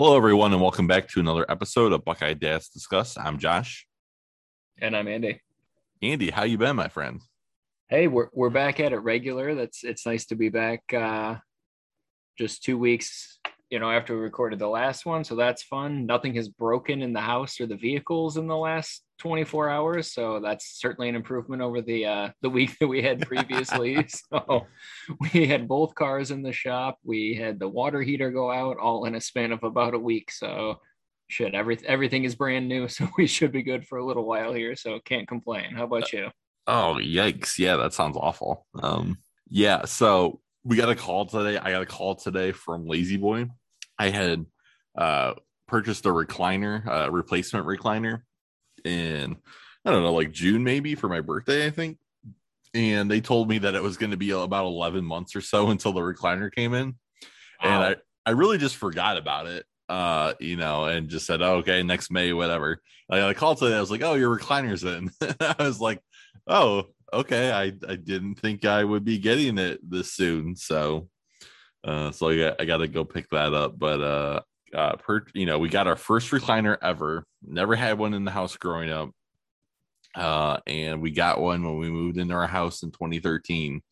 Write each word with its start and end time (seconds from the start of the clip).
Hello, 0.00 0.16
everyone, 0.16 0.52
and 0.52 0.62
welcome 0.62 0.86
back 0.86 1.08
to 1.08 1.18
another 1.18 1.44
episode 1.48 1.92
of 1.92 2.04
Buckeye 2.04 2.34
Dads 2.34 2.68
Discuss. 2.68 3.18
I'm 3.18 3.36
Josh. 3.36 3.84
And 4.80 4.96
I'm 4.96 5.08
Andy. 5.08 5.40
Andy, 6.00 6.30
how 6.30 6.44
you 6.44 6.56
been, 6.56 6.76
my 6.76 6.86
friend? 6.86 7.20
Hey, 7.88 8.06
we're 8.06 8.28
we're 8.32 8.48
back 8.48 8.78
at 8.78 8.92
it 8.92 8.98
regular. 8.98 9.56
That's 9.56 9.82
it's 9.82 10.06
nice 10.06 10.24
to 10.26 10.36
be 10.36 10.50
back. 10.50 10.84
Uh, 10.94 11.38
just 12.38 12.62
two 12.62 12.78
weeks, 12.78 13.40
you 13.70 13.80
know, 13.80 13.90
after 13.90 14.14
we 14.14 14.20
recorded 14.20 14.60
the 14.60 14.68
last 14.68 15.04
one, 15.04 15.24
so 15.24 15.34
that's 15.34 15.64
fun. 15.64 16.06
Nothing 16.06 16.36
has 16.36 16.48
broken 16.48 17.02
in 17.02 17.12
the 17.12 17.20
house 17.20 17.60
or 17.60 17.66
the 17.66 17.74
vehicles 17.74 18.36
in 18.36 18.46
the 18.46 18.56
last 18.56 19.02
24 19.18 19.68
hours, 19.68 20.12
so 20.12 20.40
that's 20.40 20.78
certainly 20.80 21.08
an 21.08 21.16
improvement 21.16 21.60
over 21.60 21.82
the 21.82 22.06
uh, 22.06 22.28
the 22.40 22.50
week 22.50 22.78
that 22.78 22.86
we 22.86 23.02
had 23.02 23.26
previously. 23.26 24.06
so 24.32 24.66
we 25.20 25.46
had 25.46 25.68
both 25.68 25.94
cars 25.94 26.30
in 26.30 26.42
the 26.42 26.52
shop. 26.52 26.98
We 27.04 27.34
had 27.34 27.58
the 27.58 27.68
water 27.68 28.00
heater 28.00 28.30
go 28.30 28.50
out 28.50 28.78
all 28.78 29.04
in 29.06 29.14
a 29.14 29.20
span 29.20 29.52
of 29.52 29.64
about 29.64 29.94
a 29.94 29.98
week. 29.98 30.30
So 30.30 30.76
shit, 31.28 31.54
every, 31.54 31.78
everything 31.84 32.24
is 32.24 32.34
brand 32.34 32.68
new, 32.68 32.88
so 32.88 33.08
we 33.18 33.26
should 33.26 33.52
be 33.52 33.62
good 33.62 33.86
for 33.86 33.98
a 33.98 34.06
little 34.06 34.24
while 34.24 34.52
here. 34.52 34.76
So 34.76 35.00
can't 35.04 35.28
complain. 35.28 35.74
How 35.74 35.84
about 35.84 36.12
you? 36.12 36.30
Oh, 36.66 36.98
yikes. 37.00 37.58
Yeah, 37.58 37.76
that 37.76 37.94
sounds 37.94 38.16
awful. 38.16 38.66
Um, 38.82 39.18
yeah, 39.48 39.84
so 39.84 40.40
we 40.64 40.76
got 40.76 40.90
a 40.90 40.94
call 40.94 41.26
today. 41.26 41.58
I 41.58 41.70
got 41.70 41.82
a 41.82 41.86
call 41.86 42.14
today 42.14 42.52
from 42.52 42.86
La-Z-Boy. 42.86 43.46
I 43.98 44.10
had 44.10 44.46
uh 44.96 45.34
purchased 45.66 46.06
a 46.06 46.08
recliner, 46.08 46.86
uh 46.86 47.10
replacement 47.10 47.66
recliner 47.66 48.22
in 48.84 49.36
I 49.84 49.92
don't 49.92 50.02
know, 50.02 50.12
like 50.12 50.32
June 50.32 50.64
maybe 50.64 50.94
for 50.94 51.08
my 51.08 51.20
birthday, 51.20 51.66
I 51.66 51.70
think. 51.70 51.98
And 52.74 53.10
they 53.10 53.20
told 53.20 53.48
me 53.48 53.58
that 53.58 53.74
it 53.74 53.82
was 53.82 53.96
going 53.96 54.10
to 54.10 54.16
be 54.18 54.30
about 54.30 54.66
11 54.66 55.04
months 55.04 55.34
or 55.34 55.40
so 55.40 55.70
until 55.70 55.92
the 55.92 56.00
recliner 56.00 56.52
came 56.52 56.74
in. 56.74 56.94
Wow. 57.62 57.82
And 57.82 57.84
I 57.84 57.96
I 58.26 58.32
really 58.32 58.58
just 58.58 58.76
forgot 58.76 59.16
about 59.16 59.46
it 59.46 59.64
uh, 59.88 60.34
you 60.38 60.56
know, 60.56 60.84
and 60.84 61.08
just 61.08 61.26
said, 61.26 61.42
oh, 61.42 61.56
okay, 61.56 61.82
next 61.82 62.10
May, 62.10 62.32
whatever. 62.32 62.80
Like, 63.08 63.22
I 63.22 63.34
called 63.34 63.58
today. 63.58 63.76
I 63.76 63.80
was 63.80 63.90
like, 63.90 64.02
oh, 64.02 64.14
your 64.14 64.36
recliner's 64.36 64.84
in. 64.84 65.10
I 65.40 65.56
was 65.58 65.80
like, 65.80 66.00
oh, 66.46 66.84
okay. 67.12 67.50
I, 67.50 67.72
I 67.88 67.96
didn't 67.96 68.36
think 68.36 68.64
I 68.64 68.84
would 68.84 69.04
be 69.04 69.18
getting 69.18 69.58
it 69.58 69.80
this 69.88 70.12
soon. 70.12 70.56
So, 70.56 71.08
uh, 71.84 72.10
so 72.10 72.28
I 72.28 72.36
got, 72.36 72.60
I 72.60 72.64
got 72.66 72.76
to 72.78 72.88
go 72.88 73.04
pick 73.04 73.30
that 73.30 73.54
up. 73.54 73.78
But, 73.78 74.00
uh, 74.02 74.40
uh, 74.74 74.96
per, 74.96 75.24
you 75.34 75.46
know, 75.46 75.58
we 75.58 75.68
got 75.68 75.86
our 75.86 75.96
first 75.96 76.30
recliner 76.30 76.76
ever. 76.82 77.24
Never 77.42 77.74
had 77.74 77.98
one 77.98 78.14
in 78.14 78.24
the 78.24 78.30
house 78.30 78.56
growing 78.56 78.90
up. 78.90 79.10
Uh, 80.14 80.58
and 80.66 81.00
we 81.00 81.10
got 81.10 81.40
one 81.40 81.62
when 81.62 81.78
we 81.78 81.90
moved 81.90 82.18
into 82.18 82.34
our 82.34 82.46
house 82.46 82.82
in 82.82 82.90
2013 82.90 83.82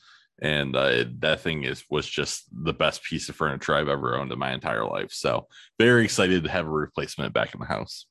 and 0.43 0.77
uh, 0.77 1.05
that 1.21 1.41
thing 1.41 1.65
is 1.65 1.85
was 1.91 2.07
just 2.07 2.45
the 2.53 2.73
best 2.73 3.03
piece 3.03 3.29
of 3.29 3.37
furniture 3.37 3.75
I've 3.75 3.89
ever 3.89 4.17
owned 4.17 4.33
in 4.33 4.39
my 4.39 4.53
entire 4.53 4.85
life. 4.85 5.13
So 5.13 5.47
very 5.79 6.05
excited 6.05 6.45
to 6.45 6.51
have 6.51 6.67
a 6.67 6.71
replacement 6.71 7.33
back 7.33 7.55
in 7.55 7.61
the 7.61 7.67
house. 7.67 8.07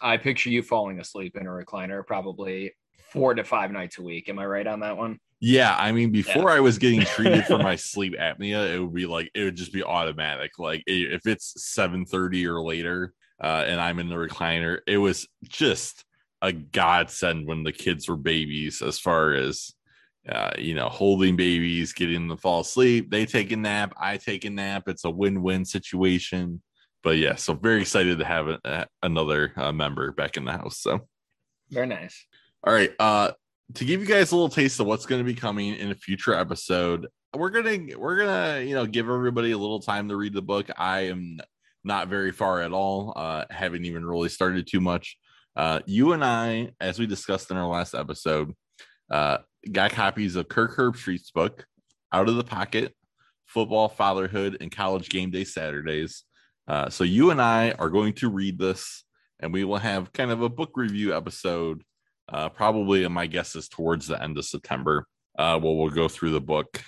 I 0.00 0.16
picture 0.16 0.50
you 0.50 0.62
falling 0.62 1.00
asleep 1.00 1.36
in 1.36 1.46
a 1.46 1.50
recliner 1.50 2.06
probably 2.06 2.72
four 3.10 3.34
to 3.34 3.42
five 3.42 3.72
nights 3.72 3.98
a 3.98 4.02
week. 4.02 4.28
Am 4.28 4.38
I 4.38 4.46
right 4.46 4.66
on 4.66 4.80
that 4.80 4.96
one? 4.96 5.18
Yeah, 5.46 5.76
I 5.78 5.92
mean, 5.92 6.10
before 6.10 6.50
yeah. 6.50 6.56
I 6.56 6.60
was 6.60 6.76
getting 6.76 7.02
treated 7.02 7.44
for 7.46 7.56
my 7.58 7.76
sleep 7.76 8.14
apnea, 8.18 8.74
it 8.74 8.80
would 8.80 8.92
be 8.92 9.06
like 9.06 9.30
it 9.32 9.44
would 9.44 9.54
just 9.54 9.72
be 9.72 9.84
automatic. 9.84 10.58
Like 10.58 10.82
if 10.88 11.24
it's 11.24 11.54
seven 11.64 12.04
thirty 12.04 12.44
or 12.48 12.60
later, 12.60 13.12
uh, 13.40 13.62
and 13.64 13.80
I'm 13.80 14.00
in 14.00 14.08
the 14.08 14.16
recliner, 14.16 14.80
it 14.88 14.98
was 14.98 15.28
just 15.44 16.04
a 16.42 16.50
godsend 16.50 17.46
when 17.46 17.62
the 17.62 17.70
kids 17.70 18.08
were 18.08 18.16
babies, 18.16 18.82
as 18.82 18.98
far 18.98 19.34
as 19.34 19.72
uh, 20.28 20.50
you 20.58 20.74
know, 20.74 20.88
holding 20.88 21.36
babies, 21.36 21.92
getting 21.92 22.26
them 22.26 22.36
to 22.36 22.42
fall 22.42 22.62
asleep. 22.62 23.08
They 23.08 23.24
take 23.24 23.52
a 23.52 23.56
nap. 23.56 23.94
I 23.96 24.16
take 24.16 24.46
a 24.46 24.50
nap. 24.50 24.88
It's 24.88 25.04
a 25.04 25.10
win-win 25.10 25.64
situation. 25.64 26.60
But 27.04 27.18
yeah, 27.18 27.36
so 27.36 27.54
very 27.54 27.82
excited 27.82 28.18
to 28.18 28.24
have 28.24 28.48
a, 28.48 28.58
a, 28.64 28.86
another 29.04 29.52
uh, 29.54 29.70
member 29.70 30.10
back 30.10 30.36
in 30.36 30.44
the 30.44 30.50
house. 30.50 30.80
So 30.80 31.06
very 31.70 31.86
nice. 31.86 32.26
All 32.64 32.74
right. 32.74 32.92
Uh, 32.98 33.30
to 33.74 33.84
give 33.84 34.00
you 34.00 34.06
guys 34.06 34.32
a 34.32 34.36
little 34.36 34.48
taste 34.48 34.80
of 34.80 34.86
what's 34.86 35.06
going 35.06 35.20
to 35.20 35.24
be 35.24 35.34
coming 35.34 35.74
in 35.74 35.90
a 35.90 35.94
future 35.94 36.34
episode, 36.34 37.08
we're 37.34 37.50
gonna 37.50 37.98
we're 37.98 38.16
gonna 38.16 38.60
you 38.60 38.74
know 38.74 38.86
give 38.86 39.08
everybody 39.08 39.50
a 39.50 39.58
little 39.58 39.80
time 39.80 40.08
to 40.08 40.16
read 40.16 40.32
the 40.32 40.42
book. 40.42 40.70
I 40.76 41.00
am 41.08 41.38
not 41.84 42.08
very 42.08 42.32
far 42.32 42.62
at 42.62 42.72
all. 42.72 43.12
Uh, 43.14 43.44
haven't 43.50 43.84
even 43.84 44.04
really 44.04 44.28
started 44.28 44.66
too 44.66 44.80
much. 44.80 45.16
Uh, 45.54 45.80
you 45.86 46.12
and 46.12 46.24
I, 46.24 46.72
as 46.80 46.98
we 46.98 47.06
discussed 47.06 47.50
in 47.50 47.56
our 47.56 47.68
last 47.68 47.94
episode, 47.94 48.52
uh, 49.10 49.38
got 49.70 49.92
copies 49.92 50.36
of 50.36 50.48
Kirk 50.48 50.76
Herbstreit's 50.76 51.30
book, 51.30 51.66
Out 52.12 52.28
of 52.28 52.36
the 52.36 52.44
Pocket, 52.44 52.94
Football, 53.46 53.88
Fatherhood, 53.88 54.58
and 54.60 54.70
College 54.70 55.08
Game 55.08 55.30
Day 55.30 55.44
Saturdays. 55.44 56.24
Uh, 56.68 56.90
so 56.90 57.04
you 57.04 57.30
and 57.30 57.40
I 57.40 57.70
are 57.72 57.88
going 57.88 58.12
to 58.14 58.28
read 58.28 58.58
this, 58.58 59.04
and 59.40 59.52
we 59.52 59.64
will 59.64 59.78
have 59.78 60.12
kind 60.12 60.30
of 60.30 60.42
a 60.42 60.48
book 60.48 60.72
review 60.74 61.16
episode. 61.16 61.82
Uh, 62.28 62.48
probably, 62.48 63.06
my 63.08 63.26
guess 63.26 63.54
is 63.56 63.68
towards 63.68 64.06
the 64.06 64.22
end 64.22 64.38
of 64.38 64.44
September. 64.44 65.06
Uh, 65.38 65.58
where 65.58 65.74
we'll 65.74 65.90
go 65.90 66.08
through 66.08 66.30
the 66.30 66.40
book 66.40 66.82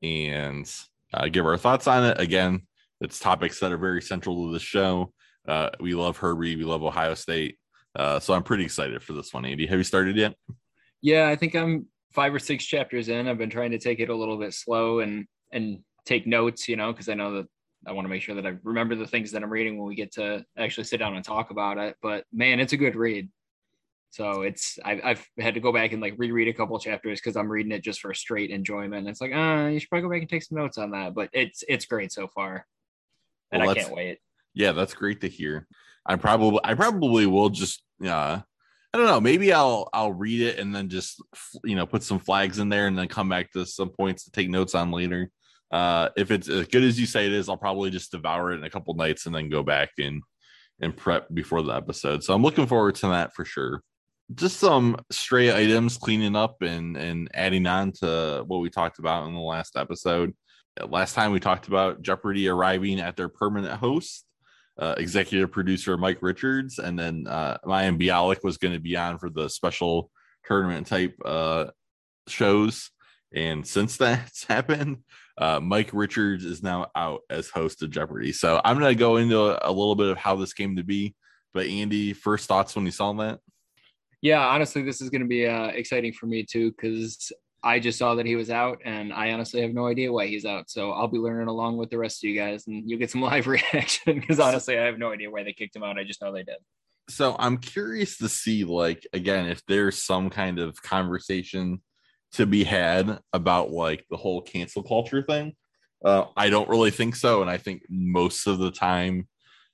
and 0.00 0.72
uh, 1.12 1.26
give 1.26 1.44
our 1.44 1.56
thoughts 1.56 1.88
on 1.88 2.04
it. 2.04 2.20
Again, 2.20 2.62
it's 3.00 3.18
topics 3.18 3.58
that 3.58 3.72
are 3.72 3.76
very 3.76 4.00
central 4.00 4.46
to 4.46 4.52
the 4.52 4.60
show. 4.60 5.12
Uh, 5.48 5.70
we 5.80 5.94
love 5.94 6.16
Herbie. 6.16 6.54
We 6.54 6.62
love 6.62 6.84
Ohio 6.84 7.14
State. 7.14 7.58
Uh, 7.96 8.20
so 8.20 8.32
I'm 8.32 8.44
pretty 8.44 8.64
excited 8.64 9.02
for 9.02 9.12
this 9.12 9.34
one, 9.34 9.44
Andy. 9.44 9.66
Have 9.66 9.78
you 9.78 9.84
started 9.84 10.16
yet? 10.16 10.34
Yeah, 11.02 11.28
I 11.28 11.34
think 11.34 11.54
I'm 11.54 11.86
five 12.12 12.32
or 12.32 12.38
six 12.38 12.64
chapters 12.64 13.08
in. 13.08 13.26
I've 13.26 13.38
been 13.38 13.50
trying 13.50 13.72
to 13.72 13.78
take 13.78 13.98
it 13.98 14.08
a 14.08 14.14
little 14.14 14.38
bit 14.38 14.54
slow 14.54 15.00
and 15.00 15.26
and 15.52 15.80
take 16.06 16.26
notes, 16.26 16.68
you 16.68 16.76
know, 16.76 16.92
because 16.92 17.08
I 17.08 17.14
know 17.14 17.34
that 17.34 17.46
I 17.86 17.92
want 17.92 18.04
to 18.04 18.08
make 18.08 18.22
sure 18.22 18.34
that 18.36 18.46
I 18.46 18.54
remember 18.62 18.94
the 18.94 19.06
things 19.06 19.32
that 19.32 19.42
I'm 19.42 19.50
reading 19.50 19.78
when 19.78 19.88
we 19.88 19.94
get 19.94 20.12
to 20.12 20.44
actually 20.56 20.84
sit 20.84 20.98
down 20.98 21.16
and 21.16 21.24
talk 21.24 21.50
about 21.50 21.78
it. 21.78 21.96
But 22.02 22.24
man, 22.32 22.60
it's 22.60 22.72
a 22.72 22.78
good 22.78 22.96
read. 22.96 23.28
So 24.14 24.42
it's 24.42 24.78
I've, 24.84 25.00
I've 25.02 25.28
had 25.40 25.54
to 25.54 25.60
go 25.60 25.72
back 25.72 25.90
and 25.90 26.00
like 26.00 26.14
reread 26.16 26.46
a 26.46 26.52
couple 26.52 26.78
chapters 26.78 27.20
because 27.20 27.34
I'm 27.34 27.50
reading 27.50 27.72
it 27.72 27.82
just 27.82 28.00
for 28.00 28.14
straight 28.14 28.50
enjoyment. 28.50 29.08
It's 29.08 29.20
like, 29.20 29.32
ah, 29.34 29.64
uh, 29.64 29.68
you 29.70 29.80
should 29.80 29.88
probably 29.88 30.02
go 30.02 30.10
back 30.12 30.20
and 30.20 30.30
take 30.30 30.44
some 30.44 30.56
notes 30.56 30.78
on 30.78 30.92
that. 30.92 31.14
But 31.14 31.30
it's 31.32 31.64
it's 31.66 31.84
great 31.84 32.12
so 32.12 32.28
far, 32.28 32.64
and 33.50 33.60
well, 33.60 33.72
I 33.72 33.74
can't 33.74 33.92
wait. 33.92 34.18
Yeah, 34.54 34.70
that's 34.70 34.94
great 34.94 35.22
to 35.22 35.28
hear. 35.28 35.66
I 36.06 36.14
probably 36.14 36.60
I 36.62 36.74
probably 36.74 37.26
will 37.26 37.50
just 37.50 37.82
uh 38.06 38.38
I 38.38 38.96
don't 38.96 39.06
know. 39.06 39.20
Maybe 39.20 39.52
I'll 39.52 39.88
I'll 39.92 40.12
read 40.12 40.42
it 40.42 40.60
and 40.60 40.72
then 40.72 40.88
just 40.88 41.20
you 41.64 41.74
know 41.74 41.84
put 41.84 42.04
some 42.04 42.20
flags 42.20 42.60
in 42.60 42.68
there 42.68 42.86
and 42.86 42.96
then 42.96 43.08
come 43.08 43.28
back 43.28 43.50
to 43.54 43.66
some 43.66 43.88
points 43.88 44.26
to 44.26 44.30
take 44.30 44.48
notes 44.48 44.76
on 44.76 44.92
later. 44.92 45.28
Uh, 45.72 46.10
if 46.16 46.30
it's 46.30 46.48
as 46.48 46.68
good 46.68 46.84
as 46.84 47.00
you 47.00 47.06
say 47.06 47.26
it 47.26 47.32
is, 47.32 47.48
I'll 47.48 47.56
probably 47.56 47.90
just 47.90 48.12
devour 48.12 48.52
it 48.52 48.58
in 48.58 48.64
a 48.64 48.70
couple 48.70 48.94
nights 48.94 49.26
and 49.26 49.34
then 49.34 49.48
go 49.48 49.64
back 49.64 49.90
and 49.98 50.22
and 50.80 50.96
prep 50.96 51.26
before 51.34 51.62
the 51.62 51.72
episode. 51.72 52.22
So 52.22 52.32
I'm 52.32 52.42
looking 52.42 52.68
forward 52.68 52.94
to 52.96 53.08
that 53.08 53.34
for 53.34 53.44
sure. 53.44 53.82
Just 54.34 54.58
some 54.58 54.96
stray 55.10 55.54
items 55.54 55.98
cleaning 55.98 56.36
up 56.36 56.62
and 56.62 56.96
and 56.96 57.28
adding 57.34 57.66
on 57.66 57.92
to 58.00 58.44
what 58.46 58.58
we 58.58 58.70
talked 58.70 58.98
about 58.98 59.26
in 59.26 59.34
the 59.34 59.40
last 59.40 59.76
episode. 59.76 60.34
Last 60.88 61.14
time 61.14 61.32
we 61.32 61.40
talked 61.40 61.68
about 61.68 62.02
Jeopardy 62.02 62.48
arriving 62.48 63.00
at 63.00 63.16
their 63.16 63.28
permanent 63.28 63.78
host 63.78 64.24
uh, 64.78 64.94
executive 64.98 65.52
producer 65.52 65.96
Mike 65.96 66.18
Richards, 66.20 66.78
and 66.78 66.98
then 66.98 67.26
uh, 67.28 67.58
Mayim 67.64 68.00
Bialik 68.00 68.42
was 68.42 68.58
going 68.58 68.74
to 68.74 68.80
be 68.80 68.96
on 68.96 69.18
for 69.18 69.30
the 69.30 69.48
special 69.48 70.10
tournament 70.44 70.86
type 70.86 71.14
uh, 71.24 71.66
shows. 72.28 72.90
And 73.34 73.66
since 73.66 73.96
that's 73.98 74.44
happened, 74.44 74.98
uh, 75.38 75.60
Mike 75.60 75.90
Richards 75.92 76.44
is 76.44 76.62
now 76.62 76.88
out 76.94 77.20
as 77.30 77.50
host 77.50 77.82
of 77.82 77.90
Jeopardy. 77.90 78.32
So 78.32 78.60
I'm 78.64 78.78
going 78.78 78.92
to 78.92 78.98
go 78.98 79.16
into 79.16 79.40
a, 79.40 79.70
a, 79.70 79.72
little 79.72 79.96
bit 79.96 80.08
of 80.08 80.16
how 80.16 80.36
this 80.36 80.52
came 80.52 80.76
to 80.76 80.84
be. 80.84 81.14
But 81.52 81.66
Andy, 81.66 82.12
first 82.12 82.48
thoughts 82.48 82.74
when 82.74 82.84
you 82.84 82.90
saw 82.90 83.12
that? 83.14 83.38
Yeah, 84.24 84.40
honestly, 84.40 84.80
this 84.80 85.02
is 85.02 85.10
going 85.10 85.20
to 85.20 85.28
be 85.28 85.46
uh, 85.46 85.66
exciting 85.66 86.14
for 86.14 86.24
me 86.24 86.44
too 86.44 86.70
because 86.70 87.30
I 87.62 87.78
just 87.78 87.98
saw 87.98 88.14
that 88.14 88.24
he 88.24 88.36
was 88.36 88.48
out, 88.48 88.78
and 88.82 89.12
I 89.12 89.32
honestly 89.32 89.60
have 89.60 89.74
no 89.74 89.86
idea 89.86 90.10
why 90.10 90.28
he's 90.28 90.46
out. 90.46 90.70
So 90.70 90.92
I'll 90.92 91.08
be 91.08 91.18
learning 91.18 91.48
along 91.48 91.76
with 91.76 91.90
the 91.90 91.98
rest 91.98 92.24
of 92.24 92.30
you 92.30 92.40
guys, 92.40 92.66
and 92.66 92.88
you'll 92.88 92.98
get 92.98 93.10
some 93.10 93.20
live 93.32 93.46
reaction 93.46 94.18
because 94.18 94.40
honestly, 94.40 94.78
I 94.78 94.86
have 94.86 94.98
no 94.98 95.12
idea 95.12 95.30
why 95.30 95.44
they 95.44 95.52
kicked 95.52 95.76
him 95.76 95.82
out. 95.82 95.98
I 95.98 96.04
just 96.04 96.22
know 96.22 96.32
they 96.32 96.42
did. 96.42 96.56
So 97.10 97.36
I'm 97.38 97.58
curious 97.58 98.16
to 98.16 98.30
see, 98.30 98.64
like, 98.64 99.06
again, 99.12 99.46
if 99.46 99.60
there's 99.66 100.02
some 100.02 100.30
kind 100.30 100.58
of 100.58 100.80
conversation 100.80 101.82
to 102.32 102.46
be 102.46 102.64
had 102.64 103.18
about 103.34 103.72
like 103.72 104.06
the 104.10 104.16
whole 104.16 104.40
cancel 104.40 104.82
culture 104.82 105.22
thing. 105.22 105.52
Uh, 106.02 106.24
I 106.34 106.48
don't 106.48 106.70
really 106.70 106.90
think 106.90 107.14
so, 107.14 107.42
and 107.42 107.50
I 107.50 107.58
think 107.58 107.82
most 107.90 108.46
of 108.46 108.56
the 108.58 108.70
time, 108.70 109.28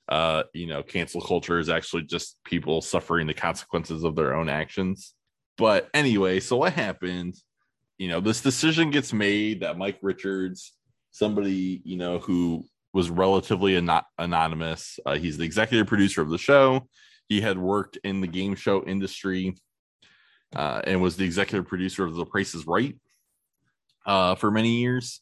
uh, 0.08 0.44
you 0.52 0.66
know, 0.66 0.82
cancel 0.82 1.20
culture 1.20 1.58
is 1.58 1.68
actually 1.68 2.02
just 2.02 2.36
people 2.44 2.80
suffering 2.80 3.26
the 3.26 3.34
consequences 3.34 4.04
of 4.04 4.16
their 4.16 4.34
own 4.34 4.48
actions. 4.48 5.14
But 5.56 5.88
anyway, 5.94 6.40
so 6.40 6.56
what 6.56 6.72
happened? 6.72 7.34
you 8.00 8.08
know, 8.08 8.18
this 8.18 8.40
decision 8.40 8.90
gets 8.90 9.12
made 9.12 9.60
that 9.60 9.76
Mike 9.76 9.98
Richards, 10.00 10.72
somebody, 11.10 11.82
you 11.84 11.98
know, 11.98 12.18
who 12.18 12.64
was 12.94 13.10
relatively 13.10 13.76
an- 13.76 13.90
anonymous, 14.16 14.98
uh, 15.04 15.16
he's 15.16 15.36
the 15.36 15.44
executive 15.44 15.86
producer 15.86 16.22
of 16.22 16.30
the 16.30 16.38
show. 16.38 16.88
He 17.28 17.42
had 17.42 17.58
worked 17.58 17.98
in 18.02 18.22
the 18.22 18.26
game 18.26 18.54
show 18.54 18.82
industry 18.84 19.54
uh, 20.56 20.80
and 20.84 21.02
was 21.02 21.18
the 21.18 21.26
executive 21.26 21.68
producer 21.68 22.02
of 22.02 22.14
The 22.14 22.24
Price 22.24 22.54
is 22.54 22.66
Right 22.66 22.96
uh, 24.06 24.34
for 24.34 24.50
many 24.50 24.80
years. 24.80 25.20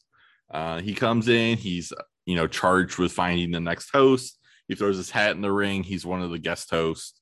Uh, 0.49 0.79
he 0.79 0.93
comes 0.93 1.27
in, 1.27 1.57
he's, 1.57 1.91
you 2.25 2.37
know, 2.37 2.47
charged 2.47 2.97
with 2.97 3.11
finding 3.11 3.51
the 3.51 3.59
next 3.59 3.89
host. 3.91 4.38
He 4.69 4.75
throws 4.75 4.97
his 4.97 5.09
hat 5.09 5.35
in 5.35 5.41
the 5.41 5.51
ring. 5.51 5.83
He's 5.83 6.05
one 6.05 6.21
of 6.21 6.29
the 6.29 6.39
guest 6.39 6.69
hosts. 6.69 7.19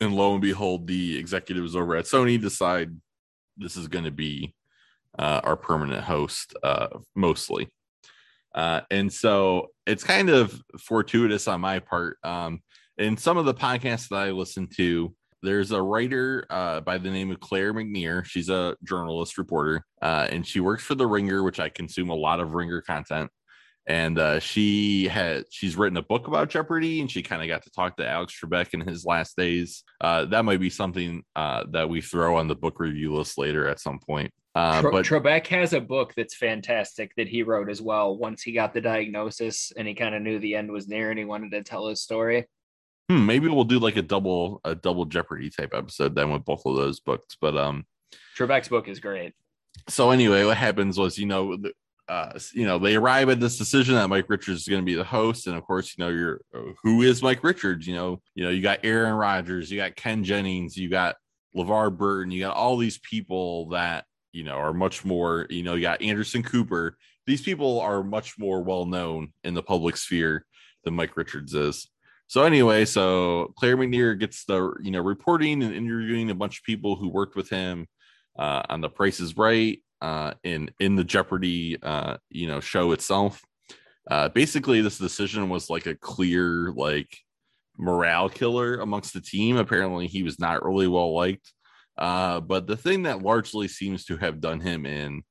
And 0.00 0.16
lo 0.16 0.32
and 0.32 0.42
behold, 0.42 0.86
the 0.86 1.18
executives 1.18 1.76
over 1.76 1.94
at 1.94 2.06
Sony 2.06 2.40
decide 2.40 2.96
this 3.56 3.76
is 3.76 3.88
going 3.88 4.04
to 4.04 4.10
be 4.10 4.54
uh, 5.18 5.40
our 5.44 5.56
permanent 5.56 6.02
host, 6.02 6.54
uh, 6.62 6.88
mostly. 7.14 7.68
Uh, 8.54 8.80
and 8.90 9.12
so 9.12 9.68
it's 9.86 10.02
kind 10.02 10.30
of 10.30 10.60
fortuitous 10.80 11.46
on 11.46 11.60
my 11.60 11.78
part. 11.78 12.16
Um, 12.24 12.62
in 12.96 13.16
some 13.16 13.36
of 13.36 13.44
the 13.44 13.54
podcasts 13.54 14.08
that 14.08 14.16
I 14.16 14.30
listen 14.30 14.66
to, 14.76 15.14
there's 15.42 15.72
a 15.72 15.82
writer 15.82 16.46
uh, 16.48 16.80
by 16.80 16.98
the 16.98 17.10
name 17.10 17.30
of 17.30 17.38
Claire 17.38 17.74
McNear. 17.74 18.24
She's 18.24 18.48
a 18.48 18.76
journalist 18.82 19.36
reporter, 19.36 19.84
uh, 20.00 20.26
and 20.30 20.46
she 20.46 20.60
works 20.60 20.84
for 20.84 20.94
the 20.94 21.06
Ringer, 21.06 21.42
which 21.42 21.60
I 21.60 21.68
consume 21.68 22.08
a 22.08 22.14
lot 22.14 22.40
of 22.40 22.54
Ringer 22.54 22.80
content. 22.80 23.30
And 23.88 24.18
uh, 24.18 24.38
she 24.38 25.08
had 25.08 25.44
she's 25.50 25.74
written 25.74 25.96
a 25.96 26.02
book 26.02 26.28
about 26.28 26.50
Jeopardy, 26.50 27.00
and 27.00 27.10
she 27.10 27.22
kind 27.22 27.40
of 27.42 27.48
got 27.48 27.62
to 27.62 27.70
talk 27.70 27.96
to 27.96 28.06
Alex 28.06 28.38
Trebek 28.38 28.74
in 28.74 28.86
his 28.86 29.06
last 29.06 29.34
days. 29.34 29.82
Uh, 30.00 30.26
that 30.26 30.44
might 30.44 30.60
be 30.60 30.68
something 30.68 31.24
uh, 31.34 31.64
that 31.70 31.88
we 31.88 32.02
throw 32.02 32.36
on 32.36 32.48
the 32.48 32.54
book 32.54 32.80
review 32.80 33.14
list 33.14 33.38
later 33.38 33.66
at 33.66 33.80
some 33.80 33.98
point. 33.98 34.30
Uh, 34.54 34.82
Tre- 34.82 34.90
but 34.90 35.06
Trebek 35.06 35.46
has 35.46 35.72
a 35.72 35.80
book 35.80 36.12
that's 36.14 36.36
fantastic 36.36 37.14
that 37.16 37.28
he 37.28 37.42
wrote 37.42 37.70
as 37.70 37.80
well. 37.80 38.14
Once 38.16 38.42
he 38.42 38.52
got 38.52 38.74
the 38.74 38.80
diagnosis 38.80 39.72
and 39.76 39.88
he 39.88 39.94
kind 39.94 40.14
of 40.14 40.20
knew 40.20 40.38
the 40.38 40.54
end 40.54 40.70
was 40.70 40.86
near 40.86 41.08
and 41.10 41.18
he 41.18 41.24
wanted 41.24 41.52
to 41.52 41.62
tell 41.62 41.88
his 41.88 42.02
story. 42.02 42.46
hmm, 43.08 43.24
maybe 43.24 43.48
we'll 43.48 43.64
do 43.64 43.78
like 43.78 43.96
a 43.96 44.02
double 44.02 44.60
a 44.64 44.74
double 44.74 45.06
Jeopardy 45.06 45.48
type 45.48 45.72
episode 45.74 46.14
then 46.14 46.30
with 46.30 46.44
both 46.44 46.66
of 46.66 46.76
those 46.76 47.00
books. 47.00 47.38
But 47.40 47.56
um, 47.56 47.86
Trebek's 48.36 48.68
book 48.68 48.86
is 48.86 49.00
great. 49.00 49.32
so 49.88 50.10
anyway, 50.10 50.44
what 50.44 50.58
happens 50.58 50.98
was, 50.98 51.16
you 51.18 51.26
know, 51.26 51.56
the, 51.56 51.72
uh, 52.08 52.38
you 52.52 52.64
know, 52.64 52.78
they 52.78 52.96
arrive 52.96 53.28
at 53.28 53.40
this 53.40 53.58
decision 53.58 53.94
that 53.94 54.08
Mike 54.08 54.28
Richards 54.28 54.62
is 54.62 54.68
going 54.68 54.80
to 54.80 54.86
be 54.86 54.94
the 54.94 55.04
host, 55.04 55.46
and 55.46 55.56
of 55.56 55.64
course, 55.64 55.94
you 55.96 56.04
know, 56.04 56.10
you're 56.10 56.40
uh, 56.54 56.72
who 56.82 57.02
is 57.02 57.22
Mike 57.22 57.44
Richards? 57.44 57.86
You 57.86 57.94
know, 57.94 58.22
you 58.34 58.44
know, 58.44 58.50
you 58.50 58.62
got 58.62 58.80
Aaron 58.82 59.14
Rodgers, 59.14 59.70
you 59.70 59.78
got 59.78 59.96
Ken 59.96 60.24
Jennings, 60.24 60.76
you 60.76 60.88
got 60.88 61.16
LeVar 61.54 61.96
Burton, 61.96 62.30
you 62.30 62.40
got 62.40 62.56
all 62.56 62.76
these 62.76 62.98
people 62.98 63.68
that 63.70 64.04
you 64.32 64.44
know 64.44 64.54
are 64.54 64.72
much 64.72 65.04
more. 65.04 65.46
You 65.50 65.62
know, 65.62 65.74
you 65.74 65.82
got 65.82 66.02
Anderson 66.02 66.42
Cooper. 66.42 66.96
These 67.26 67.42
people 67.42 67.80
are 67.80 68.02
much 68.02 68.38
more 68.38 68.62
well 68.62 68.86
known 68.86 69.32
in 69.44 69.52
the 69.52 69.62
public 69.62 69.96
sphere 69.98 70.46
than 70.84 70.94
Mike 70.94 71.16
Richards 71.16 71.52
is. 71.52 71.90
So 72.26 72.42
anyway, 72.42 72.84
so 72.84 73.52
Claire 73.58 73.76
McNear 73.76 74.18
gets 74.18 74.44
the 74.44 74.74
you 74.82 74.90
know 74.90 75.00
reporting 75.00 75.62
and 75.62 75.74
interviewing 75.74 76.30
a 76.30 76.34
bunch 76.34 76.58
of 76.58 76.64
people 76.64 76.96
who 76.96 77.08
worked 77.08 77.36
with 77.36 77.50
him 77.50 77.86
uh, 78.38 78.62
on 78.68 78.80
The 78.80 78.88
Price 78.88 79.20
is 79.20 79.36
Right, 79.36 79.82
uh, 80.00 80.34
in 80.44 80.70
in 80.80 80.96
the 80.96 81.04
Jeopardy 81.04 81.76
uh, 81.82 82.16
you 82.30 82.46
know 82.46 82.60
show 82.60 82.92
itself. 82.92 83.42
Uh, 84.10 84.28
basically, 84.28 84.80
this 84.80 84.98
decision 84.98 85.48
was 85.48 85.68
like 85.68 85.86
a 85.86 85.94
clear 85.94 86.72
like 86.74 87.16
morale 87.76 88.28
killer 88.28 88.76
amongst 88.80 89.14
the 89.14 89.20
team. 89.20 89.56
Apparently, 89.56 90.06
he 90.06 90.22
was 90.22 90.38
not 90.38 90.64
really 90.64 90.88
well 90.88 91.14
liked. 91.14 91.52
Uh, 91.96 92.40
but 92.40 92.66
the 92.66 92.76
thing 92.76 93.02
that 93.02 93.22
largely 93.22 93.66
seems 93.68 94.04
to 94.04 94.16
have 94.16 94.40
done 94.40 94.60
him 94.60 94.86
in 94.86 95.22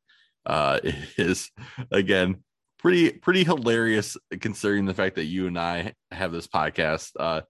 uh, 0.46 0.80
is 1.18 1.50
again 1.92 2.44
pretty 2.80 3.12
pretty 3.12 3.44
hilarious 3.44 4.18
considering 4.40 4.86
the 4.86 4.94
fact 4.94 5.16
that 5.16 5.25
you 5.25 5.48
and 5.48 5.58
I 5.58 5.94
have 6.12 6.31
this 6.31 6.48
podcast. 6.48 7.12
Uh, 7.19 7.42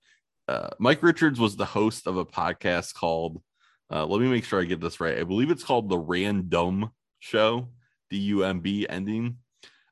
uh, 0.48 0.70
Mike 0.80 1.04
Richards 1.04 1.40
was 1.40 1.56
the 1.56 1.66
host 1.66 2.08
of 2.08 2.18
a 2.18 2.26
podcast 2.26 2.94
called. 2.94 3.42
Uh, 3.92 4.06
let 4.06 4.22
me 4.22 4.28
make 4.28 4.44
sure 4.44 4.62
I 4.62 4.66
get 4.66 4.82
this 4.82 5.00
right. 5.00 5.18
I 5.18 5.24
believe 5.24 5.50
it's 5.50 5.64
called 5.64 5.90
the 5.90 5.98
Randumb 5.98 6.92
Show, 7.20 7.70
the 8.10 8.18
D 8.18 8.24
U 8.26 8.44
M 8.44 8.60
B 8.60 8.86
ending. 8.90 9.38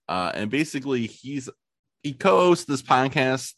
Uh, 0.08 0.32
and 0.34 0.52
basically, 0.52 1.08
he's 1.08 1.50
he 2.04 2.14
co-hosts 2.14 2.66
this 2.66 2.82
podcast 2.82 3.54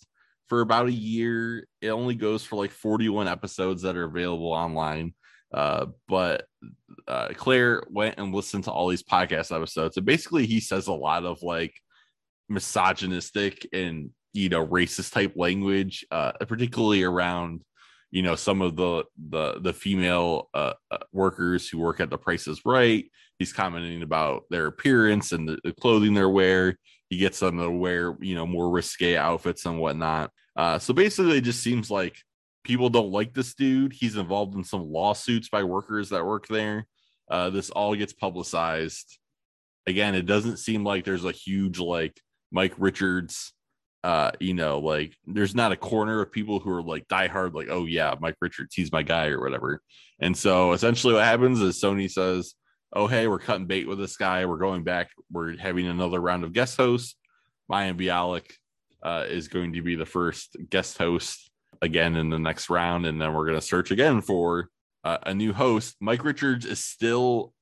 for 0.48 0.62
about 0.62 0.88
a 0.88 0.94
year. 0.94 1.68
It 1.82 1.90
only 1.90 2.16
goes 2.16 2.44
for 2.44 2.56
like 2.56 2.72
41 2.72 3.28
episodes 3.28 3.82
that 3.82 3.98
are 3.98 4.06
available 4.06 4.52
online. 4.52 5.14
Uh, 5.54 5.88
but 6.08 6.46
uh, 7.08 7.30
Claire 7.36 7.84
went 7.90 8.16
and 8.18 8.34
listened 8.34 8.66
to 8.66 8.72
all 8.72 8.88
these 8.88 9.04
podcast 9.04 9.56
episodes, 9.56 9.98
and 9.98 10.06
basically, 10.06 10.46
he 10.46 10.60
says 10.60 10.88
a 10.88 10.94
lot 10.94 11.26
of 11.26 11.42
like 11.42 11.74
misogynistic 12.50 13.68
and 13.74 14.10
you 14.34 14.50
know 14.50 14.66
racist 14.66 15.14
type 15.14 15.34
language, 15.36 16.06
uh, 16.12 16.34
particularly 16.34 17.04
around 17.04 17.62
you 18.12 18.22
know 18.24 18.36
some 18.36 18.62
of 18.62 18.76
the 18.76 19.04
the 19.30 19.60
the 19.62 19.74
female 19.74 20.50
uh, 20.54 20.74
uh, 20.92 20.98
workers 21.12 21.70
who 21.70 21.80
work 21.80 22.00
at 22.00 22.10
the 22.10 22.18
Price 22.18 22.48
is 22.48 22.62
Right. 22.66 23.06
He's 23.40 23.54
commenting 23.54 24.02
about 24.02 24.44
their 24.50 24.68
appearance 24.68 25.32
and 25.32 25.48
the, 25.48 25.60
the 25.64 25.74
clothing 25.74 26.14
they 26.14 26.26
wear. 26.26 26.78
He 27.10 27.18
gets 27.18 27.40
them 27.40 27.58
to 27.58 27.70
wear 27.70 28.16
you 28.20 28.36
know 28.36 28.48
more 28.48 28.70
risque 28.70 29.16
outfits 29.16 29.66
and 29.66 29.80
whatnot. 29.80 30.32
Uh, 30.56 30.80
so 30.80 30.94
basically, 30.94 31.38
it 31.38 31.44
just 31.44 31.62
seems 31.62 31.92
like 31.92 32.18
people 32.64 32.90
don't 32.90 33.12
like 33.12 33.34
this 33.34 33.54
dude. 33.54 33.94
He's 33.94 34.18
involved 34.18 34.56
in 34.56 34.64
some 34.64 34.92
lawsuits 34.92 35.50
by 35.50 35.64
workers 35.64 36.10
that 36.10 36.26
work 36.26 36.48
there. 36.48 36.86
Uh, 37.30 37.50
this 37.50 37.70
all 37.70 37.96
gets 37.96 38.14
publicized. 38.14 39.20
Again, 39.86 40.16
it 40.16 40.26
doesn't 40.26 40.58
seem 40.58 40.84
like 40.84 41.06
there's 41.06 41.26
a 41.26 41.32
huge 41.32 41.80
like 41.80 42.20
Mike 42.52 42.74
Richards. 42.78 43.54
Uh, 44.04 44.32
you 44.40 44.54
know, 44.54 44.80
like 44.80 45.16
there's 45.26 45.56
not 45.56 45.72
a 45.72 45.78
corner 45.78 46.22
of 46.22 46.32
people 46.32 46.60
who 46.60 46.72
are 46.72 46.84
like 46.84 47.08
diehard, 47.08 47.54
like, 47.54 47.68
oh 47.70 47.86
yeah, 47.86 48.16
Mike 48.20 48.38
Richards, 48.42 48.74
he's 48.74 48.92
my 48.92 49.04
guy 49.04 49.28
or 49.28 49.42
whatever. 49.42 49.82
And 50.20 50.38
so 50.38 50.72
essentially 50.72 51.14
what 51.14 51.24
happens 51.24 51.62
is 51.62 51.82
Sony 51.82 52.10
says, 52.10 52.54
Oh, 52.94 53.08
hey, 53.08 53.28
we're 53.28 53.40
cutting 53.40 53.66
bait 53.66 53.88
with 53.88 54.00
this 54.00 54.16
guy. 54.16 54.46
We're 54.46 54.58
going 54.58 54.84
back, 54.84 55.10
we're 55.30 55.58
having 55.58 55.88
another 55.88 56.22
round 56.22 56.46
of 56.46 56.54
guest 56.54 56.78
hosts. 56.78 57.16
Mayim 57.70 58.00
Bialik 58.00 58.54
uh, 59.04 59.26
is 59.28 59.50
going 59.50 59.74
to 59.74 59.82
be 59.82 59.96
the 59.96 60.06
first 60.06 60.56
guest 60.70 60.98
host 60.98 61.52
again 61.82 62.16
in 62.16 62.30
the 62.30 62.40
next 62.40 62.70
round, 62.70 63.06
and 63.06 63.22
then 63.22 63.34
we're 63.34 63.46
going 63.46 63.60
to 63.60 63.66
search 63.66 63.92
again 63.92 64.22
for 64.22 64.70
uh, 65.04 65.18
a 65.24 65.34
new 65.34 65.52
host. 65.52 65.98
Mike 66.00 66.24
Richards 66.24 66.66
is 66.66 66.82
still 66.82 67.54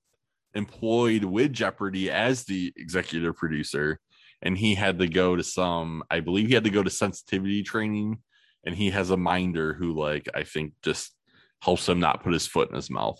employed 0.53 1.23
with 1.23 1.53
Jeopardy 1.53 2.11
as 2.11 2.43
the 2.43 2.71
executive 2.77 3.35
producer, 3.35 3.99
and 4.43 4.55
he 4.55 4.75
had 4.75 4.99
to 4.99 5.07
go 5.07 5.35
to 5.35 5.43
some, 5.43 6.03
I 6.11 6.19
believe 6.19 6.49
he 6.49 6.53
had 6.53 6.65
to 6.65 6.69
go 6.69 6.83
to 6.83 6.89
sensitivity 6.91 7.63
training, 7.63 8.19
and 8.63 8.75
he 8.75 8.91
has 8.91 9.09
a 9.09 9.17
minder 9.17 9.73
who, 9.73 9.93
like, 9.93 10.29
I 10.35 10.43
think 10.43 10.73
just 10.83 11.15
helps 11.61 11.89
him 11.89 11.99
not 11.99 12.23
put 12.23 12.33
his 12.33 12.45
foot 12.45 12.69
in 12.69 12.75
his 12.75 12.91
mouth. 12.91 13.19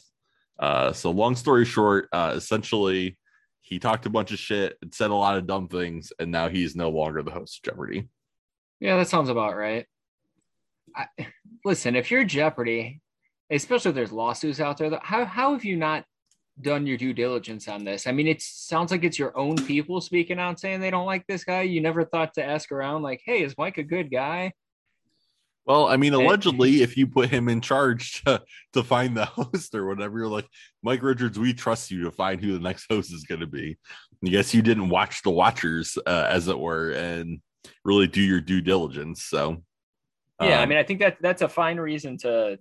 Uh, 0.59 0.93
so, 0.93 1.12
long 1.12 1.35
story 1.35 1.65
short, 1.65 2.07
uh, 2.12 2.33
essentially, 2.35 3.17
he 3.62 3.79
talked 3.79 4.05
a 4.05 4.09
bunch 4.09 4.31
of 4.31 4.39
shit 4.39 4.77
and 4.81 4.93
said 4.93 5.09
a 5.09 5.15
lot 5.15 5.38
of 5.38 5.47
dumb 5.47 5.67
things, 5.67 6.13
and 6.19 6.31
now 6.31 6.50
he's 6.50 6.75
no 6.75 6.89
longer 6.89 7.24
the 7.24 7.31
host 7.31 7.59
of 7.59 7.71
Jeopardy. 7.71 8.07
Yeah, 8.79 8.97
that 8.97 9.07
sounds 9.07 9.29
about 9.29 9.55
right. 9.55 9.85
I, 10.95 11.07
listen, 11.65 11.95
if 11.95 12.12
you're 12.12 12.24
Jeopardy, 12.24 13.01
especially 13.50 13.89
if 13.89 13.95
there's 13.95 14.12
lawsuits 14.12 14.59
out 14.59 14.77
there, 14.77 14.97
how 15.01 15.25
how 15.25 15.53
have 15.53 15.65
you 15.65 15.75
not 15.75 16.05
done 16.62 16.88
your 16.88 16.97
due 16.97 17.13
diligence 17.13 17.67
on 17.67 17.83
this? 17.83 18.07
I 18.07 18.12
mean, 18.12 18.27
it 18.27 18.41
sounds 18.41 18.91
like 18.91 19.03
it's 19.03 19.19
your 19.19 19.38
own 19.38 19.55
people 19.55 20.00
speaking 20.00 20.39
out 20.39 20.59
saying 20.59 20.79
they 20.79 20.91
don't 20.91 21.05
like 21.05 21.25
this 21.27 21.43
guy. 21.43 21.63
You 21.63 21.81
never 21.81 22.05
thought 22.05 22.33
to 22.35 22.45
ask 22.45 22.71
around, 22.71 23.01
like, 23.01 23.21
"Hey, 23.25 23.43
is 23.43 23.57
Mike 23.57 23.77
a 23.77 23.83
good 23.83 24.12
guy?" 24.12 24.53
Well, 25.65 25.88
I 25.88 25.98
mean, 25.98 26.13
allegedly, 26.13 26.84
if 26.84 26.95
you 26.95 27.07
put 27.07 27.29
him 27.29 27.50
in 27.50 27.60
charge 27.60 28.24
to, 28.24 28.41
to 28.74 28.84
find 28.84 29.17
the 29.17 29.25
host 29.25 29.74
or 29.74 29.88
whatever, 29.88 30.19
you're 30.19 30.27
like, 30.27 30.48
Mike 30.84 31.01
Richards, 31.01 31.39
we 31.39 31.53
trust 31.53 31.89
you 31.89 32.03
to 32.03 32.12
find 32.12 32.39
who 32.39 32.53
the 32.53 32.60
next 32.60 32.86
host 32.89 33.12
is 33.12 33.24
going 33.24 33.41
to 33.41 33.48
be. 33.48 33.77
I 34.24 34.29
guess 34.29 34.53
you 34.53 34.62
didn't 34.62 34.89
watch 34.89 35.24
the 35.24 35.31
watchers, 35.31 35.98
uh, 36.05 36.27
as 36.29 36.48
it 36.48 36.57
were, 36.57 36.91
and 36.91 37.39
really 37.84 38.07
do 38.07 38.22
your 38.22 38.41
due 38.41 38.62
diligence. 38.62 39.24
So, 39.24 39.63
yeah, 40.41 40.60
I 40.60 40.63
um, 40.63 40.69
mean, 40.69 40.77
I 40.77 40.84
think 40.84 41.00
that 41.00 41.17
that's 41.22 41.41
a 41.41 41.50
fine 41.50 41.77
reason 41.77 42.17
to 42.19 42.60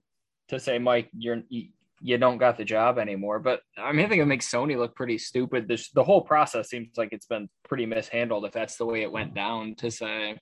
to 0.48 0.60
say, 0.60 0.78
Mike, 0.78 1.08
you're 1.16 1.42
you, 1.48 1.68
you 2.00 2.18
don't 2.18 2.38
got 2.38 2.56
the 2.56 2.64
job 2.64 2.98
anymore. 2.98 3.38
But 3.38 3.60
I 3.76 3.92
mean, 3.92 4.04
I 4.04 4.08
think 4.08 4.20
it 4.20 4.26
makes 4.26 4.50
Sony 4.50 4.76
look 4.76 4.94
pretty 4.94 5.18
stupid. 5.18 5.68
This 5.68 5.90
the 5.90 6.04
whole 6.04 6.20
process 6.20 6.68
seems 6.68 6.96
like 6.96 7.10
it's 7.12 7.26
been 7.26 7.48
pretty 7.66 7.86
mishandled. 7.86 8.44
If 8.44 8.52
that's 8.52 8.76
the 8.76 8.86
way 8.86 9.02
it 9.02 9.12
went 9.12 9.34
down, 9.34 9.74
to 9.76 9.90
say, 9.90 10.38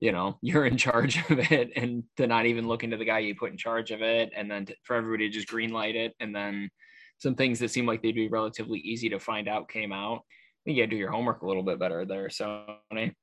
you 0.00 0.12
know, 0.12 0.38
you're 0.42 0.66
in 0.66 0.76
charge 0.76 1.18
of 1.30 1.38
it, 1.38 1.72
and 1.76 2.04
to 2.16 2.26
not 2.26 2.46
even 2.46 2.68
look 2.68 2.84
into 2.84 2.96
the 2.96 3.04
guy 3.04 3.20
you 3.20 3.34
put 3.34 3.50
in 3.50 3.58
charge 3.58 3.90
of 3.90 4.02
it, 4.02 4.30
and 4.36 4.50
then 4.50 4.66
to, 4.66 4.74
for 4.84 4.96
everybody 4.96 5.28
to 5.28 5.34
just 5.34 5.48
green 5.48 5.72
light 5.72 5.96
it, 5.96 6.14
and 6.20 6.34
then 6.34 6.70
some 7.18 7.34
things 7.34 7.58
that 7.58 7.70
seem 7.70 7.86
like 7.86 8.02
they'd 8.02 8.14
be 8.14 8.28
relatively 8.28 8.78
easy 8.78 9.08
to 9.08 9.18
find 9.18 9.48
out 9.48 9.68
came 9.68 9.92
out. 9.92 10.18
I 10.18 10.60
think 10.64 10.76
you 10.76 10.84
got 10.84 10.90
to 10.90 10.96
do 10.96 10.96
your 10.96 11.10
homework 11.10 11.42
a 11.42 11.46
little 11.46 11.62
bit 11.62 11.78
better 11.78 12.04
there, 12.04 12.28
Sony. 12.28 13.14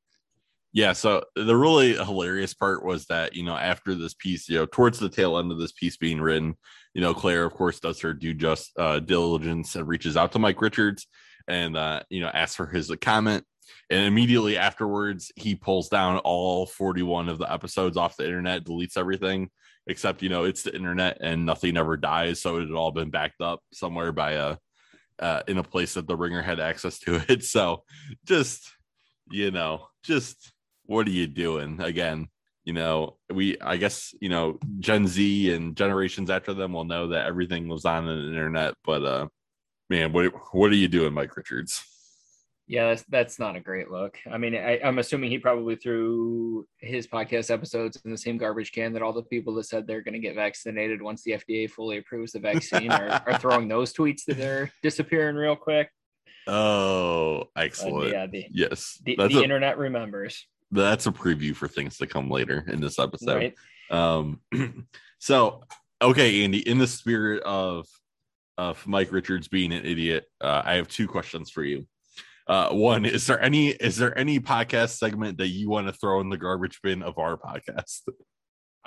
yeah. 0.74 0.92
So 0.94 1.24
the 1.36 1.56
really 1.56 1.94
hilarious 1.94 2.54
part 2.54 2.84
was 2.84 3.06
that, 3.06 3.36
you 3.36 3.44
know, 3.44 3.56
after 3.56 3.96
this 3.96 4.14
piece, 4.14 4.50
you 4.50 4.58
know, 4.58 4.66
towards 4.66 5.00
the 5.00 5.10
tail 5.10 5.38
end 5.38 5.52
of 5.52 5.60
this 5.60 5.72
piece 5.72 5.96
being 5.96 6.20
written, 6.20 6.56
you 6.94 7.02
know, 7.02 7.14
Claire, 7.14 7.46
of 7.46 7.54
course, 7.54 7.80
does 7.80 8.02
her 8.02 8.14
due 8.14 8.34
just 8.34 8.78
uh, 8.78 9.00
diligence 9.00 9.76
and 9.76 9.88
reaches 9.88 10.18
out 10.18 10.34
to 10.34 10.40
Mike 10.40 10.62
Richards 10.62 11.08
and, 11.48 11.78
uh, 11.78 12.02
you 12.10 12.20
know, 12.20 12.28
asks 12.34 12.56
for 12.56 12.66
his 12.66 12.92
comment. 13.00 13.46
And 13.90 14.06
immediately 14.06 14.58
afterwards, 14.58 15.32
he 15.36 15.56
pulls 15.56 15.90
down 15.90 16.18
all 16.20 16.66
41 16.66 17.30
of 17.30 17.38
the 17.38 17.52
episodes 17.52 17.98
off 17.98 18.18
the 18.18 18.26
internet, 18.26 18.66
deletes 18.66 18.98
everything, 18.98 19.50
except, 19.88 20.22
you 20.22 20.30
know, 20.30 20.44
it's 20.44 20.64
the 20.64 20.76
internet 20.76 21.18
and 21.22 21.46
nothing 21.46 21.78
ever 21.78 21.98
dies. 21.98 22.42
So 22.42 22.58
it 22.58 22.68
had 22.68 22.72
all 22.72 22.92
been 22.92 23.10
backed 23.10 23.42
up 23.42 23.62
somewhere 23.74 24.12
by 24.12 24.32
a, 24.32 24.58
uh, 25.20 25.44
in 25.48 25.58
a 25.58 25.64
place 25.64 25.94
that 25.94 26.08
the 26.08 26.16
ringer 26.16 26.42
had 26.42 26.60
access 26.60 27.00
to 27.00 27.22
it. 27.30 27.44
So 27.44 27.84
just, 28.26 28.72
you 29.32 29.52
know, 29.52 29.88
just 30.04 30.52
what 30.86 31.08
are 31.08 31.12
you 31.12 31.28
doing? 31.28 31.82
Again, 31.82 32.28
you 32.66 32.74
know, 32.74 33.18
we 33.32 33.58
I 33.62 33.78
guess 33.78 34.14
you 34.20 34.30
know 34.30 34.60
Gen 34.80 35.08
Z 35.08 35.54
and 35.54 35.76
generations 35.78 36.30
after 36.30 36.54
them 36.54 36.74
will 36.74 36.84
know 36.84 37.10
that 37.10 37.28
everything 37.28 37.68
was 37.68 37.86
on 37.86 38.08
the 38.08 38.14
internet. 38.14 38.74
But 38.84 39.06
uh, 39.06 39.28
man, 39.90 40.12
what 40.12 40.34
what 40.52 40.72
are 40.72 40.76
you 40.76 40.88
doing, 40.88 41.14
Mike 41.14 41.38
Richards? 41.38 41.84
Yeah, 42.68 42.90
that's 42.90 43.04
that's 43.04 43.40
not 43.40 43.56
a 43.56 43.60
great 43.60 43.92
look. 43.92 44.18
I 44.30 44.40
mean, 44.40 44.56
I, 44.56 44.78
am 44.78 44.98
assuming 44.98 45.30
he 45.30 45.38
probably 45.38 45.76
threw 45.76 46.68
his 46.80 47.06
podcast 47.06 47.52
episodes 47.52 48.02
in 48.04 48.12
the 48.12 48.18
same 48.18 48.38
garbage 48.38 48.72
can 48.72 48.92
that 48.94 49.04
all 49.04 49.14
the 49.14 49.22
people 49.22 49.54
that 49.56 49.66
said 49.66 49.86
they're 49.86 50.02
going 50.02 50.14
to 50.14 50.20
get 50.20 50.34
vaccinated 50.34 51.02
once 51.02 51.22
the 51.22 51.34
FDA 51.34 51.70
fully 51.70 51.98
approves 51.98 52.32
the 52.32 52.40
vaccine 52.40 52.92
are, 52.92 53.22
are 53.28 53.38
throwing 53.38 53.68
those 53.68 53.94
tweets 53.94 54.26
that 54.26 54.38
they're 54.38 54.72
disappearing 54.82 55.36
real 55.36 55.56
quick. 55.56 55.90
Oh, 56.48 57.50
excellent! 57.56 58.12
yeah, 58.12 58.26
the, 58.26 58.46
yes, 58.52 59.00
the, 59.06 59.16
the 59.16 59.40
a, 59.40 59.44
internet 59.44 59.78
remembers. 59.78 60.48
That's 60.72 61.06
a 61.06 61.12
preview 61.12 61.56
for 61.56 61.68
things 61.68 61.98
to 61.98 62.08
come 62.08 62.32
later 62.32 62.66
in 62.68 62.82
this 62.82 62.98
episode. 62.98 63.36
Right. 63.36 63.56
Um, 63.92 64.42
so 65.20 65.64
okay, 66.02 66.44
Andy, 66.44 66.68
in 66.68 66.80
the 66.80 66.88
spirit 66.88 67.44
of 67.44 67.88
of 68.58 68.86
Mike 68.88 69.12
Richards 69.12 69.48
being 69.48 69.72
an 69.72 69.86
idiot, 69.86 70.26
uh, 70.42 70.62
I 70.66 70.76
have 70.76 70.88
two 70.88 71.08
questions 71.08 71.52
for 71.52 71.64
you. 71.64 71.86
Uh, 72.48 72.70
one 72.70 73.06
is 73.06 73.26
there 73.26 73.42
any 73.42 73.70
is 73.70 73.98
there 73.98 74.16
any 74.18 74.40
podcast 74.40 74.98
segment 74.98 75.40
that 75.40 75.48
you 75.48 75.70
want 75.70 75.88
to 75.88 75.94
throw 75.94 76.22
in 76.22 76.30
the 76.30 76.38
garbage 76.38 76.80
bin 76.84 77.02
of 77.02 77.18
our 77.18 77.38
podcast? 77.38 78.02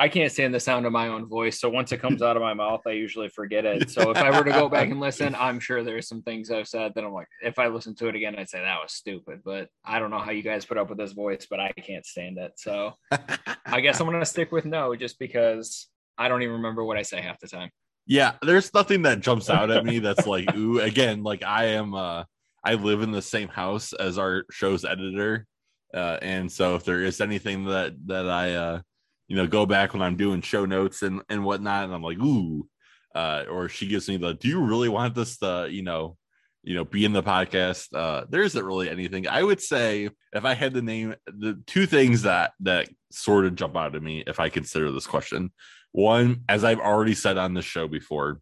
I 0.00 0.08
can't 0.08 0.30
stand 0.30 0.54
the 0.54 0.60
sound 0.60 0.86
of 0.86 0.92
my 0.92 1.08
own 1.08 1.26
voice, 1.26 1.58
so 1.60 1.68
once 1.68 1.90
it 1.90 2.00
comes 2.00 2.22
out 2.22 2.36
of 2.36 2.42
my 2.42 2.54
mouth, 2.54 2.82
I 2.86 2.92
usually 2.92 3.28
forget 3.28 3.64
it. 3.64 3.90
So 3.90 4.12
if 4.12 4.16
I 4.16 4.30
were 4.30 4.44
to 4.44 4.52
go 4.52 4.68
back 4.70 4.90
and 4.90 5.00
listen, 5.00 5.34
I'm 5.34 5.58
sure 5.58 5.82
there's 5.82 6.06
some 6.06 6.22
things 6.22 6.52
I've 6.52 6.68
said 6.68 6.92
that 6.94 7.02
I'm 7.02 7.12
like, 7.12 7.26
if 7.42 7.58
I 7.58 7.66
listen 7.66 7.96
to 7.96 8.06
it 8.06 8.14
again, 8.14 8.36
I'd 8.38 8.48
say 8.48 8.60
that 8.60 8.80
was 8.80 8.92
stupid. 8.92 9.40
But 9.44 9.68
I 9.84 9.98
don't 9.98 10.10
know 10.10 10.20
how 10.20 10.30
you 10.30 10.42
guys 10.42 10.64
put 10.64 10.78
up 10.78 10.88
with 10.88 10.98
this 10.98 11.12
voice, 11.12 11.48
but 11.50 11.58
I 11.58 11.72
can't 11.72 12.06
stand 12.06 12.38
it. 12.38 12.52
So 12.56 12.92
I 13.66 13.80
guess 13.80 13.98
I'm 13.98 14.06
gonna 14.06 14.24
stick 14.24 14.52
with 14.52 14.66
no, 14.66 14.94
just 14.94 15.18
because 15.18 15.88
I 16.16 16.28
don't 16.28 16.42
even 16.42 16.54
remember 16.54 16.84
what 16.84 16.96
I 16.96 17.02
say 17.02 17.20
half 17.20 17.40
the 17.40 17.48
time. 17.48 17.70
Yeah, 18.06 18.34
there's 18.40 18.72
nothing 18.72 19.02
that 19.02 19.20
jumps 19.20 19.50
out 19.50 19.70
at 19.70 19.84
me 19.84 19.98
that's 19.98 20.26
like, 20.28 20.54
ooh, 20.54 20.78
again, 20.78 21.24
like 21.24 21.42
I 21.42 21.66
am 21.70 21.94
uh 21.94 22.22
I 22.64 22.74
live 22.74 23.02
in 23.02 23.12
the 23.12 23.22
same 23.22 23.48
house 23.48 23.92
as 23.92 24.18
our 24.18 24.44
show's 24.50 24.84
editor. 24.84 25.46
Uh, 25.94 26.18
and 26.20 26.50
so 26.50 26.74
if 26.74 26.84
there 26.84 27.02
is 27.02 27.20
anything 27.20 27.64
that 27.66 27.94
that 28.06 28.28
I 28.28 28.54
uh, 28.54 28.80
you 29.26 29.36
know 29.36 29.46
go 29.46 29.66
back 29.66 29.92
when 29.92 30.02
I'm 30.02 30.16
doing 30.16 30.42
show 30.42 30.64
notes 30.64 31.02
and 31.02 31.22
and 31.28 31.44
whatnot, 31.44 31.84
and 31.84 31.94
I'm 31.94 32.02
like, 32.02 32.18
ooh, 32.18 32.68
uh, 33.14 33.44
or 33.50 33.68
she 33.68 33.86
gives 33.86 34.08
me 34.08 34.16
the, 34.16 34.34
do 34.34 34.48
you 34.48 34.60
really 34.60 34.88
want 34.88 35.14
this 35.14 35.38
to 35.38 35.68
you 35.70 35.82
know 35.82 36.16
you 36.62 36.74
know 36.74 36.84
be 36.84 37.04
in 37.04 37.12
the 37.12 37.22
podcast? 37.22 37.88
Uh, 37.94 38.24
there 38.28 38.42
isn't 38.42 38.64
really 38.64 38.90
anything. 38.90 39.26
I 39.26 39.42
would 39.42 39.62
say 39.62 40.10
if 40.32 40.44
I 40.44 40.54
had 40.54 40.74
to 40.74 40.82
name 40.82 41.14
the 41.26 41.62
two 41.66 41.86
things 41.86 42.22
that 42.22 42.52
that 42.60 42.88
sort 43.10 43.46
of 43.46 43.54
jump 43.54 43.76
out 43.76 43.94
at 43.94 44.02
me 44.02 44.22
if 44.26 44.40
I 44.40 44.48
consider 44.48 44.90
this 44.90 45.06
question. 45.06 45.52
One, 45.92 46.42
as 46.50 46.64
I've 46.64 46.80
already 46.80 47.14
said 47.14 47.38
on 47.38 47.54
the 47.54 47.62
show 47.62 47.88
before, 47.88 48.40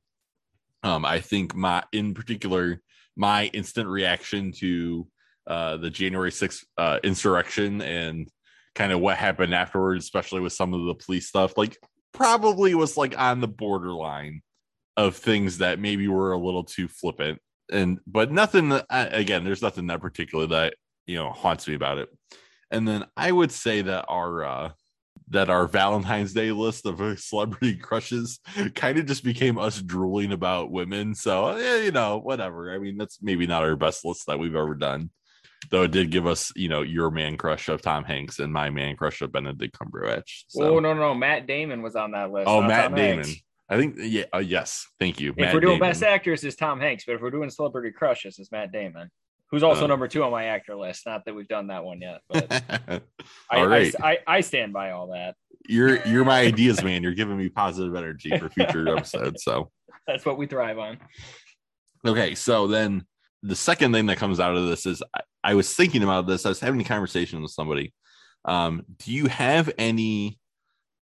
um, 0.82 1.04
I 1.04 1.20
think 1.20 1.54
my 1.54 1.84
in 1.92 2.12
particular 2.12 2.82
my 3.16 3.46
instant 3.46 3.88
reaction 3.88 4.52
to 4.52 5.06
uh, 5.46 5.76
the 5.76 5.90
January 5.90 6.30
6th 6.30 6.64
uh, 6.76 6.98
insurrection 7.02 7.80
and 7.80 8.28
kind 8.74 8.92
of 8.92 9.00
what 9.00 9.16
happened 9.16 9.54
afterwards, 9.54 10.04
especially 10.04 10.40
with 10.40 10.52
some 10.52 10.74
of 10.74 10.84
the 10.84 10.94
police 10.94 11.26
stuff, 11.28 11.56
like 11.56 11.78
probably 12.12 12.74
was 12.74 12.96
like 12.96 13.18
on 13.18 13.40
the 13.40 13.48
borderline 13.48 14.42
of 14.96 15.16
things 15.16 15.58
that 15.58 15.78
maybe 15.78 16.08
were 16.08 16.32
a 16.32 16.38
little 16.38 16.64
too 16.64 16.88
flippant. 16.88 17.38
And 17.70 17.98
but 18.06 18.30
nothing 18.30 18.68
that, 18.68 18.86
again, 18.90 19.44
there's 19.44 19.62
nothing 19.62 19.88
that 19.88 20.00
particular 20.00 20.46
that 20.48 20.74
you 21.06 21.16
know 21.16 21.30
haunts 21.30 21.66
me 21.66 21.74
about 21.74 21.98
it. 21.98 22.08
And 22.70 22.86
then 22.86 23.04
I 23.16 23.32
would 23.32 23.52
say 23.52 23.82
that 23.82 24.06
our 24.08 24.44
uh, 24.44 24.70
that 25.28 25.50
our 25.50 25.66
Valentine's 25.66 26.32
Day 26.32 26.52
list 26.52 26.86
of 26.86 27.00
uh, 27.00 27.16
celebrity 27.16 27.76
crushes 27.76 28.38
kind 28.74 28.98
of 28.98 29.06
just 29.06 29.24
became 29.24 29.58
us 29.58 29.80
drooling 29.80 30.32
about 30.32 30.70
women. 30.70 31.14
So, 31.14 31.56
yeah, 31.56 31.78
you 31.78 31.90
know, 31.90 32.18
whatever. 32.18 32.72
I 32.72 32.78
mean, 32.78 32.96
that's 32.96 33.18
maybe 33.20 33.46
not 33.46 33.62
our 33.62 33.76
best 33.76 34.04
list 34.04 34.26
that 34.26 34.38
we've 34.38 34.54
ever 34.54 34.74
done. 34.74 35.10
Though 35.70 35.82
it 35.82 35.90
did 35.90 36.10
give 36.10 36.26
us, 36.26 36.52
you 36.54 36.68
know, 36.68 36.82
your 36.82 37.10
man 37.10 37.36
crush 37.36 37.68
of 37.68 37.82
Tom 37.82 38.04
Hanks 38.04 38.38
and 38.38 38.52
my 38.52 38.70
man 38.70 38.94
crush 38.94 39.20
of 39.20 39.32
Benedict 39.32 39.76
Cumberbatch. 39.76 40.44
So. 40.48 40.76
Oh 40.76 40.78
no, 40.78 40.94
no, 40.94 41.14
Matt 41.14 41.46
Damon 41.46 41.82
was 41.82 41.96
on 41.96 42.12
that 42.12 42.30
list. 42.30 42.46
Oh, 42.46 42.62
Matt 42.62 42.90
Tom 42.90 42.94
Damon. 42.94 43.24
Hanks. 43.24 43.42
I 43.68 43.76
think, 43.76 43.96
yeah, 43.98 44.24
uh, 44.32 44.38
yes. 44.38 44.86
Thank 45.00 45.18
you. 45.18 45.30
If 45.30 45.38
Matt 45.38 45.54
we're 45.54 45.60
doing 45.60 45.78
Damon. 45.78 45.88
best 45.88 46.04
actors, 46.04 46.44
is 46.44 46.54
Tom 46.54 46.78
Hanks, 46.78 47.04
but 47.04 47.16
if 47.16 47.20
we're 47.20 47.32
doing 47.32 47.50
celebrity 47.50 47.90
crushes, 47.90 48.38
is 48.38 48.52
Matt 48.52 48.70
Damon 48.70 49.10
who's 49.50 49.62
also 49.62 49.84
uh, 49.84 49.86
number 49.86 50.08
two 50.08 50.24
on 50.24 50.30
my 50.30 50.44
actor 50.46 50.76
list. 50.76 51.06
Not 51.06 51.24
that 51.24 51.34
we've 51.34 51.48
done 51.48 51.68
that 51.68 51.84
one 51.84 52.00
yet, 52.00 52.20
but 52.28 52.50
I, 53.50 53.64
right. 53.64 53.94
I, 54.02 54.10
I, 54.10 54.18
I, 54.26 54.40
stand 54.40 54.72
by 54.72 54.90
all 54.90 55.08
that. 55.08 55.36
You're 55.68 56.06
you're 56.06 56.24
my 56.24 56.40
ideas 56.40 56.82
man. 56.82 57.02
You're 57.02 57.14
giving 57.14 57.36
me 57.36 57.48
positive 57.48 57.94
energy 57.94 58.36
for 58.38 58.48
future 58.48 58.88
episodes. 58.96 59.42
So 59.42 59.70
that's 60.06 60.24
what 60.24 60.38
we 60.38 60.46
thrive 60.46 60.78
on. 60.78 60.98
Okay, 62.04 62.34
so 62.34 62.66
then 62.66 63.04
the 63.42 63.56
second 63.56 63.92
thing 63.92 64.06
that 64.06 64.18
comes 64.18 64.40
out 64.40 64.56
of 64.56 64.66
this 64.66 64.86
is 64.86 65.02
I, 65.14 65.20
I 65.42 65.54
was 65.54 65.72
thinking 65.74 66.02
about 66.02 66.26
this. 66.26 66.46
I 66.46 66.48
was 66.48 66.60
having 66.60 66.80
a 66.80 66.84
conversation 66.84 67.42
with 67.42 67.50
somebody. 67.50 67.92
Um, 68.44 68.82
do 68.98 69.12
you 69.12 69.26
have 69.26 69.72
any 69.78 70.38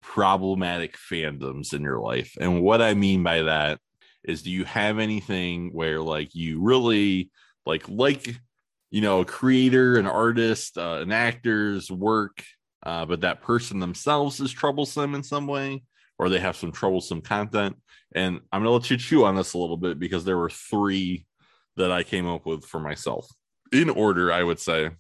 problematic 0.01 0.97
fandoms 0.97 1.73
in 1.75 1.83
your 1.83 2.01
life? 2.01 2.37
And 2.41 2.63
what 2.63 2.83
I 2.83 2.95
mean 2.95 3.23
by 3.23 3.43
that 3.43 3.81
is, 4.25 4.43
do 4.43 4.51
you 4.51 4.65
have 4.65 4.99
anything 4.99 5.71
where 5.73 6.01
like 6.01 6.35
you 6.35 6.61
really 6.61 7.31
like 7.67 7.89
like 7.89 8.37
you 8.91 9.01
know 9.01 9.21
a 9.21 9.25
creator 9.25 9.97
an 9.97 10.07
artist 10.07 10.79
uh, 10.79 10.99
an 11.01 11.13
actor's 11.13 11.91
work 11.91 12.43
uh, 12.85 13.07
but 13.07 13.21
that 13.21 13.43
person 13.43 13.79
themselves 13.79 14.41
is 14.41 14.51
troublesome 14.51 15.15
in 15.15 15.23
some 15.23 15.47
way 15.47 15.83
or 16.19 16.29
they 16.29 16.39
have 16.39 16.57
some 16.57 16.71
troublesome 16.71 17.21
content. 17.21 17.77
And 18.15 18.41
i'm 18.53 18.61
gonna 18.61 18.71
let 18.71 18.91
you 18.91 18.97
chew 18.97 19.25
on 19.25 19.35
this 19.35 19.55
a 19.55 19.59
little 19.59 19.77
bit 19.77 19.99
because 19.99 20.25
there 20.25 20.39
were 20.39 20.51
three 20.51 21.27
that 21.77 21.91
i 21.91 22.03
came 22.03 22.29
up 22.29 22.47
with 22.47 22.65
for 22.65 22.81
myself. 22.81 23.27
In 23.73 23.89
order 23.91 24.33
i 24.33 24.43
would 24.43 24.61
say 24.61 24.91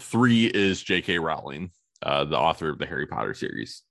three 0.00 0.46
is 0.46 0.82
j.k 0.82 1.18
rowling 1.18 1.70
uh, 2.02 2.24
the 2.24 2.38
author 2.38 2.70
of 2.70 2.78
the 2.78 2.86
harry 2.86 3.06
potter 3.06 3.34
series. 3.34 3.82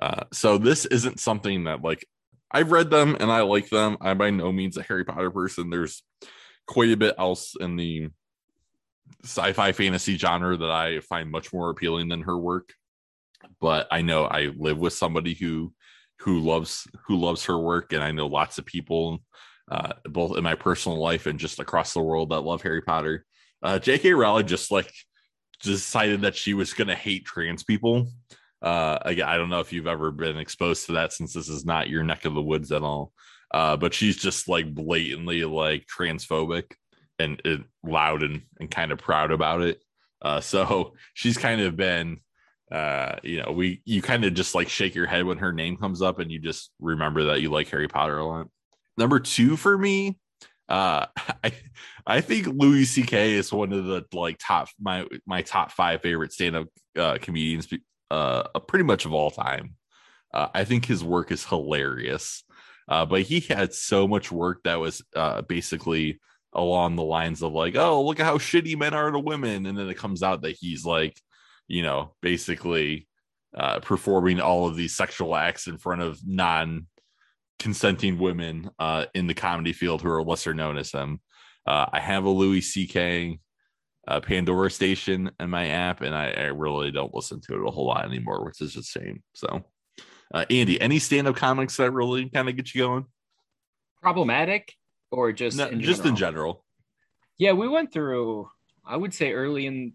Uh, 0.00 0.24
so 0.32 0.58
this 0.58 0.86
isn't 0.86 1.20
something 1.20 1.64
that 1.64 1.82
like 1.82 2.06
i've 2.50 2.72
read 2.72 2.90
them 2.90 3.16
and 3.20 3.30
i 3.30 3.42
like 3.42 3.68
them. 3.68 3.96
I'm 4.00 4.18
by 4.18 4.30
no 4.30 4.50
means 4.50 4.76
a 4.76 4.82
harry 4.82 5.04
potter 5.04 5.30
person. 5.30 5.70
There's 5.70 6.02
quite 6.68 6.90
a 6.90 6.96
bit 6.96 7.16
else 7.18 7.56
in 7.58 7.76
the 7.76 8.10
sci-fi 9.24 9.72
fantasy 9.72 10.16
genre 10.16 10.56
that 10.56 10.70
I 10.70 11.00
find 11.00 11.30
much 11.30 11.52
more 11.52 11.70
appealing 11.70 12.08
than 12.08 12.22
her 12.22 12.38
work. 12.38 12.72
But 13.60 13.88
I 13.90 14.02
know 14.02 14.24
I 14.24 14.50
live 14.56 14.78
with 14.78 14.92
somebody 14.92 15.34
who 15.34 15.72
who 16.20 16.40
loves 16.40 16.86
who 17.06 17.16
loves 17.16 17.44
her 17.46 17.58
work, 17.58 17.92
and 17.92 18.02
I 18.02 18.12
know 18.12 18.26
lots 18.26 18.58
of 18.58 18.66
people, 18.66 19.20
uh, 19.70 19.92
both 20.04 20.36
in 20.36 20.44
my 20.44 20.54
personal 20.54 20.98
life 20.98 21.26
and 21.26 21.38
just 21.38 21.58
across 21.58 21.94
the 21.94 22.02
world, 22.02 22.30
that 22.30 22.40
love 22.40 22.62
Harry 22.62 22.82
Potter. 22.82 23.24
Uh, 23.62 23.78
J.K. 23.78 24.12
Rowling 24.12 24.46
just 24.46 24.70
like 24.70 24.92
decided 25.62 26.22
that 26.22 26.36
she 26.36 26.54
was 26.54 26.74
going 26.74 26.88
to 26.88 26.94
hate 26.94 27.24
trans 27.24 27.64
people. 27.64 28.08
Uh, 28.60 28.98
I 29.04 29.14
don't 29.14 29.50
know 29.50 29.60
if 29.60 29.72
you've 29.72 29.86
ever 29.86 30.10
been 30.10 30.36
exposed 30.36 30.86
to 30.86 30.92
that 30.92 31.12
since 31.12 31.32
this 31.32 31.48
is 31.48 31.64
not 31.64 31.88
your 31.88 32.02
neck 32.02 32.24
of 32.24 32.34
the 32.34 32.42
woods 32.42 32.72
at 32.72 32.82
all 32.82 33.12
uh, 33.52 33.76
but 33.76 33.94
she's 33.94 34.16
just 34.16 34.48
like 34.48 34.74
blatantly 34.74 35.44
like 35.44 35.86
transphobic 35.86 36.72
and, 37.18 37.40
and 37.44 37.64
loud 37.82 38.22
and, 38.22 38.42
and 38.60 38.70
kind 38.70 38.92
of 38.92 38.98
proud 38.98 39.30
about 39.30 39.62
it. 39.62 39.82
Uh, 40.20 40.40
so 40.40 40.94
she's 41.14 41.38
kind 41.38 41.60
of 41.60 41.76
been, 41.76 42.20
uh, 42.70 43.16
you 43.22 43.42
know, 43.42 43.52
we 43.52 43.80
you 43.84 44.02
kind 44.02 44.24
of 44.24 44.34
just 44.34 44.54
like 44.54 44.68
shake 44.68 44.94
your 44.94 45.06
head 45.06 45.24
when 45.24 45.38
her 45.38 45.52
name 45.52 45.76
comes 45.76 46.02
up, 46.02 46.18
and 46.18 46.30
you 46.30 46.38
just 46.38 46.70
remember 46.80 47.24
that 47.24 47.40
you 47.40 47.50
like 47.50 47.68
Harry 47.70 47.88
Potter 47.88 48.18
a 48.18 48.26
lot. 48.26 48.48
Number 48.98 49.20
two 49.20 49.56
for 49.56 49.78
me, 49.78 50.18
uh, 50.68 51.06
I 51.44 51.52
I 52.06 52.20
think 52.20 52.46
Louis 52.46 52.84
C.K. 52.84 53.34
is 53.34 53.52
one 53.52 53.72
of 53.72 53.86
the 53.86 54.04
like 54.12 54.36
top 54.38 54.68
my 54.78 55.06
my 55.26 55.42
top 55.42 55.72
five 55.72 56.02
favorite 56.02 56.32
stand 56.32 56.56
up 56.56 56.68
uh, 56.96 57.18
comedians, 57.20 57.68
uh, 58.10 58.42
pretty 58.66 58.84
much 58.84 59.06
of 59.06 59.14
all 59.14 59.30
time. 59.30 59.74
Uh, 60.32 60.48
I 60.52 60.64
think 60.64 60.84
his 60.84 61.02
work 61.02 61.32
is 61.32 61.46
hilarious. 61.46 62.44
Uh, 62.88 63.04
but 63.04 63.22
he 63.22 63.40
had 63.40 63.74
so 63.74 64.08
much 64.08 64.32
work 64.32 64.62
that 64.64 64.80
was 64.80 65.02
uh, 65.14 65.42
basically 65.42 66.20
along 66.52 66.96
the 66.96 67.02
lines 67.02 67.42
of 67.42 67.52
like, 67.52 67.76
oh, 67.76 68.02
look 68.02 68.20
at 68.20 68.26
how 68.26 68.38
shitty 68.38 68.76
men 68.76 68.94
are 68.94 69.10
to 69.10 69.18
women, 69.18 69.66
and 69.66 69.76
then 69.76 69.88
it 69.88 69.98
comes 69.98 70.22
out 70.22 70.42
that 70.42 70.56
he's 70.58 70.84
like, 70.84 71.20
you 71.66 71.82
know, 71.82 72.14
basically 72.22 73.06
uh, 73.56 73.80
performing 73.80 74.40
all 74.40 74.66
of 74.66 74.76
these 74.76 74.94
sexual 74.94 75.36
acts 75.36 75.66
in 75.66 75.78
front 75.78 76.02
of 76.02 76.18
non 76.26 76.86
consenting 77.58 78.18
women 78.18 78.70
uh, 78.78 79.06
in 79.14 79.26
the 79.26 79.34
comedy 79.34 79.72
field 79.72 80.00
who 80.00 80.10
are 80.10 80.22
lesser 80.22 80.54
known 80.54 80.78
as 80.78 80.92
him. 80.92 81.20
Uh, 81.66 81.86
I 81.92 82.00
have 82.00 82.24
a 82.24 82.30
Louis 82.30 82.60
C.K. 82.60 83.40
Uh, 84.06 84.20
Pandora 84.20 84.70
station 84.70 85.30
in 85.38 85.50
my 85.50 85.68
app, 85.68 86.00
and 86.00 86.14
I, 86.14 86.30
I, 86.30 86.44
really 86.44 86.90
don't 86.90 87.12
listen 87.12 87.42
to 87.42 87.54
it 87.56 87.68
a 87.68 87.70
whole 87.70 87.88
lot 87.88 88.06
anymore, 88.06 88.42
which 88.42 88.62
is 88.62 88.74
a 88.74 88.82
shame. 88.82 89.22
So, 89.34 89.62
uh, 90.32 90.44
Andy, 90.50 90.80
any 90.80 90.98
stand-up 90.98 91.36
comics 91.36 91.76
that 91.76 91.90
really 91.92 92.28
kind 92.28 92.48
of 92.48 92.56
get 92.56 92.74
you 92.74 92.82
going? 92.82 93.06
Problematic 94.02 94.74
or 95.10 95.32
just 95.32 95.56
no, 95.56 95.66
in 95.66 95.80
just 95.80 96.04
in 96.04 96.16
general? 96.16 96.64
Yeah, 97.38 97.52
we 97.52 97.68
went 97.68 97.92
through. 97.92 98.48
I 98.84 98.96
would 98.96 99.14
say 99.14 99.32
early 99.32 99.66
in 99.66 99.94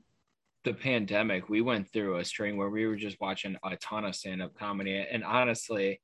the 0.64 0.74
pandemic, 0.74 1.50
we 1.50 1.62
went 1.62 1.92
through 1.92 2.18
a 2.18 2.26
string 2.26 2.58
where 2.58 2.70
we 2.70 2.86
were 2.86 2.96
just 2.96 3.20
watching 3.20 3.58
a 3.64 3.76
ton 3.78 4.06
of 4.06 4.16
stand 4.16 4.42
up 4.42 4.56
comedy. 4.58 5.06
And 5.10 5.24
honestly, 5.24 6.00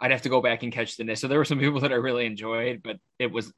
I'd 0.00 0.10
have 0.10 0.22
to 0.22 0.28
go 0.28 0.40
back 0.40 0.62
and 0.62 0.72
catch 0.72 0.96
the 0.96 1.04
list. 1.04 1.22
So 1.22 1.28
there 1.28 1.38
were 1.38 1.44
some 1.44 1.58
people 1.58 1.80
that 1.80 1.92
I 1.92 1.96
really 1.96 2.26
enjoyed, 2.26 2.82
but 2.82 2.96
it 3.18 3.30
was 3.30 3.52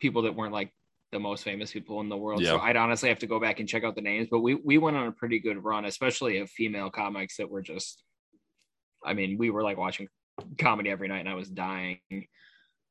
people 0.00 0.22
that 0.22 0.34
weren't 0.34 0.52
like 0.52 0.72
the 1.12 1.18
most 1.18 1.44
famous 1.44 1.72
people 1.72 2.00
in 2.00 2.08
the 2.08 2.16
world. 2.16 2.40
Yeah. 2.40 2.50
So 2.50 2.58
I'd 2.58 2.76
honestly 2.76 3.08
have 3.08 3.18
to 3.20 3.26
go 3.26 3.40
back 3.40 3.60
and 3.60 3.68
check 3.68 3.84
out 3.84 3.94
the 3.94 4.00
names. 4.00 4.28
But 4.30 4.40
we 4.40 4.54
we 4.54 4.78
went 4.78 4.96
on 4.96 5.06
a 5.06 5.12
pretty 5.12 5.38
good 5.38 5.62
run, 5.62 5.84
especially 5.84 6.38
of 6.38 6.50
female 6.50 6.90
comics 6.90 7.36
that 7.38 7.48
were 7.48 7.62
just 7.62 8.02
I 9.06 9.14
mean, 9.14 9.38
we 9.38 9.50
were 9.50 9.62
like 9.62 9.78
watching 9.78 10.08
comedy 10.58 10.90
every 10.90 11.08
night 11.08 11.20
and 11.20 11.28
I 11.28 11.34
was 11.34 11.48
dying. 11.48 12.00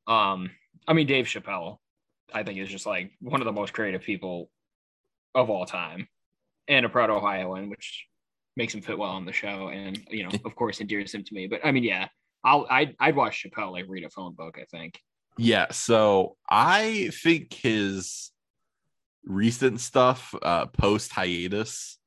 Um, 0.08 0.52
I 0.88 0.94
mean 0.94 1.08
Dave 1.08 1.26
Chappelle, 1.26 1.78
I 2.34 2.44
think 2.44 2.60
is 2.60 2.70
just 2.70 2.86
like 2.86 3.12
one 3.20 3.42
of 3.42 3.46
the 3.46 3.52
most 3.52 3.74
creative 3.74 4.02
people 4.02 4.50
of 5.34 5.50
all 5.50 5.66
time. 5.66 6.08
And 6.68 6.86
a 6.86 6.90
proud 6.90 7.12
Ohioan, 7.12 7.70
which 7.70 8.08
makes 8.56 8.74
him 8.74 8.82
fit 8.82 8.98
well 8.98 9.12
on 9.12 9.26
the 9.26 9.34
show 9.34 9.70
and 9.70 10.02
you 10.10 10.24
know, 10.24 10.32
of 10.46 10.56
course 10.56 10.80
endears 10.80 11.14
him 11.14 11.24
to 11.24 11.34
me. 11.34 11.48
But 11.48 11.62
I 11.64 11.72
mean, 11.72 11.84
yeah, 11.84 12.08
I'll 12.44 12.66
I'd, 12.70 12.96
I'd 13.00 13.16
watch 13.16 13.44
Chappelle 13.44 13.72
like 13.72 13.86
read 13.88 14.04
a 14.04 14.10
phone 14.10 14.34
book. 14.34 14.58
I 14.60 14.66
think. 14.66 15.00
Yeah, 15.38 15.68
so 15.72 16.38
I 16.50 17.12
think 17.12 17.54
his 17.54 18.32
recent 19.26 19.82
stuff 19.82 20.34
uh, 20.42 20.68
post 20.68 21.12
hiatus 21.12 21.98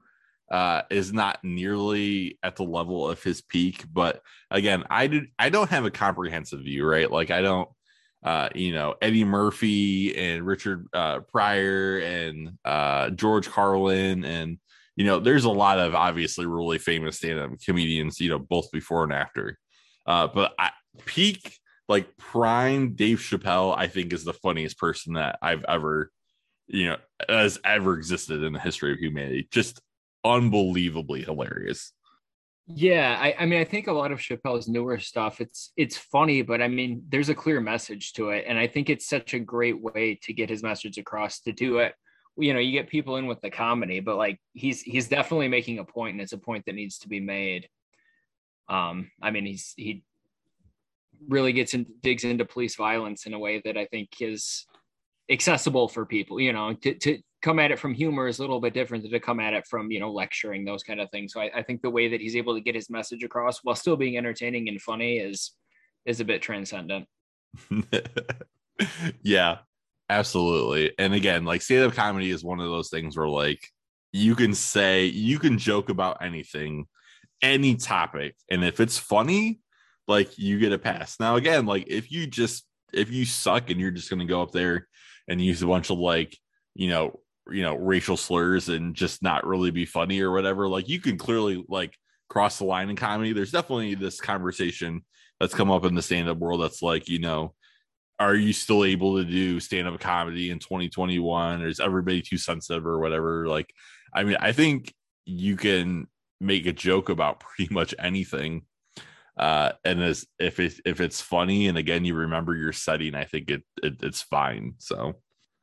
uh, 0.50 0.82
is 0.90 1.12
not 1.12 1.38
nearly 1.42 2.38
at 2.42 2.56
the 2.56 2.64
level 2.64 3.08
of 3.08 3.22
his 3.22 3.40
peak. 3.40 3.84
But 3.92 4.22
again, 4.50 4.84
I 4.90 5.06
did 5.06 5.26
I 5.38 5.50
don't 5.50 5.70
have 5.70 5.84
a 5.84 5.90
comprehensive 5.90 6.60
view, 6.60 6.86
right? 6.86 7.10
Like 7.10 7.30
I 7.30 7.42
don't 7.42 7.68
uh, 8.22 8.48
you 8.54 8.72
know, 8.72 8.94
Eddie 9.00 9.24
Murphy 9.24 10.16
and 10.16 10.44
Richard 10.44 10.86
uh, 10.92 11.20
Pryor 11.20 11.98
and 11.98 12.58
uh, 12.64 13.10
George 13.10 13.48
Carlin 13.48 14.24
and 14.24 14.58
you 14.96 15.04
know, 15.04 15.20
there's 15.20 15.44
a 15.44 15.50
lot 15.50 15.78
of 15.78 15.94
obviously 15.94 16.44
really 16.44 16.78
famous 16.78 17.18
stand-up 17.18 17.52
comedians, 17.64 18.18
you 18.18 18.30
know, 18.30 18.38
both 18.40 18.68
before 18.72 19.04
and 19.04 19.12
after. 19.12 19.56
Uh, 20.04 20.26
but 20.26 20.54
I, 20.58 20.70
peak 21.06 21.54
like 21.88 22.16
prime 22.16 22.96
Dave 22.96 23.18
Chappelle, 23.18 23.76
I 23.78 23.86
think 23.86 24.12
is 24.12 24.24
the 24.24 24.32
funniest 24.32 24.76
person 24.76 25.14
that 25.14 25.38
I've 25.40 25.64
ever, 25.68 26.10
you 26.66 26.88
know, 26.88 26.96
has 27.28 27.60
ever 27.64 27.94
existed 27.94 28.42
in 28.42 28.52
the 28.52 28.58
history 28.58 28.92
of 28.92 28.98
humanity. 28.98 29.46
Just 29.52 29.80
unbelievably 30.28 31.22
hilarious. 31.22 31.92
Yeah, 32.70 33.16
I, 33.18 33.34
I 33.38 33.46
mean, 33.46 33.60
I 33.60 33.64
think 33.64 33.86
a 33.86 33.92
lot 33.92 34.12
of 34.12 34.18
Chappelle's 34.18 34.68
newer 34.68 34.98
stuff, 34.98 35.40
it's 35.40 35.72
it's 35.76 35.96
funny, 35.96 36.42
but 36.42 36.60
I 36.60 36.68
mean, 36.68 37.02
there's 37.08 37.30
a 37.30 37.34
clear 37.34 37.62
message 37.62 38.12
to 38.14 38.28
it, 38.28 38.44
and 38.46 38.58
I 38.58 38.66
think 38.66 38.90
it's 38.90 39.08
such 39.08 39.32
a 39.32 39.38
great 39.38 39.80
way 39.80 40.18
to 40.24 40.34
get 40.34 40.50
his 40.50 40.62
message 40.62 40.98
across. 40.98 41.40
To 41.40 41.52
do 41.52 41.78
it, 41.78 41.94
you 42.36 42.52
know, 42.52 42.60
you 42.60 42.72
get 42.72 42.90
people 42.90 43.16
in 43.16 43.26
with 43.26 43.40
the 43.40 43.50
comedy, 43.50 44.00
but 44.00 44.16
like 44.16 44.38
he's 44.52 44.82
he's 44.82 45.08
definitely 45.08 45.48
making 45.48 45.78
a 45.78 45.84
point, 45.84 46.12
and 46.12 46.20
it's 46.20 46.34
a 46.34 46.38
point 46.38 46.66
that 46.66 46.74
needs 46.74 46.98
to 46.98 47.08
be 47.08 47.20
made. 47.20 47.68
Um, 48.68 49.10
I 49.22 49.30
mean, 49.30 49.46
he's 49.46 49.72
he 49.76 50.04
really 51.26 51.54
gets 51.54 51.72
and 51.72 51.86
digs 52.02 52.24
into 52.24 52.44
police 52.44 52.76
violence 52.76 53.24
in 53.24 53.32
a 53.32 53.38
way 53.38 53.62
that 53.64 53.78
I 53.78 53.86
think 53.86 54.10
is 54.20 54.66
accessible 55.30 55.88
for 55.88 56.04
people. 56.04 56.38
You 56.38 56.52
know, 56.52 56.74
to 56.74 56.94
to 56.94 57.18
come 57.42 57.58
at 57.58 57.70
it 57.70 57.78
from 57.78 57.94
humor 57.94 58.26
is 58.26 58.38
a 58.38 58.42
little 58.42 58.60
bit 58.60 58.74
different 58.74 59.02
than 59.04 59.12
to 59.12 59.20
come 59.20 59.40
at 59.40 59.54
it 59.54 59.66
from 59.66 59.90
you 59.90 60.00
know 60.00 60.10
lecturing 60.10 60.64
those 60.64 60.82
kind 60.82 61.00
of 61.00 61.10
things. 61.10 61.32
So 61.32 61.40
I, 61.40 61.50
I 61.56 61.62
think 61.62 61.82
the 61.82 61.90
way 61.90 62.08
that 62.08 62.20
he's 62.20 62.36
able 62.36 62.54
to 62.54 62.60
get 62.60 62.74
his 62.74 62.90
message 62.90 63.22
across 63.22 63.60
while 63.62 63.76
still 63.76 63.96
being 63.96 64.16
entertaining 64.16 64.68
and 64.68 64.80
funny 64.80 65.18
is 65.18 65.52
is 66.04 66.20
a 66.20 66.24
bit 66.24 66.42
transcendent. 66.42 67.06
yeah, 69.22 69.58
absolutely. 70.08 70.92
And 70.98 71.14
again, 71.14 71.44
like 71.44 71.62
stand-up 71.62 71.94
comedy 71.94 72.30
is 72.30 72.44
one 72.44 72.60
of 72.60 72.68
those 72.68 72.90
things 72.90 73.16
where 73.16 73.28
like 73.28 73.60
you 74.12 74.34
can 74.34 74.54
say 74.54 75.04
you 75.04 75.38
can 75.38 75.58
joke 75.58 75.88
about 75.90 76.22
anything 76.22 76.86
any 77.42 77.76
topic 77.76 78.34
and 78.50 78.64
if 78.64 78.80
it's 78.80 78.98
funny 78.98 79.60
like 80.08 80.36
you 80.38 80.58
get 80.58 80.72
a 80.72 80.78
pass 80.78 81.20
now 81.20 81.36
again 81.36 81.66
like 81.66 81.84
if 81.86 82.10
you 82.10 82.26
just 82.26 82.64
if 82.92 83.12
you 83.12 83.24
suck 83.24 83.70
and 83.70 83.80
you're 83.80 83.92
just 83.92 84.10
going 84.10 84.18
to 84.18 84.24
go 84.24 84.42
up 84.42 84.50
there 84.50 84.88
and 85.28 85.40
use 85.40 85.62
a 85.62 85.66
bunch 85.66 85.90
of 85.90 85.98
like 85.98 86.36
you 86.74 86.88
know 86.88 87.20
you 87.50 87.62
know 87.62 87.76
racial 87.76 88.16
slurs 88.16 88.68
and 88.68 88.94
just 88.94 89.22
not 89.22 89.46
really 89.46 89.70
be 89.70 89.84
funny 89.84 90.20
or 90.20 90.32
whatever 90.32 90.68
like 90.68 90.88
you 90.88 91.00
can 91.00 91.16
clearly 91.16 91.64
like 91.68 91.94
cross 92.28 92.58
the 92.58 92.64
line 92.64 92.90
in 92.90 92.96
comedy. 92.96 93.32
There's 93.32 93.52
definitely 93.52 93.94
this 93.94 94.20
conversation 94.20 95.04
that's 95.40 95.54
come 95.54 95.70
up 95.70 95.84
in 95.84 95.94
the 95.94 96.02
stand-up 96.02 96.38
world 96.38 96.62
that's 96.62 96.82
like 96.82 97.08
you 97.08 97.18
know 97.18 97.54
are 98.20 98.34
you 98.34 98.52
still 98.52 98.84
able 98.84 99.16
to 99.16 99.24
do 99.24 99.60
stand-up 99.60 100.00
comedy 100.00 100.50
in 100.50 100.58
2021 100.58 101.62
or 101.62 101.68
is 101.68 101.80
everybody 101.80 102.20
too 102.20 102.38
sensitive 102.38 102.86
or 102.86 102.98
whatever? 102.98 103.46
Like 103.46 103.72
i 104.14 104.24
mean 104.24 104.36
i 104.40 104.52
think 104.52 104.94
you 105.24 105.56
can 105.56 106.06
make 106.40 106.66
a 106.66 106.72
joke 106.72 107.08
about 107.08 107.40
pretty 107.56 107.72
much 107.72 107.94
anything 107.98 108.62
uh 109.38 109.72
and 109.84 110.02
as 110.02 110.26
if 110.38 110.58
it 110.58 110.80
if 110.84 111.00
it's 111.00 111.20
funny 111.20 111.68
and 111.68 111.78
again 111.78 112.04
you 112.04 112.14
remember 112.14 112.56
your 112.56 112.72
setting 112.72 113.14
i 113.14 113.24
think 113.24 113.50
it, 113.50 113.62
it 113.82 113.94
it's 114.02 114.22
fine 114.22 114.74
so 114.78 115.14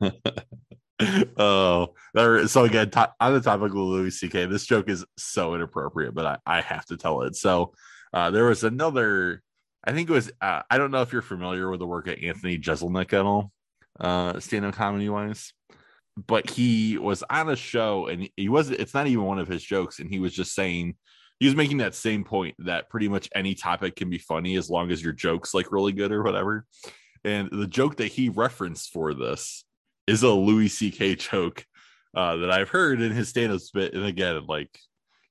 oh 1.36 1.94
there, 2.14 2.48
so 2.48 2.64
again 2.64 2.90
on 3.20 3.34
the 3.34 3.40
topic 3.40 3.68
of 3.68 3.76
louis 3.76 4.18
ck 4.18 4.32
this 4.32 4.64
joke 4.64 4.88
is 4.88 5.04
so 5.18 5.54
inappropriate 5.54 6.14
but 6.14 6.24
i 6.24 6.38
i 6.46 6.60
have 6.62 6.86
to 6.86 6.96
tell 6.96 7.22
it. 7.22 7.36
So 7.36 7.74
uh 8.14 8.30
there 8.30 8.44
was 8.44 8.64
another 8.64 9.42
i 9.84 9.92
think 9.92 10.08
it 10.08 10.12
was 10.12 10.30
uh, 10.40 10.62
i 10.70 10.78
don't 10.78 10.90
know 10.90 11.02
if 11.02 11.12
you're 11.12 11.22
familiar 11.22 11.70
with 11.70 11.80
the 11.80 11.86
work 11.86 12.08
of 12.08 12.16
anthony 12.22 12.58
jeselnik 12.58 13.12
at 13.12 13.26
all 13.26 13.52
uh 14.00 14.40
stand-up 14.40 14.74
comedy 14.74 15.08
wise 15.08 15.52
but 16.16 16.48
he 16.48 16.96
was 16.96 17.22
on 17.28 17.50
a 17.50 17.56
show 17.56 18.06
and 18.06 18.30
he 18.36 18.48
was 18.48 18.70
it's 18.70 18.94
not 18.94 19.06
even 19.06 19.24
one 19.24 19.38
of 19.38 19.48
his 19.48 19.62
jokes 19.62 19.98
and 19.98 20.08
he 20.08 20.18
was 20.18 20.32
just 20.32 20.54
saying 20.54 20.96
he 21.38 21.46
was 21.46 21.54
making 21.54 21.78
that 21.78 21.94
same 21.94 22.24
point 22.24 22.54
that 22.58 22.88
pretty 22.88 23.08
much 23.08 23.28
any 23.34 23.54
topic 23.54 23.96
can 23.96 24.08
be 24.08 24.18
funny 24.18 24.56
as 24.56 24.70
long 24.70 24.90
as 24.90 25.02
your 25.02 25.12
joke's 25.12 25.52
like 25.52 25.70
really 25.70 25.92
good 25.92 26.12
or 26.12 26.22
whatever. 26.22 26.64
And 27.24 27.50
the 27.50 27.66
joke 27.66 27.96
that 27.96 28.06
he 28.06 28.28
referenced 28.28 28.92
for 28.92 29.12
this 29.12 29.64
is 30.06 30.22
a 30.22 30.30
louis 30.30 30.68
ck 30.68 31.18
joke 31.18 31.64
uh, 32.16 32.36
that 32.36 32.50
i've 32.50 32.68
heard 32.68 33.00
in 33.00 33.12
his 33.12 33.28
stand-up 33.28 33.60
bit 33.74 33.94
and 33.94 34.04
again 34.04 34.40
like 34.46 34.78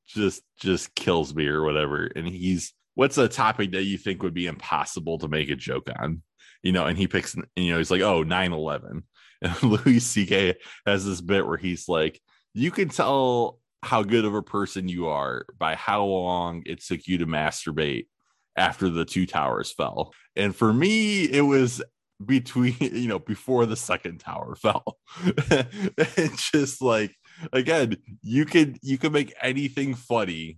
just 0.08 0.44
just 0.60 0.94
kills 0.96 1.34
me 1.34 1.48
or 1.48 1.64
whatever 1.64 2.06
and 2.16 2.28
he's 2.28 2.74
what's 2.94 3.18
a 3.18 3.28
topic 3.28 3.72
that 3.72 3.84
you 3.84 3.98
think 3.98 4.22
would 4.22 4.34
be 4.34 4.48
impossible 4.48 5.18
to 5.18 5.28
make 5.28 5.50
a 5.50 5.56
joke 5.56 5.90
on 6.00 6.22
you 6.62 6.72
know 6.72 6.86
and 6.86 6.98
he 6.98 7.08
picks 7.08 7.36
you 7.56 7.72
know 7.72 7.78
he's 7.78 7.92
like 7.92 8.02
oh 8.02 8.24
9-11 8.24 9.02
and 9.42 9.64
Louis 9.64 10.00
C.K. 10.00 10.56
has 10.86 11.06
this 11.06 11.22
bit 11.22 11.46
where 11.46 11.58
he's 11.58 11.88
like, 11.88 12.22
you 12.54 12.72
can 12.72 12.90
tell 12.90 13.60
how 13.84 14.04
good 14.04 14.26
of 14.26 14.34
a 14.34 14.42
person 14.42 14.88
you 14.88 15.08
are 15.08 15.46
by 15.58 15.76
how 15.76 16.06
long 16.06 16.64
it 16.66 16.84
took 16.84 17.06
you 17.06 17.20
to 17.20 17.26
masturbate 17.26 18.08
after 18.56 18.90
the 18.90 19.06
two 19.06 19.26
towers 19.26 19.72
fell. 19.72 20.14
And 20.36 20.56
for 20.56 20.74
me, 20.74 21.24
it 21.26 21.42
was 21.42 21.84
between, 22.24 22.76
you 22.80 23.08
know, 23.08 23.20
before 23.20 23.66
the 23.66 23.76
second 23.76 24.20
tower 24.20 24.56
fell. 24.62 24.98
it's 25.18 26.52
just 26.52 26.82
like, 26.82 27.16
again, 27.52 27.98
you 28.22 28.46
could 28.46 28.80
you 28.82 28.98
could 28.98 29.14
make 29.14 29.34
anything 29.42 29.96
funny, 29.96 30.58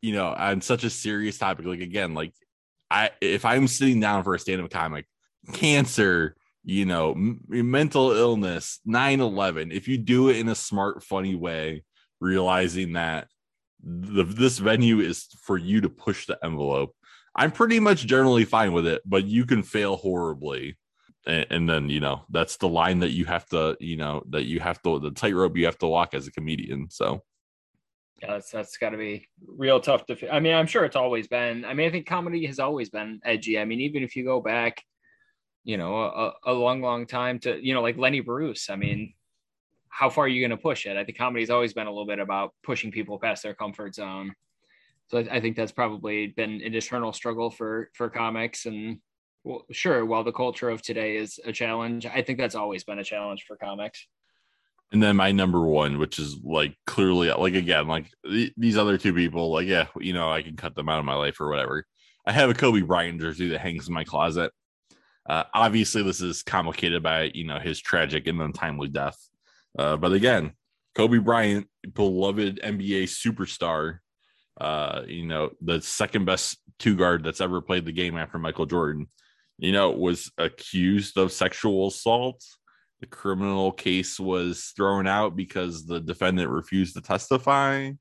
you 0.00 0.14
know, 0.14 0.28
on 0.28 0.60
such 0.60 0.84
a 0.84 0.90
serious 0.90 1.38
topic. 1.38 1.66
Like 1.66 1.80
again, 1.80 2.14
like 2.14 2.32
I 2.90 3.10
if 3.20 3.44
I'm 3.44 3.68
sitting 3.68 4.00
down 4.00 4.24
for 4.24 4.34
a 4.34 4.38
stand-up 4.38 4.70
comic, 4.70 5.06
cancer, 5.52 6.36
you 6.64 6.84
know, 6.84 7.12
m- 7.12 7.40
mental 7.48 8.12
illness, 8.12 8.80
9 8.84 9.20
11, 9.20 9.72
if 9.72 9.88
you 9.88 9.98
do 9.98 10.28
it 10.28 10.36
in 10.36 10.48
a 10.48 10.54
smart, 10.54 11.02
funny 11.02 11.34
way, 11.34 11.84
realizing 12.20 12.94
that 12.94 13.28
the, 13.82 14.24
this 14.24 14.58
venue 14.58 15.00
is 15.00 15.26
for 15.42 15.56
you 15.56 15.80
to 15.80 15.88
push 15.88 16.26
the 16.26 16.38
envelope, 16.44 16.94
I'm 17.34 17.52
pretty 17.52 17.80
much 17.80 18.06
generally 18.06 18.44
fine 18.44 18.72
with 18.72 18.86
it, 18.86 19.02
but 19.04 19.24
you 19.24 19.46
can 19.46 19.62
fail 19.62 19.96
horribly. 19.96 20.76
And, 21.26 21.46
and 21.50 21.68
then, 21.68 21.88
you 21.88 22.00
know, 22.00 22.24
that's 22.30 22.56
the 22.56 22.68
line 22.68 23.00
that 23.00 23.10
you 23.10 23.24
have 23.26 23.46
to, 23.50 23.76
you 23.80 23.96
know, 23.96 24.22
that 24.30 24.44
you 24.44 24.60
have 24.60 24.82
to, 24.82 24.98
the 24.98 25.10
tightrope 25.10 25.56
you 25.56 25.66
have 25.66 25.78
to 25.78 25.86
walk 25.86 26.14
as 26.14 26.26
a 26.26 26.32
comedian. 26.32 26.88
So, 26.90 27.22
yeah, 28.20 28.32
that's 28.32 28.50
that's 28.50 28.76
got 28.76 28.90
to 28.90 28.98
be 28.98 29.28
real 29.46 29.80
tough 29.80 30.04
to. 30.06 30.34
I 30.34 30.40
mean, 30.40 30.54
I'm 30.54 30.66
sure 30.66 30.84
it's 30.84 30.96
always 30.96 31.28
been. 31.28 31.64
I 31.64 31.72
mean, 31.72 31.88
I 31.88 31.90
think 31.90 32.06
comedy 32.06 32.44
has 32.46 32.58
always 32.58 32.90
been 32.90 33.20
edgy. 33.24 33.58
I 33.58 33.64
mean, 33.64 33.80
even 33.80 34.02
if 34.02 34.14
you 34.14 34.24
go 34.24 34.40
back 34.40 34.82
you 35.64 35.76
know 35.76 35.96
a, 35.96 36.32
a 36.46 36.52
long 36.52 36.80
long 36.80 37.06
time 37.06 37.38
to 37.38 37.64
you 37.64 37.74
know 37.74 37.82
like 37.82 37.98
lenny 37.98 38.20
bruce 38.20 38.70
i 38.70 38.76
mean 38.76 39.12
how 39.88 40.08
far 40.08 40.24
are 40.24 40.28
you 40.28 40.40
going 40.40 40.56
to 40.56 40.62
push 40.62 40.86
it 40.86 40.96
i 40.96 41.04
think 41.04 41.18
comedy's 41.18 41.50
always 41.50 41.72
been 41.72 41.86
a 41.86 41.90
little 41.90 42.06
bit 42.06 42.18
about 42.18 42.54
pushing 42.62 42.90
people 42.90 43.18
past 43.18 43.42
their 43.42 43.54
comfort 43.54 43.94
zone 43.94 44.32
so 45.10 45.18
I, 45.18 45.36
I 45.36 45.40
think 45.40 45.56
that's 45.56 45.72
probably 45.72 46.28
been 46.28 46.60
an 46.62 46.74
eternal 46.74 47.12
struggle 47.12 47.50
for 47.50 47.90
for 47.94 48.08
comics 48.08 48.66
and 48.66 48.98
well, 49.44 49.64
sure 49.70 50.04
while 50.04 50.24
the 50.24 50.32
culture 50.32 50.68
of 50.68 50.82
today 50.82 51.16
is 51.16 51.38
a 51.44 51.52
challenge 51.52 52.06
i 52.06 52.22
think 52.22 52.38
that's 52.38 52.54
always 52.54 52.84
been 52.84 52.98
a 52.98 53.04
challenge 53.04 53.44
for 53.46 53.56
comics. 53.56 54.06
And 54.92 55.00
then 55.00 55.16
my 55.16 55.30
number 55.30 55.60
one 55.60 55.98
which 55.98 56.18
is 56.18 56.36
like 56.42 56.74
clearly 56.86 57.30
like 57.30 57.54
again 57.54 57.86
like 57.86 58.10
th- 58.24 58.52
these 58.56 58.76
other 58.76 58.98
two 58.98 59.14
people 59.14 59.52
like 59.52 59.66
yeah 59.66 59.86
you 59.98 60.12
know 60.12 60.30
i 60.30 60.42
can 60.42 60.56
cut 60.56 60.74
them 60.74 60.88
out 60.88 60.98
of 60.98 61.04
my 61.04 61.14
life 61.14 61.40
or 61.40 61.48
whatever. 61.48 61.86
I 62.26 62.32
have 62.32 62.50
a 62.50 62.54
kobe 62.54 62.82
bryant 62.82 63.20
jersey 63.20 63.48
that 63.48 63.60
hangs 63.60 63.88
in 63.88 63.94
my 63.94 64.04
closet. 64.04 64.52
Uh, 65.28 65.44
obviously, 65.54 66.02
this 66.02 66.20
is 66.20 66.42
complicated 66.42 67.02
by 67.02 67.30
you 67.34 67.46
know 67.46 67.60
his 67.60 67.80
tragic 67.80 68.26
and 68.26 68.40
untimely 68.42 68.88
death. 68.88 69.16
Uh, 69.78 69.96
but 69.96 70.12
again, 70.12 70.52
Kobe 70.94 71.18
Bryant, 71.18 71.68
beloved 71.94 72.60
NBA 72.62 73.04
superstar, 73.04 73.98
uh, 74.60 75.02
you 75.06 75.26
know, 75.26 75.50
the 75.62 75.80
second 75.80 76.26
best 76.26 76.58
two 76.78 76.96
guard 76.96 77.24
that's 77.24 77.40
ever 77.40 77.60
played 77.60 77.84
the 77.86 77.92
game 77.92 78.16
after 78.16 78.38
Michael 78.38 78.66
Jordan, 78.66 79.06
you 79.58 79.72
know, 79.72 79.90
was 79.90 80.30
accused 80.38 81.16
of 81.16 81.32
sexual 81.32 81.88
assault. 81.88 82.44
The 83.00 83.06
criminal 83.06 83.72
case 83.72 84.20
was 84.20 84.72
thrown 84.76 85.06
out 85.06 85.34
because 85.34 85.86
the 85.86 86.00
defendant 86.00 86.50
refused 86.50 86.94
to 86.96 87.00
testify 87.00 87.92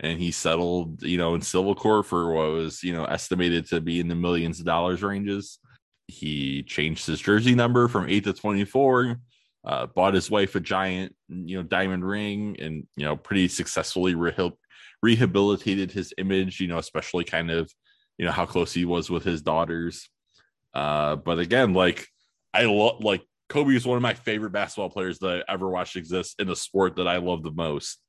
and 0.00 0.18
he 0.18 0.30
settled, 0.30 1.02
you 1.02 1.18
know, 1.18 1.34
in 1.34 1.42
civil 1.42 1.74
court 1.74 2.06
for 2.06 2.32
what 2.32 2.50
was, 2.52 2.82
you 2.82 2.94
know, 2.94 3.04
estimated 3.04 3.66
to 3.68 3.82
be 3.82 4.00
in 4.00 4.08
the 4.08 4.14
millions 4.14 4.58
of 4.58 4.64
dollars 4.64 5.02
ranges. 5.02 5.58
He 6.08 6.62
changed 6.62 7.06
his 7.06 7.20
jersey 7.20 7.54
number 7.54 7.86
from 7.86 8.08
eight 8.08 8.24
to 8.24 8.32
24, 8.32 9.16
uh, 9.66 9.86
bought 9.86 10.14
his 10.14 10.30
wife 10.30 10.54
a 10.54 10.60
giant, 10.60 11.14
you 11.28 11.58
know, 11.58 11.62
diamond 11.62 12.04
ring, 12.04 12.56
and, 12.58 12.86
you 12.96 13.04
know, 13.04 13.14
pretty 13.14 13.48
successfully 13.48 14.14
re- 14.14 14.52
rehabilitated 15.02 15.92
his 15.92 16.12
image, 16.18 16.60
you 16.60 16.68
know, 16.68 16.78
especially 16.78 17.24
kind 17.24 17.50
of, 17.50 17.72
you 18.18 18.24
know, 18.24 18.32
how 18.32 18.46
close 18.46 18.72
he 18.72 18.84
was 18.84 19.10
with 19.10 19.24
his 19.24 19.42
daughters. 19.42 20.08
Uh, 20.74 21.16
but 21.16 21.38
again, 21.38 21.74
like, 21.74 22.06
I 22.52 22.64
love, 22.64 23.02
like, 23.02 23.22
Kobe 23.48 23.74
is 23.74 23.86
one 23.86 23.96
of 23.96 24.02
my 24.02 24.14
favorite 24.14 24.52
basketball 24.52 24.90
players 24.90 25.18
that 25.18 25.44
I 25.48 25.52
ever 25.52 25.68
watched 25.68 25.96
exist 25.96 26.40
in 26.40 26.48
a 26.48 26.56
sport 26.56 26.96
that 26.96 27.08
I 27.08 27.16
love 27.16 27.42
the 27.42 27.50
most. 27.50 28.00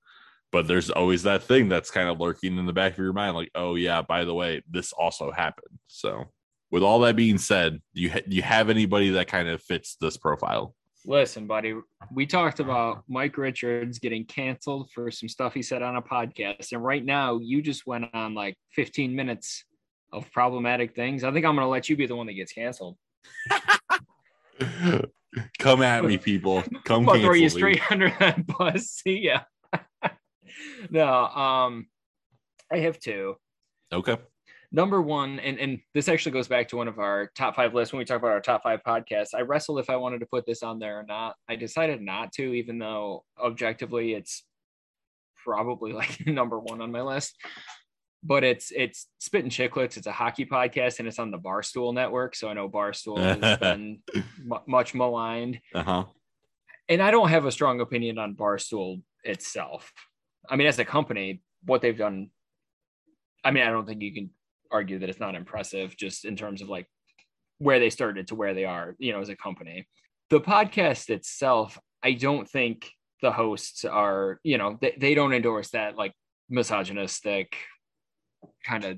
But 0.51 0.67
there's 0.67 0.89
always 0.89 1.23
that 1.23 1.43
thing 1.43 1.67
that's 1.67 1.89
kind 1.91 2.09
of 2.09 2.19
lurking 2.19 2.57
in 2.57 2.65
the 2.65 2.73
back 2.73 2.93
of 2.93 2.97
your 2.99 3.13
mind 3.13 3.35
like 3.35 3.49
oh 3.55 3.75
yeah 3.75 4.01
by 4.01 4.25
the 4.25 4.33
way 4.33 4.61
this 4.69 4.93
also 4.93 5.31
happened. 5.31 5.79
So 5.87 6.25
with 6.71 6.83
all 6.83 6.99
that 6.99 7.15
being 7.15 7.37
said 7.37 7.79
do 7.95 8.01
you 8.01 8.11
ha- 8.11 8.21
do 8.27 8.35
you 8.35 8.41
have 8.41 8.69
anybody 8.69 9.11
that 9.11 9.27
kind 9.27 9.47
of 9.47 9.63
fits 9.63 9.95
this 9.99 10.17
profile 10.17 10.75
listen 11.05 11.47
buddy 11.47 11.73
we 12.13 12.27
talked 12.27 12.59
about 12.59 13.03
mike 13.07 13.37
richards 13.37 13.97
getting 13.97 14.23
canceled 14.25 14.89
for 14.91 15.09
some 15.09 15.27
stuff 15.27 15.53
he 15.53 15.61
said 15.61 15.81
on 15.81 15.95
a 15.95 16.01
podcast 16.01 16.73
and 16.73 16.83
right 16.83 17.03
now 17.03 17.39
you 17.39 17.61
just 17.61 17.87
went 17.87 18.05
on 18.13 18.35
like 18.35 18.55
15 18.75 19.15
minutes 19.15 19.65
of 20.13 20.31
problematic 20.31 20.95
things. 20.95 21.23
I 21.23 21.31
think 21.31 21.45
i'm 21.45 21.55
going 21.55 21.65
to 21.65 21.69
let 21.69 21.89
you 21.89 21.95
be 21.95 22.05
the 22.05 22.15
one 22.15 22.27
that 22.27 22.33
gets 22.33 22.51
canceled. 22.51 22.97
Come 25.59 25.81
at 25.81 26.03
me 26.03 26.17
people. 26.17 26.63
Come 26.83 27.07
I'll 27.07 27.19
throw 27.19 27.33
you 27.33 27.49
straight 27.49 27.81
under 27.89 28.13
that 28.19 28.45
bus? 28.45 28.87
See 28.89 29.19
ya. 29.19 29.41
No, 30.89 31.07
um, 31.07 31.87
I 32.71 32.79
have 32.79 32.99
two. 32.99 33.35
Okay. 33.91 34.17
Number 34.73 35.01
one, 35.01 35.39
and 35.39 35.59
and 35.59 35.79
this 35.93 36.07
actually 36.07 36.31
goes 36.31 36.47
back 36.47 36.69
to 36.69 36.77
one 36.77 36.87
of 36.87 36.97
our 36.97 37.29
top 37.35 37.57
five 37.57 37.73
lists 37.73 37.91
when 37.91 37.99
we 37.99 38.05
talk 38.05 38.19
about 38.19 38.31
our 38.31 38.39
top 38.39 38.63
five 38.63 38.79
podcasts. 38.87 39.33
I 39.35 39.41
wrestled 39.41 39.79
if 39.79 39.89
I 39.89 39.97
wanted 39.97 40.19
to 40.19 40.25
put 40.25 40.45
this 40.45 40.63
on 40.63 40.79
there 40.79 40.97
or 40.97 41.03
not. 41.03 41.35
I 41.49 41.57
decided 41.57 42.01
not 42.01 42.31
to, 42.33 42.53
even 42.53 42.79
though 42.79 43.25
objectively 43.41 44.13
it's 44.13 44.45
probably 45.43 45.91
like 46.01 46.25
number 46.25 46.57
one 46.57 46.81
on 46.81 46.91
my 46.91 47.01
list. 47.01 47.35
But 48.23 48.45
it's 48.45 48.71
it's 48.71 49.07
Spit 49.19 49.43
and 49.43 49.51
Chicklets. 49.51 49.97
It's 49.97 50.07
a 50.07 50.11
hockey 50.13 50.45
podcast, 50.45 50.99
and 50.99 51.07
it's 51.07 51.19
on 51.19 51.31
the 51.31 51.39
Barstool 51.39 51.93
Network. 51.93 52.33
So 52.35 52.47
I 52.47 52.53
know 52.53 52.69
Barstool 52.69 53.17
has 53.17 53.57
been 53.59 53.99
m- 54.15 54.59
much 54.67 54.93
maligned. 54.93 55.59
Uh-huh. 55.75 56.05
And 56.87 57.01
I 57.01 57.11
don't 57.11 57.29
have 57.29 57.45
a 57.45 57.51
strong 57.51 57.81
opinion 57.81 58.17
on 58.17 58.35
Barstool 58.35 59.01
itself. 59.25 59.91
I 60.49 60.55
mean, 60.55 60.67
as 60.67 60.79
a 60.79 60.85
company, 60.85 61.41
what 61.65 61.81
they've 61.81 61.97
done, 61.97 62.29
I 63.43 63.51
mean, 63.51 63.63
I 63.63 63.69
don't 63.69 63.85
think 63.85 64.01
you 64.01 64.13
can 64.13 64.29
argue 64.71 64.99
that 64.99 65.09
it's 65.09 65.19
not 65.19 65.35
impressive 65.35 65.95
just 65.97 66.25
in 66.25 66.35
terms 66.35 66.61
of 66.61 66.69
like 66.69 66.87
where 67.57 67.79
they 67.79 67.89
started 67.89 68.27
to 68.27 68.35
where 68.35 68.53
they 68.53 68.65
are, 68.65 68.95
you 68.97 69.13
know, 69.13 69.21
as 69.21 69.29
a 69.29 69.35
company. 69.35 69.87
The 70.29 70.41
podcast 70.41 71.09
itself, 71.09 71.77
I 72.03 72.13
don't 72.13 72.49
think 72.49 72.89
the 73.21 73.31
hosts 73.31 73.85
are, 73.85 74.39
you 74.43 74.57
know, 74.57 74.77
they, 74.81 74.95
they 74.97 75.13
don't 75.13 75.33
endorse 75.33 75.69
that 75.71 75.95
like 75.95 76.13
misogynistic 76.49 77.55
kind 78.65 78.85
of 78.85 78.97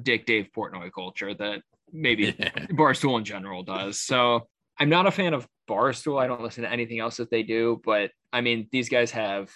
Dick 0.00 0.26
Dave 0.26 0.48
Portnoy 0.56 0.90
culture 0.94 1.34
that 1.34 1.62
maybe. 1.92 2.32
Barstool 2.72 3.18
in 3.18 3.24
general 3.24 3.62
does. 3.62 4.00
So 4.00 4.46
I'm 4.78 4.88
not 4.88 5.06
a 5.06 5.10
fan 5.10 5.34
of 5.34 5.46
Barstool. 5.68 6.20
I 6.20 6.26
don't 6.26 6.42
listen 6.42 6.62
to 6.62 6.72
anything 6.72 7.00
else 7.00 7.16
that 7.16 7.30
they 7.30 7.42
do, 7.42 7.80
but 7.84 8.10
I 8.32 8.40
mean, 8.40 8.68
these 8.72 8.88
guys 8.88 9.10
have 9.10 9.50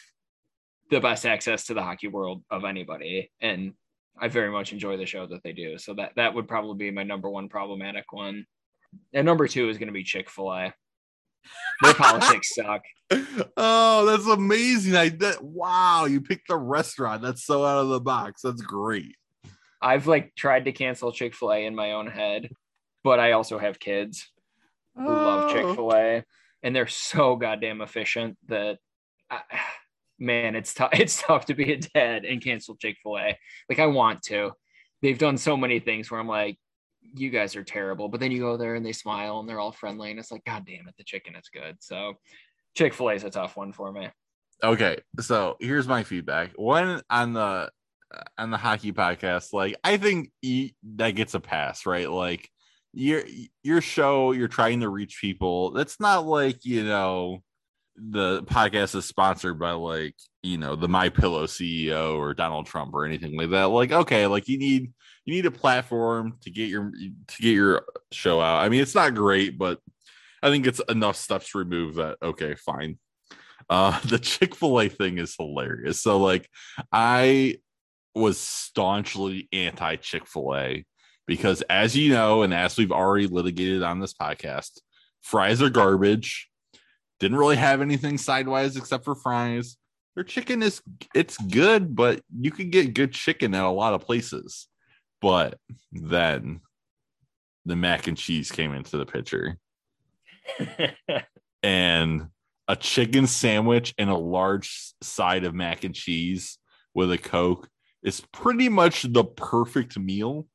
the 0.90 1.00
best 1.00 1.24
access 1.24 1.66
to 1.66 1.74
the 1.74 1.82
hockey 1.82 2.08
world 2.08 2.42
of 2.50 2.64
anybody. 2.64 3.30
And 3.40 3.72
I 4.18 4.28
very 4.28 4.50
much 4.50 4.72
enjoy 4.72 4.96
the 4.96 5.06
show 5.06 5.26
that 5.26 5.42
they 5.42 5.52
do. 5.52 5.78
So 5.78 5.94
that 5.94 6.12
that 6.16 6.34
would 6.34 6.48
probably 6.48 6.76
be 6.76 6.90
my 6.90 7.02
number 7.02 7.30
one 7.30 7.48
problematic 7.48 8.12
one. 8.12 8.46
And 9.12 9.24
number 9.24 9.48
two 9.48 9.68
is 9.68 9.78
going 9.78 9.88
to 9.88 9.92
be 9.92 10.04
Chick 10.04 10.28
Fil 10.28 10.52
A. 10.52 10.74
Their 11.82 11.94
politics 11.94 12.50
suck. 12.54 12.82
Oh, 13.56 14.06
that's 14.06 14.26
amazing! 14.26 14.94
I 14.94 15.08
that 15.08 15.42
wow, 15.42 16.04
you 16.04 16.20
picked 16.20 16.50
a 16.50 16.56
restaurant. 16.56 17.22
That's 17.22 17.44
so 17.44 17.64
out 17.64 17.82
of 17.82 17.88
the 17.88 18.00
box. 18.00 18.42
That's 18.42 18.62
great. 18.62 19.16
I've 19.80 20.06
like 20.06 20.34
tried 20.36 20.66
to 20.66 20.72
cancel 20.72 21.12
Chick 21.12 21.34
Fil 21.34 21.52
A 21.52 21.66
in 21.66 21.74
my 21.74 21.92
own 21.92 22.06
head, 22.06 22.50
but 23.02 23.18
I 23.18 23.32
also 23.32 23.58
have 23.58 23.80
kids 23.80 24.30
who 24.96 25.08
oh. 25.08 25.12
love 25.12 25.52
Chick 25.52 25.74
Fil 25.74 25.94
A, 25.94 26.24
and 26.62 26.76
they're 26.76 26.86
so 26.86 27.36
goddamn 27.36 27.80
efficient 27.80 28.36
that. 28.48 28.78
I, 29.30 29.40
man, 30.22 30.54
it's 30.54 30.72
tough. 30.72 30.90
It's 31.00 31.20
tough 31.20 31.46
to 31.46 31.54
be 31.54 31.72
a 31.72 31.78
dad 31.78 32.24
and 32.24 32.42
cancel 32.42 32.76
Chick 32.76 32.96
Fil 33.02 33.18
A. 33.18 33.38
Like 33.68 33.78
I 33.78 33.86
want 33.86 34.22
to. 34.24 34.52
They've 35.02 35.18
done 35.18 35.36
so 35.36 35.56
many 35.56 35.80
things 35.80 36.10
where 36.10 36.20
I'm 36.20 36.28
like, 36.28 36.56
you 37.14 37.30
guys 37.30 37.56
are 37.56 37.64
terrible. 37.64 38.08
But 38.08 38.20
then 38.20 38.30
you 38.30 38.38
go 38.38 38.56
there 38.56 38.76
and 38.76 38.86
they 38.86 38.92
smile 38.92 39.40
and 39.40 39.48
they're 39.48 39.58
all 39.58 39.72
friendly, 39.72 40.10
and 40.10 40.20
it's 40.20 40.30
like, 40.30 40.44
God 40.44 40.64
damn 40.64 40.86
it, 40.88 40.94
the 40.96 41.04
chicken 41.04 41.34
is 41.34 41.50
good. 41.52 41.76
So 41.80 42.14
Chick 42.76 42.94
Fil 42.94 43.10
A 43.10 43.14
is 43.14 43.24
a 43.24 43.30
tough 43.30 43.56
one 43.56 43.72
for 43.72 43.92
me. 43.92 44.08
Okay, 44.62 44.98
so 45.18 45.56
here's 45.58 45.88
my 45.88 46.04
feedback. 46.04 46.52
One 46.54 47.02
on 47.10 47.32
the 47.32 47.70
on 48.38 48.50
the 48.50 48.56
hockey 48.58 48.92
podcast, 48.92 49.52
like 49.52 49.74
I 49.82 49.96
think 49.96 50.30
that 50.96 51.10
gets 51.12 51.34
a 51.34 51.40
pass, 51.40 51.84
right? 51.84 52.08
Like 52.08 52.48
your 52.92 53.24
your 53.64 53.80
show, 53.80 54.30
you're 54.30 54.46
trying 54.46 54.80
to 54.80 54.88
reach 54.88 55.18
people. 55.20 55.72
That's 55.72 55.98
not 55.98 56.26
like 56.26 56.64
you 56.64 56.84
know 56.84 57.42
the 57.96 58.42
podcast 58.44 58.94
is 58.94 59.04
sponsored 59.04 59.58
by 59.58 59.72
like 59.72 60.14
you 60.42 60.56
know 60.56 60.74
the 60.76 60.88
my 60.88 61.08
pillow 61.08 61.46
ceo 61.46 62.16
or 62.16 62.34
donald 62.34 62.66
trump 62.66 62.94
or 62.94 63.04
anything 63.04 63.36
like 63.36 63.50
that. 63.50 63.64
Like 63.64 63.92
okay 63.92 64.26
like 64.26 64.48
you 64.48 64.58
need 64.58 64.92
you 65.24 65.34
need 65.34 65.46
a 65.46 65.50
platform 65.50 66.38
to 66.42 66.50
get 66.50 66.68
your 66.68 66.90
to 66.90 67.42
get 67.42 67.54
your 67.54 67.84
show 68.10 68.40
out. 68.40 68.64
I 68.64 68.68
mean 68.68 68.80
it's 68.80 68.94
not 68.94 69.14
great 69.14 69.58
but 69.58 69.78
i 70.42 70.50
think 70.50 70.66
it's 70.66 70.80
enough 70.88 71.16
steps 71.16 71.54
removed 71.54 71.96
that 71.96 72.16
okay 72.22 72.54
fine. 72.54 72.98
Uh 73.68 73.98
the 74.06 74.18
chick-fil-a 74.18 74.88
thing 74.88 75.18
is 75.18 75.36
hilarious. 75.36 76.00
So 76.00 76.18
like 76.18 76.48
i 76.90 77.56
was 78.14 78.38
staunchly 78.38 79.48
anti 79.52 79.96
chick-fil-a 79.96 80.84
because 81.26 81.62
as 81.62 81.96
you 81.96 82.12
know 82.12 82.42
and 82.42 82.52
as 82.52 82.76
we've 82.76 82.92
already 82.92 83.26
litigated 83.26 83.82
on 83.82 84.00
this 84.00 84.14
podcast 84.14 84.80
fries 85.22 85.62
are 85.62 85.70
garbage 85.70 86.48
didn't 87.22 87.38
really 87.38 87.56
have 87.56 87.80
anything 87.80 88.18
sidewise 88.18 88.76
except 88.76 89.04
for 89.04 89.14
fries. 89.14 89.76
Their 90.16 90.24
chicken 90.24 90.60
is 90.60 90.82
it's 91.14 91.36
good, 91.38 91.94
but 91.94 92.20
you 92.36 92.50
can 92.50 92.68
get 92.68 92.94
good 92.94 93.12
chicken 93.12 93.54
at 93.54 93.62
a 93.62 93.70
lot 93.70 93.94
of 93.94 94.04
places. 94.04 94.66
But 95.20 95.56
then 95.92 96.62
the 97.64 97.76
mac 97.76 98.08
and 98.08 98.18
cheese 98.18 98.50
came 98.50 98.74
into 98.74 98.98
the 98.98 99.06
picture. 99.06 99.56
and 101.62 102.26
a 102.66 102.74
chicken 102.74 103.28
sandwich 103.28 103.94
and 103.98 104.10
a 104.10 104.16
large 104.16 104.92
side 105.00 105.44
of 105.44 105.54
mac 105.54 105.84
and 105.84 105.94
cheese 105.94 106.58
with 106.92 107.12
a 107.12 107.18
coke 107.18 107.68
is 108.02 108.20
pretty 108.32 108.68
much 108.68 109.04
the 109.04 109.22
perfect 109.22 109.96
meal 109.96 110.48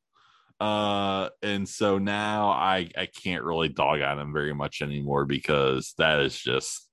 uh, 0.60 1.30
and 1.42 1.68
so 1.68 1.98
now 1.98 2.50
I 2.50 2.90
I 2.98 3.08
can't 3.08 3.44
really 3.44 3.70
dog 3.70 4.02
on 4.02 4.20
him 4.20 4.34
very 4.34 4.54
much 4.54 4.82
anymore 4.82 5.26
because 5.26 5.94
that 5.98 6.20
is 6.20 6.38
just 6.38 6.90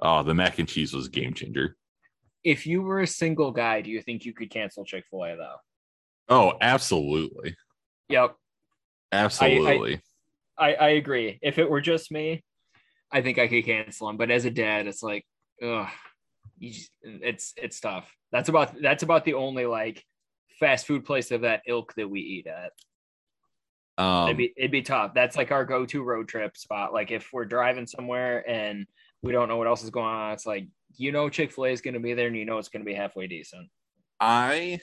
oh 0.00 0.22
the 0.22 0.34
mac 0.34 0.58
and 0.58 0.68
cheese 0.68 0.94
was 0.94 1.08
game 1.08 1.34
changer. 1.34 1.76
If 2.44 2.66
you 2.66 2.82
were 2.82 3.00
a 3.00 3.06
single 3.06 3.50
guy, 3.50 3.80
do 3.80 3.90
you 3.90 4.00
think 4.00 4.24
you 4.24 4.32
could 4.32 4.50
cancel 4.50 4.84
Chick 4.84 5.04
Fil 5.10 5.24
A 5.24 5.36
though? 5.36 5.56
Oh, 6.28 6.52
absolutely. 6.60 7.56
Yep. 8.08 8.36
Absolutely. 9.12 10.00
I, 10.56 10.72
I, 10.72 10.74
I 10.74 10.88
agree. 10.90 11.38
If 11.42 11.58
it 11.58 11.68
were 11.68 11.80
just 11.80 12.12
me, 12.12 12.44
I 13.10 13.22
think 13.22 13.38
I 13.38 13.48
could 13.48 13.64
cancel 13.64 14.08
him. 14.08 14.16
But 14.16 14.30
as 14.30 14.44
a 14.44 14.50
dad, 14.50 14.86
it's 14.86 15.02
like, 15.02 15.24
ugh, 15.62 15.88
just, 16.60 16.90
it's 17.02 17.54
it's 17.56 17.80
tough. 17.80 18.12
That's 18.32 18.48
about 18.48 18.80
that's 18.80 19.02
about 19.02 19.24
the 19.24 19.34
only 19.34 19.66
like 19.66 20.04
fast 20.60 20.86
food 20.86 21.04
place 21.04 21.30
of 21.30 21.42
that 21.42 21.62
ilk 21.66 21.94
that 21.94 22.10
we 22.10 22.20
eat 22.20 22.46
at. 22.46 22.72
Um, 23.98 24.28
it'd 24.28 24.36
be 24.36 24.52
it'd 24.56 24.70
be 24.70 24.82
tough. 24.82 25.12
That's 25.12 25.36
like 25.36 25.50
our 25.50 25.64
go-to 25.64 26.02
road 26.02 26.28
trip 26.28 26.56
spot. 26.56 26.92
Like 26.92 27.10
if 27.10 27.28
we're 27.32 27.44
driving 27.44 27.86
somewhere 27.86 28.48
and 28.48 28.86
we 29.22 29.32
don't 29.32 29.48
know 29.48 29.56
what 29.56 29.66
else 29.66 29.82
is 29.82 29.90
going 29.90 30.06
on, 30.06 30.32
it's 30.32 30.46
like 30.46 30.68
you 30.96 31.12
know 31.12 31.28
Chick 31.28 31.52
Fil 31.52 31.66
A 31.66 31.70
is 31.70 31.80
going 31.80 31.94
to 31.94 32.00
be 32.00 32.14
there, 32.14 32.28
and 32.28 32.36
you 32.36 32.44
know 32.44 32.58
it's 32.58 32.68
going 32.68 32.84
to 32.84 32.88
be 32.88 32.94
halfway 32.94 33.26
decent. 33.26 33.68
I, 34.20 34.80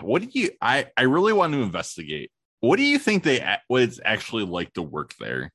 what 0.00 0.22
do 0.22 0.28
you? 0.32 0.50
I 0.60 0.86
I 0.96 1.02
really 1.02 1.32
want 1.32 1.54
to 1.54 1.62
investigate. 1.62 2.30
What 2.60 2.76
do 2.76 2.82
you 2.82 2.98
think 2.98 3.22
they 3.22 3.44
what 3.68 3.82
it's 3.82 4.00
actually 4.04 4.44
like 4.44 4.74
to 4.74 4.82
work 4.82 5.14
there? 5.18 5.52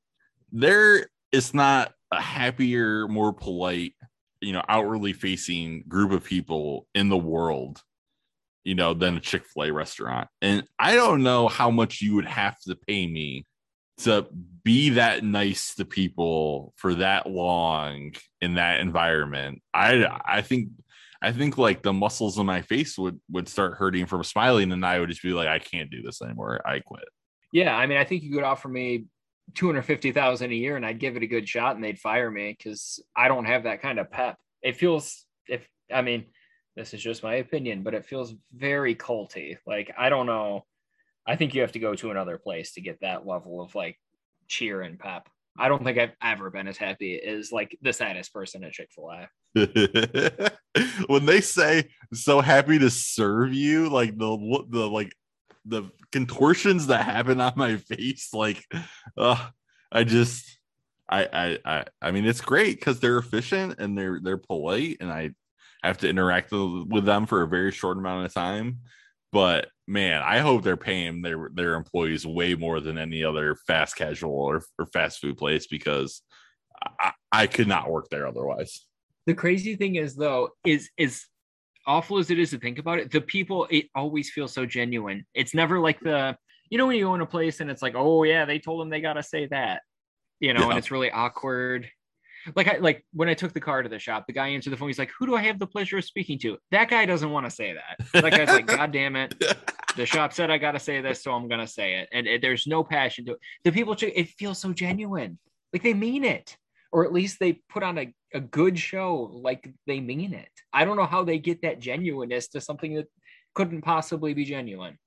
There 0.51 1.07
is 1.31 1.53
not 1.53 1.93
a 2.11 2.19
happier, 2.19 3.07
more 3.07 3.33
polite 3.33 3.93
you 4.41 4.51
know 4.51 4.63
outwardly 4.67 5.13
facing 5.13 5.83
group 5.87 6.11
of 6.11 6.23
people 6.23 6.87
in 6.95 7.09
the 7.09 7.17
world 7.17 7.81
you 8.63 8.75
know 8.75 8.93
than 8.93 9.17
a 9.17 9.19
chick-fil-a 9.19 9.71
restaurant. 9.71 10.27
And 10.41 10.63
i 10.79 10.95
don't 10.95 11.23
know 11.23 11.47
how 11.47 11.71
much 11.71 12.01
you 12.01 12.15
would 12.15 12.25
have 12.25 12.59
to 12.61 12.75
pay 12.75 13.07
me 13.07 13.45
to 13.99 14.27
be 14.63 14.91
that 14.91 15.23
nice 15.23 15.75
to 15.75 15.85
people 15.85 16.73
for 16.77 16.95
that 16.95 17.29
long 17.29 18.13
in 18.39 18.55
that 18.55 18.79
environment. 18.79 19.61
I 19.73 20.19
i 20.25 20.41
think 20.41 20.69
i 21.21 21.31
think 21.31 21.57
like 21.57 21.83
the 21.83 21.93
muscles 21.93 22.37
in 22.39 22.45
my 22.45 22.61
face 22.61 22.97
would 22.97 23.19
would 23.29 23.47
start 23.47 23.77
hurting 23.77 24.07
from 24.07 24.23
smiling 24.23 24.71
and 24.71 24.83
i 24.83 24.99
would 24.99 25.09
just 25.09 25.21
be 25.21 25.33
like 25.33 25.47
i 25.47 25.59
can't 25.59 25.91
do 25.91 26.01
this 26.01 26.21
anymore. 26.21 26.61
I 26.65 26.79
quit. 26.79 27.05
Yeah, 27.51 27.75
I 27.75 27.85
mean, 27.85 27.97
I 27.97 28.05
think 28.05 28.23
you 28.23 28.31
could 28.31 28.43
offer 28.43 28.69
me 28.69 29.05
two 29.53 29.67
hundred 29.67 29.83
fifty 29.83 30.11
thousand 30.11 30.51
a 30.51 30.55
year, 30.55 30.75
and 30.77 30.85
I'd 30.85 30.99
give 30.99 31.15
it 31.15 31.23
a 31.23 31.27
good 31.27 31.47
shot, 31.47 31.75
and 31.75 31.83
they'd 31.83 31.99
fire 31.99 32.31
me 32.31 32.55
because 32.57 33.03
I 33.15 33.27
don't 33.27 33.45
have 33.45 33.63
that 33.63 33.81
kind 33.81 33.99
of 33.99 34.09
pep. 34.09 34.37
It 34.61 34.77
feels 34.77 35.25
if 35.47 35.67
I 35.93 36.01
mean, 36.01 36.25
this 36.75 36.93
is 36.93 37.01
just 37.01 37.23
my 37.23 37.35
opinion, 37.35 37.83
but 37.83 37.93
it 37.93 38.05
feels 38.05 38.33
very 38.53 38.95
culty. 38.95 39.57
Like 39.65 39.93
I 39.97 40.09
don't 40.09 40.25
know. 40.25 40.65
I 41.27 41.35
think 41.35 41.53
you 41.53 41.61
have 41.61 41.73
to 41.73 41.79
go 41.79 41.95
to 41.95 42.11
another 42.11 42.37
place 42.37 42.73
to 42.73 42.81
get 42.81 43.01
that 43.01 43.27
level 43.27 43.61
of 43.61 43.75
like 43.75 43.97
cheer 44.47 44.81
and 44.81 44.97
pep. 44.97 45.27
I 45.57 45.67
don't 45.67 45.83
think 45.83 45.97
I've 45.97 46.15
ever 46.23 46.49
been 46.49 46.67
as 46.67 46.77
happy 46.77 47.21
as 47.21 47.51
like 47.51 47.77
the 47.81 47.93
saddest 47.93 48.33
person 48.33 48.63
at 48.63 48.71
Chick 48.71 48.89
Fil 48.95 49.11
A. 49.11 49.27
when 51.07 51.25
they 51.25 51.41
say 51.41 51.89
so 52.13 52.39
happy 52.39 52.79
to 52.79 52.89
serve 52.89 53.53
you 53.53 53.89
like 53.89 54.17
the 54.17 54.65
the 54.69 54.89
like 54.89 55.13
the 55.65 55.83
contortions 56.11 56.87
that 56.87 57.03
happen 57.03 57.41
on 57.41 57.53
my 57.55 57.75
face 57.75 58.29
like 58.33 58.65
uh 59.17 59.47
i 59.91 60.03
just 60.03 60.57
I, 61.09 61.27
I 61.33 61.57
i 61.65 61.85
i 62.01 62.11
mean 62.11 62.25
it's 62.25 62.41
great 62.41 62.79
because 62.79 63.01
they're 63.01 63.17
efficient 63.17 63.79
and 63.79 63.97
they're 63.97 64.21
they're 64.23 64.37
polite 64.37 64.97
and 65.01 65.11
i 65.11 65.31
have 65.87 65.97
to 65.99 66.09
interact 66.09 66.51
with 66.51 66.87
with 66.87 67.05
them 67.05 67.25
for 67.25 67.41
a 67.41 67.47
very 67.47 67.71
short 67.71 67.97
amount 67.97 68.25
of 68.25 68.33
time 68.33 68.79
but 69.31 69.67
man 69.87 70.21
i 70.23 70.39
hope 70.39 70.63
they're 70.63 70.77
paying 70.77 71.21
their 71.21 71.49
their 71.53 71.75
employees 71.75 72.25
way 72.25 72.53
more 72.55 72.79
than 72.79 72.97
any 72.97 73.23
other 73.23 73.55
fast 73.67 73.95
casual 73.95 74.33
or, 74.33 74.61
or 74.79 74.85
fast 74.87 75.19
food 75.19 75.37
place 75.37 75.67
because 75.67 76.21
I, 76.99 77.11
I 77.31 77.47
could 77.47 77.67
not 77.67 77.89
work 77.89 78.07
there 78.09 78.25
otherwise 78.27 78.85
The 79.27 79.33
crazy 79.35 79.75
thing 79.75 79.95
is 79.95 80.15
though, 80.15 80.49
is 80.65 80.89
is 80.97 81.25
awful 81.87 82.17
as 82.19 82.29
it 82.31 82.39
is 82.39 82.49
to 82.51 82.59
think 82.59 82.79
about 82.79 82.99
it, 82.99 83.11
the 83.11 83.21
people 83.21 83.67
it 83.69 83.85
always 83.95 84.29
feels 84.31 84.51
so 84.53 84.65
genuine. 84.65 85.25
It's 85.33 85.53
never 85.53 85.79
like 85.79 85.99
the 85.99 86.35
you 86.69 86.77
know 86.77 86.87
when 86.87 86.95
you 86.95 87.05
go 87.05 87.13
in 87.15 87.21
a 87.21 87.25
place 87.25 87.59
and 87.59 87.69
it's 87.69 87.81
like, 87.81 87.93
oh 87.95 88.23
yeah, 88.23 88.45
they 88.45 88.57
told 88.59 88.81
them 88.81 88.89
they 88.89 89.01
gotta 89.01 89.21
say 89.23 89.45
that. 89.47 89.81
You 90.39 90.53
know, 90.53 90.61
Yeah. 90.61 90.69
and 90.69 90.77
it's 90.79 90.89
really 90.91 91.11
awkward. 91.11 91.89
Like 92.55 92.67
I 92.67 92.77
like 92.77 93.05
when 93.13 93.29
I 93.29 93.33
took 93.33 93.53
the 93.53 93.59
car 93.59 93.83
to 93.83 93.89
the 93.89 93.99
shop, 93.99 94.25
the 94.27 94.33
guy 94.33 94.47
answered 94.49 94.71
the 94.71 94.77
phone. 94.77 94.89
He's 94.89 94.99
like, 94.99 95.11
"Who 95.19 95.25
do 95.25 95.35
I 95.35 95.41
have 95.43 95.59
the 95.59 95.67
pleasure 95.67 95.97
of 95.97 96.05
speaking 96.05 96.39
to?" 96.39 96.57
That 96.71 96.89
guy 96.89 97.05
doesn't 97.05 97.29
want 97.29 97.45
to 97.45 97.51
say 97.51 97.73
that. 97.73 98.21
That 98.21 98.31
guy's 98.31 98.47
like, 98.49 98.67
"God 98.67 98.91
damn 98.91 99.15
it!" 99.15 99.35
The 99.97 100.05
shop 100.05 100.31
said 100.31 100.49
I 100.49 100.57
got 100.57 100.71
to 100.71 100.79
say 100.79 101.01
this, 101.01 101.21
so 101.21 101.33
I'm 101.33 101.49
gonna 101.49 101.67
say 101.67 101.95
it. 101.95 102.07
And 102.13 102.25
it, 102.25 102.41
there's 102.41 102.65
no 102.65 102.81
passion 102.81 103.25
to 103.25 103.33
it. 103.33 103.39
The 103.65 103.73
people, 103.73 103.93
it 103.99 104.29
feels 104.39 104.57
so 104.57 104.71
genuine, 104.71 105.37
like 105.73 105.83
they 105.83 105.93
mean 105.93 106.23
it, 106.23 106.55
or 106.93 107.03
at 107.03 107.11
least 107.11 107.39
they 107.41 107.59
put 107.67 107.83
on 107.83 107.97
a, 107.97 108.13
a 108.33 108.39
good 108.39 108.79
show, 108.79 109.29
like 109.33 109.69
they 109.87 109.99
mean 109.99 110.33
it. 110.33 110.47
I 110.71 110.85
don't 110.85 110.95
know 110.95 111.05
how 111.05 111.25
they 111.25 111.39
get 111.39 111.63
that 111.63 111.79
genuineness 111.79 112.47
to 112.49 112.61
something 112.61 112.95
that 112.95 113.07
couldn't 113.53 113.81
possibly 113.81 114.33
be 114.33 114.45
genuine. 114.45 114.97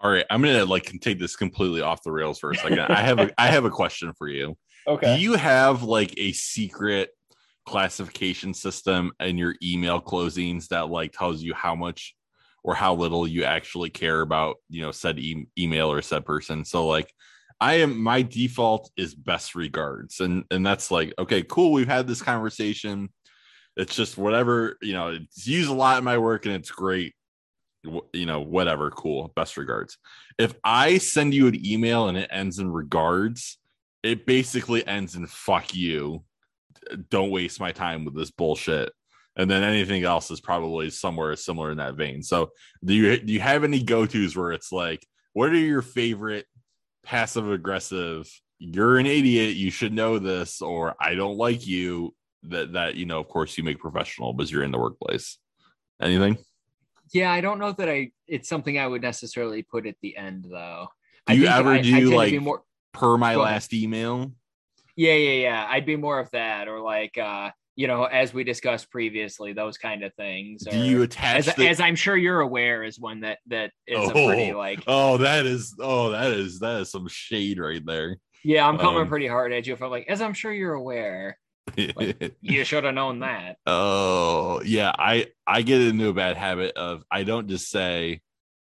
all 0.00 0.10
right 0.10 0.26
i'm 0.30 0.42
gonna 0.42 0.64
like 0.64 0.92
take 1.00 1.18
this 1.18 1.36
completely 1.36 1.80
off 1.80 2.02
the 2.02 2.12
rails 2.12 2.38
for 2.38 2.50
a 2.50 2.54
second 2.54 2.80
i 2.80 3.00
have 3.00 3.18
a 3.18 3.30
i 3.40 3.46
have 3.46 3.64
a 3.64 3.70
question 3.70 4.12
for 4.18 4.28
you 4.28 4.54
Do 5.14 5.20
you 5.20 5.34
have 5.34 5.82
like 5.82 6.14
a 6.16 6.32
secret 6.32 7.10
classification 7.64 8.54
system 8.54 9.12
in 9.20 9.38
your 9.38 9.54
email 9.62 10.00
closings 10.00 10.68
that 10.68 10.90
like 10.90 11.12
tells 11.12 11.42
you 11.42 11.54
how 11.54 11.74
much 11.74 12.14
or 12.64 12.74
how 12.74 12.94
little 12.94 13.26
you 13.26 13.44
actually 13.44 13.90
care 13.90 14.20
about, 14.20 14.56
you 14.68 14.82
know, 14.82 14.92
said 14.92 15.18
e- 15.18 15.46
email 15.58 15.90
or 15.90 16.02
said 16.02 16.24
person? 16.24 16.64
So 16.64 16.86
like 16.86 17.12
I 17.60 17.74
am 17.74 18.02
my 18.02 18.22
default 18.22 18.90
is 18.96 19.14
best 19.14 19.54
regards 19.54 20.20
and 20.20 20.44
and 20.50 20.66
that's 20.66 20.90
like 20.90 21.14
okay, 21.18 21.42
cool, 21.42 21.72
we've 21.72 21.86
had 21.86 22.08
this 22.08 22.22
conversation. 22.22 23.10
It's 23.76 23.94
just 23.94 24.18
whatever, 24.18 24.76
you 24.82 24.92
know, 24.92 25.08
it's 25.08 25.46
used 25.46 25.70
a 25.70 25.74
lot 25.74 25.98
in 25.98 26.04
my 26.04 26.18
work 26.18 26.44
and 26.44 26.54
it's 26.54 26.70
great. 26.70 27.14
You 27.84 28.26
know, 28.26 28.40
whatever, 28.40 28.90
cool. 28.90 29.32
Best 29.34 29.56
regards. 29.56 29.98
If 30.38 30.54
I 30.62 30.98
send 30.98 31.34
you 31.34 31.46
an 31.48 31.66
email 31.66 32.08
and 32.08 32.16
it 32.16 32.28
ends 32.30 32.58
in 32.58 32.70
regards, 32.70 33.58
it 34.02 34.26
basically 34.26 34.86
ends 34.86 35.14
in 35.14 35.26
fuck 35.26 35.74
you 35.74 36.24
don't 37.10 37.30
waste 37.30 37.60
my 37.60 37.72
time 37.72 38.04
with 38.04 38.14
this 38.16 38.30
bullshit 38.30 38.92
and 39.36 39.50
then 39.50 39.62
anything 39.62 40.02
else 40.04 40.30
is 40.30 40.40
probably 40.40 40.90
somewhere 40.90 41.34
similar 41.36 41.70
in 41.70 41.78
that 41.78 41.94
vein 41.94 42.22
so 42.22 42.50
do 42.84 42.92
you 42.94 43.18
do 43.18 43.32
you 43.32 43.40
have 43.40 43.64
any 43.64 43.82
go-to's 43.82 44.36
where 44.36 44.52
it's 44.52 44.72
like 44.72 45.06
what 45.32 45.50
are 45.50 45.54
your 45.56 45.82
favorite 45.82 46.46
passive 47.04 47.50
aggressive 47.50 48.28
you're 48.58 48.98
an 48.98 49.06
idiot 49.06 49.54
you 49.56 49.70
should 49.70 49.92
know 49.92 50.18
this 50.18 50.60
or 50.60 50.94
i 51.00 51.14
don't 51.14 51.36
like 51.36 51.66
you 51.66 52.14
that 52.42 52.72
that 52.72 52.94
you 52.96 53.06
know 53.06 53.20
of 53.20 53.28
course 53.28 53.56
you 53.56 53.62
make 53.64 53.78
professional 53.78 54.32
because 54.32 54.50
you're 54.50 54.64
in 54.64 54.72
the 54.72 54.78
workplace 54.78 55.38
anything 56.00 56.36
Yeah, 57.12 57.30
I 57.30 57.42
don't 57.42 57.58
know 57.58 57.72
that 57.72 57.90
I. 57.90 58.10
It's 58.26 58.48
something 58.48 58.78
I 58.78 58.86
would 58.86 59.02
necessarily 59.02 59.62
put 59.62 59.86
at 59.86 59.96
the 60.00 60.16
end 60.16 60.46
though. 60.50 60.88
Do 61.26 61.34
I 61.34 61.36
you 61.36 61.46
ever 61.46 61.68
I- 61.70 61.78
I 61.78 61.82
do, 61.82 61.90
tend 61.90 62.06
to 62.10 62.16
like- 62.16 62.40
more? 62.40 62.62
Per 62.92 63.16
my 63.16 63.32
ahead. 63.32 63.44
last 63.44 63.72
email 63.72 64.32
Yeah, 64.96 65.14
yeah, 65.14 65.40
yeah. 65.40 65.66
I'd 65.68 65.86
be 65.86 65.96
more 65.96 66.18
of 66.18 66.30
that, 66.32 66.68
or 66.68 66.80
like, 66.80 67.16
uh, 67.18 67.50
you 67.74 67.86
know, 67.86 68.04
as 68.04 68.34
we 68.34 68.44
discussed 68.44 68.90
previously, 68.90 69.54
those 69.54 69.78
kind 69.78 70.04
of 70.04 70.12
things. 70.14 70.64
do 70.70 70.76
you 70.76 71.02
attach 71.02 71.48
as, 71.48 71.54
the, 71.54 71.68
as 71.68 71.80
I'm 71.80 71.96
sure 71.96 72.16
you're 72.16 72.40
aware, 72.40 72.84
is 72.84 73.00
one 73.00 73.20
that 73.20 73.38
that 73.46 73.70
is 73.86 74.10
a 74.10 74.12
pretty 74.12 74.52
Oh. 74.52 74.58
like. 74.58 74.82
oh 74.86 75.16
that 75.18 75.46
is 75.46 75.74
oh 75.80 76.10
that 76.10 76.32
is 76.32 76.58
that 76.60 76.82
is 76.82 76.90
some 76.90 77.08
shade 77.08 77.58
right 77.58 77.84
there 77.86 78.18
Yeah, 78.44 78.68
I'm 78.68 78.76
coming 78.76 79.02
um, 79.02 79.08
pretty 79.08 79.26
hard 79.26 79.52
at 79.54 79.66
you. 79.66 79.72
If 79.72 79.82
I'm 79.82 79.90
like, 79.90 80.06
as 80.08 80.20
I'm 80.20 80.34
sure 80.34 80.52
you're 80.52 80.74
aware, 80.74 81.38
you 81.76 82.64
should 82.64 82.84
have 82.84 82.94
known 82.94 83.20
that. 83.20 83.56
Oh 83.66 84.60
yeah, 84.64 84.92
I 84.98 85.28
I 85.46 85.62
get 85.62 85.80
into 85.80 86.08
a 86.08 86.12
bad 86.12 86.36
habit 86.36 86.76
of 86.76 87.04
I 87.10 87.22
don't 87.22 87.48
just 87.48 87.70
say, 87.70 88.20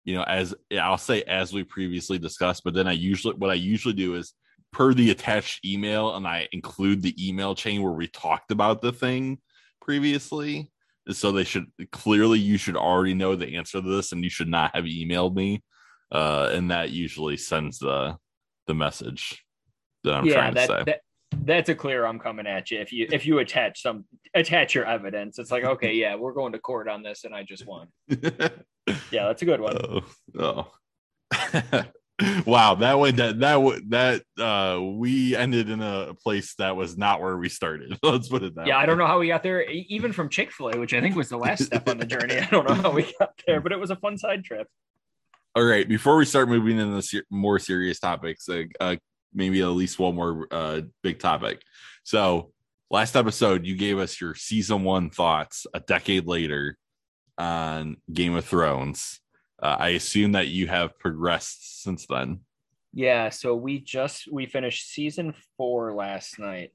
you 0.05 0.15
know, 0.15 0.23
as 0.23 0.55
I'll 0.79 0.99
say 0.99 1.23
as 1.23 1.53
we 1.53 1.65
previously 1.65 2.19
discussed, 2.19 2.63
but 2.65 2.75
then 2.75 2.87
I 2.87 2.93
usually 2.93 3.35
what 3.37 3.51
I 3.51 3.55
usually 3.55 3.95
do 3.95 4.17
is 4.17 4.35
per 4.73 4.93
the 4.93 5.11
attached 5.11 5.65
email, 5.65 6.15
and 6.15 6.27
I 6.27 6.49
include 6.53 7.03
the 7.03 7.15
email 7.29 7.55
chain 7.55 7.83
where 7.83 7.93
we 7.93 8.09
talked 8.09 8.51
about 8.51 8.83
the 8.83 8.93
thing 8.93 9.39
previously. 9.81 10.71
So 11.11 11.33
they 11.33 11.45
should 11.45 11.67
clearly 11.93 12.39
you 12.39 12.57
should 12.57 12.77
already 12.77 13.15
know 13.15 13.37
the 13.37 13.57
answer 13.57 13.81
to 13.81 13.89
this, 13.97 14.13
and 14.13 14.23
you 14.23 14.31
should 14.31 14.49
not 14.49 14.75
have 14.75 14.85
emailed 14.85 15.35
me. 15.35 15.63
Uh, 16.13 16.51
and 16.53 16.71
that 16.71 16.91
usually 16.91 17.37
sends 17.37 17.79
the 17.79 18.17
the 18.67 18.75
message 18.75 19.43
that 20.05 20.15
I'm 20.15 20.27
yeah, 20.27 20.35
trying 20.35 20.55
that, 20.55 20.67
to 20.67 20.73
say. 20.73 20.83
that 20.87 21.01
that's 21.45 21.69
a 21.69 21.75
clear. 21.75 22.07
I'm 22.07 22.19
coming 22.19 22.47
at 22.47 22.71
you. 22.71 22.81
If 22.81 22.93
you 22.93 23.07
if 23.11 23.27
you 23.27 23.39
attach 23.39 23.83
some 23.83 24.05
attach 24.35 24.75
your 24.75 24.87
evidence, 24.87 25.39
it's 25.39 25.51
like 25.51 25.65
okay, 25.65 25.95
yeah, 25.95 26.15
we're 26.15 26.33
going 26.33 26.53
to 26.53 26.59
court 26.59 26.89
on 26.89 27.03
this, 27.03 27.25
and 27.25 27.35
I 27.35 27.43
just 27.43 27.67
won. 27.67 27.89
Yeah, 29.11 29.27
that's 29.27 29.43
a 29.43 29.45
good 29.45 29.61
one. 29.61 30.03
Oh, 30.39 30.71
oh. 31.33 31.85
wow, 32.47 32.75
that 32.77 32.99
went 32.99 33.17
that 33.17 33.41
that 33.41 33.83
that 33.89 34.43
uh 34.43 34.81
we 34.81 35.35
ended 35.35 35.69
in 35.69 35.81
a 35.81 36.15
place 36.15 36.55
that 36.57 36.77
was 36.77 36.97
not 36.97 37.21
where 37.21 37.37
we 37.37 37.49
started. 37.49 37.99
Let's 38.03 38.29
put 38.29 38.43
it 38.43 38.55
that. 38.55 38.67
Yeah, 38.67 38.79
I 38.79 38.87
don't 38.87 38.99
know 38.99 39.07
how 39.07 39.19
we 39.19 39.29
got 39.29 39.43
there, 39.43 39.63
even 39.69 40.13
from 40.13 40.29
Chick 40.29 40.53
Fil 40.53 40.71
A, 40.71 40.79
which 40.79 40.95
I 40.95 41.01
think 41.01 41.17
was 41.17 41.29
the 41.29 41.39
last 41.39 41.65
step 41.65 41.89
on 41.89 41.99
the 41.99 42.07
journey. 42.07 42.39
I 42.39 42.47
don't 42.47 42.69
know 42.69 42.75
how 42.75 42.93
we 42.93 43.13
got 43.19 43.33
there, 43.47 43.61
but 43.61 43.73
it 43.73 43.81
was 43.81 43.91
a 43.91 43.97
fun 43.97 44.17
side 44.17 44.45
trip. 44.45 44.69
All 45.57 45.65
right, 45.65 45.89
before 45.89 46.17
we 46.17 46.25
start 46.25 46.49
moving 46.49 46.79
into 46.79 47.01
ser- 47.03 47.25
more 47.31 47.59
serious 47.59 47.99
topics, 48.01 48.49
uh, 48.49 48.65
uh, 48.81 48.97
maybe 49.33 49.61
at 49.61 49.69
least 49.69 49.99
one 49.99 50.15
more 50.15 50.47
uh 50.51 50.83
big 51.03 51.19
topic. 51.19 51.63
So, 52.05 52.53
last 52.91 53.17
episode 53.17 53.67
you 53.67 53.77
gave 53.77 53.99
us 53.99 54.21
your 54.21 54.35
season 54.35 54.85
1 54.85 55.11
thoughts 55.11 55.67
a 55.75 55.81
decade 55.81 56.27
later 56.27 56.77
on 57.39 57.97
Game 58.13 58.35
of 58.35 58.45
Thrones. 58.45 59.21
Uh, 59.63 59.77
I 59.79 59.89
assume 59.91 60.33
that 60.33 60.49
you 60.49 60.67
have 60.67 60.99
progressed 60.99 61.83
since 61.83 62.07
then. 62.07 62.41
Yeah, 62.93 63.31
so 63.31 63.57
we 63.57 63.81
just 63.81 64.31
we 64.31 64.47
finished 64.47 64.89
season 64.89 65.35
four 65.57 65.95
last 65.95 66.39
night, 66.39 66.71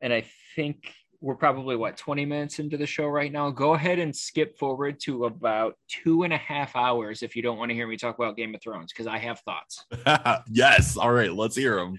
and 0.00 0.12
I 0.12 0.24
think 0.56 0.92
we're 1.20 1.34
probably 1.34 1.76
what 1.76 1.98
20 1.98 2.24
minutes 2.24 2.58
into 2.58 2.78
the 2.78 2.86
show 2.86 3.06
right 3.06 3.30
now. 3.30 3.50
Go 3.50 3.74
ahead 3.74 3.98
and 3.98 4.14
skip 4.14 4.58
forward 4.58 4.98
to 5.00 5.26
about 5.26 5.74
two 5.88 6.22
and 6.22 6.32
a 6.32 6.38
half 6.38 6.74
hours 6.74 7.22
if 7.22 7.36
you 7.36 7.42
don't 7.42 7.58
want 7.58 7.70
to 7.70 7.74
hear 7.74 7.86
me 7.86 7.96
talk 7.96 8.18
about 8.18 8.36
Game 8.36 8.54
of 8.54 8.62
Thrones, 8.62 8.92
because 8.92 9.06
I 9.06 9.18
have 9.18 9.40
thoughts. 9.40 9.84
yes. 10.50 10.96
All 10.96 11.12
right, 11.12 11.32
let's 11.32 11.56
hear 11.56 11.76
them. 11.76 11.98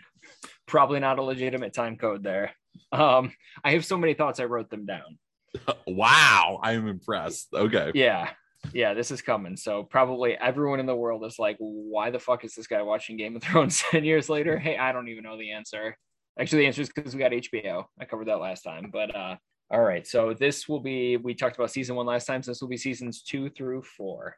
Probably 0.66 1.00
not 1.00 1.20
a 1.20 1.24
legitimate 1.24 1.74
time 1.74 1.98
code 1.98 2.24
there. 2.24 2.52
Um, 2.92 3.34
I 3.64 3.72
have 3.72 3.86
so 3.86 3.98
many 3.98 4.16
thoughts 4.16 4.40
I 4.40 4.46
wrote 4.46 4.70
them 4.70 4.86
down. 4.86 5.20
Wow, 5.88 6.60
I'm 6.64 6.88
impressed. 6.88 7.50
Okay. 7.54 7.92
Yeah. 7.94 8.30
Yeah, 8.74 8.94
this 8.94 9.10
is 9.12 9.22
coming. 9.22 9.58
So 9.58 9.84
probably 9.84 10.36
everyone 10.38 10.80
in 10.80 10.86
the 10.86 10.96
world 10.96 11.26
is 11.26 11.40
like, 11.40 11.58
why 11.60 12.12
the 12.12 12.20
fuck 12.20 12.46
is 12.46 12.54
this 12.54 12.68
guy 12.68 12.82
watching 12.84 13.18
Game 13.18 13.36
of 13.36 13.42
Thrones 13.44 13.84
10 13.92 14.04
years 14.06 14.30
later? 14.30 14.58
Hey, 14.60 14.78
I 14.78 14.92
don't 14.92 15.08
even 15.08 15.24
know 15.24 15.38
the 15.38 15.52
answer. 15.52 15.98
Actually, 16.40 16.60
the 16.62 16.68
answer 16.68 16.82
is 16.84 16.90
because 16.90 17.14
we 17.14 17.20
got 17.20 17.32
HBO. 17.32 17.86
I 18.00 18.06
covered 18.06 18.28
that 18.28 18.40
last 18.40 18.62
time. 18.62 18.90
But 18.94 19.14
uh 19.16 19.36
All 19.72 19.82
right. 19.82 20.06
So 20.08 20.34
this 20.34 20.70
will 20.70 20.80
be 20.80 21.18
we 21.18 21.34
talked 21.34 21.56
about 21.58 21.72
season 21.72 21.96
one 21.96 22.06
last 22.06 22.26
time. 22.26 22.42
So 22.44 22.52
this 22.52 22.62
will 22.62 22.70
be 22.70 22.78
seasons 22.78 23.22
two 23.24 23.50
through 23.50 23.84
four. 23.84 24.36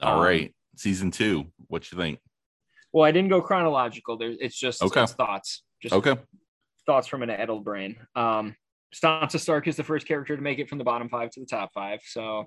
All 0.00 0.18
Um, 0.18 0.24
right, 0.24 0.54
season 0.76 1.10
two. 1.10 1.46
What 1.68 1.90
you 1.90 1.98
think? 1.98 2.18
Well, 2.92 3.04
I 3.04 3.10
didn't 3.10 3.30
go 3.30 3.40
chronological. 3.40 4.18
There's 4.18 4.36
it's 4.40 4.56
just 4.56 4.82
Okay. 4.82 5.02
it's 5.02 5.12
thoughts. 5.14 5.62
Just 5.82 5.94
Okay. 5.94 6.16
thoughts 6.86 7.06
from 7.08 7.22
an 7.22 7.30
addled 7.30 7.64
brain. 7.64 7.96
Um, 8.14 8.54
Sansa 8.94 9.40
Stark 9.40 9.66
is 9.68 9.76
the 9.76 9.84
first 9.84 10.06
character 10.06 10.36
to 10.36 10.42
make 10.42 10.58
it 10.58 10.68
from 10.68 10.78
the 10.78 10.84
bottom 10.84 11.08
five 11.08 11.30
to 11.30 11.40
the 11.40 11.46
top 11.46 11.72
five. 11.72 12.00
So 12.04 12.46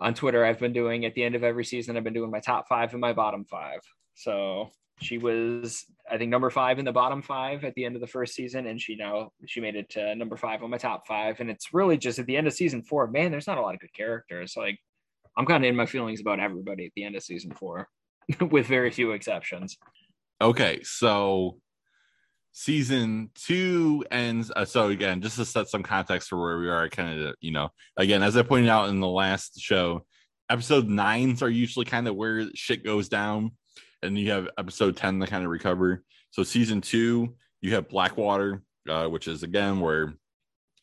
on 0.00 0.14
Twitter, 0.14 0.44
I've 0.44 0.58
been 0.58 0.72
doing 0.72 1.04
at 1.04 1.14
the 1.14 1.22
end 1.22 1.34
of 1.34 1.44
every 1.44 1.64
season, 1.64 1.96
I've 1.96 2.04
been 2.04 2.12
doing 2.12 2.30
my 2.30 2.40
top 2.40 2.68
five 2.68 2.92
and 2.92 3.00
my 3.00 3.12
bottom 3.12 3.44
five. 3.44 3.80
So 4.14 4.70
she 5.00 5.18
was, 5.18 5.84
I 6.10 6.18
think, 6.18 6.30
number 6.30 6.50
five 6.50 6.78
in 6.78 6.84
the 6.84 6.92
bottom 6.92 7.22
five 7.22 7.64
at 7.64 7.74
the 7.74 7.84
end 7.84 7.94
of 7.94 8.00
the 8.00 8.06
first 8.06 8.34
season, 8.34 8.66
and 8.66 8.80
she 8.80 8.96
now 8.96 9.30
she 9.46 9.60
made 9.60 9.76
it 9.76 9.90
to 9.90 10.14
number 10.14 10.36
five 10.36 10.62
on 10.62 10.70
my 10.70 10.78
top 10.78 11.06
five. 11.06 11.40
And 11.40 11.50
it's 11.50 11.72
really 11.72 11.96
just 11.96 12.18
at 12.18 12.26
the 12.26 12.36
end 12.36 12.46
of 12.46 12.52
season 12.52 12.82
four, 12.82 13.06
man. 13.06 13.30
There's 13.30 13.46
not 13.46 13.58
a 13.58 13.62
lot 13.62 13.74
of 13.74 13.80
good 13.80 13.94
characters. 13.94 14.54
Like 14.56 14.78
I'm 15.36 15.46
kind 15.46 15.64
of 15.64 15.68
in 15.68 15.76
my 15.76 15.86
feelings 15.86 16.20
about 16.20 16.40
everybody 16.40 16.86
at 16.86 16.92
the 16.94 17.04
end 17.04 17.16
of 17.16 17.22
season 17.22 17.52
four, 17.52 17.88
with 18.50 18.66
very 18.66 18.90
few 18.90 19.12
exceptions. 19.12 19.78
Okay, 20.40 20.80
so 20.82 21.58
season 22.52 23.30
two 23.34 24.04
ends. 24.10 24.52
Uh, 24.54 24.64
so 24.64 24.88
again, 24.88 25.20
just 25.20 25.36
to 25.36 25.44
set 25.44 25.68
some 25.68 25.82
context 25.82 26.28
for 26.28 26.40
where 26.40 26.58
we 26.58 26.68
are, 26.68 26.88
kind 26.88 27.20
of, 27.20 27.34
you 27.40 27.50
know, 27.50 27.70
again, 27.96 28.22
as 28.22 28.36
I 28.36 28.42
pointed 28.42 28.68
out 28.68 28.90
in 28.90 29.00
the 29.00 29.08
last 29.08 29.58
show, 29.58 30.04
episode 30.48 30.88
nines 30.88 31.42
are 31.42 31.50
usually 31.50 31.86
kind 31.86 32.06
of 32.06 32.14
where 32.14 32.46
shit 32.54 32.84
goes 32.84 33.08
down, 33.08 33.52
and 34.02 34.18
you 34.18 34.30
have 34.30 34.48
episode 34.58 34.96
ten 34.96 35.18
to 35.20 35.26
kind 35.26 35.44
of 35.44 35.50
recover. 35.50 36.04
So 36.30 36.42
season 36.42 36.80
two, 36.80 37.36
you 37.60 37.74
have 37.74 37.88
Blackwater, 37.88 38.62
uh, 38.88 39.06
which 39.06 39.28
is 39.28 39.42
again 39.42 39.80
where 39.80 40.14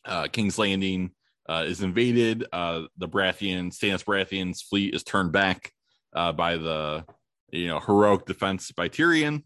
uh, 0.05 0.27
King's 0.27 0.57
Landing 0.57 1.11
uh, 1.47 1.65
is 1.67 1.81
invaded. 1.81 2.45
Uh, 2.51 2.83
the 2.97 3.07
Baratheon, 3.07 3.71
Stannis 3.71 4.03
Baratheon's 4.03 4.61
fleet 4.61 4.93
is 4.95 5.03
turned 5.03 5.31
back 5.31 5.71
uh, 6.15 6.31
by 6.31 6.57
the 6.57 7.05
you 7.51 7.67
know 7.67 7.79
heroic 7.79 8.25
defense 8.25 8.71
by 8.71 8.89
Tyrion. 8.89 9.43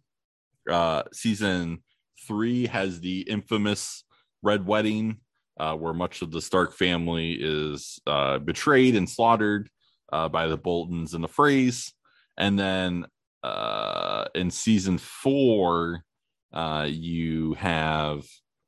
Season 1.11 1.83
three 2.27 2.67
has 2.67 2.99
the 2.99 3.21
infamous 3.21 4.03
Red 4.41 4.65
Wedding, 4.65 5.17
uh, 5.59 5.75
where 5.75 5.93
much 5.93 6.21
of 6.21 6.31
the 6.31 6.41
Stark 6.41 6.73
family 6.73 7.37
is 7.39 7.99
uh, 8.07 8.39
betrayed 8.39 8.95
and 8.95 9.09
slaughtered 9.09 9.69
uh, 10.11 10.29
by 10.29 10.47
the 10.47 10.57
Boltons 10.57 11.13
and 11.13 11.23
the 11.23 11.29
Freys. 11.29 11.91
And 12.37 12.57
then 12.57 13.05
uh, 13.43 14.25
in 14.35 14.51
season 14.51 14.97
four, 14.97 16.03
uh, 16.51 16.87
you 16.89 17.53
have 17.53 18.25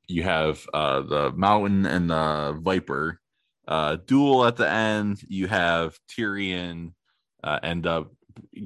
you 0.08 0.22
have 0.22 0.64
uh, 0.72 1.00
the 1.00 1.32
Mountain 1.32 1.86
and 1.86 2.10
the 2.10 2.58
Viper 2.60 3.20
duel 4.06 4.44
at 4.44 4.56
the 4.56 4.70
end. 4.70 5.20
You 5.28 5.48
have 5.48 5.98
Tyrion 6.08 6.92
end 7.62 7.86
up 7.86 8.12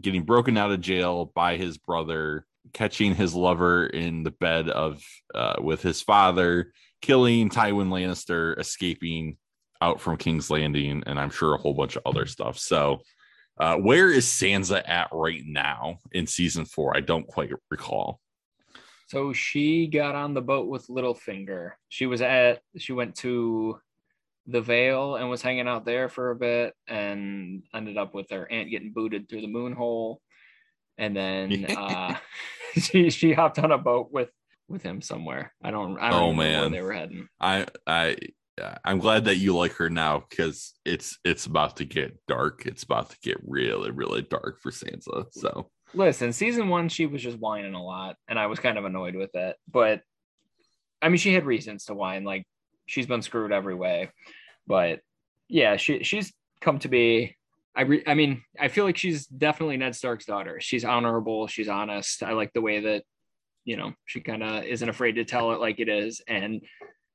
getting 0.01 0.25
broken 0.25 0.57
out 0.57 0.73
of 0.73 0.81
jail 0.81 1.33
by 1.35 1.57
his 1.57 1.79
brother, 1.79 2.47
catching 2.73 3.15
his 3.15 3.35
lover 3.35 3.87
in 3.87 4.23
the 4.23 4.31
bed 4.31 4.69
of 4.69 5.03
uh, 5.35 5.57
with 5.61 5.83
his 5.83 6.01
father, 6.01 6.73
killing 7.03 7.49
Tywin 7.51 7.89
Lannister, 7.89 8.59
escaping 8.59 9.37
out 9.81 10.01
from 10.01 10.17
King's 10.17 10.51
Landing, 10.51 11.03
and 11.07 11.19
I'm 11.19 11.31
sure 11.31 11.55
a 11.55 11.59
whole 11.59 11.75
bunch 11.75 11.97
of 11.97 12.03
other 12.05 12.27
stuff. 12.27 12.59
So, 12.59 13.01
uh, 13.59 13.77
where 13.77 14.11
is 14.11 14.27
Sansa 14.27 14.87
at 14.89 15.09
right 15.13 15.43
now 15.45 15.99
in 16.13 16.27
season 16.27 16.65
four? 16.65 16.97
I 16.97 17.01
don't 17.01 17.27
quite 17.27 17.51
recall. 17.71 18.21
So 19.09 19.33
she 19.33 19.89
got 19.89 20.15
on 20.15 20.35
the 20.35 20.41
boat 20.41 20.69
with 20.69 20.87
Littlefinger. 20.87 21.73
She 21.89 22.07
was 22.07 22.23
at 22.23 22.61
she 22.79 22.93
went 22.93 23.17
to 23.17 23.81
the 24.47 24.61
Vale 24.61 25.17
and 25.17 25.29
was 25.29 25.43
hanging 25.43 25.69
out 25.69 25.85
there 25.85 26.09
for 26.09 26.31
a 26.31 26.37
bit 26.37 26.75
and 26.87 27.63
ended 27.75 27.97
up 27.97 28.15
with 28.15 28.31
her 28.31 28.51
aunt 28.51 28.71
getting 28.71 28.93
booted 28.93 29.29
through 29.29 29.41
the 29.41 29.47
moon 29.49 29.73
hole. 29.73 30.21
And 31.01 31.17
then 31.17 31.65
uh 31.77 32.17
she 32.81 33.11
she 33.11 33.33
hopped 33.33 33.59
on 33.59 33.73
a 33.73 33.79
boat 33.79 34.11
with 34.13 34.31
with 34.69 34.83
him 34.85 35.03
somewhere. 35.03 35.53
I 35.63 35.73
don't 35.73 35.99
I 35.99 36.11
don't 36.11 36.21
Oh, 36.21 36.27
even 36.27 36.37
know 36.37 36.43
where 36.43 36.61
man. 36.63 36.73
they 36.73 36.83
were 36.83 36.93
heading. 36.93 37.29
I 37.41 37.67
I 37.87 38.17
I'm 38.85 38.99
glad 38.99 39.25
that 39.25 39.37
you 39.39 39.57
like 39.57 39.73
her 39.77 39.89
now 39.89 40.23
because 40.29 40.75
it's 40.85 41.19
it's 41.25 41.47
about 41.47 41.79
to 41.79 41.85
get 41.87 42.19
dark. 42.29 42.67
It's 42.67 42.83
about 42.83 43.11
to 43.11 43.17
get 43.23 43.39
really 43.43 43.91
really 43.91 44.23
dark 44.23 44.61
for 44.61 44.71
Sansa. 44.71 45.27
So 45.33 45.71
Listen, 45.93 46.33
season 46.33 46.69
one, 46.69 46.89
she 46.89 47.07
was 47.07 47.21
just 47.21 47.39
whining 47.39 47.75
a 47.75 47.83
lot, 47.83 48.15
and 48.29 48.39
I 48.39 48.47
was 48.47 48.61
kind 48.61 48.79
of 48.79 48.85
annoyed 48.85 49.17
with 49.17 49.35
it. 49.35 49.57
But 49.69 50.03
I 51.03 51.09
mean, 51.09 51.17
she 51.17 51.35
had 51.35 51.47
reasons 51.47 51.87
to 51.87 51.95
whine. 51.95 52.23
Like 52.23 52.45
she's 52.87 53.07
been 53.07 53.23
screwed 53.23 53.51
every 53.51 53.75
way. 53.75 54.11
But 54.69 55.01
yeah, 55.49 55.77
she 55.79 56.05
she's 56.05 56.33
come 56.61 56.79
to 56.81 56.89
be. 56.89 57.37
I 57.81 57.85
re, 57.85 58.03
I 58.07 58.13
mean, 58.13 58.43
I 58.59 58.69
feel 58.69 58.85
like 58.85 58.99
she's 58.99 59.25
definitely 59.27 59.79
Ned 59.79 59.97
Stark's 59.97 60.27
daughter. 60.27 60.61
She's 60.61 60.85
honorable. 60.85 61.47
She's 61.47 61.69
honest. 61.71 62.23
I 62.23 62.33
like 62.35 62.53
the 62.53 62.61
way 62.61 62.81
that 62.81 63.05
you 63.65 63.79
know 63.79 63.95
she 64.05 64.21
kind 64.21 64.43
of 64.43 64.65
isn't 64.65 64.87
afraid 64.87 65.13
to 65.13 65.25
tell 65.25 65.53
it 65.53 65.61
like 65.61 65.81
it 65.81 65.89
is, 65.89 66.21
and 66.29 66.61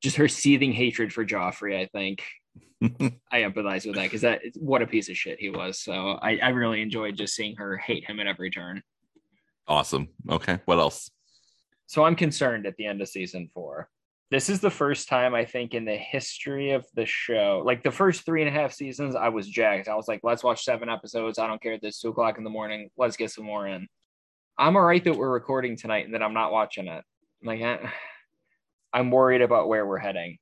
just 0.01 0.15
her 0.15 0.28
seething 0.28 0.73
hatred 0.73 1.13
for 1.13 1.23
Joffrey. 1.23 1.80
I 1.80 1.86
think 1.86 2.23
I 3.32 3.41
empathize 3.43 3.86
with 3.86 3.93
that 3.93 4.06
because 4.06 4.21
that 4.21 4.41
what 4.56 4.82
a 4.82 4.88
piece 4.88 5.08
of 5.08 5.15
shit 5.15 5.39
he 5.39 5.51
was. 5.51 5.78
So 5.78 6.17
I, 6.19 6.39
I 6.41 6.49
really 6.49 6.82
enjoyed 6.82 7.15
just 7.15 7.36
seeing 7.36 7.56
her 7.58 7.78
hate 7.78 8.10
him 8.10 8.19
at 8.19 8.25
every 8.25 8.49
turn. 8.49 8.82
awesome. 9.67 10.10
Okay, 10.28 10.62
what 10.65 10.80
else? 10.80 11.12
So 11.86 12.06
I'm 12.06 12.15
concerned 12.15 12.65
at 12.65 12.75
the 12.78 12.88
end 12.88 13.04
of 13.04 13.08
season 13.08 13.51
four. 13.54 13.88
This 14.32 14.50
is 14.50 14.60
the 14.60 14.72
first 14.72 15.08
time 15.08 15.36
I 15.36 15.46
think 15.46 15.74
in 15.76 15.86
the 15.86 15.96
history 15.96 16.72
of 16.72 16.86
the 16.96 17.06
show, 17.06 17.62
like 17.64 17.84
the 17.84 17.92
first 17.92 18.26
three 18.26 18.42
and 18.42 18.50
a 18.50 18.52
half 18.60 18.74
seasons, 18.74 19.16
I 19.16 19.30
was 19.30 19.48
jacked. 19.48 19.88
I 19.88 19.96
was 19.96 20.08
like, 20.08 20.22
let's 20.24 20.44
watch 20.44 20.64
seven 20.64 20.90
episodes. 20.90 21.38
I 21.38 21.46
don't 21.48 21.62
care 21.62 21.78
it's 21.80 22.02
two 22.02 22.10
o'clock 22.10 22.38
in 22.40 22.44
the 22.44 22.50
morning. 22.50 22.90
Let's 22.98 23.18
get 23.18 23.30
some 23.32 23.46
more 23.46 23.68
in. 23.68 23.88
I'm 24.58 24.76
all 24.78 24.84
right 24.84 25.04
that 25.04 25.16
we're 25.16 25.30
recording 25.30 25.76
tonight 25.78 26.06
and 26.06 26.14
that 26.16 26.24
I'm 26.24 26.34
not 26.34 26.52
watching 26.52 26.88
it. 26.88 27.04
Like, 27.44 27.62
I, 27.62 27.92
I'm 28.94 29.12
worried 29.12 29.42
about 29.42 29.68
where 29.68 29.86
we're 29.86 30.00
heading. 30.00 30.38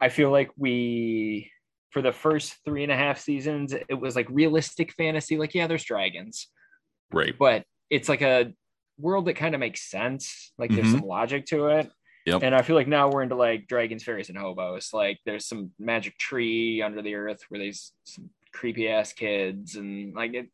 I 0.00 0.08
feel 0.08 0.30
like 0.32 0.50
we, 0.56 1.48
for 1.90 2.02
the 2.02 2.12
first 2.12 2.56
three 2.64 2.82
and 2.82 2.90
a 2.90 2.96
half 2.96 3.20
seasons, 3.20 3.72
it 3.72 3.94
was 3.94 4.16
like 4.16 4.26
realistic 4.30 4.92
fantasy. 4.94 5.36
Like, 5.36 5.54
yeah, 5.54 5.68
there's 5.68 5.84
dragons, 5.84 6.48
Right. 7.12 7.36
but 7.38 7.64
it's 7.88 8.08
like 8.08 8.22
a 8.22 8.52
world 8.98 9.26
that 9.26 9.34
kind 9.34 9.54
of 9.54 9.60
makes 9.60 9.88
sense. 9.88 10.52
Like 10.58 10.70
there's 10.70 10.88
Mhm. 10.88 10.98
some 10.98 11.06
logic 11.06 11.46
to 11.46 11.66
it. 11.68 11.90
Yep. 12.26 12.42
And 12.42 12.54
I 12.54 12.62
feel 12.62 12.76
like 12.76 12.86
now 12.88 13.10
we're 13.10 13.22
into 13.22 13.34
like 13.34 13.66
dragons, 13.66 14.04
fairies, 14.04 14.28
and 14.28 14.38
hobos. 14.38 14.90
Like 14.92 15.18
there's 15.26 15.46
some 15.46 15.72
magic 15.78 16.16
tree 16.18 16.80
under 16.82 17.02
the 17.02 17.14
earth 17.14 17.40
where 17.48 17.60
there's 17.60 17.92
some 18.04 18.30
creepy 18.52 18.88
ass 18.88 19.12
kids 19.12 19.76
and 19.76 20.14
like 20.14 20.34
it, 20.34 20.48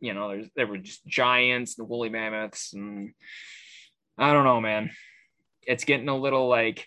you 0.00 0.12
know, 0.12 0.28
there's 0.28 0.48
there 0.54 0.66
were 0.66 0.78
just 0.78 1.06
giants 1.06 1.78
and 1.78 1.88
woolly 1.88 2.10
mammoths 2.10 2.74
and 2.74 3.14
I 4.18 4.32
don't 4.32 4.44
know, 4.44 4.60
man. 4.60 4.90
It's 5.62 5.84
getting 5.84 6.08
a 6.08 6.16
little 6.16 6.48
like 6.48 6.86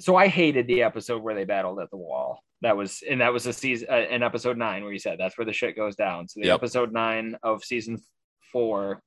so 0.00 0.16
I 0.16 0.26
hated 0.26 0.66
the 0.66 0.82
episode 0.82 1.22
where 1.22 1.36
they 1.36 1.44
battled 1.44 1.78
at 1.78 1.90
the 1.90 1.96
wall. 1.96 2.40
That 2.62 2.76
was 2.76 3.02
and 3.08 3.20
that 3.20 3.32
was 3.32 3.46
a 3.46 3.52
season 3.52 3.88
uh, 3.90 4.06
in 4.10 4.22
episode 4.24 4.58
nine 4.58 4.82
where 4.82 4.92
you 4.92 4.98
said 4.98 5.18
that's 5.20 5.38
where 5.38 5.44
the 5.44 5.52
shit 5.52 5.76
goes 5.76 5.94
down. 5.94 6.26
So 6.26 6.40
the 6.40 6.46
Yep. 6.48 6.54
episode 6.56 6.92
nine 6.92 7.36
of 7.44 7.62
season 7.62 8.02
four 8.50 9.02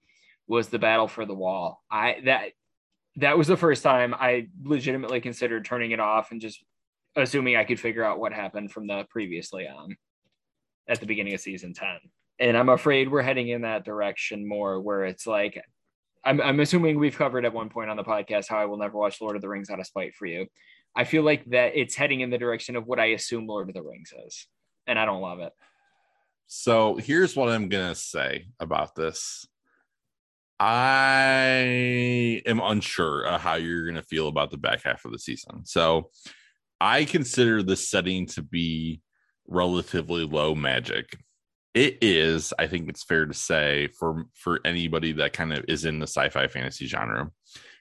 was 0.47 0.69
the 0.69 0.79
battle 0.79 1.09
for 1.09 1.25
the 1.25 1.33
wall. 1.33 1.81
I 1.91 2.21
that 2.25 2.51
that 3.17 3.37
was 3.37 3.47
the 3.47 3.57
first 3.57 3.83
time 3.83 4.13
I 4.13 4.47
legitimately 4.63 5.21
considered 5.21 5.65
turning 5.65 5.91
it 5.91 5.99
off 5.99 6.31
and 6.31 6.39
just 6.39 6.63
assuming 7.15 7.55
I 7.55 7.63
could 7.63 7.79
figure 7.79 8.03
out 8.03 8.19
what 8.19 8.31
happened 8.31 8.71
from 8.71 8.87
the 8.87 9.05
previously 9.09 9.67
on 9.67 9.97
at 10.87 10.99
the 10.99 11.05
beginning 11.07 11.33
of 11.33 11.41
season 11.41 11.73
10. 11.73 11.87
And 12.39 12.55
I'm 12.55 12.69
afraid 12.69 13.11
we're 13.11 13.23
heading 13.23 13.49
in 13.49 13.61
that 13.63 13.83
direction 13.83 14.47
more 14.47 14.79
where 14.79 15.05
it's 15.05 15.25
like 15.25 15.59
I'm, 16.23 16.39
I'm 16.41 16.59
assuming 16.59 16.99
we've 16.99 17.17
covered 17.17 17.45
at 17.45 17.53
one 17.53 17.69
point 17.69 17.89
on 17.89 17.97
the 17.97 18.03
podcast 18.03 18.47
how 18.47 18.57
I 18.57 18.65
will 18.65 18.77
never 18.77 18.97
watch 18.97 19.19
Lord 19.19 19.35
of 19.35 19.41
the 19.41 19.49
Rings 19.49 19.69
out 19.69 19.79
of 19.79 19.87
spite 19.87 20.13
for 20.13 20.27
you. 20.27 20.45
I 20.95 21.03
feel 21.03 21.23
like 21.23 21.45
that 21.45 21.71
it's 21.75 21.95
heading 21.95 22.21
in 22.21 22.29
the 22.29 22.37
direction 22.37 22.75
of 22.75 22.85
what 22.85 22.99
I 22.99 23.07
assume 23.07 23.47
Lord 23.47 23.69
of 23.69 23.75
the 23.75 23.81
Rings 23.81 24.13
is. 24.27 24.47
And 24.85 24.99
I 24.99 25.05
don't 25.05 25.21
love 25.21 25.39
it. 25.39 25.53
So 26.45 26.95
here's 26.95 27.35
what 27.35 27.49
I'm 27.49 27.67
gonna 27.69 27.95
say 27.95 28.47
about 28.59 28.95
this. 28.95 29.47
I 30.59 32.41
am 32.45 32.59
unsure 32.59 33.37
how 33.37 33.55
you're 33.55 33.87
gonna 33.87 34.01
feel 34.01 34.27
about 34.27 34.51
the 34.51 34.57
back 34.57 34.83
half 34.83 35.05
of 35.05 35.11
the 35.11 35.19
season. 35.19 35.65
So 35.65 36.09
I 36.81 37.05
consider 37.05 37.63
the 37.63 37.75
setting 37.75 38.25
to 38.27 38.41
be 38.41 39.01
relatively 39.47 40.25
low 40.25 40.55
magic. 40.55 41.17
It 41.73 41.99
is, 42.01 42.53
I 42.57 42.67
think 42.67 42.89
it's 42.89 43.03
fair 43.03 43.25
to 43.25 43.33
say, 43.33 43.89
for 43.99 44.25
for 44.33 44.59
anybody 44.65 45.11
that 45.13 45.33
kind 45.33 45.53
of 45.53 45.65
is 45.67 45.85
in 45.85 45.99
the 45.99 46.07
sci-fi 46.07 46.47
fantasy 46.47 46.87
genre. 46.87 47.31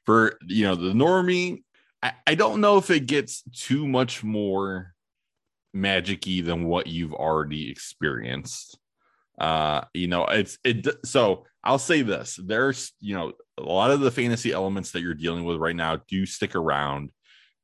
For 0.05 0.39
you 0.47 0.65
know, 0.67 0.75
the 0.75 0.93
normie, 0.93 1.63
I, 2.03 2.13
I 2.27 2.35
don't 2.35 2.61
know 2.61 2.77
if 2.77 2.91
it 2.91 3.07
gets 3.07 3.43
too 3.55 3.89
much 3.89 4.23
more 4.23 4.95
magicy 5.75 6.45
than 6.45 6.65
what 6.65 6.87
you've 6.87 7.15
already 7.15 7.71
experienced 7.71 8.79
uh 9.39 9.83
you 9.93 10.09
know 10.09 10.25
it's 10.25 10.57
it 10.65 10.87
so 11.05 11.45
i'll 11.67 11.79
say 11.79 12.03
this 12.03 12.39
there's 12.45 12.93
you 13.01 13.15
know 13.15 13.33
a 13.59 13.63
lot 13.63 13.91
of 13.91 14.01
the 14.01 14.11
fantasy 14.11 14.53
elements 14.53 14.91
that 14.91 15.01
you're 15.01 15.15
dealing 15.15 15.45
with 15.45 15.59
right 15.59 15.77
now 15.77 15.99
do 16.09 16.27
stick 16.27 16.55
around 16.55 17.11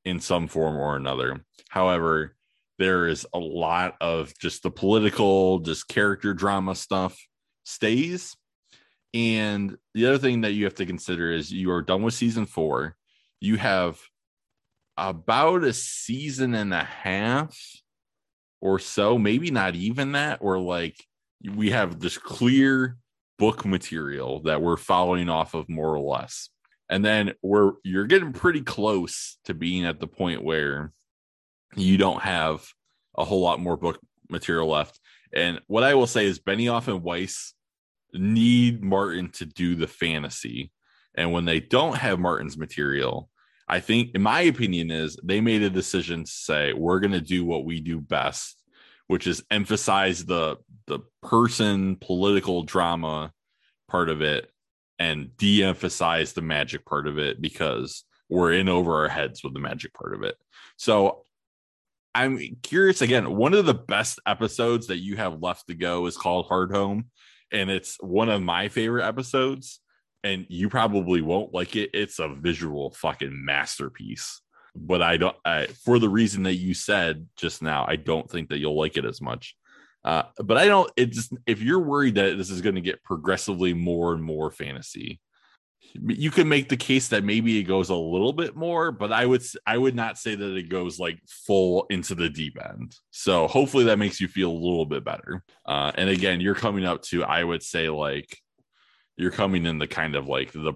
in 0.04 0.20
some 0.20 0.48
form 0.48 0.76
or 0.76 0.96
another. 0.96 1.44
However, 1.68 2.34
there 2.78 3.06
is 3.06 3.26
a 3.32 3.38
lot 3.38 3.96
of 4.00 4.32
just 4.38 4.62
the 4.62 4.70
political, 4.70 5.60
just 5.60 5.88
character 5.88 6.34
drama 6.34 6.74
stuff 6.74 7.18
stays. 7.64 8.34
And 9.14 9.76
the 9.94 10.06
other 10.06 10.18
thing 10.18 10.40
that 10.40 10.52
you 10.52 10.64
have 10.64 10.74
to 10.76 10.86
consider 10.86 11.30
is 11.30 11.52
you 11.52 11.70
are 11.70 11.82
done 11.82 12.02
with 12.02 12.14
season 12.14 12.46
four. 12.46 12.96
You 13.40 13.56
have 13.56 14.00
about 14.96 15.64
a 15.64 15.72
season 15.72 16.54
and 16.54 16.72
a 16.72 16.84
half 16.84 17.56
or 18.60 18.78
so, 18.78 19.18
maybe 19.18 19.50
not 19.50 19.74
even 19.74 20.12
that, 20.12 20.38
or 20.40 20.58
like 20.58 20.96
we 21.44 21.70
have 21.70 22.00
this 22.00 22.16
clear 22.16 22.96
book 23.38 23.64
material 23.64 24.42
that 24.42 24.62
we're 24.62 24.76
following 24.76 25.28
off 25.28 25.54
of 25.54 25.68
more 25.68 25.94
or 25.94 26.00
less. 26.00 26.48
And 26.88 27.04
then 27.04 27.32
we're 27.42 27.72
you're 27.84 28.06
getting 28.06 28.32
pretty 28.32 28.60
close 28.60 29.38
to 29.44 29.54
being 29.54 29.86
at 29.86 30.00
the 30.00 30.06
point 30.06 30.44
where 30.44 30.92
you 31.74 31.96
don't 31.96 32.22
have 32.22 32.66
a 33.16 33.24
whole 33.24 33.40
lot 33.40 33.60
more 33.60 33.76
book 33.76 33.98
material 34.28 34.68
left. 34.68 35.00
And 35.34 35.60
what 35.66 35.84
I 35.84 35.94
will 35.94 36.06
say 36.06 36.26
is 36.26 36.38
Benioff 36.38 36.88
and 36.88 37.02
Weiss 37.02 37.54
need 38.12 38.82
Martin 38.82 39.30
to 39.30 39.46
do 39.46 39.74
the 39.74 39.86
fantasy. 39.86 40.70
And 41.14 41.32
when 41.32 41.44
they 41.44 41.60
don't 41.60 41.96
have 41.96 42.18
Martin's 42.18 42.58
material, 42.58 43.30
I 43.68 43.80
think, 43.80 44.14
in 44.14 44.22
my 44.22 44.42
opinion, 44.42 44.90
is 44.90 45.16
they 45.22 45.40
made 45.40 45.62
a 45.62 45.70
decision 45.70 46.24
to 46.24 46.30
say 46.30 46.72
we're 46.72 47.00
going 47.00 47.12
to 47.12 47.20
do 47.20 47.44
what 47.44 47.64
we 47.64 47.80
do 47.80 48.00
best, 48.00 48.62
which 49.06 49.26
is 49.26 49.42
emphasize 49.50 50.24
the 50.24 50.56
the 50.86 51.00
person 51.22 51.96
political 51.96 52.62
drama 52.62 53.32
part 53.88 54.08
of 54.08 54.22
it 54.22 54.50
and 54.98 55.36
de-emphasize 55.36 56.32
the 56.32 56.42
magic 56.42 56.86
part 56.86 57.06
of 57.06 57.18
it 57.18 57.40
because 57.40 58.04
we're 58.28 58.52
in 58.52 58.68
over 58.68 59.02
our 59.02 59.08
heads 59.08 59.42
with 59.42 59.52
the 59.52 59.60
magic 59.60 59.92
part 59.94 60.14
of 60.14 60.22
it. 60.22 60.36
So 60.76 61.24
I'm 62.14 62.38
curious 62.62 63.02
again, 63.02 63.36
one 63.36 63.54
of 63.54 63.66
the 63.66 63.74
best 63.74 64.20
episodes 64.26 64.86
that 64.88 64.98
you 64.98 65.16
have 65.16 65.42
left 65.42 65.66
to 65.68 65.74
go 65.74 66.06
is 66.06 66.16
called 66.16 66.48
Hardhome 66.48 67.06
and 67.50 67.70
it's 67.70 67.96
one 68.00 68.28
of 68.28 68.42
my 68.42 68.68
favorite 68.68 69.06
episodes 69.06 69.80
and 70.24 70.46
you 70.48 70.68
probably 70.68 71.20
won't 71.20 71.52
like 71.52 71.74
it. 71.76 71.90
It's 71.94 72.18
a 72.18 72.28
visual 72.28 72.92
fucking 72.92 73.44
masterpiece. 73.44 74.40
But 74.74 75.02
I 75.02 75.16
don't, 75.16 75.36
I, 75.44 75.66
for 75.66 75.98
the 75.98 76.08
reason 76.08 76.44
that 76.44 76.54
you 76.54 76.74
said 76.74 77.26
just 77.36 77.60
now, 77.60 77.84
I 77.86 77.96
don't 77.96 78.30
think 78.30 78.48
that 78.48 78.58
you'll 78.58 78.78
like 78.78 78.96
it 78.96 79.04
as 79.04 79.20
much. 79.20 79.56
Uh, 80.04 80.24
but 80.38 80.56
I 80.56 80.66
don't, 80.66 80.90
it 80.96 81.12
just, 81.12 81.32
if 81.46 81.62
you're 81.62 81.80
worried 81.80 82.16
that 82.16 82.36
this 82.36 82.50
is 82.50 82.60
going 82.60 82.74
to 82.74 82.80
get 82.80 83.04
progressively 83.04 83.74
more 83.74 84.12
and 84.14 84.22
more 84.22 84.50
fantasy, 84.50 85.20
you 85.94 86.30
can 86.30 86.48
make 86.48 86.68
the 86.68 86.76
case 86.76 87.08
that 87.08 87.22
maybe 87.22 87.58
it 87.58 87.64
goes 87.64 87.90
a 87.90 87.94
little 87.94 88.32
bit 88.32 88.56
more, 88.56 88.90
but 88.92 89.12
I 89.12 89.26
would, 89.26 89.42
I 89.66 89.76
would 89.76 89.94
not 89.94 90.18
say 90.18 90.34
that 90.34 90.56
it 90.56 90.68
goes 90.68 90.98
like 90.98 91.20
full 91.28 91.86
into 91.90 92.14
the 92.14 92.30
deep 92.30 92.56
end. 92.64 92.96
So 93.10 93.46
hopefully 93.46 93.84
that 93.84 93.98
makes 93.98 94.20
you 94.20 94.26
feel 94.26 94.50
a 94.50 94.52
little 94.52 94.86
bit 94.86 95.04
better. 95.04 95.44
Uh, 95.66 95.92
and 95.94 96.08
again, 96.08 96.40
you're 96.40 96.54
coming 96.54 96.84
up 96.84 97.02
to, 97.02 97.24
I 97.24 97.44
would 97.44 97.62
say 97.62 97.88
like 97.90 98.38
you're 99.16 99.30
coming 99.30 99.66
in 99.66 99.78
the 99.78 99.86
kind 99.86 100.16
of 100.16 100.26
like 100.26 100.52
the 100.52 100.72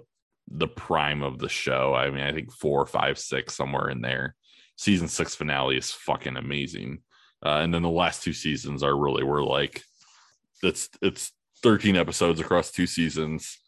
the 0.48 0.68
prime 0.68 1.22
of 1.22 1.38
the 1.38 1.48
show. 1.48 1.94
I 1.94 2.10
mean, 2.10 2.22
I 2.22 2.32
think 2.32 2.52
four, 2.52 2.86
five, 2.86 3.18
six, 3.18 3.56
somewhere 3.56 3.88
in 3.88 4.00
there. 4.00 4.36
Season 4.76 5.08
six 5.08 5.34
finale 5.34 5.76
is 5.76 5.90
fucking 5.90 6.36
amazing. 6.36 6.98
Uh, 7.44 7.60
and 7.62 7.72
then 7.72 7.82
the 7.82 7.90
last 7.90 8.22
two 8.22 8.32
seasons 8.32 8.82
are 8.82 8.96
really 8.96 9.22
were 9.22 9.42
like 9.42 9.82
it's 10.62 10.88
it's 11.02 11.32
13 11.62 11.96
episodes 11.96 12.40
across 12.40 12.70
two 12.70 12.86
seasons. 12.86 13.58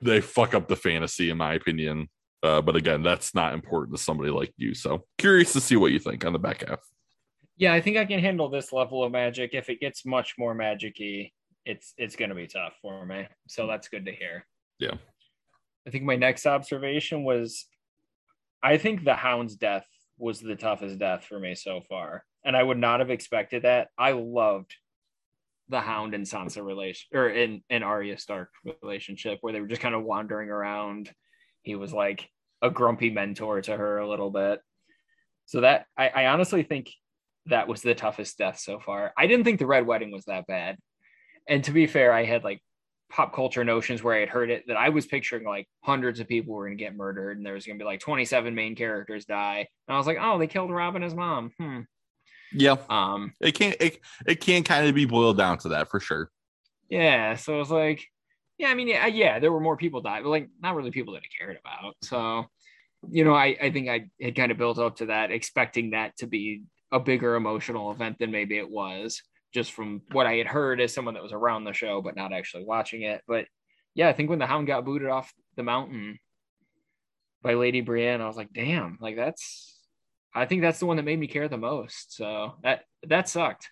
They 0.00 0.20
fuck 0.20 0.54
up 0.54 0.68
the 0.68 0.76
fantasy, 0.76 1.30
in 1.30 1.38
my 1.38 1.54
opinion. 1.54 2.08
Uh, 2.42 2.60
but 2.60 2.76
again, 2.76 3.02
that's 3.02 3.34
not 3.34 3.54
important 3.54 3.96
to 3.96 4.02
somebody 4.02 4.30
like 4.30 4.52
you. 4.56 4.74
So 4.74 5.04
curious 5.18 5.52
to 5.54 5.60
see 5.60 5.76
what 5.76 5.92
you 5.92 5.98
think 5.98 6.24
on 6.24 6.32
the 6.32 6.38
back 6.38 6.68
half. 6.68 6.80
Yeah, 7.56 7.72
I 7.72 7.80
think 7.80 7.96
I 7.96 8.04
can 8.04 8.20
handle 8.20 8.50
this 8.50 8.72
level 8.72 9.02
of 9.02 9.12
magic. 9.12 9.54
If 9.54 9.70
it 9.70 9.80
gets 9.80 10.04
much 10.04 10.34
more 10.38 10.54
magicy, 10.54 11.32
it's 11.64 11.94
it's 11.96 12.16
going 12.16 12.28
to 12.28 12.34
be 12.34 12.46
tough 12.46 12.74
for 12.82 13.06
me. 13.06 13.26
So 13.48 13.66
that's 13.66 13.88
good 13.88 14.04
to 14.06 14.12
hear. 14.12 14.46
Yeah. 14.78 14.94
I 15.86 15.90
think 15.90 16.04
my 16.04 16.16
next 16.16 16.46
observation 16.46 17.24
was 17.24 17.66
I 18.62 18.76
think 18.76 19.04
the 19.04 19.14
Hound's 19.14 19.56
death 19.56 19.86
was 20.18 20.40
the 20.40 20.56
toughest 20.56 20.98
death 20.98 21.24
for 21.24 21.38
me 21.38 21.54
so 21.54 21.80
far. 21.80 22.24
And 22.46 22.56
I 22.56 22.62
would 22.62 22.78
not 22.78 23.00
have 23.00 23.10
expected 23.10 23.62
that. 23.62 23.88
I 23.98 24.12
loved 24.12 24.74
the 25.68 25.80
Hound 25.80 26.14
and 26.14 26.24
Sansa 26.24 26.64
relation 26.64 27.08
or 27.12 27.28
in 27.28 27.62
an 27.68 27.82
Arya 27.82 28.18
Stark 28.18 28.50
relationship 28.82 29.38
where 29.40 29.52
they 29.52 29.60
were 29.60 29.66
just 29.66 29.82
kind 29.82 29.94
of 29.94 30.04
wandering 30.04 30.48
around. 30.48 31.10
He 31.62 31.74
was 31.74 31.92
like 31.92 32.28
a 32.62 32.70
grumpy 32.70 33.10
mentor 33.10 33.60
to 33.60 33.76
her 33.76 33.98
a 33.98 34.08
little 34.08 34.30
bit. 34.30 34.60
So 35.46 35.60
that 35.60 35.86
I, 35.98 36.08
I 36.08 36.26
honestly 36.26 36.62
think 36.62 36.90
that 37.46 37.68
was 37.68 37.82
the 37.82 37.94
toughest 37.94 38.38
death 38.38 38.58
so 38.58 38.80
far. 38.80 39.12
I 39.18 39.26
didn't 39.26 39.44
think 39.44 39.58
the 39.58 39.66
Red 39.66 39.86
Wedding 39.86 40.12
was 40.12 40.24
that 40.24 40.46
bad 40.46 40.78
and 41.48 41.62
to 41.64 41.72
be 41.72 41.86
fair, 41.86 42.12
I 42.12 42.24
had 42.24 42.44
like 42.44 42.60
pop 43.08 43.32
culture 43.34 43.64
notions 43.64 44.02
where 44.02 44.16
I 44.16 44.20
had 44.20 44.28
heard 44.28 44.50
it 44.50 44.64
that 44.66 44.76
I 44.76 44.88
was 44.88 45.06
picturing 45.06 45.44
like 45.44 45.68
hundreds 45.82 46.18
of 46.18 46.28
people 46.28 46.54
were 46.54 46.66
going 46.66 46.76
to 46.76 46.84
get 46.84 46.96
murdered 46.96 47.36
and 47.36 47.46
there 47.46 47.54
was 47.54 47.66
going 47.66 47.78
to 47.78 47.82
be 47.82 47.86
like 47.86 48.00
27 48.00 48.54
main 48.54 48.74
characters 48.74 49.24
die. 49.24 49.66
And 49.88 49.94
I 49.94 49.98
was 49.98 50.06
like, 50.06 50.18
oh, 50.20 50.38
they 50.38 50.48
killed 50.48 50.70
Robb 50.70 50.96
and 50.96 51.04
his 51.04 51.14
mom. 51.14 51.52
Hmm. 51.58 51.80
Yeah. 52.52 52.76
Um, 52.88 53.32
it 53.40 53.52
can't, 53.52 53.76
it, 53.80 54.00
it 54.26 54.40
can 54.40 54.62
kind 54.62 54.86
of 54.86 54.94
be 54.94 55.04
boiled 55.04 55.36
down 55.36 55.58
to 55.58 55.70
that 55.70 55.88
for 55.88 56.00
sure. 56.00 56.30
Yeah. 56.88 57.36
So 57.36 57.54
it 57.54 57.58
was 57.58 57.70
like, 57.70 58.06
yeah, 58.58 58.68
I 58.68 58.74
mean, 58.74 58.88
yeah, 58.88 59.06
yeah, 59.06 59.38
there 59.38 59.52
were 59.52 59.60
more 59.60 59.76
people 59.76 60.00
died, 60.00 60.22
but 60.22 60.30
like 60.30 60.48
not 60.62 60.74
really 60.74 60.90
people 60.90 61.14
that 61.14 61.22
I 61.22 61.44
cared 61.44 61.58
about. 61.58 61.94
So, 62.02 62.46
you 63.08 63.24
know, 63.24 63.34
I, 63.34 63.56
I 63.60 63.70
think 63.70 63.88
I 63.88 64.08
had 64.20 64.34
kind 64.34 64.50
of 64.50 64.58
built 64.58 64.78
up 64.78 64.96
to 64.96 65.06
that, 65.06 65.30
expecting 65.30 65.90
that 65.90 66.16
to 66.18 66.26
be 66.26 66.62
a 66.92 67.00
bigger 67.00 67.34
emotional 67.34 67.90
event 67.90 68.18
than 68.18 68.30
maybe 68.30 68.56
it 68.56 68.70
was 68.70 69.22
just 69.52 69.72
from 69.72 70.02
what 70.12 70.26
I 70.26 70.34
had 70.34 70.46
heard 70.46 70.80
as 70.80 70.94
someone 70.94 71.14
that 71.14 71.22
was 71.22 71.32
around 71.32 71.64
the 71.64 71.72
show, 71.72 72.00
but 72.00 72.16
not 72.16 72.32
actually 72.32 72.64
watching 72.64 73.02
it. 73.02 73.22
But 73.26 73.46
yeah, 73.94 74.08
I 74.08 74.12
think 74.12 74.30
when 74.30 74.38
the 74.38 74.46
hound 74.46 74.66
got 74.66 74.84
booted 74.84 75.08
off 75.08 75.32
the 75.56 75.62
mountain 75.62 76.18
by 77.42 77.54
Lady 77.54 77.80
Brienne, 77.80 78.20
I 78.20 78.26
was 78.26 78.36
like, 78.36 78.52
damn, 78.52 78.98
like 79.00 79.16
that's 79.16 79.75
I 80.36 80.44
think 80.44 80.60
that's 80.60 80.78
the 80.78 80.86
one 80.86 80.98
that 80.98 81.04
made 81.04 81.18
me 81.18 81.26
care 81.26 81.48
the 81.48 81.56
most. 81.56 82.14
So 82.14 82.54
that 82.62 82.84
that 83.08 83.28
sucked. 83.28 83.70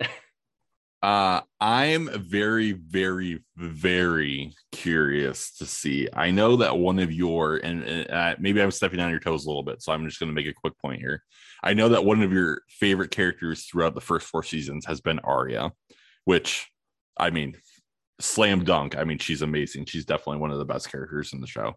uh 1.02 1.40
I'm 1.60 2.10
very, 2.20 2.72
very, 2.72 3.44
very 3.56 4.52
curious 4.72 5.56
to 5.58 5.66
see. 5.66 6.08
I 6.12 6.32
know 6.32 6.56
that 6.56 6.76
one 6.76 6.98
of 6.98 7.12
your 7.12 7.58
and, 7.58 7.84
and 7.84 8.10
uh, 8.10 8.34
maybe 8.40 8.60
I'm 8.60 8.72
stepping 8.72 8.98
on 8.98 9.10
your 9.10 9.20
toes 9.20 9.44
a 9.46 9.48
little 9.48 9.62
bit, 9.62 9.82
so 9.82 9.92
I'm 9.92 10.04
just 10.04 10.18
going 10.18 10.28
to 10.28 10.34
make 10.34 10.48
a 10.48 10.52
quick 10.52 10.76
point 10.78 11.00
here. 11.00 11.22
I 11.62 11.74
know 11.74 11.90
that 11.90 12.04
one 12.04 12.22
of 12.22 12.32
your 12.32 12.62
favorite 12.68 13.12
characters 13.12 13.66
throughout 13.66 13.94
the 13.94 14.00
first 14.00 14.26
four 14.26 14.42
seasons 14.42 14.86
has 14.86 15.00
been 15.00 15.20
Arya, 15.20 15.72
which 16.24 16.68
I 17.16 17.30
mean, 17.30 17.56
slam 18.18 18.64
dunk. 18.64 18.96
I 18.98 19.04
mean, 19.04 19.18
she's 19.18 19.42
amazing. 19.42 19.84
She's 19.84 20.06
definitely 20.06 20.38
one 20.38 20.50
of 20.50 20.58
the 20.58 20.64
best 20.64 20.90
characters 20.90 21.32
in 21.32 21.40
the 21.40 21.46
show. 21.46 21.74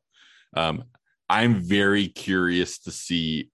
Um, 0.56 0.86
I'm 1.30 1.62
very 1.62 2.08
curious 2.08 2.80
to 2.80 2.92
see 2.92 3.50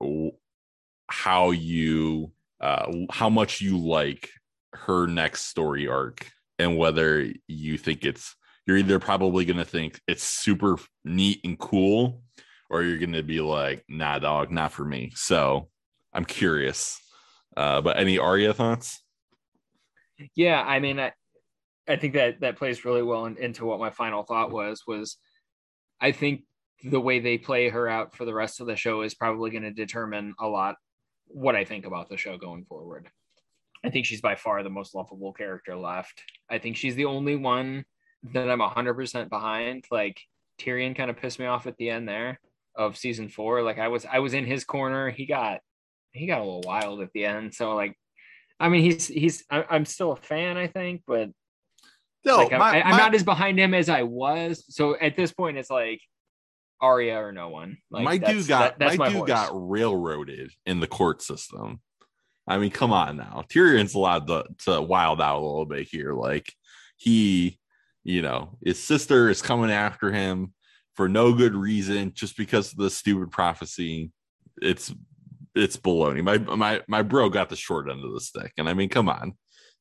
how 1.10 1.52
you, 1.52 2.32
uh, 2.62 2.92
how 3.12 3.30
much 3.30 3.62
you 3.62 3.78
like 3.78 4.30
her 4.74 5.08
next 5.08 5.46
story 5.46 5.88
arc 5.88 6.30
and 6.58 6.78
whether 6.78 7.32
you 7.48 7.78
think 7.78 8.06
it's, 8.06 8.36
you're 8.66 8.78
either 8.78 9.00
probably 9.00 9.46
going 9.46 9.58
to 9.58 9.66
think 9.66 10.00
it's 10.08 10.24
super 10.24 10.78
neat 11.04 11.40
and 11.44 11.58
cool 11.58 12.22
or 12.70 12.84
you're 12.84 13.00
going 13.00 13.14
to 13.14 13.24
be 13.24 13.42
like, 13.42 13.84
nah, 13.90 14.20
dog, 14.20 14.52
not 14.52 14.72
for 14.72 14.86
me. 14.86 15.12
So 15.16 15.70
I'm 16.14 16.26
curious. 16.26 17.02
Uh, 17.58 17.82
but 17.82 17.98
any 17.98 18.20
Arya 18.20 18.54
thoughts? 18.54 19.02
Yeah, 20.36 20.62
I 20.62 20.80
mean, 20.80 21.00
I, 21.00 21.14
I 21.88 21.96
think 21.96 22.14
that 22.14 22.42
that 22.42 22.58
plays 22.58 22.86
really 22.86 23.02
well 23.02 23.26
in, 23.26 23.38
into 23.38 23.66
what 23.66 23.80
my 23.80 23.90
final 23.90 24.24
thought 24.24 24.52
was. 24.52 24.84
Was 24.86 25.18
I 26.00 26.12
think 26.12 26.44
the 26.84 27.02
way 27.02 27.20
they 27.20 27.38
play 27.38 27.70
her 27.70 27.88
out 27.88 28.16
for 28.16 28.26
the 28.26 28.34
rest 28.34 28.62
of 28.62 28.68
the 28.68 28.76
show 28.76 29.02
is 29.02 29.16
probably 29.16 29.50
going 29.50 29.64
to 29.64 29.72
determine 29.72 30.36
a 30.40 30.48
lot 30.48 30.76
what 31.30 31.56
I 31.56 31.64
think 31.64 31.86
about 31.86 32.10
the 32.10 32.18
show 32.18 32.38
going 32.38 32.66
forward. 32.66 33.10
I 33.84 33.90
think 33.90 34.06
she's 34.06 34.22
by 34.22 34.36
far 34.36 34.62
the 34.62 34.70
most 34.70 34.94
lovable 34.94 35.32
character 35.32 35.76
left. 35.76 36.22
I 36.50 36.58
think 36.58 36.76
she's 36.76 36.96
the 36.96 37.06
only 37.06 37.36
one 37.36 37.86
that 38.34 38.50
I'm 38.50 38.60
100% 38.60 39.30
behind. 39.30 39.86
Like 39.90 40.20
Tyrion 40.60 40.96
kind 40.96 41.10
of 41.10 41.18
pissed 41.18 41.40
me 41.40 41.46
off 41.46 41.68
at 41.68 41.78
the 41.78 41.90
end 41.90 42.08
there 42.08 42.40
of 42.76 42.98
season 42.98 43.30
4. 43.30 43.62
Like 43.64 43.80
I 43.80 43.88
was 43.88 44.06
I 44.06 44.20
was 44.20 44.34
in 44.34 44.46
his 44.46 44.66
corner. 44.66 45.10
He 45.10 45.26
got 45.26 45.62
he 46.12 46.28
got 46.28 46.42
a 46.42 46.44
little 46.44 46.64
wild 46.66 47.02
at 47.02 47.12
the 47.14 47.26
end. 47.26 47.54
So 47.54 47.76
like, 47.76 47.98
I 48.60 48.68
mean, 48.68 48.84
he's 48.84 49.08
he's 49.08 49.46
I, 49.50 49.64
am 49.70 49.86
still 49.86 50.12
a 50.12 50.18
fan, 50.18 50.58
I 50.58 50.68
think, 50.68 51.04
but 51.08 51.30
no, 52.26 52.38
like, 52.38 52.52
my, 52.52 52.82
I'm, 52.82 52.92
my, 52.92 52.98
not 52.98 53.16
as 53.16 53.24
behind 53.24 53.58
him 53.58 53.74
as 53.74 53.88
I 53.88 54.04
was. 54.04 54.66
So 54.68 54.98
at 55.00 55.16
this 55.16 55.32
point, 55.32 55.58
it's 55.58 55.70
like 55.70 56.02
Arya 56.82 57.18
or 57.18 57.32
no 57.32 57.50
one. 57.50 57.78
Like, 57.92 58.04
my 58.04 58.18
dude 58.18 58.48
got 58.48 58.80
that, 58.80 58.98
my, 58.98 59.10
my 59.10 59.14
dude 59.14 59.28
got 59.28 59.50
railroaded 59.54 60.52
in 60.66 60.80
the 60.80 60.88
court 60.88 61.22
system. 61.22 61.82
I 62.48 62.58
mean, 62.58 62.72
come 62.72 62.92
on 62.92 63.18
now. 63.18 63.44
Tyrion's 63.48 63.94
allowed 63.94 64.28
to, 64.28 64.46
to 64.66 64.82
wild 64.82 65.22
out 65.22 65.38
a 65.38 65.46
little 65.46 65.66
bit 65.66 65.88
here. 65.90 66.14
Like 66.14 66.52
he, 66.98 67.60
you 68.04 68.22
know, 68.22 68.58
his 68.64 68.82
sister 68.82 69.30
is 69.30 69.42
coming 69.42 69.72
after 69.72 70.12
him 70.12 70.54
for 70.96 71.08
no 71.08 71.34
good 71.34 71.56
reason, 71.56 72.12
just 72.14 72.36
because 72.36 72.72
of 72.72 72.78
the 72.78 72.90
stupid 72.90 73.32
prophecy 73.32 74.12
it's 74.62 74.94
it's 75.56 75.78
baloney. 75.78 76.24
My 76.24 76.38
my 76.56 76.82
my 76.88 77.02
bro 77.02 77.30
got 77.30 77.50
the 77.50 77.56
short 77.56 77.90
end 77.90 78.04
of 78.04 78.14
the 78.14 78.22
stick, 78.22 78.54
and 78.58 78.70
I 78.70 78.74
mean, 78.74 78.90
come 78.90 79.10
on, 79.10 79.34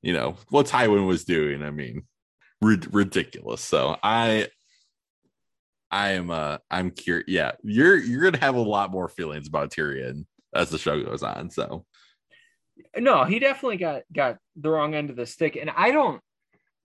you 0.02 0.12
know 0.12 0.36
what 0.50 0.66
Tywin 0.66 1.06
was 1.06 1.24
doing. 1.24 1.62
I 1.62 1.70
mean, 1.70 2.02
rid- 2.60 2.92
ridiculous. 2.94 3.60
So 3.60 3.96
I 4.02 4.48
I 5.90 6.10
am 6.10 6.30
uh 6.30 6.58
I'm 6.70 6.90
curious. 6.90 7.26
Yeah, 7.28 7.52
you're 7.62 7.96
you're 7.96 8.22
gonna 8.22 8.44
have 8.44 8.56
a 8.56 8.60
lot 8.60 8.90
more 8.90 9.08
feelings 9.08 9.48
about 9.48 9.70
Tyrion 9.70 10.26
as 10.54 10.70
the 10.70 10.78
show 10.78 11.02
goes 11.02 11.22
on. 11.22 11.50
So 11.50 11.84
no, 12.96 13.24
he 13.24 13.38
definitely 13.38 13.78
got 13.78 14.02
got 14.12 14.38
the 14.56 14.70
wrong 14.70 14.94
end 14.94 15.10
of 15.10 15.16
the 15.16 15.26
stick, 15.26 15.56
and 15.56 15.70
I 15.70 15.90
don't. 15.90 16.20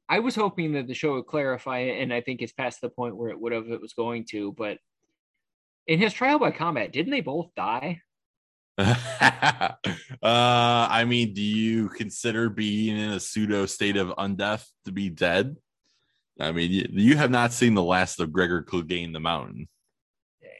I 0.09 0.19
was 0.19 0.35
hoping 0.35 0.73
that 0.73 0.87
the 0.87 0.93
show 0.93 1.13
would 1.13 1.27
clarify 1.27 1.79
it, 1.79 2.01
and 2.01 2.13
I 2.13 2.21
think 2.21 2.41
it's 2.41 2.51
past 2.51 2.81
the 2.81 2.89
point 2.89 3.15
where 3.15 3.29
it 3.29 3.39
would 3.39 3.53
have 3.53 3.69
it 3.69 3.81
was 3.81 3.93
going 3.93 4.25
to. 4.31 4.53
But 4.53 4.77
in 5.87 5.99
his 5.99 6.13
trial 6.13 6.39
by 6.39 6.51
combat, 6.51 6.91
didn't 6.91 7.11
they 7.11 7.21
both 7.21 7.49
die? 7.55 8.01
uh 8.77 9.75
I 10.23 11.05
mean, 11.07 11.33
do 11.33 11.41
you 11.41 11.89
consider 11.89 12.49
being 12.49 12.97
in 12.97 13.11
a 13.11 13.19
pseudo 13.19 13.65
state 13.65 13.97
of 13.97 14.09
undeath 14.09 14.65
to 14.85 14.91
be 14.91 15.09
dead? 15.09 15.57
I 16.39 16.51
mean, 16.51 16.71
you, 16.71 16.87
you 16.89 17.17
have 17.17 17.31
not 17.31 17.53
seen 17.53 17.75
the 17.75 17.83
last 17.83 18.19
of 18.19 18.31
Gregor 18.31 18.63
Clegane 18.63 19.13
the 19.13 19.19
Mountain. 19.19 19.67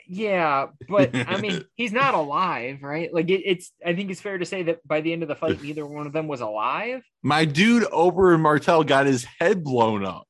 Yeah, 0.08 0.68
but 0.90 1.16
I 1.16 1.40
mean, 1.40 1.64
he's 1.76 1.94
not 1.94 2.14
alive, 2.14 2.84
right? 2.84 3.14
Like 3.14 3.30
it, 3.30 3.42
it's. 3.46 3.72
I 3.86 3.96
think 3.96 4.12
it's 4.12 4.22
fair 4.22 4.38
to 4.38 4.46
say 4.46 4.64
that 4.64 4.86
by 4.88 5.02
the 5.02 5.14
end 5.14 5.24
of 5.24 5.30
the 5.30 5.36
fight, 5.36 5.62
neither 5.62 5.86
one 5.86 6.06
of 6.06 6.14
them 6.14 6.28
was 6.28 6.42
alive. 6.42 7.04
My 7.22 7.46
dude 7.46 7.84
Oberyn 7.84 8.42
Martell 8.42 8.84
got 8.84 9.06
his 9.06 9.26
head 9.40 9.64
blown 9.64 10.06
up. 10.06 10.28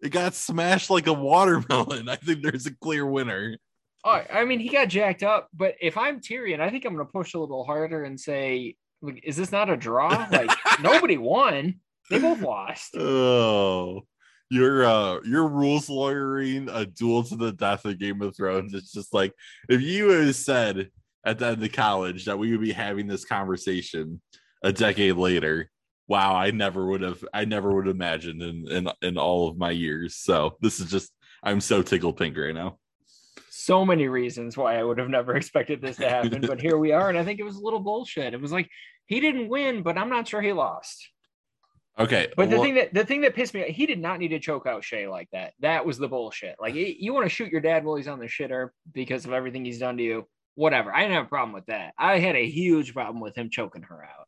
It 0.00 0.10
got 0.10 0.34
smashed 0.34 0.90
like 0.90 1.06
a 1.06 1.12
watermelon. 1.12 2.08
I 2.08 2.16
think 2.16 2.42
there's 2.42 2.66
a 2.66 2.74
clear 2.76 3.06
winner. 3.06 3.56
Oh, 4.04 4.22
I 4.32 4.44
mean, 4.44 4.60
he 4.60 4.68
got 4.68 4.88
jacked 4.88 5.22
up, 5.22 5.48
but 5.52 5.74
if 5.80 5.96
I'm 5.96 6.20
Tyrion, 6.20 6.60
I 6.60 6.70
think 6.70 6.84
I'm 6.84 6.94
going 6.94 7.04
to 7.04 7.10
push 7.10 7.34
a 7.34 7.40
little 7.40 7.64
harder 7.64 8.04
and 8.04 8.20
say, 8.20 8.76
like, 9.02 9.20
is 9.24 9.36
this 9.36 9.50
not 9.50 9.70
a 9.70 9.76
draw? 9.76 10.28
Like 10.30 10.50
nobody 10.82 11.16
won. 11.16 11.80
They 12.10 12.20
both 12.20 12.40
lost. 12.40 12.94
Oh 12.94 14.02
your 14.50 14.84
uh 14.84 15.20
your 15.24 15.48
rules 15.48 15.88
lawyering 15.88 16.68
a 16.68 16.86
duel 16.86 17.24
to 17.24 17.36
the 17.36 17.52
death 17.52 17.84
of 17.84 17.98
Game 17.98 18.22
of 18.22 18.36
Thrones. 18.36 18.74
It's 18.74 18.92
just 18.92 19.12
like 19.12 19.32
if 19.68 19.80
you 19.80 20.10
had 20.10 20.34
said 20.34 20.90
at 21.24 21.38
the 21.38 21.46
end 21.48 21.62
of 21.62 21.72
college 21.72 22.24
that 22.26 22.38
we 22.38 22.52
would 22.52 22.60
be 22.60 22.72
having 22.72 23.06
this 23.06 23.24
conversation 23.24 24.20
a 24.62 24.72
decade 24.72 25.16
later. 25.16 25.70
Wow, 26.08 26.36
I 26.36 26.52
never 26.52 26.86
would 26.86 27.02
have 27.02 27.24
I 27.34 27.44
never 27.44 27.74
would 27.74 27.86
have 27.86 27.96
imagined 27.96 28.40
in, 28.40 28.68
in 28.70 28.88
in 29.02 29.18
all 29.18 29.48
of 29.48 29.58
my 29.58 29.72
years. 29.72 30.14
So 30.14 30.56
this 30.60 30.78
is 30.78 30.90
just 30.90 31.10
I'm 31.42 31.60
so 31.60 31.82
tickled 31.82 32.16
pink 32.16 32.36
right 32.36 32.54
now. 32.54 32.78
So 33.50 33.84
many 33.84 34.06
reasons 34.06 34.56
why 34.56 34.78
I 34.78 34.84
would 34.84 34.98
have 34.98 35.08
never 35.08 35.34
expected 35.36 35.82
this 35.82 35.96
to 35.96 36.08
happen, 36.08 36.42
but 36.46 36.60
here 36.60 36.78
we 36.78 36.92
are. 36.92 37.08
And 37.08 37.18
I 37.18 37.24
think 37.24 37.40
it 37.40 37.44
was 37.44 37.56
a 37.56 37.62
little 37.62 37.80
bullshit. 37.80 38.32
It 38.32 38.40
was 38.40 38.52
like 38.52 38.70
he 39.06 39.18
didn't 39.18 39.48
win, 39.48 39.82
but 39.82 39.98
I'm 39.98 40.08
not 40.08 40.28
sure 40.28 40.40
he 40.40 40.52
lost. 40.52 41.08
Okay, 41.98 42.28
but 42.36 42.50
the 42.50 42.56
well, 42.56 42.64
thing 42.64 42.74
that 42.74 42.92
the 42.92 43.06
thing 43.06 43.22
that 43.22 43.34
pissed 43.34 43.54
me, 43.54 43.62
he 43.70 43.86
did 43.86 43.98
not 43.98 44.18
need 44.18 44.28
to 44.28 44.38
choke 44.38 44.66
out 44.66 44.82
Shae 44.82 45.10
like 45.10 45.30
that. 45.32 45.54
That 45.60 45.86
was 45.86 45.96
the 45.96 46.08
bullshit. 46.08 46.56
Like 46.60 46.74
you 46.74 47.14
want 47.14 47.24
to 47.24 47.30
shoot 47.30 47.50
your 47.50 47.62
dad 47.62 47.84
while 47.84 47.96
he's 47.96 48.08
on 48.08 48.18
the 48.18 48.26
shitter 48.26 48.68
because 48.92 49.24
of 49.24 49.32
everything 49.32 49.64
he's 49.64 49.78
done 49.78 49.96
to 49.96 50.02
you. 50.02 50.28
Whatever. 50.56 50.94
I 50.94 51.00
didn't 51.00 51.14
have 51.14 51.26
a 51.26 51.28
problem 51.28 51.52
with 51.52 51.66
that. 51.66 51.94
I 51.98 52.18
had 52.18 52.36
a 52.36 52.46
huge 52.46 52.92
problem 52.92 53.20
with 53.20 53.36
him 53.36 53.48
choking 53.50 53.82
her 53.82 54.04
out. 54.04 54.26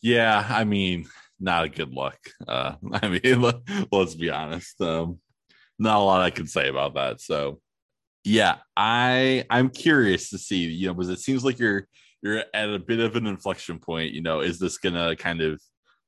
Yeah, 0.00 0.46
I 0.48 0.64
mean, 0.64 1.08
not 1.40 1.64
a 1.64 1.68
good 1.68 1.92
look. 1.92 2.18
Uh, 2.46 2.74
I 2.92 3.08
mean, 3.08 3.42
let, 3.42 3.56
us 3.92 4.14
be 4.14 4.30
honest. 4.30 4.80
Um, 4.80 5.18
not 5.78 5.96
a 5.96 6.04
lot 6.04 6.22
I 6.22 6.30
can 6.30 6.46
say 6.46 6.68
about 6.68 6.94
that. 6.94 7.20
So, 7.20 7.60
yeah, 8.22 8.58
I 8.76 9.44
I'm 9.50 9.70
curious 9.70 10.30
to 10.30 10.38
see. 10.38 10.64
You 10.64 10.86
know, 10.88 10.94
because 10.94 11.10
it 11.10 11.18
seems 11.18 11.44
like 11.44 11.58
you're 11.58 11.88
you're 12.22 12.44
at 12.54 12.70
a 12.70 12.78
bit 12.78 13.00
of 13.00 13.16
an 13.16 13.26
inflection 13.26 13.80
point. 13.80 14.12
You 14.12 14.22
know, 14.22 14.40
is 14.40 14.60
this 14.60 14.78
gonna 14.78 15.16
kind 15.16 15.40
of 15.40 15.60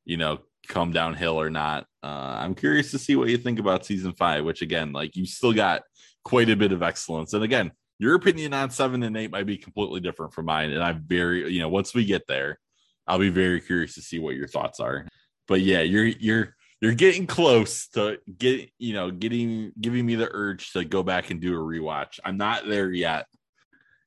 you 0.04 0.16
know 0.16 0.38
come 0.68 0.92
downhill 0.92 1.40
or 1.40 1.50
not. 1.50 1.86
Uh, 2.02 2.36
I'm 2.38 2.54
curious 2.54 2.90
to 2.92 2.98
see 2.98 3.16
what 3.16 3.28
you 3.28 3.38
think 3.38 3.58
about 3.58 3.86
season 3.86 4.12
five, 4.12 4.44
which 4.44 4.62
again, 4.62 4.92
like 4.92 5.16
you 5.16 5.26
still 5.26 5.52
got 5.52 5.82
quite 6.24 6.50
a 6.50 6.56
bit 6.56 6.72
of 6.72 6.82
excellence. 6.82 7.32
And 7.32 7.42
again, 7.42 7.72
your 7.98 8.14
opinion 8.14 8.54
on 8.54 8.70
seven 8.70 9.02
and 9.02 9.16
eight 9.16 9.32
might 9.32 9.46
be 9.46 9.56
completely 9.56 10.00
different 10.00 10.32
from 10.32 10.46
mine. 10.46 10.70
And 10.70 10.82
I'm 10.82 11.02
very, 11.06 11.52
you 11.52 11.60
know, 11.60 11.68
once 11.68 11.94
we 11.94 12.04
get 12.04 12.26
there, 12.28 12.58
I'll 13.06 13.18
be 13.18 13.30
very 13.30 13.60
curious 13.60 13.94
to 13.94 14.02
see 14.02 14.18
what 14.18 14.36
your 14.36 14.46
thoughts 14.46 14.78
are. 14.78 15.06
But 15.48 15.62
yeah, 15.62 15.80
you're 15.80 16.06
you're 16.06 16.54
you're 16.80 16.94
getting 16.94 17.26
close 17.26 17.88
to 17.88 18.18
get 18.38 18.70
you 18.78 18.92
know 18.92 19.10
getting 19.10 19.72
giving 19.80 20.06
me 20.06 20.14
the 20.14 20.28
urge 20.30 20.72
to 20.72 20.84
go 20.84 21.02
back 21.02 21.30
and 21.30 21.40
do 21.40 21.54
a 21.54 21.58
rewatch. 21.58 22.20
I'm 22.24 22.36
not 22.36 22.68
there 22.68 22.92
yet, 22.92 23.26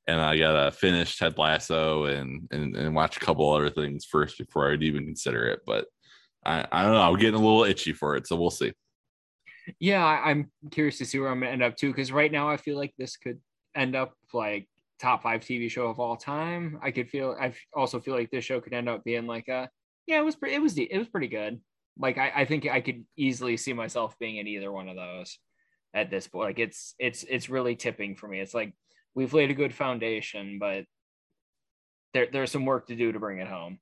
and 0.06 0.20
I 0.20 0.38
gotta 0.38 0.70
finish 0.70 1.18
Ted 1.18 1.36
Lasso 1.36 2.04
and 2.04 2.48
and, 2.52 2.76
and 2.76 2.94
watch 2.94 3.16
a 3.16 3.20
couple 3.20 3.52
other 3.52 3.70
things 3.70 4.04
first 4.04 4.38
before 4.38 4.70
I'd 4.70 4.84
even 4.84 5.04
consider 5.04 5.48
it. 5.48 5.60
But 5.66 5.86
I, 6.44 6.66
I 6.70 6.82
don't 6.82 6.92
know. 6.92 7.02
I'm 7.02 7.18
getting 7.18 7.40
a 7.40 7.44
little 7.44 7.64
itchy 7.64 7.92
for 7.92 8.16
it, 8.16 8.26
so 8.26 8.36
we'll 8.36 8.50
see. 8.50 8.72
Yeah, 9.78 10.04
I'm 10.04 10.50
curious 10.70 10.98
to 10.98 11.06
see 11.06 11.18
where 11.18 11.28
I'm 11.28 11.40
gonna 11.40 11.52
end 11.52 11.62
up 11.62 11.76
too, 11.76 11.90
because 11.90 12.10
right 12.10 12.32
now 12.32 12.48
I 12.48 12.56
feel 12.56 12.76
like 12.76 12.92
this 12.98 13.16
could 13.16 13.38
end 13.74 13.94
up 13.94 14.14
like 14.32 14.68
top 15.00 15.22
five 15.22 15.42
TV 15.42 15.70
show 15.70 15.86
of 15.86 16.00
all 16.00 16.16
time. 16.16 16.78
I 16.82 16.90
could 16.90 17.08
feel. 17.08 17.36
I 17.40 17.54
also 17.74 18.00
feel 18.00 18.14
like 18.14 18.30
this 18.30 18.44
show 18.44 18.60
could 18.60 18.72
end 18.72 18.88
up 18.88 19.04
being 19.04 19.26
like 19.26 19.48
a 19.48 19.68
yeah, 20.06 20.18
it 20.18 20.24
was 20.24 20.36
pretty. 20.36 20.54
It 20.54 20.62
was 20.62 20.76
it 20.78 20.96
was 20.96 21.08
pretty 21.08 21.28
good. 21.28 21.60
Like 21.98 22.18
I, 22.18 22.32
I 22.34 22.44
think 22.44 22.66
I 22.66 22.80
could 22.80 23.04
easily 23.16 23.56
see 23.56 23.72
myself 23.72 24.18
being 24.18 24.36
in 24.36 24.46
either 24.46 24.72
one 24.72 24.88
of 24.88 24.96
those 24.96 25.38
at 25.94 26.10
this 26.10 26.26
point. 26.26 26.48
Like 26.48 26.58
it's 26.58 26.94
it's 26.98 27.24
it's 27.28 27.50
really 27.50 27.76
tipping 27.76 28.16
for 28.16 28.26
me. 28.28 28.40
It's 28.40 28.54
like 28.54 28.72
we've 29.14 29.34
laid 29.34 29.50
a 29.50 29.54
good 29.54 29.74
foundation, 29.74 30.58
but 30.58 30.84
there 32.14 32.28
there's 32.32 32.50
some 32.50 32.64
work 32.64 32.88
to 32.88 32.96
do 32.96 33.12
to 33.12 33.18
bring 33.20 33.38
it 33.38 33.48
home. 33.48 33.78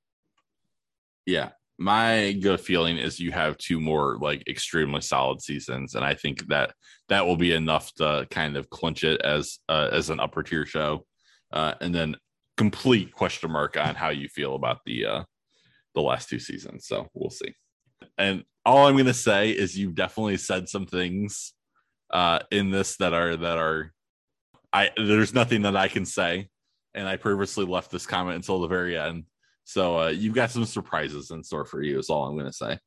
Yeah, 1.25 1.49
my 1.81 2.33
gut 2.33 2.61
feeling 2.61 2.97
is 2.97 3.19
you 3.19 3.31
have 3.31 3.57
two 3.57 3.79
more 3.79 4.17
like 4.21 4.47
extremely 4.47 5.01
solid 5.01 5.41
seasons, 5.41 5.95
and 5.95 6.05
I 6.05 6.13
think 6.13 6.47
that 6.47 6.73
that 7.09 7.25
will 7.25 7.37
be 7.37 7.53
enough 7.53 7.91
to 7.95 8.27
kind 8.29 8.55
of 8.55 8.69
clinch 8.69 9.03
it 9.03 9.19
as 9.21 9.57
uh, 9.67 9.89
as 9.91 10.11
an 10.11 10.19
upper 10.19 10.43
tier 10.43 10.65
show, 10.67 11.05
uh, 11.51 11.73
and 11.81 11.93
then 11.93 12.15
complete 12.55 13.11
question 13.11 13.51
mark 13.51 13.77
on 13.77 13.95
how 13.95 14.09
you 14.09 14.27
feel 14.29 14.53
about 14.53 14.81
the 14.85 15.05
uh, 15.07 15.23
the 15.95 16.01
last 16.01 16.29
two 16.29 16.37
seasons. 16.37 16.85
So 16.85 17.07
we'll 17.15 17.31
see. 17.31 17.55
And 18.15 18.43
all 18.63 18.85
I'm 18.85 18.95
gonna 18.95 19.13
say 19.13 19.49
is 19.49 19.75
you 19.75 19.91
definitely 19.91 20.37
said 20.37 20.69
some 20.69 20.85
things 20.85 21.53
uh, 22.11 22.39
in 22.51 22.69
this 22.69 22.97
that 22.97 23.13
are 23.13 23.35
that 23.35 23.57
are 23.57 23.91
I 24.71 24.91
there's 24.95 25.33
nothing 25.33 25.63
that 25.63 25.75
I 25.75 25.87
can 25.87 26.05
say, 26.05 26.47
and 26.93 27.07
I 27.07 27.17
purposely 27.17 27.65
left 27.65 27.89
this 27.89 28.05
comment 28.05 28.35
until 28.35 28.61
the 28.61 28.67
very 28.67 28.95
end 28.95 29.23
so 29.71 29.99
uh, 29.99 30.07
you've 30.09 30.35
got 30.35 30.51
some 30.51 30.65
surprises 30.65 31.31
in 31.31 31.43
store 31.43 31.65
for 31.65 31.81
you. 31.81 31.97
Is 31.97 32.09
all 32.09 32.25
I'm 32.25 32.35
going 32.35 32.45
to 32.45 32.53
say. 32.53 32.77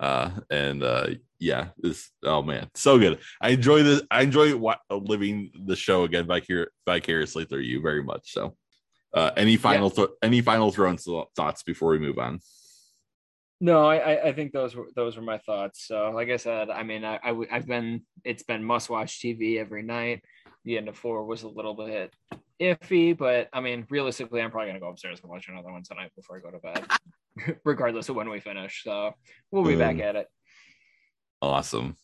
Uh, 0.00 0.30
and 0.50 0.82
uh, 0.82 1.06
yeah, 1.38 1.68
this 1.78 2.10
oh 2.24 2.42
man, 2.42 2.68
so 2.74 2.98
good. 2.98 3.20
I 3.40 3.50
enjoy 3.50 3.84
this. 3.84 4.02
I 4.10 4.22
enjoy 4.22 4.56
what, 4.56 4.80
living 4.90 5.52
the 5.66 5.76
show 5.76 6.02
again 6.02 6.26
vicar- 6.26 6.72
vicariously 6.86 7.44
through 7.44 7.60
you 7.60 7.80
very 7.80 8.02
much. 8.02 8.32
So, 8.32 8.56
uh, 9.12 9.30
any 9.36 9.56
final 9.56 9.88
yeah. 9.90 10.06
th- 10.06 10.16
any 10.22 10.40
final 10.40 10.72
thoughts 10.72 11.62
before 11.62 11.90
we 11.90 12.00
move 12.00 12.18
on? 12.18 12.40
No, 13.60 13.86
I, 13.86 14.28
I 14.28 14.32
think 14.32 14.52
those 14.52 14.74
were 14.74 14.88
those 14.96 15.16
were 15.16 15.22
my 15.22 15.38
thoughts. 15.38 15.86
So, 15.86 16.10
like 16.10 16.30
I 16.30 16.36
said, 16.36 16.68
I 16.68 16.82
mean, 16.82 17.04
I, 17.04 17.20
I 17.22 17.34
have 17.50 17.68
been 17.68 18.02
it's 18.24 18.42
been 18.42 18.64
must 18.64 18.90
watch 18.90 19.20
TV 19.20 19.58
every 19.58 19.84
night. 19.84 20.24
The 20.64 20.78
end 20.78 20.88
of 20.88 20.96
four 20.96 21.24
was 21.24 21.42
a 21.42 21.48
little 21.48 21.74
bit 21.74 22.12
iffy, 22.60 23.16
but 23.16 23.48
I 23.52 23.60
mean, 23.60 23.86
realistically, 23.90 24.40
I'm 24.40 24.50
probably 24.50 24.68
gonna 24.68 24.80
go 24.80 24.88
upstairs 24.88 25.20
and 25.20 25.30
watch 25.30 25.48
another 25.48 25.72
one 25.72 25.82
tonight 25.82 26.12
before 26.16 26.38
I 26.38 26.40
go 26.40 26.50
to 26.50 26.58
bed, 26.58 27.58
regardless 27.64 28.08
of 28.08 28.16
when 28.16 28.30
we 28.30 28.40
finish. 28.40 28.82
So 28.84 29.12
we'll 29.50 29.64
be 29.64 29.76
back 29.76 29.98
at 29.98 30.16
it. 30.16 30.26
Awesome. 31.42 31.96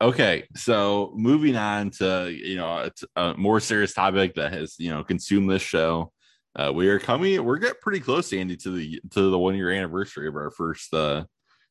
Okay, 0.00 0.44
so 0.56 1.12
moving 1.14 1.56
on 1.56 1.90
to 1.92 2.30
you 2.30 2.56
know 2.56 2.88
a, 3.16 3.34
more 3.34 3.60
serious 3.60 3.94
topic 3.94 4.34
that 4.34 4.52
has 4.52 4.74
you 4.78 4.90
know 4.90 5.04
consumed 5.04 5.50
this 5.50 5.62
show. 5.62 6.12
Uh, 6.56 6.72
we 6.72 6.88
are 6.88 6.98
coming. 6.98 7.44
We're 7.44 7.58
getting 7.58 7.80
pretty 7.80 8.00
close, 8.00 8.32
Andy, 8.32 8.56
to 8.56 8.70
the 8.70 9.00
to 9.10 9.30
the 9.30 9.38
one 9.38 9.54
year 9.54 9.70
anniversary 9.70 10.28
of 10.28 10.34
our 10.34 10.50
first 10.50 10.92
uh, 10.92 11.24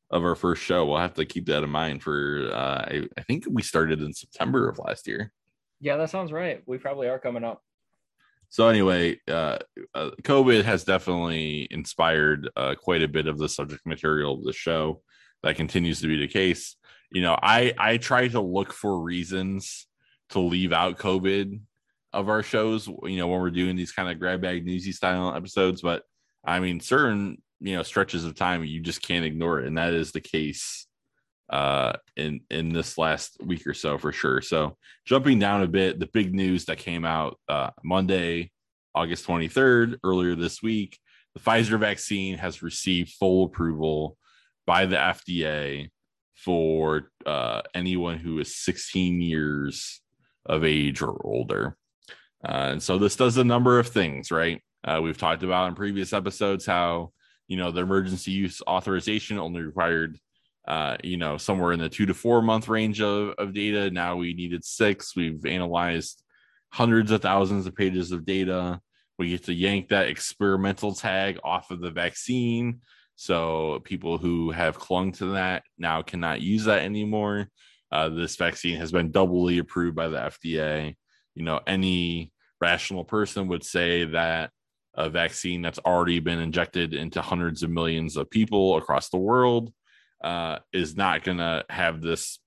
of 0.10 0.24
our 0.24 0.36
first 0.36 0.64
show. 0.64 0.86
We'll 0.86 1.00
have 1.00 1.16
to 1.16 1.26
keep 1.26 1.46
that 1.48 1.64
in 1.64 1.70
mind 1.70 2.02
for. 2.02 2.50
Uh, 2.54 2.86
I, 2.88 3.08
I 3.18 3.22
think 3.24 3.46
we 3.50 3.62
started 3.62 4.02
in 4.02 4.14
September 4.14 4.70
of 4.70 4.80
last 4.80 5.08
year. 5.08 5.32
Yeah, 5.80 5.98
that 5.98 6.10
sounds 6.10 6.32
right. 6.32 6.62
We 6.66 6.78
probably 6.78 7.08
are 7.08 7.20
coming 7.20 7.44
up. 7.44 7.62
So 8.50 8.68
anyway, 8.68 9.20
uh, 9.28 9.60
uh, 9.94 10.12
COVID 10.24 10.64
has 10.64 10.84
definitely 10.84 11.68
inspired 11.70 12.50
uh, 12.56 12.76
quite 12.76 13.04
a 13.04 13.08
bit 13.08 13.28
of 13.28 13.38
the 13.38 13.50
subject 13.50 13.86
material 13.86 14.36
of 14.36 14.44
the 14.44 14.54
show. 14.54 15.02
That 15.44 15.58
continues 15.58 16.02
to 16.02 16.08
be 16.08 16.18
the 16.18 16.28
case. 16.28 16.76
You 17.12 17.22
know, 17.22 17.38
I 17.42 17.74
I 17.78 17.98
try 17.98 18.28
to 18.30 18.42
look 18.42 18.74
for 18.74 19.02
reasons 19.02 19.88
to 20.30 20.40
leave 20.40 20.74
out 20.74 20.98
COVID 20.98 21.60
of 22.14 22.30
our 22.30 22.42
shows. 22.42 22.88
You 22.88 23.18
know, 23.18 23.28
when 23.28 23.42
we're 23.42 23.52
doing 23.52 23.76
these 23.76 23.92
kind 23.92 24.10
of 24.10 24.20
grab 24.20 24.42
bag 24.42 24.66
newsy 24.66 24.92
style 24.92 25.36
episodes, 25.36 25.82
but 25.82 26.04
I 26.44 26.60
mean, 26.60 26.80
certain 26.80 27.42
you 27.60 27.76
know 27.76 27.84
stretches 27.84 28.26
of 28.26 28.36
time 28.36 28.64
you 28.64 28.80
just 28.80 29.02
can't 29.02 29.26
ignore 29.26 29.60
it, 29.60 29.68
and 29.68 29.78
that 29.78 29.94
is 29.94 30.12
the 30.12 30.22
case 30.22 30.88
uh 31.50 31.94
in 32.16 32.42
in 32.50 32.70
this 32.70 32.98
last 32.98 33.38
week 33.44 33.66
or 33.66 33.74
so 33.74 33.98
for 33.98 34.12
sure 34.12 34.42
so 34.42 34.76
jumping 35.06 35.40
down 35.40 35.64
a 35.64 35.68
bit 35.68 36.00
the 36.00 36.08
big 36.08 36.34
news 36.34 36.66
that 36.66 36.78
came 36.78 37.06
out 37.06 37.40
uh 37.48 37.70
monday 37.84 38.52
August 38.98 39.28
23rd, 39.28 40.00
earlier 40.04 40.34
this 40.34 40.64
week, 40.64 40.98
the 41.36 41.40
Pfizer 41.40 41.80
vaccine 41.80 42.36
has 42.40 42.64
received 42.64 43.12
full 43.12 43.46
approval 43.46 44.18
by 44.66 44.88
the 44.88 44.96
FDA 44.96 45.90
for 46.34 47.12
uh, 47.24 47.62
anyone 47.76 48.18
who 48.18 48.40
is 48.40 48.56
16 48.56 49.22
years 49.22 50.02
of 50.48 50.64
age 50.64 51.04
or 51.04 51.16
older. 51.24 51.78
Uh, 52.44 52.72
and 52.72 52.84
so 52.84 52.98
this 52.98 53.16
does 53.16 53.38
a 53.38 53.44
number 53.44 53.78
of 53.78 53.88
things, 53.88 54.32
right? 54.32 54.64
Uh, 54.84 55.00
we've 55.04 55.18
talked 55.18 55.44
about 55.44 55.68
in 55.68 55.76
previous 55.76 56.12
episodes 56.12 56.66
how, 56.66 57.12
you 57.48 57.58
know, 57.58 57.70
the 57.70 57.82
emergency 57.82 58.32
use 58.32 58.64
authorization 58.68 59.38
only 59.38 59.62
required, 59.62 60.18
uh, 60.68 60.98
you 61.04 61.16
know, 61.16 61.38
somewhere 61.38 61.72
in 61.72 61.80
the 61.80 61.90
two 61.90 62.06
to 62.06 62.14
four 62.14 62.42
month 62.42 62.68
range 62.68 63.02
of, 63.02 63.34
of 63.38 63.54
data. 63.54 63.90
Now 63.90 64.18
we 64.18 64.34
needed 64.34 64.66
six. 64.66 65.16
We've 65.16 65.46
analyzed 65.46 66.22
hundreds 66.72 67.12
of 67.12 67.22
thousands 67.22 67.66
of 67.66 67.76
pages 67.76 68.12
of 68.12 68.26
data. 68.26 68.82
We 69.18 69.30
get 69.30 69.46
to 69.46 69.54
yank 69.54 69.90
that 69.90 70.10
experimental 70.10 70.94
tag 70.94 71.40
off 71.44 71.72
of 71.72 71.80
the 71.80 71.90
vaccine. 71.90 72.82
So 73.16 73.82
people 73.84 74.18
who 74.18 74.52
have 74.52 74.78
clung 74.78 75.14
to 75.14 75.28
that 75.34 75.64
now 75.78 76.02
cannot 76.02 76.42
use 76.42 76.66
that 76.66 76.84
anymore. 76.84 77.48
Uh, 77.92 78.10
this 78.10 78.36
vaccine 78.36 78.78
has 78.78 78.92
been 78.92 79.12
doubly 79.12 79.60
approved 79.60 79.96
by 79.96 80.10
the 80.10 80.18
FDA. 80.18 80.96
You 81.34 81.44
know, 81.44 81.62
any 81.66 82.34
rational 82.60 83.06
person 83.06 83.48
would 83.48 83.64
say 83.64 84.04
that 84.04 84.52
a 84.94 85.10
vaccine 85.10 85.62
that's 85.62 85.80
already 85.80 86.20
been 86.20 86.40
injected 86.40 86.94
into 86.94 87.22
hundreds 87.22 87.64
of 87.64 87.70
millions 87.70 88.18
of 88.18 88.30
people 88.30 88.78
across 88.78 89.10
the 89.10 89.18
world 89.18 89.72
uh, 90.24 90.60
is 90.74 90.96
not 90.96 91.24
going 91.24 91.38
to 91.38 91.64
have 91.70 92.02
this 92.02 92.40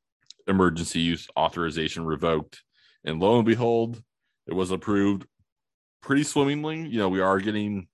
emergency 0.46 1.00
use 1.00 1.28
authorization 1.36 2.04
revoked. 2.04 2.62
And 3.04 3.20
lo 3.20 3.36
and 3.36 3.46
behold, 3.46 4.02
it 4.46 4.54
was 4.54 4.70
approved 4.70 5.26
pretty 6.02 6.24
swimmingly. 6.24 6.86
You 6.86 6.98
know, 6.98 7.08
we 7.08 7.20
are 7.20 7.38
getting, 7.38 7.88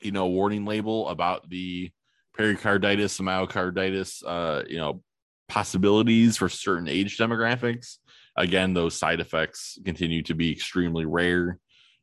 you 0.00 0.12
know, 0.12 0.26
warning 0.26 0.64
label 0.64 1.08
about 1.08 1.48
the 1.48 1.90
pericarditis, 2.34 3.18
and 3.18 3.28
myocarditis, 3.28 4.22
uh, 4.26 4.62
you 4.68 4.78
know, 4.78 5.02
possibilities 5.48 6.36
for 6.36 6.48
certain 6.48 6.88
age 6.88 7.18
demographics. 7.18 7.98
Again, 8.36 8.72
those 8.72 8.96
side 8.96 9.20
effects 9.20 9.78
continue 9.84 10.22
to 10.22 10.34
be 10.34 10.50
extremely 10.50 11.04
rare. 11.04 11.58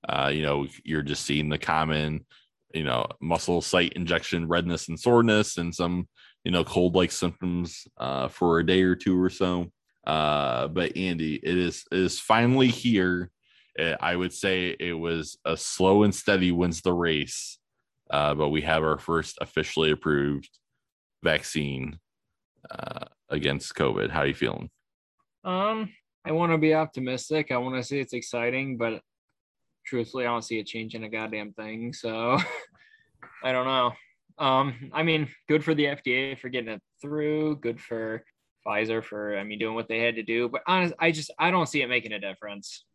Uh, 0.08 0.30
you 0.32 0.44
know, 0.44 0.68
you're 0.84 1.02
just 1.02 1.26
seeing 1.26 1.50
the 1.50 1.58
common, 1.58 2.26
you 2.74 2.84
know, 2.84 3.08
muscle 3.20 3.62
site 3.62 3.94
injection 3.94 4.48
redness 4.48 4.88
and 4.88 5.00
soreness 5.00 5.58
and 5.58 5.74
some, 5.74 6.08
you 6.44 6.52
know, 6.52 6.64
cold 6.64 6.96
like 6.96 7.12
symptoms 7.12 7.88
uh, 7.98 8.28
for 8.28 8.60
a 8.60 8.66
day 8.66 8.82
or 8.82 8.96
two 8.96 9.22
or 9.22 9.30
so. 9.30 9.72
Uh, 10.06 10.68
but 10.68 10.96
Andy, 10.96 11.36
it 11.36 11.58
is 11.58 11.86
it 11.92 12.00
is 12.00 12.20
finally 12.20 12.68
here. 12.68 13.32
Uh, 13.78 13.96
I 14.00 14.16
would 14.16 14.34
say 14.34 14.76
it 14.80 14.94
was 14.94 15.38
a 15.46 15.56
slow 15.56 16.04
and 16.04 16.14
steady 16.14 16.52
wins 16.52 16.82
the 16.82 16.94
race, 16.94 17.60
uh, 18.10 18.34
but 18.34 18.50
we 18.50 18.62
have 18.62 18.84
our 18.84 18.98
first 18.98 19.38
officially 19.42 19.92
approved 19.92 20.50
vaccine 21.24 22.00
uh, 22.72 23.06
against 23.30 23.76
COVID. 23.76 24.10
How 24.10 24.22
are 24.22 24.28
you 24.28 24.34
feeling? 24.34 24.70
Um, 25.44 25.94
I 26.26 26.32
want 26.32 26.52
to 26.52 26.58
be 26.58 26.74
optimistic. 26.74 27.52
I 27.52 27.58
want 27.58 27.76
to 27.76 27.84
see 27.84 28.00
it's 28.00 28.14
exciting, 28.14 28.78
but 28.78 29.02
truthfully, 29.86 30.26
I 30.26 30.30
don't 30.30 30.44
see 30.44 30.60
it 30.60 30.66
changing 30.66 31.04
a 31.04 31.10
goddamn 31.10 31.54
thing. 31.54 31.94
So 31.94 32.38
I 33.44 33.52
don't 33.52 33.66
know. 33.66 33.92
Um, 34.40 34.92
I 34.94 35.04
mean, 35.04 35.28
good 35.48 35.64
for 35.64 35.76
the 35.76 35.86
FDA 35.86 36.38
for 36.38 36.50
getting 36.50 36.74
it 36.74 36.82
through. 37.02 37.58
Good 37.58 37.80
for 37.80 38.24
Pfizer 38.66 39.04
for, 39.04 39.38
I 39.38 39.44
mean, 39.44 39.60
doing 39.60 39.76
what 39.76 39.88
they 39.88 40.00
had 40.00 40.16
to 40.16 40.24
do. 40.24 40.48
But 40.48 40.62
honest, 40.66 40.94
I 40.98 41.12
just 41.12 41.32
I 41.38 41.52
don't 41.52 41.68
see 41.68 41.82
it 41.82 41.90
making 41.90 42.14
a 42.14 42.20
difference. 42.20 42.86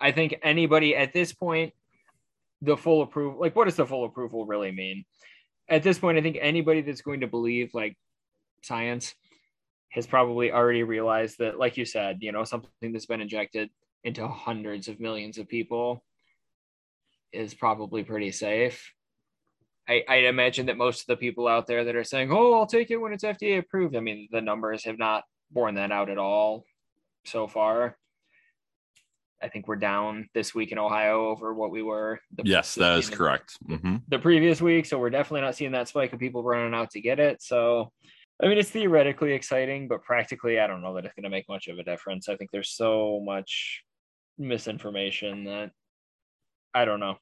I 0.00 0.12
think 0.12 0.38
anybody 0.42 0.94
at 0.94 1.12
this 1.12 1.32
point, 1.32 1.72
the 2.60 2.76
full 2.76 3.02
approval, 3.02 3.40
like, 3.40 3.56
what 3.56 3.64
does 3.64 3.76
the 3.76 3.86
full 3.86 4.04
approval 4.04 4.46
really 4.46 4.70
mean? 4.70 5.04
At 5.68 5.82
this 5.82 5.98
point, 5.98 6.18
I 6.18 6.22
think 6.22 6.38
anybody 6.40 6.82
that's 6.82 7.02
going 7.02 7.20
to 7.20 7.26
believe 7.26 7.74
like 7.74 7.96
science 8.62 9.14
has 9.90 10.06
probably 10.06 10.52
already 10.52 10.82
realized 10.82 11.38
that, 11.38 11.58
like 11.58 11.76
you 11.76 11.84
said, 11.84 12.18
you 12.20 12.32
know, 12.32 12.44
something 12.44 12.92
that's 12.92 13.06
been 13.06 13.20
injected 13.20 13.70
into 14.04 14.26
hundreds 14.28 14.88
of 14.88 15.00
millions 15.00 15.38
of 15.38 15.48
people 15.48 16.04
is 17.32 17.54
probably 17.54 18.04
pretty 18.04 18.30
safe. 18.30 18.92
I, 19.88 20.04
I 20.08 20.16
imagine 20.16 20.66
that 20.66 20.76
most 20.76 21.02
of 21.02 21.06
the 21.06 21.16
people 21.16 21.48
out 21.48 21.66
there 21.66 21.84
that 21.84 21.96
are 21.96 22.04
saying, 22.04 22.30
"Oh, 22.30 22.54
I'll 22.54 22.66
take 22.66 22.90
it 22.90 22.96
when 22.96 23.12
it's 23.12 23.24
FDA 23.24 23.58
approved," 23.58 23.96
I 23.96 24.00
mean, 24.00 24.28
the 24.30 24.40
numbers 24.40 24.84
have 24.84 24.98
not 24.98 25.24
borne 25.50 25.74
that 25.76 25.92
out 25.92 26.10
at 26.10 26.18
all 26.18 26.64
so 27.24 27.48
far. 27.48 27.96
I 29.42 29.48
think 29.48 29.68
we're 29.68 29.76
down 29.76 30.28
this 30.34 30.54
week 30.54 30.72
in 30.72 30.78
Ohio 30.78 31.28
over 31.28 31.54
what 31.54 31.70
we 31.70 31.82
were. 31.82 32.18
The, 32.36 32.42
yes, 32.44 32.74
that 32.74 32.98
is 32.98 33.08
correct. 33.08 33.56
Mm-hmm. 33.68 33.96
The 34.08 34.18
previous 34.18 34.60
week, 34.60 34.84
so 34.86 34.98
we're 34.98 35.10
definitely 35.10 35.42
not 35.42 35.54
seeing 35.54 35.72
that 35.72 35.88
spike 35.88 36.12
of 36.12 36.18
people 36.18 36.42
running 36.42 36.74
out 36.74 36.90
to 36.90 37.00
get 37.00 37.20
it. 37.20 37.40
So, 37.40 37.92
I 38.42 38.48
mean, 38.48 38.58
it's 38.58 38.70
theoretically 38.70 39.32
exciting, 39.32 39.86
but 39.86 40.02
practically, 40.02 40.58
I 40.58 40.66
don't 40.66 40.82
know 40.82 40.94
that 40.94 41.04
it's 41.04 41.14
going 41.14 41.24
to 41.24 41.30
make 41.30 41.48
much 41.48 41.68
of 41.68 41.78
a 41.78 41.84
difference. 41.84 42.28
I 42.28 42.36
think 42.36 42.50
there's 42.50 42.70
so 42.70 43.20
much 43.24 43.84
misinformation 44.38 45.44
that 45.44 45.70
I 46.74 46.84
don't 46.84 47.00
know. 47.00 47.16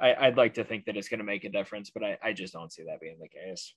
I, 0.00 0.28
would 0.28 0.36
like 0.36 0.54
to 0.54 0.64
think 0.64 0.86
that 0.86 0.96
it's 0.96 1.08
going 1.08 1.18
to 1.18 1.24
make 1.24 1.44
a 1.44 1.48
difference, 1.48 1.90
but 1.90 2.04
I, 2.04 2.18
I 2.22 2.32
just 2.32 2.52
don't 2.52 2.72
see 2.72 2.84
that 2.84 3.00
being 3.00 3.18
the 3.20 3.28
case. 3.28 3.74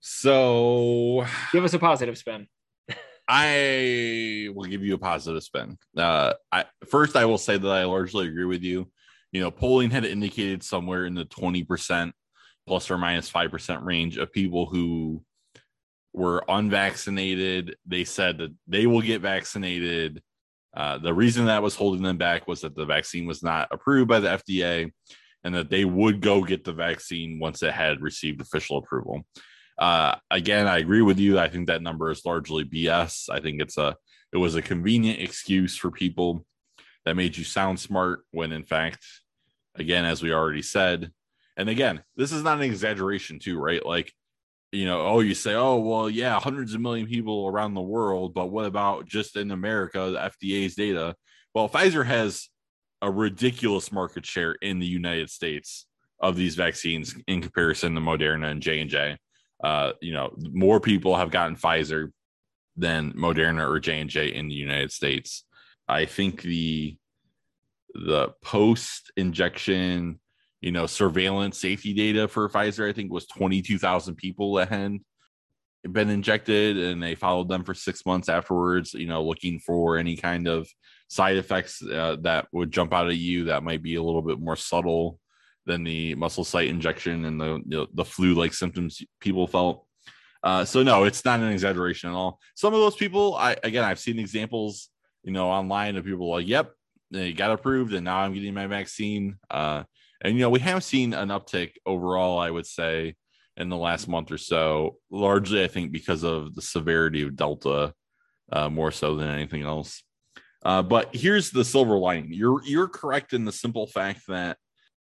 So, 0.00 1.26
give 1.52 1.64
us 1.64 1.74
a 1.74 1.78
positive 1.78 2.16
spin. 2.16 2.46
I 3.28 4.48
will 4.54 4.64
give 4.64 4.82
you 4.82 4.94
a 4.94 4.98
positive 4.98 5.42
spin. 5.42 5.76
Uh, 5.96 6.32
I 6.50 6.64
first 6.88 7.14
I 7.14 7.26
will 7.26 7.38
say 7.38 7.58
that 7.58 7.68
I 7.68 7.84
largely 7.84 8.26
agree 8.26 8.46
with 8.46 8.62
you. 8.62 8.90
You 9.32 9.42
know, 9.42 9.50
polling 9.50 9.90
had 9.90 10.06
indicated 10.06 10.62
somewhere 10.62 11.04
in 11.04 11.14
the 11.14 11.26
twenty 11.26 11.62
percent 11.62 12.14
plus 12.66 12.90
or 12.90 12.96
minus 12.96 13.12
minus 13.12 13.28
five 13.28 13.50
percent 13.50 13.82
range 13.82 14.16
of 14.16 14.32
people 14.32 14.66
who 14.66 15.22
were 16.14 16.42
unvaccinated. 16.48 17.76
They 17.86 18.04
said 18.04 18.38
that 18.38 18.54
they 18.66 18.86
will 18.86 19.02
get 19.02 19.20
vaccinated. 19.20 20.22
Uh, 20.74 20.96
the 20.98 21.12
reason 21.12 21.46
that 21.46 21.62
was 21.62 21.74
holding 21.74 22.02
them 22.02 22.18
back 22.18 22.46
was 22.48 22.62
that 22.62 22.74
the 22.74 22.86
vaccine 22.86 23.26
was 23.26 23.42
not 23.42 23.68
approved 23.70 24.08
by 24.08 24.20
the 24.20 24.28
FDA, 24.28 24.90
and 25.44 25.54
that 25.54 25.70
they 25.70 25.84
would 25.84 26.20
go 26.20 26.42
get 26.42 26.64
the 26.64 26.72
vaccine 26.72 27.38
once 27.38 27.62
it 27.62 27.72
had 27.72 28.02
received 28.02 28.40
official 28.40 28.78
approval. 28.78 29.24
Uh, 29.78 30.16
again, 30.30 30.66
I 30.66 30.78
agree 30.78 31.02
with 31.02 31.18
you. 31.18 31.38
I 31.38 31.48
think 31.48 31.68
that 31.68 31.82
number 31.82 32.10
is 32.10 32.24
largely 32.24 32.64
BS. 32.64 33.28
I 33.30 33.40
think 33.40 33.62
it's 33.62 33.78
a 33.78 33.96
it 34.32 34.36
was 34.36 34.56
a 34.56 34.62
convenient 34.62 35.20
excuse 35.20 35.76
for 35.76 35.90
people 35.90 36.44
that 37.04 37.16
made 37.16 37.36
you 37.36 37.44
sound 37.44 37.80
smart 37.80 38.24
when 38.30 38.52
in 38.52 38.64
fact, 38.64 39.06
again, 39.76 40.04
as 40.04 40.22
we 40.22 40.32
already 40.32 40.62
said, 40.62 41.10
and 41.56 41.68
again, 41.68 42.02
this 42.16 42.32
is 42.32 42.42
not 42.42 42.58
an 42.58 42.64
exaggeration 42.64 43.38
too, 43.38 43.58
right? 43.58 43.84
Like, 43.84 44.12
you 44.70 44.84
know, 44.84 45.00
oh, 45.00 45.20
you 45.20 45.34
say, 45.34 45.54
oh, 45.54 45.76
well, 45.76 46.10
yeah, 46.10 46.38
hundreds 46.38 46.74
of 46.74 46.80
million 46.80 47.06
people 47.06 47.46
around 47.48 47.74
the 47.74 47.80
world, 47.80 48.34
but 48.34 48.46
what 48.50 48.66
about 48.66 49.06
just 49.06 49.36
in 49.36 49.50
America, 49.50 50.10
the 50.10 50.46
FDA's 50.46 50.74
data? 50.74 51.14
Well, 51.54 51.68
Pfizer 51.68 52.04
has 52.04 52.48
a 53.02 53.10
ridiculous 53.10 53.92
market 53.92 54.26
share 54.26 54.52
in 54.62 54.78
the 54.78 54.86
United 54.86 55.30
States 55.30 55.86
of 56.20 56.36
these 56.36 56.56
vaccines 56.56 57.14
in 57.26 57.40
comparison 57.40 57.94
to 57.94 58.00
Moderna 58.00 58.50
and 58.50 58.60
J 58.60 58.80
and 58.80 58.90
J 58.90 59.16
uh, 59.62 59.92
you 60.00 60.12
know, 60.12 60.34
more 60.52 60.80
people 60.80 61.16
have 61.16 61.30
gotten 61.30 61.56
Pfizer 61.56 62.10
than 62.76 63.12
Moderna 63.12 63.68
or 63.68 63.80
J 63.80 64.00
and 64.00 64.10
J 64.10 64.28
in 64.28 64.48
the 64.48 64.54
United 64.54 64.92
States. 64.92 65.44
I 65.88 66.04
think 66.04 66.42
the 66.42 66.96
the 67.94 68.28
post 68.42 69.10
injection, 69.16 70.20
you 70.60 70.70
know, 70.70 70.86
surveillance 70.86 71.58
safety 71.58 71.92
data 71.92 72.28
for 72.28 72.48
Pfizer, 72.48 72.88
I 72.88 72.92
think 72.92 73.12
was 73.12 73.26
twenty 73.26 73.62
two 73.62 73.78
thousand 73.78 74.16
people 74.16 74.54
that 74.54 74.68
had 74.68 74.98
been 75.90 76.10
injected, 76.10 76.76
and 76.76 77.02
they 77.02 77.14
followed 77.14 77.48
them 77.48 77.64
for 77.64 77.74
six 77.74 78.06
months 78.06 78.28
afterwards. 78.28 78.94
You 78.94 79.06
know, 79.06 79.24
looking 79.24 79.58
for 79.58 79.96
any 79.96 80.16
kind 80.16 80.46
of 80.46 80.68
side 81.08 81.36
effects 81.36 81.82
uh, 81.82 82.16
that 82.20 82.46
would 82.52 82.70
jump 82.70 82.92
out 82.92 83.08
at 83.08 83.16
you 83.16 83.44
that 83.44 83.62
might 83.62 83.82
be 83.82 83.96
a 83.96 84.02
little 84.02 84.22
bit 84.22 84.38
more 84.38 84.56
subtle 84.56 85.18
than 85.66 85.84
the 85.84 86.14
muscle 86.14 86.44
site 86.44 86.68
injection 86.68 87.24
and 87.24 87.40
the 87.40 87.60
know, 87.66 87.86
the 87.94 88.04
flu 88.04 88.34
like 88.34 88.52
symptoms 88.52 89.02
people 89.20 89.46
felt. 89.46 89.86
Uh, 90.42 90.64
so 90.64 90.82
no, 90.82 91.04
it's 91.04 91.24
not 91.24 91.40
an 91.40 91.50
exaggeration 91.50 92.10
at 92.10 92.14
all. 92.14 92.38
Some 92.54 92.74
of 92.74 92.80
those 92.80 92.96
people, 92.96 93.34
I 93.34 93.56
again, 93.62 93.84
I've 93.84 93.98
seen 93.98 94.18
examples, 94.18 94.88
you 95.24 95.32
know, 95.32 95.48
online 95.48 95.96
of 95.96 96.04
people 96.04 96.30
like, 96.30 96.46
"Yep, 96.46 96.72
they 97.10 97.32
got 97.32 97.50
approved, 97.50 97.92
and 97.92 98.04
now 98.04 98.18
I'm 98.18 98.34
getting 98.34 98.54
my 98.54 98.66
vaccine." 98.66 99.36
Uh, 99.50 99.84
and 100.22 100.34
you 100.34 100.40
know, 100.40 100.50
we 100.50 100.60
have 100.60 100.84
seen 100.84 101.12
an 101.12 101.28
uptick 101.28 101.72
overall. 101.86 102.38
I 102.38 102.50
would 102.50 102.66
say 102.66 103.14
in 103.56 103.68
the 103.68 103.76
last 103.76 104.08
month 104.08 104.30
or 104.30 104.38
so, 104.38 104.98
largely 105.10 105.64
I 105.64 105.68
think 105.68 105.90
because 105.90 106.22
of 106.22 106.54
the 106.54 106.62
severity 106.62 107.22
of 107.22 107.34
Delta, 107.34 107.92
uh, 108.52 108.70
more 108.70 108.92
so 108.92 109.16
than 109.16 109.28
anything 109.28 109.62
else. 109.62 110.02
Uh, 110.64 110.82
but 110.82 111.14
here's 111.14 111.50
the 111.50 111.64
silver 111.64 111.96
lining: 111.96 112.32
you're 112.32 112.62
you're 112.64 112.88
correct 112.88 113.32
in 113.32 113.44
the 113.44 113.52
simple 113.52 113.86
fact 113.86 114.22
that 114.28 114.58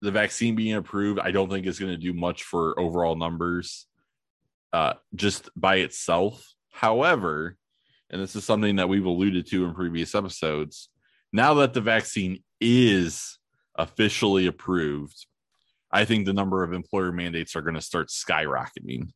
the 0.03 0.11
vaccine 0.11 0.55
being 0.55 0.75
approved, 0.75 1.21
I 1.21 1.31
don't 1.31 1.51
think 1.51 1.67
is 1.67 1.79
going 1.79 1.93
to 1.93 1.99
do 1.99 2.13
much 2.13 2.45
for 2.45 2.79
overall 2.79 3.17
numbers 3.17 3.87
uh, 4.73 4.95
just 5.15 5.51
by 5.57 5.77
itself. 5.77 6.47
However, 6.71 7.57
and 8.11 8.21
this 8.21 8.35
is 8.35 8.45
something 8.45 8.77
that 8.77 8.89
we've 8.89 9.05
alluded 9.05 9.47
to 9.49 9.65
in 9.65 9.75
previous 9.75 10.15
episodes, 10.15 10.89
now 11.33 11.55
that 11.55 11.75
the 11.75 11.81
vaccine 11.81 12.43
is 12.61 13.39
officially 13.77 14.47
approved, 14.47 15.27
I 15.93 16.05
think 16.05 16.25
the 16.25 16.33
number 16.33 16.63
of 16.65 16.73
employer 16.73 17.13
mandates 17.13 17.55
are 17.55 17.63
going 17.63 17.75
to 17.75 17.81
start 17.81 18.09
skyrocketing. 18.09 19.11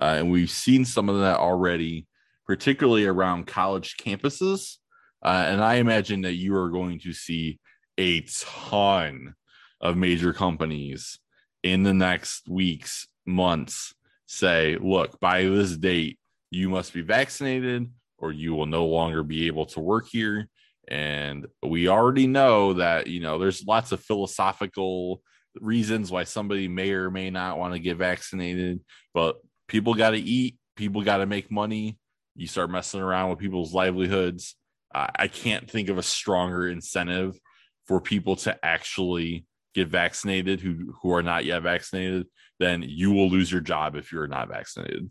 Uh, 0.00 0.16
and 0.18 0.30
we've 0.30 0.50
seen 0.50 0.84
some 0.84 1.08
of 1.08 1.20
that 1.20 1.38
already, 1.38 2.06
particularly 2.46 3.04
around 3.04 3.46
college 3.46 3.96
campuses. 3.96 4.76
Uh, 5.22 5.44
and 5.48 5.62
I 5.62 5.74
imagine 5.74 6.22
that 6.22 6.34
you 6.34 6.56
are 6.56 6.70
going 6.70 7.00
to 7.00 7.12
see 7.12 7.58
a 7.98 8.22
ton 8.22 9.34
of 9.80 9.96
major 9.96 10.32
companies 10.32 11.18
in 11.62 11.82
the 11.82 11.94
next 11.94 12.48
weeks, 12.48 13.08
months 13.26 13.94
say, 14.26 14.78
look, 14.80 15.20
by 15.20 15.42
this 15.42 15.76
date, 15.76 16.18
you 16.50 16.68
must 16.68 16.92
be 16.92 17.02
vaccinated 17.02 17.90
or 18.18 18.32
you 18.32 18.54
will 18.54 18.66
no 18.66 18.86
longer 18.86 19.22
be 19.22 19.46
able 19.46 19.66
to 19.66 19.80
work 19.80 20.06
here. 20.10 20.48
And 20.88 21.46
we 21.62 21.88
already 21.88 22.26
know 22.26 22.74
that, 22.74 23.06
you 23.06 23.20
know, 23.20 23.38
there's 23.38 23.66
lots 23.66 23.92
of 23.92 24.00
philosophical 24.00 25.22
reasons 25.60 26.10
why 26.10 26.24
somebody 26.24 26.68
may 26.68 26.90
or 26.92 27.10
may 27.10 27.30
not 27.30 27.58
want 27.58 27.74
to 27.74 27.80
get 27.80 27.96
vaccinated, 27.96 28.80
but 29.14 29.36
people 29.68 29.94
got 29.94 30.10
to 30.10 30.18
eat, 30.18 30.56
people 30.76 31.02
got 31.02 31.18
to 31.18 31.26
make 31.26 31.50
money. 31.50 31.98
You 32.34 32.46
start 32.46 32.70
messing 32.70 33.00
around 33.00 33.30
with 33.30 33.38
people's 33.38 33.74
livelihoods. 33.74 34.56
I 34.92 35.28
can't 35.28 35.70
think 35.70 35.88
of 35.88 35.98
a 35.98 36.02
stronger 36.02 36.68
incentive 36.68 37.38
for 37.86 38.00
people 38.00 38.36
to 38.36 38.64
actually 38.64 39.46
get 39.74 39.88
vaccinated 39.88 40.60
who 40.60 40.94
who 41.00 41.12
are 41.12 41.22
not 41.22 41.44
yet 41.44 41.62
vaccinated 41.62 42.26
then 42.58 42.84
you 42.86 43.10
will 43.12 43.30
lose 43.30 43.50
your 43.50 43.60
job 43.60 43.96
if 43.96 44.12
you're 44.12 44.26
not 44.26 44.48
vaccinated. 44.48 45.08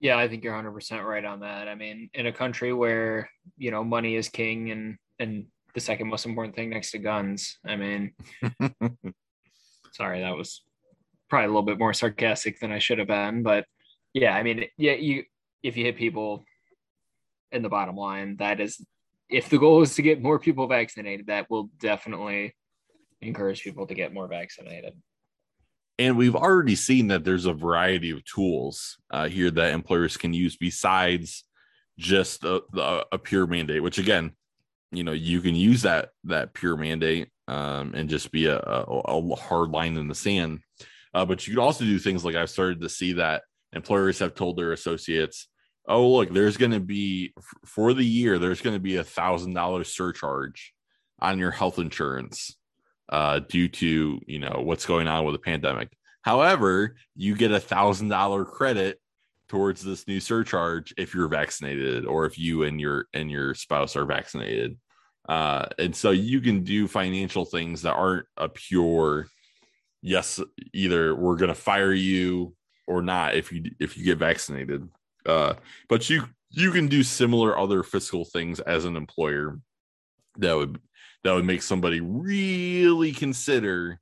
Yeah 0.00 0.18
i 0.18 0.28
think 0.28 0.44
you're 0.44 0.54
100% 0.54 1.04
right 1.04 1.24
on 1.24 1.40
that. 1.40 1.68
I 1.68 1.74
mean 1.74 2.10
in 2.14 2.26
a 2.26 2.32
country 2.32 2.72
where 2.72 3.30
you 3.56 3.70
know 3.70 3.82
money 3.82 4.16
is 4.16 4.28
king 4.28 4.70
and 4.70 4.96
and 5.18 5.46
the 5.74 5.80
second 5.80 6.08
most 6.08 6.26
important 6.26 6.54
thing 6.54 6.70
next 6.70 6.90
to 6.90 6.98
guns 6.98 7.58
i 7.66 7.76
mean 7.76 8.12
sorry 9.92 10.20
that 10.20 10.36
was 10.36 10.62
probably 11.30 11.46
a 11.46 11.48
little 11.48 11.62
bit 11.62 11.78
more 11.78 11.94
sarcastic 11.94 12.60
than 12.60 12.72
i 12.72 12.78
should 12.78 12.98
have 12.98 13.08
been 13.08 13.42
but 13.42 13.64
yeah 14.12 14.34
i 14.36 14.42
mean 14.42 14.64
yeah 14.76 14.92
you 14.92 15.24
if 15.62 15.76
you 15.76 15.84
hit 15.84 15.96
people 15.96 16.44
in 17.52 17.62
the 17.62 17.68
bottom 17.68 17.96
line 17.96 18.36
that 18.36 18.60
is 18.60 18.84
if 19.28 19.48
the 19.48 19.58
goal 19.58 19.82
is 19.82 19.94
to 19.94 20.02
get 20.02 20.22
more 20.22 20.38
people 20.38 20.66
vaccinated 20.66 21.26
that 21.26 21.48
will 21.50 21.70
definitely 21.78 22.54
encourage 23.20 23.62
people 23.62 23.86
to 23.86 23.94
get 23.94 24.12
more 24.12 24.28
vaccinated. 24.28 24.94
And 25.98 26.16
we've 26.16 26.36
already 26.36 26.74
seen 26.74 27.08
that 27.08 27.24
there's 27.24 27.46
a 27.46 27.52
variety 27.52 28.10
of 28.10 28.24
tools 28.24 28.98
uh, 29.10 29.28
here 29.28 29.50
that 29.50 29.72
employers 29.72 30.16
can 30.16 30.32
use 30.32 30.56
besides 30.56 31.44
just 31.98 32.44
a, 32.44 32.62
a, 33.12 33.18
pure 33.18 33.46
mandate 33.46 33.82
which 33.82 33.98
again 33.98 34.32
you 34.90 35.04
know 35.04 35.12
you 35.12 35.42
can 35.42 35.54
use 35.54 35.82
that 35.82 36.08
that 36.24 36.54
pure 36.54 36.74
mandate 36.76 37.28
um, 37.48 37.92
and 37.94 38.08
just 38.08 38.32
be 38.32 38.46
a, 38.46 38.56
a, 38.56 38.82
a, 38.82 39.36
hard 39.36 39.70
line 39.70 39.96
in 39.96 40.08
the 40.08 40.14
sand. 40.14 40.60
Uh, 41.12 41.26
but 41.26 41.46
you 41.46 41.54
could 41.54 41.62
also 41.62 41.84
do 41.84 41.98
things 41.98 42.24
like 42.24 42.34
i've 42.34 42.50
started 42.50 42.80
to 42.80 42.88
see 42.88 43.12
that 43.12 43.42
employers 43.72 44.18
have 44.18 44.34
told 44.34 44.56
their 44.56 44.72
associates 44.72 45.48
oh 45.88 46.08
look 46.08 46.30
there's 46.32 46.56
going 46.56 46.70
to 46.70 46.80
be 46.80 47.32
for 47.64 47.92
the 47.92 48.04
year 48.04 48.38
there's 48.38 48.60
going 48.60 48.76
to 48.76 48.80
be 48.80 48.96
a 48.96 49.04
thousand 49.04 49.54
dollar 49.54 49.84
surcharge 49.84 50.72
on 51.20 51.38
your 51.38 51.50
health 51.50 51.78
insurance 51.78 52.56
uh, 53.12 53.40
due 53.40 53.68
to 53.68 54.20
you 54.26 54.38
know 54.38 54.62
what's 54.64 54.86
going 54.86 55.06
on 55.06 55.24
with 55.24 55.34
the 55.34 55.38
pandemic. 55.38 55.96
However, 56.22 56.96
you 57.14 57.36
get 57.36 57.52
a 57.52 57.60
thousand 57.60 58.08
dollar 58.08 58.44
credit 58.44 59.00
towards 59.48 59.82
this 59.82 60.08
new 60.08 60.18
surcharge 60.18 60.94
if 60.96 61.14
you're 61.14 61.28
vaccinated 61.28 62.06
or 62.06 62.24
if 62.24 62.38
you 62.38 62.62
and 62.64 62.80
your 62.80 63.06
and 63.12 63.30
your 63.30 63.54
spouse 63.54 63.96
are 63.96 64.06
vaccinated. 64.06 64.78
Uh, 65.28 65.66
and 65.78 65.94
so 65.94 66.10
you 66.10 66.40
can 66.40 66.64
do 66.64 66.88
financial 66.88 67.44
things 67.44 67.82
that 67.82 67.92
aren't 67.92 68.26
a 68.36 68.48
pure 68.48 69.26
yes, 70.00 70.40
either 70.72 71.14
we're 71.14 71.36
gonna 71.36 71.54
fire 71.54 71.92
you 71.92 72.54
or 72.86 73.02
not 73.02 73.34
if 73.36 73.52
you 73.52 73.70
if 73.78 73.96
you 73.96 74.04
get 74.04 74.18
vaccinated. 74.18 74.88
Uh, 75.26 75.54
but 75.88 76.08
you 76.10 76.24
you 76.50 76.70
can 76.70 76.86
do 76.86 77.02
similar 77.02 77.58
other 77.58 77.82
fiscal 77.82 78.24
things 78.24 78.60
as 78.60 78.84
an 78.84 78.96
employer 78.96 79.58
that 80.38 80.54
would 80.54 80.80
that 81.24 81.32
would 81.32 81.44
make 81.44 81.62
somebody 81.62 82.00
really 82.00 83.12
consider 83.12 84.00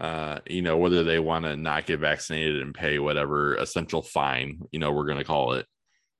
uh, 0.00 0.38
you 0.46 0.62
know, 0.62 0.78
whether 0.78 1.04
they 1.04 1.18
want 1.18 1.44
to 1.44 1.56
not 1.56 1.84
get 1.84 2.00
vaccinated 2.00 2.62
and 2.62 2.74
pay 2.74 2.98
whatever 2.98 3.54
essential 3.56 4.00
fine, 4.00 4.58
you 4.72 4.78
know, 4.78 4.90
we're 4.92 5.04
going 5.04 5.18
to 5.18 5.24
call 5.24 5.52
it, 5.52 5.66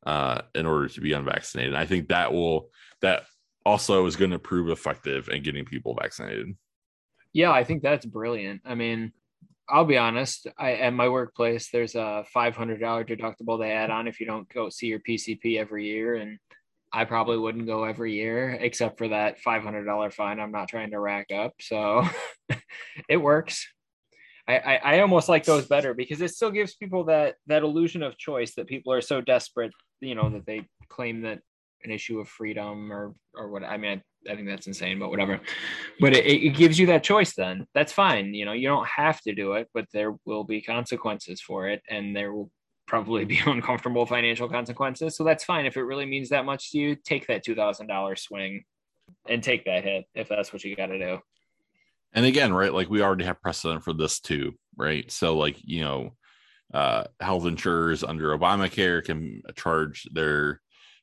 uh, 0.04 0.42
in 0.54 0.66
order 0.66 0.86
to 0.86 1.00
be 1.00 1.14
unvaccinated. 1.14 1.74
I 1.74 1.86
think 1.86 2.08
that 2.08 2.30
will, 2.30 2.68
that 3.00 3.24
also 3.64 4.04
is 4.04 4.16
going 4.16 4.32
to 4.32 4.38
prove 4.38 4.68
effective 4.68 5.30
in 5.30 5.42
getting 5.42 5.64
people 5.64 5.96
vaccinated. 5.98 6.54
Yeah, 7.32 7.52
I 7.52 7.64
think 7.64 7.82
that's 7.82 8.04
brilliant. 8.04 8.60
I 8.66 8.74
mean, 8.74 9.12
I'll 9.70 9.84
be 9.84 9.98
honest, 9.98 10.46
I, 10.58 10.74
at 10.74 10.92
my 10.92 11.08
workplace, 11.08 11.70
there's 11.70 11.94
a 11.94 12.24
$500 12.34 12.80
deductible 12.80 13.58
they 13.58 13.72
add 13.72 13.90
on 13.90 14.08
if 14.08 14.20
you 14.20 14.26
don't 14.26 14.48
go 14.52 14.68
see 14.68 14.86
your 14.86 15.00
PCP 15.00 15.58
every 15.58 15.86
year. 15.86 16.16
And 16.16 16.38
I 16.92 17.04
probably 17.04 17.38
wouldn't 17.38 17.66
go 17.66 17.84
every 17.84 18.14
year 18.14 18.58
except 18.60 18.98
for 18.98 19.08
that 19.08 19.40
$500 19.42 20.12
fine 20.12 20.40
I'm 20.40 20.50
not 20.50 20.68
trying 20.68 20.90
to 20.90 21.00
rack 21.00 21.30
up. 21.32 21.54
So 21.60 22.04
it 23.08 23.16
works. 23.16 23.66
I, 24.48 24.58
I, 24.58 24.74
I, 24.76 25.00
almost 25.00 25.28
like 25.28 25.44
those 25.44 25.66
better 25.66 25.94
because 25.94 26.20
it 26.20 26.30
still 26.30 26.50
gives 26.50 26.74
people 26.74 27.04
that 27.04 27.36
that 27.46 27.62
illusion 27.62 28.02
of 28.02 28.18
choice 28.18 28.54
that 28.54 28.66
people 28.66 28.92
are 28.92 29.02
so 29.02 29.20
desperate, 29.20 29.70
you 30.00 30.16
know, 30.16 30.30
that 30.30 30.46
they 30.46 30.66
claim 30.88 31.22
that 31.22 31.40
an 31.84 31.92
issue 31.92 32.18
of 32.18 32.28
freedom 32.28 32.92
or 32.92 33.14
or 33.34 33.50
what 33.50 33.62
I 33.62 33.76
mean 33.76 34.02
I, 34.28 34.34
think 34.34 34.48
that's 34.48 34.66
insane, 34.66 34.98
but 34.98 35.10
whatever. 35.10 35.40
But 36.00 36.14
it, 36.14 36.26
it 36.26 36.56
gives 36.56 36.78
you 36.78 36.86
that 36.86 37.04
choice 37.04 37.34
then. 37.34 37.66
That's 37.74 37.92
fine. 37.92 38.34
You 38.34 38.44
know, 38.44 38.52
you 38.52 38.68
don't 38.68 38.86
have 38.86 39.20
to 39.22 39.34
do 39.34 39.54
it, 39.54 39.68
but 39.72 39.86
there 39.92 40.14
will 40.24 40.44
be 40.44 40.60
consequences 40.60 41.40
for 41.40 41.68
it 41.68 41.82
and 41.88 42.14
there 42.14 42.32
will 42.32 42.50
probably 42.86 43.24
be 43.24 43.40
uncomfortable 43.46 44.04
financial 44.04 44.48
consequences. 44.48 45.16
So 45.16 45.24
that's 45.24 45.44
fine. 45.44 45.64
If 45.64 45.76
it 45.76 45.82
really 45.82 46.06
means 46.06 46.28
that 46.30 46.44
much 46.44 46.72
to 46.72 46.78
you, 46.78 46.96
take 46.96 47.26
that 47.28 47.44
$2,000 47.44 48.18
swing 48.18 48.64
and 49.28 49.42
take 49.42 49.64
that 49.64 49.84
hit 49.84 50.04
if 50.14 50.28
that's 50.28 50.52
what 50.52 50.64
you 50.64 50.76
got 50.76 50.86
to 50.86 50.98
do. 50.98 51.18
And 52.12 52.26
again, 52.26 52.52
right, 52.52 52.74
like 52.74 52.90
we 52.90 53.02
already 53.02 53.24
have 53.24 53.40
precedent 53.40 53.84
for 53.84 53.92
this 53.92 54.18
too, 54.18 54.54
right? 54.76 55.10
So, 55.10 55.36
like, 55.36 55.56
you 55.62 55.82
know, 55.82 56.16
uh, 56.74 57.04
health 57.20 57.46
insurers 57.46 58.02
under 58.02 58.36
Obamacare 58.36 59.04
can 59.04 59.42
charge 59.54 60.06
their, 60.12 60.60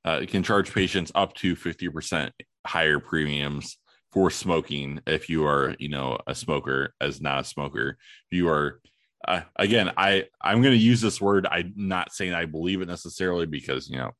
uh, 0.07 0.25
can 0.25 0.41
charge 0.41 0.73
patients 0.73 1.11
up 1.15 1.33
to 1.33 1.53
50% 1.53 2.31
higher 2.65 2.97
premiums 2.97 3.77
for 4.13 4.31
smoking 4.31 5.01
if 5.05 5.27
you 5.27 5.45
are, 5.45 5.75
you 5.79 5.89
know, 5.89 6.17
a 6.25 6.33
smoker 6.33 6.93
as 7.01 7.19
not 7.19 7.41
a 7.41 7.43
smoker. 7.43 7.97
If 8.31 8.37
you 8.37 8.47
are 8.47 8.79
uh, 9.27 9.41
again, 9.57 9.91
I 9.97 10.25
I'm 10.41 10.61
going 10.61 10.73
to 10.73 10.79
use 10.79 11.01
this 11.01 11.19
word. 11.19 11.45
I'm 11.45 11.73
not 11.75 12.13
saying 12.13 12.33
I 12.33 12.45
believe 12.45 12.81
it 12.81 12.87
necessarily 12.87 13.45
because 13.45 13.89
you 13.89 13.97
know 13.97 14.11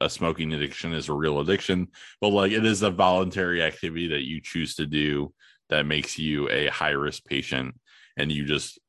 a 0.00 0.10
smoking 0.10 0.52
addiction 0.52 0.92
is 0.92 1.08
a 1.08 1.12
real 1.12 1.38
addiction, 1.38 1.88
but 2.20 2.30
like 2.30 2.50
it 2.50 2.66
is 2.66 2.82
a 2.82 2.90
voluntary 2.90 3.62
activity 3.62 4.08
that 4.08 4.24
you 4.24 4.40
choose 4.40 4.74
to 4.76 4.86
do 4.86 5.32
that 5.68 5.86
makes 5.86 6.18
you 6.18 6.50
a 6.50 6.66
high 6.68 6.90
risk 6.90 7.24
patient, 7.24 7.78
and 8.16 8.32
you 8.32 8.44
just 8.44 8.80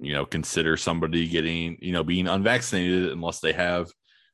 you 0.00 0.12
know 0.12 0.26
consider 0.26 0.76
somebody 0.76 1.28
getting 1.28 1.78
you 1.80 1.92
know 1.92 2.02
being 2.02 2.26
unvaccinated 2.26 3.12
unless 3.12 3.38
they 3.38 3.52
have 3.52 3.88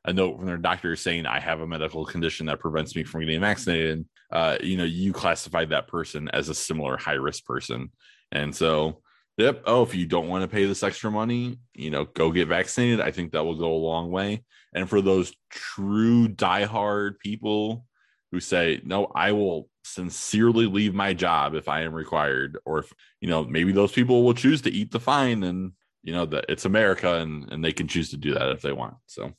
a 0.05 0.12
note 0.12 0.36
from 0.36 0.46
their 0.46 0.57
doctor 0.57 0.96
saying 0.96 1.26
I 1.26 1.40
have 1.40 1.61
a 1.61 1.66
medical 1.66 2.05
condition 2.05 2.46
that 2.46 2.61
prevents 2.61 2.96
me 2.96 3.05
from 3.05 3.20
getting 3.20 3.40
vaccinated. 3.40 4.07
Uh, 4.30 4.57
you 4.62 4.76
know, 4.76 4.84
you 4.84 5.12
classify 5.12 5.64
that 5.66 5.88
person 5.88 6.28
as 6.32 6.48
a 6.48 6.55
similar 6.55 6.96
high 6.96 7.12
risk 7.12 7.44
person, 7.44 7.90
and 8.32 8.55
so 8.55 9.03
Yep. 9.40 9.62
Oh, 9.64 9.82
if 9.82 9.94
you 9.94 10.05
don't 10.05 10.28
want 10.28 10.42
to 10.42 10.48
pay 10.48 10.66
this 10.66 10.82
extra 10.82 11.11
money, 11.11 11.59
you 11.72 11.90
know, 11.90 12.05
go 12.05 12.30
get 12.30 12.48
vaccinated. 12.48 13.01
I 13.01 13.11
think 13.11 13.32
that 13.32 13.42
will 13.42 13.55
go 13.55 13.72
a 13.72 13.74
long 13.74 14.11
way. 14.11 14.44
And 14.74 14.86
for 14.88 15.01
those 15.01 15.32
true 15.48 16.28
diehard 16.28 17.18
people 17.20 17.86
who 18.30 18.38
say, 18.38 18.82
no, 18.84 19.07
I 19.14 19.32
will 19.32 19.70
sincerely 19.82 20.66
leave 20.66 20.94
my 20.94 21.14
job 21.14 21.55
if 21.55 21.68
I 21.68 21.82
am 21.82 21.94
required, 21.94 22.59
or 22.66 22.80
if, 22.80 22.92
you 23.22 23.28
know, 23.28 23.44
maybe 23.44 23.72
those 23.72 23.92
people 23.92 24.22
will 24.24 24.34
choose 24.34 24.61
to 24.62 24.70
eat 24.70 24.90
the 24.90 25.01
fine 25.01 25.42
and, 25.42 25.72
you 26.03 26.12
know, 26.12 26.26
that 26.26 26.44
it's 26.51 26.66
America 26.66 27.14
and, 27.14 27.51
and 27.51 27.64
they 27.64 27.72
can 27.72 27.88
choose 27.88 28.11
to 28.11 28.18
do 28.18 28.34
that 28.34 28.51
if 28.51 28.61
they 28.61 28.72
want. 28.72 28.96
So, 29.07 29.32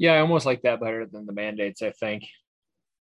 yeah, 0.00 0.14
I 0.14 0.20
almost 0.20 0.46
like 0.46 0.62
that 0.62 0.80
better 0.80 1.04
than 1.04 1.26
the 1.26 1.34
mandates, 1.34 1.82
I 1.82 1.90
think, 1.90 2.24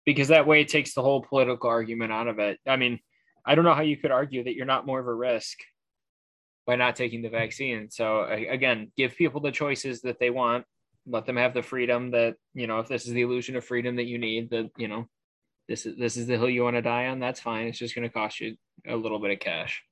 because 0.08 0.30
that 0.30 0.48
way 0.48 0.62
it 0.62 0.70
takes 0.70 0.96
the 0.96 1.04
whole 1.04 1.22
political 1.22 1.70
argument 1.70 2.12
out 2.12 2.28
of 2.28 2.40
it. 2.40 2.58
I 2.68 2.78
mean, 2.78 2.98
I 3.46 3.54
don't 3.54 3.64
know 3.64 3.76
how 3.76 3.84
you 3.84 3.96
could 3.96 4.10
argue 4.10 4.44
that 4.44 4.56
you're 4.56 4.66
not 4.66 4.88
more 4.88 5.00
of 5.00 5.06
a 5.06 5.14
risk 5.14 5.60
by 6.66 6.78
not 6.78 6.96
taking 6.96 7.22
the 7.22 7.30
vaccine. 7.30 7.92
So 7.92 8.24
again, 8.24 8.92
give 8.98 9.16
people 9.16 9.40
the 9.40 9.52
choices 9.52 10.02
that 10.02 10.20
they 10.20 10.32
want. 10.32 10.66
Let 11.06 11.28
them 11.28 11.38
have 11.38 11.54
the 11.54 11.62
freedom 11.62 12.10
that 12.12 12.38
you 12.56 12.66
know. 12.66 12.80
If 12.80 12.88
this 12.88 13.06
is 13.06 13.14
the 13.14 13.22
illusion 13.22 13.56
of 13.56 13.64
freedom 13.64 13.98
that 13.98 14.08
you 14.08 14.18
need, 14.18 14.50
that 14.50 14.72
you 14.76 14.88
know, 14.88 15.08
this 15.68 15.86
is 15.86 15.96
this 15.96 16.18
is 16.18 16.26
the 16.26 16.38
hill 16.38 16.50
you 16.50 16.64
want 16.64 16.76
to 16.76 16.82
die 16.82 17.06
on. 17.06 17.20
That's 17.20 17.40
fine. 17.40 17.68
It's 17.68 17.78
just 17.78 17.94
going 17.94 18.08
to 18.08 18.14
cost 18.14 18.40
you 18.40 18.56
a 18.88 18.96
little 18.96 19.20
bit 19.20 19.32
of 19.32 19.40
cash. 19.40 19.84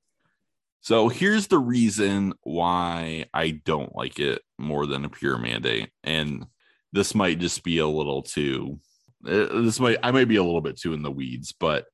So 0.81 1.09
here's 1.09 1.45
the 1.45 1.59
reason 1.59 2.33
why 2.41 3.25
I 3.35 3.51
don't 3.51 3.95
like 3.95 4.19
it 4.19 4.41
more 4.57 4.87
than 4.87 5.05
a 5.05 5.09
pure 5.09 5.37
mandate, 5.37 5.91
and 6.03 6.47
this 6.93 7.15
might 7.15 7.39
just 7.39 7.63
be 7.63 7.79
a 7.79 7.87
little 7.87 8.21
too. 8.21 8.79
Uh, 9.25 9.61
this 9.61 9.79
might 9.79 9.97
I 10.03 10.11
might 10.11 10.27
be 10.27 10.37
a 10.37 10.43
little 10.43 10.61
bit 10.61 10.77
too 10.79 10.93
in 10.93 11.03
the 11.03 11.11
weeds, 11.11 11.53
but 11.57 11.85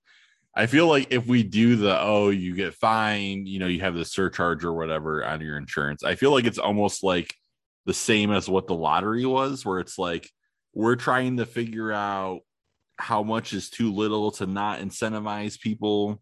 I 0.55 0.67
feel 0.67 0.87
like 0.87 1.07
if 1.11 1.25
we 1.25 1.43
do 1.43 1.75
the 1.75 1.99
oh, 1.99 2.29
you 2.29 2.55
get 2.55 2.75
fined, 2.75 3.47
you 3.47 3.59
know, 3.59 3.67
you 3.67 3.81
have 3.81 3.95
the 3.95 4.05
surcharge 4.05 4.63
or 4.63 4.73
whatever 4.73 5.25
on 5.25 5.41
your 5.41 5.57
insurance. 5.57 6.03
I 6.03 6.15
feel 6.15 6.31
like 6.31 6.45
it's 6.45 6.59
almost 6.59 7.03
like 7.03 7.33
the 7.85 7.93
same 7.93 8.31
as 8.31 8.47
what 8.47 8.67
the 8.67 8.75
lottery 8.75 9.25
was, 9.25 9.65
where 9.65 9.79
it's 9.79 9.97
like 9.97 10.29
we're 10.73 10.95
trying 10.95 11.37
to 11.37 11.45
figure 11.45 11.91
out 11.91 12.41
how 12.97 13.23
much 13.23 13.53
is 13.53 13.69
too 13.69 13.93
little 13.93 14.31
to 14.31 14.45
not 14.45 14.79
incentivize 14.79 15.59
people 15.59 16.21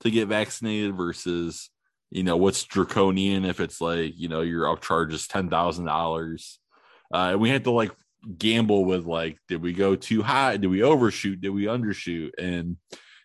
to 0.00 0.10
get 0.10 0.28
vaccinated 0.28 0.96
versus 0.96 1.70
you 2.10 2.22
know 2.22 2.36
what's 2.36 2.64
draconian 2.64 3.44
if 3.44 3.58
it's 3.58 3.80
like 3.80 4.12
you 4.16 4.28
know 4.28 4.42
your 4.42 4.64
upcharge 4.64 5.12
is 5.12 5.26
ten 5.26 5.48
thousand 5.48 5.88
uh, 5.88 5.92
dollars 5.92 6.60
and 7.12 7.40
we 7.40 7.48
had 7.48 7.64
to 7.64 7.70
like 7.70 7.90
gamble 8.38 8.84
with 8.84 9.04
like 9.04 9.38
did 9.48 9.62
we 9.62 9.72
go 9.72 9.96
too 9.96 10.22
high? 10.22 10.56
Did 10.56 10.68
we 10.68 10.82
overshoot? 10.82 11.40
Did 11.40 11.50
we 11.50 11.64
undershoot? 11.64 12.30
And 12.38 12.76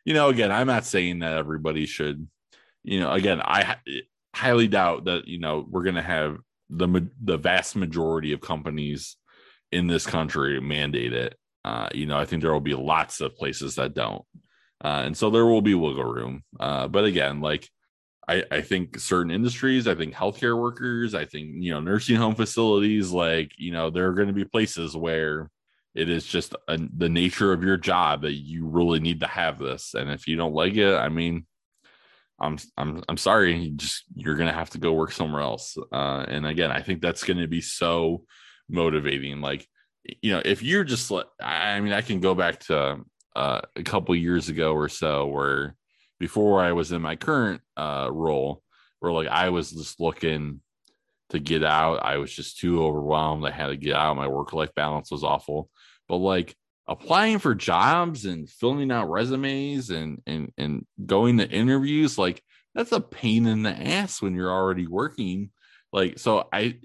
you 0.07 0.13
know 0.13 0.29
again 0.29 0.53
i'm 0.53 0.67
not 0.67 0.85
saying 0.85 1.19
that 1.19 1.37
everybody 1.37 1.85
should 1.85 2.27
you 2.83 2.99
know 3.01 3.11
again 3.11 3.41
i 3.41 3.75
highly 4.33 4.67
doubt 4.67 5.03
that 5.03 5.27
you 5.27 5.37
know 5.37 5.67
we're 5.69 5.83
going 5.83 5.95
to 5.95 6.01
have 6.01 6.37
the 6.69 7.07
the 7.21 7.37
vast 7.37 7.75
majority 7.75 8.31
of 8.31 8.39
companies 8.39 9.17
in 9.71 9.87
this 9.87 10.05
country 10.05 10.61
mandate 10.61 11.11
it. 11.11 11.35
Uh, 11.65 11.89
you 11.93 12.05
know 12.05 12.17
i 12.17 12.23
think 12.23 12.41
there 12.41 12.53
will 12.53 12.61
be 12.61 12.73
lots 12.73 13.19
of 13.19 13.35
places 13.35 13.75
that 13.75 13.93
don't. 13.93 14.23
Uh, 14.81 15.03
and 15.05 15.17
so 15.17 15.29
there 15.29 15.45
will 15.45 15.61
be 15.61 15.73
wiggle 15.73 16.05
room. 16.05 16.43
Uh, 16.57 16.87
but 16.87 17.03
again 17.03 17.41
like 17.41 17.69
I, 18.29 18.43
I 18.51 18.61
think 18.61 18.99
certain 18.99 19.31
industries, 19.31 19.87
I 19.87 19.95
think 19.95 20.13
healthcare 20.13 20.59
workers, 20.59 21.15
I 21.15 21.23
think, 21.23 21.63
you 21.63 21.71
know, 21.71 21.79
nursing 21.79 22.17
home 22.17 22.35
facilities, 22.35 23.11
like, 23.11 23.53
you 23.57 23.71
know, 23.71 23.89
there 23.89 24.07
are 24.07 24.13
going 24.13 24.27
to 24.27 24.33
be 24.33 24.43
places 24.43 24.97
where 24.97 25.49
it 25.95 26.09
is 26.09 26.25
just 26.25 26.53
a, 26.67 26.77
the 26.97 27.07
nature 27.07 27.53
of 27.53 27.63
your 27.63 27.77
job 27.77 28.23
that 28.23 28.33
you 28.33 28.67
really 28.67 28.99
need 28.99 29.21
to 29.21 29.27
have 29.27 29.57
this. 29.59 29.93
And 29.93 30.09
if 30.09 30.27
you 30.27 30.35
don't 30.35 30.53
like 30.53 30.75
it, 30.75 30.93
I 30.93 31.07
mean, 31.07 31.45
I'm, 32.37 32.57
I'm, 32.77 33.01
I'm 33.07 33.17
sorry, 33.17 33.57
you 33.57 33.71
just, 33.71 34.03
you're 34.13 34.35
going 34.35 34.49
to 34.49 34.53
have 34.53 34.71
to 34.71 34.77
go 34.77 34.91
work 34.91 35.13
somewhere 35.13 35.41
else. 35.41 35.77
Uh, 35.91 36.25
and 36.27 36.45
again, 36.45 36.69
I 36.69 36.81
think 36.81 37.01
that's 37.01 37.23
going 37.23 37.39
to 37.39 37.47
be 37.47 37.61
so 37.61 38.25
motivating. 38.67 39.39
Like, 39.39 39.65
you 40.21 40.33
know, 40.33 40.41
if 40.43 40.61
you're 40.61 40.83
just 40.83 41.11
I 41.41 41.79
mean, 41.79 41.93
I 41.93 42.01
can 42.01 42.19
go 42.19 42.35
back 42.35 42.59
to 42.65 42.99
uh, 43.37 43.61
a 43.75 43.83
couple 43.83 44.15
years 44.15 44.49
ago 44.49 44.73
or 44.73 44.89
so 44.89 45.27
where, 45.27 45.75
before 46.19 46.61
I 46.61 46.71
was 46.73 46.91
in 46.91 47.01
my 47.01 47.15
current 47.15 47.61
uh, 47.75 48.09
role, 48.11 48.63
where 48.99 49.11
like 49.11 49.27
I 49.27 49.49
was 49.49 49.71
just 49.71 49.99
looking 49.99 50.61
to 51.29 51.39
get 51.39 51.63
out. 51.63 52.03
I 52.03 52.17
was 52.17 52.31
just 52.31 52.59
too 52.59 52.83
overwhelmed. 52.83 53.45
I 53.45 53.51
had 53.51 53.67
to 53.67 53.77
get 53.77 53.95
out. 53.95 54.15
My 54.15 54.27
work 54.27 54.53
life 54.53 54.73
balance 54.75 55.11
was 55.11 55.23
awful. 55.23 55.69
But 56.07 56.17
like 56.17 56.55
applying 56.87 57.39
for 57.39 57.53
jobs 57.53 58.25
and 58.25 58.49
filling 58.49 58.91
out 58.91 59.09
resumes 59.09 59.89
and 59.89 60.21
and 60.25 60.51
and 60.57 60.85
going 61.05 61.37
to 61.37 61.49
interviews, 61.49 62.17
like 62.17 62.41
that's 62.73 62.91
a 62.91 63.01
pain 63.01 63.45
in 63.45 63.63
the 63.63 63.71
ass 63.71 64.21
when 64.21 64.35
you're 64.35 64.51
already 64.51 64.87
working. 64.87 65.51
Like 65.91 66.19
so, 66.19 66.47
I 66.51 66.77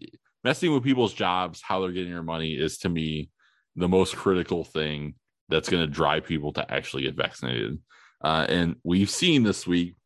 messing 0.44 0.72
with 0.72 0.84
people's 0.84 1.14
jobs, 1.14 1.62
how 1.62 1.80
they're 1.80 1.92
getting 1.92 2.12
their 2.12 2.22
money 2.22 2.54
is 2.54 2.78
to 2.78 2.88
me 2.88 3.30
the 3.76 3.88
most 3.88 4.16
critical 4.16 4.64
thing 4.64 5.14
that's 5.48 5.68
going 5.68 5.82
to 5.82 5.92
drive 5.92 6.24
people 6.24 6.52
to 6.54 6.72
actually 6.72 7.04
get 7.04 7.14
vaccinated. 7.14 7.78
Uh, 8.22 8.46
and 8.48 8.76
we've 8.84 9.10
seen 9.10 9.42
this 9.42 9.66
week. 9.66 9.96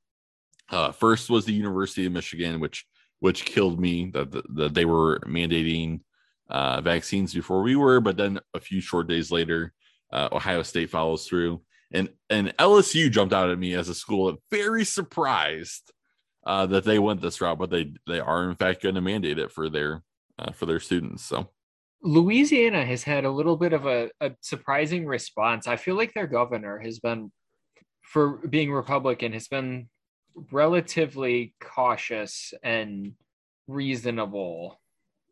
Uh, 0.71 0.91
first 0.91 1.31
was 1.31 1.45
the 1.45 1.53
University 1.53 2.07
of 2.07 2.13
Michigan, 2.13 2.61
which 2.61 2.85
which 3.21 3.45
killed 3.45 3.81
me 3.81 4.11
that, 4.13 4.31
that, 4.31 4.55
that 4.55 4.75
they 4.75 4.85
were 4.85 5.19
mandating 5.21 6.01
uh, 6.51 6.81
vaccines 6.81 7.33
before 7.33 7.63
we 7.63 7.75
were, 7.75 8.01
but 8.01 8.17
then 8.17 8.39
a 8.55 8.61
few 8.61 8.81
short 8.81 9.09
days 9.09 9.31
later, 9.31 9.73
uh, 10.13 10.29
Ohio 10.33 10.63
State 10.63 10.91
follows 10.91 11.27
through, 11.27 11.63
and 11.93 12.09
and 12.31 12.57
LSU 12.59 13.11
jumped 13.11 13.35
out 13.35 13.51
at 13.51 13.59
me 13.59 13.75
as 13.75 13.89
a 13.89 13.95
school 13.95 14.27
that 14.27 14.41
very 14.51 14.85
surprised 14.85 15.93
uh, 16.47 16.67
that 16.67 16.85
they 16.85 16.99
went 16.99 17.21
this 17.21 17.41
route, 17.41 17.59
but 17.59 17.71
they 17.71 17.93
they 18.07 18.21
are 18.21 18.49
in 18.49 18.57
fact 18.57 18.83
going 18.83 18.95
to 18.95 19.01
mandate 19.01 19.39
it 19.39 19.51
for 19.51 19.69
their 19.69 20.03
uh, 20.39 20.53
for 20.53 20.67
their 20.67 20.81
students. 20.81 21.25
So 21.25 21.51
Louisiana 22.03 22.85
has 22.85 23.03
had 23.03 23.25
a 23.25 23.31
little 23.31 23.57
bit 23.57 23.73
of 23.73 23.87
a, 23.87 24.11
a 24.21 24.33
surprising 24.41 25.07
response. 25.07 25.67
I 25.67 25.77
feel 25.77 25.97
like 25.97 26.15
their 26.15 26.27
governor 26.27 26.79
has 26.79 27.01
been 27.01 27.33
for 28.07 28.39
being 28.49 28.73
Republican 28.73 29.33
has 29.33 29.49
been 29.49 29.89
relatively 30.53 31.55
cautious 31.61 32.55
and 32.63 33.13
reasonable 33.67 34.81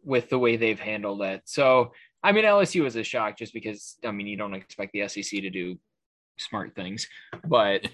with 0.05 0.29
the 0.29 0.39
way 0.39 0.57
they've 0.57 0.81
handled 0.81 1.22
it. 1.22 1.43
So, 1.45 1.93
I 2.22 2.33
mean, 2.33 2.45
LSU 2.45 2.83
was 2.83 2.97
a 2.97 3.05
shock 3.05 3.39
just 3.39 3.55
because, 3.55 3.97
I 4.05 4.11
mean, 4.11 4.27
you 4.27 4.37
don't 4.37 4.55
expect 4.55 4.93
the 4.93 5.09
SEC 5.09 5.41
to 5.41 5.51
do 5.51 5.79
smart 6.37 6.75
things, 6.75 7.07
but 7.47 7.89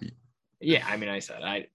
yeah, 0.60 0.86
I 0.86 0.96
mean, 0.96 1.08
I 1.08 1.18
said, 1.18 1.42
I, 1.42 1.66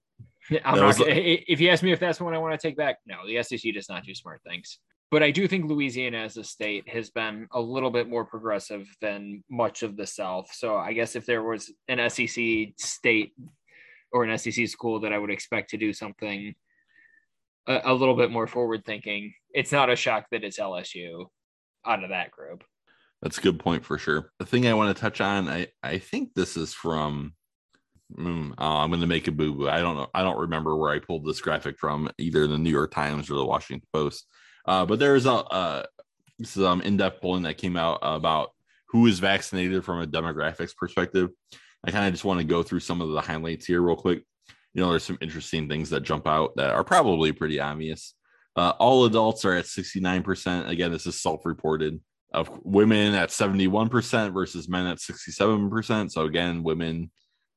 I'm 0.64 0.80
not, 0.80 0.96
if 1.00 1.60
you 1.60 1.70
ask 1.70 1.84
me 1.84 1.92
if 1.92 2.00
that's 2.00 2.22
one 2.22 2.34
I 2.34 2.38
want 2.38 2.60
to 2.60 2.68
take 2.68 2.78
back, 2.78 3.00
no, 3.06 3.28
the 3.28 3.44
SEC 3.44 3.74
does 3.74 3.90
not 3.90 4.06
do 4.06 4.16
smart 4.16 4.42
things 4.48 4.80
but 5.10 5.24
I 5.24 5.32
do 5.32 5.48
think 5.48 5.66
Louisiana 5.66 6.18
as 6.18 6.36
a 6.38 6.44
state 6.44 6.90
has 6.90 7.10
been 7.10 7.48
a 7.52 7.62
little 7.62 7.92
bit 7.92 8.10
more 8.10 8.26
progressive 8.26 8.88
than 9.00 9.44
much 9.50 9.84
of 9.84 9.96
the 9.96 10.06
South. 10.06 10.50
So 10.54 10.76
I 10.76 10.94
guess 10.94 11.16
if 11.16 11.26
there 11.26 11.44
was 11.44 11.72
an 11.88 12.10
SEC 12.10 12.74
state 12.78 13.34
or 14.12 14.26
an 14.26 14.38
SEC 14.38 14.68
school 14.68 15.00
that 15.02 15.14
I 15.14 15.18
would 15.18 15.32
expect 15.32 15.70
to 15.70 15.78
do 15.78 15.94
something 15.94 16.54
a, 17.68 17.82
a 17.86 17.94
little 17.94 18.16
bit 18.16 18.32
more 18.32 18.48
forward 18.48 18.84
thinking, 18.86 19.34
it's 19.54 19.72
not 19.72 19.90
a 19.90 19.96
shock 19.96 20.26
that 20.32 20.44
it's 20.44 20.60
LSU 20.60 21.28
out 21.86 22.04
of 22.04 22.10
that 22.10 22.32
group. 22.32 22.66
That's 23.22 23.38
a 23.38 23.42
good 23.42 23.60
point 23.60 23.86
for 23.86 23.98
sure. 23.98 24.32
The 24.40 24.46
thing 24.46 24.68
I 24.68 24.74
want 24.74 24.96
to 24.96 25.02
touch 25.02 25.22
on, 25.22 25.48
I 25.48 25.68
I 25.82 25.98
think 26.00 26.34
this 26.34 26.58
is 26.58 26.74
from. 26.74 27.34
Mm, 28.18 28.54
oh, 28.58 28.66
I'm 28.66 28.90
going 28.90 29.02
to 29.02 29.08
make 29.08 29.28
a 29.28 29.34
boo 29.34 29.54
boo. 29.54 29.70
I 29.70 29.80
don't 29.80 29.98
know. 29.98 30.08
I 30.14 30.22
don't 30.22 30.40
remember 30.40 30.78
where 30.78 30.94
I 30.94 31.00
pulled 31.00 31.26
this 31.26 31.42
graphic 31.42 31.78
from, 31.78 32.10
either 32.18 32.48
the 32.48 32.58
New 32.58 32.70
York 32.70 32.92
Times 32.92 33.30
or 33.30 33.36
the 33.36 33.46
Washington 33.46 33.86
Post 33.92 34.28
uh, 34.68 34.86
but 34.86 35.00
there's 35.00 35.26
a 35.26 35.32
uh, 35.32 35.84
some 36.44 36.82
in-depth 36.82 37.22
polling 37.22 37.44
that 37.44 37.58
came 37.58 37.78
out 37.78 38.00
about 38.02 38.52
who 38.90 39.08
is 39.08 39.20
vaccinated 39.20 39.84
from 39.84 40.02
a 40.02 40.08
demographics 40.08 40.76
perspective. 40.76 41.30
I 41.86 41.92
kind 41.92 42.06
of 42.06 42.14
just 42.14 42.26
want 42.26 42.40
to 42.40 42.46
go 42.46 42.64
through 42.64 42.82
some 42.82 43.02
of 43.02 43.10
the 43.10 43.22
highlights 43.22 43.66
here 43.66 43.82
real 43.82 43.96
quick. 43.96 44.24
You 44.74 44.82
know, 44.84 44.90
there's 44.92 45.04
some 45.04 45.18
interesting 45.22 45.68
things 45.68 45.90
that 45.90 46.04
jump 46.04 46.28
out 46.28 46.56
that 46.58 46.72
are 46.72 46.84
probably 46.84 47.32
pretty 47.32 47.60
obvious. 47.60 48.14
Uh, 48.56 48.74
all 48.80 49.06
adults 49.06 49.46
are 49.46 49.54
at 49.54 49.66
69%. 49.66 50.68
Again, 50.68 50.92
this 50.92 51.06
is 51.06 51.22
self-reported. 51.22 52.00
Of 52.34 52.50
women 52.64 53.14
at 53.14 53.30
71% 53.30 54.34
versus 54.34 54.68
men 54.68 54.86
at 54.86 54.98
67%. 54.98 56.12
So 56.12 56.26
again, 56.26 56.62
women 56.62 57.10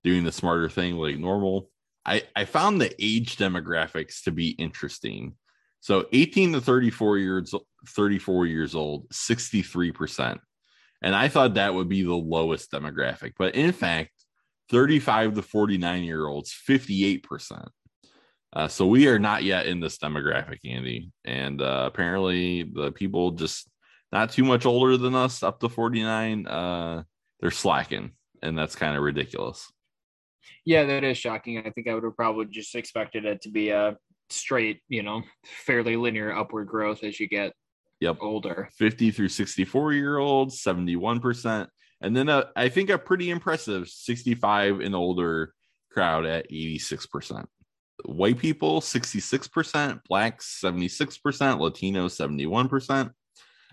doing 0.04 0.24
the 0.24 0.32
smarter 0.32 0.68
thing 0.68 0.94
like 0.96 1.18
normal. 1.18 1.68
I, 2.06 2.22
I 2.36 2.44
found 2.44 2.80
the 2.80 2.94
age 2.98 3.36
demographics 3.36 4.22
to 4.24 4.30
be 4.30 4.50
interesting. 4.50 5.34
So 5.80 6.06
18 6.12 6.52
to 6.52 6.60
34 6.60 7.18
years 7.18 7.54
34 7.88 8.46
years 8.46 8.74
old, 8.74 9.08
63%. 9.10 10.38
And 11.02 11.14
I 11.14 11.28
thought 11.28 11.54
that 11.54 11.74
would 11.74 11.88
be 11.88 12.02
the 12.02 12.14
lowest 12.14 12.70
demographic, 12.70 13.32
but 13.38 13.54
in 13.54 13.72
fact, 13.72 14.10
35 14.70 15.34
to 15.34 15.42
49 15.42 16.04
year 16.04 16.26
olds, 16.26 16.54
58%. 16.68 17.68
Uh, 18.52 18.68
so 18.68 18.86
we 18.86 19.08
are 19.08 19.18
not 19.18 19.44
yet 19.44 19.66
in 19.66 19.80
this 19.80 19.98
demographic, 19.98 20.58
Andy. 20.64 21.12
And 21.24 21.62
uh, 21.62 21.84
apparently, 21.86 22.64
the 22.64 22.90
people 22.90 23.30
just 23.30 23.70
not 24.12 24.30
too 24.30 24.44
much 24.44 24.66
older 24.66 24.96
than 24.96 25.14
us, 25.14 25.42
up 25.42 25.60
to 25.60 25.68
49, 25.68 26.46
uh, 26.46 27.04
they're 27.40 27.50
slacking. 27.50 28.12
And 28.42 28.58
that's 28.58 28.74
kind 28.74 28.96
of 28.96 29.02
ridiculous. 29.02 29.70
Yeah, 30.64 30.84
that 30.84 31.04
is 31.04 31.16
shocking. 31.16 31.58
I 31.58 31.70
think 31.70 31.88
I 31.88 31.94
would 31.94 32.04
have 32.04 32.16
probably 32.16 32.46
just 32.46 32.74
expected 32.74 33.24
it 33.24 33.42
to 33.42 33.50
be 33.50 33.70
a 33.70 33.96
straight, 34.32 34.80
you 34.88 35.02
know, 35.02 35.22
fairly 35.44 35.96
linear 35.96 36.36
upward 36.36 36.68
growth 36.68 37.04
as 37.04 37.18
you 37.20 37.28
get 37.28 37.52
yep. 38.00 38.18
older. 38.20 38.68
50 38.76 39.10
through 39.10 39.28
64 39.28 39.92
year 39.92 40.18
olds 40.18 40.62
71% 40.62 41.68
and 42.00 42.16
then 42.16 42.28
a, 42.28 42.46
I 42.56 42.68
think 42.68 42.90
a 42.90 42.98
pretty 42.98 43.30
impressive 43.30 43.88
65 43.88 44.80
and 44.80 44.94
older 44.94 45.54
crowd 45.90 46.24
at 46.24 46.50
86% 46.50 47.46
white 48.06 48.38
people 48.38 48.80
66% 48.80 50.00
blacks 50.08 50.60
76% 50.64 51.20
latinos 51.58 52.16
71% 52.70 53.10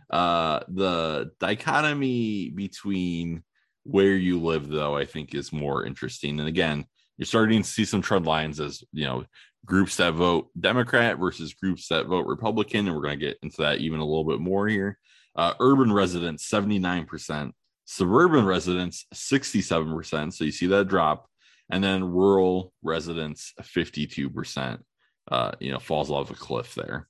uh 0.09 0.59
the 0.67 1.31
dichotomy 1.39 2.49
between 2.49 3.43
where 3.83 4.15
you 4.15 4.39
live 4.41 4.67
though 4.67 4.97
i 4.97 5.05
think 5.05 5.33
is 5.33 5.53
more 5.53 5.85
interesting. 5.85 6.39
And 6.39 6.49
again 6.49 6.85
you're 7.17 7.25
starting 7.25 7.63
to 7.63 7.69
see 7.69 7.85
some 7.85 8.01
trend 8.01 8.25
lines 8.25 8.59
as 8.59 8.83
you 8.91 9.05
know 9.05 9.25
groups 9.65 9.97
that 9.97 10.13
vote 10.13 10.49
Democrat 10.59 11.19
versus 11.19 11.53
groups 11.53 11.87
that 11.89 12.07
vote 12.07 12.25
Republican. 12.25 12.87
And 12.87 12.95
we're 12.95 13.01
going 13.01 13.19
to 13.19 13.25
get 13.25 13.37
into 13.41 13.61
that 13.61 13.79
even 13.79 13.99
a 13.99 14.05
little 14.05 14.23
bit 14.23 14.39
more 14.39 14.67
here. 14.67 14.97
Uh, 15.35 15.53
urban 15.59 15.93
residents, 15.93 16.49
79%, 16.49 17.51
suburban 17.85 18.45
residents, 18.45 19.05
67%. 19.13 20.33
So 20.33 20.43
you 20.43 20.51
see 20.51 20.67
that 20.67 20.87
drop. 20.87 21.27
And 21.69 21.83
then 21.83 22.03
rural 22.03 22.73
residents, 22.81 23.53
52%, 23.61 24.79
uh, 25.29 25.51
you 25.59 25.71
know, 25.71 25.79
falls 25.79 26.09
off 26.09 26.31
a 26.31 26.33
cliff 26.33 26.73
there. 26.75 27.07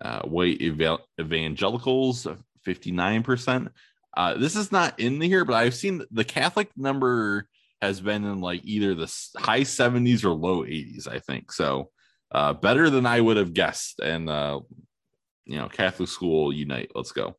Uh, 0.00 0.22
white 0.22 0.60
ev- 0.60 0.98
evangelicals, 1.20 2.26
59%. 2.66 3.68
Uh, 4.16 4.34
this 4.34 4.56
is 4.56 4.72
not 4.72 4.98
in 4.98 5.20
here, 5.20 5.44
but 5.44 5.54
I've 5.54 5.74
seen 5.74 6.02
the 6.10 6.24
Catholic 6.24 6.68
number 6.76 7.46
has 7.82 8.00
been 8.00 8.24
in 8.24 8.40
like 8.40 8.62
either 8.64 8.94
the 8.94 9.12
high 9.36 9.60
70s 9.60 10.24
or 10.24 10.30
low 10.30 10.64
80s, 10.64 11.08
I 11.08 11.18
think. 11.18 11.52
So 11.52 11.90
uh, 12.32 12.52
better 12.52 12.90
than 12.90 13.06
I 13.06 13.20
would 13.20 13.36
have 13.36 13.54
guessed. 13.54 14.00
And 14.00 14.28
uh, 14.28 14.60
you 15.44 15.56
know, 15.56 15.68
Catholic 15.68 16.08
school 16.08 16.52
unite. 16.52 16.90
Let's 16.94 17.12
go. 17.12 17.36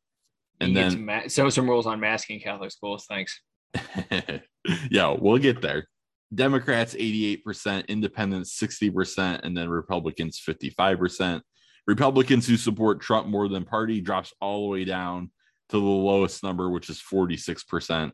And 0.60 0.76
then 0.76 1.06
ma- 1.06 1.28
so 1.28 1.50
some 1.50 1.70
rules 1.70 1.86
on 1.86 2.00
masking 2.00 2.40
Catholic 2.40 2.72
schools. 2.72 3.06
Thanks. 3.08 3.40
yeah, 4.90 5.16
we'll 5.18 5.38
get 5.38 5.62
there. 5.62 5.88
Democrats 6.34 6.94
88%, 6.94 7.88
independents 7.88 8.60
60%, 8.60 9.42
and 9.44 9.56
then 9.56 9.70
Republicans 9.70 10.42
55%. 10.46 11.42
Republicans 11.86 12.48
who 12.48 12.58
support 12.58 13.00
Trump 13.00 13.28
more 13.28 13.48
than 13.48 13.64
party 13.64 14.02
drops 14.02 14.34
all 14.42 14.64
the 14.64 14.72
way 14.72 14.84
down 14.84 15.32
to 15.70 15.78
the 15.78 15.86
lowest 15.86 16.44
number, 16.44 16.70
which 16.70 16.90
is 16.90 17.02
46%, 17.02 18.12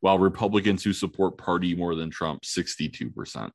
while 0.00 0.18
Republicans 0.18 0.84
who 0.84 0.92
support 0.92 1.38
party 1.38 1.74
more 1.74 1.94
than 1.94 2.10
Trump 2.10 2.42
62%. 2.42 3.50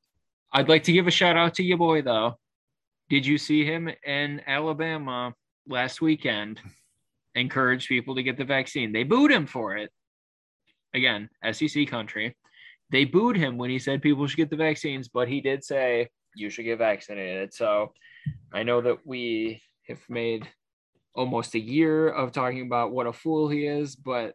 I'd 0.53 0.69
like 0.69 0.83
to 0.83 0.91
give 0.91 1.07
a 1.07 1.11
shout 1.11 1.37
out 1.37 1.53
to 1.55 1.63
your 1.63 1.77
boy 1.77 2.01
though. 2.01 2.35
Did 3.09 3.25
you 3.25 3.37
see 3.37 3.65
him 3.65 3.89
in 4.05 4.41
Alabama 4.47 5.33
last 5.67 6.01
weekend? 6.01 6.59
Encourage 7.35 7.87
people 7.87 8.15
to 8.15 8.23
get 8.23 8.37
the 8.37 8.43
vaccine. 8.43 8.91
They 8.91 9.03
booed 9.03 9.31
him 9.31 9.47
for 9.47 9.77
it. 9.77 9.89
Again, 10.93 11.29
SEC 11.53 11.87
country. 11.87 12.35
They 12.89 13.05
booed 13.05 13.37
him 13.37 13.57
when 13.57 13.69
he 13.69 13.79
said 13.79 14.01
people 14.01 14.27
should 14.27 14.35
get 14.35 14.49
the 14.49 14.57
vaccines, 14.57 15.07
but 15.07 15.29
he 15.29 15.39
did 15.39 15.63
say 15.63 16.09
you 16.35 16.49
should 16.49 16.65
get 16.65 16.79
vaccinated. 16.79 17.53
So 17.53 17.93
I 18.51 18.63
know 18.63 18.81
that 18.81 18.97
we 19.05 19.61
have 19.87 20.01
made 20.09 20.47
almost 21.15 21.55
a 21.55 21.59
year 21.59 22.09
of 22.09 22.31
talking 22.31 22.65
about 22.65 22.91
what 22.91 23.07
a 23.07 23.13
fool 23.13 23.47
he 23.47 23.65
is, 23.65 23.95
but 23.95 24.33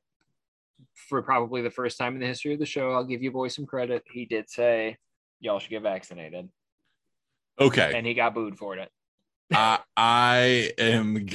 for 1.09 1.23
probably 1.23 1.63
the 1.63 1.71
first 1.71 1.99
time 1.99 2.15
in 2.15 2.21
the 2.21 2.27
history 2.27 2.55
of 2.55 2.59
the 2.59 2.67
show, 2.67 2.93
I'll 2.93 3.05
give 3.05 3.23
you 3.23 3.31
boys 3.31 3.55
some 3.55 3.67
credit. 3.67 4.05
He 4.11 4.25
did 4.25 4.51
say 4.51 4.97
y'all 5.41 5.59
should 5.59 5.71
get 5.71 5.83
vaccinated. 5.83 6.49
Okay. 7.61 7.93
And 7.95 8.07
he 8.07 8.15
got 8.15 8.35
booed 8.35 8.59
for 8.59 8.77
it. 8.77 8.91
uh, 9.55 9.79
I 9.97 10.73
am 10.77 11.29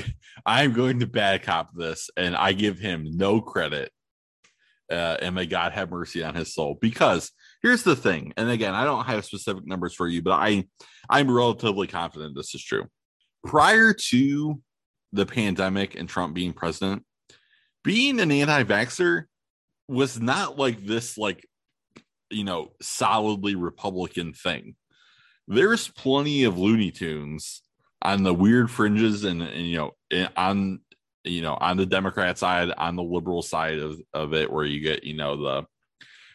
I'm 0.45 0.73
going 0.73 0.99
to 0.99 1.07
bad 1.07 1.43
cop 1.43 1.73
this 1.73 2.09
and 2.17 2.35
I 2.35 2.53
give 2.53 2.77
him 2.77 3.05
no 3.17 3.41
credit. 3.41 3.91
Uh, 4.91 5.15
and 5.21 5.35
may 5.35 5.45
God 5.45 5.71
have 5.71 5.89
mercy 5.89 6.21
on 6.21 6.35
his 6.35 6.53
soul. 6.53 6.77
Because 6.81 7.31
here's 7.61 7.83
the 7.83 7.95
thing, 7.95 8.33
and 8.35 8.49
again, 8.49 8.73
I 8.73 8.83
don't 8.83 9.05
have 9.05 9.23
specific 9.23 9.65
numbers 9.65 9.93
for 9.93 10.05
you, 10.05 10.21
but 10.21 10.33
I 10.33 10.65
I'm 11.09 11.31
relatively 11.31 11.87
confident 11.87 12.35
this 12.35 12.53
is 12.53 12.61
true. 12.61 12.87
Prior 13.45 13.93
to 13.93 14.61
the 15.13 15.25
pandemic 15.25 15.95
and 15.95 16.09
Trump 16.09 16.33
being 16.33 16.51
president, 16.51 17.05
being 17.85 18.19
an 18.19 18.31
anti-vaxxer 18.31 19.23
was 19.87 20.19
not 20.19 20.57
like 20.57 20.85
this, 20.85 21.17
like 21.17 21.47
you 22.29 22.43
know, 22.43 22.71
solidly 22.81 23.55
Republican 23.55 24.33
thing. 24.33 24.75
There's 25.47 25.87
plenty 25.89 26.45
of 26.45 26.57
Looney 26.57 26.91
Tunes 26.91 27.61
on 28.01 28.23
the 28.23 28.33
weird 28.33 28.71
fringes 28.71 29.23
and, 29.25 29.41
and 29.41 29.67
you 29.67 29.77
know 29.77 30.27
on 30.37 30.79
you 31.23 31.41
know 31.41 31.57
on 31.59 31.77
the 31.77 31.85
Democrat 31.85 32.37
side, 32.37 32.71
on 32.77 32.95
the 32.95 33.03
liberal 33.03 33.41
side 33.41 33.79
of, 33.79 33.99
of 34.13 34.33
it, 34.33 34.51
where 34.51 34.65
you 34.65 34.79
get 34.79 35.03
you 35.03 35.15
know 35.15 35.35
the 35.35 35.65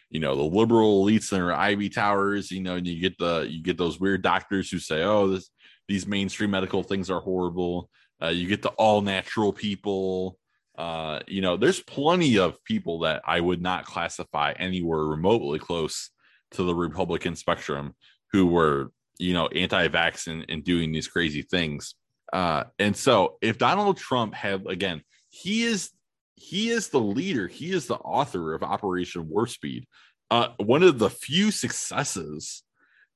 you 0.09 0.19
know 0.19 0.35
the 0.35 0.43
liberal 0.43 1.05
elites 1.05 1.31
in 1.31 1.39
their 1.39 1.53
ivy 1.53 1.89
towers 1.89 2.51
you 2.51 2.61
know 2.61 2.75
and 2.75 2.87
you 2.87 2.99
get 2.99 3.17
the 3.17 3.47
you 3.49 3.61
get 3.61 3.77
those 3.77 3.99
weird 3.99 4.21
doctors 4.21 4.69
who 4.69 4.79
say 4.79 5.03
oh 5.03 5.27
this 5.27 5.49
these 5.87 6.07
mainstream 6.07 6.51
medical 6.51 6.83
things 6.83 7.09
are 7.09 7.19
horrible 7.19 7.89
uh, 8.21 8.27
you 8.27 8.47
get 8.47 8.61
the 8.61 8.69
all 8.69 9.01
natural 9.01 9.51
people 9.51 10.37
uh, 10.77 11.19
you 11.27 11.41
know 11.41 11.57
there's 11.57 11.81
plenty 11.81 12.37
of 12.37 12.63
people 12.63 12.99
that 12.99 13.21
i 13.25 13.39
would 13.39 13.61
not 13.61 13.85
classify 13.85 14.53
anywhere 14.57 15.03
remotely 15.03 15.59
close 15.59 16.11
to 16.51 16.63
the 16.63 16.75
republican 16.75 17.35
spectrum 17.35 17.93
who 18.31 18.45
were 18.45 18.91
you 19.17 19.33
know 19.33 19.47
anti-vax 19.47 20.27
and, 20.27 20.45
and 20.49 20.63
doing 20.63 20.91
these 20.91 21.07
crazy 21.07 21.41
things 21.41 21.95
uh, 22.33 22.63
and 22.77 22.95
so 22.95 23.37
if 23.41 23.57
donald 23.57 23.97
trump 23.97 24.33
had 24.33 24.65
again 24.67 25.01
he 25.29 25.63
is 25.63 25.91
he 26.37 26.69
is 26.69 26.89
the 26.89 26.99
leader. 26.99 27.47
He 27.47 27.71
is 27.71 27.87
the 27.87 27.95
author 27.95 28.53
of 28.53 28.63
Operation 28.63 29.27
Warp 29.27 29.49
Speed. 29.49 29.87
Uh, 30.29 30.49
one 30.57 30.83
of 30.83 30.99
the 30.99 31.09
few 31.09 31.51
successes 31.51 32.63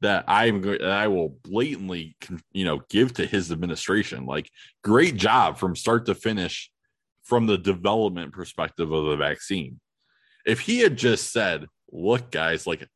that 0.02 0.26
I'm 0.28 0.62
that 0.62 0.82
I 0.82 1.08
will 1.08 1.38
blatantly, 1.44 2.18
you 2.52 2.66
know, 2.66 2.82
give 2.90 3.14
to 3.14 3.26
his 3.26 3.52
administration. 3.52 4.26
Like, 4.26 4.50
great 4.84 5.16
job 5.16 5.60
from 5.60 5.76
start 5.76 6.08
to 6.08 6.16
finish, 6.16 6.72
from 7.24 7.46
the 7.46 7.58
development 7.58 8.34
perspective 8.34 8.92
of 8.92 9.06
the 9.06 9.18
vaccine. 9.18 9.80
If 10.46 10.62
he 10.62 10.80
had 10.80 10.98
just 10.98 11.32
said, 11.32 11.68
"Look, 11.92 12.32
guys, 12.32 12.66
like 12.66 12.88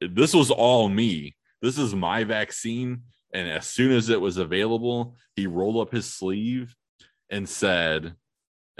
this 0.00 0.34
was 0.34 0.50
all 0.50 0.88
me. 0.88 1.36
This 1.62 1.78
is 1.78 1.94
my 1.94 2.24
vaccine," 2.24 3.02
and 3.32 3.48
as 3.48 3.66
soon 3.66 3.92
as 3.92 4.08
it 4.08 4.20
was 4.20 4.36
available, 4.36 5.16
he 5.36 5.46
rolled 5.46 5.76
up 5.76 5.92
his 5.92 6.06
sleeve 6.06 6.74
and 7.30 7.48
said, 7.48 8.14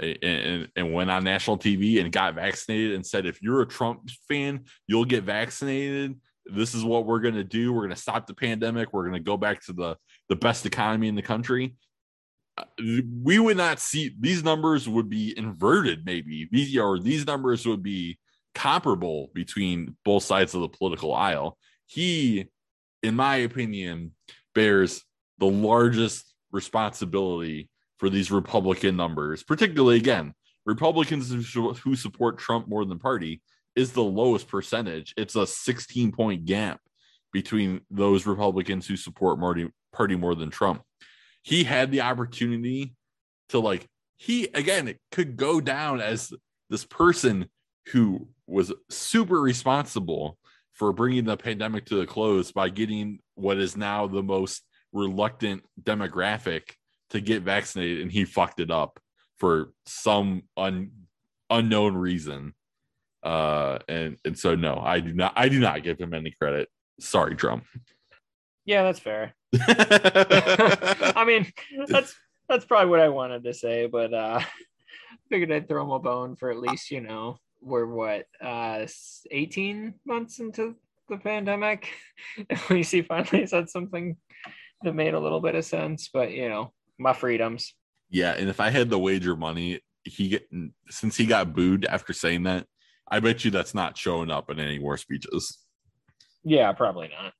and, 0.01 0.67
and 0.75 0.93
went 0.93 1.11
on 1.11 1.23
national 1.23 1.57
TV 1.57 2.01
and 2.01 2.11
got 2.11 2.35
vaccinated 2.35 2.93
and 2.93 3.05
said, 3.05 3.25
if 3.25 3.41
you're 3.41 3.61
a 3.61 3.67
Trump 3.67 4.09
fan, 4.27 4.65
you'll 4.87 5.05
get 5.05 5.23
vaccinated. 5.23 6.19
This 6.45 6.73
is 6.73 6.83
what 6.83 7.05
we're 7.05 7.19
going 7.19 7.35
to 7.35 7.43
do. 7.43 7.71
We're 7.71 7.81
going 7.81 7.95
to 7.95 8.01
stop 8.01 8.25
the 8.25 8.33
pandemic. 8.33 8.93
We're 8.93 9.03
going 9.07 9.13
to 9.13 9.19
go 9.19 9.37
back 9.37 9.61
to 9.65 9.73
the, 9.73 9.95
the 10.27 10.35
best 10.35 10.65
economy 10.65 11.07
in 11.07 11.15
the 11.15 11.21
country. 11.21 11.75
We 12.79 13.39
would 13.39 13.57
not 13.57 13.79
see 13.79 14.15
these 14.19 14.43
numbers 14.43 14.87
would 14.87 15.09
be 15.09 15.37
inverted, 15.37 16.05
maybe 16.05 16.47
these 16.51 16.75
or 16.77 16.99
these 16.99 17.25
numbers 17.25 17.65
would 17.65 17.83
be 17.83 18.19
comparable 18.53 19.29
between 19.33 19.95
both 20.03 20.23
sides 20.23 20.53
of 20.53 20.61
the 20.61 20.69
political 20.69 21.13
aisle. 21.13 21.57
He, 21.85 22.47
in 23.03 23.15
my 23.15 23.37
opinion, 23.37 24.13
bears 24.53 25.03
the 25.37 25.47
largest 25.47 26.33
responsibility 26.51 27.69
for 27.97 28.09
these 28.09 28.31
Republican 28.31 28.97
numbers, 28.97 29.43
particularly 29.43 29.97
again, 29.97 30.33
Republicans 30.65 31.31
who 31.31 31.95
support 31.95 32.37
Trump 32.37 32.67
more 32.67 32.85
than 32.85 32.99
party 32.99 33.41
is 33.75 33.91
the 33.93 34.03
lowest 34.03 34.47
percentage. 34.47 35.13
It's 35.17 35.35
a 35.35 35.47
16 35.47 36.11
point 36.11 36.45
gap 36.45 36.79
between 37.31 37.81
those 37.89 38.25
Republicans 38.25 38.85
who 38.85 38.97
support 38.97 39.39
party 39.93 40.15
more 40.15 40.35
than 40.35 40.49
Trump. 40.49 40.83
He 41.43 41.63
had 41.63 41.91
the 41.91 42.01
opportunity 42.01 42.95
to 43.49 43.59
like 43.59 43.87
he 44.17 44.47
again 44.53 44.87
it 44.87 44.99
could 45.11 45.35
go 45.35 45.59
down 45.59 45.99
as 45.99 46.31
this 46.69 46.85
person 46.85 47.47
who 47.91 48.27
was 48.47 48.71
super 48.89 49.41
responsible 49.41 50.37
for 50.73 50.93
bringing 50.93 51.25
the 51.25 51.37
pandemic 51.37 51.85
to 51.85 51.95
the 51.95 52.05
close 52.05 52.51
by 52.51 52.69
getting 52.69 53.19
what 53.35 53.57
is 53.57 53.75
now 53.75 54.07
the 54.07 54.23
most 54.23 54.63
reluctant 54.93 55.63
demographic 55.81 56.61
to 57.09 57.21
get 57.21 57.43
vaccinated 57.43 58.01
and 58.01 58.11
he 58.11 58.25
fucked 58.25 58.59
it 58.59 58.71
up 58.71 58.99
for 59.37 59.73
some 59.85 60.43
un, 60.55 60.91
unknown 61.49 61.95
reason. 61.95 62.53
Uh, 63.23 63.79
and 63.87 64.17
and 64.25 64.37
so 64.37 64.55
no, 64.55 64.79
I 64.79 64.99
do 64.99 65.13
not 65.13 65.33
I 65.35 65.49
do 65.49 65.59
not 65.59 65.83
give 65.83 65.99
him 65.99 66.13
any 66.13 66.31
credit. 66.31 66.69
Sorry, 66.99 67.35
Trump. 67.35 67.65
Yeah, 68.71 68.83
that's 68.83 68.99
fair. 68.99 69.33
I 69.67 71.25
mean, 71.27 71.51
that's 71.87 72.15
that's 72.47 72.63
probably 72.63 72.89
what 72.89 73.01
I 73.01 73.09
wanted 73.09 73.43
to 73.43 73.53
say, 73.53 73.87
but 73.87 74.13
uh 74.13 74.39
figured 75.29 75.51
I'd 75.51 75.67
throw 75.67 75.83
him 75.83 75.89
a 75.89 75.99
bone 75.99 76.37
for 76.37 76.49
at 76.49 76.57
least, 76.57 76.89
you 76.89 77.01
know, 77.01 77.35
we're 77.59 77.85
what, 77.85 78.27
uh 78.41 78.87
18 79.29 79.95
months 80.05 80.39
into 80.39 80.77
the 81.09 81.17
pandemic. 81.17 81.89
At 82.49 82.69
least 82.69 82.93
he 82.93 83.01
finally 83.01 83.45
said 83.45 83.69
something 83.69 84.15
that 84.83 84.95
made 84.95 85.15
a 85.15 85.19
little 85.19 85.41
bit 85.41 85.55
of 85.55 85.65
sense, 85.65 86.09
but 86.13 86.31
you 86.31 86.47
know, 86.47 86.71
my 86.97 87.11
freedoms. 87.11 87.73
Yeah, 88.09 88.35
and 88.37 88.47
if 88.47 88.61
I 88.61 88.69
had 88.69 88.89
the 88.89 88.99
wager 88.99 89.35
money, 89.35 89.81
he 90.05 90.29
get 90.29 90.47
since 90.89 91.17
he 91.17 91.25
got 91.25 91.53
booed 91.53 91.83
after 91.87 92.13
saying 92.13 92.43
that, 92.43 92.67
I 93.05 93.19
bet 93.19 93.43
you 93.43 93.51
that's 93.51 93.75
not 93.75 93.97
showing 93.97 94.31
up 94.31 94.49
in 94.49 94.61
any 94.61 94.79
more 94.79 94.95
speeches. 94.95 95.57
Yeah, 96.45 96.71
probably 96.71 97.09
not. 97.09 97.33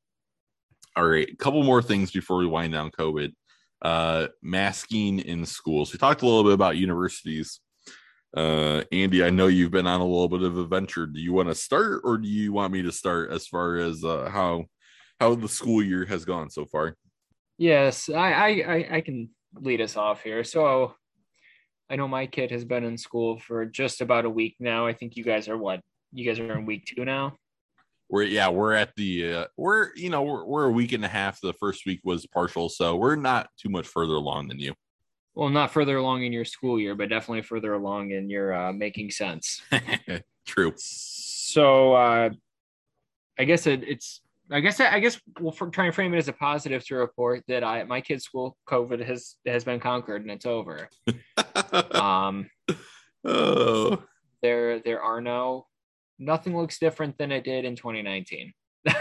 All 0.96 1.08
right, 1.08 1.30
a 1.30 1.36
couple 1.38 1.64
more 1.64 1.82
things 1.82 2.12
before 2.12 2.38
we 2.38 2.48
wind 2.48 2.74
down 2.74 2.92
COVID. 2.92 3.34
Uh, 3.82 4.28
masking 4.44 5.20
in 5.20 5.46
schools. 5.46 5.92
We 5.92 5.98
talked 5.98 6.22
a 6.22 6.26
little 6.26 6.44
bit 6.44 6.54
about 6.54 6.78
universities. 6.78 7.60
Uh, 8.36 8.84
Andy, 8.92 9.24
I 9.24 9.30
know 9.30 9.48
you've 9.48 9.72
been 9.72 9.88
on 9.88 10.02
a 10.02 10.06
little 10.06 10.30
bit 10.30 10.44
of 10.44 10.58
a 10.58 10.66
venture. 10.66 11.06
Do 11.06 11.20
you 11.20 11.34
want 11.34 11.50
to 11.50 11.56
start, 11.56 12.02
or 12.04 12.18
do 12.18 12.28
you 12.28 12.54
want 12.54 12.74
me 12.74 12.82
to 12.84 12.92
start 12.92 13.32
as 13.32 13.48
far 13.48 13.78
as 13.78 14.04
uh, 14.04 14.30
how 14.30 14.66
how 15.20 15.36
the 15.36 15.50
school 15.50 15.84
year 15.84 16.06
has 16.06 16.26
gone 16.26 16.50
so 16.50 16.66
far? 16.66 16.96
Yes, 17.58 18.10
I 18.10 18.62
I 18.62 18.88
I 18.98 19.02
can 19.02 19.30
lead 19.56 19.82
us 19.82 19.98
off 19.98 20.24
here. 20.24 20.44
So 20.44 20.96
I 21.90 21.96
know 21.96 22.08
my 22.08 22.26
kid 22.26 22.52
has 22.52 22.64
been 22.64 22.84
in 22.84 22.98
school 22.98 23.38
for 23.40 23.66
just 23.66 24.02
about 24.02 24.26
a 24.26 24.30
week 24.30 24.56
now. 24.60 24.88
I 24.88 24.94
think 24.94 25.18
you 25.18 25.24
guys 25.24 25.50
are 25.50 25.58
what? 25.58 25.82
You 26.14 26.26
guys 26.26 26.40
are 26.40 26.58
in 26.58 26.66
week 26.66 26.86
two 26.86 27.04
now. 27.04 27.36
We're 28.12 28.24
yeah, 28.24 28.50
we're 28.50 28.74
at 28.74 28.94
the 28.98 29.34
uh, 29.34 29.46
we're 29.56 29.96
you 29.96 30.10
know 30.10 30.22
we're 30.22 30.44
we're 30.44 30.66
a 30.66 30.72
week 30.72 30.92
and 30.92 31.06
a 31.06 31.08
half. 31.08 31.40
The 31.40 31.54
first 31.54 31.86
week 31.86 32.02
was 32.04 32.28
partial, 32.28 32.68
so 32.68 32.98
we're 32.98 33.16
not 33.16 33.48
too 33.58 33.70
much 33.70 33.88
further 33.88 34.16
along 34.16 34.50
than 34.50 34.60
you. 34.60 34.74
Well, 35.34 35.48
not 35.48 35.72
further 35.72 35.96
along 35.96 36.24
in 36.24 36.34
your 36.34 36.44
school 36.44 36.78
year, 36.78 36.94
but 36.94 37.08
definitely 37.08 37.44
further 37.44 37.74
along 37.74 38.12
in 38.12 38.30
your 38.30 38.54
uh, 38.54 38.74
making 38.74 39.12
sense. 39.12 39.62
True. 40.46 40.74
So 40.76 41.94
uh, 41.94 42.32
I 43.40 43.46
guess 43.46 43.66
it, 43.66 43.86
it's 43.88 44.20
I 44.52 44.60
guess 44.60 44.82
I 44.82 45.00
guess 45.00 45.18
we'll 45.40 45.54
try 45.54 45.86
and 45.86 45.96
frame 45.96 46.14
it 46.14 46.18
as 46.18 46.28
a 46.28 46.34
positive 46.34 46.86
to 46.88 46.96
report 46.96 47.46
that 47.48 47.64
I 47.64 47.86
my 47.86 48.02
kid's 48.02 48.26
school 48.26 48.58
COVID 48.68 49.06
has 49.08 49.38
has 49.46 49.64
been 49.64 49.80
conquered 49.80 50.24
and 50.24 50.32
it's 50.32 50.46
over. 50.46 50.90
um, 51.92 52.50
oh, 53.24 54.04
there 54.42 54.80
there 54.82 55.02
are 55.02 55.22
no 55.22 55.68
nothing 56.22 56.56
looks 56.56 56.80
different 56.80 57.18
than 57.18 57.32
it 57.32 57.44
did 57.44 57.66
in 57.66 57.76
2019. 57.76 58.54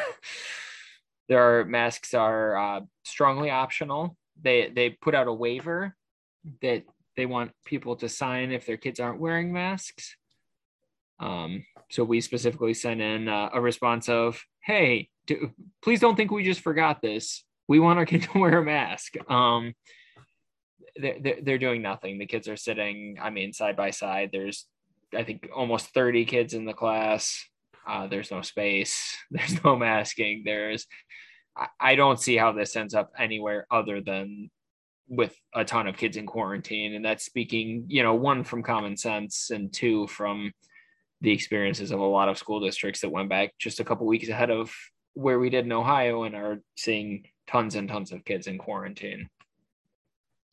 Their 1.28 1.64
masks 1.64 2.14
are 2.14 2.56
uh, 2.56 2.80
strongly 3.04 3.50
optional. 3.50 4.16
They 4.42 4.70
they 4.74 4.90
put 4.90 5.14
out 5.14 5.28
a 5.28 5.32
waiver 5.32 5.94
that 6.62 6.82
they 7.16 7.26
want 7.26 7.52
people 7.64 7.94
to 7.96 8.08
sign 8.08 8.50
if 8.50 8.66
their 8.66 8.78
kids 8.78 8.98
aren't 8.98 9.20
wearing 9.20 9.52
masks. 9.52 10.16
Um, 11.20 11.64
so 11.90 12.02
we 12.02 12.20
specifically 12.20 12.74
sent 12.74 13.00
in 13.00 13.28
uh, 13.28 13.50
a 13.52 13.60
response 13.60 14.08
of, 14.08 14.42
"Hey, 14.64 15.10
do, 15.26 15.52
please 15.82 16.00
don't 16.00 16.16
think 16.16 16.32
we 16.32 16.42
just 16.42 16.62
forgot 16.62 17.00
this. 17.02 17.44
We 17.68 17.78
want 17.78 17.98
our 17.98 18.06
kid 18.06 18.22
to 18.32 18.38
wear 18.38 18.58
a 18.58 18.64
mask." 18.64 19.14
Um, 19.30 19.74
they're, 20.96 21.38
they're 21.42 21.58
doing 21.58 21.82
nothing. 21.82 22.18
The 22.18 22.26
kids 22.26 22.48
are 22.48 22.56
sitting, 22.56 23.18
I 23.20 23.30
mean, 23.30 23.52
side 23.52 23.76
by 23.76 23.90
side. 23.90 24.30
There's, 24.32 24.66
I 25.16 25.24
think, 25.24 25.48
almost 25.54 25.92
30 25.94 26.24
kids 26.24 26.54
in 26.54 26.64
the 26.64 26.72
class. 26.72 27.44
Uh, 27.88 28.06
there's 28.06 28.30
no 28.30 28.42
space. 28.42 29.16
There's 29.30 29.64
no 29.64 29.76
masking. 29.76 30.42
There's, 30.44 30.86
I, 31.56 31.68
I 31.80 31.94
don't 31.94 32.20
see 32.20 32.36
how 32.36 32.52
this 32.52 32.76
ends 32.76 32.94
up 32.94 33.10
anywhere 33.18 33.66
other 33.70 34.00
than 34.00 34.50
with 35.08 35.34
a 35.54 35.64
ton 35.64 35.88
of 35.88 35.96
kids 35.96 36.16
in 36.16 36.26
quarantine. 36.26 36.94
And 36.94 37.04
that's 37.04 37.24
speaking, 37.24 37.84
you 37.88 38.02
know, 38.02 38.14
one 38.14 38.44
from 38.44 38.62
common 38.62 38.96
sense 38.96 39.50
and 39.50 39.72
two 39.72 40.06
from 40.06 40.52
the 41.20 41.32
experiences 41.32 41.90
of 41.90 41.98
a 41.98 42.04
lot 42.04 42.28
of 42.28 42.38
school 42.38 42.60
districts 42.60 43.00
that 43.00 43.10
went 43.10 43.28
back 43.28 43.52
just 43.58 43.80
a 43.80 43.84
couple 43.84 44.06
weeks 44.06 44.28
ahead 44.28 44.50
of 44.50 44.72
where 45.14 45.38
we 45.38 45.50
did 45.50 45.64
in 45.64 45.72
Ohio 45.72 46.22
and 46.22 46.34
are 46.34 46.60
seeing 46.76 47.24
tons 47.46 47.74
and 47.74 47.88
tons 47.88 48.12
of 48.12 48.24
kids 48.24 48.46
in 48.46 48.56
quarantine. 48.56 49.28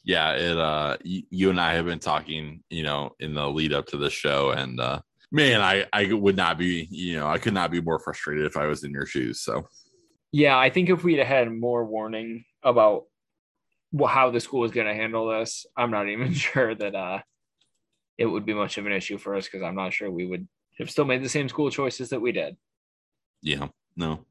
Yeah, 0.08 0.36
it 0.36 0.58
uh 0.58 0.96
you 1.04 1.50
and 1.50 1.60
I 1.60 1.74
have 1.74 1.86
been 1.86 2.00
talking, 2.00 2.64
you 2.70 2.84
know, 2.84 3.12
in 3.20 3.34
the 3.34 3.46
lead 3.46 3.74
up 3.74 3.88
to 3.88 3.98
the 3.98 4.10
show 4.10 4.52
and 4.52 4.80
uh 4.80 5.02
man, 5.34 5.60
I 5.60 5.86
I 5.92 6.14
would 6.14 6.38
not 6.38 6.58
be, 6.58 6.88
you 6.90 7.18
know, 7.18 7.28
I 7.28 7.40
could 7.40 7.54
not 7.54 7.72
be 7.72 7.82
more 7.82 8.00
frustrated 8.00 8.46
if 8.46 8.56
I 8.56 8.68
was 8.68 8.86
in 8.86 8.92
your 8.92 9.06
shoes. 9.06 9.42
So 9.42 9.68
yeah, 10.32 10.58
I 10.58 10.70
think 10.70 10.90
if 10.90 11.04
we'd 11.04 11.20
had 11.20 11.52
more 11.52 11.84
warning 11.84 12.46
about 12.64 13.04
how 14.08 14.32
the 14.32 14.40
school 14.40 14.64
is 14.64 14.72
going 14.72 14.88
to 14.88 14.94
handle 14.94 15.28
this, 15.28 15.66
I'm 15.76 15.92
not 15.92 16.08
even 16.08 16.34
sure 16.48 16.74
that 16.74 16.96
uh 16.96 17.20
it 18.18 18.28
would 18.28 18.46
be 18.46 18.54
much 18.54 18.78
of 18.78 18.86
an 18.86 18.94
issue 18.94 19.18
for 19.18 19.36
us 19.36 19.44
because 19.44 19.62
I'm 19.62 19.76
not 19.76 19.92
sure 19.92 20.10
we 20.10 20.26
would 20.26 20.48
have 20.80 20.90
still 20.90 21.04
made 21.04 21.22
the 21.22 21.28
same 21.28 21.50
school 21.50 21.70
choices 21.70 22.10
that 22.10 22.22
we 22.22 22.32
did. 22.32 22.56
Yeah, 23.42 23.68
no. 23.98 24.26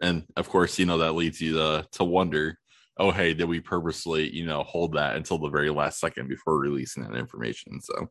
And 0.00 0.24
of 0.36 0.48
course, 0.48 0.80
you 0.80 0.86
know, 0.86 0.98
that 0.98 1.12
leads 1.12 1.40
you 1.40 1.54
to, 1.54 1.86
to 1.92 2.02
wonder, 2.02 2.58
oh, 2.98 3.10
hey, 3.10 3.34
did 3.34 3.48
we 3.48 3.60
purposely, 3.60 4.34
you 4.34 4.46
know, 4.46 4.62
hold 4.62 4.94
that 4.94 5.16
until 5.16 5.38
the 5.38 5.48
very 5.48 5.70
last 5.70 5.98
second 5.98 6.28
before 6.28 6.58
releasing 6.58 7.02
that 7.02 7.16
information? 7.16 7.80
So, 7.80 8.08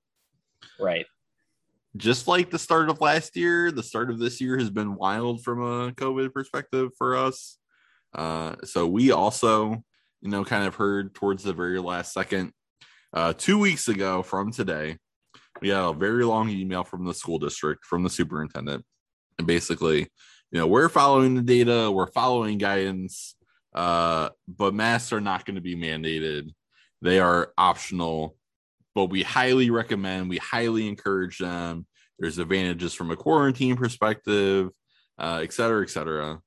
right. 0.80 1.06
Just 1.98 2.28
like 2.28 2.50
the 2.50 2.60
start 2.60 2.90
of 2.90 3.02
last 3.02 3.36
year, 3.36 3.72
the 3.72 3.84
start 3.84 4.10
of 4.10 4.20
this 4.20 4.40
year 4.40 4.58
has 4.58 4.70
been 4.70 4.96
wild 4.96 5.44
from 5.44 5.62
a 5.62 5.92
COVID 5.92 6.34
perspective 6.34 6.92
for 6.98 7.16
us. 7.18 7.58
Uh, 8.16 8.56
so 8.64 8.88
we 8.88 9.12
also, 9.12 9.84
you 10.22 10.30
know, 10.30 10.46
kind 10.46 10.66
of 10.66 10.76
heard 10.76 11.14
towards 11.14 11.44
the 11.44 11.54
very 11.54 11.80
last 11.80 12.14
second, 12.14 12.54
uh, 13.14 13.34
two 13.34 13.60
weeks 13.60 13.90
ago 13.90 14.24
from 14.24 14.52
today, 14.52 14.98
we 15.62 15.68
got 15.68 15.90
a 15.90 15.94
very 15.94 16.24
long 16.24 16.50
email 16.50 16.84
from 16.84 17.06
the 17.06 17.14
school 17.14 17.40
district 17.40 17.86
from 17.86 18.04
the 18.04 18.10
superintendent 18.10 18.86
and 19.38 19.48
basically 19.48 20.00
you 20.52 20.60
know 20.60 20.68
we're 20.68 20.90
following 20.90 21.36
the 21.36 21.42
data 21.42 21.92
we're 21.92 22.12
following 22.12 22.58
guidance 22.58 23.36
uh, 23.74 24.30
but 24.48 24.74
masks 24.74 25.14
are 25.14 25.22
not 25.22 25.46
going 25.46 25.56
to 25.56 25.62
be 25.62 25.76
mandated 25.76 26.50
they 27.02 27.20
are 27.20 27.54
optional 27.58 28.36
but 28.94 29.06
we 29.06 29.24
highly 29.24 29.70
recommend 29.70 30.30
we 30.30 30.38
highly 30.38 30.88
encourage 30.88 31.38
them 31.38 31.86
there's 32.20 32.38
advantages 32.38 32.94
from 32.94 33.12
a 33.12 33.16
quarantine 33.16 33.76
perspective 33.76 34.70
uh, 35.20 35.40
et 35.42 35.54
cetera 35.54 35.84
et 35.84 35.90
cetera 35.90 36.40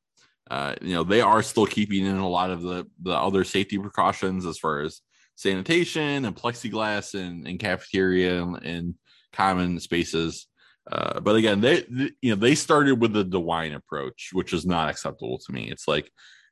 uh, 0.51 0.75
you 0.83 0.95
know 0.95 1.05
they 1.05 1.21
are 1.21 1.43
still 1.43 1.67
keeping 1.67 2.05
in 2.05 2.17
a 2.17 2.29
lot 2.29 2.51
of 2.51 2.63
the 2.63 2.87
the 3.03 3.13
other 3.13 3.45
safety 3.45 3.79
precautions 3.79 4.45
as 4.45 4.59
far 4.59 4.81
as 4.81 5.01
sanitation 5.37 6.25
and 6.25 6.37
plexiglass 6.37 7.15
and, 7.19 7.47
and 7.47 7.59
cafeteria 7.59 8.43
and, 8.43 8.63
and 8.65 8.95
common 9.33 9.81
spaces. 9.81 10.47
Uh, 10.91 11.19
but 11.21 11.35
again, 11.35 11.61
they, 11.61 11.83
they, 11.89 12.11
you 12.21 12.31
know 12.31 12.37
they 12.37 12.55
started 12.55 13.01
with 13.01 13.13
the 13.13 13.25
DeWine 13.25 13.75
approach, 13.75 14.31
which 14.33 14.53
is 14.53 14.67
not 14.67 14.91
acceptable 14.91 15.39
to 15.39 15.53
me. 15.53 15.71
It's 15.71 15.89
like 15.89 16.11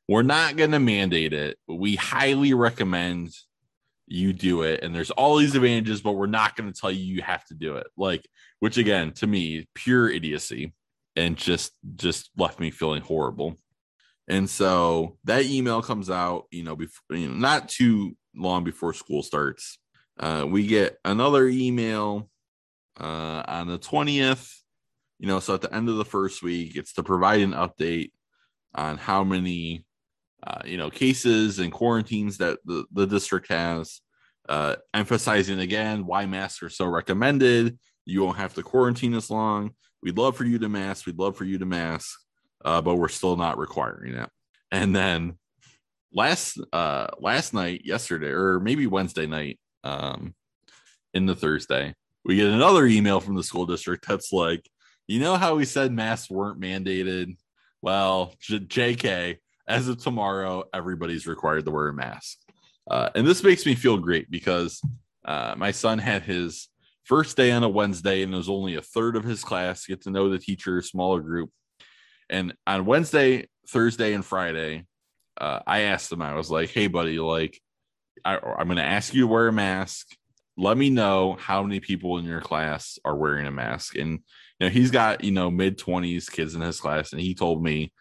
we're 0.08 0.22
not 0.22 0.56
going 0.56 0.72
to 0.72 0.78
mandate 0.78 1.32
it. 1.32 1.58
we 1.68 1.96
highly 1.96 2.54
recommend 2.54 3.30
you 4.06 4.32
do 4.32 4.62
it, 4.62 4.82
and 4.82 4.94
there's 4.94 5.10
all 5.10 5.36
these 5.36 5.54
advantages, 5.54 6.02
but 6.02 6.12
we're 6.12 6.26
not 6.26 6.56
going 6.56 6.70
to 6.70 6.78
tell 6.78 6.90
you 6.90 7.02
you 7.02 7.22
have 7.22 7.44
to 7.46 7.54
do 7.54 7.76
it. 7.76 7.86
Like, 7.96 8.26
which 8.60 8.76
again, 8.76 9.12
to 9.14 9.26
me, 9.26 9.68
pure 9.74 10.10
idiocy, 10.10 10.74
and 11.16 11.36
just 11.36 11.72
just 11.96 12.30
left 12.36 12.60
me 12.60 12.70
feeling 12.70 13.02
horrible. 13.02 13.56
And 14.28 14.48
so 14.48 15.18
that 15.24 15.46
email 15.46 15.82
comes 15.82 16.10
out, 16.10 16.44
you 16.50 16.62
know, 16.62 16.76
before 16.76 17.16
you 17.16 17.28
know, 17.28 17.34
not 17.34 17.68
too 17.68 18.16
long 18.34 18.64
before 18.64 18.92
school 18.92 19.22
starts. 19.22 19.78
Uh, 20.18 20.46
we 20.48 20.66
get 20.66 20.98
another 21.04 21.48
email 21.48 22.30
uh, 23.00 23.42
on 23.46 23.68
the 23.68 23.78
20th. 23.78 24.54
You 25.18 25.28
know, 25.28 25.40
so 25.40 25.54
at 25.54 25.60
the 25.60 25.74
end 25.74 25.88
of 25.88 25.96
the 25.96 26.04
first 26.04 26.42
week, 26.42 26.76
it's 26.76 26.94
to 26.94 27.02
provide 27.02 27.40
an 27.40 27.52
update 27.52 28.10
on 28.74 28.98
how 28.98 29.22
many, 29.22 29.84
uh, 30.46 30.62
you 30.64 30.76
know, 30.76 30.90
cases 30.90 31.58
and 31.58 31.72
quarantines 31.72 32.38
that 32.38 32.58
the, 32.64 32.84
the 32.92 33.06
district 33.06 33.48
has, 33.48 34.00
uh, 34.48 34.76
emphasizing 34.92 35.60
again 35.60 36.04
why 36.04 36.26
masks 36.26 36.62
are 36.62 36.68
so 36.68 36.86
recommended. 36.86 37.78
You 38.04 38.22
won't 38.22 38.38
have 38.38 38.54
to 38.54 38.62
quarantine 38.62 39.14
as 39.14 39.30
long. 39.30 39.74
We'd 40.02 40.18
love 40.18 40.36
for 40.36 40.44
you 40.44 40.58
to 40.58 40.68
mask. 40.68 41.06
We'd 41.06 41.18
love 41.18 41.36
for 41.36 41.44
you 41.44 41.58
to 41.58 41.66
mask, 41.66 42.18
uh, 42.64 42.82
but 42.82 42.96
we're 42.96 43.08
still 43.08 43.36
not 43.36 43.58
requiring 43.58 44.14
it. 44.14 44.28
And 44.72 44.94
then 44.96 45.38
last 46.12 46.60
uh 46.72 47.06
last 47.20 47.54
night, 47.54 47.82
yesterday, 47.84 48.30
or 48.30 48.58
maybe 48.58 48.86
Wednesday 48.86 49.26
night, 49.26 49.60
um, 49.84 50.34
in 51.14 51.26
the 51.26 51.36
Thursday, 51.36 51.94
we 52.24 52.36
get 52.36 52.48
another 52.48 52.86
email 52.86 53.20
from 53.20 53.36
the 53.36 53.42
school 53.42 53.66
district 53.66 54.06
that's 54.08 54.32
like, 54.32 54.68
you 55.06 55.20
know 55.20 55.36
how 55.36 55.54
we 55.54 55.64
said 55.64 55.92
masks 55.92 56.30
weren't 56.30 56.60
mandated? 56.60 57.36
Well, 57.80 58.34
J- 58.40 58.60
JK, 58.60 59.36
as 59.72 59.88
of 59.88 59.98
tomorrow, 59.98 60.64
everybody's 60.74 61.26
required 61.26 61.64
to 61.64 61.70
wear 61.70 61.88
a 61.88 61.94
mask. 61.94 62.38
Uh, 62.90 63.08
and 63.14 63.26
this 63.26 63.42
makes 63.42 63.64
me 63.64 63.74
feel 63.74 63.96
great 63.96 64.30
because 64.30 64.82
uh, 65.24 65.54
my 65.56 65.70
son 65.70 65.98
had 65.98 66.22
his 66.22 66.68
first 67.04 67.36
day 67.36 67.50
on 67.50 67.62
a 67.62 67.68
Wednesday, 67.68 68.22
and 68.22 68.34
it 68.34 68.36
was 68.36 68.48
only 68.48 68.76
a 68.76 68.82
third 68.82 69.16
of 69.16 69.24
his 69.24 69.42
class 69.42 69.86
get 69.86 70.02
to 70.02 70.10
know 70.10 70.28
the 70.28 70.38
teacher, 70.38 70.82
smaller 70.82 71.20
group. 71.20 71.50
And 72.28 72.54
on 72.66 72.84
Wednesday, 72.84 73.48
Thursday, 73.68 74.12
and 74.12 74.24
Friday, 74.24 74.84
uh, 75.40 75.60
I 75.66 75.80
asked 75.80 76.12
him, 76.12 76.22
I 76.22 76.34
was 76.34 76.50
like, 76.50 76.70
hey, 76.70 76.86
buddy, 76.86 77.18
like, 77.18 77.60
I, 78.24 78.36
I'm 78.36 78.66
going 78.66 78.76
to 78.76 78.84
ask 78.84 79.14
you 79.14 79.22
to 79.22 79.26
wear 79.26 79.48
a 79.48 79.52
mask 79.52 80.08
let 80.56 80.76
me 80.76 80.90
know 80.90 81.36
how 81.40 81.62
many 81.62 81.80
people 81.80 82.18
in 82.18 82.24
your 82.24 82.40
class 82.40 82.98
are 83.04 83.16
wearing 83.16 83.46
a 83.46 83.50
mask. 83.50 83.96
And 83.96 84.20
you 84.58 84.66
know, 84.66 84.68
he's 84.68 84.90
got, 84.90 85.24
you 85.24 85.32
know, 85.32 85.50
mid 85.50 85.78
20s 85.78 86.30
kids 86.30 86.54
in 86.54 86.60
his 86.60 86.80
class, 86.80 87.12
and 87.12 87.20
he 87.20 87.34
told 87.34 87.62
me 87.62 87.92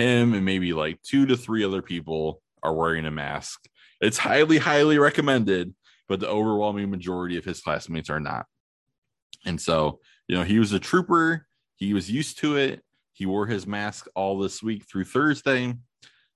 him 0.00 0.34
and 0.34 0.44
maybe 0.44 0.72
like 0.72 1.00
two 1.02 1.26
to 1.26 1.36
three 1.36 1.64
other 1.64 1.82
people 1.82 2.42
are 2.62 2.74
wearing 2.74 3.06
a 3.06 3.10
mask. 3.10 3.68
It's 4.00 4.18
highly, 4.18 4.58
highly 4.58 4.98
recommended, 4.98 5.74
but 6.08 6.20
the 6.20 6.28
overwhelming 6.28 6.90
majority 6.90 7.36
of 7.36 7.44
his 7.44 7.60
classmates 7.60 8.10
are 8.10 8.20
not. 8.20 8.46
And 9.44 9.60
so, 9.60 10.00
you 10.28 10.36
know, 10.36 10.44
he 10.44 10.58
was 10.58 10.72
a 10.72 10.78
trooper, 10.78 11.46
he 11.76 11.94
was 11.94 12.10
used 12.10 12.38
to 12.38 12.56
it. 12.56 12.82
He 13.12 13.26
wore 13.26 13.46
his 13.46 13.66
mask 13.66 14.06
all 14.14 14.38
this 14.38 14.62
week 14.62 14.84
through 14.86 15.04
Thursday. 15.04 15.74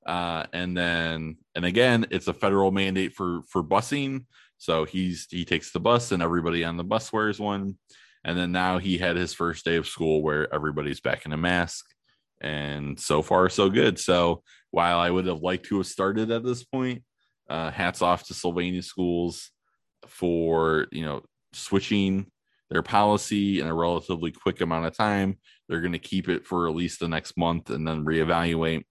Uh, 0.07 0.45
and 0.53 0.77
then, 0.77 1.37
and 1.55 1.65
again, 1.65 2.07
it's 2.11 2.29
a 2.29 2.35
federal 2.35 2.73
mandate 2.73 3.15
for 3.15 3.43
for 3.49 3.63
busing. 3.63 4.27
So 4.59 4.85
he's 4.85 5.27
he 5.31 5.45
takes 5.45 5.71
the 5.73 5.81
bus 5.81 6.13
and 6.13 6.23
everybody 6.23 6.65
on 6.65 6.77
the 6.77 6.85
bus 6.85 7.13
wears 7.13 7.41
one. 7.41 7.79
And 8.25 8.39
then 8.39 8.53
now 8.53 8.79
he 8.79 8.99
had 8.99 9.17
his 9.17 9.35
first 9.35 9.65
day 9.65 9.77
of 9.77 9.87
school 9.87 10.23
where 10.23 10.53
everybody's 10.53 11.01
back 11.01 11.27
in 11.27 11.33
a 11.33 11.37
mask. 11.37 11.94
And 12.45 13.01
so 13.01 13.23
far, 13.23 13.49
so 13.49 13.71
good. 13.71 13.99
So 13.99 14.43
while 14.71 14.99
I 14.99 15.11
would 15.11 15.27
have 15.27 15.41
liked 15.41 15.67
to 15.67 15.79
have 15.79 15.87
started 15.87 16.31
at 16.31 16.45
this 16.45 16.63
point, 16.63 17.03
uh, 17.49 17.71
hats 17.71 18.03
off 18.03 18.27
to 18.27 18.35
Sylvania 18.35 18.83
schools 18.83 19.51
for 20.07 20.87
you 20.93 21.05
know 21.05 21.23
switching 21.55 22.27
their 22.69 22.83
policy 22.83 23.61
in 23.61 23.67
a 23.67 23.75
relatively 23.75 24.31
quick 24.31 24.61
amount 24.61 24.87
of 24.87 24.97
time. 24.97 25.39
They're 25.69 25.81
going 25.81 25.93
to 25.93 25.99
keep 25.99 26.29
it 26.29 26.47
for 26.47 26.69
at 26.69 26.75
least 26.75 27.01
the 27.01 27.09
next 27.09 27.37
month 27.39 27.71
and 27.71 27.89
then 27.89 28.05
reevaluate. 28.05 28.85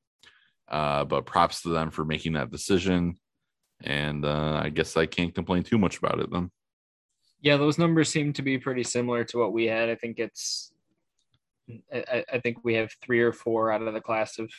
Uh, 0.67 1.05
but 1.05 1.25
props 1.27 1.61
to 1.61 1.69
them 1.69 1.91
for 1.91 2.05
making 2.05 2.33
that 2.33 2.49
decision 2.49 3.15
and 3.83 4.25
uh, 4.25 4.61
I 4.63 4.69
guess 4.69 4.95
I 4.97 5.05
can't 5.05 5.35
complain 5.35 5.63
too 5.63 5.77
much 5.77 5.97
about 5.97 6.19
it 6.19 6.31
then. 6.31 6.49
Yeah, 7.41 7.57
those 7.57 7.77
numbers 7.77 8.09
seem 8.09 8.31
to 8.33 8.41
be 8.41 8.57
pretty 8.57 8.83
similar 8.83 9.25
to 9.25 9.37
what 9.37 9.51
we 9.51 9.65
had. 9.65 9.89
I 9.89 9.95
think 9.95 10.19
it's 10.19 10.71
I, 11.93 12.25
I 12.33 12.39
think 12.39 12.57
we 12.63 12.75
have 12.75 12.91
three 13.01 13.21
or 13.21 13.33
four 13.33 13.71
out 13.71 13.81
of 13.81 13.93
the 13.93 14.01
class 14.01 14.39
of 14.39 14.51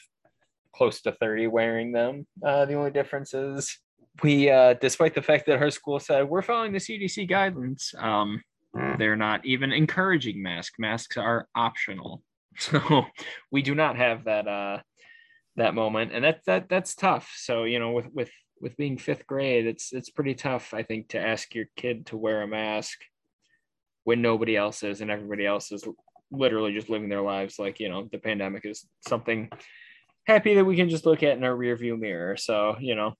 close 0.74 1.00
to 1.02 1.12
30 1.12 1.46
wearing 1.48 1.92
them. 1.92 2.26
Uh, 2.44 2.64
the 2.64 2.74
only 2.74 2.90
difference 2.90 3.34
is 3.34 3.78
we, 4.22 4.50
uh, 4.50 4.74
despite 4.74 5.14
the 5.14 5.22
fact 5.22 5.46
that 5.46 5.60
our 5.60 5.70
school 5.70 5.98
said 6.00 6.28
we're 6.28 6.42
following 6.42 6.72
the 6.72 6.78
CDC 6.78 7.28
guidelines, 7.28 7.94
um, 8.02 8.42
they're 8.98 9.16
not 9.16 9.44
even 9.44 9.72
encouraging 9.72 10.42
masks. 10.42 10.78
Masks 10.78 11.16
are 11.16 11.48
optional. 11.54 12.22
So 12.56 13.06
we 13.50 13.62
do 13.62 13.74
not 13.74 13.96
have 13.96 14.26
that 14.26 14.46
uh, 14.46 14.78
that 15.56 15.74
moment, 15.74 16.12
and 16.12 16.22
that 16.22 16.38
that 16.46 16.68
that's 16.68 16.94
tough. 16.94 17.32
So 17.36 17.64
you 17.64 17.80
know, 17.80 17.90
with 17.90 18.06
with 18.14 18.30
with 18.60 18.76
being 18.76 18.96
fifth 18.96 19.26
grade, 19.26 19.66
it's 19.66 19.92
it's 19.92 20.08
pretty 20.08 20.34
tough, 20.34 20.72
I 20.72 20.84
think, 20.84 21.08
to 21.08 21.18
ask 21.18 21.52
your 21.52 21.64
kid 21.74 22.06
to 22.06 22.16
wear 22.16 22.42
a 22.42 22.46
mask 22.46 23.00
when 24.04 24.22
nobody 24.22 24.56
else 24.56 24.84
is 24.84 25.00
and 25.00 25.10
everybody 25.10 25.44
else 25.44 25.72
is 25.72 25.84
literally 26.30 26.72
just 26.72 26.90
living 26.90 27.08
their 27.08 27.22
lives 27.22 27.58
like 27.58 27.78
you 27.80 27.88
know 27.88 28.08
the 28.10 28.18
pandemic 28.18 28.64
is 28.64 28.86
something 29.06 29.50
happy 30.26 30.54
that 30.54 30.64
we 30.64 30.76
can 30.76 30.88
just 30.88 31.06
look 31.06 31.22
at 31.22 31.36
in 31.36 31.44
our 31.44 31.54
rear 31.54 31.76
view 31.76 31.96
mirror. 31.96 32.36
So 32.36 32.76
you 32.80 32.94
know 32.94 33.14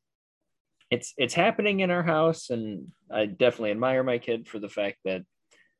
it's 0.91 1.15
it's 1.17 1.35
happening 1.35 1.81
in 1.81 1.91
our 1.91 2.03
house 2.03 2.51
and 2.51 2.89
i 3.11 3.25
definitely 3.27 3.71
admire 3.71 4.03
my 4.03 4.19
kid 4.19 4.47
for 4.47 4.59
the 4.59 4.69
fact 4.69 4.99
that 5.05 5.23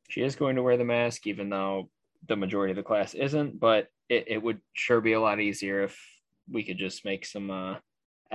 she 0.09 0.23
is 0.23 0.35
going 0.35 0.57
to 0.57 0.63
wear 0.63 0.77
the 0.77 0.85
mask 0.85 1.27
even 1.27 1.51
though 1.51 1.91
the 2.27 2.37
majority 2.37 2.71
of 2.73 2.77
the 2.77 2.83
class 2.83 3.15
isn't 3.15 3.61
but 3.61 3.89
it, 4.09 4.25
it 4.29 4.43
would 4.43 4.61
sure 4.73 5.01
be 5.01 5.13
a 5.13 5.21
lot 5.21 5.41
easier 5.41 5.83
if 5.83 5.99
we 6.51 6.65
could 6.65 6.79
just 6.79 7.05
make 7.05 7.27
some 7.27 7.51
uh 7.51 7.77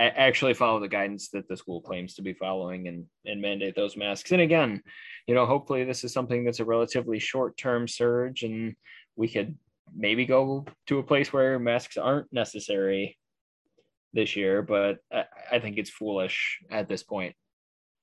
actually 0.06 0.54
follow 0.54 0.80
the 0.80 0.88
guidance 0.88 1.28
that 1.30 1.48
the 1.48 1.56
school 1.56 1.80
claims 1.80 2.14
to 2.14 2.22
be 2.22 2.32
following 2.32 2.88
and 2.88 3.06
and 3.26 3.40
mandate 3.40 3.74
those 3.74 3.96
masks. 3.96 4.32
And 4.32 4.40
again 4.40 4.82
you 5.26 5.34
know 5.34 5.46
hopefully 5.46 5.84
this 5.84 6.02
is 6.02 6.12
something 6.12 6.44
that's 6.44 6.60
a 6.60 6.64
relatively 6.64 7.18
short 7.18 7.56
term 7.56 7.86
surge 7.86 8.42
and 8.42 8.74
we 9.16 9.28
could 9.28 9.56
maybe 9.94 10.24
go 10.24 10.64
to 10.86 10.98
a 10.98 11.02
place 11.04 11.32
where 11.32 11.58
masks 11.58 11.96
aren't 11.96 12.32
necessary 12.32 13.16
this 14.12 14.34
year 14.34 14.62
but 14.62 14.98
i, 15.12 15.24
I 15.52 15.58
think 15.60 15.78
it's 15.78 15.90
foolish 15.90 16.58
at 16.70 16.88
this 16.88 17.04
point 17.04 17.34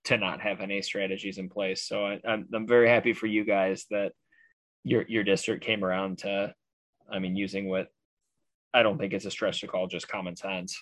to 0.06 0.18
not 0.18 0.40
have 0.40 0.62
any 0.62 0.82
strategies 0.82 1.38
in 1.38 1.50
place. 1.50 1.84
So 1.86 2.06
I, 2.06 2.18
I'm, 2.26 2.48
I'm 2.54 2.66
very 2.66 2.88
happy 2.88 3.12
for 3.12 3.26
you 3.26 3.44
guys 3.44 3.86
that 3.92 4.14
your 4.86 5.04
your 5.10 5.26
district 5.26 5.66
came 5.66 5.84
around 5.84 6.20
to 6.20 6.54
i 7.12 7.20
mean 7.20 7.36
using 7.36 7.68
what 7.68 7.88
i 8.74 8.84
don't 8.84 8.98
think 8.98 9.12
it's 9.12 9.26
a 9.26 9.32
stretch 9.32 9.60
to 9.60 9.68
call 9.68 9.88
just 9.88 10.08
common 10.08 10.36
sense 10.36 10.82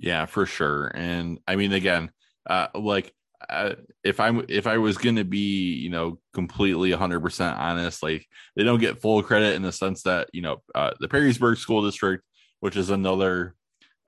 yeah, 0.00 0.24
for 0.26 0.46
sure. 0.46 0.88
And 0.88 1.38
I 1.46 1.56
mean, 1.56 1.72
again, 1.72 2.10
uh, 2.48 2.68
like 2.74 3.12
uh, 3.48 3.74
if 4.02 4.18
I'm 4.18 4.44
if 4.48 4.66
I 4.66 4.78
was 4.78 4.96
going 4.96 5.16
to 5.16 5.24
be, 5.24 5.74
you 5.74 5.90
know, 5.90 6.18
completely 6.32 6.90
100% 6.90 7.58
honest, 7.58 8.02
like 8.02 8.26
they 8.56 8.64
don't 8.64 8.80
get 8.80 9.00
full 9.00 9.22
credit 9.22 9.54
in 9.54 9.62
the 9.62 9.72
sense 9.72 10.02
that, 10.04 10.28
you 10.32 10.42
know, 10.42 10.62
uh, 10.74 10.92
the 11.00 11.08
Perrysburg 11.08 11.58
School 11.58 11.84
District, 11.84 12.24
which 12.60 12.76
is 12.76 12.90
another, 12.90 13.54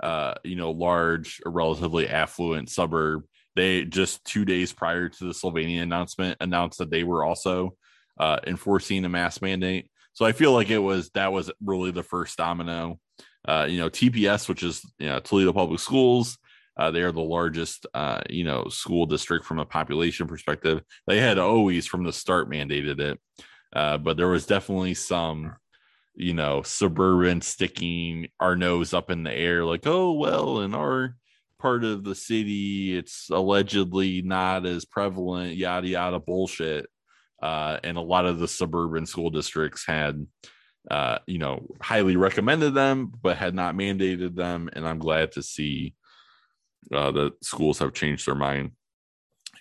uh, 0.02 0.34
you 0.44 0.56
know, 0.56 0.70
large, 0.70 1.40
relatively 1.44 2.08
affluent 2.08 2.70
suburb, 2.70 3.24
they 3.54 3.84
just 3.84 4.24
two 4.24 4.46
days 4.46 4.72
prior 4.72 5.10
to 5.10 5.24
the 5.24 5.34
Sylvania 5.34 5.82
announcement 5.82 6.38
announced 6.40 6.78
that 6.78 6.90
they 6.90 7.04
were 7.04 7.22
also 7.22 7.76
uh, 8.18 8.38
enforcing 8.46 9.04
a 9.04 9.10
mask 9.10 9.42
mandate. 9.42 9.90
So 10.14 10.24
I 10.24 10.32
feel 10.32 10.52
like 10.52 10.70
it 10.70 10.78
was 10.78 11.10
that 11.10 11.32
was 11.32 11.50
really 11.62 11.90
the 11.90 12.02
first 12.02 12.36
domino 12.38 12.98
uh, 13.46 13.66
you 13.68 13.78
know, 13.78 13.90
TPS, 13.90 14.48
which 14.48 14.62
is 14.62 14.84
you 14.98 15.08
know, 15.08 15.18
Toledo 15.20 15.52
Public 15.52 15.80
Schools, 15.80 16.38
uh, 16.76 16.90
they 16.90 17.02
are 17.02 17.12
the 17.12 17.20
largest, 17.20 17.86
uh, 17.92 18.20
you 18.30 18.44
know, 18.44 18.68
school 18.68 19.06
district 19.06 19.44
from 19.44 19.58
a 19.58 19.66
population 19.66 20.26
perspective. 20.26 20.82
They 21.06 21.18
had 21.18 21.38
always 21.38 21.86
from 21.86 22.04
the 22.04 22.12
start 22.12 22.50
mandated 22.50 22.98
it, 23.00 23.20
uh, 23.74 23.98
but 23.98 24.16
there 24.16 24.28
was 24.28 24.46
definitely 24.46 24.94
some, 24.94 25.56
you 26.14 26.34
know, 26.34 26.62
suburban 26.62 27.40
sticking 27.40 28.28
our 28.40 28.56
nose 28.56 28.94
up 28.94 29.10
in 29.10 29.22
the 29.22 29.32
air, 29.32 29.64
like, 29.64 29.86
oh 29.86 30.12
well, 30.12 30.60
in 30.60 30.74
our 30.74 31.16
part 31.58 31.84
of 31.84 32.04
the 32.04 32.14
city, 32.14 32.96
it's 32.96 33.28
allegedly 33.30 34.22
not 34.22 34.66
as 34.66 34.84
prevalent, 34.84 35.56
yada 35.56 35.86
yada 35.86 36.18
bullshit. 36.18 36.86
Uh, 37.40 37.78
and 37.82 37.96
a 37.96 38.00
lot 38.00 38.24
of 38.24 38.38
the 38.38 38.48
suburban 38.48 39.04
school 39.04 39.30
districts 39.30 39.84
had 39.84 40.26
uh, 40.90 41.18
you 41.26 41.38
know, 41.38 41.66
highly 41.80 42.16
recommended 42.16 42.74
them, 42.74 43.12
but 43.22 43.36
had 43.36 43.54
not 43.54 43.74
mandated 43.74 44.34
them. 44.34 44.68
And 44.72 44.86
I'm 44.86 44.98
glad 44.98 45.32
to 45.32 45.42
see 45.42 45.94
uh, 46.92 47.12
that 47.12 47.44
schools 47.44 47.78
have 47.78 47.94
changed 47.94 48.26
their 48.26 48.34
mind. 48.34 48.72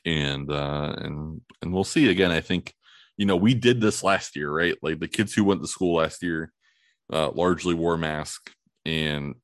And 0.04 0.52
uh, 0.52 0.96
and 0.98 1.42
and 1.62 1.72
we'll 1.74 1.84
see 1.84 2.10
again. 2.10 2.32
I 2.32 2.42
think 2.42 2.74
you 3.18 3.28
know 3.28 3.36
we 3.36 3.54
did 3.54 3.82
this 3.82 4.04
last 4.04 4.36
year, 4.36 4.52
right? 4.52 4.76
Like 4.82 5.00
the 5.00 5.08
kids 5.08 5.34
who 5.34 5.44
went 5.44 5.62
to 5.62 5.68
school 5.68 5.98
last 5.98 6.24
year 6.24 6.52
uh, 7.14 7.30
largely 7.32 7.76
wore 7.76 7.98
mask, 7.98 8.52
and 8.84 9.36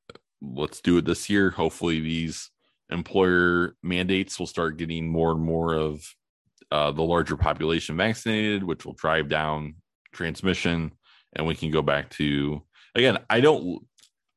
let's 0.42 0.80
do 0.80 0.98
it 0.98 1.04
this 1.04 1.30
year. 1.30 1.50
Hopefully, 1.50 2.00
these 2.00 2.50
employer 2.90 3.76
mandates 3.84 4.36
will 4.36 4.48
start 4.48 4.78
getting 4.78 5.06
more 5.06 5.30
and 5.30 5.40
more 5.40 5.74
of 5.74 6.02
uh, 6.72 6.90
the 6.90 7.02
larger 7.02 7.36
population 7.36 7.96
vaccinated, 7.96 8.64
which 8.64 8.84
will 8.84 8.94
drive 8.94 9.28
down 9.28 9.76
transmission 10.12 10.90
and 11.34 11.46
we 11.46 11.54
can 11.54 11.70
go 11.70 11.82
back 11.82 12.10
to 12.10 12.62
again 12.94 13.18
i 13.28 13.40
don't 13.40 13.86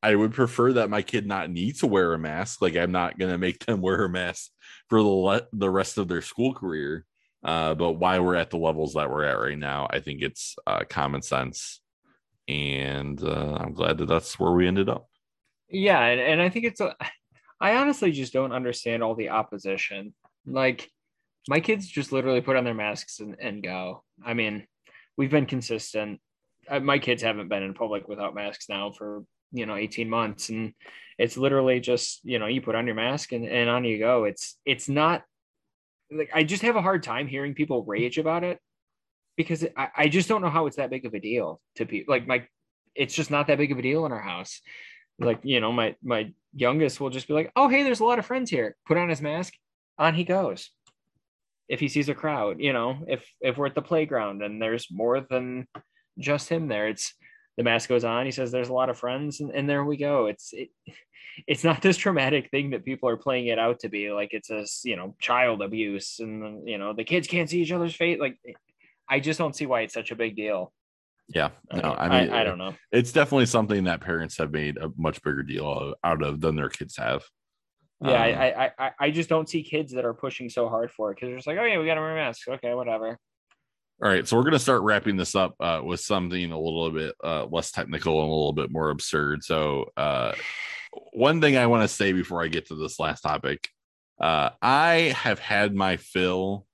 i 0.02 0.14
would 0.14 0.32
prefer 0.32 0.72
that 0.72 0.90
my 0.90 1.02
kid 1.02 1.26
not 1.26 1.50
need 1.50 1.76
to 1.76 1.86
wear 1.86 2.12
a 2.14 2.18
mask. 2.18 2.60
Like 2.60 2.76
i'm 2.76 2.92
not 2.92 3.18
going 3.18 3.30
to 3.30 3.38
make 3.38 3.64
them 3.64 3.80
wear 3.80 4.04
a 4.04 4.08
mask 4.08 4.50
for 4.88 5.00
the 5.02 5.08
le- 5.08 5.46
the 5.52 5.70
rest 5.70 5.98
of 5.98 6.08
their 6.08 6.22
school 6.22 6.54
career. 6.54 7.04
Uh, 7.44 7.74
but 7.74 7.94
why 7.94 8.20
we're 8.20 8.36
at 8.36 8.50
the 8.50 8.56
levels 8.56 8.94
that 8.94 9.10
we're 9.10 9.24
at 9.24 9.38
right 9.38 9.58
now 9.58 9.88
i 9.90 9.98
think 9.98 10.22
it's 10.22 10.54
uh, 10.66 10.84
common 10.88 11.22
sense. 11.22 11.80
And 12.48 13.22
uh, 13.22 13.56
i'm 13.60 13.72
glad 13.72 13.98
that 13.98 14.06
that's 14.06 14.38
where 14.38 14.52
we 14.52 14.66
ended 14.66 14.88
up. 14.88 15.08
Yeah 15.68 16.00
and, 16.00 16.20
and 16.20 16.42
i 16.42 16.48
think 16.48 16.64
it's 16.64 16.80
a 16.80 16.94
i 17.60 17.76
honestly 17.76 18.12
just 18.12 18.32
don't 18.32 18.52
understand 18.52 19.02
all 19.02 19.14
the 19.14 19.30
opposition. 19.30 20.14
Like 20.46 20.90
my 21.48 21.60
kids 21.60 21.86
just 21.86 22.12
literally 22.12 22.40
put 22.40 22.56
on 22.56 22.64
their 22.64 22.74
masks 22.74 23.20
and, 23.20 23.36
and 23.40 23.62
go. 23.62 24.04
I 24.24 24.34
mean 24.34 24.66
we've 25.16 25.30
been 25.30 25.46
consistent 25.46 26.20
my 26.80 26.98
kids 26.98 27.22
haven't 27.22 27.48
been 27.48 27.62
in 27.62 27.74
public 27.74 28.08
without 28.08 28.34
masks 28.34 28.68
now 28.68 28.90
for 28.90 29.24
you 29.52 29.66
know 29.66 29.76
18 29.76 30.08
months. 30.08 30.48
And 30.48 30.72
it's 31.18 31.36
literally 31.36 31.80
just 31.80 32.20
you 32.24 32.38
know 32.38 32.46
you 32.46 32.60
put 32.60 32.74
on 32.74 32.86
your 32.86 32.94
mask 32.94 33.32
and, 33.32 33.46
and 33.46 33.68
on 33.68 33.84
you 33.84 33.98
go. 33.98 34.24
It's 34.24 34.58
it's 34.64 34.88
not 34.88 35.22
like 36.14 36.30
i 36.34 36.42
just 36.42 36.62
have 36.62 36.76
a 36.76 36.82
hard 36.82 37.02
time 37.02 37.26
hearing 37.26 37.54
people 37.54 37.84
rage 37.84 38.18
about 38.18 38.44
it 38.44 38.58
because 39.36 39.64
I, 39.76 39.88
I 39.96 40.08
just 40.08 40.28
don't 40.28 40.42
know 40.42 40.50
how 40.50 40.66
it's 40.66 40.76
that 40.76 40.90
big 40.90 41.06
of 41.06 41.14
a 41.14 41.20
deal 41.20 41.60
to 41.76 41.86
people 41.86 42.12
like 42.12 42.26
my 42.26 42.46
it's 42.94 43.14
just 43.14 43.30
not 43.30 43.46
that 43.46 43.56
big 43.56 43.72
of 43.72 43.78
a 43.78 43.82
deal 43.82 44.04
in 44.04 44.12
our 44.12 44.20
house. 44.20 44.60
Like 45.18 45.40
you 45.42 45.60
know 45.60 45.72
my 45.72 45.96
my 46.02 46.32
youngest 46.54 47.00
will 47.00 47.10
just 47.10 47.28
be 47.28 47.34
like 47.34 47.50
oh 47.56 47.68
hey 47.68 47.82
there's 47.82 48.00
a 48.00 48.04
lot 48.04 48.18
of 48.18 48.26
friends 48.26 48.50
here. 48.50 48.76
Put 48.86 48.98
on 48.98 49.08
his 49.08 49.22
mask. 49.22 49.54
On 49.98 50.14
he 50.14 50.24
goes. 50.24 50.70
If 51.68 51.80
he 51.80 51.88
sees 51.88 52.08
a 52.08 52.14
crowd 52.14 52.60
you 52.60 52.72
know 52.72 53.04
if 53.08 53.26
if 53.40 53.56
we're 53.56 53.66
at 53.66 53.74
the 53.74 53.82
playground 53.82 54.42
and 54.42 54.60
there's 54.60 54.88
more 54.90 55.20
than 55.20 55.66
just 56.18 56.48
him 56.48 56.68
there. 56.68 56.88
It's 56.88 57.14
the 57.56 57.62
mask 57.62 57.88
goes 57.88 58.04
on. 58.04 58.24
He 58.26 58.32
says 58.32 58.50
there's 58.50 58.68
a 58.68 58.74
lot 58.74 58.90
of 58.90 58.98
friends, 58.98 59.40
and, 59.40 59.50
and 59.50 59.68
there 59.68 59.84
we 59.84 59.96
go. 59.96 60.26
It's 60.26 60.52
it, 60.52 60.70
it's 61.46 61.64
not 61.64 61.80
this 61.80 61.96
traumatic 61.96 62.50
thing 62.50 62.70
that 62.70 62.84
people 62.84 63.08
are 63.08 63.16
playing 63.16 63.46
it 63.46 63.58
out 63.58 63.80
to 63.80 63.88
be. 63.88 64.10
Like 64.10 64.30
it's 64.32 64.50
a 64.50 64.64
you 64.88 64.96
know 64.96 65.14
child 65.20 65.62
abuse, 65.62 66.18
and 66.20 66.68
you 66.68 66.78
know 66.78 66.92
the 66.92 67.04
kids 67.04 67.28
can't 67.28 67.48
see 67.48 67.62
each 67.62 67.72
other's 67.72 67.94
face. 67.94 68.18
Like 68.20 68.38
I 69.08 69.20
just 69.20 69.38
don't 69.38 69.56
see 69.56 69.66
why 69.66 69.82
it's 69.82 69.94
such 69.94 70.10
a 70.10 70.16
big 70.16 70.36
deal. 70.36 70.72
Yeah, 71.28 71.50
no, 71.72 71.94
I 71.94 72.08
mean, 72.08 72.30
I, 72.30 72.40
I, 72.40 72.44
don't 72.44 72.58
know. 72.58 72.74
It's 72.90 73.12
definitely 73.12 73.46
something 73.46 73.84
that 73.84 74.00
parents 74.00 74.36
have 74.38 74.50
made 74.50 74.76
a 74.76 74.90
much 74.96 75.22
bigger 75.22 75.42
deal 75.42 75.94
out 76.04 76.22
of 76.22 76.40
than 76.40 76.56
their 76.56 76.68
kids 76.68 76.96
have. 76.96 77.22
Yeah, 78.02 78.10
um, 78.10 78.18
I, 78.18 78.70
I, 78.78 78.90
I, 78.98 79.10
just 79.12 79.28
don't 79.28 79.48
see 79.48 79.62
kids 79.62 79.92
that 79.92 80.04
are 80.04 80.12
pushing 80.12 80.50
so 80.50 80.68
hard 80.68 80.90
for 80.90 81.10
it 81.10 81.14
because 81.14 81.28
they're 81.28 81.36
just 81.36 81.46
like, 81.46 81.58
oh 81.58 81.64
yeah, 81.64 81.78
we 81.78 81.86
got 81.86 81.94
to 81.94 82.00
wear 82.00 82.14
masks. 82.14 82.48
Okay, 82.48 82.74
whatever. 82.74 83.16
All 84.02 84.08
right, 84.08 84.26
so 84.26 84.36
we're 84.36 84.42
going 84.42 84.54
to 84.54 84.58
start 84.58 84.82
wrapping 84.82 85.16
this 85.16 85.36
up 85.36 85.54
uh, 85.60 85.80
with 85.84 86.00
something 86.00 86.50
a 86.50 86.58
little 86.58 86.90
bit 86.90 87.14
uh, 87.22 87.46
less 87.46 87.70
technical 87.70 88.20
and 88.20 88.28
a 88.28 88.34
little 88.34 88.52
bit 88.52 88.72
more 88.72 88.90
absurd. 88.90 89.44
So, 89.44 89.92
uh, 89.96 90.32
one 91.12 91.40
thing 91.40 91.56
I 91.56 91.68
want 91.68 91.88
to 91.88 91.94
say 91.94 92.12
before 92.12 92.42
I 92.42 92.48
get 92.48 92.66
to 92.66 92.74
this 92.74 92.98
last 92.98 93.20
topic, 93.20 93.68
uh, 94.20 94.50
I 94.60 95.14
have 95.16 95.38
had 95.38 95.72
my 95.72 95.98
fill 95.98 96.66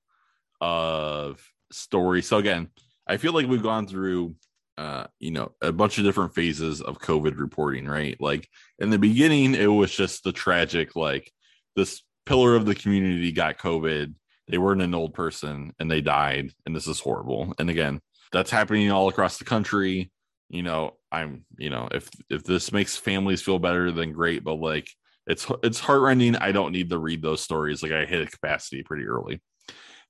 of 0.62 1.46
stories. 1.70 2.26
So 2.26 2.38
again, 2.38 2.68
I 3.06 3.18
feel 3.18 3.34
like 3.34 3.46
we've 3.46 3.62
gone 3.62 3.86
through, 3.86 4.34
uh, 4.78 5.09
you 5.18 5.30
know, 5.30 5.52
a 5.60 5.70
bunch 5.70 5.98
of 5.98 6.05
different 6.05 6.34
phases 6.34 6.80
of 6.80 6.98
COVID 6.98 7.38
reporting. 7.38 7.86
Right, 7.86 8.16
like 8.18 8.48
in 8.78 8.88
the 8.88 8.98
beginning, 8.98 9.55
it 9.55 9.66
was 9.66 9.94
just 9.94 10.24
the 10.24 10.32
tragic, 10.32 10.96
like 10.96 11.30
this 11.76 12.02
pillar 12.24 12.56
of 12.56 12.64
the 12.64 12.74
community 12.74 13.32
got 13.32 13.59
COVID 13.59 14.14
they 14.48 14.58
weren't 14.58 14.82
an 14.82 14.94
old 14.94 15.14
person 15.14 15.72
and 15.78 15.90
they 15.90 16.00
died 16.00 16.50
and 16.66 16.74
this 16.74 16.86
is 16.86 17.00
horrible. 17.00 17.54
And 17.58 17.70
again 17.70 18.00
that's 18.32 18.50
happening 18.50 18.90
all 18.90 19.08
across 19.08 19.38
the 19.38 19.44
country. 19.44 20.10
You 20.48 20.62
know 20.62 20.96
i'm 21.10 21.44
you 21.56 21.70
know 21.70 21.88
if 21.92 22.08
if 22.30 22.44
this 22.44 22.72
makes 22.72 22.96
families 22.96 23.40
feel 23.40 23.58
better 23.58 23.90
then 23.90 24.12
great 24.12 24.44
but 24.44 24.54
like 24.54 24.88
it's 25.26 25.46
it's 25.62 25.80
heartrending. 25.80 26.36
I 26.36 26.52
don't 26.52 26.72
need 26.72 26.90
to 26.90 26.98
read 26.98 27.22
those 27.22 27.42
stories. 27.42 27.82
Like 27.82 27.92
i 27.92 28.06
hit 28.06 28.26
a 28.26 28.30
capacity 28.30 28.82
pretty 28.82 29.04
early. 29.04 29.42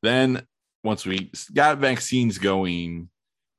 Then 0.02 0.47
once 0.85 1.05
we 1.05 1.32
got 1.52 1.78
vaccines 1.78 2.39
going 2.39 3.09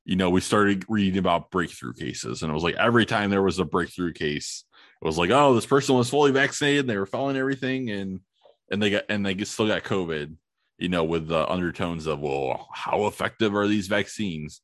you 0.04 0.16
know, 0.16 0.30
we 0.30 0.40
started 0.40 0.84
reading 0.88 1.18
about 1.18 1.50
breakthrough 1.50 1.92
cases, 1.92 2.42
and 2.42 2.50
it 2.50 2.54
was 2.54 2.62
like 2.64 2.74
every 2.76 3.06
time 3.06 3.30
there 3.30 3.42
was 3.42 3.58
a 3.58 3.64
breakthrough 3.64 4.12
case, 4.12 4.64
it 5.00 5.04
was 5.04 5.18
like, 5.18 5.30
oh, 5.30 5.54
this 5.54 5.66
person 5.66 5.94
was 5.94 6.10
fully 6.10 6.32
vaccinated, 6.32 6.80
and 6.80 6.90
they 6.90 6.96
were 6.96 7.06
following 7.06 7.36
everything, 7.36 7.90
and 7.90 8.20
and 8.70 8.82
they 8.82 8.90
got 8.90 9.04
and 9.08 9.24
they 9.24 9.36
still 9.44 9.66
got 9.66 9.84
COVID, 9.84 10.34
you 10.80 10.88
know, 10.88 11.04
with 11.04 11.28
the 11.28 11.48
undertones 11.48 12.06
of, 12.06 12.20
well, 12.20 12.68
how 12.72 13.06
effective 13.06 13.54
are 13.54 13.68
these 13.68 13.86
vaccines? 13.86 14.62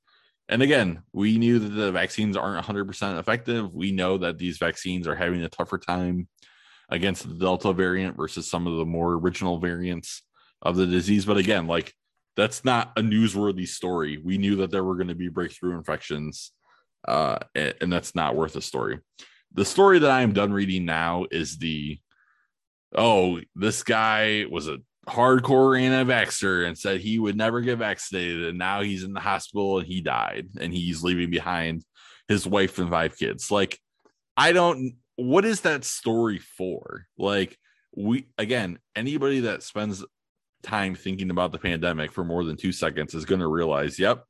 And 0.48 0.62
again, 0.62 1.02
we 1.12 1.38
knew 1.38 1.59
that 1.59 1.68
the 1.68 1.93
vaccines 1.93 2.36
aren't 2.36 2.64
100% 2.64 3.18
effective. 3.18 3.72
We 3.74 3.93
know 3.93 4.16
that 4.18 4.38
these 4.38 4.59
vaccines 4.59 5.06
are 5.06 5.14
having 5.14 5.43
a 5.43 5.48
tougher 5.48 5.76
time 5.76 6.28
against 6.88 7.28
the 7.28 7.34
Delta 7.34 7.72
variant 7.72 8.16
versus 8.16 8.48
some 8.48 8.66
of 8.66 8.78
the 8.78 8.86
more 8.86 9.14
original 9.14 9.59
variants 9.59 10.22
of 10.62 10.76
the 10.76 10.86
disease. 10.86 11.26
But 11.26 11.36
again, 11.36 11.66
like 11.66 11.93
that's 12.36 12.64
not 12.64 12.93
a 12.97 13.02
newsworthy 13.02 13.66
story. 13.66 14.18
We 14.22 14.38
knew 14.38 14.56
that 14.56 14.70
there 14.70 14.84
were 14.84 14.94
going 14.94 15.09
to 15.09 15.14
be 15.14 15.28
breakthrough 15.28 15.76
infections, 15.76 16.52
uh, 17.06 17.38
and, 17.55 17.74
and 17.80 17.93
that's 17.93 18.14
not 18.14 18.36
worth 18.36 18.56
a 18.56 18.62
story. 18.62 19.01
The 19.52 19.64
story 19.64 19.98
that 19.98 20.10
I 20.10 20.22
am 20.22 20.32
done 20.32 20.52
reading 20.52 20.84
now 20.84 21.26
is 21.30 21.59
the 21.59 21.98
oh, 22.94 23.40
this 23.55 23.82
guy 23.82 24.47
was 24.51 24.68
a 24.68 24.78
hardcore 25.09 25.81
anti-vaxxer 25.81 26.66
and 26.66 26.77
said 26.77 27.01
he 27.01 27.19
would 27.19 27.37
never 27.37 27.61
get 27.61 27.78
vaccinated, 27.78 28.47
and 28.47 28.59
now 28.59 28.83
he's 28.83 29.05
in 29.05 29.12
the 29.12 29.20
hospital 29.20 29.78
and 29.78 29.87
he 29.87 30.01
died, 30.01 30.49
and 30.61 30.73
he's 30.73 31.03
leaving 31.03 31.31
behind 31.31 31.85
his 32.28 32.47
wife 32.47 32.78
and 32.78 32.91
five 32.91 33.16
kids. 33.16 33.51
Like, 33.51 33.78
I 34.37 34.53
don't. 34.53 34.97
What 35.15 35.45
is 35.45 35.62
that 35.62 35.85
story 35.85 36.39
for? 36.39 37.07
Like, 37.16 37.57
we 37.97 38.27
again, 38.37 38.78
anybody 38.95 39.41
that 39.41 39.62
spends 39.62 40.05
time 40.62 40.95
thinking 40.95 41.31
about 41.31 41.53
the 41.53 41.59
pandemic 41.59 42.11
for 42.11 42.24
more 42.24 42.45
than 42.45 42.57
two 42.57 42.73
seconds 42.73 43.15
is 43.15 43.24
going 43.24 43.41
to 43.41 43.47
realize, 43.47 43.99
yep, 43.99 44.24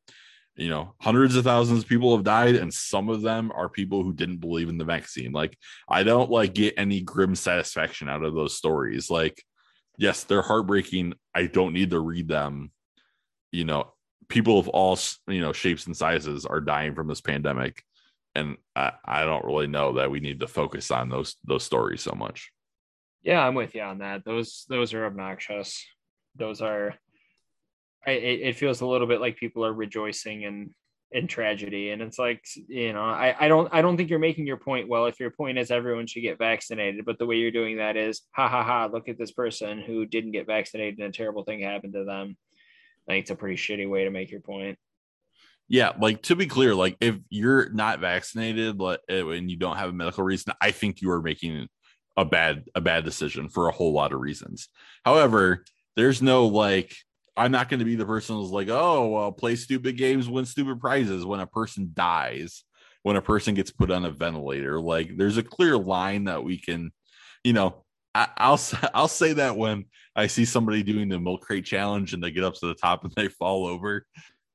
you 0.57 0.69
know, 0.69 0.94
hundreds 1.01 1.35
of 1.36 1.44
thousands 1.44 1.82
of 1.82 1.89
people 1.89 2.15
have 2.15 2.24
died, 2.24 2.55
and 2.55 2.73
some 2.73 3.09
of 3.09 3.23
them 3.23 3.51
are 3.55 3.69
people 3.69 4.03
who 4.03 4.12
didn't 4.12 4.39
believe 4.39 4.69
in 4.69 4.78
the 4.78 4.85
vaccine. 4.85 5.32
Like, 5.32 5.57
I 5.89 6.03
don't 6.03 6.31
like 6.31 6.55
get 6.55 6.74
any 6.77 7.01
grim 7.01 7.35
satisfaction 7.35 8.09
out 8.09 8.23
of 8.23 8.35
those 8.35 8.57
stories. 8.57 9.11
Like, 9.11 9.43
yes, 9.98 10.24
they're 10.24 10.43
heartbreaking. 10.43 11.14
I 11.35 11.47
don't 11.47 11.73
need 11.73 11.90
to 11.90 12.01
read 12.01 12.28
them. 12.28 12.70
You 13.52 13.64
know, 13.64 13.93
people 14.28 14.59
of 14.59 14.68
all 14.68 14.98
you 15.28 15.40
know 15.40 15.52
shapes 15.52 15.86
and 15.86 15.97
sizes 15.97 16.47
are 16.47 16.60
dying 16.60 16.94
from 16.94 17.09
this 17.09 17.20
pandemic, 17.20 17.82
and 18.35 18.56
I, 18.74 18.93
I 19.05 19.24
don't 19.24 19.44
really 19.44 19.66
know 19.66 19.94
that 19.94 20.10
we 20.10 20.20
need 20.20 20.40
to 20.40 20.47
focus 20.47 20.90
on 20.90 21.09
those 21.09 21.36
those 21.44 21.64
stories 21.64 22.02
so 22.02 22.12
much. 22.12 22.51
Yeah, 23.23 23.40
I'm 23.40 23.55
with 23.55 23.74
you 23.74 23.82
on 23.82 23.98
that. 23.98 24.24
Those 24.24 24.66
those 24.68 24.94
are 24.94 25.06
obnoxious 25.06 25.85
those 26.39 26.60
are 26.60 26.94
it, 28.06 28.40
it 28.40 28.56
feels 28.56 28.81
a 28.81 28.86
little 28.86 29.06
bit 29.06 29.20
like 29.20 29.36
people 29.36 29.64
are 29.64 29.73
rejoicing 29.73 30.43
in 30.43 30.74
in 31.12 31.28
tragedy 31.28 31.90
and 31.90 32.02
it's 32.02 32.18
like 32.18 32.44
you 32.68 32.92
know 32.92 33.02
I, 33.02 33.34
I 33.38 33.48
don't 33.48 33.68
i 33.72 33.80
don't 33.80 33.96
think 33.96 34.10
you're 34.10 34.18
making 34.18 34.46
your 34.46 34.56
point 34.56 34.88
well 34.88 35.06
if 35.06 35.20
your 35.20 35.30
point 35.30 35.56
is 35.56 35.70
everyone 35.70 36.08
should 36.08 36.22
get 36.22 36.38
vaccinated 36.38 37.04
but 37.04 37.18
the 37.18 37.26
way 37.26 37.36
you're 37.36 37.52
doing 37.52 37.76
that 37.76 37.96
is 37.96 38.22
ha 38.32 38.48
ha 38.48 38.64
ha 38.64 38.88
look 38.92 39.08
at 39.08 39.16
this 39.16 39.30
person 39.30 39.80
who 39.80 40.04
didn't 40.04 40.32
get 40.32 40.46
vaccinated 40.46 40.98
and 40.98 41.08
a 41.08 41.16
terrible 41.16 41.44
thing 41.44 41.60
happened 41.60 41.92
to 41.92 42.04
them. 42.04 42.36
I 43.08 43.12
think 43.12 43.22
it's 43.22 43.30
a 43.30 43.36
pretty 43.36 43.56
shitty 43.56 43.88
way 43.88 44.02
to 44.02 44.10
make 44.10 44.32
your 44.32 44.40
point. 44.40 44.78
Yeah 45.68 45.92
like 46.00 46.22
to 46.22 46.34
be 46.34 46.46
clear 46.46 46.74
like 46.74 46.96
if 47.00 47.16
you're 47.30 47.70
not 47.70 48.00
vaccinated 48.00 48.80
like, 48.80 49.00
and 49.08 49.30
eh, 49.30 49.40
you 49.46 49.56
don't 49.56 49.76
have 49.76 49.90
a 49.90 49.92
medical 49.92 50.24
reason 50.24 50.52
i 50.60 50.70
think 50.70 51.00
you 51.00 51.10
are 51.10 51.22
making 51.22 51.68
a 52.16 52.24
bad 52.24 52.64
a 52.74 52.80
bad 52.80 53.04
decision 53.04 53.48
for 53.48 53.68
a 53.68 53.72
whole 53.72 53.92
lot 53.92 54.12
of 54.12 54.20
reasons. 54.20 54.68
However 55.04 55.64
there's 55.96 56.20
no 56.20 56.46
like 56.46 56.94
I'm 57.36 57.52
not 57.52 57.68
going 57.68 57.80
to 57.80 57.84
be 57.84 57.96
the 57.96 58.06
person 58.06 58.36
who's 58.36 58.50
like, 58.50 58.68
oh, 58.68 59.08
well, 59.08 59.32
play 59.32 59.56
stupid 59.56 59.96
games, 59.98 60.28
win 60.28 60.46
stupid 60.46 60.80
prizes 60.80 61.24
when 61.24 61.40
a 61.40 61.46
person 61.46 61.90
dies, 61.92 62.64
when 63.02 63.16
a 63.16 63.22
person 63.22 63.54
gets 63.54 63.70
put 63.70 63.90
on 63.90 64.04
a 64.04 64.10
ventilator. 64.10 64.80
Like, 64.80 65.16
there's 65.16 65.36
a 65.36 65.42
clear 65.42 65.76
line 65.76 66.24
that 66.24 66.42
we 66.42 66.58
can, 66.58 66.92
you 67.44 67.52
know, 67.52 67.84
I, 68.14 68.28
I'll 68.36 68.60
I'll 68.94 69.08
say 69.08 69.34
that 69.34 69.56
when 69.56 69.84
I 70.14 70.28
see 70.28 70.44
somebody 70.44 70.82
doing 70.82 71.08
the 71.08 71.20
milk 71.20 71.42
crate 71.42 71.66
challenge 71.66 72.14
and 72.14 72.22
they 72.22 72.30
get 72.30 72.44
up 72.44 72.54
to 72.54 72.66
the 72.66 72.74
top 72.74 73.04
and 73.04 73.12
they 73.14 73.28
fall 73.28 73.66
over, 73.66 74.06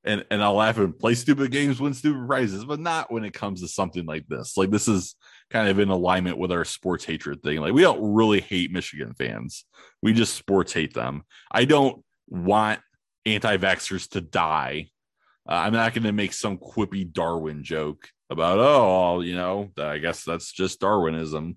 and 0.04 0.24
and 0.30 0.42
I'll 0.42 0.54
laugh 0.54 0.78
and 0.78 0.98
play 0.98 1.14
stupid 1.14 1.52
games, 1.52 1.80
win 1.80 1.94
stupid 1.94 2.26
prizes, 2.26 2.64
but 2.64 2.80
not 2.80 3.12
when 3.12 3.24
it 3.24 3.32
comes 3.32 3.60
to 3.60 3.68
something 3.68 4.04
like 4.06 4.26
this. 4.26 4.56
Like, 4.56 4.70
this 4.70 4.88
is 4.88 5.14
kind 5.50 5.68
of 5.68 5.78
in 5.78 5.90
alignment 5.90 6.38
with 6.38 6.50
our 6.50 6.64
sports 6.64 7.04
hatred 7.04 7.42
thing. 7.42 7.60
Like 7.60 7.74
we 7.74 7.82
don't 7.82 8.14
really 8.14 8.40
hate 8.40 8.72
Michigan 8.72 9.14
fans. 9.14 9.64
We 10.02 10.14
just 10.14 10.34
sports 10.34 10.72
hate 10.72 10.94
them. 10.94 11.22
I 11.50 11.66
don't 11.66 12.02
want 12.28 12.80
anti-vaxxers 13.26 14.10
to 14.10 14.20
die. 14.20 14.88
Uh, 15.48 15.54
I'm 15.54 15.72
not 15.72 15.94
going 15.94 16.04
to 16.04 16.12
make 16.12 16.32
some 16.32 16.58
quippy 16.58 17.10
Darwin 17.10 17.64
joke 17.64 18.08
about 18.30 18.58
oh, 18.58 19.20
you 19.20 19.34
know, 19.34 19.70
I 19.78 19.98
guess 19.98 20.24
that's 20.24 20.52
just 20.52 20.80
Darwinism. 20.80 21.56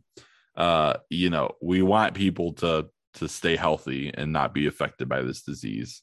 Uh, 0.55 0.95
you 1.09 1.29
know, 1.29 1.51
we 1.61 1.81
want 1.81 2.13
people 2.13 2.53
to 2.53 2.87
to 3.15 3.27
stay 3.29 3.55
healthy 3.55 4.11
and 4.13 4.33
not 4.33 4.53
be 4.53 4.67
affected 4.67 5.07
by 5.07 5.21
this 5.21 5.43
disease. 5.43 6.01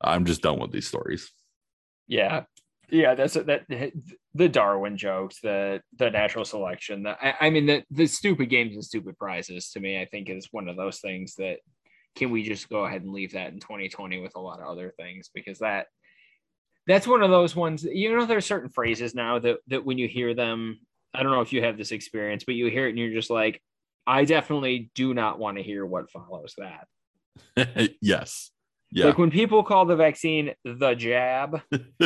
I'm 0.00 0.24
just 0.24 0.42
done 0.42 0.60
with 0.60 0.72
these 0.72 0.86
stories. 0.86 1.30
Yeah, 2.06 2.44
yeah, 2.90 3.14
that's 3.14 3.34
that 3.34 3.64
the 4.34 4.48
Darwin 4.48 4.96
jokes, 4.96 5.40
the 5.42 5.80
the 5.96 6.10
natural 6.10 6.44
selection. 6.44 7.04
The, 7.04 7.16
I, 7.24 7.46
I 7.46 7.50
mean, 7.50 7.66
the 7.66 7.84
the 7.90 8.06
stupid 8.06 8.50
games 8.50 8.74
and 8.74 8.84
stupid 8.84 9.16
prizes 9.18 9.70
to 9.70 9.80
me, 9.80 10.00
I 10.00 10.04
think 10.04 10.28
is 10.28 10.48
one 10.50 10.68
of 10.68 10.76
those 10.76 11.00
things 11.00 11.34
that 11.36 11.58
can 12.14 12.30
we 12.30 12.42
just 12.42 12.68
go 12.68 12.84
ahead 12.84 13.02
and 13.02 13.12
leave 13.12 13.32
that 13.32 13.52
in 13.52 13.60
2020 13.60 14.20
with 14.20 14.36
a 14.36 14.40
lot 14.40 14.60
of 14.60 14.66
other 14.66 14.92
things 14.98 15.30
because 15.34 15.58
that 15.60 15.86
that's 16.86 17.06
one 17.06 17.22
of 17.22 17.30
those 17.30 17.54
ones. 17.54 17.84
You 17.84 18.16
know, 18.16 18.26
there's 18.26 18.46
certain 18.46 18.68
phrases 18.68 19.14
now 19.14 19.38
that 19.38 19.58
that 19.68 19.84
when 19.84 19.98
you 19.98 20.08
hear 20.08 20.34
them, 20.34 20.80
I 21.14 21.22
don't 21.22 21.32
know 21.32 21.40
if 21.40 21.52
you 21.52 21.62
have 21.62 21.78
this 21.78 21.92
experience, 21.92 22.44
but 22.44 22.54
you 22.54 22.66
hear 22.66 22.86
it 22.86 22.90
and 22.90 22.98
you're 22.98 23.12
just 23.12 23.30
like, 23.30 23.62
I 24.06 24.24
definitely 24.24 24.90
do 24.94 25.14
not 25.14 25.38
want 25.38 25.58
to 25.58 25.62
hear 25.62 25.86
what 25.86 26.10
follows 26.10 26.54
that. 26.58 27.90
yes. 28.00 28.50
Yeah. 28.90 29.06
Like 29.06 29.18
when 29.18 29.30
people 29.30 29.62
call 29.62 29.86
the 29.86 29.96
vaccine 29.96 30.52
the 30.64 30.94
jab, 30.94 31.62
like 31.70 31.80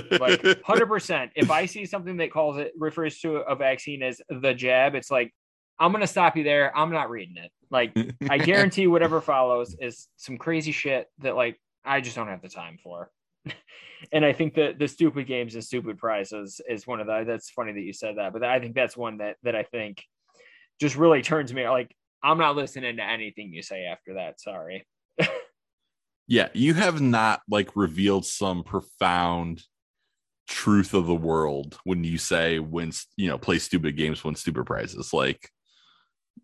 100%. 0.43 1.31
If 1.35 1.51
I 1.51 1.67
see 1.67 1.85
something 1.85 2.19
that 2.19 2.31
calls 2.31 2.59
it, 2.59 2.73
refers 2.79 3.19
to 3.21 3.39
a 3.39 3.57
vaccine 3.57 4.05
as 4.05 4.21
the 4.29 4.55
jab, 4.55 4.95
it's 4.95 5.11
like, 5.11 5.35
I'm 5.79 5.93
going 5.93 6.03
to 6.03 6.07
stop 6.07 6.37
you 6.37 6.45
there. 6.45 6.77
I'm 6.77 6.91
not 6.91 7.11
reading 7.11 7.37
it. 7.37 7.51
Like, 7.71 7.97
I 8.29 8.39
guarantee 8.39 8.87
whatever 8.87 9.21
follows 9.21 9.77
is 9.81 10.09
some 10.17 10.39
crazy 10.39 10.73
shit 10.73 11.09
that, 11.19 11.37
like, 11.37 11.61
I 11.85 12.01
just 12.01 12.17
don't 12.17 12.29
have 12.29 12.43
the 12.43 12.49
time 12.49 12.79
for. 12.83 13.11
and 14.13 14.25
I 14.25 14.33
think 14.33 14.55
that 14.55 14.79
the 14.79 14.89
stupid 14.89 15.27
games 15.27 15.55
and 15.55 15.63
stupid 15.63 15.99
prizes 15.99 16.61
is 16.69 16.87
one 16.87 17.01
of 17.01 17.07
the, 17.07 17.25
that's 17.27 17.51
funny 17.51 17.73
that 17.73 17.81
you 17.81 17.93
said 17.93 18.17
that, 18.17 18.33
but 18.33 18.43
I 18.43 18.59
think 18.61 18.75
that's 18.75 18.97
one 18.97 19.19
that, 19.19 19.37
that 19.43 19.55
I 19.55 19.63
think 19.65 20.03
just 20.81 20.97
really 20.97 21.23
turns 21.23 21.53
me 21.53 21.69
like, 21.69 21.95
I'm 22.23 22.39
not 22.39 22.57
listening 22.57 22.97
to 22.97 23.05
anything 23.05 23.53
you 23.53 23.63
say 23.63 23.85
after 23.85 24.15
that. 24.15 24.41
Sorry. 24.41 24.87
yeah, 26.27 26.49
you 26.55 26.75
have 26.75 27.01
not 27.01 27.41
like 27.49 27.77
revealed 27.77 28.27
some 28.27 28.65
profound 28.65 29.63
truth 30.49 30.95
of 30.95 31.07
the 31.07 31.15
world 31.15 31.79
when 31.85 32.05
you 32.05 32.19
say 32.19 32.59
when 32.59 32.93
you 33.17 33.29
know 33.29 33.37
play 33.37 33.59
stupid 33.59 33.97
games 33.97 34.23
win 34.23 34.37
stupid 34.37 34.65
prizes 34.65 35.13
like 35.13 35.51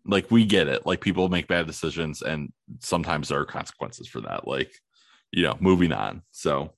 like 0.05 0.29
we 0.31 0.45
get 0.45 0.67
it. 0.67 0.85
Like 0.85 1.01
people 1.01 1.29
make 1.29 1.47
bad 1.47 1.67
decisions 1.67 2.21
and 2.21 2.51
sometimes 2.79 3.29
there 3.29 3.39
are 3.39 3.45
consequences 3.45 4.07
for 4.07 4.21
that 4.21 4.47
like 4.47 4.71
you 5.31 5.43
know 5.43 5.57
moving 5.59 5.91
on. 5.91 6.23
So 6.31 6.73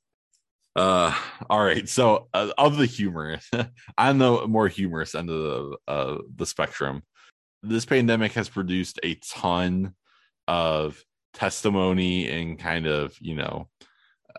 uh 0.76 1.16
all 1.50 1.64
right. 1.64 1.88
So 1.88 2.28
uh, 2.34 2.52
of 2.58 2.78
the 2.78 2.86
humor 2.86 3.40
i'm 3.98 4.18
the 4.18 4.48
more 4.48 4.68
humorous 4.68 5.16
end 5.16 5.30
of 5.30 5.38
the 5.38 5.78
uh 5.88 6.18
the 6.36 6.46
spectrum 6.46 7.02
this 7.64 7.86
pandemic 7.86 8.34
has 8.34 8.50
produced 8.50 9.00
a 9.04 9.16
ton 9.16 9.94
of 10.48 11.04
testimony 11.34 12.30
and 12.30 12.60
kind 12.60 12.88
of 12.88 13.16
you 13.20 13.36
know 13.36 13.68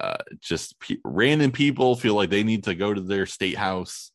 uh, 0.01 0.17
just 0.41 0.75
random 1.05 1.51
people 1.51 1.97
feel 1.97 2.15
like 2.15 2.29
they 2.29 2.43
need 2.43 2.65
to 2.65 2.75
go 2.75 2.93
to 2.93 3.01
their 3.01 3.25
state 3.25 3.57
house 3.57 4.13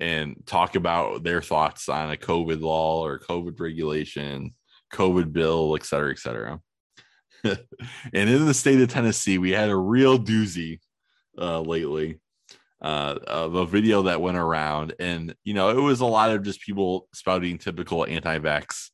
and 0.00 0.36
talk 0.46 0.74
about 0.74 1.22
their 1.22 1.42
thoughts 1.42 1.88
on 1.88 2.10
a 2.10 2.16
covid 2.16 2.60
law 2.60 3.04
or 3.04 3.18
covid 3.18 3.58
regulation 3.60 4.54
covid 4.92 5.32
bill 5.32 5.76
et 5.76 5.84
cetera 5.84 6.10
et 6.10 6.18
cetera 6.18 6.60
and 7.44 7.58
in 8.12 8.46
the 8.46 8.54
state 8.54 8.80
of 8.80 8.88
tennessee 8.88 9.38
we 9.38 9.50
had 9.50 9.68
a 9.68 9.76
real 9.76 10.18
doozy 10.18 10.80
uh, 11.38 11.60
lately 11.60 12.18
uh, 12.82 13.18
of 13.26 13.54
a 13.54 13.66
video 13.66 14.02
that 14.02 14.20
went 14.20 14.38
around 14.38 14.94
and 14.98 15.34
you 15.44 15.54
know 15.54 15.70
it 15.70 15.80
was 15.80 16.00
a 16.00 16.06
lot 16.06 16.30
of 16.30 16.42
just 16.42 16.62
people 16.62 17.08
spouting 17.12 17.58
typical 17.58 18.06
anti-vax 18.06 18.88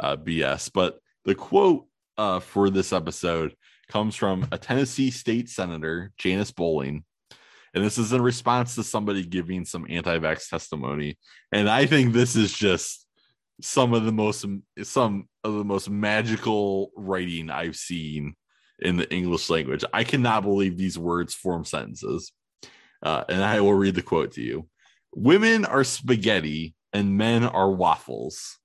uh, 0.00 0.16
bs 0.16 0.70
but 0.72 0.98
the 1.24 1.34
quote 1.34 1.86
uh, 2.18 2.40
for 2.40 2.70
this 2.70 2.92
episode 2.92 3.54
comes 3.88 4.16
from 4.16 4.46
a 4.50 4.58
Tennessee 4.58 5.10
state 5.10 5.48
senator, 5.48 6.12
Janice 6.16 6.50
Bowling. 6.50 7.04
And 7.74 7.84
this 7.84 7.98
is 7.98 8.12
in 8.12 8.20
response 8.20 8.74
to 8.74 8.82
somebody 8.82 9.24
giving 9.24 9.64
some 9.64 9.86
anti 9.88 10.18
vax 10.18 10.48
testimony. 10.48 11.18
And 11.52 11.68
I 11.70 11.86
think 11.86 12.12
this 12.12 12.36
is 12.36 12.52
just 12.52 13.06
some 13.60 13.94
of 13.94 14.04
the 14.04 14.12
most 14.12 14.44
some 14.82 15.28
of 15.44 15.54
the 15.54 15.64
most 15.64 15.88
magical 15.88 16.90
writing 16.96 17.50
I've 17.50 17.76
seen 17.76 18.34
in 18.80 18.96
the 18.96 19.10
English 19.12 19.48
language. 19.48 19.84
I 19.92 20.04
cannot 20.04 20.42
believe 20.42 20.76
these 20.76 20.98
words 20.98 21.34
form 21.34 21.64
sentences. 21.64 22.32
uh, 23.02 23.24
and 23.28 23.42
I 23.42 23.60
will 23.60 23.74
read 23.74 23.94
the 23.94 24.02
quote 24.02 24.32
to 24.32 24.42
you. 24.42 24.68
Women 25.14 25.64
are 25.64 25.84
spaghetti 25.84 26.74
and 26.92 27.16
men 27.16 27.44
are 27.44 27.70
waffles. 27.70 28.58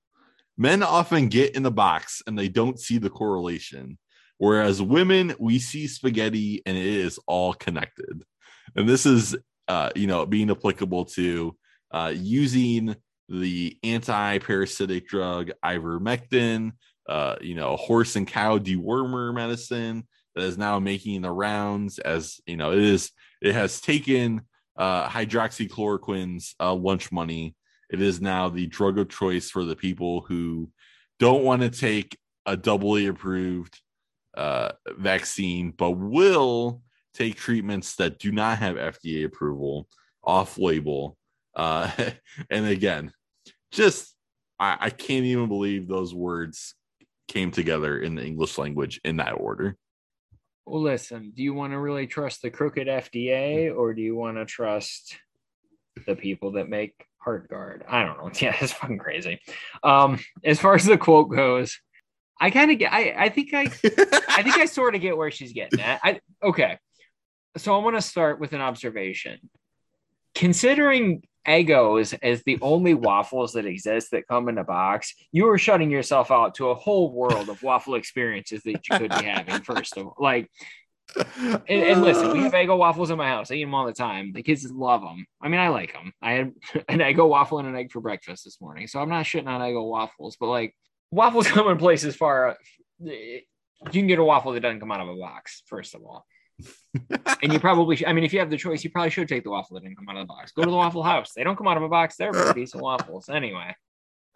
Men 0.57 0.83
often 0.83 1.27
get 1.27 1.55
in 1.55 1.63
the 1.63 1.71
box 1.71 2.21
and 2.25 2.37
they 2.37 2.47
don't 2.49 2.79
see 2.79 2.97
the 2.97 3.09
correlation, 3.09 3.97
whereas 4.37 4.81
women 4.81 5.35
we 5.39 5.59
see 5.59 5.87
spaghetti 5.87 6.61
and 6.65 6.77
it 6.77 6.85
is 6.85 7.19
all 7.27 7.53
connected. 7.53 8.23
And 8.75 8.87
this 8.87 9.05
is, 9.05 9.35
uh, 9.67 9.89
you 9.95 10.07
know, 10.07 10.25
being 10.25 10.51
applicable 10.51 11.05
to 11.05 11.55
uh, 11.91 12.13
using 12.15 12.95
the 13.29 13.77
anti-parasitic 13.83 15.07
drug 15.07 15.51
ivermectin, 15.63 16.71
uh, 17.09 17.35
you 17.41 17.55
know, 17.55 17.75
horse 17.75 18.15
and 18.15 18.27
cow 18.27 18.57
dewormer 18.57 19.33
medicine 19.33 20.07
that 20.37 20.43
is 20.43 20.57
now 20.57 20.79
making 20.79 21.21
the 21.21 21.31
rounds 21.31 21.97
as 21.97 22.39
you 22.45 22.55
know 22.55 22.71
it 22.71 22.77
is 22.77 23.11
it 23.41 23.53
has 23.53 23.81
taken 23.81 24.41
uh, 24.77 25.09
hydroxychloroquine's 25.09 26.55
uh, 26.59 26.73
lunch 26.73 27.11
money. 27.11 27.55
It 27.89 28.01
is 28.01 28.21
now 28.21 28.49
the 28.49 28.67
drug 28.67 28.99
of 28.99 29.09
choice 29.09 29.49
for 29.49 29.63
the 29.63 29.75
people 29.75 30.21
who 30.21 30.69
don't 31.19 31.43
want 31.43 31.63
to 31.63 31.69
take 31.69 32.17
a 32.45 32.55
doubly 32.55 33.07
approved 33.07 33.81
uh, 34.35 34.73
vaccine, 34.97 35.71
but 35.75 35.91
will 35.91 36.81
take 37.17 37.35
treatments 37.35 37.95
that 37.95 38.19
do 38.19 38.31
not 38.31 38.59
have 38.59 38.75
FDA 38.75 39.25
approval 39.25 39.87
off 40.23 40.57
label. 40.57 41.17
Uh, 41.55 41.89
and 42.49 42.67
again, 42.67 43.11
just 43.71 44.13
I, 44.59 44.77
I 44.79 44.89
can't 44.89 45.25
even 45.25 45.47
believe 45.47 45.87
those 45.87 46.13
words 46.13 46.75
came 47.27 47.51
together 47.51 47.99
in 47.99 48.15
the 48.15 48.23
English 48.23 48.57
language 48.57 49.01
in 49.03 49.17
that 49.17 49.33
order. 49.33 49.75
Well, 50.65 50.81
listen, 50.81 51.31
do 51.35 51.43
you 51.43 51.53
want 51.53 51.73
to 51.73 51.79
really 51.79 52.07
trust 52.07 52.41
the 52.41 52.49
crooked 52.49 52.87
FDA 52.87 53.73
or 53.73 53.93
do 53.93 54.01
you 54.01 54.15
want 54.15 54.37
to 54.37 54.45
trust 54.45 55.17
the 56.05 56.15
people 56.15 56.53
that 56.53 56.67
make 56.67 56.93
HeartGard? 57.25 57.83
I 57.87 58.03
don't 58.03 58.17
know. 58.17 58.31
Yeah, 58.41 58.55
it's 58.59 58.73
fucking 58.73 58.97
crazy. 58.97 59.39
Um, 59.83 60.19
as 60.43 60.59
far 60.59 60.75
as 60.75 60.85
the 60.85 60.97
quote 60.97 61.29
goes, 61.29 61.79
I 62.39 62.51
kind 62.51 62.69
of 62.69 62.77
get. 62.77 62.93
I 62.93 63.15
I 63.17 63.29
think 63.29 63.53
I 63.53 63.61
I 63.61 64.43
think 64.43 64.57
I 64.57 64.65
sort 64.67 64.93
of 64.93 65.01
get 65.01 65.17
where 65.17 65.31
she's 65.31 65.53
getting 65.53 65.79
at. 65.79 66.01
I 66.03 66.19
okay. 66.43 66.77
So 67.57 67.75
I 67.75 67.83
want 67.83 67.95
to 67.95 68.01
start 68.01 68.39
with 68.39 68.53
an 68.53 68.61
observation. 68.61 69.49
Considering 70.35 71.23
Eggos 71.47 72.17
as 72.21 72.43
the 72.43 72.59
only 72.61 72.93
waffles 72.93 73.53
that 73.53 73.65
exist 73.65 74.11
that 74.11 74.27
come 74.27 74.49
in 74.49 74.57
a 74.57 74.63
box, 74.63 75.15
you 75.31 75.49
are 75.49 75.57
shutting 75.57 75.89
yourself 75.89 76.29
out 76.29 76.55
to 76.55 76.69
a 76.69 76.75
whole 76.75 77.11
world 77.11 77.49
of 77.49 77.63
waffle 77.63 77.95
experiences 77.95 78.61
that 78.63 78.71
you 78.87 78.97
could 78.97 79.09
be 79.09 79.25
having. 79.25 79.61
First 79.61 79.97
of 79.97 80.07
all, 80.07 80.15
like, 80.19 80.51
and, 81.15 81.61
and, 81.69 82.01
listen, 82.01 82.33
we 82.33 82.39
have 82.39 82.51
Eggo 82.51 82.77
waffles 82.77 83.09
in 83.09 83.17
my 83.17 83.27
house. 83.29 83.49
I 83.49 83.55
eat 83.55 83.63
them 83.63 83.73
all 83.73 83.85
the 83.85 83.93
time. 83.93 84.33
The 84.33 84.43
kids 84.43 84.69
love 84.69 85.01
them. 85.01 85.25
I 85.41 85.47
mean, 85.47 85.61
I 85.61 85.69
like 85.69 85.93
them. 85.93 86.11
I 86.21 86.33
had 86.33 86.51
an 86.89 86.99
Eggo 86.99 87.29
waffle 87.29 87.59
and 87.59 87.67
an 87.67 87.77
egg 87.77 87.93
for 87.93 88.01
breakfast 88.01 88.43
this 88.43 88.59
morning, 88.59 88.87
so 88.87 88.99
I'm 88.99 89.09
not 89.09 89.25
shitting 89.25 89.47
on 89.47 89.61
Eggo 89.61 89.89
waffles. 89.89 90.35
But 90.37 90.47
like, 90.47 90.75
waffles 91.09 91.47
come 91.51 91.69
in 91.69 91.77
places 91.77 92.15
far. 92.15 92.57
Eh, 93.07 93.39
you 93.85 93.91
can 93.91 94.07
get 94.07 94.19
a 94.19 94.23
waffle 94.23 94.51
that 94.51 94.59
doesn't 94.59 94.81
come 94.81 94.91
out 94.91 94.99
of 94.99 95.07
a 95.07 95.15
box. 95.15 95.63
First 95.67 95.95
of 95.95 96.03
all 96.03 96.25
and 97.41 97.53
you 97.53 97.59
probably, 97.67 97.95
should, 97.95 98.07
I 98.07 98.13
mean, 98.13 98.23
if 98.23 98.33
you 98.33 98.39
have 98.39 98.49
the 98.49 98.57
choice, 98.57 98.83
you 98.83 98.89
probably 98.89 99.09
should 99.09 99.27
take 99.27 99.43
the 99.43 99.49
waffle 99.49 99.75
that 99.75 99.83
didn't 99.83 99.97
come 99.97 100.09
out 100.09 100.17
of 100.17 100.27
the 100.27 100.33
box. 100.33 100.51
Go 100.51 100.63
to 100.63 100.69
the 100.69 100.75
Waffle 100.75 101.03
House. 101.03 101.33
They 101.35 101.43
don't 101.43 101.55
come 101.55 101.67
out 101.67 101.77
of 101.77 101.83
a 101.83 101.89
box. 101.89 102.15
They're 102.15 102.31
pretty 102.31 102.61
decent 102.61 102.83
waffles. 102.83 103.29
Anyway, 103.29 103.75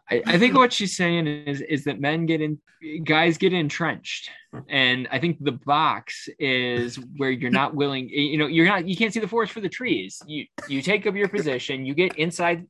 I, 0.10 0.22
I, 0.26 0.38
think 0.38 0.56
what 0.56 0.74
she's 0.74 0.96
saying 0.96 1.28
is 1.28 1.62
is 1.62 1.86
that 1.86 2.00
men 2.00 2.26
get 2.26 2.42
in, 2.42 2.60
guys 3.04 3.38
get 3.38 3.54
entrenched, 3.54 4.30
and 4.70 5.08
I 5.12 5.20
think 5.20 5.38
the 5.40 5.54
box 5.54 6.28
is 6.38 6.98
where 7.18 7.32
you're 7.32 7.52
not 7.52 7.76
willing. 7.76 8.10
You 8.10 8.38
know, 8.38 8.48
you're 8.48 8.66
not. 8.66 8.88
You 8.88 8.98
can't 8.98 9.14
see 9.14 9.20
the 9.20 9.28
forest 9.28 9.54
for 9.54 9.62
the 9.62 9.70
trees. 9.70 10.22
You 10.26 10.46
you 10.68 10.82
take 10.82 11.08
up 11.08 11.16
your 11.16 11.30
position. 11.30 11.86
You 11.86 11.94
get 11.94 12.18
inside 12.18 12.68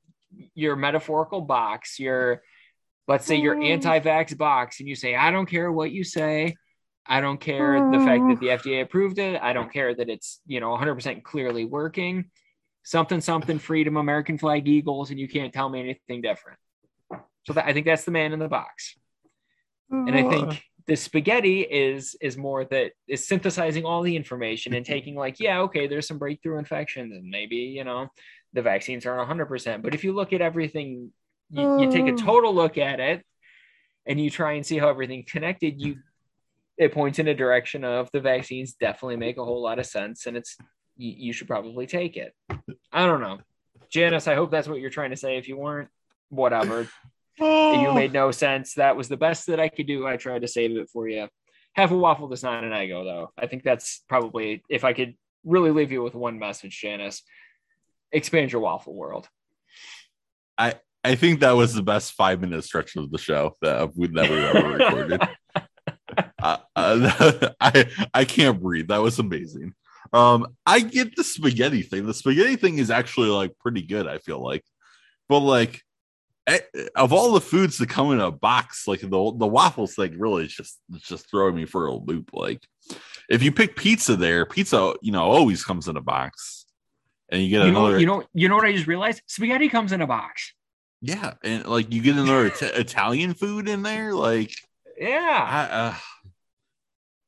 your 0.53 0.75
metaphorical 0.75 1.41
box. 1.41 1.99
Your 1.99 2.43
let's 3.07 3.25
say 3.25 3.35
your 3.35 3.61
anti-vax 3.61 4.37
box, 4.37 4.79
and 4.79 4.87
you 4.87 4.95
say, 4.95 5.15
I 5.15 5.31
don't 5.31 5.47
care 5.47 5.71
what 5.71 5.91
you 5.91 6.03
say. 6.03 6.55
I 7.05 7.19
don't 7.19 7.39
care 7.39 7.91
the 7.91 7.99
fact 7.99 8.23
that 8.29 8.39
the 8.39 8.47
FDA 8.47 8.81
approved 8.81 9.17
it. 9.17 9.41
I 9.41 9.53
don't 9.53 9.71
care 9.71 9.93
that 9.93 10.09
it's, 10.09 10.39
you 10.45 10.59
know, 10.59 10.69
100% 10.69 11.23
clearly 11.23 11.65
working. 11.65 12.25
Something, 12.83 13.21
something, 13.21 13.59
freedom, 13.59 13.97
American 13.97 14.37
flag 14.37 14.67
eagles, 14.67 15.11
and 15.11 15.19
you 15.19 15.27
can't 15.27 15.53
tell 15.53 15.69
me 15.69 15.79
anything 15.79 16.21
different. 16.21 16.57
So 17.43 17.53
that, 17.53 17.65
I 17.65 17.73
think 17.73 17.85
that's 17.85 18.05
the 18.05 18.11
man 18.11 18.33
in 18.33 18.39
the 18.39 18.47
box. 18.47 18.95
And 19.91 20.15
I 20.15 20.27
think 20.29 20.63
the 20.87 20.95
spaghetti 20.95 21.61
is 21.61 22.15
is 22.21 22.37
more 22.37 22.63
that 22.65 22.93
is 23.07 23.27
synthesizing 23.27 23.85
all 23.85 24.01
the 24.01 24.15
information 24.15 24.73
and 24.73 24.85
taking 24.85 25.15
like, 25.15 25.39
yeah, 25.39 25.59
okay, 25.61 25.85
there's 25.87 26.07
some 26.07 26.17
breakthrough 26.17 26.59
infections, 26.59 27.13
and 27.13 27.29
maybe 27.29 27.57
you 27.57 27.83
know 27.83 28.07
the 28.53 28.61
vaccines 28.61 29.05
aren't 29.05 29.29
100%. 29.29 29.81
But 29.81 29.93
if 29.93 30.03
you 30.03 30.13
look 30.13 30.33
at 30.33 30.41
everything, 30.41 31.11
you, 31.49 31.81
you 31.81 31.91
take 31.91 32.07
a 32.07 32.15
total 32.15 32.53
look 32.55 32.77
at 32.77 32.99
it, 32.99 33.25
and 34.05 34.19
you 34.19 34.29
try 34.29 34.53
and 34.53 34.65
see 34.65 34.77
how 34.77 34.89
everything 34.89 35.25
connected, 35.27 35.81
you 35.81 35.97
it 36.77 36.93
points 36.93 37.19
in 37.19 37.27
a 37.27 37.33
direction 37.33 37.83
of 37.83 38.09
the 38.13 38.21
vaccines 38.21 38.73
definitely 38.73 39.17
make 39.17 39.37
a 39.37 39.45
whole 39.45 39.61
lot 39.61 39.79
of 39.79 39.85
sense 39.85 40.25
and 40.25 40.37
it's 40.37 40.57
you, 40.97 41.13
you 41.17 41.33
should 41.33 41.47
probably 41.47 41.87
take 41.87 42.17
it. 42.17 42.33
I 42.91 43.05
don't 43.05 43.21
know. 43.21 43.39
Janice, 43.89 44.27
I 44.27 44.35
hope 44.35 44.51
that's 44.51 44.67
what 44.67 44.79
you're 44.79 44.89
trying 44.89 45.09
to 45.09 45.17
say. 45.17 45.37
If 45.37 45.47
you 45.47 45.57
weren't, 45.57 45.89
whatever. 46.29 46.87
Oh. 47.39 47.81
You 47.81 47.93
made 47.93 48.13
no 48.13 48.29
sense. 48.29 48.75
That 48.75 48.95
was 48.95 49.07
the 49.07 49.17
best 49.17 49.47
that 49.47 49.59
I 49.59 49.69
could 49.69 49.87
do. 49.87 50.05
I 50.05 50.17
tried 50.17 50.41
to 50.41 50.47
save 50.47 50.77
it 50.77 50.89
for 50.91 51.07
you. 51.07 51.27
Have 51.73 51.91
a 51.91 51.97
waffle 51.97 52.27
that's 52.27 52.43
not 52.43 52.63
an 52.63 52.71
Eggo, 52.71 53.03
though. 53.03 53.31
I 53.35 53.47
think 53.47 53.63
that's 53.63 54.03
probably 54.07 54.61
if 54.69 54.83
I 54.83 54.93
could 54.93 55.15
really 55.43 55.71
leave 55.71 55.91
you 55.91 56.03
with 56.03 56.13
one 56.13 56.37
message, 56.37 56.79
Janice. 56.79 57.23
Expand 58.11 58.51
your 58.51 58.61
waffle 58.61 58.93
world. 58.93 59.27
I 60.57 60.75
I 61.03 61.15
think 61.15 61.39
that 61.39 61.53
was 61.53 61.73
the 61.73 61.81
best 61.81 62.11
five 62.13 62.41
minute 62.41 62.63
stretch 62.63 62.95
of 62.95 63.09
the 63.09 63.17
show 63.17 63.55
that 63.61 63.95
we 63.95 64.07
that 64.07 64.29
we've 64.29 64.39
ever 64.39 64.69
recorded. 64.77 65.21
Uh, 66.41 66.57
I 67.59 68.09
I 68.13 68.25
can't 68.25 68.61
breathe. 68.61 68.87
That 68.87 69.01
was 69.01 69.19
amazing. 69.19 69.73
Um, 70.13 70.55
I 70.65 70.81
get 70.81 71.15
the 71.15 71.23
spaghetti 71.23 71.81
thing. 71.81 72.05
The 72.05 72.13
spaghetti 72.13 72.55
thing 72.55 72.79
is 72.79 72.91
actually 72.91 73.29
like 73.29 73.57
pretty 73.59 73.81
good. 73.81 74.07
I 74.07 74.17
feel 74.17 74.43
like, 74.43 74.63
but 75.29 75.39
like 75.39 75.81
eh, 76.47 76.59
of 76.95 77.13
all 77.13 77.33
the 77.33 77.41
foods 77.41 77.77
that 77.77 77.89
come 77.89 78.11
in 78.11 78.19
a 78.19 78.31
box, 78.31 78.87
like 78.87 79.01
the 79.01 79.07
the 79.09 79.47
waffles 79.47 79.95
thing 79.95 80.19
really 80.19 80.45
is 80.45 80.53
just 80.53 80.79
it's 80.93 81.07
just 81.07 81.29
throwing 81.29 81.55
me 81.55 81.65
for 81.65 81.87
a 81.87 81.93
loop. 81.93 82.31
Like 82.33 82.65
if 83.29 83.41
you 83.41 83.51
pick 83.51 83.75
pizza 83.75 84.15
there, 84.15 84.45
pizza 84.45 84.93
you 85.01 85.11
know 85.11 85.23
always 85.23 85.63
comes 85.63 85.87
in 85.87 85.95
a 85.95 86.01
box, 86.01 86.65
and 87.29 87.41
you 87.41 87.49
get 87.49 87.63
you 87.63 87.69
another. 87.69 87.93
Know, 87.93 87.97
you 87.97 88.05
know, 88.05 88.23
you 88.33 88.49
know 88.49 88.55
what 88.55 88.65
I 88.65 88.73
just 88.73 88.87
realized? 88.87 89.21
Spaghetti 89.27 89.69
comes 89.69 89.91
in 89.93 90.01
a 90.01 90.07
box. 90.07 90.53
Yeah, 91.01 91.33
and 91.43 91.65
like 91.65 91.93
you 91.93 92.01
get 92.01 92.17
another 92.17 92.47
Italian 92.61 93.33
food 93.33 93.69
in 93.69 93.81
there, 93.81 94.13
like 94.13 94.53
yeah. 94.97 95.67
I, 95.71 95.75
uh, 95.75 95.95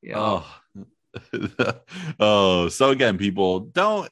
yeah. 0.04 0.18
Oh. 0.18 0.46
oh, 2.20 2.70
so 2.70 2.90
again, 2.90 3.18
people 3.18 3.62
don't 3.62 4.10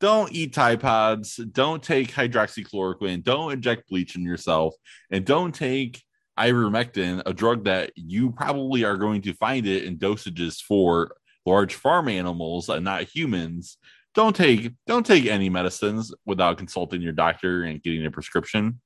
don't 0.00 0.32
eat 0.32 0.52
Tide 0.52 0.80
Pods, 0.80 1.36
don't 1.36 1.80
take 1.80 2.10
hydroxychloroquine, 2.10 3.22
don't 3.22 3.52
inject 3.52 3.88
bleach 3.88 4.16
in 4.16 4.22
yourself, 4.22 4.74
and 5.12 5.24
don't 5.24 5.54
take 5.54 6.02
ivermectin, 6.38 7.22
a 7.24 7.32
drug 7.32 7.64
that 7.64 7.92
you 7.94 8.32
probably 8.32 8.84
are 8.84 8.96
going 8.96 9.22
to 9.22 9.32
find 9.34 9.66
it 9.66 9.84
in 9.84 9.98
dosages 9.98 10.60
for 10.60 11.14
large 11.46 11.74
farm 11.74 12.08
animals 12.08 12.68
and 12.68 12.84
not 12.84 13.04
humans. 13.04 13.78
Don't 14.14 14.34
take 14.34 14.72
don't 14.86 15.06
take 15.06 15.26
any 15.26 15.48
medicines 15.48 16.12
without 16.26 16.58
consulting 16.58 17.00
your 17.00 17.12
doctor 17.12 17.62
and 17.62 17.82
getting 17.82 18.04
a 18.04 18.10
prescription. 18.10 18.80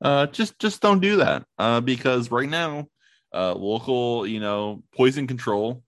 Uh, 0.00 0.26
just 0.26 0.58
just 0.58 0.80
don't 0.80 1.00
do 1.00 1.16
that 1.16 1.44
uh, 1.58 1.80
because 1.80 2.30
right 2.30 2.48
now 2.48 2.86
uh, 3.34 3.54
local, 3.54 4.26
you 4.26 4.40
know, 4.40 4.82
poison 4.94 5.26
control 5.26 5.82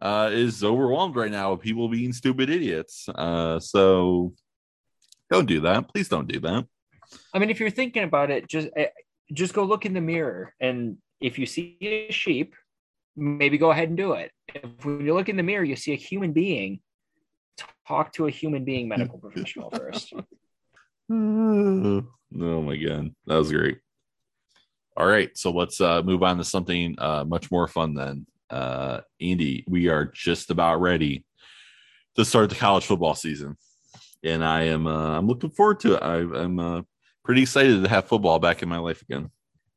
uh, 0.00 0.30
is 0.32 0.62
overwhelmed 0.62 1.16
right 1.16 1.30
now 1.30 1.52
with 1.52 1.60
people 1.60 1.88
being 1.88 2.12
stupid 2.12 2.50
idiots. 2.50 3.08
Uh, 3.08 3.58
so 3.58 4.32
don't 5.30 5.46
do 5.46 5.60
that. 5.60 5.88
Please 5.88 6.08
don't 6.08 6.28
do 6.28 6.40
that. 6.40 6.66
I 7.34 7.38
mean, 7.38 7.50
if 7.50 7.60
you're 7.60 7.70
thinking 7.70 8.04
about 8.04 8.30
it, 8.30 8.48
just 8.48 8.68
eh, 8.76 8.88
just 9.32 9.54
go 9.54 9.64
look 9.64 9.86
in 9.86 9.94
the 9.94 10.00
mirror, 10.00 10.54
and 10.60 10.98
if 11.20 11.38
you 11.38 11.46
see 11.46 11.76
a 11.80 12.10
sheep, 12.10 12.54
maybe 13.16 13.58
go 13.58 13.70
ahead 13.70 13.88
and 13.88 13.96
do 13.96 14.12
it. 14.12 14.30
If 14.54 14.84
when 14.84 15.04
you 15.04 15.14
look 15.14 15.28
in 15.28 15.36
the 15.36 15.42
mirror, 15.42 15.64
you 15.64 15.76
see 15.76 15.92
a 15.92 15.96
human 15.96 16.32
being. 16.32 16.80
Talk 17.86 18.12
to 18.14 18.26
a 18.26 18.30
human 18.30 18.64
being 18.64 18.88
medical 18.88 19.18
professional 19.24 19.70
first. 19.70 20.12
oh 21.10 22.02
my 22.30 22.76
god, 22.76 23.14
that 23.26 23.36
was 23.36 23.50
great. 23.50 23.78
All 24.98 25.06
right, 25.06 25.30
so 25.38 25.52
let's 25.52 25.80
uh, 25.80 26.02
move 26.02 26.24
on 26.24 26.38
to 26.38 26.44
something 26.44 26.96
uh, 26.98 27.22
much 27.24 27.52
more 27.52 27.68
fun 27.68 27.94
then. 27.94 28.26
Uh, 28.50 29.02
Andy, 29.20 29.64
we 29.68 29.86
are 29.86 30.06
just 30.06 30.50
about 30.50 30.80
ready 30.80 31.24
to 32.16 32.24
start 32.24 32.50
the 32.50 32.56
college 32.56 32.84
football 32.84 33.14
season, 33.14 33.56
and 34.24 34.44
I 34.44 34.64
am 34.64 34.88
uh, 34.88 35.16
I'm 35.16 35.28
looking 35.28 35.50
forward 35.50 35.78
to 35.80 35.94
it. 35.94 36.02
I, 36.02 36.16
am 36.16 36.58
uh, 36.58 36.82
pretty 37.24 37.42
excited 37.42 37.80
to 37.80 37.88
have 37.88 38.08
football 38.08 38.40
back 38.40 38.64
in 38.64 38.68
my 38.68 38.78
life 38.78 39.00
again. 39.02 39.30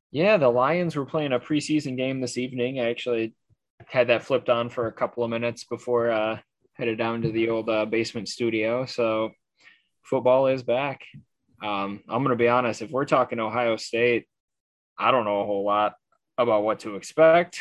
Yeah, 0.09 0.37
the 0.37 0.49
Lions 0.49 0.95
were 0.95 1.05
playing 1.05 1.33
a 1.33 1.39
preseason 1.39 1.95
game 1.95 2.19
this 2.19 2.39
evening. 2.39 2.79
I 2.79 2.89
actually 2.89 3.35
had 3.85 4.07
that 4.07 4.23
flipped 4.23 4.49
on 4.49 4.69
for 4.69 4.87
a 4.87 4.91
couple 4.91 5.23
of 5.23 5.29
minutes 5.29 5.65
before 5.65 6.09
uh, 6.09 6.39
headed 6.73 6.97
down 6.97 7.21
to 7.21 7.31
the 7.31 7.47
old 7.49 7.69
uh, 7.69 7.85
basement 7.85 8.27
studio. 8.27 8.87
So 8.87 9.29
football 10.01 10.47
is 10.47 10.63
back. 10.63 11.03
Um, 11.61 12.01
I'm 12.09 12.23
going 12.23 12.35
to 12.35 12.43
be 12.43 12.49
honest. 12.49 12.81
If 12.81 12.89
we're 12.89 13.05
talking 13.05 13.39
Ohio 13.39 13.75
State, 13.75 14.25
I 15.01 15.11
don't 15.11 15.25
know 15.25 15.41
a 15.41 15.45
whole 15.45 15.65
lot 15.65 15.95
about 16.37 16.63
what 16.63 16.79
to 16.81 16.95
expect, 16.95 17.59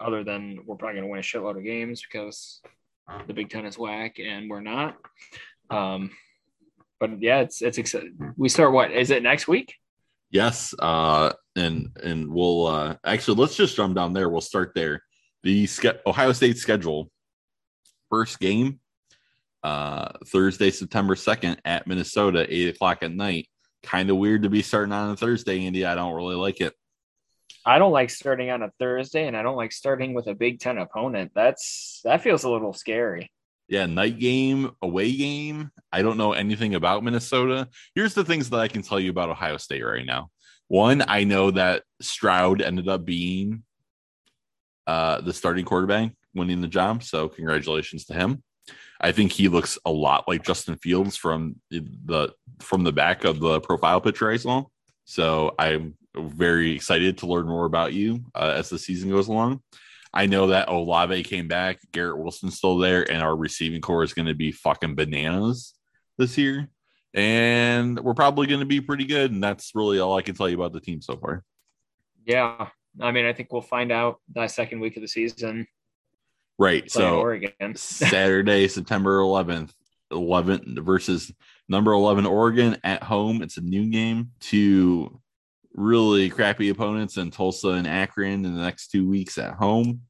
other 0.00 0.24
than 0.24 0.58
we're 0.66 0.76
probably 0.76 1.00
going 1.00 1.04
to 1.04 1.10
win 1.10 1.20
a 1.20 1.22
shitload 1.22 1.56
of 1.56 1.64
games 1.64 2.02
because 2.02 2.60
the 3.26 3.34
Big 3.34 3.50
Ten 3.50 3.64
is 3.66 3.78
whack 3.78 4.18
and 4.18 4.50
we're 4.50 4.60
not. 4.60 4.96
Um, 5.70 6.10
but 6.98 7.22
yeah, 7.22 7.40
it's 7.40 7.62
it's 7.62 7.78
exciting. 7.78 8.16
We 8.36 8.48
start 8.48 8.72
what 8.72 8.90
is 8.90 9.10
it 9.10 9.22
next 9.22 9.48
week? 9.48 9.74
Yes, 10.30 10.74
uh, 10.78 11.32
and 11.54 11.90
and 12.02 12.28
we'll 12.28 12.66
uh, 12.66 12.96
actually 13.04 13.40
let's 13.40 13.56
just 13.56 13.76
jump 13.76 13.94
down 13.94 14.12
there. 14.12 14.28
We'll 14.28 14.40
start 14.40 14.72
there. 14.74 15.02
The 15.42 15.68
Ohio 16.06 16.32
State 16.32 16.58
schedule 16.58 17.10
first 18.10 18.40
game 18.40 18.80
uh, 19.66 20.12
Thursday, 20.26 20.70
September 20.70 21.16
2nd 21.16 21.58
at 21.64 21.86
Minnesota, 21.86 22.46
eight 22.48 22.74
o'clock 22.74 23.02
at 23.02 23.12
night. 23.12 23.48
Kind 23.86 24.10
of 24.10 24.16
weird 24.16 24.42
to 24.42 24.50
be 24.50 24.62
starting 24.62 24.92
on 24.92 25.10
a 25.10 25.16
Thursday, 25.16 25.64
Andy. 25.64 25.86
I 25.86 25.94
don't 25.94 26.14
really 26.14 26.34
like 26.34 26.60
it. 26.60 26.74
I 27.64 27.78
don't 27.78 27.92
like 27.92 28.10
starting 28.10 28.50
on 28.50 28.62
a 28.62 28.70
Thursday, 28.80 29.26
and 29.26 29.36
I 29.36 29.42
don't 29.42 29.56
like 29.56 29.72
starting 29.72 30.12
with 30.12 30.26
a 30.26 30.34
Big 30.34 30.58
Ten 30.58 30.76
opponent. 30.78 31.32
That's 31.34 32.00
that 32.04 32.22
feels 32.22 32.44
a 32.44 32.50
little 32.50 32.72
scary. 32.72 33.30
Yeah, 33.68 33.86
night 33.86 34.18
game, 34.18 34.72
away 34.82 35.12
game. 35.16 35.70
I 35.92 36.02
don't 36.02 36.18
know 36.18 36.32
anything 36.32 36.74
about 36.74 37.02
Minnesota. 37.02 37.68
Here's 37.94 38.14
the 38.14 38.24
things 38.24 38.50
that 38.50 38.58
I 38.60 38.68
can 38.68 38.82
tell 38.82 39.00
you 39.00 39.10
about 39.10 39.30
Ohio 39.30 39.56
State 39.56 39.82
right 39.82 40.04
now. 40.04 40.30
One, 40.68 41.04
I 41.06 41.24
know 41.24 41.52
that 41.52 41.84
Stroud 42.00 42.60
ended 42.60 42.88
up 42.88 43.04
being 43.04 43.62
uh, 44.86 45.20
the 45.20 45.32
starting 45.32 45.64
quarterback, 45.64 46.12
winning 46.34 46.60
the 46.60 46.68
job. 46.68 47.04
So 47.04 47.28
congratulations 47.28 48.04
to 48.06 48.14
him. 48.14 48.42
I 49.00 49.12
think 49.12 49.32
he 49.32 49.48
looks 49.48 49.78
a 49.84 49.90
lot 49.90 50.26
like 50.26 50.44
Justin 50.44 50.76
Fields 50.76 51.16
from 51.16 51.56
the 51.70 52.32
from 52.60 52.84
the 52.84 52.92
back 52.92 53.24
of 53.24 53.40
the 53.40 53.60
profile 53.60 54.00
picture 54.00 54.30
I 54.30 54.36
saw. 54.36 54.64
So 55.04 55.54
I'm 55.58 55.94
very 56.14 56.72
excited 56.72 57.18
to 57.18 57.26
learn 57.26 57.46
more 57.46 57.64
about 57.64 57.92
you 57.92 58.24
uh, 58.34 58.54
as 58.56 58.68
the 58.68 58.78
season 58.78 59.10
goes 59.10 59.28
along. 59.28 59.60
I 60.12 60.26
know 60.26 60.46
that 60.48 60.68
Olave 60.68 61.24
came 61.24 61.46
back, 61.46 61.78
Garrett 61.92 62.18
Wilson's 62.18 62.56
still 62.56 62.78
there, 62.78 63.10
and 63.10 63.22
our 63.22 63.36
receiving 63.36 63.82
corps 63.82 64.02
is 64.02 64.14
going 64.14 64.26
to 64.26 64.34
be 64.34 64.50
fucking 64.50 64.94
bananas 64.94 65.74
this 66.16 66.38
year. 66.38 66.68
And 67.12 68.00
we're 68.00 68.14
probably 68.14 68.46
going 68.46 68.60
to 68.60 68.66
be 68.66 68.80
pretty 68.80 69.04
good. 69.04 69.30
And 69.30 69.42
that's 69.42 69.72
really 69.74 69.98
all 69.98 70.16
I 70.16 70.22
can 70.22 70.34
tell 70.34 70.48
you 70.48 70.56
about 70.56 70.72
the 70.72 70.80
team 70.80 71.02
so 71.02 71.16
far. 71.16 71.44
Yeah. 72.24 72.68
I 73.00 73.12
mean, 73.12 73.26
I 73.26 73.32
think 73.32 73.52
we'll 73.52 73.62
find 73.62 73.92
out 73.92 74.20
that 74.34 74.50
second 74.50 74.80
week 74.80 74.96
of 74.96 75.02
the 75.02 75.08
season. 75.08 75.66
Right. 76.58 76.90
So 76.90 77.20
Oregon. 77.20 77.52
Saturday, 77.76 78.68
September 78.68 79.18
11th, 79.18 79.72
11 80.10 80.78
versus 80.82 81.32
number 81.68 81.92
11 81.92 82.26
Oregon 82.26 82.76
at 82.84 83.02
home. 83.02 83.42
It's 83.42 83.56
a 83.56 83.62
new 83.62 83.90
game. 83.90 84.32
To 84.40 85.20
really 85.74 86.30
crappy 86.30 86.70
opponents 86.70 87.16
in 87.16 87.30
Tulsa 87.30 87.68
and 87.68 87.86
Akron 87.86 88.44
in 88.44 88.54
the 88.54 88.62
next 88.62 88.88
two 88.88 89.08
weeks 89.08 89.38
at 89.38 89.54
home. 89.54 90.02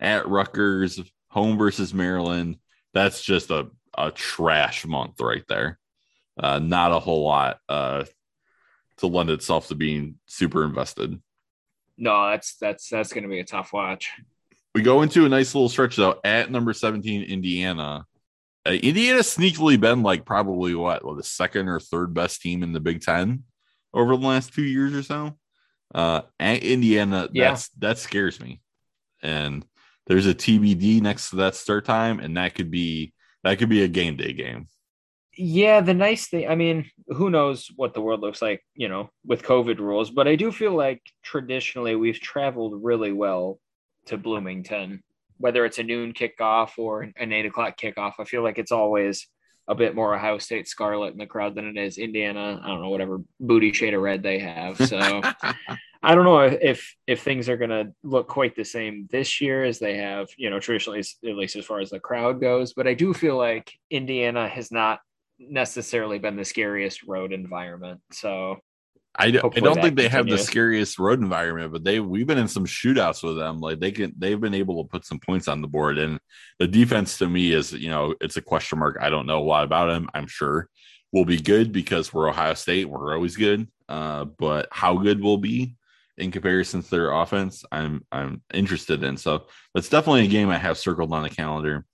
At 0.00 0.28
Rutgers, 0.28 1.00
home 1.28 1.58
versus 1.58 1.94
Maryland. 1.94 2.56
That's 2.92 3.22
just 3.22 3.50
a, 3.50 3.68
a 3.96 4.10
trash 4.10 4.84
month 4.84 5.20
right 5.20 5.44
there. 5.48 5.78
Uh, 6.38 6.58
not 6.58 6.92
a 6.92 6.98
whole 6.98 7.24
lot 7.24 7.58
uh, 7.68 8.04
to 8.98 9.06
lend 9.06 9.30
itself 9.30 9.68
to 9.68 9.74
being 9.74 10.18
super 10.26 10.64
invested. 10.64 11.20
No, 11.98 12.30
that's 12.30 12.56
that's 12.56 12.88
that's 12.88 13.12
going 13.12 13.24
to 13.24 13.28
be 13.28 13.40
a 13.40 13.44
tough 13.44 13.72
watch. 13.72 14.10
We 14.74 14.82
go 14.82 15.02
into 15.02 15.26
a 15.26 15.28
nice 15.28 15.54
little 15.54 15.68
stretch 15.68 15.96
though 15.96 16.18
at 16.24 16.50
number 16.50 16.72
17 16.72 17.22
Indiana. 17.24 18.06
Uh, 18.66 18.70
Indiana 18.70 19.20
sneakily 19.20 19.78
been 19.80 20.02
like 20.02 20.24
probably 20.24 20.74
what, 20.74 21.04
well, 21.04 21.16
the 21.16 21.24
second 21.24 21.68
or 21.68 21.80
third 21.80 22.14
best 22.14 22.40
team 22.40 22.62
in 22.62 22.72
the 22.72 22.80
Big 22.80 23.00
Ten 23.00 23.44
over 23.92 24.16
the 24.16 24.26
last 24.26 24.52
two 24.52 24.62
years 24.62 24.94
or 24.94 25.02
so. 25.02 25.36
Uh, 25.94 26.22
Indiana, 26.40 27.28
yeah. 27.32 27.50
that's 27.50 27.68
that 27.78 27.98
scares 27.98 28.40
me. 28.40 28.60
And 29.22 29.64
there's 30.06 30.26
a 30.26 30.34
TBD 30.34 31.00
next 31.00 31.30
to 31.30 31.36
that 31.36 31.54
start 31.54 31.84
time, 31.84 32.20
and 32.20 32.36
that 32.36 32.54
could 32.54 32.70
be 32.70 33.12
that 33.44 33.58
could 33.58 33.68
be 33.68 33.82
a 33.82 33.88
game 33.88 34.16
day 34.16 34.32
game. 34.32 34.68
Yeah, 35.36 35.80
the 35.80 35.94
nice 35.94 36.28
thing, 36.28 36.46
I 36.48 36.54
mean, 36.56 36.90
who 37.08 37.30
knows 37.30 37.68
what 37.76 37.94
the 37.94 38.02
world 38.02 38.20
looks 38.20 38.42
like, 38.42 38.62
you 38.74 38.88
know, 38.88 39.08
with 39.24 39.42
COVID 39.42 39.78
rules, 39.78 40.10
but 40.10 40.28
I 40.28 40.36
do 40.36 40.52
feel 40.52 40.72
like 40.72 41.00
traditionally 41.22 41.96
we've 41.96 42.20
traveled 42.20 42.84
really 42.84 43.12
well 43.12 43.58
to 44.06 44.18
Bloomington, 44.18 45.02
whether 45.42 45.64
it's 45.64 45.78
a 45.78 45.82
noon 45.82 46.12
kickoff 46.12 46.78
or 46.78 47.02
an 47.16 47.32
eight 47.32 47.46
o'clock 47.46 47.76
kickoff. 47.76 48.12
I 48.20 48.24
feel 48.24 48.44
like 48.44 48.58
it's 48.58 48.70
always 48.70 49.26
a 49.66 49.74
bit 49.74 49.96
more 49.96 50.14
Ohio 50.14 50.38
State 50.38 50.68
Scarlet 50.68 51.12
in 51.12 51.18
the 51.18 51.26
crowd 51.26 51.56
than 51.56 51.66
it 51.66 51.76
is 51.76 51.98
Indiana. 51.98 52.60
I 52.62 52.68
don't 52.68 52.80
know 52.80 52.90
whatever 52.90 53.20
booty 53.40 53.72
shade 53.72 53.92
of 53.92 54.02
red 54.02 54.22
they 54.22 54.38
have. 54.38 54.76
So 54.76 54.98
I 56.02 56.14
don't 56.14 56.24
know 56.24 56.42
if 56.42 56.94
if 57.08 57.22
things 57.22 57.48
are 57.48 57.56
going 57.56 57.70
to 57.70 57.92
look 58.04 58.28
quite 58.28 58.54
the 58.54 58.64
same 58.64 59.08
this 59.10 59.40
year 59.40 59.64
as 59.64 59.80
they 59.80 59.96
have, 59.96 60.28
you 60.36 60.48
know, 60.48 60.60
traditionally 60.60 61.00
at 61.00 61.36
least 61.36 61.56
as 61.56 61.66
far 61.66 61.80
as 61.80 61.90
the 61.90 61.98
crowd 61.98 62.40
goes. 62.40 62.72
But 62.72 62.86
I 62.86 62.94
do 62.94 63.12
feel 63.12 63.36
like 63.36 63.72
Indiana 63.90 64.48
has 64.48 64.70
not 64.70 65.00
necessarily 65.40 66.20
been 66.20 66.36
the 66.36 66.44
scariest 66.44 67.02
road 67.02 67.32
environment. 67.32 68.00
So 68.12 68.58
I, 69.14 69.30
d- 69.30 69.40
I 69.40 69.60
don't 69.60 69.80
think 69.80 69.96
they 69.96 70.08
have 70.08 70.26
the 70.26 70.38
scariest 70.38 70.98
road 70.98 71.20
environment, 71.20 71.72
but 71.72 71.84
they 71.84 72.00
we've 72.00 72.26
been 72.26 72.38
in 72.38 72.48
some 72.48 72.64
shootouts 72.64 73.22
with 73.22 73.36
them. 73.36 73.60
Like 73.60 73.78
they 73.78 73.92
can 73.92 74.14
they've 74.16 74.40
been 74.40 74.54
able 74.54 74.82
to 74.82 74.88
put 74.88 75.04
some 75.04 75.18
points 75.18 75.48
on 75.48 75.60
the 75.60 75.68
board. 75.68 75.98
And 75.98 76.18
the 76.58 76.66
defense 76.66 77.18
to 77.18 77.28
me 77.28 77.52
is, 77.52 77.72
you 77.72 77.90
know, 77.90 78.14
it's 78.22 78.38
a 78.38 78.42
question 78.42 78.78
mark. 78.78 78.96
I 79.00 79.10
don't 79.10 79.26
know 79.26 79.40
a 79.40 79.44
lot 79.44 79.64
about 79.64 79.86
them. 79.86 80.08
I'm 80.14 80.26
sure 80.26 80.68
we'll 81.12 81.26
be 81.26 81.40
good 81.40 81.72
because 81.72 82.12
we're 82.12 82.30
Ohio 82.30 82.54
State. 82.54 82.88
We're 82.88 83.14
always 83.14 83.36
good. 83.36 83.68
Uh, 83.86 84.24
but 84.24 84.68
how 84.70 84.96
good 84.96 85.20
will 85.20 85.38
be 85.38 85.76
in 86.16 86.30
comparison 86.30 86.82
to 86.82 86.90
their 86.90 87.12
offense, 87.12 87.64
I'm 87.70 88.04
I'm 88.10 88.42
interested 88.54 89.02
in. 89.02 89.18
So 89.18 89.46
that's 89.74 89.90
definitely 89.90 90.24
a 90.24 90.28
game 90.28 90.48
I 90.48 90.58
have 90.58 90.78
circled 90.78 91.12
on 91.12 91.22
the 91.22 91.30
calendar. 91.30 91.84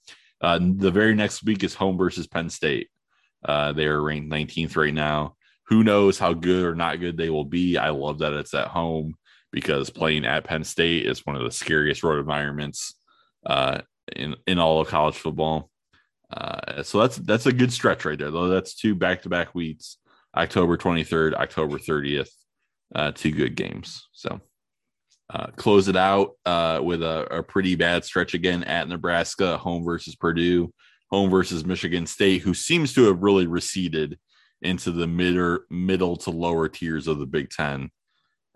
Uh, 0.40 0.61
the 0.61 0.93
very 0.93 1.15
next 1.16 1.43
week 1.43 1.65
is 1.65 1.74
home 1.74 1.99
versus 1.99 2.28
Penn 2.28 2.49
State. 2.49 2.89
Uh, 3.45 3.73
they 3.73 3.86
are 3.86 4.01
ranked 4.01 4.31
19th 4.31 4.77
right 4.77 4.95
now 4.95 5.35
who 5.69 5.85
knows 5.85 6.19
how 6.19 6.32
good 6.32 6.65
or 6.65 6.74
not 6.74 7.01
good 7.01 7.16
they 7.16 7.31
will 7.31 7.45
be. 7.45 7.77
I 7.77 7.90
love 7.90 8.19
that 8.20 8.32
it's 8.32 8.55
at 8.55 8.69
home 8.69 9.15
because 9.53 9.90
playing 9.90 10.24
at 10.24 10.45
Penn 10.45 10.65
State 10.65 11.07
is 11.07 11.24
one 11.27 11.36
of 11.36 11.43
the 11.43 11.51
scariest 11.51 12.03
road 12.03 12.19
environments 12.19 12.95
uh, 13.47 13.81
in 14.15 14.35
in 14.47 14.59
all 14.59 14.81
of 14.81 14.89
college 14.89 15.16
football. 15.16 15.70
Uh, 16.31 16.82
so 16.82 17.01
that's 17.01 17.16
that's 17.16 17.47
a 17.47 17.53
good 17.53 17.73
stretch 17.73 18.05
right 18.05 18.19
there, 18.19 18.31
though. 18.31 18.49
That's 18.49 18.74
two 18.74 18.95
back 18.95 19.23
to 19.23 19.28
back 19.28 19.55
weeks: 19.55 19.99
October 20.36 20.77
23rd, 20.77 21.35
October 21.35 21.78
30th. 21.78 22.31
Uh, 22.95 23.12
two 23.12 23.31
good 23.31 23.55
games. 23.55 24.09
So 24.12 24.40
uh, 25.28 25.49
close 25.57 25.89
it 25.89 25.97
out 25.97 26.32
uh, 26.47 26.81
with 26.82 27.03
a, 27.03 27.27
a 27.31 27.43
pretty 27.43 27.74
bad 27.74 28.05
stretch 28.05 28.32
again 28.32 28.65
at 28.65 28.89
Nebraska, 28.89 29.59
home 29.59 29.85
versus 29.85 30.16
Purdue, 30.16 30.73
home 31.11 31.28
versus 31.28 31.66
Michigan 31.66 32.07
State, 32.07 32.40
who 32.40 32.55
seems 32.55 32.95
to 32.95 33.05
have 33.05 33.23
really 33.23 33.47
receded 33.47 34.19
into 34.62 34.90
the 34.90 35.06
mid 35.06 35.60
middle 35.70 36.16
to 36.16 36.30
lower 36.30 36.68
tiers 36.68 37.06
of 37.06 37.18
the 37.18 37.26
Big 37.26 37.51
Ten. 37.51 37.90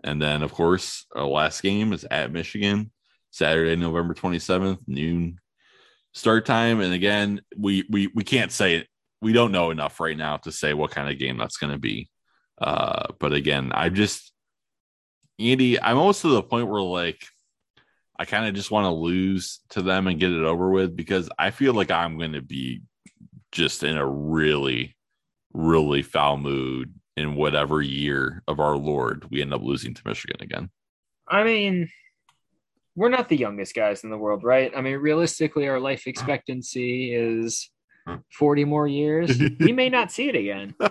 And 0.03 0.21
then, 0.21 0.43
of 0.43 0.53
course, 0.53 1.05
our 1.15 1.25
last 1.25 1.61
game 1.61 1.93
is 1.93 2.05
at 2.11 2.31
Michigan, 2.31 2.91
Saturday, 3.31 3.75
November 3.75 4.13
27th, 4.13 4.79
noon 4.87 5.39
start 6.13 6.45
time. 6.45 6.81
And 6.81 6.93
again, 6.93 7.41
we 7.57 7.85
we 7.89 8.07
we 8.07 8.23
can't 8.23 8.51
say 8.51 8.75
it. 8.75 8.87
We 9.21 9.33
don't 9.33 9.51
know 9.51 9.71
enough 9.71 9.99
right 9.99 10.17
now 10.17 10.37
to 10.37 10.51
say 10.51 10.73
what 10.73 10.91
kind 10.91 11.09
of 11.09 11.19
game 11.19 11.37
that's 11.37 11.57
going 11.57 11.73
to 11.73 11.79
be. 11.79 12.09
Uh, 12.61 13.07
but 13.19 13.33
again, 13.33 13.71
I 13.73 13.89
just 13.89 14.31
Andy, 15.39 15.81
I'm 15.81 15.97
almost 15.97 16.21
to 16.21 16.29
the 16.29 16.43
point 16.43 16.67
where 16.67 16.81
like 16.81 17.23
I 18.19 18.25
kind 18.25 18.47
of 18.47 18.53
just 18.53 18.71
want 18.71 18.85
to 18.85 18.91
lose 18.91 19.61
to 19.69 19.81
them 19.81 20.07
and 20.07 20.19
get 20.19 20.31
it 20.31 20.43
over 20.43 20.69
with 20.69 20.95
because 20.95 21.29
I 21.37 21.51
feel 21.51 21.73
like 21.73 21.91
I'm 21.91 22.17
going 22.17 22.33
to 22.33 22.41
be 22.41 22.81
just 23.51 23.83
in 23.83 23.97
a 23.97 24.07
really 24.07 24.95
really 25.53 26.01
foul 26.01 26.37
mood 26.37 26.93
in 27.15 27.35
whatever 27.35 27.81
year 27.81 28.41
of 28.47 28.59
our 28.59 28.75
Lord 28.75 29.29
we 29.29 29.41
end 29.41 29.53
up 29.53 29.61
losing 29.61 29.93
to 29.93 30.01
Michigan 30.05 30.37
again. 30.41 30.69
I 31.27 31.43
mean, 31.43 31.89
we're 32.95 33.09
not 33.09 33.29
the 33.29 33.37
youngest 33.37 33.75
guys 33.75 34.03
in 34.03 34.09
the 34.09 34.17
world, 34.17 34.43
right? 34.43 34.71
I 34.75 34.81
mean, 34.81 34.97
realistically, 34.97 35.67
our 35.67 35.79
life 35.79 36.07
expectancy 36.07 37.13
is 37.13 37.69
40 38.31 38.65
more 38.65 38.87
years. 38.87 39.39
we 39.59 39.71
may 39.71 39.89
not 39.89 40.11
see 40.11 40.29
it 40.29 40.35
again. 40.35 40.75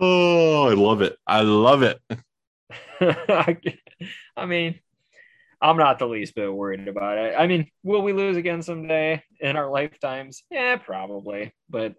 oh, 0.00 0.68
I 0.68 0.74
love 0.74 1.02
it. 1.02 1.16
I 1.26 1.42
love 1.42 1.82
it. 1.82 2.00
I 4.36 4.46
mean, 4.46 4.80
I'm 5.60 5.76
not 5.76 5.98
the 5.98 6.06
least 6.06 6.34
bit 6.34 6.52
worried 6.52 6.88
about 6.88 7.18
it. 7.18 7.34
I 7.38 7.46
mean, 7.46 7.70
will 7.82 8.02
we 8.02 8.12
lose 8.12 8.36
again 8.36 8.62
someday 8.62 9.22
in 9.40 9.56
our 9.56 9.70
lifetimes? 9.70 10.42
Yeah, 10.50 10.76
probably. 10.76 11.52
But 11.70 11.94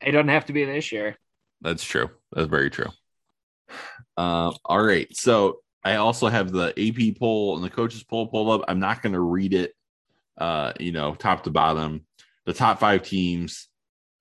it 0.00 0.12
doesn't 0.12 0.28
have 0.28 0.46
to 0.46 0.52
be 0.52 0.64
this 0.64 0.92
year. 0.92 1.16
That's 1.60 1.84
true. 1.84 2.10
That's 2.32 2.48
very 2.48 2.70
true. 2.70 2.90
Uh, 4.16 4.52
all 4.64 4.82
right. 4.82 5.14
So 5.16 5.60
I 5.84 5.96
also 5.96 6.28
have 6.28 6.52
the 6.52 6.68
AP 6.78 7.18
poll 7.18 7.56
and 7.56 7.64
the 7.64 7.70
coaches 7.70 8.02
poll 8.02 8.26
pulled 8.26 8.48
up. 8.48 8.64
I'm 8.68 8.80
not 8.80 9.02
going 9.02 9.12
to 9.12 9.20
read 9.20 9.54
it 9.54 9.72
uh, 10.38 10.72
you 10.78 10.92
know, 10.92 11.14
top 11.14 11.44
to 11.44 11.50
bottom, 11.50 12.04
the 12.44 12.52
top 12.52 12.78
five 12.78 13.02
teams, 13.02 13.68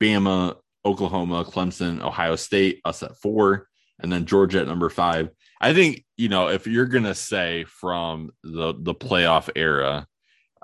Bama, 0.01 0.55
Oklahoma, 0.85 1.43
Clemson, 1.43 2.01
Ohio 2.01 2.35
State, 2.35 2.81
us 2.85 3.03
at 3.03 3.17
four, 3.17 3.67
and 3.99 4.11
then 4.11 4.25
Georgia 4.25 4.61
at 4.61 4.67
number 4.67 4.89
five. 4.89 5.29
I 5.59 5.73
think, 5.73 6.05
you 6.17 6.29
know, 6.29 6.49
if 6.49 6.67
you're 6.67 6.85
gonna 6.85 7.15
say 7.15 7.65
from 7.65 8.31
the 8.43 8.73
the 8.77 8.93
playoff 8.93 9.49
era, 9.55 10.07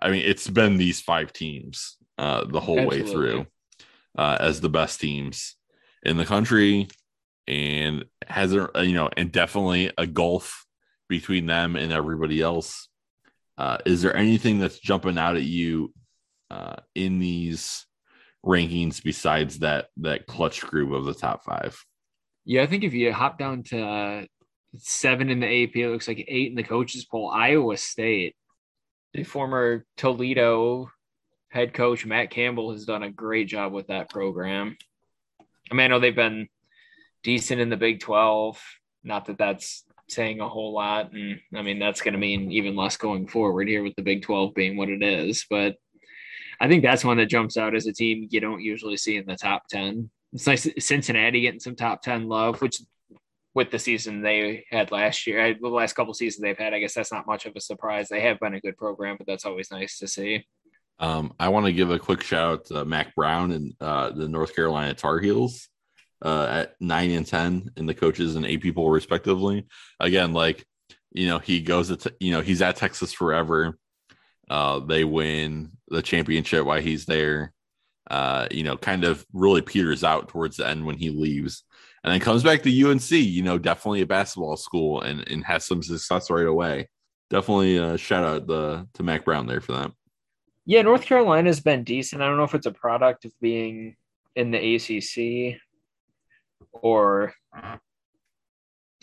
I 0.01 0.11
mean, 0.11 0.23
it's 0.25 0.47
been 0.47 0.77
these 0.77 1.01
five 1.01 1.33
teams 1.33 1.97
uh 2.17 2.45
the 2.45 2.59
whole 2.59 2.79
Absolutely. 2.79 3.03
way 3.03 3.11
through 3.11 3.47
uh 4.17 4.37
as 4.39 4.61
the 4.61 4.69
best 4.69 4.99
teams 4.99 5.55
in 6.03 6.17
the 6.17 6.25
country 6.25 6.87
and 7.47 8.05
has 8.27 8.53
a 8.53 8.69
you 8.83 8.93
know, 8.93 9.09
and 9.17 9.31
definitely 9.31 9.91
a 9.97 10.07
gulf 10.07 10.65
between 11.09 11.45
them 11.45 11.75
and 11.75 11.91
everybody 11.91 12.41
else. 12.41 12.87
Uh, 13.57 13.77
is 13.85 14.01
there 14.01 14.15
anything 14.15 14.59
that's 14.59 14.79
jumping 14.79 15.17
out 15.17 15.35
at 15.35 15.43
you 15.43 15.93
uh, 16.49 16.77
in 16.95 17.19
these 17.19 17.85
rankings 18.45 19.03
besides 19.03 19.59
that 19.59 19.87
that 19.97 20.25
clutch 20.25 20.61
group 20.61 20.91
of 20.93 21.05
the 21.05 21.13
top 21.13 21.43
five? 21.43 21.83
Yeah, 22.45 22.63
I 22.63 22.67
think 22.67 22.83
if 22.83 22.93
you 22.93 23.11
hop 23.11 23.37
down 23.37 23.63
to 23.63 23.81
uh, 23.85 24.25
seven 24.77 25.29
in 25.29 25.41
the 25.41 25.63
AP, 25.63 25.75
it 25.75 25.89
looks 25.89 26.07
like 26.07 26.25
eight 26.27 26.49
in 26.49 26.55
the 26.55 26.63
coaches 26.63 27.05
poll. 27.05 27.29
Iowa 27.29 27.77
State, 27.77 28.35
the 29.13 29.23
former 29.23 29.85
Toledo 29.97 30.89
head 31.51 31.73
coach 31.73 32.05
Matt 32.05 32.31
Campbell 32.31 32.71
has 32.71 32.85
done 32.85 33.03
a 33.03 33.11
great 33.11 33.47
job 33.47 33.73
with 33.73 33.87
that 33.87 34.09
program. 34.09 34.77
I 35.69 35.73
mean, 35.73 35.85
I 35.85 35.87
know 35.87 35.99
they've 35.99 36.15
been 36.15 36.47
decent 37.23 37.61
in 37.61 37.69
the 37.69 37.77
Big 37.77 37.99
Twelve. 37.99 38.61
Not 39.03 39.25
that 39.25 39.37
that's 39.37 39.83
saying 40.11 40.39
a 40.39 40.49
whole 40.49 40.73
lot. 40.73 41.11
And 41.13 41.39
I 41.55 41.61
mean, 41.61 41.79
that's 41.79 42.01
going 42.01 42.13
to 42.13 42.19
mean 42.19 42.51
even 42.51 42.75
less 42.75 42.97
going 42.97 43.27
forward 43.27 43.67
here 43.67 43.83
with 43.83 43.95
the 43.95 44.03
Big 44.03 44.23
12 44.23 44.53
being 44.53 44.77
what 44.77 44.89
it 44.89 45.01
is. 45.01 45.45
But 45.49 45.75
I 46.59 46.67
think 46.67 46.83
that's 46.83 47.05
one 47.05 47.17
that 47.17 47.27
jumps 47.27 47.57
out 47.57 47.75
as 47.75 47.87
a 47.87 47.93
team 47.93 48.27
you 48.29 48.39
don't 48.39 48.61
usually 48.61 48.97
see 48.97 49.17
in 49.17 49.25
the 49.25 49.35
top 49.35 49.63
10. 49.69 50.09
It's 50.33 50.47
nice 50.47 50.67
Cincinnati 50.79 51.41
getting 51.41 51.59
some 51.59 51.75
top 51.75 52.01
10 52.01 52.27
love, 52.27 52.61
which 52.61 52.81
with 53.53 53.71
the 53.71 53.79
season 53.79 54.21
they 54.21 54.65
had 54.69 54.91
last 54.91 55.27
year, 55.27 55.45
uh, 55.45 55.53
the 55.59 55.67
last 55.67 55.93
couple 55.93 56.13
seasons 56.13 56.41
they've 56.41 56.57
had, 56.57 56.73
I 56.73 56.79
guess 56.79 56.93
that's 56.93 57.11
not 57.11 57.27
much 57.27 57.45
of 57.45 57.53
a 57.55 57.61
surprise. 57.61 58.07
They 58.07 58.21
have 58.21 58.39
been 58.39 58.53
a 58.53 58.61
good 58.61 58.77
program, 58.77 59.17
but 59.17 59.27
that's 59.27 59.45
always 59.45 59.71
nice 59.71 59.97
to 59.99 60.07
see. 60.07 60.45
Um, 61.01 61.33
I 61.39 61.49
want 61.49 61.65
to 61.65 61.73
give 61.73 61.91
a 61.91 61.99
quick 61.99 62.21
shout 62.21 62.51
out 62.51 62.65
to 62.67 62.85
Mack 62.85 63.15
Brown 63.15 63.51
and 63.51 63.73
uh, 63.81 64.11
the 64.11 64.27
North 64.27 64.55
Carolina 64.55 64.93
Tar 64.93 65.19
Heels 65.19 65.67
uh, 66.21 66.47
at 66.49 66.75
nine 66.79 67.11
and 67.11 67.25
10 67.25 67.71
in 67.75 67.85
the 67.87 67.93
coaches 67.93 68.35
and 68.35 68.45
AP 68.45 68.75
poll 68.75 68.89
respectively. 68.89 69.65
Again, 69.99 70.31
like, 70.31 70.65
you 71.11 71.27
know, 71.27 71.39
he 71.39 71.61
goes, 71.61 71.91
at, 71.91 72.05
you 72.19 72.31
know, 72.31 72.41
he's 72.41 72.61
at 72.61 72.75
Texas 72.77 73.11
forever. 73.11 73.77
Uh, 74.49 74.79
they 74.79 75.03
win 75.03 75.71
the 75.87 76.01
championship 76.01 76.65
while 76.65 76.81
he's 76.81 77.05
there. 77.05 77.51
Uh, 78.09 78.47
you 78.51 78.63
know, 78.63 78.77
kind 78.77 79.03
of 79.03 79.25
really 79.33 79.61
peters 79.61 80.03
out 80.03 80.29
towards 80.29 80.57
the 80.57 80.67
end 80.67 80.85
when 80.85 80.97
he 80.97 81.09
leaves 81.09 81.63
and 82.03 82.11
then 82.11 82.19
comes 82.19 82.43
back 82.43 82.63
to 82.63 82.89
UNC, 82.89 83.11
you 83.11 83.43
know, 83.43 83.57
definitely 83.57 84.01
a 84.01 84.07
basketball 84.07 84.57
school 84.57 85.01
and, 85.01 85.27
and 85.29 85.45
has 85.45 85.65
some 85.65 85.83
success 85.83 86.31
right 86.31 86.47
away. 86.47 86.89
Definitely 87.29 87.77
uh, 87.77 87.95
shout 87.95 88.23
out 88.23 88.47
the 88.47 88.87
to 88.95 89.03
Mack 89.03 89.23
Brown 89.23 89.45
there 89.45 89.61
for 89.61 89.73
that. 89.73 89.91
Yeah, 90.65 90.83
North 90.83 91.05
Carolina's 91.05 91.59
been 91.59 91.83
decent. 91.83 92.21
I 92.21 92.27
don't 92.27 92.37
know 92.37 92.43
if 92.43 92.55
it's 92.55 92.67
a 92.67 92.71
product 92.71 93.25
of 93.25 93.31
being 93.41 93.95
in 94.35 94.51
the 94.51 94.75
ACC 94.75 95.59
or 96.71 97.33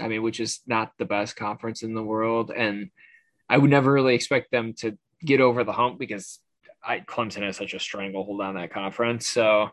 I 0.00 0.08
mean, 0.08 0.22
which 0.22 0.40
is 0.40 0.60
not 0.66 0.92
the 0.98 1.04
best 1.04 1.36
conference 1.36 1.82
in 1.82 1.94
the 1.94 2.02
world. 2.02 2.52
And 2.54 2.90
I 3.48 3.58
would 3.58 3.70
never 3.70 3.92
really 3.92 4.14
expect 4.14 4.50
them 4.50 4.74
to 4.74 4.96
get 5.24 5.40
over 5.40 5.64
the 5.64 5.72
hump 5.72 5.98
because 5.98 6.38
I, 6.84 7.00
Clemson 7.00 7.42
has 7.42 7.56
such 7.56 7.74
a 7.74 7.80
stranglehold 7.80 8.40
on 8.40 8.54
that 8.54 8.72
conference. 8.72 9.26
So 9.26 9.70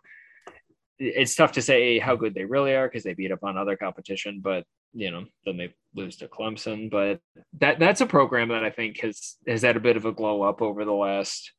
it's 0.97 1.35
tough 1.35 1.53
to 1.53 1.61
say 1.61 1.99
how 1.99 2.15
good 2.15 2.33
they 2.33 2.45
really 2.45 2.73
are 2.73 2.87
because 2.87 3.03
they 3.03 3.13
beat 3.13 3.31
up 3.31 3.43
on 3.43 3.57
other 3.57 3.75
competition, 3.75 4.39
but 4.41 4.65
you 4.93 5.11
know, 5.11 5.25
then 5.45 5.57
they 5.57 5.73
lose 5.93 6.15
to 6.17 6.27
Clemson. 6.27 6.89
But 6.89 7.19
that 7.59 7.79
that's 7.79 8.01
a 8.01 8.05
program 8.05 8.47
that 8.47 8.63
I 8.63 8.69
think 8.69 9.01
has 9.01 9.35
has 9.45 9.61
had 9.61 9.75
a 9.75 9.81
bit 9.81 9.97
of 9.97 10.05
a 10.05 10.13
glow 10.13 10.41
up 10.41 10.61
over 10.61 10.85
the 10.85 10.93
last, 10.93 11.51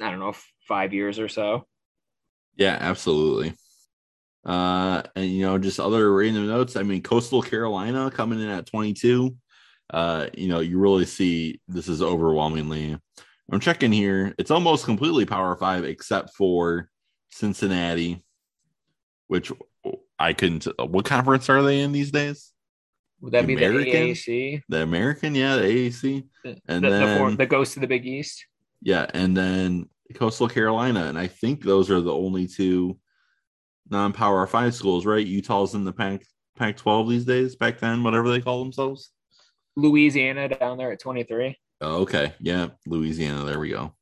I 0.00 0.10
don't 0.10 0.20
know, 0.20 0.34
five 0.66 0.92
years 0.92 1.18
or 1.18 1.28
so. 1.28 1.66
Yeah, 2.56 2.76
absolutely. 2.80 3.54
Uh, 4.44 5.02
and 5.14 5.30
you 5.30 5.42
know, 5.42 5.58
just 5.58 5.80
other 5.80 6.12
random 6.12 6.46
notes. 6.46 6.76
I 6.76 6.82
mean, 6.82 7.02
Coastal 7.02 7.42
Carolina 7.42 8.10
coming 8.10 8.40
in 8.40 8.48
at 8.48 8.66
22. 8.66 9.36
Uh, 9.92 10.26
you 10.36 10.48
know, 10.48 10.60
you 10.60 10.78
really 10.78 11.04
see 11.04 11.60
this 11.68 11.88
is 11.88 12.00
overwhelmingly. 12.00 12.96
I'm 13.52 13.60
checking 13.60 13.92
here. 13.92 14.34
It's 14.38 14.50
almost 14.50 14.84
completely 14.84 15.26
Power 15.26 15.56
Five 15.56 15.84
except 15.84 16.34
for 16.34 16.88
Cincinnati, 17.30 18.24
which 19.26 19.52
I 20.18 20.32
couldn't. 20.32 20.66
What 20.78 21.04
conference 21.04 21.48
are 21.48 21.62
they 21.62 21.80
in 21.80 21.92
these 21.92 22.10
days? 22.10 22.52
Would 23.20 23.32
that 23.32 23.46
the 23.46 23.54
be 23.54 23.64
American? 23.64 23.92
the 23.92 24.12
AAC? 24.12 24.62
The 24.68 24.82
American, 24.82 25.34
yeah, 25.34 25.56
the 25.56 25.62
AAC, 25.64 26.24
and 26.44 26.84
the, 26.84 26.88
then 26.88 27.08
the 27.08 27.18
form 27.18 27.36
that 27.36 27.48
goes 27.48 27.74
to 27.74 27.80
the 27.80 27.86
Big 27.86 28.06
East. 28.06 28.46
Yeah, 28.82 29.06
and 29.12 29.36
then 29.36 29.88
Coastal 30.14 30.48
Carolina, 30.48 31.04
and 31.04 31.18
I 31.18 31.26
think 31.26 31.62
those 31.62 31.90
are 31.90 32.00
the 32.00 32.14
only 32.14 32.46
two 32.46 32.98
non-power 33.90 34.46
five 34.46 34.74
schools, 34.74 35.06
right? 35.06 35.26
Utah's 35.26 35.74
in 35.74 35.84
the 35.84 35.92
Pac 35.92 36.22
Pac 36.56 36.76
twelve 36.76 37.08
these 37.08 37.24
days, 37.24 37.56
Back 37.56 37.78
then, 37.78 38.02
whatever 38.02 38.30
they 38.30 38.40
call 38.40 38.62
themselves. 38.62 39.10
Louisiana 39.76 40.48
down 40.48 40.78
there 40.78 40.92
at 40.92 41.00
twenty 41.00 41.24
three. 41.24 41.56
Oh, 41.80 42.02
okay, 42.02 42.34
yeah, 42.40 42.68
Louisiana. 42.86 43.44
There 43.44 43.60
we 43.60 43.70
go. 43.70 43.94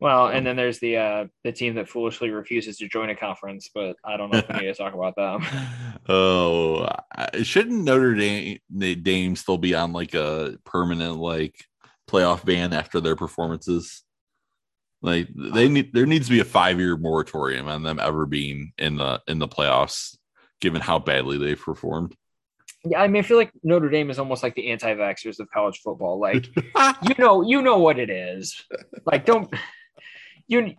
Well, 0.00 0.28
and 0.28 0.46
then 0.46 0.54
there's 0.54 0.78
the 0.78 0.96
uh, 0.96 1.24
the 1.42 1.52
team 1.52 1.74
that 1.74 1.88
foolishly 1.88 2.30
refuses 2.30 2.78
to 2.78 2.88
join 2.88 3.10
a 3.10 3.16
conference, 3.16 3.68
but 3.74 3.96
I 4.04 4.16
don't 4.16 4.32
know 4.32 4.38
if 4.38 4.48
we 4.48 4.54
need 4.56 4.66
to 4.66 4.74
talk 4.74 4.94
about 4.94 5.16
them. 5.16 5.44
Oh, 6.10 6.88
shouldn't 7.42 7.84
Notre 7.84 8.14
Dame, 8.14 8.58
Dame 8.78 9.36
still 9.36 9.58
be 9.58 9.74
on 9.74 9.92
like 9.92 10.14
a 10.14 10.56
permanent 10.64 11.18
like 11.18 11.66
playoff 12.08 12.44
ban 12.44 12.72
after 12.72 13.00
their 13.00 13.16
performances? 13.16 14.02
Like 15.00 15.28
uh-huh. 15.28 15.54
they 15.54 15.68
need 15.68 15.92
there 15.92 16.06
needs 16.06 16.26
to 16.26 16.32
be 16.32 16.40
a 16.40 16.44
five 16.44 16.80
year 16.80 16.96
moratorium 16.96 17.68
on 17.68 17.82
them 17.82 18.00
ever 18.00 18.26
being 18.26 18.72
in 18.78 18.96
the 18.96 19.20
in 19.28 19.38
the 19.38 19.48
playoffs, 19.48 20.16
given 20.60 20.80
how 20.80 20.98
badly 20.98 21.38
they've 21.38 21.60
performed. 21.60 22.16
Yeah, 22.84 23.02
I 23.02 23.08
mean, 23.08 23.22
I 23.22 23.26
feel 23.26 23.36
like 23.36 23.50
Notre 23.62 23.88
Dame 23.88 24.10
is 24.10 24.18
almost 24.18 24.42
like 24.42 24.54
the 24.54 24.70
anti-vaxxers 24.70 25.40
of 25.40 25.50
college 25.50 25.80
football. 25.82 26.20
Like, 26.20 26.46
you 27.02 27.14
know, 27.18 27.42
you 27.42 27.60
know 27.60 27.78
what 27.78 27.98
it 27.98 28.08
is. 28.08 28.64
Like, 29.04 29.24
don't 29.24 29.52
you? 30.46 30.74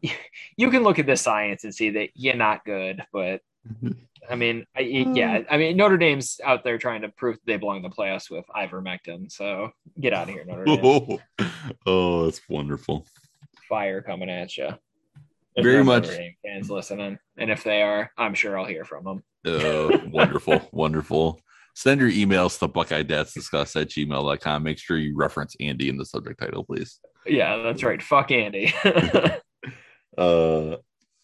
You 0.57 0.72
can 0.72 0.84
look 0.84 0.99
at 0.99 1.06
the 1.06 1.18
science 1.18 1.64
and 1.64 1.76
see 1.76 1.91
that 1.91 2.10
you're 2.15 2.35
not 2.35 2.65
good, 2.65 3.03
but 3.11 3.41
mm-hmm. 3.68 3.91
I 4.30 4.36
mean, 4.36 4.66
I, 4.76 4.82
yeah, 4.82 5.41
I 5.50 5.58
mean, 5.58 5.78
Notre 5.78 5.98
Dame's 5.98 6.40
out 6.44 6.64
there 6.64 6.78
trying 6.78 7.02
to 7.02 7.10
prove 7.10 7.38
they 7.46 7.58
belong 7.58 7.78
in 7.78 7.84
the 7.84 7.90
playoffs 7.90 8.30
with 8.30 8.46
ivermectin. 8.56 9.32
So 9.32 9.70
get 10.00 10.14
out 10.14 10.30
of 10.30 10.34
here, 10.34 10.46
Notre 10.46 10.66
Dame. 10.66 10.80
Oh, 10.84 11.20
oh 11.86 12.26
that's 12.26 12.41
wonderful 12.50 13.06
fire 13.70 14.02
coming 14.02 14.30
at 14.30 14.58
you. 14.58 14.70
There's 15.56 15.66
Very 15.66 15.84
much 15.84 16.08
fans 16.46 16.70
listening, 16.70 17.20
and 17.38 17.52
if 17.52 17.64
they 17.64 17.82
are, 17.82 18.12
I'm 18.18 18.34
sure 18.34 18.58
I'll 18.58 18.66
hear 18.66 18.84
from 18.84 19.04
them. 19.04 19.24
Oh, 19.46 20.02
wonderful, 20.08 20.68
wonderful. 20.72 21.40
Send 21.76 22.02
your 22.02 22.12
emails 22.12 22.60
to 22.60 22.68
Buckeye 22.68 23.04
Dads 23.04 23.34
Discuss 23.34 23.76
at 23.76 23.90
gmail.com. 23.90 24.64
Make 24.64 24.80
sure 24.80 24.98
you 24.98 25.16
reference 25.16 25.56
Andy 25.60 25.88
in 25.88 25.98
the 25.98 26.06
subject 26.06 26.40
title, 26.40 26.66
please. 26.66 27.00
Yeah, 27.26 27.58
that's 27.58 27.84
right. 27.84 28.02
Fuck 28.02 28.32
Andy. 28.32 28.74
uh, 30.18 30.76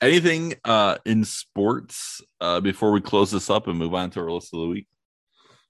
anything 0.01 0.55
uh, 0.63 0.97
in 1.05 1.23
sports 1.23 2.21
uh, 2.41 2.59
before 2.59 2.91
we 2.91 3.01
close 3.01 3.31
this 3.31 3.49
up 3.49 3.67
and 3.67 3.77
move 3.77 3.93
on 3.93 4.09
to 4.11 4.19
our 4.21 4.31
list 4.31 4.53
of 4.53 4.61
the 4.61 4.67
week? 4.67 4.87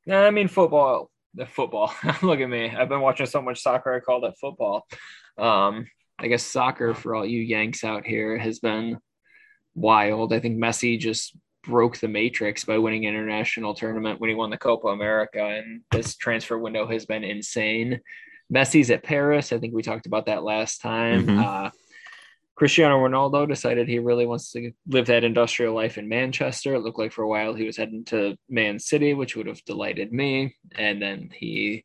I 0.09 0.31
mean, 0.31 0.47
football. 0.47 1.09
The 1.33 1.45
football. 1.45 1.93
Look 2.21 2.39
at 2.39 2.49
me. 2.49 2.69
I've 2.69 2.89
been 2.89 3.01
watching 3.01 3.25
so 3.25 3.41
much 3.41 3.61
soccer. 3.61 3.93
I 3.93 3.99
called 3.99 4.23
it 4.23 4.35
football. 4.39 4.85
Um, 5.37 5.87
I 6.17 6.27
guess 6.27 6.43
soccer 6.43 6.93
for 6.93 7.15
all 7.15 7.25
you 7.25 7.41
Yanks 7.41 7.83
out 7.83 8.05
here 8.05 8.37
has 8.37 8.59
been 8.59 8.97
wild. 9.73 10.33
I 10.33 10.39
think 10.39 10.57
Messi 10.57 10.97
just 10.97 11.35
broke 11.63 11.97
the 11.97 12.07
matrix 12.07 12.63
by 12.63 12.77
winning 12.77 13.05
an 13.05 13.13
international 13.13 13.73
tournament 13.73 14.21
when 14.21 14.29
he 14.29 14.35
won 14.35 14.49
the 14.49 14.57
Copa 14.57 14.87
America, 14.87 15.43
and 15.43 15.81
this 15.91 16.15
transfer 16.15 16.57
window 16.57 16.87
has 16.87 17.05
been 17.05 17.23
insane. 17.23 17.99
Messi's 18.53 18.91
at 18.91 19.03
Paris. 19.03 19.51
I 19.51 19.57
think 19.57 19.73
we 19.73 19.81
talked 19.81 20.05
about 20.05 20.27
that 20.27 20.43
last 20.43 20.81
time. 20.81 21.25
Mm-hmm. 21.25 21.39
Uh, 21.39 21.69
Cristiano 22.55 22.97
Ronaldo 22.97 23.47
decided 23.47 23.87
he 23.87 23.99
really 23.99 24.25
wants 24.25 24.51
to 24.53 24.71
live 24.87 25.07
that 25.07 25.25
industrial 25.25 25.75
life 25.75 25.97
in 25.97 26.07
Manchester. 26.07 26.75
It 26.75 26.81
looked 26.81 26.97
like 26.97 27.11
for 27.11 27.23
a 27.23 27.27
while 27.27 27.53
he 27.53 27.65
was 27.65 27.75
heading 27.75 28.05
to 28.05 28.37
Man 28.49 28.79
City, 28.79 29.13
which 29.13 29.35
would 29.35 29.47
have 29.47 29.63
delighted 29.65 30.13
me. 30.13 30.55
And 30.77 31.01
then 31.01 31.29
he 31.33 31.83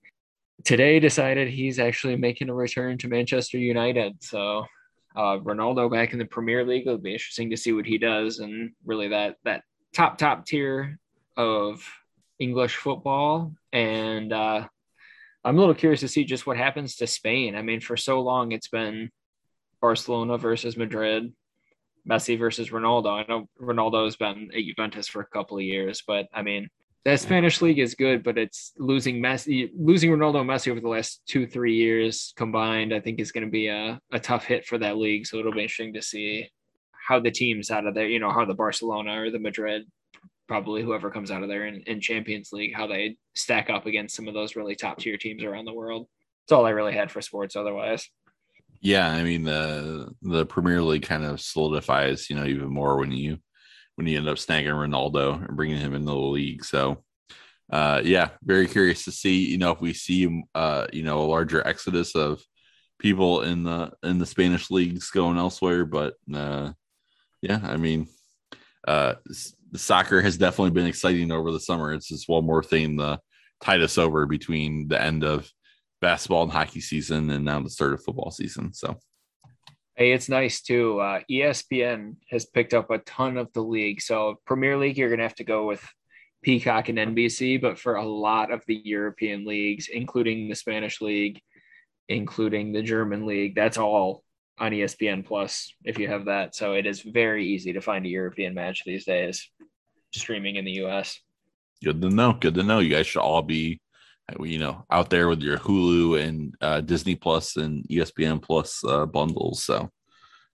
today 0.65 1.01
decided 1.01 1.49
he's 1.49 1.81
actually 1.81 2.17
making 2.17 2.51
a 2.51 2.55
return 2.55 2.99
to 2.99 3.09
Manchester 3.09 3.59
United. 3.59 4.23
So 4.23 4.65
uh, 5.17 5.39
Ronaldo 5.39 5.91
back 5.91 6.13
in 6.13 6.19
the 6.19 6.25
Premier 6.25 6.65
League. 6.65 6.87
It'll 6.87 6.99
be 6.99 7.15
interesting 7.15 7.51
to 7.51 7.57
see 7.57 7.73
what 7.73 7.87
he 7.87 7.99
does, 7.99 8.39
and 8.39 8.73
really 8.85 9.09
that 9.09 9.37
that 9.45 9.63
top 9.93 10.19
top 10.19 10.47
tier 10.47 10.99
of 11.37 11.85
English 12.39 12.77
football. 12.77 13.55
And 13.73 14.33
uh, 14.33 14.69
I'm 15.45 15.57
a 15.57 15.61
little 15.61 15.75
curious 15.75 16.01
to 16.01 16.09
see 16.09 16.25
just 16.25 16.47
what 16.47 16.57
happens 16.57 16.97
to 16.97 17.07
Spain. 17.07 17.57
I 17.57 17.63
mean, 17.63 17.81
for 17.81 17.97
so 17.97 18.21
long 18.21 18.53
it's 18.53 18.69
been 18.69 19.11
Barcelona 19.81 20.39
versus 20.39 20.77
Madrid, 20.77 21.33
Messi 22.09 22.39
versus 22.39 22.71
Ronaldo. 22.71 23.11
I 23.11 23.27
know 23.29 23.49
Ronaldo's 23.61 24.17
been 24.17 24.51
at 24.55 24.65
Juventus 24.65 25.09
for 25.09 25.23
a 25.23 25.27
couple 25.27 25.57
of 25.57 25.63
years, 25.63 26.03
but 26.07 26.27
I 26.33 26.43
mean, 26.43 26.69
the 27.05 27.17
Spanish 27.17 27.63
league 27.63 27.79
is 27.79 27.95
good, 27.95 28.23
but 28.23 28.37
it's 28.37 28.73
losing 28.79 29.23
Messi, 29.23 29.71
losing 29.75 30.11
Ronaldo 30.11 30.41
and 30.41 30.51
Messi 30.51 30.71
over 30.71 30.81
the 30.81 30.89
last 30.89 31.23
two, 31.27 31.47
three 31.47 31.75
years 31.75 32.35
combined, 32.37 32.93
I 32.93 33.01
think 33.01 33.21
is 33.21 33.33
going 33.33 33.47
to 33.47 33.51
be 33.51 33.69
a, 33.69 33.99
a 34.13 34.21
tough 34.21 34.45
hit 34.45 34.67
for 34.67 34.77
that 34.79 34.99
league. 34.99 35.27
So 35.27 35.39
it'll 35.39 35.53
be 35.53 35.63
interesting 35.63 35.95
to 35.95 36.03
see 36.03 36.51
how 36.93 37.19
the 37.19 37.31
teams 37.31 37.71
out 37.71 37.87
of 37.87 37.95
there, 37.95 38.07
you 38.07 38.19
know, 38.19 38.31
how 38.31 38.45
the 38.45 38.55
Barcelona 38.55 39.23
or 39.23 39.31
the 39.31 39.39
Madrid, 39.39 39.85
probably 40.47 40.83
whoever 40.83 41.11
comes 41.11 41.31
out 41.31 41.43
of 41.43 41.49
there 41.49 41.67
in, 41.67 41.81
in 41.87 42.01
Champions 42.01 42.51
League, 42.53 42.75
how 42.75 42.87
they 42.87 43.17
stack 43.35 43.71
up 43.71 43.87
against 43.87 44.15
some 44.15 44.29
of 44.29 44.35
those 44.35 44.55
really 44.55 44.75
top 44.75 44.99
tier 44.99 45.17
teams 45.17 45.43
around 45.43 45.65
the 45.65 45.73
world. 45.73 46.07
That's 46.45 46.53
all 46.53 46.67
I 46.67 46.71
really 46.71 46.93
had 46.93 47.11
for 47.11 47.23
sports 47.23 47.57
otherwise. 47.57 48.11
Yeah, 48.81 49.09
I 49.11 49.23
mean 49.23 49.45
the 49.45 50.11
the 50.23 50.47
Premier 50.47 50.83
League 50.83 51.03
kind 51.03 51.25
of 51.25 51.41
solidifies, 51.41 52.31
you 52.31 52.37
know, 52.37 52.45
even 52.47 52.69
more 52.69 52.97
when 52.99 53.13
you 53.13 53.39
when 53.97 54.07
you 54.07 54.17
end 54.19 54.29
up 54.29 54.37
snagging 54.39 54.69
Ronaldo 54.69 55.47
and 55.47 55.57
bringing 55.57 55.79
him 55.79 55.95
into 55.95 56.07
the 56.11 56.17
league. 56.17 56.65
So, 56.65 57.05
uh, 57.73 58.01
yeah, 58.05 58.31
very 58.43 58.67
curious 58.67 59.05
to 59.05 59.13
see, 59.13 59.47
you 59.51 59.59
know, 59.59 59.73
if 59.73 59.81
we 59.81 59.93
see, 59.95 60.45
uh, 60.55 60.87
you 60.93 61.03
know, 61.03 61.21
a 61.21 61.29
larger 61.29 61.67
exodus 61.67 62.15
of 62.17 62.43
people 62.99 63.43
in 63.43 63.65
the 63.65 63.93
in 64.03 64.19
the 64.19 64.27
Spanish 64.27 64.71
leagues 64.71 65.11
going 65.11 65.39
elsewhere. 65.39 65.85
But 65.85 66.15
uh, 66.35 66.73
yeah, 67.43 67.61
I 67.63 67.77
mean, 67.77 68.09
uh, 68.89 69.15
soccer 69.77 70.23
has 70.23 70.39
definitely 70.39 70.73
been 70.73 70.87
exciting 70.87 71.33
over 71.33 71.53
the 71.53 71.61
summer. 71.61 71.93
It's 71.93 72.09
just 72.09 72.29
one 72.29 72.47
more 72.47 72.63
thing 72.63 72.99
to 72.99 73.21
tide 73.63 73.83
us 73.83 73.99
over 73.99 74.27
between 74.27 74.89
the 74.89 75.01
end 75.01 75.25
of 75.25 75.51
basketball 76.01 76.43
and 76.43 76.53
hockey 76.53 76.81
season 76.81 77.31
and 77.31 77.45
now 77.45 77.61
the 77.61 77.71
start 77.71 77.93
of 77.93 78.03
football 78.03 78.31
season. 78.31 78.73
So 78.73 78.99
Hey, 79.97 80.13
it's 80.13 80.31
nice 80.31 80.63
too. 80.63 80.99
Uh, 80.99 81.21
ESPN 81.31 82.17
has 82.31 82.47
picked 82.47 82.73
up 82.73 82.91
a 82.91 82.99
ton 82.99 83.37
of 83.37 83.53
the 83.53 83.61
league. 83.61 84.01
So 84.01 84.41
Premier 84.47 84.79
League, 84.79 84.97
you're 84.97 85.11
gonna 85.11 85.25
have 85.25 85.35
to 85.35 85.45
go 85.45 85.67
with 85.67 85.87
Peacock 86.43 86.89
and 86.89 86.97
NBC, 86.97 87.61
but 87.61 87.79
for 87.79 87.97
a 87.97 88.07
lot 88.07 88.51
of 88.51 88.63
the 88.67 88.81
European 88.83 89.45
leagues, 89.45 89.89
including 89.89 90.49
the 90.49 90.55
Spanish 90.55 91.03
league, 91.03 91.41
including 92.09 92.73
the 92.73 92.83
German 92.83 93.27
league, 93.27 93.55
that's 93.55 93.77
all 93.77 94.25
on 94.59 94.73
ESPN 94.73 95.25
Plus 95.25 95.75
if 95.85 95.99
you 95.99 96.09
have 96.09 96.25
that. 96.27 96.55
So 96.55 96.73
it 96.73 96.87
is 96.87 97.03
very 97.03 97.47
easy 97.47 97.73
to 97.75 97.81
find 97.81 98.07
a 98.07 98.11
European 98.11 98.55
match 98.55 98.83
these 98.87 99.05
days, 99.05 99.51
streaming 100.13 100.57
in 100.57 100.65
the 100.65 100.83
US. 100.87 101.21
Good 101.85 102.01
to 102.01 102.09
know. 102.09 102.33
Good 102.33 102.55
to 102.55 102.63
know. 102.63 102.79
You 102.79 102.91
guys 102.91 103.07
should 103.07 103.21
all 103.21 103.43
be, 103.43 103.81
you 104.41 104.59
know, 104.59 104.85
out 104.91 105.11
there 105.11 105.29
with 105.29 105.43
your 105.43 105.59
Hulu 105.59 106.23
and 106.23 106.55
uh, 106.61 106.81
Disney 106.81 107.15
Plus 107.15 107.57
and 107.57 107.85
ESPN 107.89 108.43
Plus 108.43 108.83
uh, 108.85 109.07
bundles. 109.07 109.65
So 109.65 109.91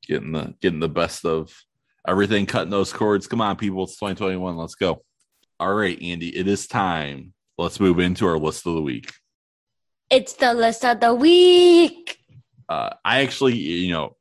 getting 0.07 0.33
the 0.33 0.55
getting 0.61 0.81
the 0.81 0.89
best 0.89 1.25
of 1.25 1.53
everything, 2.07 2.47
cutting 2.47 2.71
those 2.71 2.93
cords. 2.93 3.27
Come 3.27 3.41
on, 3.41 3.57
people! 3.57 3.85
It's 3.85 3.97
2021. 3.97 4.57
Let's 4.57 4.75
go. 4.75 5.03
All 5.59 5.75
right, 5.75 6.01
Andy, 6.03 6.37
it 6.37 6.49
is 6.49 6.67
time. 6.67 7.33
Let's 7.59 7.81
move 7.81 7.99
into 7.99 8.27
our 8.27 8.39
list 8.39 8.67
of 8.67 8.75
the 8.75 8.83
week. 8.83 9.13
It's 10.11 10.35
the 10.35 10.55
list 10.55 10.85
of 10.85 11.01
the 11.01 11.15
week. 11.15 12.19
Uh, 12.69 12.91
I 13.05 13.23
actually, 13.23 13.55
you 13.57 13.93
know, 13.93 14.17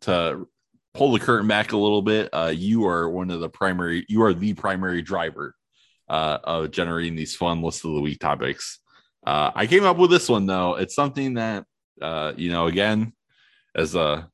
to 0.00 0.48
pull 0.94 1.12
the 1.12 1.20
curtain 1.20 1.46
back 1.46 1.72
a 1.72 1.76
little 1.76 2.02
bit, 2.02 2.30
uh, 2.32 2.52
you 2.54 2.86
are 2.86 3.08
one 3.08 3.30
of 3.30 3.40
the 3.40 3.48
primary, 3.48 4.04
you 4.08 4.22
are 4.22 4.34
the 4.34 4.54
primary 4.54 5.02
driver 5.02 5.54
uh, 6.08 6.38
of 6.42 6.70
generating 6.70 7.14
these 7.14 7.36
fun 7.36 7.62
list 7.62 7.84
of 7.84 7.92
the 7.92 8.00
week 8.00 8.18
topics. 8.18 8.80
Uh, 9.26 9.50
I 9.54 9.66
came 9.66 9.84
up 9.84 9.96
with 9.96 10.10
this 10.10 10.28
one 10.28 10.46
though. 10.46 10.76
It's 10.76 10.94
something 10.94 11.34
that, 11.34 11.64
uh, 12.00 12.32
you 12.36 12.50
know, 12.50 12.66
again, 12.66 13.12
as 13.74 13.94
a 13.94 14.28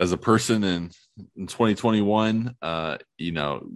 as 0.00 0.12
a 0.12 0.18
person 0.18 0.62
in, 0.62 0.90
in 1.36 1.46
2021, 1.46 2.54
uh, 2.60 2.98
you 3.16 3.32
know, 3.32 3.66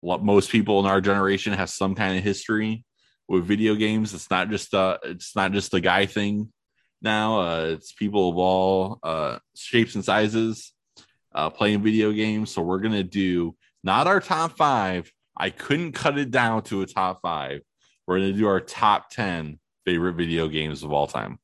what 0.00 0.22
most 0.22 0.50
people 0.50 0.80
in 0.80 0.86
our 0.86 1.00
generation 1.00 1.52
have 1.52 1.70
some 1.70 1.94
kind 1.94 2.16
of 2.16 2.24
history 2.24 2.84
with 3.28 3.44
video 3.44 3.74
games. 3.74 4.14
It's 4.14 4.30
not 4.30 4.50
just 4.50 4.72
a, 4.72 4.98
it's 5.04 5.36
not 5.36 5.52
just 5.52 5.74
a 5.74 5.80
guy 5.80 6.06
thing 6.06 6.52
now. 7.02 7.40
Uh, 7.40 7.64
it's 7.74 7.92
people 7.92 8.30
of 8.30 8.38
all 8.38 8.98
uh, 9.02 9.38
shapes 9.54 9.94
and 9.94 10.04
sizes 10.04 10.72
uh, 11.34 11.50
playing 11.50 11.82
video 11.82 12.12
games. 12.12 12.50
So 12.50 12.62
we're 12.62 12.80
gonna 12.80 13.04
do 13.04 13.54
not 13.84 14.06
our 14.06 14.20
top 14.20 14.56
five. 14.56 15.10
I 15.36 15.50
couldn't 15.50 15.92
cut 15.92 16.18
it 16.18 16.30
down 16.30 16.62
to 16.64 16.82
a 16.82 16.86
top 16.86 17.20
five. 17.20 17.60
We're 18.06 18.18
gonna 18.18 18.32
do 18.32 18.46
our 18.46 18.60
top 18.60 19.10
ten 19.10 19.58
favorite 19.86 20.14
video 20.14 20.48
games 20.48 20.82
of 20.82 20.92
all 20.92 21.06
time. 21.06 21.38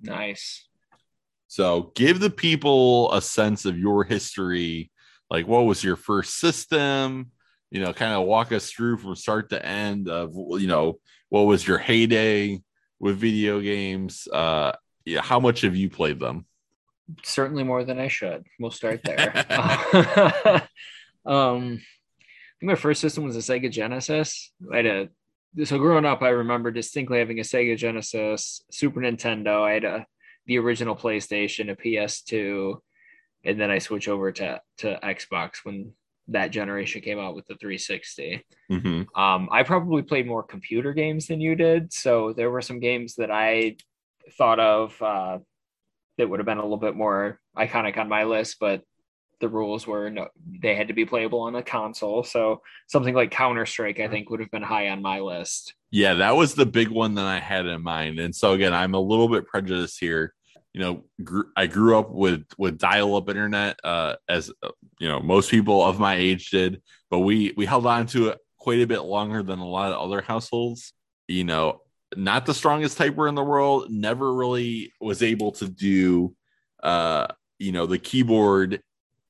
Nice. 0.00 0.66
So 1.48 1.92
give 1.94 2.20
the 2.20 2.30
people 2.30 3.12
a 3.12 3.20
sense 3.20 3.66
of 3.66 3.78
your 3.78 4.04
history. 4.04 4.90
Like, 5.28 5.46
what 5.46 5.66
was 5.66 5.84
your 5.84 5.96
first 5.96 6.38
system? 6.38 7.32
You 7.70 7.80
know, 7.80 7.92
kind 7.92 8.14
of 8.14 8.26
walk 8.26 8.52
us 8.52 8.70
through 8.70 8.98
from 8.98 9.16
start 9.16 9.50
to 9.50 9.64
end 9.64 10.08
of, 10.08 10.34
you 10.34 10.66
know, 10.66 10.98
what 11.28 11.42
was 11.42 11.66
your 11.66 11.78
heyday 11.78 12.62
with 13.00 13.18
video 13.18 13.60
games? 13.60 14.28
Uh, 14.32 14.72
yeah, 15.04 15.20
how 15.20 15.40
much 15.40 15.62
have 15.62 15.76
you 15.76 15.90
played 15.90 16.20
them? 16.20 16.46
Certainly 17.24 17.64
more 17.64 17.84
than 17.84 17.98
I 17.98 18.08
should. 18.08 18.46
We'll 18.58 18.70
start 18.70 19.02
there. 19.04 19.44
um, 21.26 21.80
I 21.82 22.54
think 22.60 22.70
my 22.70 22.74
first 22.76 23.00
system 23.00 23.24
was 23.24 23.36
a 23.36 23.40
Sega 23.40 23.70
Genesis. 23.70 24.52
I 24.72 24.76
had 24.76 24.86
a 24.86 25.08
so 25.64 25.78
growing 25.78 26.04
up, 26.04 26.22
I 26.22 26.30
remember 26.30 26.70
distinctly 26.70 27.18
having 27.18 27.38
a 27.38 27.42
Sega 27.42 27.76
Genesis, 27.76 28.62
Super 28.70 29.00
Nintendo. 29.00 29.62
I 29.62 29.72
had 29.72 29.84
a 29.84 30.06
the 30.46 30.58
original 30.58 30.96
PlayStation, 30.96 31.70
a 31.70 31.76
PS2, 31.76 32.78
and 33.44 33.60
then 33.60 33.70
I 33.70 33.78
switch 33.78 34.08
over 34.08 34.32
to 34.32 34.60
to 34.78 34.98
Xbox 35.02 35.64
when 35.64 35.92
that 36.28 36.50
generation 36.50 37.00
came 37.00 37.18
out 37.18 37.34
with 37.34 37.46
the 37.46 37.56
360. 37.56 38.44
Mm-hmm. 38.70 39.20
Um, 39.20 39.48
I 39.50 39.64
probably 39.64 40.02
played 40.02 40.26
more 40.26 40.42
computer 40.42 40.92
games 40.92 41.26
than 41.26 41.40
you 41.40 41.54
did, 41.54 41.92
so 41.92 42.32
there 42.32 42.50
were 42.50 42.62
some 42.62 42.80
games 42.80 43.16
that 43.16 43.30
I 43.30 43.76
thought 44.38 44.60
of 44.60 45.00
uh, 45.02 45.38
that 46.18 46.28
would 46.28 46.40
have 46.40 46.46
been 46.46 46.58
a 46.58 46.62
little 46.62 46.76
bit 46.76 46.96
more 46.96 47.40
iconic 47.56 47.98
on 47.98 48.08
my 48.08 48.24
list, 48.24 48.56
but 48.60 48.82
the 49.42 49.48
rules 49.48 49.88
were 49.88 50.08
no, 50.08 50.28
they 50.62 50.76
had 50.76 50.86
to 50.88 50.94
be 50.94 51.04
playable 51.04 51.40
on 51.40 51.56
a 51.56 51.62
console. 51.62 52.22
So 52.22 52.62
something 52.86 53.12
like 53.12 53.32
Counter 53.32 53.66
Strike, 53.66 53.98
I 53.98 54.06
think, 54.06 54.30
would 54.30 54.38
have 54.38 54.52
been 54.52 54.62
high 54.62 54.88
on 54.88 55.02
my 55.02 55.18
list. 55.18 55.74
Yeah, 55.90 56.14
that 56.14 56.36
was 56.36 56.54
the 56.54 56.64
big 56.64 56.88
one 56.88 57.16
that 57.16 57.26
I 57.26 57.40
had 57.40 57.66
in 57.66 57.82
mind. 57.82 58.20
And 58.20 58.34
so 58.34 58.52
again, 58.52 58.72
I'm 58.72 58.94
a 58.94 59.00
little 59.00 59.28
bit 59.28 59.46
prejudiced 59.46 59.98
here. 59.98 60.32
You 60.72 60.80
know, 60.80 61.04
gr- 61.22 61.50
I 61.56 61.66
grew 61.66 61.98
up 61.98 62.10
with 62.12 62.44
with 62.56 62.78
dial 62.78 63.16
up 63.16 63.28
internet, 63.28 63.78
uh, 63.82 64.14
as 64.28 64.50
uh, 64.62 64.70
you 65.00 65.08
know, 65.08 65.18
most 65.18 65.50
people 65.50 65.84
of 65.84 65.98
my 65.98 66.14
age 66.14 66.50
did. 66.50 66.80
But 67.10 67.18
we 67.18 67.52
we 67.56 67.66
held 67.66 67.84
on 67.84 68.06
to 68.06 68.28
it 68.28 68.38
quite 68.58 68.80
a 68.80 68.86
bit 68.86 69.00
longer 69.00 69.42
than 69.42 69.58
a 69.58 69.68
lot 69.68 69.92
of 69.92 70.00
other 70.00 70.22
households. 70.22 70.92
You 71.26 71.42
know, 71.42 71.80
not 72.14 72.46
the 72.46 72.54
strongest 72.54 72.96
typer 72.96 73.28
in 73.28 73.34
the 73.34 73.42
world. 73.42 73.90
Never 73.90 74.32
really 74.32 74.92
was 75.00 75.20
able 75.20 75.50
to 75.52 75.68
do, 75.68 76.34
uh, 76.80 77.26
you 77.58 77.72
know, 77.72 77.86
the 77.86 77.98
keyboard 77.98 78.80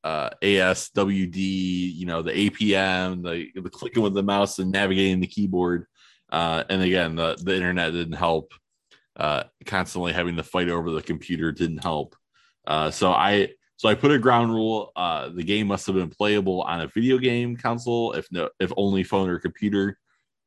uh, 0.05 0.31
ASWD, 0.43 1.37
you 1.37 2.07
know, 2.07 2.23
the 2.23 2.33
APM, 2.33 3.23
the, 3.23 3.61
the 3.61 3.70
clicking 3.70 4.03
with 4.03 4.15
the 4.15 4.23
mouse 4.23 4.59
and 4.59 4.73
navigating 4.73 5.20
the 5.20 5.27
keyboard. 5.27 5.87
Uh, 6.31 6.65
and 6.69 6.83
again, 6.83 7.15
the, 7.15 7.37
the 7.43 7.55
internet 7.55 7.93
didn't 7.93 8.15
help. 8.15 8.53
Uh, 9.15 9.45
constantly 9.66 10.12
having 10.12 10.37
to 10.37 10.43
fight 10.43 10.70
over 10.70 10.91
the 10.91 11.03
computer 11.03 11.53
didn't 11.53 11.83
help. 11.83 12.16
Uh, 12.66 12.91
so 12.91 13.12
I 13.12 13.51
so 13.77 13.89
I 13.89 13.95
put 13.95 14.12
a 14.12 14.19
ground 14.19 14.55
rule. 14.55 14.93
Uh, 14.97 15.29
the 15.29 15.43
game 15.43 15.66
must 15.66 15.87
have 15.87 15.97
been 15.97 16.09
playable 16.09 16.62
on 16.62 16.81
a 16.81 16.87
video 16.87 17.19
game 17.19 17.57
console, 17.57 18.12
if 18.12 18.27
no, 18.31 18.49
if 18.61 18.73
only 18.77 19.03
phone 19.03 19.29
or 19.29 19.39
computer, 19.39 19.99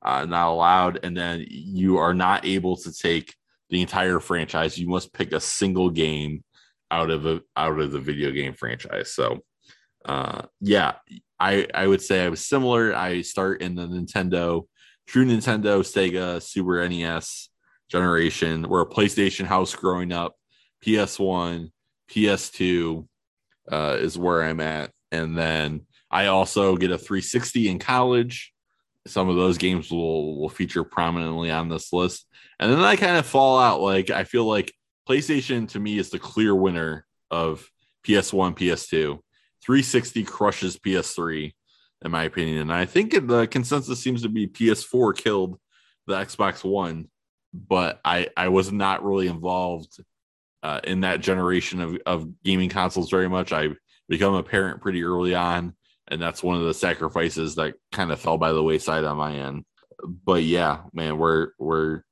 uh, 0.02 0.26
not 0.26 0.50
allowed. 0.50 1.00
And 1.04 1.16
then 1.16 1.46
you 1.50 1.98
are 1.98 2.14
not 2.14 2.46
able 2.46 2.78
to 2.78 2.94
take 2.94 3.36
the 3.70 3.82
entire 3.82 4.20
franchise. 4.20 4.78
You 4.78 4.88
must 4.88 5.14
pick 5.14 5.34
a 5.34 5.40
single 5.40 5.90
game 5.90 6.44
out 6.92 7.10
of 7.10 7.26
a 7.26 7.42
out 7.56 7.80
of 7.80 7.92
the 7.92 8.00
video 8.00 8.32
game 8.32 8.54
franchise. 8.54 9.14
So 9.14 9.40
uh 10.06 10.44
yeah, 10.62 10.94
I 11.40 11.68
I 11.74 11.88
would 11.88 12.02
say 12.02 12.24
I 12.24 12.30
was 12.30 12.46
similar. 12.46 12.96
I 12.96 13.22
start 13.22 13.62
in 13.62 13.76
the 13.76 13.88
Nintendo, 13.88 14.68
true 15.08 15.26
Nintendo, 15.26 15.80
Sega, 15.80 16.42
Super 16.42 16.88
NES 16.88 17.50
generation. 17.90 18.68
We're 18.68 18.82
a 18.82 18.90
PlayStation 18.90 19.46
house 19.46 19.74
growing 19.76 20.12
up. 20.12 20.36
PS1, 20.84 21.72
PS2 22.10 23.08
uh, 23.72 23.98
is 24.00 24.18
where 24.18 24.44
I'm 24.44 24.60
at, 24.60 24.92
and 25.12 25.38
then 25.38 25.82
I 26.12 26.28
also 26.28 26.78
get 26.78 26.92
a 26.92 26.98
360 26.98 27.70
in 27.70 27.80
college. 27.80 28.54
Some 29.08 29.30
of 29.30 29.36
those 29.36 29.58
games 29.58 29.92
will 29.92 30.40
will 30.40 30.50
feature 30.50 30.84
prominently 30.84 31.52
on 31.52 31.70
this 31.70 31.92
list, 31.92 32.28
and 32.60 32.72
then 32.72 32.80
I 32.80 32.96
kind 32.96 33.18
of 33.18 33.26
fall 33.26 33.60
out. 33.60 33.82
Like 33.82 34.10
I 34.10 34.24
feel 34.24 34.46
like 34.46 34.74
PlayStation 35.08 35.68
to 35.70 35.80
me 35.80 35.98
is 35.98 36.10
the 36.10 36.20
clear 36.20 36.56
winner 36.56 37.06
of 37.32 37.70
PS1, 38.06 38.58
PS2. 38.58 39.20
360 39.66 40.24
crushes 40.24 40.78
PS3, 40.78 41.54
in 42.04 42.12
my 42.12 42.24
opinion. 42.24 42.60
And 42.60 42.74
I 42.74 42.86
think 42.86 43.12
the 43.28 43.48
consensus 43.48 44.00
seems 44.00 44.22
to 44.22 44.30
be 44.30 44.48
PS4 44.48 45.18
killed 45.18 45.60
the 46.06 46.14
Xbox 46.14 46.64
One, 46.64 47.10
but 47.52 48.00
I, 48.06 48.28
I 48.38 48.50
was 48.50 48.72
not 48.72 49.04
really 49.04 49.28
involved 49.28 49.98
uh, 50.62 50.82
in 50.84 51.02
that 51.02 51.22
generation 51.22 51.82
of, 51.82 51.98
of 52.06 52.44
gaming 52.44 52.70
consoles 52.70 53.10
very 53.10 53.28
much. 53.28 53.52
I 53.52 53.70
become 54.08 54.36
a 54.36 54.44
parent 54.44 54.82
pretty 54.82 55.04
early 55.04 55.34
on, 55.34 55.76
and 56.08 56.22
that's 56.22 56.44
one 56.44 56.58
of 56.58 56.66
the 56.66 56.74
sacrifices 56.74 57.56
that 57.56 57.74
kind 57.92 58.12
of 58.12 58.20
fell 58.20 58.38
by 58.38 58.52
the 58.52 58.64
wayside 58.64 59.04
on 59.04 59.18
my 59.18 59.36
end. 59.36 59.66
But 60.04 60.44
yeah, 60.44 60.82
man, 60.94 61.18
we're 61.18 61.50
we're 61.58 62.04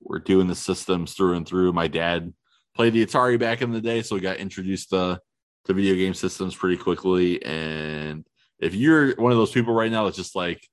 we're 0.00 0.18
doing 0.18 0.46
the 0.46 0.54
systems 0.54 1.14
through 1.14 1.34
and 1.34 1.46
through. 1.46 1.72
My 1.72 1.88
dad 1.88 2.32
played 2.74 2.92
the 2.92 3.04
Atari 3.04 3.38
back 3.38 3.62
in 3.62 3.72
the 3.72 3.80
day, 3.80 4.02
so 4.02 4.14
we 4.14 4.20
got 4.20 4.36
introduced 4.36 4.90
to 4.90 5.20
to 5.66 5.74
video 5.74 5.94
game 5.94 6.14
systems 6.14 6.54
pretty 6.54 6.76
quickly. 6.76 7.44
And 7.44 8.24
if 8.58 8.74
you're 8.74 9.16
one 9.16 9.32
of 9.32 9.38
those 9.38 9.52
people 9.52 9.74
right 9.74 9.90
now 9.90 10.04
that's 10.04 10.16
just 10.16 10.36
like, 10.36 10.66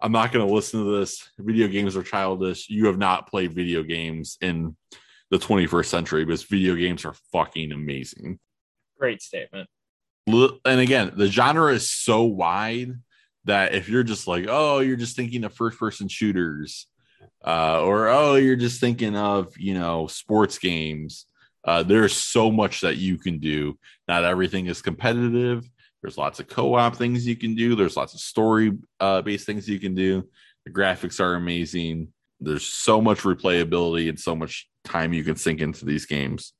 I'm 0.00 0.12
not 0.12 0.32
going 0.32 0.46
to 0.46 0.52
listen 0.52 0.84
to 0.84 0.98
this. 0.98 1.28
Video 1.38 1.68
games 1.68 1.96
are 1.96 2.02
childish. 2.02 2.68
You 2.68 2.86
have 2.86 2.98
not 2.98 3.28
played 3.28 3.52
video 3.52 3.82
games 3.82 4.38
in 4.40 4.76
the 5.30 5.38
21st 5.38 5.86
century 5.86 6.24
because 6.24 6.42
video 6.44 6.74
games 6.74 7.04
are 7.04 7.14
fucking 7.32 7.72
amazing. 7.72 8.38
Great 8.98 9.22
statement. 9.22 9.68
And 10.26 10.80
again, 10.80 11.12
the 11.16 11.26
genre 11.26 11.72
is 11.72 11.90
so 11.90 12.24
wide 12.24 12.92
that 13.44 13.74
if 13.74 13.88
you're 13.88 14.04
just 14.04 14.26
like, 14.28 14.46
oh, 14.48 14.80
you're 14.80 14.96
just 14.96 15.16
thinking 15.16 15.44
of 15.44 15.52
first 15.52 15.78
person 15.78 16.08
shooters, 16.08 16.86
uh, 17.44 17.82
or 17.82 18.08
oh, 18.08 18.36
you're 18.36 18.56
just 18.56 18.80
thinking 18.80 19.16
of, 19.16 19.56
you 19.58 19.74
know, 19.74 20.06
sports 20.06 20.58
games, 20.58 21.26
uh, 21.64 21.82
there's 21.82 22.16
so 22.16 22.50
much 22.50 22.80
that 22.80 22.96
you 22.96 23.18
can 23.18 23.38
do. 23.38 23.78
Not 24.08 24.24
everything 24.24 24.66
is 24.66 24.82
competitive. 24.82 25.68
There's 26.02 26.18
lots 26.18 26.40
of 26.40 26.48
co-op 26.48 26.96
things 26.96 27.26
you 27.26 27.36
can 27.36 27.54
do. 27.54 27.76
There's 27.76 27.96
lots 27.96 28.14
of 28.14 28.20
story 28.20 28.72
uh, 28.98 29.22
based 29.22 29.46
things 29.46 29.68
you 29.68 29.78
can 29.78 29.94
do. 29.94 30.28
The 30.64 30.72
graphics 30.72 31.20
are 31.20 31.34
amazing. 31.34 32.08
There's 32.40 32.66
so 32.66 33.00
much 33.00 33.20
replayability 33.20 34.08
and 34.08 34.18
so 34.18 34.34
much 34.34 34.68
time 34.84 35.12
you 35.12 35.22
can 35.22 35.36
sink 35.36 35.60
into 35.60 35.84
these 35.84 36.06
games. 36.06 36.54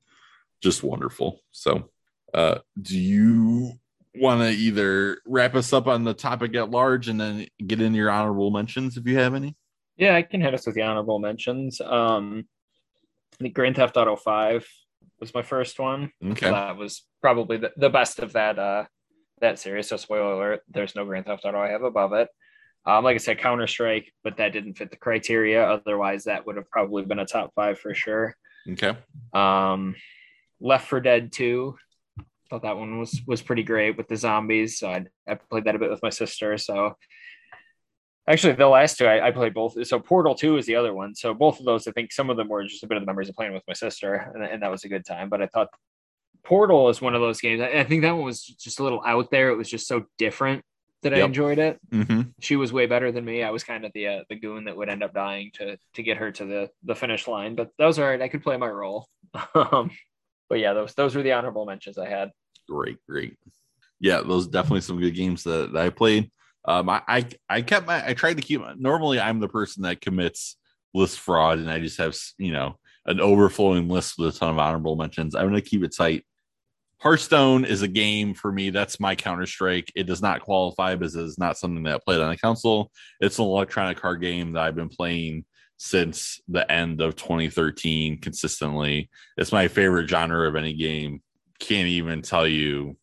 Just 0.63 0.85
wonderful. 0.85 1.41
So, 1.51 1.91
uh, 2.33 2.59
do 2.81 2.99
you 2.99 3.73
want 4.15 4.43
to 4.43 4.51
either 4.51 5.19
wrap 5.27 5.55
us 5.57 5.73
up 5.73 5.89
on 5.89 6.05
the 6.05 6.15
topic 6.15 6.55
at 6.55 6.71
large 6.71 7.09
and 7.09 7.21
then 7.21 7.47
get 7.67 7.81
into 7.81 7.99
your 7.99 8.11
honorable 8.11 8.51
mentions 8.53 8.97
if 8.97 9.07
you 9.07 9.19
have 9.19 9.35
any? 9.35 9.57
Yeah, 10.03 10.17
I 10.17 10.23
can 10.23 10.41
hit 10.41 10.53
us 10.53 10.67
with 10.67 10.75
the 10.75 10.83
honorable 10.83 11.21
mentions. 11.21 11.81
Um, 11.81 12.45
I 13.35 13.45
think 13.45 13.55
Grand 13.55 13.77
Theft 13.77 13.97
Auto 13.97 14.17
5 14.17 14.67
was 15.21 15.33
my 15.33 15.43
first 15.43 15.79
one. 15.79 16.11
Okay. 16.25 16.51
that 16.51 16.77
was 16.77 17.05
probably 17.21 17.59
the, 17.59 17.71
the 17.77 17.89
best 17.89 18.19
of 18.19 18.33
that 18.33 18.59
uh 18.59 18.85
that 19.41 19.61
series. 19.61 19.89
So 19.89 19.97
spoiler 19.97 20.33
alert, 20.33 20.63
there's 20.69 20.97
no 20.97 21.05
Grand 21.05 21.27
Theft 21.27 21.45
Auto 21.45 21.61
I 21.61 21.69
have 21.69 21.85
above 21.85 22.15
it. 22.15 22.29
Um, 22.85 23.05
like 23.05 23.15
I 23.15 23.19
said, 23.19 23.39
Counter 23.39 23.69
Strike, 23.69 24.13
but 24.25 24.39
that 24.39 24.53
didn't 24.53 24.75
fit 24.75 24.91
the 24.91 24.97
criteria. 24.97 25.63
Otherwise, 25.63 26.25
that 26.25 26.47
would 26.47 26.57
have 26.57 26.69
probably 26.69 27.05
been 27.05 27.21
a 27.21 27.25
top 27.25 27.53
five 27.55 27.79
for 27.79 27.95
sure. 27.95 28.35
Okay. 28.69 28.97
Um, 29.33 29.95
Left 30.61 30.89
4 30.89 31.01
Dead 31.01 31.31
2, 31.31 31.77
thought 32.51 32.63
that 32.63 32.77
one 32.77 32.99
was 32.99 33.23
was 33.25 33.41
pretty 33.41 33.63
great 33.63 33.97
with 33.97 34.09
the 34.09 34.17
zombies. 34.17 34.81
So 34.81 34.89
I, 34.89 35.05
I 35.29 35.35
played 35.37 35.65
that 35.67 35.77
a 35.77 35.79
bit 35.79 35.91
with 35.91 36.03
my 36.03 36.11
sister. 36.11 36.59
So 36.59 36.97
actually, 38.29 38.55
the 38.55 38.67
last 38.67 38.99
two 38.99 39.07
I, 39.07 39.29
I 39.29 39.31
played 39.31 39.55
both. 39.55 39.87
So 39.87 39.99
Portal 39.99 40.35
2 40.35 40.57
is 40.57 40.67
the 40.67 40.77
other 40.77 40.95
one. 40.95 41.15
So 41.15 41.35
both 41.35 41.59
of 41.59 41.67
those, 41.67 41.87
I 41.87 41.93
think 41.93 42.13
some 42.13 42.31
of 42.31 42.37
them 42.37 42.49
were 42.49 42.65
just 42.65 42.83
a 42.83 42.87
bit 42.87 42.97
of 42.97 43.03
the 43.03 43.07
memories 43.07 43.29
of 43.29 43.35
playing 43.35 43.53
with 43.53 43.65
my 43.67 43.75
sister, 43.75 44.33
and, 44.35 44.45
and 44.45 44.63
that 44.63 44.71
was 44.71 44.85
a 44.85 44.89
good 44.89 45.05
time. 45.05 45.29
But 45.29 45.43
I 45.43 45.47
thought 45.47 45.69
Portal 46.45 46.89
is 46.89 47.01
one 47.01 47.15
of 47.15 47.21
those 47.21 47.41
games. 47.41 47.61
I, 47.61 47.81
I 47.81 47.85
think 47.85 48.03
that 48.03 48.13
one 48.13 48.25
was 48.25 48.43
just 48.43 48.81
a 48.81 48.83
little 48.83 49.03
out 49.05 49.31
there. 49.31 49.51
It 49.51 49.57
was 49.57 49.71
just 49.71 49.87
so 49.87 50.07
different 50.19 50.65
that 51.03 51.15
I 51.15 51.21
enjoyed 51.21 51.59
it. 51.59 51.81
Mm-hmm. 51.91 52.23
She 52.41 52.57
was 52.57 52.73
way 52.73 52.87
better 52.87 53.11
than 53.11 53.25
me. 53.25 53.43
I 53.43 53.51
was 53.51 53.65
kind 53.65 53.85
of 53.85 53.93
the 53.93 54.07
uh, 54.07 54.25
the 54.29 54.37
goon 54.37 54.65
that 54.65 54.77
would 54.77 54.89
end 54.89 55.03
up 55.03 55.13
dying 55.13 55.51
to 55.55 55.77
to 55.95 56.03
get 56.03 56.17
her 56.17 56.31
to 56.33 56.45
the 56.45 56.71
the 56.85 56.95
finish 56.95 57.27
line. 57.27 57.55
But 57.55 57.71
that 57.79 57.87
was 57.87 57.99
all 57.99 58.07
right. 58.07 58.23
I 58.23 58.29
could 58.29 58.43
play 58.43 58.57
my 58.57 58.69
role. 58.69 59.09
um, 59.55 59.91
but 60.49 60.59
yeah, 60.59 60.73
those 60.73 60.95
those 60.95 61.15
were 61.15 61.23
the 61.23 61.33
honorable 61.33 61.67
mentions 61.67 61.99
I 61.99 62.09
had. 62.09 62.31
Great, 62.69 62.99
great. 63.09 63.37
Yeah, 64.01 64.21
those 64.21 64.47
definitely 64.47 64.81
some 64.81 65.01
good 65.01 65.15
games 65.15 65.45
that, 65.45 65.73
that 65.73 65.87
I 65.87 65.91
played. 65.91 66.31
Um, 66.65 66.89
I, 66.89 67.27
I 67.49 67.63
kept 67.63 67.87
my 67.87 68.07
I 68.07 68.15
tried 68.15 68.37
to 68.37 68.43
keep. 68.43 68.61
Normally, 68.77 69.19
I'm 69.19 69.41
the 69.41 69.49
person 69.49 69.83
that 69.83 70.01
commits 70.01 70.57
list 70.95 71.19
fraud, 71.19 71.59
and 71.59 71.71
I 71.71 71.81
just 71.81 71.99
have 71.99 72.17
you 72.39 72.53
know 72.53 72.77
an 73.07 73.21
overflowing 73.21 73.89
list 73.89 74.15
with 74.19 74.35
a 74.35 74.39
ton 74.39 74.51
of 74.51 74.59
honorable 74.59 74.97
mentions. 74.97 75.35
I'm 75.35 75.53
to 75.53 75.61
keep 75.61 75.83
it 75.83 75.95
tight. 75.97 76.25
Hearthstone 76.99 77.65
is 77.65 77.83
a 77.83 77.89
game 77.89 78.33
for 78.33 78.53
me. 78.53 78.71
That's 78.71 79.01
my 79.01 79.17
Counter 79.17 79.47
Strike. 79.47 79.91
It 79.97 80.05
does 80.05 80.23
not 80.23 80.41
qualify 80.41 80.95
because 80.95 81.17
it's 81.17 81.39
not 81.39 81.59
something 81.59 81.83
that 81.83 81.97
I 81.97 81.99
played 81.99 82.21
on 82.21 82.31
the 82.31 82.37
console. 82.37 82.93
It's 83.21 83.41
an 83.41 83.45
electronic 83.45 83.97
card 83.97 84.21
game 84.21 84.53
that 84.53 84.63
I've 84.63 84.77
been 84.77 84.89
playing 84.89 85.45
since 85.79 86.41
the 86.47 86.71
end 86.71 87.01
of 87.01 87.17
2013 87.17 88.21
consistently. 88.21 89.11
It's 89.37 89.51
my 89.51 89.67
favorite 89.67 90.09
genre 90.09 90.49
of 90.49 90.55
any 90.55 90.75
game. 90.75 91.23
Can't 91.59 91.89
even 91.89 92.23
tell 92.23 92.47
you 92.47 92.97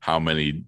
how 0.00 0.18
many, 0.18 0.64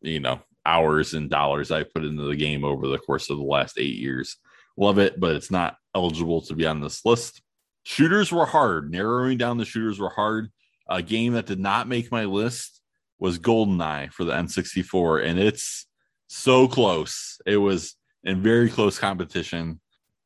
you 0.00 0.20
know, 0.20 0.40
hours 0.66 1.14
and 1.14 1.30
dollars 1.30 1.70
I 1.70 1.82
put 1.82 2.04
into 2.04 2.24
the 2.24 2.36
game 2.36 2.64
over 2.64 2.88
the 2.88 2.98
course 2.98 3.30
of 3.30 3.38
the 3.38 3.44
last 3.44 3.78
eight 3.78 3.96
years. 3.96 4.36
Love 4.76 4.98
it, 4.98 5.20
but 5.20 5.36
it's 5.36 5.50
not 5.50 5.76
eligible 5.94 6.40
to 6.42 6.54
be 6.54 6.66
on 6.66 6.80
this 6.80 7.04
list. 7.04 7.42
Shooters 7.84 8.32
were 8.32 8.46
hard. 8.46 8.90
Narrowing 8.90 9.38
down 9.38 9.58
the 9.58 9.64
shooters 9.64 10.00
were 10.00 10.10
hard. 10.10 10.50
A 10.88 11.02
game 11.02 11.34
that 11.34 11.46
did 11.46 11.60
not 11.60 11.88
make 11.88 12.10
my 12.10 12.24
list 12.24 12.80
was 13.18 13.38
GoldenEye 13.38 14.12
for 14.12 14.24
the 14.24 14.32
N64, 14.32 15.24
and 15.24 15.38
it's 15.38 15.86
so 16.26 16.66
close. 16.66 17.40
It 17.46 17.56
was 17.56 17.94
in 18.24 18.42
very 18.42 18.68
close 18.68 18.98
competition. 18.98 19.80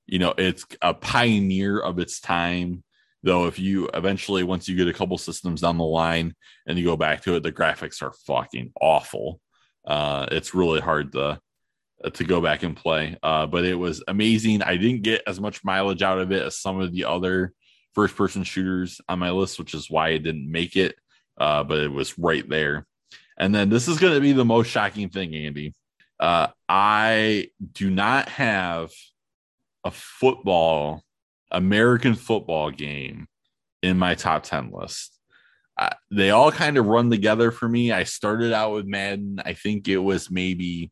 You 0.07 0.19
know, 0.21 0.35
it's 0.39 0.65
a 0.81 0.95
pioneer 0.95 1.79
of 1.79 1.99
its 1.99 2.21
time. 2.21 2.83
Though, 3.25 3.47
if 3.47 3.59
you 3.59 3.89
eventually, 3.95 4.45
once 4.45 4.69
you 4.69 4.77
get 4.77 4.89
a 4.89 4.93
couple 4.93 5.19
systems 5.19 5.61
down 5.61 5.77
the 5.77 5.85
line 5.85 6.35
and 6.67 6.79
you 6.79 6.85
go 6.85 6.97
back 6.97 7.23
to 7.23 7.35
it, 7.35 7.43
the 7.43 7.53
graphics 7.53 8.01
are 8.01 8.13
fucking 8.27 8.73
awful. 8.81 9.41
Uh, 9.89 10.27
it's 10.31 10.55
really 10.55 10.81
hard 10.81 11.13
to 11.13 11.41
to 12.15 12.25
go 12.25 12.41
back 12.41 12.63
and 12.63 12.77
play. 12.77 13.17
Uh, 13.23 13.47
but 13.47 13.65
it 13.65 13.75
was 13.75 14.05
amazing. 14.07 14.63
I 14.63 14.77
didn't 14.77 15.03
get 15.03 15.23
as 15.27 15.41
much 15.41 15.65
mileage 15.65 16.03
out 16.03 16.21
of 16.21 16.31
it 16.31 16.43
as 16.43 16.57
some 16.57 16.81
of 16.81 16.93
the 16.93 17.07
other 17.07 17.53
first 17.95 18.15
person 18.15 18.45
shooters 18.45 19.01
on 19.09 19.19
my 19.19 19.31
list, 19.31 19.59
which 19.59 19.75
is 19.75 19.91
why 19.91 20.11
I 20.11 20.19
didn't 20.19 20.49
make 20.51 20.77
it. 20.77 20.95
Uh, 21.37 21.65
but 21.65 21.81
it 21.81 21.91
was 21.91 22.17
right 22.17 22.49
there. 22.49 22.87
And 23.37 23.53
then 23.55 23.69
this 23.69 23.89
is 23.89 23.99
going 23.99 24.15
to 24.15 24.21
be 24.21 24.33
the 24.33 24.45
most 24.45 24.69
shocking 24.69 25.09
thing, 25.09 25.35
Andy. 25.35 25.75
Uh, 26.21 26.49
I 26.69 27.49
do 27.73 27.91
not 27.91 28.29
have 28.29 28.91
a 29.85 29.91
football, 29.91 31.03
American 31.51 32.15
football 32.15 32.71
game 32.71 33.27
in 33.83 33.99
my 33.99 34.15
top 34.15 34.43
10 34.43 34.71
list. 34.73 35.18
They 36.11 36.31
all 36.31 36.51
kind 36.51 36.79
of 36.79 36.87
run 36.87 37.11
together 37.11 37.51
for 37.51 37.69
me. 37.69 37.93
I 37.93 38.05
started 38.05 38.53
out 38.53 38.73
with 38.73 38.87
Madden. 38.87 39.41
I 39.45 39.53
think 39.53 39.89
it 39.89 39.99
was 39.99 40.31
maybe 40.31 40.91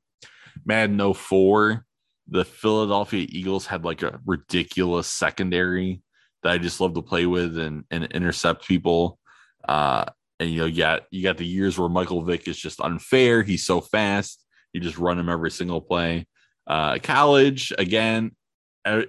Madden 0.64 1.14
04. 1.14 1.84
The 2.28 2.44
Philadelphia 2.44 3.26
Eagles 3.28 3.66
had 3.66 3.84
like 3.84 4.02
a 4.02 4.20
ridiculous 4.26 5.08
secondary 5.08 6.02
that 6.42 6.52
I 6.52 6.58
just 6.58 6.80
love 6.80 6.94
to 6.94 7.02
play 7.02 7.26
with 7.26 7.58
and, 7.58 7.84
and 7.90 8.04
intercept 8.04 8.66
people. 8.66 9.18
Uh, 9.66 10.04
and 10.38 10.50
you 10.50 10.58
know, 10.58 10.70
got 10.70 11.04
you 11.10 11.22
got 11.22 11.38
the 11.38 11.46
years 11.46 11.78
where 11.78 11.88
Michael 11.88 12.22
Vick 12.22 12.46
is 12.46 12.58
just 12.58 12.80
unfair. 12.80 13.42
He's 13.42 13.64
so 13.64 13.80
fast. 13.80 14.44
You 14.72 14.80
just 14.80 14.98
run 14.98 15.18
him 15.18 15.28
every 15.28 15.50
single 15.50 15.80
play. 15.80 16.26
Uh, 16.66 16.98
college 17.02 17.72
again, 17.78 18.32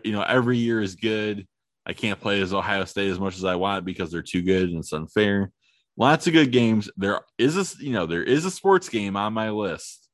you 0.03 0.13
know, 0.13 0.21
every 0.21 0.57
year 0.57 0.81
is 0.81 0.95
good. 0.95 1.45
I 1.85 1.93
can't 1.93 2.19
play 2.19 2.41
as 2.41 2.53
Ohio 2.53 2.85
State 2.85 3.09
as 3.09 3.19
much 3.19 3.35
as 3.35 3.43
I 3.43 3.55
want 3.55 3.85
because 3.85 4.11
they're 4.11 4.21
too 4.21 4.41
good 4.41 4.69
and 4.69 4.79
it's 4.79 4.93
unfair. 4.93 5.51
Lots 5.97 6.27
of 6.27 6.33
good 6.33 6.51
games. 6.51 6.89
There 6.95 7.21
is 7.39 7.57
a 7.57 7.83
you 7.83 7.91
know 7.91 8.05
there 8.05 8.23
is 8.23 8.45
a 8.45 8.51
sports 8.51 8.87
game 8.87 9.17
on 9.17 9.33
my 9.33 9.49
list, 9.49 10.07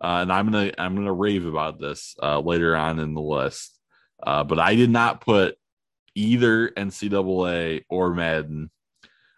uh, 0.00 0.18
and 0.20 0.32
I'm 0.32 0.50
gonna 0.50 0.72
I'm 0.76 0.94
gonna 0.94 1.12
rave 1.12 1.46
about 1.46 1.80
this 1.80 2.14
uh, 2.22 2.40
later 2.40 2.76
on 2.76 2.98
in 2.98 3.14
the 3.14 3.22
list. 3.22 3.78
Uh, 4.22 4.44
but 4.44 4.58
I 4.58 4.74
did 4.74 4.90
not 4.90 5.22
put 5.22 5.56
either 6.14 6.68
NCAA 6.68 7.84
or 7.88 8.14
Madden 8.14 8.70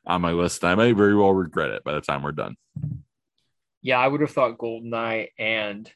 on 0.04 0.22
my 0.22 0.32
list. 0.32 0.64
I 0.64 0.74
may 0.74 0.90
very 0.90 1.14
well 1.14 1.32
regret 1.32 1.70
it 1.70 1.84
by 1.84 1.94
the 1.94 2.00
time 2.00 2.22
we're 2.22 2.32
done. 2.32 2.56
Yeah, 3.80 3.98
I 3.98 4.08
would 4.08 4.20
have 4.22 4.32
thought 4.32 4.58
GoldenEye 4.58 5.28
and 5.38 5.90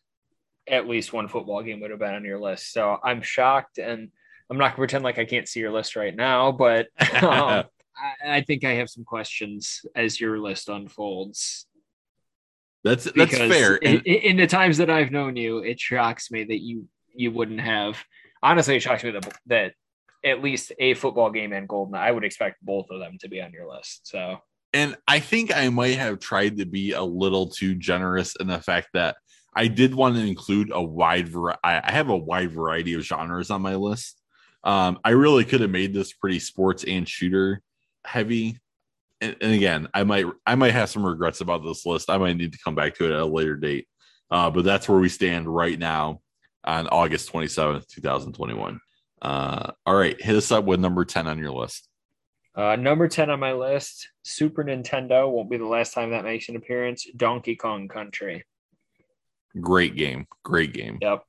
at 0.69 0.89
least 0.89 1.13
one 1.13 1.29
football 1.29 1.63
game 1.63 1.81
would 1.81 1.91
have 1.91 2.01
been 2.01 2.15
on 2.15 2.25
your 2.25 2.41
list. 2.41 2.73
So 2.73 2.99
I'm 3.03 3.23
shocked, 3.23 3.79
and 3.79 4.11
I'm 4.49 4.59
not 4.59 4.71
gonna 4.71 4.79
pretend 4.79 5.03
like 5.03 5.19
I 5.19 5.25
can't 5.25 5.49
see 5.49 5.59
your 5.59 5.73
list 5.73 5.97
right 5.97 6.15
now, 6.15 6.53
but 6.53 6.89
um, 7.23 7.65
I, 7.99 8.37
I 8.37 8.41
think 8.43 8.65
I 8.65 8.73
have 8.75 8.91
some 8.91 9.05
questions 9.05 9.85
as 9.95 10.21
your 10.21 10.39
list 10.39 10.69
unfolds. 10.69 11.67
That's 12.85 13.05
that's 13.05 13.15
Because 13.15 13.51
fair. 13.51 13.77
In, 13.77 14.01
in 14.03 14.37
the 14.37 14.47
times 14.47 14.79
that 14.79 14.91
I've 14.91 15.11
known 15.11 15.37
you, 15.37 15.59
it 15.59 15.81
shocks 15.81 16.31
me 16.31 16.45
that 16.45 16.61
you 16.61 16.89
you 17.15 17.33
wouldn't 17.33 17.61
have. 17.61 18.03
Honestly, 18.43 18.77
it 18.77 18.81
shocks 18.81 19.03
me 19.03 19.11
that 19.13 19.39
that 19.47 19.73
at 20.25 20.43
least 20.43 20.73
a 20.79 20.95
football 20.95 21.31
game 21.31 21.53
and 21.53 21.69
Golden. 21.69 21.95
I 21.95 22.11
would 22.11 22.25
expect 22.25 22.65
both 22.65 22.87
of 22.91 23.01
them 23.01 23.19
to 23.21 23.29
be 23.29 23.41
on 23.41 23.53
your 23.53 23.69
list. 23.69 24.07
So 24.07 24.39
and 24.73 24.97
I 25.09 25.21
think 25.21 25.57
I 25.57 25.69
might 25.69 25.97
have 25.97 26.21
tried 26.21 26.59
to 26.59 26.67
be 26.67 26.93
a 26.93 27.03
little 27.03 27.49
too 27.49 27.75
generous 27.75 28.37
in 28.37 28.47
the 28.47 28.61
fact 28.61 28.89
that 28.95 29.17
I 29.55 29.69
did 29.69 29.95
want 29.95 30.17
to 30.17 30.23
include 30.23 30.71
a 30.73 30.83
wide 30.83 31.29
variety. 31.29 31.61
I 31.65 31.91
have 31.91 32.11
a 32.11 32.17
wide 32.17 32.53
variety 32.53 32.93
of 32.95 33.03
genres 33.03 33.51
on 33.51 33.63
my 33.63 33.75
list. 33.75 34.21
Um, 34.65 34.99
I 35.05 35.11
really 35.11 35.45
could 35.45 35.61
have 35.61 35.71
made 35.71 35.95
this 35.95 36.13
pretty 36.13 36.41
sports 36.41 36.85
and 36.87 37.09
shooter 37.09 37.63
heavy. 38.07 38.59
and, 39.21 39.37
and 39.41 39.53
again, 39.53 39.89
I 39.95 40.05
might 40.05 40.27
I 40.47 40.55
might 40.55 40.73
have 40.73 40.91
some 40.91 41.05
regrets 41.05 41.41
about 41.41 41.65
this 41.65 41.87
list. 41.87 42.11
I 42.11 42.19
might 42.19 42.37
need 42.37 42.53
to 42.53 42.59
come 42.65 42.75
back 42.75 42.95
to 42.95 43.07
it 43.07 43.13
at 43.13 43.21
a 43.21 43.27
later 43.27 43.57
date. 43.57 43.87
Uh, 44.31 44.51
but 44.51 44.65
that's 44.65 44.89
where 44.89 44.99
we 44.99 45.09
stand 45.09 45.47
right 45.53 45.79
now 45.79 46.21
on 46.65 46.89
August 46.89 47.33
27th, 47.33 47.87
2021. 47.89 48.81
Uh, 49.23 49.71
all 49.85 49.95
right, 49.95 50.21
hit 50.21 50.37
us 50.37 50.51
up 50.51 50.65
with 50.65 50.81
number 50.81 51.05
10 51.05 51.27
on 51.27 51.39
your 51.39 51.53
list. 51.53 51.89
Uh, 52.55 52.75
number 52.75 53.07
10 53.07 53.31
on 53.31 53.39
my 53.39 53.53
list, 53.53 54.09
Super 54.25 54.65
Nintendo 54.65 55.31
won't 55.31 55.51
be 55.51 55.59
the 55.59 55.67
last 55.67 55.93
time 55.93 56.11
that 56.11 56.25
makes 56.25 56.49
an 56.49 56.57
appearance. 56.57 57.07
Donkey 57.17 57.55
Kong 57.55 57.87
Country. 57.87 58.45
Great 59.61 59.95
game. 59.95 60.27
Great 60.43 60.73
game. 60.73 60.99
Yep. 61.01 61.23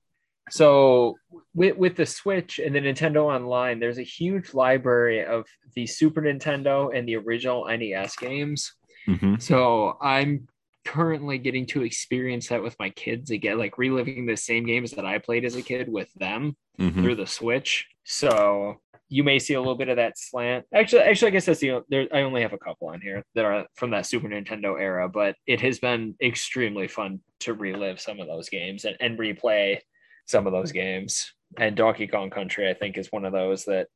So 0.50 1.16
with 1.54 1.78
with 1.78 1.96
the 1.96 2.06
Switch 2.06 2.60
and 2.60 2.74
the 2.74 2.80
Nintendo 2.80 3.24
Online, 3.24 3.80
there's 3.80 3.98
a 3.98 4.04
huge 4.04 4.54
library 4.54 5.26
of 5.26 5.46
the 5.76 5.86
Super 5.86 6.22
Nintendo 6.22 6.96
and 6.96 7.08
the 7.08 7.16
original 7.18 7.68
NES 7.68 8.16
games. 8.16 8.74
hmm 9.06 9.36
So 9.40 9.98
I'm 10.02 10.48
currently 10.86 11.38
getting 11.38 11.66
to 11.66 11.84
experience 11.84 12.48
that 12.48 12.64
with 12.64 12.78
my 12.80 12.90
kids 12.92 13.30
again, 13.30 13.58
like 13.58 13.78
reliving 13.78 14.26
the 14.26 14.38
same 14.38 14.66
games 14.66 14.92
that 14.92 15.06
I 15.06 15.18
played 15.18 15.44
as 15.44 15.56
a 15.56 15.62
kid 15.62 15.90
with 15.90 16.14
them 16.14 16.56
hmm 16.78 17.02
through 17.02 17.16
the 17.16 17.28
Switch. 17.28 17.88
So 18.04 18.78
you 19.10 19.24
may 19.24 19.40
see 19.40 19.54
a 19.54 19.60
little 19.60 19.76
bit 19.76 19.90
of 19.90 19.98
that 19.98 20.18
slant. 20.18 20.66
Actually, 20.74 21.04
actually, 21.04 21.30
I 21.30 21.32
guess 21.32 21.46
that's 21.46 21.60
the 21.60 21.82
there. 21.90 22.08
I 22.14 22.22
only 22.22 22.42
have 22.42 22.54
a 22.54 22.58
couple 22.58 22.90
on 22.90 23.02
here 23.02 23.24
that 23.36 23.46
are 23.46 23.66
from 23.76 23.92
that 23.92 24.06
Super 24.06 24.28
Nintendo 24.28 24.80
era, 24.80 25.08
but 25.08 25.36
it 25.46 25.62
has 25.62 25.80
been 25.80 26.16
extremely 26.22 26.88
fun 26.88 27.22
to 27.42 27.54
relive 27.54 28.00
some 28.02 28.20
of 28.20 28.28
those 28.28 28.50
games 28.50 28.86
and, 28.86 28.98
and 29.00 29.18
replay 29.18 29.80
some 30.28 30.46
of 30.46 30.54
those 30.54 30.72
games. 30.72 31.34
And 31.58 31.76
Donkey 31.76 32.08
Kong 32.08 32.30
Country, 32.30 32.70
I 32.70 32.74
think, 32.74 32.98
is 32.98 33.12
one 33.12 33.26
of 33.26 33.34
those 33.34 33.66
that 33.66 33.88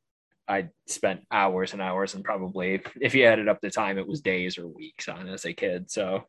I 0.47 0.69
spent 0.87 1.21
hours 1.31 1.73
and 1.73 1.81
hours 1.81 2.15
and 2.15 2.23
probably, 2.23 2.81
if 2.99 3.13
you 3.13 3.25
added 3.25 3.47
up 3.47 3.59
the 3.61 3.69
time, 3.69 3.97
it 3.97 4.07
was 4.07 4.21
days 4.21 4.57
or 4.57 4.67
weeks 4.67 5.07
on 5.07 5.27
as 5.27 5.45
a 5.45 5.53
kid. 5.53 5.91
So, 5.91 6.23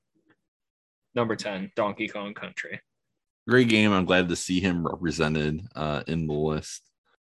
number 1.14 1.36
10, 1.36 1.72
Donkey 1.76 2.08
Kong 2.08 2.34
Country. 2.34 2.80
Great 3.48 3.68
game. 3.68 3.92
I'm 3.92 4.04
glad 4.04 4.28
to 4.28 4.36
see 4.36 4.60
him 4.60 4.86
represented 4.86 5.62
uh, 5.74 6.02
in 6.06 6.26
the 6.26 6.34
list. 6.34 6.82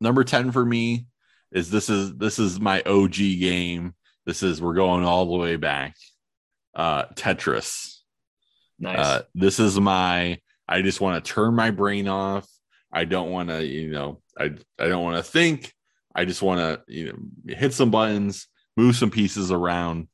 Number 0.02 0.24
10 0.24 0.52
for 0.52 0.66
me 0.66 1.06
is 1.52 1.70
this 1.70 1.90
is 1.90 2.16
this 2.16 2.40
is 2.40 2.60
my 2.60 2.82
OG 2.82 3.14
game. 3.14 3.94
This 4.26 4.44
is 4.44 4.62
we're 4.62 4.74
going 4.74 5.06
all 5.06 5.26
the 5.26 5.38
way 5.38 5.56
back. 5.56 5.96
Uh 6.76 7.06
Tetris. 7.14 8.00
Nice. 8.80 9.00
Uh, 9.00 9.22
this 9.34 9.60
is 9.60 9.80
my. 9.80 10.40
I 10.68 10.82
just 10.82 11.00
want 11.00 11.24
to 11.24 11.34
turn 11.34 11.56
my 11.56 11.72
brain 11.72 12.08
off. 12.08 12.48
I 12.94 13.06
don't 13.06 13.32
want 13.32 13.50
to, 13.50 13.66
you 13.66 13.90
know, 13.90 14.22
I 14.38 14.52
I 14.80 14.88
don't 14.88 15.04
want 15.04 15.18
to 15.18 15.30
think. 15.30 15.74
I 16.16 16.26
just 16.26 16.44
want 16.44 16.60
to, 16.60 16.94
you 16.94 17.08
know, 17.08 17.56
hit 17.56 17.74
some 17.74 17.90
buttons, 17.90 18.48
move 18.78 18.96
some 18.96 19.10
pieces 19.10 19.52
around. 19.52 20.08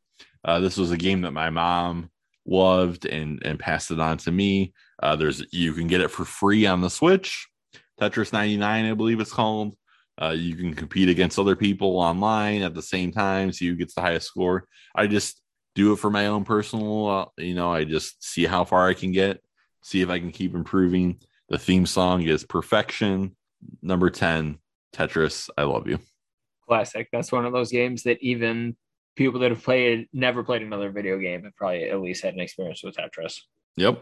Uh, 0.46 0.62
this 0.62 0.78
was 0.78 0.92
a 0.92 0.98
game 0.98 1.22
that 1.22 1.32
my 1.32 1.50
mom 1.50 2.10
loved 2.46 3.06
and 3.06 3.42
and 3.44 3.60
passed 3.60 3.92
it 3.92 4.00
on 4.00 4.18
to 4.20 4.32
me. 4.32 4.74
Uh, 5.02 5.16
there's 5.16 5.46
you 5.52 5.74
can 5.74 5.88
get 5.88 6.02
it 6.02 6.12
for 6.12 6.26
free 6.26 6.66
on 6.66 6.82
the 6.82 6.90
Switch, 6.90 7.48
Tetris 8.00 8.34
99, 8.34 8.86
I 8.86 8.94
believe 8.94 9.20
it's 9.20 9.34
called. 9.34 9.76
Uh, 10.22 10.32
you 10.32 10.56
can 10.56 10.74
compete 10.74 11.08
against 11.08 11.40
other 11.40 11.56
people 11.56 11.98
online 11.98 12.62
at 12.62 12.74
the 12.74 12.82
same 12.82 13.12
time, 13.12 13.52
so 13.52 13.66
you 13.66 13.76
gets 13.76 13.94
the 13.94 14.02
highest 14.02 14.28
score. 14.28 14.66
I 14.96 15.08
just 15.08 15.42
do 15.76 15.94
it 15.94 15.98
for 15.98 16.10
my 16.10 16.28
own 16.28 16.44
personal, 16.44 17.08
uh, 17.08 17.26
you 17.38 17.54
know, 17.54 17.72
I 17.72 17.86
just 17.86 18.22
see 18.24 18.46
how 18.46 18.66
far 18.66 18.88
I 18.90 18.94
can 18.94 19.14
get, 19.14 19.42
see 19.82 20.02
if 20.02 20.10
I 20.10 20.20
can 20.20 20.32
keep 20.32 20.56
improving. 20.56 21.22
The 21.50 21.58
theme 21.58 21.88
song 21.88 22.22
is 22.22 22.44
Perfection. 22.44 23.36
Number 23.82 24.12
10, 24.12 24.60
Tetris. 24.96 25.50
I 25.58 25.64
love 25.64 25.88
you. 25.88 26.00
Classic. 26.68 27.08
That's 27.12 27.32
one 27.32 27.46
of 27.46 27.54
those 27.54 27.72
games 27.72 28.04
that 28.04 28.22
even 28.22 28.78
people 29.16 29.40
that 29.40 29.50
have 29.50 29.64
played, 29.64 30.08
never 30.14 30.44
played 30.44 30.62
another 30.62 30.92
video 30.92 31.18
game, 31.18 31.44
have 31.44 31.56
probably 31.56 31.90
at 31.90 32.00
least 32.00 32.24
had 32.24 32.36
an 32.36 32.40
experience 32.40 32.84
with 32.84 32.96
Tetris. 32.96 33.40
Yep. 33.78 34.00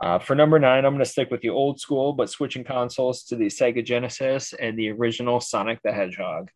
Uh, 0.00 0.18
for 0.18 0.34
number 0.34 0.58
nine, 0.58 0.86
I'm 0.86 0.92
going 0.94 1.04
to 1.04 1.10
stick 1.10 1.30
with 1.30 1.42
the 1.42 1.50
old 1.50 1.80
school, 1.80 2.14
but 2.14 2.30
switching 2.30 2.64
consoles 2.64 3.24
to 3.24 3.36
the 3.36 3.46
Sega 3.46 3.84
Genesis 3.84 4.54
and 4.54 4.78
the 4.78 4.90
original 4.90 5.40
Sonic 5.40 5.80
the 5.82 5.92
Hedgehog. 5.92 6.50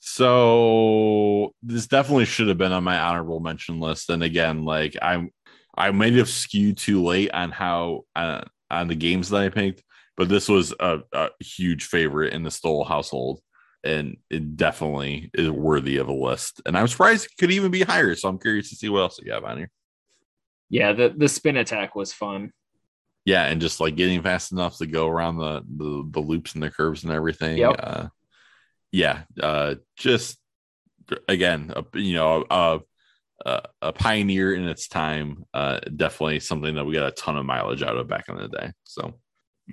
So 0.00 1.52
this 1.62 1.86
definitely 1.86 2.24
should 2.24 2.48
have 2.48 2.58
been 2.58 2.72
on 2.72 2.82
my 2.82 2.98
honorable 2.98 3.38
mention 3.38 3.78
list. 3.78 4.10
And 4.10 4.22
again, 4.24 4.64
like 4.64 4.96
I'm, 5.00 5.30
I 5.76 5.92
might 5.92 6.14
have 6.14 6.28
skewed 6.28 6.78
too 6.78 7.04
late 7.04 7.30
on 7.32 7.52
how 7.52 8.02
uh, 8.16 8.42
on 8.70 8.88
the 8.88 8.94
games 8.94 9.30
that 9.30 9.42
I 9.42 9.48
picked, 9.48 9.82
but 10.16 10.28
this 10.28 10.48
was 10.48 10.74
a, 10.80 11.00
a 11.12 11.30
huge 11.40 11.84
favorite 11.84 12.32
in 12.32 12.42
the 12.42 12.50
Stoll 12.50 12.84
household, 12.84 13.40
and 13.84 14.16
it 14.30 14.56
definitely 14.56 15.30
is 15.34 15.50
worthy 15.50 15.98
of 15.98 16.08
a 16.08 16.12
list. 16.12 16.62
And 16.66 16.76
I'm 16.76 16.88
surprised 16.88 17.26
it 17.26 17.38
could 17.38 17.52
even 17.52 17.70
be 17.70 17.82
higher. 17.82 18.14
So 18.14 18.28
I'm 18.28 18.38
curious 18.38 18.70
to 18.70 18.76
see 18.76 18.88
what 18.88 19.00
else 19.00 19.20
you 19.22 19.32
have 19.32 19.44
on 19.44 19.58
here. 19.58 19.70
Yeah, 20.68 20.92
the, 20.92 21.14
the 21.16 21.28
spin 21.28 21.56
attack 21.56 21.94
was 21.94 22.12
fun. 22.12 22.52
Yeah, 23.24 23.44
and 23.44 23.60
just 23.60 23.80
like 23.80 23.96
getting 23.96 24.22
fast 24.22 24.52
enough 24.52 24.78
to 24.78 24.86
go 24.86 25.08
around 25.08 25.38
the 25.38 25.62
the, 25.76 26.08
the 26.12 26.20
loops 26.20 26.54
and 26.54 26.62
the 26.62 26.70
curves 26.70 27.02
and 27.02 27.12
everything. 27.12 27.58
Yep. 27.58 27.76
Uh, 27.78 28.06
yeah, 28.92 29.22
uh, 29.42 29.74
just 29.96 30.38
again, 31.28 31.72
a, 31.74 31.84
you 31.98 32.14
know, 32.14 32.44
a, 32.48 32.80
a, 33.82 33.92
pioneer 33.92 34.54
in 34.54 34.66
its 34.66 34.88
time. 34.88 35.44
Uh, 35.54 35.80
definitely 35.94 36.40
something 36.40 36.74
that 36.74 36.84
we 36.84 36.94
got 36.94 37.08
a 37.08 37.12
ton 37.12 37.36
of 37.36 37.46
mileage 37.46 37.82
out 37.82 37.96
of 37.96 38.08
back 38.08 38.28
in 38.28 38.36
the 38.36 38.48
day. 38.48 38.72
So 38.84 39.14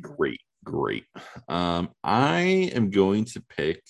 great, 0.02 0.40
great. 0.64 1.06
Um, 1.48 1.90
I 2.04 2.72
am 2.74 2.90
going 2.90 3.26
to 3.26 3.42
pick 3.42 3.82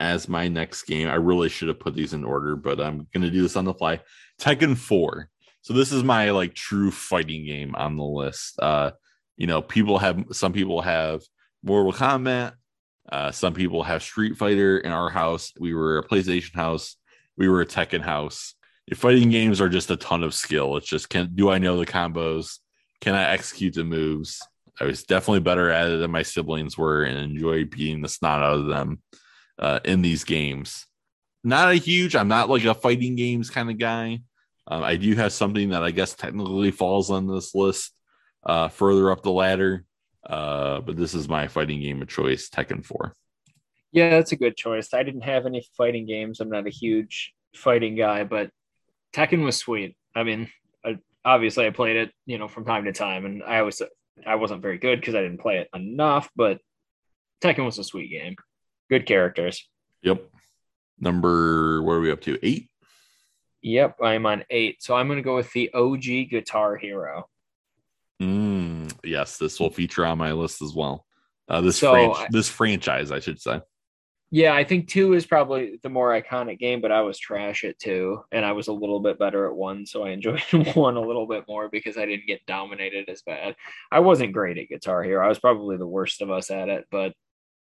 as 0.00 0.28
my 0.28 0.48
next 0.48 0.84
game. 0.84 1.08
I 1.08 1.14
really 1.14 1.48
should 1.48 1.68
have 1.68 1.80
put 1.80 1.94
these 1.94 2.14
in 2.14 2.24
order, 2.24 2.56
but 2.56 2.80
I'm 2.80 3.08
going 3.12 3.22
to 3.22 3.30
do 3.30 3.42
this 3.42 3.56
on 3.56 3.64
the 3.64 3.74
fly. 3.74 4.00
Tekken 4.40 4.76
4. 4.76 5.28
So 5.62 5.72
this 5.72 5.92
is 5.92 6.04
my 6.04 6.30
like 6.30 6.54
true 6.54 6.90
fighting 6.90 7.46
game 7.46 7.74
on 7.74 7.96
the 7.96 8.04
list. 8.04 8.58
Uh, 8.60 8.92
you 9.36 9.46
know, 9.46 9.62
people 9.62 9.98
have 9.98 10.24
some 10.32 10.52
people 10.52 10.82
have 10.82 11.22
Mortal 11.62 11.92
Kombat, 11.92 12.52
uh, 13.10 13.30
some 13.30 13.54
people 13.54 13.82
have 13.82 14.02
Street 14.02 14.36
Fighter. 14.36 14.78
In 14.78 14.92
our 14.92 15.08
house, 15.08 15.52
we 15.58 15.74
were 15.74 15.98
a 15.98 16.06
PlayStation 16.06 16.54
house, 16.54 16.96
we 17.36 17.48
were 17.48 17.60
a 17.60 17.66
Tekken 17.66 18.02
house. 18.02 18.54
Your 18.86 18.96
fighting 18.96 19.30
games 19.30 19.60
are 19.60 19.68
just 19.68 19.90
a 19.90 19.96
ton 19.96 20.22
of 20.22 20.34
skill. 20.34 20.76
It's 20.76 20.86
just 20.86 21.08
can 21.08 21.30
do 21.34 21.50
I 21.50 21.58
know 21.58 21.78
the 21.78 21.86
combos? 21.86 22.58
Can 23.00 23.14
I 23.14 23.30
execute 23.32 23.74
the 23.74 23.84
moves? 23.84 24.40
I 24.80 24.84
was 24.84 25.04
definitely 25.04 25.40
better 25.40 25.70
at 25.70 25.90
it 25.90 25.98
than 25.98 26.10
my 26.10 26.22
siblings 26.22 26.76
were, 26.76 27.04
and 27.04 27.18
enjoy 27.18 27.64
beating 27.64 28.02
the 28.02 28.08
snot 28.08 28.42
out 28.42 28.58
of 28.58 28.66
them 28.66 29.00
uh, 29.58 29.80
in 29.84 30.02
these 30.02 30.24
games. 30.24 30.86
Not 31.44 31.70
a 31.70 31.76
huge. 31.76 32.16
I'm 32.16 32.28
not 32.28 32.48
like 32.48 32.64
a 32.64 32.74
fighting 32.74 33.16
games 33.16 33.50
kind 33.50 33.70
of 33.70 33.78
guy. 33.78 34.20
Um, 34.66 34.82
I 34.82 34.96
do 34.96 35.14
have 35.14 35.32
something 35.32 35.70
that 35.70 35.82
I 35.82 35.90
guess 35.90 36.14
technically 36.14 36.70
falls 36.70 37.10
on 37.10 37.26
this 37.26 37.54
list 37.54 37.92
uh, 38.44 38.68
further 38.68 39.10
up 39.10 39.22
the 39.22 39.30
ladder, 39.30 39.84
uh, 40.26 40.80
but 40.80 40.96
this 40.96 41.14
is 41.14 41.28
my 41.28 41.48
fighting 41.48 41.80
game 41.80 42.00
of 42.02 42.08
choice, 42.08 42.48
Tekken 42.48 42.84
4. 42.84 43.14
Yeah, 43.94 44.10
that's 44.10 44.32
a 44.32 44.36
good 44.36 44.56
choice. 44.56 44.92
I 44.92 45.04
didn't 45.04 45.20
have 45.20 45.46
any 45.46 45.64
fighting 45.76 46.04
games. 46.04 46.40
I'm 46.40 46.50
not 46.50 46.66
a 46.66 46.70
huge 46.70 47.32
fighting 47.54 47.94
guy, 47.94 48.24
but 48.24 48.50
Tekken 49.14 49.44
was 49.44 49.56
sweet. 49.56 49.96
I 50.16 50.24
mean, 50.24 50.50
I, 50.84 50.98
obviously 51.24 51.64
I 51.64 51.70
played 51.70 51.94
it, 51.94 52.10
you 52.26 52.36
know, 52.36 52.48
from 52.48 52.64
time 52.64 52.86
to 52.86 52.92
time, 52.92 53.24
and 53.24 53.44
I 53.44 53.62
was 53.62 53.80
I 54.26 54.34
wasn't 54.34 54.62
very 54.62 54.78
good 54.78 54.98
because 54.98 55.14
I 55.14 55.22
didn't 55.22 55.40
play 55.40 55.58
it 55.58 55.68
enough. 55.72 56.28
But 56.34 56.58
Tekken 57.40 57.64
was 57.64 57.78
a 57.78 57.84
sweet 57.84 58.10
game. 58.10 58.34
Good 58.90 59.06
characters. 59.06 59.64
Yep. 60.02 60.28
Number, 60.98 61.80
what 61.80 61.92
are 61.92 62.00
we 62.00 62.10
up 62.10 62.20
to? 62.22 62.36
Eight? 62.42 62.68
Yep, 63.62 63.98
I'm 64.02 64.26
on 64.26 64.44
eight. 64.50 64.82
So 64.82 64.96
I'm 64.96 65.06
going 65.06 65.18
to 65.18 65.22
go 65.22 65.36
with 65.36 65.52
the 65.52 65.72
OG 65.72 66.30
Guitar 66.30 66.76
Hero. 66.76 67.28
Mm, 68.20 68.92
yes, 69.04 69.38
this 69.38 69.60
will 69.60 69.70
feature 69.70 70.04
on 70.04 70.18
my 70.18 70.32
list 70.32 70.62
as 70.62 70.74
well. 70.74 71.06
Uh, 71.48 71.60
this 71.60 71.78
So, 71.78 71.92
fran- 71.92 72.26
this 72.30 72.48
franchise, 72.48 73.12
I 73.12 73.20
should 73.20 73.40
say. 73.40 73.60
Yeah, 74.34 74.52
I 74.52 74.64
think 74.64 74.88
two 74.88 75.12
is 75.12 75.26
probably 75.26 75.78
the 75.84 75.88
more 75.88 76.20
iconic 76.20 76.58
game, 76.58 76.80
but 76.80 76.90
I 76.90 77.02
was 77.02 77.20
trash 77.20 77.62
at 77.62 77.78
two, 77.78 78.24
and 78.32 78.44
I 78.44 78.50
was 78.50 78.66
a 78.66 78.72
little 78.72 78.98
bit 78.98 79.16
better 79.16 79.46
at 79.46 79.54
one, 79.54 79.86
so 79.86 80.02
I 80.02 80.10
enjoyed 80.10 80.42
one 80.74 80.96
a 80.96 81.00
little 81.00 81.28
bit 81.28 81.44
more 81.46 81.68
because 81.68 81.96
I 81.96 82.04
didn't 82.04 82.26
get 82.26 82.44
dominated 82.44 83.08
as 83.08 83.22
bad. 83.22 83.54
I 83.92 84.00
wasn't 84.00 84.32
great 84.32 84.58
at 84.58 84.68
Guitar 84.68 85.04
Hero. 85.04 85.24
I 85.24 85.28
was 85.28 85.38
probably 85.38 85.76
the 85.76 85.86
worst 85.86 86.20
of 86.20 86.32
us 86.32 86.50
at 86.50 86.68
it, 86.68 86.86
but 86.90 87.12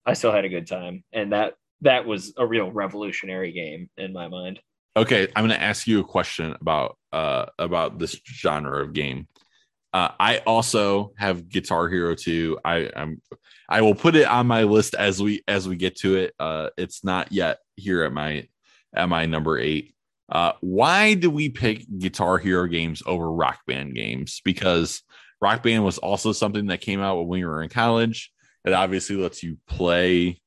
I 0.06 0.12
still 0.12 0.34
had 0.34 0.44
a 0.44 0.50
good 0.50 0.68
time, 0.68 1.06
and 1.14 1.32
that 1.32 1.54
that 1.84 2.06
was 2.06 2.34
a 2.36 2.46
real 2.46 2.70
revolutionary 2.70 3.54
game 3.54 3.90
in 3.96 4.12
my 4.12 4.28
mind. 4.28 4.60
Okay, 4.98 5.30
I'm 5.38 5.48
going 5.48 5.58
to 5.58 5.64
ask 5.64 5.88
you 5.88 6.02
a 6.02 6.04
question 6.04 6.54
about 6.60 6.98
uh 7.14 7.46
about 7.58 7.98
this 7.98 8.20
genre 8.26 8.84
of 8.84 8.92
game. 8.92 9.30
Uh, 9.98 10.12
I 10.20 10.38
also 10.46 11.14
have 11.18 11.50
Guitar 11.50 11.90
Hero 11.90 12.14
2. 12.14 12.60
I 12.64 12.92
I'm 12.96 13.20
I 13.68 13.82
will 13.82 13.96
put 13.96 14.16
it 14.16 14.28
on 14.28 14.46
my 14.46 14.62
list 14.62 14.94
as 14.94 15.24
we 15.24 15.42
as 15.48 15.68
we 15.68 15.76
get 15.76 15.96
to 15.98 16.18
it. 16.18 16.36
Uh, 16.40 16.70
it's 16.78 17.04
not 17.04 17.32
yet 17.32 17.58
here 17.78 18.04
at 18.04 18.14
my 18.14 18.48
at 18.94 19.10
my 19.10 19.26
number 19.26 19.58
eight. 19.58 19.96
Uh, 20.30 20.52
why 20.62 21.16
do 21.16 21.32
we 21.32 21.50
pick 21.50 21.84
Guitar 21.98 22.38
Hero 22.38 22.68
games 22.68 23.02
over 23.08 23.32
Rock 23.32 23.62
Band 23.66 23.96
games? 23.96 24.40
Because 24.46 25.02
Rock 25.42 25.64
Band 25.64 25.84
was 25.84 25.98
also 25.98 26.32
something 26.32 26.68
that 26.68 26.82
came 26.82 27.02
out 27.02 27.18
when 27.18 27.28
we 27.28 27.44
were 27.44 27.64
in 27.64 27.70
college. 27.70 28.32
It 28.66 28.74
obviously 28.74 29.16
lets 29.16 29.42
you 29.42 29.58
play 29.68 30.40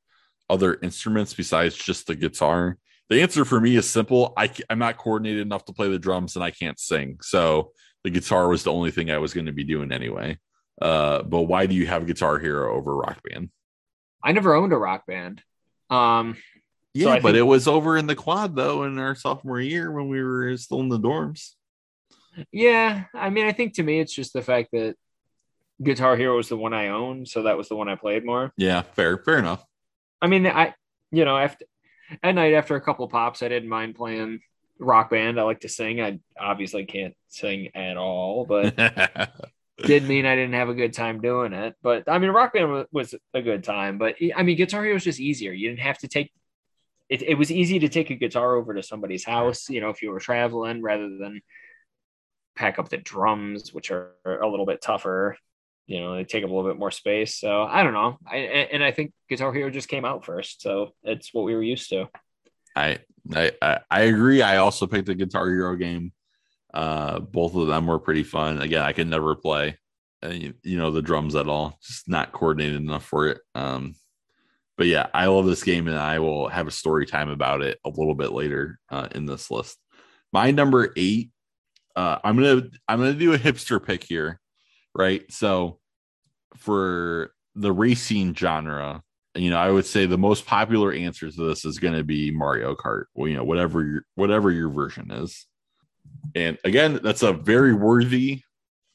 other 0.49 0.79
instruments 0.81 1.35
besides 1.35 1.75
just 1.75 2.07
the 2.07 2.15
guitar. 2.15 2.79
the 3.09 3.21
answer 3.21 3.45
for 3.45 3.61
me 3.61 3.75
is 3.75 3.91
simple. 3.91 4.33
I 4.37 4.49
I'm 4.69 4.79
not 4.79 4.97
coordinated 4.97 5.43
enough 5.43 5.65
to 5.65 5.73
play 5.73 5.89
the 5.89 5.99
drums, 5.99 6.37
and 6.37 6.45
I 6.45 6.53
can't 6.53 6.79
sing. 6.79 7.19
So 7.21 7.73
the 8.05 8.11
guitar 8.11 8.49
was 8.49 8.65
the 8.65 8.73
only 8.73 8.91
thing 8.91 9.11
I 9.11 9.19
was 9.19 9.35
going 9.35 9.47
to 9.47 9.53
be 9.53 9.65
doing 9.65 9.93
anyway. 9.93 10.39
Uh, 10.81 11.23
but 11.23 11.43
why 11.43 11.67
do 11.67 11.75
you 11.75 11.87
have 11.87 12.07
Guitar 12.07 12.39
Hero 12.39 12.75
over 12.75 12.97
Rock 12.97 13.21
Band? 13.29 13.51
I 14.25 14.33
never 14.33 14.55
owned 14.55 14.73
a 14.73 14.79
rock 14.79 15.07
band. 15.07 15.43
Um, 15.91 16.37
Yeah, 16.95 17.11
I 17.11 17.15
but 17.21 17.29
think- 17.31 17.37
it 17.39 17.43
was 17.43 17.69
over 17.69 17.97
in 17.97 18.07
the 18.07 18.15
quad 18.17 18.57
though 18.57 18.85
in 18.85 18.99
our 18.99 19.15
sophomore 19.15 19.61
year 19.61 19.91
when 19.93 20.09
we 20.09 20.23
were 20.23 20.57
still 20.57 20.81
in 20.81 20.89
the 20.89 20.99
dorms. 20.99 21.51
yeah, 22.53 23.05
I 23.15 23.31
mean, 23.31 23.47
I 23.47 23.53
think 23.53 23.75
to 23.75 23.83
me, 23.83 24.01
it's 24.01 24.15
just 24.15 24.33
the 24.33 24.43
fact 24.43 24.71
that 24.73 24.97
Guitar 25.83 26.17
Hero 26.17 26.37
was 26.37 26.49
the 26.49 26.57
one 26.57 26.73
I 26.75 26.89
owned, 26.89 27.29
so 27.29 27.43
that 27.45 27.57
was 27.57 27.69
the 27.69 27.77
one 27.77 27.89
I 27.89 27.95
played 27.97 28.25
more. 28.25 28.53
Yeah, 28.57 28.83
fair, 28.83 29.19
fair 29.19 29.39
enough. 29.39 29.65
I 30.23 30.27
mean, 30.27 30.47
I, 30.47 30.75
you 31.11 31.25
know, 31.25 31.37
after 31.39 31.65
at 32.23 32.35
night 32.35 32.53
after 32.55 32.77
a 32.77 32.81
couple 32.81 33.09
pops, 33.09 33.43
I 33.43 33.49
didn't 33.49 33.69
mind 33.69 33.95
playing 33.95 34.41
rock 34.81 35.11
band. 35.11 35.39
I 35.39 35.45
like 35.45 35.61
to 35.61 35.69
sing. 35.69 36.01
I 36.01 36.19
obviously 36.39 36.85
can't 36.85 37.15
sing 37.29 37.71
at 37.75 37.97
all, 37.97 38.45
but 38.45 38.77
did 39.85 40.05
mean 40.05 40.27
I 40.27 40.35
didn't 40.35 40.55
have 40.55 40.69
a 40.69 40.75
good 40.75 40.93
time 40.93 41.21
doing 41.21 41.53
it. 41.53 41.75
But 41.83 42.05
I 42.09 42.19
mean, 42.19 42.31
rock 42.31 42.55
band 42.55 42.73
wa- 42.73 42.85
was 42.93 43.15
a 43.35 43.43
good 43.43 43.65
time. 43.65 43.99
But 43.99 44.17
I 44.35 44.43
mean, 44.43 44.57
Guitar 44.57 44.83
Hero 44.83 44.95
was 44.95 45.05
just 45.05 45.21
easier. 45.21 45.53
You 45.53 45.69
didn't 45.69 45.81
have 45.81 45.99
to 45.99 46.09
take. 46.09 46.33
It, 47.09 47.23
it 47.23 47.35
was 47.35 47.51
easy 47.51 47.81
to 47.81 47.89
take 47.89 48.11
a 48.11 48.15
guitar 48.15 48.55
over 48.55 48.75
to 48.75 48.83
somebody's 48.85 49.25
house, 49.25 49.69
you 49.69 49.81
know, 49.81 49.91
if 49.91 50.01
you 50.01 50.13
were 50.13 50.21
traveling, 50.21 50.81
rather 50.81 51.09
than 51.19 51.41
pack 52.55 52.79
up 52.79 52.89
the 52.89 52.99
drums, 52.99 53.75
which 53.75 53.91
are 53.91 54.13
a 54.25 54.47
little 54.47 54.67
bit 54.67 54.81
tougher. 54.81 55.37
You 55.87 56.01
know, 56.01 56.15
they 56.15 56.23
take 56.23 56.45
up 56.45 56.51
a 56.51 56.53
little 56.55 56.71
bit 56.71 56.79
more 56.79 56.93
space. 56.93 57.35
So 57.35 57.63
I 57.63 57.83
don't 57.83 57.95
know. 57.95 58.19
I 58.31 58.37
and 58.37 58.85
I 58.85 58.93
think 58.93 59.13
Guitar 59.29 59.53
Hero 59.53 59.71
just 59.71 59.89
came 59.89 60.05
out 60.05 60.25
first, 60.25 60.63
so 60.63 60.91
it's 61.03 61.35
what 61.35 61.45
we 61.45 61.55
were 61.55 61.63
used 61.63 61.91
to. 61.91 62.07
I, 62.77 62.99
I 63.35 63.81
I 63.91 64.01
agree. 64.03 64.43
I 64.43 64.59
also 64.59 64.87
picked 64.87 65.07
the 65.07 65.15
Guitar 65.15 65.49
Hero 65.49 65.77
game. 65.77 66.13
Uh, 66.73 67.19
both 67.19 67.55
of 67.55 67.67
them 67.67 67.87
were 67.87 67.99
pretty 67.99 68.23
fun. 68.23 68.61
Again, 68.61 68.83
I 68.83 68.93
could 68.93 69.09
never 69.09 69.35
play, 69.35 69.77
uh, 70.25 70.29
you, 70.29 70.55
you 70.63 70.77
know, 70.77 70.91
the 70.91 71.03
drums 71.03 71.35
at 71.35 71.49
all. 71.49 71.79
Just 71.83 72.09
not 72.09 72.33
coordinated 72.33 72.81
enough 72.81 73.05
for 73.05 73.29
it. 73.29 73.41
Um, 73.55 73.95
but 74.79 74.87
yeah, 74.87 75.09
I 75.13 75.27
love 75.27 75.47
this 75.47 75.63
game, 75.63 75.89
and 75.89 75.99
I 75.99 76.21
will 76.21 76.49
have 76.49 76.67
a 76.67 76.73
story 76.73 77.07
time 77.07 77.29
about 77.29 77.63
it 77.63 77.79
a 77.85 77.91
little 77.91 78.15
bit 78.15 78.33
later 78.33 78.79
uh, 78.89 79.09
in 79.15 79.27
this 79.27 79.51
list. 79.51 79.79
My 80.33 80.51
number 80.51 80.93
eight. 80.97 81.31
Uh, 81.97 82.19
I'm 82.23 82.37
gonna 82.37 82.63
I'm 82.89 83.01
gonna 83.01 83.15
do 83.15 83.35
a 83.35 83.39
hipster 83.39 83.85
pick 83.85 84.05
here, 84.05 84.41
right? 84.95 85.31
So 85.31 85.81
for 86.57 87.33
the 87.57 87.73
racing 87.73 88.35
genre, 88.35 89.03
you 89.35 89.51
know, 89.51 89.59
I 89.59 89.71
would 89.71 89.87
say 89.87 90.07
the 90.07 90.19
most 90.19 90.47
popular 90.47 90.93
answer 90.93 91.31
to 91.31 91.49
this 91.49 91.65
is 91.65 91.79
going 91.79 91.95
to 91.95 92.05
be 92.05 92.31
Mario 92.31 92.75
Kart. 92.75 93.05
Well, 93.15 93.29
you 93.29 93.37
know, 93.37 93.45
whatever 93.45 93.85
your 93.85 94.03
whatever 94.15 94.51
your 94.51 94.69
version 94.69 95.11
is. 95.11 95.47
And 96.35 96.59
again, 96.65 97.01
that's 97.03 97.23
a 97.23 97.33
very 97.33 97.73
worthy 97.73 98.43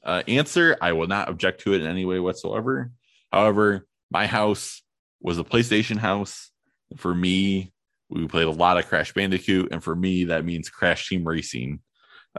uh, 0.03 0.23
answer. 0.27 0.77
I 0.81 0.93
will 0.93 1.07
not 1.07 1.29
object 1.29 1.61
to 1.61 1.73
it 1.73 1.81
in 1.81 1.87
any 1.87 2.05
way 2.05 2.19
whatsoever. 2.19 2.91
However, 3.31 3.87
my 4.11 4.27
house 4.27 4.81
was 5.21 5.39
a 5.39 5.43
PlayStation 5.43 5.97
house. 5.97 6.51
For 6.97 7.13
me, 7.13 7.73
we 8.09 8.27
played 8.27 8.47
a 8.47 8.51
lot 8.51 8.77
of 8.77 8.87
Crash 8.87 9.13
Bandicoot, 9.13 9.69
and 9.71 9.83
for 9.83 9.95
me, 9.95 10.25
that 10.25 10.45
means 10.45 10.69
Crash 10.69 11.09
Team 11.09 11.27
Racing, 11.27 11.79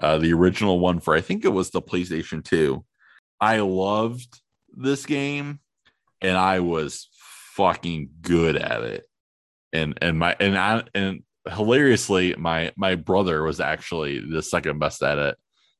uh, 0.01 0.18
the 0.18 0.32
original 0.32 0.78
one 0.78 1.01
for 1.01 1.14
I 1.14 1.20
think 1.20 1.44
it 1.44 1.48
was 1.48 1.70
the 1.70 1.82
PlayStation 1.82 2.44
Two. 2.44 2.85
I 3.40 3.60
loved 3.60 4.40
this 4.73 5.06
game, 5.06 5.60
and 6.20 6.36
I 6.36 6.60
was 6.60 7.09
fucking 7.56 8.10
good 8.20 8.56
at 8.56 8.82
it. 8.82 9.04
And 9.72 9.98
and 10.02 10.18
my 10.18 10.36
and 10.38 10.56
I 10.56 10.84
and 10.94 11.22
hilariously, 11.48 12.34
my 12.36 12.72
my 12.76 12.94
brother 12.94 13.42
was 13.42 13.60
actually 13.60 14.20
the 14.20 14.42
second 14.42 14.78
best 14.78 15.02
at 15.02 15.18
it. 15.18 15.36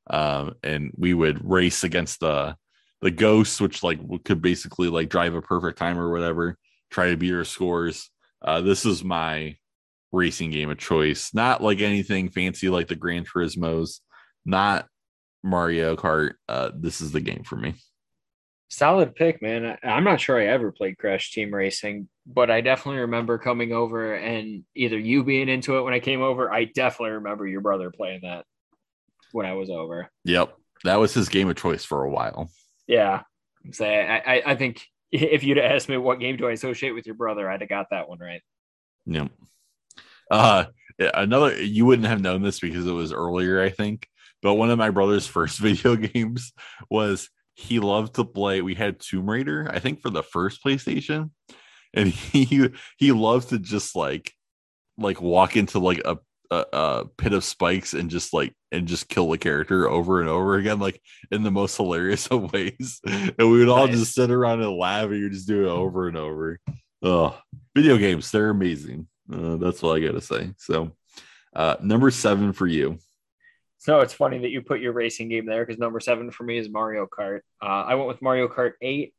Um, 0.09 0.55
and 0.63 0.93
we 0.97 1.15
would 1.15 1.49
race 1.49 1.85
against 1.85 2.21
the 2.21 2.57
the 3.03 3.11
ghosts, 3.11 3.61
which 3.61 3.83
like 3.83 4.01
could 4.25 4.41
basically 4.43 4.89
like 4.89 5.09
drive 5.09 5.35
a 5.35 5.43
perfect 5.43 5.79
time 5.79 5.99
or 5.99 6.11
whatever, 6.11 6.57
try 6.91 7.11
to 7.11 7.17
beat 7.17 7.35
our 7.35 7.45
scores. 7.45 8.11
Uh, 8.43 8.61
this 8.61 8.85
is 8.85 9.05
my 9.05 9.57
racing 10.13 10.51
game 10.51 10.71
of 10.71 10.79
choice, 10.79 11.35
not 11.35 11.63
like 11.63 11.81
anything 11.81 12.31
fancy 12.31 12.69
like 12.69 12.89
the 12.89 12.97
Gran 12.97 13.25
Turismos, 13.25 14.01
not 14.45 14.87
Mario 15.43 15.97
Kart. 15.97 16.35
Uh, 16.49 16.71
this 16.75 17.01
is 17.01 17.13
the 17.13 17.21
game 17.21 17.43
for 17.45 17.57
me. 17.57 17.75
Solid 18.69 19.15
pick, 19.15 19.41
man. 19.43 19.79
I- 19.83 19.89
I'm 19.89 20.05
not 20.05 20.21
sure 20.21 20.41
I 20.41 20.47
ever 20.47 20.73
played 20.73 20.99
Crash 20.99 21.33
Team 21.33 21.55
Racing, 21.55 22.09
but 22.27 22.51
I 22.51 22.61
definitely 22.61 23.03
remember 23.03 23.39
coming 23.39 23.73
over 23.73 24.15
and 24.15 24.65
either 24.75 24.99
you 24.99 25.23
being 25.23 25.49
into 25.49 25.79
it 25.79 25.83
when 25.83 25.95
I 25.95 26.01
came 26.01 26.23
over. 26.23 26.53
I 26.53 26.65
definitely 26.65 27.13
remember 27.13 27.47
your 27.47 27.61
brother 27.61 27.91
playing 27.91 28.21
that 28.23 28.45
when 29.33 29.47
I 29.47 29.53
was 29.53 29.71
over. 29.71 30.11
Yep, 30.25 30.57
that 30.85 30.97
was 30.97 31.15
his 31.15 31.29
game 31.29 31.49
of 31.49 31.57
choice 31.57 31.85
for 31.85 32.03
a 32.03 32.11
while. 32.11 32.51
Yeah. 32.87 33.23
So 33.73 33.85
I, 33.85 34.23
I, 34.27 34.43
I 34.47 34.55
think 34.57 34.85
if 35.13 35.45
you'd 35.45 35.59
asked 35.59 35.89
me 35.89 35.97
what 35.97 36.21
game 36.21 36.37
do 36.37 36.49
I 36.49 36.53
associate 36.53 36.93
with 36.93 37.07
your 37.07 37.15
brother, 37.15 37.49
I'd 37.49 37.61
have 37.61 37.71
got 37.71 37.91
that 37.91 38.09
one 38.09 38.19
right. 38.19 38.43
Yep. 39.07 39.31
Uh, 40.31 40.65
another 40.99 41.63
you 41.63 41.87
wouldn't 41.87 42.09
have 42.09 42.21
known 42.21 42.43
this 42.43 42.59
because 42.59 42.87
it 42.87 42.93
was 42.93 43.13
earlier, 43.13 43.63
I 43.63 43.71
think. 43.71 44.09
But 44.43 44.55
one 44.55 44.71
of 44.71 44.79
my 44.79 44.91
brother's 44.91 45.27
first 45.27 45.59
video 45.59 45.97
games 45.97 46.53
was 46.91 47.31
he 47.57 47.81
loved 47.81 48.15
to 48.17 48.25
play. 48.25 48.61
We 48.61 48.75
had 48.75 49.01
Tomb 49.01 49.29
Raider, 49.29 49.69
I 49.73 49.79
think, 49.79 50.03
for 50.03 50.11
the 50.11 50.23
first 50.23 50.63
PlayStation, 50.63 51.31
and 51.95 52.09
he 52.13 52.69
he 52.99 53.13
loved 53.13 53.49
to 53.49 53.59
just 53.59 53.97
like 53.97 54.33
like 54.99 55.21
walk 55.21 55.57
into 55.57 55.79
like 55.79 56.01
a, 56.05 56.19
a, 56.51 56.65
a 56.73 57.05
pit 57.19 57.33
of 57.33 57.45
spikes 57.45 57.95
and 57.95 58.11
just 58.11 58.33
like 58.35 58.55
and 58.73 58.87
just 58.87 59.09
kill 59.09 59.31
the 59.31 59.39
character 59.39 59.89
over 59.89 60.21
and 60.21 60.29
over 60.29 60.57
again, 60.57 60.79
like 60.79 61.01
in 61.31 61.43
the 61.43 61.51
most 61.51 61.77
hilarious 61.77 62.27
of 62.31 62.53
ways. 62.53 63.01
And 63.07 63.35
we 63.51 63.59
would 63.59 63.69
all 63.71 63.87
Nice. 63.87 63.99
just 63.99 64.15
sit 64.15 64.31
around 64.31 64.61
and 64.63 64.77
laugh, 64.77 65.07
and 65.07 65.17
you 65.19 65.31
just 65.31 65.49
do 65.49 65.65
it 65.67 65.71
over 65.71 66.09
and 66.09 66.17
over. 66.17 66.61
Oh, 67.03 67.39
video 67.75 67.97
games, 67.97 68.31
they're 68.31 68.51
amazing. 68.51 69.07
Uh, 69.33 69.57
that's 69.57 69.83
all 69.83 69.95
I 69.97 70.01
gotta 70.01 70.21
say. 70.21 70.51
So, 70.59 70.93
uh, 71.55 71.77
number 71.83 72.11
seven 72.11 72.53
for 72.53 72.67
you. 72.67 72.99
So 73.87 74.01
it's 74.01 74.13
funny 74.13 74.39
that 74.39 74.51
you 74.51 74.63
put 74.63 74.81
your 74.81 74.93
racing 74.93 75.29
game 75.29 75.47
there 75.47 75.65
because 75.65 75.79
number 75.79 76.01
seven 76.01 76.33
for 76.33 76.43
me 76.43 76.59
is 76.59 76.69
Mario 76.69 77.07
Kart. 77.07 77.43
Uh, 77.63 77.85
I 77.87 77.95
went 77.95 78.09
with 78.09 78.21
Mario 78.21 78.49
Kart 78.49 78.73
8, 78.83 79.15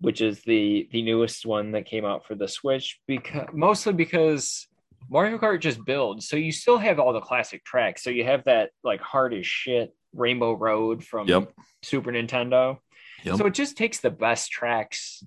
which 0.00 0.22
is 0.22 0.40
the 0.40 0.88
the 0.90 1.02
newest 1.02 1.44
one 1.44 1.72
that 1.72 1.84
came 1.84 2.06
out 2.06 2.26
for 2.26 2.34
the 2.34 2.48
Switch, 2.48 2.98
because 3.06 3.46
mostly 3.52 3.92
because 3.92 4.68
Mario 5.10 5.36
Kart 5.36 5.60
just 5.60 5.84
builds. 5.84 6.30
So 6.30 6.36
you 6.38 6.50
still 6.50 6.78
have 6.78 6.98
all 6.98 7.12
the 7.12 7.20
classic 7.20 7.62
tracks. 7.62 8.02
So 8.02 8.08
you 8.08 8.24
have 8.24 8.44
that 8.44 8.70
like 8.82 9.02
hard 9.02 9.34
as 9.34 9.46
shit 9.46 9.94
Rainbow 10.14 10.54
Road 10.54 11.04
from 11.04 11.28
Yep. 11.28 11.52
Super 11.82 12.10
Nintendo. 12.10 12.78
Yep. 13.24 13.36
So 13.36 13.44
it 13.44 13.52
just 13.52 13.76
takes 13.76 14.00
the 14.00 14.10
best 14.10 14.50
tracks 14.50 15.22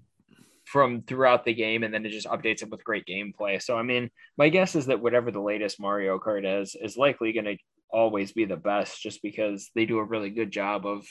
from 0.65 1.03
throughout 1.03 1.45
the 1.45 1.53
game 1.53 1.83
and 1.83 1.93
then 1.93 2.07
it 2.07 2.09
just 2.09 2.27
updates 2.27 2.63
it 2.63 2.71
with 2.71 2.83
great 2.83 3.05
gameplay. 3.05 3.61
So 3.61 3.77
I 3.77 3.83
mean, 3.83 4.09
my 4.35 4.49
guess 4.49 4.75
is 4.75 4.87
that 4.87 4.99
whatever 4.99 5.29
the 5.29 5.41
latest 5.41 5.79
Mario 5.79 6.17
Kart 6.17 6.63
is 6.63 6.75
is 6.81 6.97
likely 6.97 7.33
going 7.33 7.45
to 7.45 7.57
always 7.91 8.31
be 8.31 8.45
the 8.45 8.57
best 8.57 9.01
just 9.01 9.21
because 9.21 9.69
they 9.75 9.85
do 9.85 9.99
a 9.99 10.03
really 10.03 10.29
good 10.29 10.51
job 10.51 10.85
of 10.85 11.05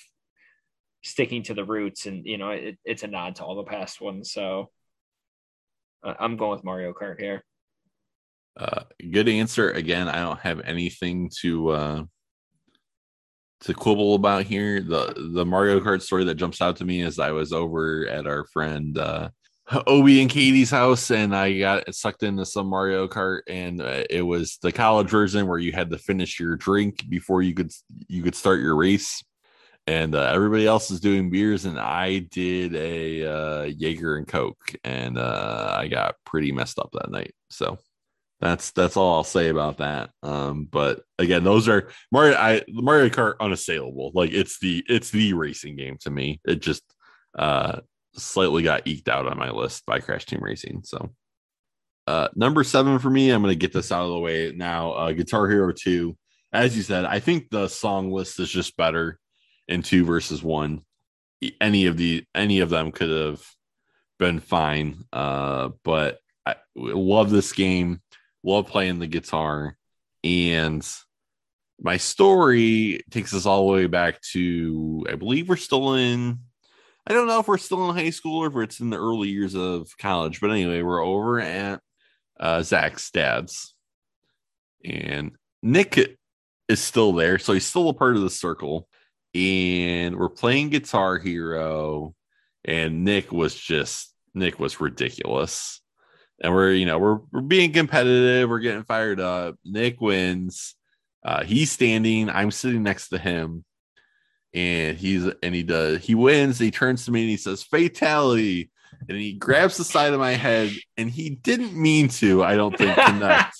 sticking 1.04 1.42
to 1.42 1.54
the 1.54 1.64
roots 1.64 2.06
and 2.06 2.26
you 2.26 2.38
know 2.38 2.50
it, 2.50 2.76
it's 2.84 3.02
a 3.02 3.06
nod 3.06 3.36
to 3.36 3.44
all 3.44 3.56
the 3.56 3.62
past 3.64 4.00
ones 4.00 4.32
so 4.32 4.70
uh, 6.04 6.14
i'm 6.18 6.36
going 6.36 6.50
with 6.52 6.64
mario 6.64 6.92
kart 6.92 7.20
here 7.20 7.42
Uh, 8.58 8.82
good 9.12 9.28
answer. 9.28 9.70
Again, 9.70 10.08
I 10.08 10.18
don't 10.18 10.40
have 10.40 10.60
anything 10.66 11.30
to 11.42 11.70
uh, 11.70 12.02
to 13.60 13.74
quibble 13.74 14.14
about 14.16 14.44
here. 14.46 14.80
the 14.82 15.14
The 15.34 15.46
Mario 15.46 15.78
Kart 15.78 16.02
story 16.02 16.24
that 16.24 16.34
jumps 16.34 16.60
out 16.60 16.76
to 16.76 16.84
me 16.84 17.02
is 17.02 17.18
I 17.18 17.30
was 17.30 17.52
over 17.52 18.08
at 18.08 18.26
our 18.26 18.44
friend 18.52 18.98
uh, 18.98 19.30
Obi 19.86 20.20
and 20.20 20.30
Katie's 20.30 20.70
house, 20.70 21.10
and 21.10 21.34
I 21.34 21.58
got 21.58 21.94
sucked 21.94 22.22
into 22.22 22.46
some 22.46 22.66
Mario 22.68 23.06
Kart, 23.06 23.40
and 23.48 23.80
uh, 23.82 24.04
it 24.08 24.22
was 24.22 24.58
the 24.62 24.72
college 24.72 25.10
version 25.10 25.46
where 25.46 25.58
you 25.58 25.72
had 25.72 25.90
to 25.90 25.98
finish 25.98 26.40
your 26.40 26.56
drink 26.56 27.08
before 27.08 27.42
you 27.42 27.54
could 27.54 27.70
you 28.06 28.22
could 28.22 28.34
start 28.34 28.60
your 28.60 28.76
race. 28.76 29.22
And 29.86 30.14
uh, 30.14 30.32
everybody 30.34 30.66
else 30.66 30.90
is 30.90 31.00
doing 31.00 31.30
beers, 31.30 31.64
and 31.64 31.78
I 31.78 32.18
did 32.18 32.74
a 32.74 33.24
uh, 33.24 33.62
Jaeger 33.64 34.16
and 34.16 34.28
Coke, 34.28 34.74
and 34.84 35.18
uh, 35.18 35.74
I 35.78 35.88
got 35.88 36.16
pretty 36.24 36.52
messed 36.52 36.78
up 36.78 36.90
that 36.92 37.10
night. 37.10 37.34
So 37.50 37.78
that's 38.40 38.70
that's 38.70 38.96
all 38.96 39.16
I'll 39.16 39.24
say 39.24 39.48
about 39.48 39.78
that. 39.78 40.10
Um, 40.22 40.66
but 40.70 41.02
again, 41.18 41.44
those 41.44 41.68
are 41.68 41.90
Mario. 42.12 42.36
I 42.36 42.62
Mario 42.68 43.08
Kart 43.08 43.34
unassailable. 43.40 44.12
Like 44.14 44.30
it's 44.32 44.58
the 44.60 44.84
it's 44.88 45.10
the 45.10 45.32
racing 45.34 45.76
game 45.76 45.98
to 46.02 46.10
me. 46.10 46.40
It 46.46 46.60
just 46.60 46.82
uh 47.38 47.80
slightly 48.14 48.62
got 48.62 48.86
eked 48.86 49.08
out 49.08 49.26
on 49.26 49.38
my 49.38 49.50
list 49.50 49.86
by 49.86 50.00
Crash 50.00 50.26
Team 50.26 50.40
Racing. 50.42 50.82
So 50.84 51.10
uh 52.06 52.28
number 52.34 52.64
seven 52.64 52.98
for 52.98 53.10
me, 53.10 53.30
I'm 53.30 53.42
gonna 53.42 53.54
get 53.54 53.72
this 53.72 53.92
out 53.92 54.04
of 54.04 54.10
the 54.10 54.18
way 54.18 54.52
now. 54.54 54.92
Uh 54.92 55.12
Guitar 55.12 55.48
Hero 55.48 55.72
2. 55.72 56.16
As 56.52 56.76
you 56.76 56.82
said, 56.82 57.04
I 57.04 57.20
think 57.20 57.50
the 57.50 57.68
song 57.68 58.10
list 58.10 58.40
is 58.40 58.50
just 58.50 58.76
better 58.76 59.18
in 59.66 59.82
two 59.82 60.04
versus 60.04 60.42
one. 60.42 60.80
Any 61.60 61.86
of 61.86 61.96
the 61.96 62.24
any 62.34 62.60
of 62.60 62.70
them 62.70 62.90
could 62.90 63.10
have 63.10 63.42
been 64.18 64.40
fine. 64.40 65.04
Uh, 65.12 65.70
but 65.84 66.18
I 66.44 66.56
love 66.74 67.30
this 67.30 67.52
game 67.52 68.00
love 68.44 68.66
playing 68.66 68.98
the 68.98 69.06
guitar. 69.06 69.76
And 70.24 70.86
my 71.80 71.96
story 71.96 73.02
takes 73.10 73.34
us 73.34 73.46
all 73.46 73.66
the 73.66 73.72
way 73.72 73.86
back 73.86 74.20
to, 74.32 75.06
I 75.10 75.14
believe 75.14 75.48
we're 75.48 75.56
still 75.56 75.94
in, 75.94 76.40
I 77.08 77.14
don't 77.14 77.26
know 77.26 77.40
if 77.40 77.48
we're 77.48 77.56
still 77.56 77.88
in 77.88 77.96
high 77.96 78.10
school 78.10 78.44
or 78.44 78.48
if 78.48 78.56
it's 78.68 78.80
in 78.80 78.90
the 78.90 78.98
early 78.98 79.30
years 79.30 79.54
of 79.54 79.96
college. 79.96 80.42
But 80.42 80.50
anyway, 80.50 80.82
we're 80.82 81.02
over 81.02 81.40
at 81.40 81.80
uh, 82.38 82.62
Zach's 82.62 83.10
dad's. 83.10 83.74
And 84.84 85.32
Nick 85.62 86.18
is 86.68 86.80
still 86.80 87.14
there. 87.14 87.38
So 87.38 87.54
he's 87.54 87.64
still 87.64 87.88
a 87.88 87.94
part 87.94 88.16
of 88.16 88.22
the 88.22 88.28
circle. 88.28 88.88
And 89.34 90.16
we're 90.16 90.28
playing 90.28 90.68
Guitar 90.68 91.18
Hero. 91.18 92.14
And 92.66 93.04
Nick 93.04 93.32
was 93.32 93.54
just, 93.54 94.14
Nick 94.34 94.60
was 94.60 94.78
ridiculous. 94.78 95.80
And 96.44 96.52
we're, 96.52 96.72
you 96.72 96.84
know, 96.84 96.98
we're, 96.98 97.20
we're 97.32 97.40
being 97.40 97.72
competitive. 97.72 98.50
We're 98.50 98.58
getting 98.58 98.84
fired 98.84 99.18
up. 99.18 99.56
Nick 99.64 100.02
wins. 100.02 100.74
Uh, 101.24 101.42
he's 101.42 101.72
standing. 101.72 102.28
I'm 102.28 102.50
sitting 102.50 102.82
next 102.82 103.08
to 103.08 103.18
him. 103.18 103.64
And 104.54 104.96
he's, 104.96 105.26
and 105.42 105.54
he 105.54 105.62
does, 105.62 106.02
he 106.02 106.14
wins. 106.14 106.58
He 106.58 106.70
turns 106.70 107.04
to 107.04 107.10
me 107.10 107.22
and 107.22 107.30
he 107.30 107.36
says, 107.36 107.62
Fatality. 107.62 108.70
And 109.08 109.16
he 109.16 109.34
grabs 109.34 109.76
the 109.76 109.84
side 109.84 110.12
of 110.12 110.18
my 110.18 110.32
head. 110.32 110.72
And 110.96 111.10
he 111.10 111.30
didn't 111.30 111.74
mean 111.74 112.08
to, 112.08 112.42
I 112.42 112.56
don't 112.56 112.76
think, 112.76 112.96
connect 113.06 113.54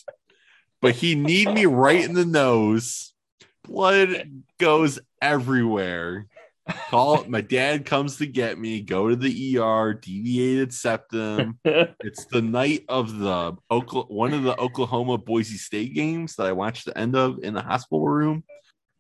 but 0.81 0.95
he 0.95 1.15
need 1.15 1.53
me 1.53 1.67
right 1.67 2.05
in 2.05 2.15
the 2.15 2.25
nose. 2.25 3.13
Blood 3.65 4.43
goes 4.59 4.99
everywhere. 5.21 6.27
Call 6.91 7.25
my 7.25 7.41
dad 7.41 7.87
comes 7.87 8.17
to 8.19 8.27
get 8.27 8.59
me. 8.59 8.83
Go 8.83 9.09
to 9.09 9.17
the 9.17 9.59
ER. 9.59 9.95
Deviated 9.95 10.73
septum. 10.73 11.59
it's 11.65 12.27
the 12.27 12.43
night 12.43 12.85
of 12.89 13.19
the 13.19 13.57
Oklahoma, 13.71 14.15
one 14.15 14.35
of 14.35 14.43
the 14.43 14.59
Oklahoma 14.59 15.17
Boise 15.17 15.57
State 15.57 15.95
games 15.95 16.37
that 16.37 16.47
I 16.47 16.53
watched 16.53 16.85
the 16.85 16.97
end 16.97 17.17
of 17.17 17.39
in 17.43 17.55
the 17.55 17.63
hospital 17.63 18.07
room. 18.07 18.45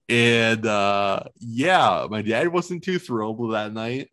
And 0.08 0.64
uh, 0.64 1.24
yeah, 1.38 2.06
my 2.10 2.22
dad 2.22 2.48
wasn't 2.48 2.82
too 2.82 2.98
thrilled 2.98 3.38
with 3.38 3.52
that 3.52 3.72
night. 3.72 4.10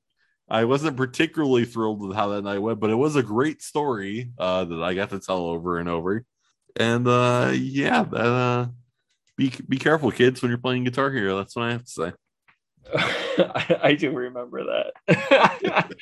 I 0.50 0.66
wasn't 0.66 0.98
particularly 0.98 1.66
thrilled 1.66 2.02
with 2.02 2.16
how 2.16 2.30
that 2.30 2.44
night 2.44 2.60
went, 2.60 2.80
but 2.80 2.92
it 2.92 2.96
was 2.96 3.16
a 3.16 3.24
great 3.24 3.62
story 3.62 4.32
uh, 4.38 4.66
that 4.66 4.84
I 4.84 4.94
got 4.94 5.10
to 5.12 5.20
tell 5.20 5.46
over 5.46 5.80
and 5.80 5.90
over. 5.90 6.24
And 6.76 7.08
uh, 7.08 7.52
yeah, 7.56 8.04
that, 8.04 8.20
uh, 8.20 8.68
be 9.38 9.54
be 9.68 9.78
careful, 9.78 10.12
kids, 10.12 10.42
when 10.42 10.50
you're 10.50 10.58
playing 10.58 10.84
Guitar 10.84 11.12
Hero. 11.12 11.38
That's 11.38 11.56
what 11.56 11.66
I 11.66 11.72
have 11.72 11.86
to 11.86 11.90
say. 11.90 12.14
I, 12.96 13.80
I 13.84 13.94
do 13.96 14.12
remember 14.12 14.64
that. 14.64 15.92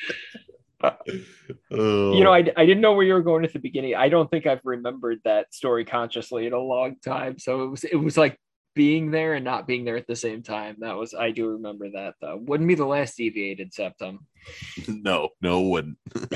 Oh. 1.72 2.14
you 2.14 2.26
know, 2.26 2.34
I, 2.34 2.40
I 2.58 2.66
didn't 2.66 2.82
know 2.82 2.92
where 2.92 3.06
you 3.06 3.14
were 3.14 3.22
going 3.22 3.46
at 3.46 3.54
the 3.54 3.60
beginning. 3.60 3.96
I 3.96 4.10
don't 4.10 4.30
think 4.30 4.46
I've 4.46 4.60
remembered 4.66 5.20
that 5.24 5.54
story 5.54 5.86
consciously 5.86 6.46
in 6.46 6.52
a 6.52 6.60
long 6.60 6.98
time. 6.98 7.40
So 7.40 7.64
it 7.64 7.68
was 7.70 7.84
it 7.86 7.96
was 7.96 8.18
like 8.18 8.38
being 8.76 9.12
there 9.12 9.34
and 9.34 9.46
not 9.46 9.68
being 9.68 9.86
there 9.86 9.98
at 9.98 10.08
the 10.08 10.16
same 10.16 10.44
time. 10.44 10.78
That 10.80 10.96
was 10.98 11.14
I 11.14 11.32
do 11.32 11.50
remember 11.50 11.90
that 11.92 12.16
though. 12.22 12.38
Wouldn't 12.38 12.68
be 12.68 12.76
the 12.76 12.86
last 12.86 13.18
deviated 13.18 13.74
septum. 13.74 14.28
no, 14.88 15.30
no, 15.42 15.62
wouldn't. 15.62 15.98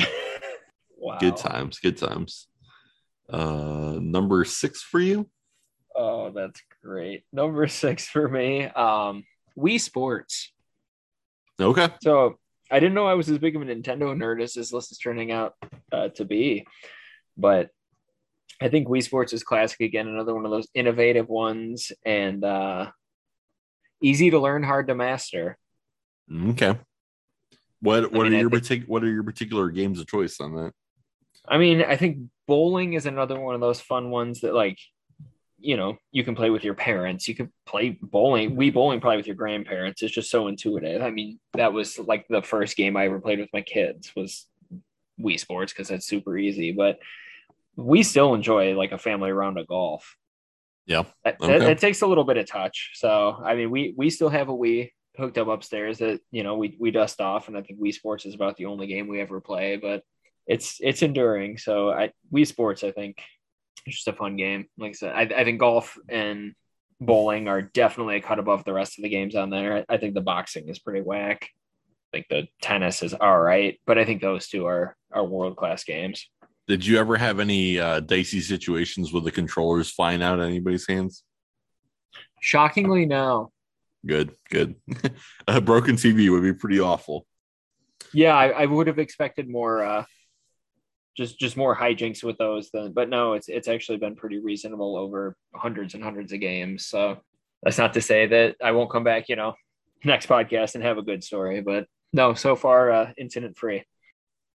Wow. 0.99 1.17
Good 1.19 1.37
times, 1.37 1.79
good 1.79 1.97
times. 1.97 2.47
Uh, 3.29 3.97
number 4.01 4.43
six 4.43 4.81
for 4.81 4.99
you. 4.99 5.29
Oh, 5.95 6.31
that's 6.31 6.61
great. 6.83 7.23
Number 7.31 7.67
six 7.67 8.07
for 8.07 8.27
me. 8.27 8.65
Um, 8.65 9.23
Wii 9.57 9.79
Sports. 9.79 10.51
Okay. 11.59 11.89
So 12.01 12.37
I 12.69 12.79
didn't 12.79 12.95
know 12.95 13.07
I 13.07 13.13
was 13.13 13.29
as 13.29 13.37
big 13.37 13.55
of 13.55 13.61
a 13.61 13.65
Nintendo 13.65 14.15
nerd 14.15 14.41
as 14.41 14.53
this 14.53 14.73
list 14.73 14.91
is 14.91 14.97
turning 14.97 15.31
out 15.31 15.53
uh, 15.91 16.09
to 16.09 16.25
be, 16.25 16.65
but 17.37 17.69
I 18.61 18.69
think 18.69 18.87
Wii 18.87 19.03
Sports 19.03 19.33
is 19.33 19.43
classic 19.43 19.81
again. 19.81 20.07
Another 20.07 20.33
one 20.33 20.45
of 20.45 20.51
those 20.51 20.67
innovative 20.73 21.29
ones 21.29 21.91
and 22.05 22.43
uh, 22.43 22.89
easy 24.01 24.31
to 24.31 24.39
learn, 24.39 24.63
hard 24.63 24.87
to 24.87 24.95
master. 24.95 25.57
Okay. 26.31 26.75
What 27.81 28.11
what 28.11 28.23
mean, 28.23 28.33
are 28.33 28.37
I 28.37 28.39
your 28.39 28.49
partic- 28.49 28.87
what 28.87 29.03
are 29.03 29.11
your 29.11 29.23
particular 29.23 29.69
games 29.69 29.99
of 29.99 30.07
choice 30.07 30.39
on 30.39 30.55
that? 30.55 30.73
I 31.47 31.57
mean, 31.57 31.83
I 31.83 31.95
think 31.95 32.29
bowling 32.47 32.93
is 32.93 33.05
another 33.05 33.39
one 33.39 33.55
of 33.55 33.61
those 33.61 33.79
fun 33.79 34.09
ones 34.09 34.41
that 34.41 34.53
like 34.53 34.79
you 35.59 35.75
know 35.75 35.97
you 36.11 36.23
can 36.23 36.35
play 36.35 36.49
with 36.49 36.63
your 36.63 36.75
parents 36.75 37.27
you 37.27 37.35
could 37.35 37.49
play 37.65 37.97
bowling 38.01 38.55
Wii 38.55 38.73
bowling 38.73 38.99
probably 38.99 39.17
with 39.17 39.27
your 39.27 39.35
grandparents 39.35 40.03
it's 40.03 40.13
just 40.13 40.29
so 40.29 40.47
intuitive 40.47 41.01
i 41.01 41.09
mean 41.09 41.39
that 41.53 41.73
was 41.73 41.97
like 41.97 42.27
the 42.29 42.41
first 42.41 42.77
game 42.77 42.95
i 42.95 43.05
ever 43.05 43.19
played 43.19 43.39
with 43.39 43.49
my 43.53 43.61
kids 43.61 44.11
was 44.15 44.45
wii 45.19 45.39
sports 45.39 45.73
because 45.73 45.87
that's 45.87 46.05
super 46.05 46.37
easy 46.37 46.71
but 46.71 46.99
we 47.77 48.03
still 48.03 48.33
enjoy 48.33 48.75
like 48.75 48.91
a 48.91 48.97
family 48.97 49.31
round 49.31 49.57
of 49.57 49.67
golf. 49.67 50.17
Yeah. 50.85 51.03
That- 51.23 51.39
that- 51.39 51.49
Okay. 51.61 51.71
it 51.71 51.77
takes 51.77 52.01
a 52.01 52.07
little 52.07 52.23
bit 52.25 52.37
of 52.37 52.47
touch. 52.47 52.91
So 52.95 53.37
i 53.43 53.55
mean 53.55 53.69
we 53.69 53.93
we 53.95 54.09
still 54.09 54.29
have 54.29 54.49
a 54.49 54.53
wii 54.53 54.91
hooked 55.17 55.37
up 55.37 55.47
upstairs 55.47 55.99
that 55.99 56.19
you 56.31 56.43
know 56.43 56.55
we 56.57 56.75
we 56.79 56.91
dust 56.91 57.19
off 57.21 57.47
and 57.47 57.57
i 57.57 57.61
think 57.61 57.79
wii 57.79 57.91
sports 57.93 58.25
is 58.27 58.35
about 58.35 58.55
the 58.57 58.65
only 58.67 58.85
game 58.85 59.07
we 59.07 59.19
ever 59.19 59.41
play 59.41 59.75
but 59.75 60.03
it's 60.45 60.77
it's 60.79 61.01
enduring. 61.01 61.57
So 61.57 61.89
i 61.91 62.11
wii 62.33 62.45
sports 62.47 62.83
i 62.83 62.91
think 62.91 63.21
it's 63.85 63.95
just 63.97 64.07
a 64.07 64.13
fun 64.13 64.35
game. 64.37 64.67
Like 64.77 64.89
i 64.89 64.93
said 64.93 65.11
i, 65.15 65.21
I 65.21 65.43
think 65.43 65.59
golf 65.59 65.97
and 66.09 66.53
bowling 66.99 67.47
are 67.47 67.61
definitely 67.61 68.15
a 68.17 68.21
cut 68.21 68.39
above 68.39 68.63
the 68.63 68.73
rest 68.73 68.97
of 68.97 69.03
the 69.03 69.09
games 69.09 69.35
on 69.35 69.49
there. 69.51 69.77
I, 69.89 69.95
I 69.95 69.97
think 69.97 70.13
the 70.15 70.21
boxing 70.21 70.67
is 70.67 70.79
pretty 70.79 71.01
whack. 71.01 71.49
I 72.13 72.17
think 72.17 72.27
the 72.29 72.47
tennis 72.61 73.03
is 73.03 73.13
all 73.13 73.39
right 73.39 73.79
but 73.85 73.97
i 73.97 74.05
think 74.05 74.21
those 74.21 74.47
two 74.47 74.65
are 74.65 74.95
are 75.11 75.25
world 75.25 75.57
class 75.57 75.83
games 75.83 76.29
Did 76.67 76.85
you 76.85 76.99
ever 76.99 77.15
have 77.15 77.39
any 77.39 77.79
uh, 77.79 78.01
dicey 78.01 78.41
situations 78.41 79.13
with 79.13 79.23
the 79.23 79.31
controllers 79.31 79.89
flying 79.89 80.21
out 80.21 80.39
of 80.39 80.45
anybody's 80.45 80.87
hands? 80.87 81.23
shockingly 82.41 83.05
no 83.05 83.51
Good, 84.05 84.31
good. 84.51 84.75
a 85.47 85.59
broken 85.59 85.95
TV 85.95 86.29
would 86.29 86.43
be 86.43 86.53
pretty 86.53 86.79
awful. 86.79 87.25
yeah 88.13 88.35
i, 88.35 88.49
I 88.49 88.65
would 88.65 88.87
have 88.87 88.99
expected 88.99 89.49
more 89.49 89.83
uh 89.83 90.05
just 91.17 91.39
just 91.39 91.57
more 91.57 91.75
hijinks 91.75 92.23
with 92.23 92.37
those 92.37 92.69
than 92.69 92.93
but 92.93 93.09
no 93.09 93.33
it's 93.33 93.49
it's 93.49 93.67
actually 93.67 93.97
been 93.97 94.15
pretty 94.15 94.37
reasonable 94.39 94.95
over 94.95 95.35
hundreds 95.55 95.95
and 95.95 96.03
hundreds 96.03 96.31
of 96.31 96.39
games 96.39 96.85
so 96.85 97.17
that's 97.63 97.79
not 97.79 97.93
to 97.95 98.01
say 98.01 98.27
that 98.27 98.55
i 98.63 98.71
won't 98.71 98.91
come 98.91 99.03
back 99.03 99.29
you 99.29 99.35
know 99.35 99.55
next 100.05 100.27
podcast 100.29 100.75
and 100.75 100.83
have 100.83 100.99
a 100.99 101.01
good 101.01 101.23
story 101.23 101.59
but 101.61 101.87
no 102.13 102.35
so 102.35 102.55
far 102.55 102.91
uh 102.91 103.11
incident 103.17 103.57
free 103.57 103.83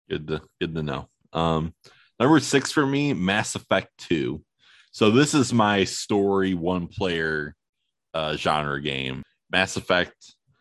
Good 0.09 0.27
to 0.27 0.41
good 0.59 0.75
to 0.75 0.83
know. 0.83 1.07
Um, 1.33 1.73
number 2.19 2.39
six 2.39 2.71
for 2.71 2.85
me, 2.85 3.13
Mass 3.13 3.55
Effect 3.55 3.89
Two. 3.97 4.43
So 4.91 5.11
this 5.11 5.33
is 5.33 5.53
my 5.53 5.83
story 5.83 6.53
one 6.53 6.87
player 6.87 7.55
uh, 8.13 8.35
genre 8.35 8.81
game. 8.81 9.23
Mass 9.51 9.77
Effect 9.77 10.13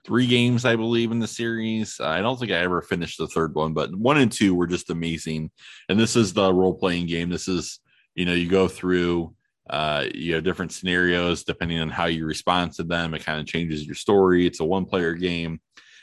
three 0.07 0.27
games, 0.27 0.65
I 0.65 0.77
believe, 0.77 1.13
in 1.13 1.19
the 1.19 1.29
series. 1.29 2.01
I 2.01 2.21
don't 2.21 2.39
think 2.39 2.51
I 2.51 2.57
ever 2.57 2.81
finished 2.81 3.19
the 3.19 3.27
third 3.27 3.55
one, 3.55 3.75
but 3.75 3.95
one 3.95 4.19
and 4.19 4.33
two 4.33 4.55
were 4.55 4.67
just 4.67 4.91
amazing. 4.91 5.51
And 5.89 5.99
this 5.99 6.17
is 6.17 6.33
the 6.33 6.53
role 6.53 6.75
playing 6.75 7.07
game. 7.07 7.29
This 7.29 7.49
is 7.49 7.81
you 8.15 8.25
know 8.25 8.35
you 8.35 8.49
go 8.49 8.69
through. 8.69 9.35
Uh, 9.69 10.07
you 10.15 10.35
have 10.35 10.45
different 10.45 10.73
scenarios 10.73 11.45
depending 11.45 11.79
on 11.79 11.91
how 11.91 12.07
you 12.07 12.25
respond 12.25 12.73
to 12.73 12.83
them. 12.83 13.13
It 13.13 13.25
kind 13.25 13.39
of 13.39 13.47
changes 13.47 13.85
your 13.85 13.95
story. 13.95 14.47
It's 14.47 14.61
a 14.61 14.65
one 14.65 14.87
player 14.87 15.13
game. 15.13 15.61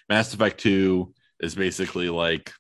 Mass 0.08 0.32
Effect 0.34 0.60
2 0.60 1.12
is 1.40 1.56
basically 1.56 2.10
like 2.10 2.52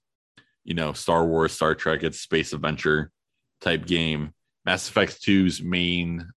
you 0.65 0.73
know, 0.73 0.91
Star 0.93 1.25
Wars, 1.25 1.53
Star 1.53 1.75
Trek, 1.75 2.03
it's 2.03 2.19
space 2.19 2.51
adventure 2.51 3.11
type 3.61 3.85
game. 3.85 4.33
Mass 4.65 4.89
Effect 4.89 5.21
2's 5.21 5.61
main, 5.61 6.27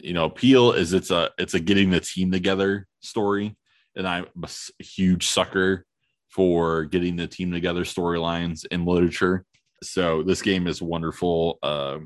you 0.00 0.12
know, 0.12 0.26
appeal 0.26 0.72
is 0.72 0.92
it's 0.92 1.10
a 1.10 1.30
it's 1.38 1.54
a 1.54 1.60
getting 1.60 1.90
the 1.90 2.00
team 2.00 2.30
together 2.30 2.86
story. 3.00 3.56
And 3.96 4.06
I'm 4.06 4.26
a 4.44 4.82
huge 4.82 5.26
sucker 5.26 5.86
for 6.28 6.84
getting 6.84 7.16
the 7.16 7.26
team 7.26 7.50
together 7.50 7.84
storylines 7.84 8.64
in 8.70 8.84
literature. 8.84 9.44
So 9.82 10.22
this 10.22 10.42
game 10.42 10.66
is 10.66 10.82
wonderful. 10.82 11.58
Uh, 11.62 11.98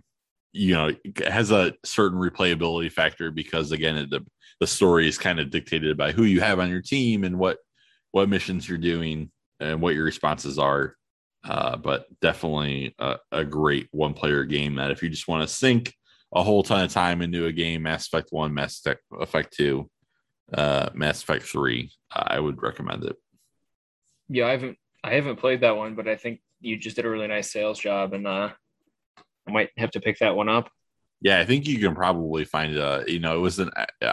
you 0.52 0.74
know, 0.74 0.92
it 1.04 1.28
has 1.28 1.50
a 1.50 1.74
certain 1.84 2.18
replayability 2.18 2.90
factor 2.90 3.32
because 3.32 3.72
again, 3.72 3.96
it, 3.96 4.10
the 4.10 4.24
the 4.60 4.66
story 4.68 5.08
is 5.08 5.18
kind 5.18 5.40
of 5.40 5.50
dictated 5.50 5.96
by 5.96 6.12
who 6.12 6.22
you 6.22 6.40
have 6.40 6.60
on 6.60 6.70
your 6.70 6.80
team 6.80 7.24
and 7.24 7.36
what 7.36 7.58
what 8.12 8.28
missions 8.28 8.68
you're 8.68 8.78
doing 8.78 9.32
and 9.58 9.80
what 9.80 9.96
your 9.96 10.04
responses 10.04 10.56
are 10.56 10.94
uh, 11.44 11.76
but 11.76 12.06
definitely 12.20 12.94
a, 12.98 13.16
a 13.32 13.44
great 13.44 13.88
one 13.90 14.14
player 14.14 14.44
game 14.44 14.76
that 14.76 14.90
if 14.90 15.02
you 15.02 15.08
just 15.08 15.28
want 15.28 15.46
to 15.46 15.54
sink 15.54 15.94
a 16.34 16.42
whole 16.42 16.62
ton 16.62 16.84
of 16.84 16.92
time 16.92 17.22
into 17.22 17.46
a 17.46 17.52
game, 17.52 17.82
Mass 17.82 18.06
Effect 18.06 18.28
1, 18.30 18.52
Mass 18.52 18.78
Effect, 18.78 19.02
Effect 19.20 19.54
2, 19.56 19.88
uh, 20.54 20.88
Mass 20.94 21.22
Effect 21.22 21.44
3, 21.44 21.90
I 22.12 22.40
would 22.40 22.62
recommend 22.62 23.04
it. 23.04 23.16
yeah 24.28 24.46
i 24.46 24.50
haven't 24.52 24.78
i 25.02 25.14
haven't 25.14 25.36
played 25.36 25.60
that 25.60 25.76
one 25.76 25.94
but 25.94 26.08
i 26.08 26.16
think 26.16 26.40
you 26.60 26.76
just 26.78 26.96
did 26.96 27.04
a 27.04 27.10
really 27.10 27.26
nice 27.28 27.52
sales 27.52 27.78
job 27.78 28.14
and 28.14 28.26
uh 28.26 28.48
i 29.46 29.50
might 29.52 29.68
have 29.76 29.90
to 29.90 30.00
pick 30.00 30.18
that 30.20 30.34
one 30.36 30.48
up 30.48 30.70
Yeah, 31.20 31.40
I 31.40 31.46
think 31.46 31.66
you 31.66 31.78
can 31.78 31.94
probably 31.94 32.44
find 32.44 32.76
a, 32.76 33.04
you 33.06 33.18
know, 33.18 33.34
it 33.36 33.40
was 33.40 33.58
an, 33.58 33.70
uh, 33.76 34.12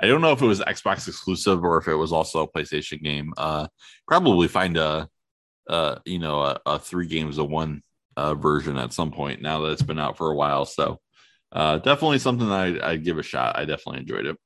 I 0.00 0.06
don't 0.08 0.20
know 0.20 0.32
if 0.32 0.42
it 0.42 0.46
was 0.46 0.60
Xbox 0.60 1.06
exclusive 1.06 1.62
or 1.62 1.78
if 1.78 1.86
it 1.86 1.94
was 1.94 2.12
also 2.12 2.42
a 2.42 2.48
PlayStation 2.50 3.00
game. 3.02 3.32
Uh, 3.36 3.68
probably 4.08 4.48
find 4.48 4.76
a, 4.76 5.08
uh, 5.70 6.00
you 6.04 6.18
know, 6.18 6.42
a, 6.42 6.60
a 6.66 6.78
three 6.78 7.06
games 7.06 7.38
of 7.38 7.48
one 7.48 7.82
uh, 8.16 8.34
version 8.34 8.76
at 8.76 8.92
some 8.92 9.12
point 9.12 9.40
now 9.40 9.60
that 9.60 9.72
it's 9.72 9.82
been 9.82 9.98
out 9.98 10.18
for 10.18 10.30
a 10.30 10.34
while. 10.34 10.64
So 10.64 10.98
uh, 11.52 11.78
definitely 11.78 12.18
something 12.18 12.50
I'd, 12.50 12.80
I'd 12.80 13.04
give 13.04 13.18
a 13.18 13.22
shot. 13.22 13.56
I 13.56 13.64
definitely 13.64 14.00
enjoyed 14.00 14.26
it. 14.26 14.36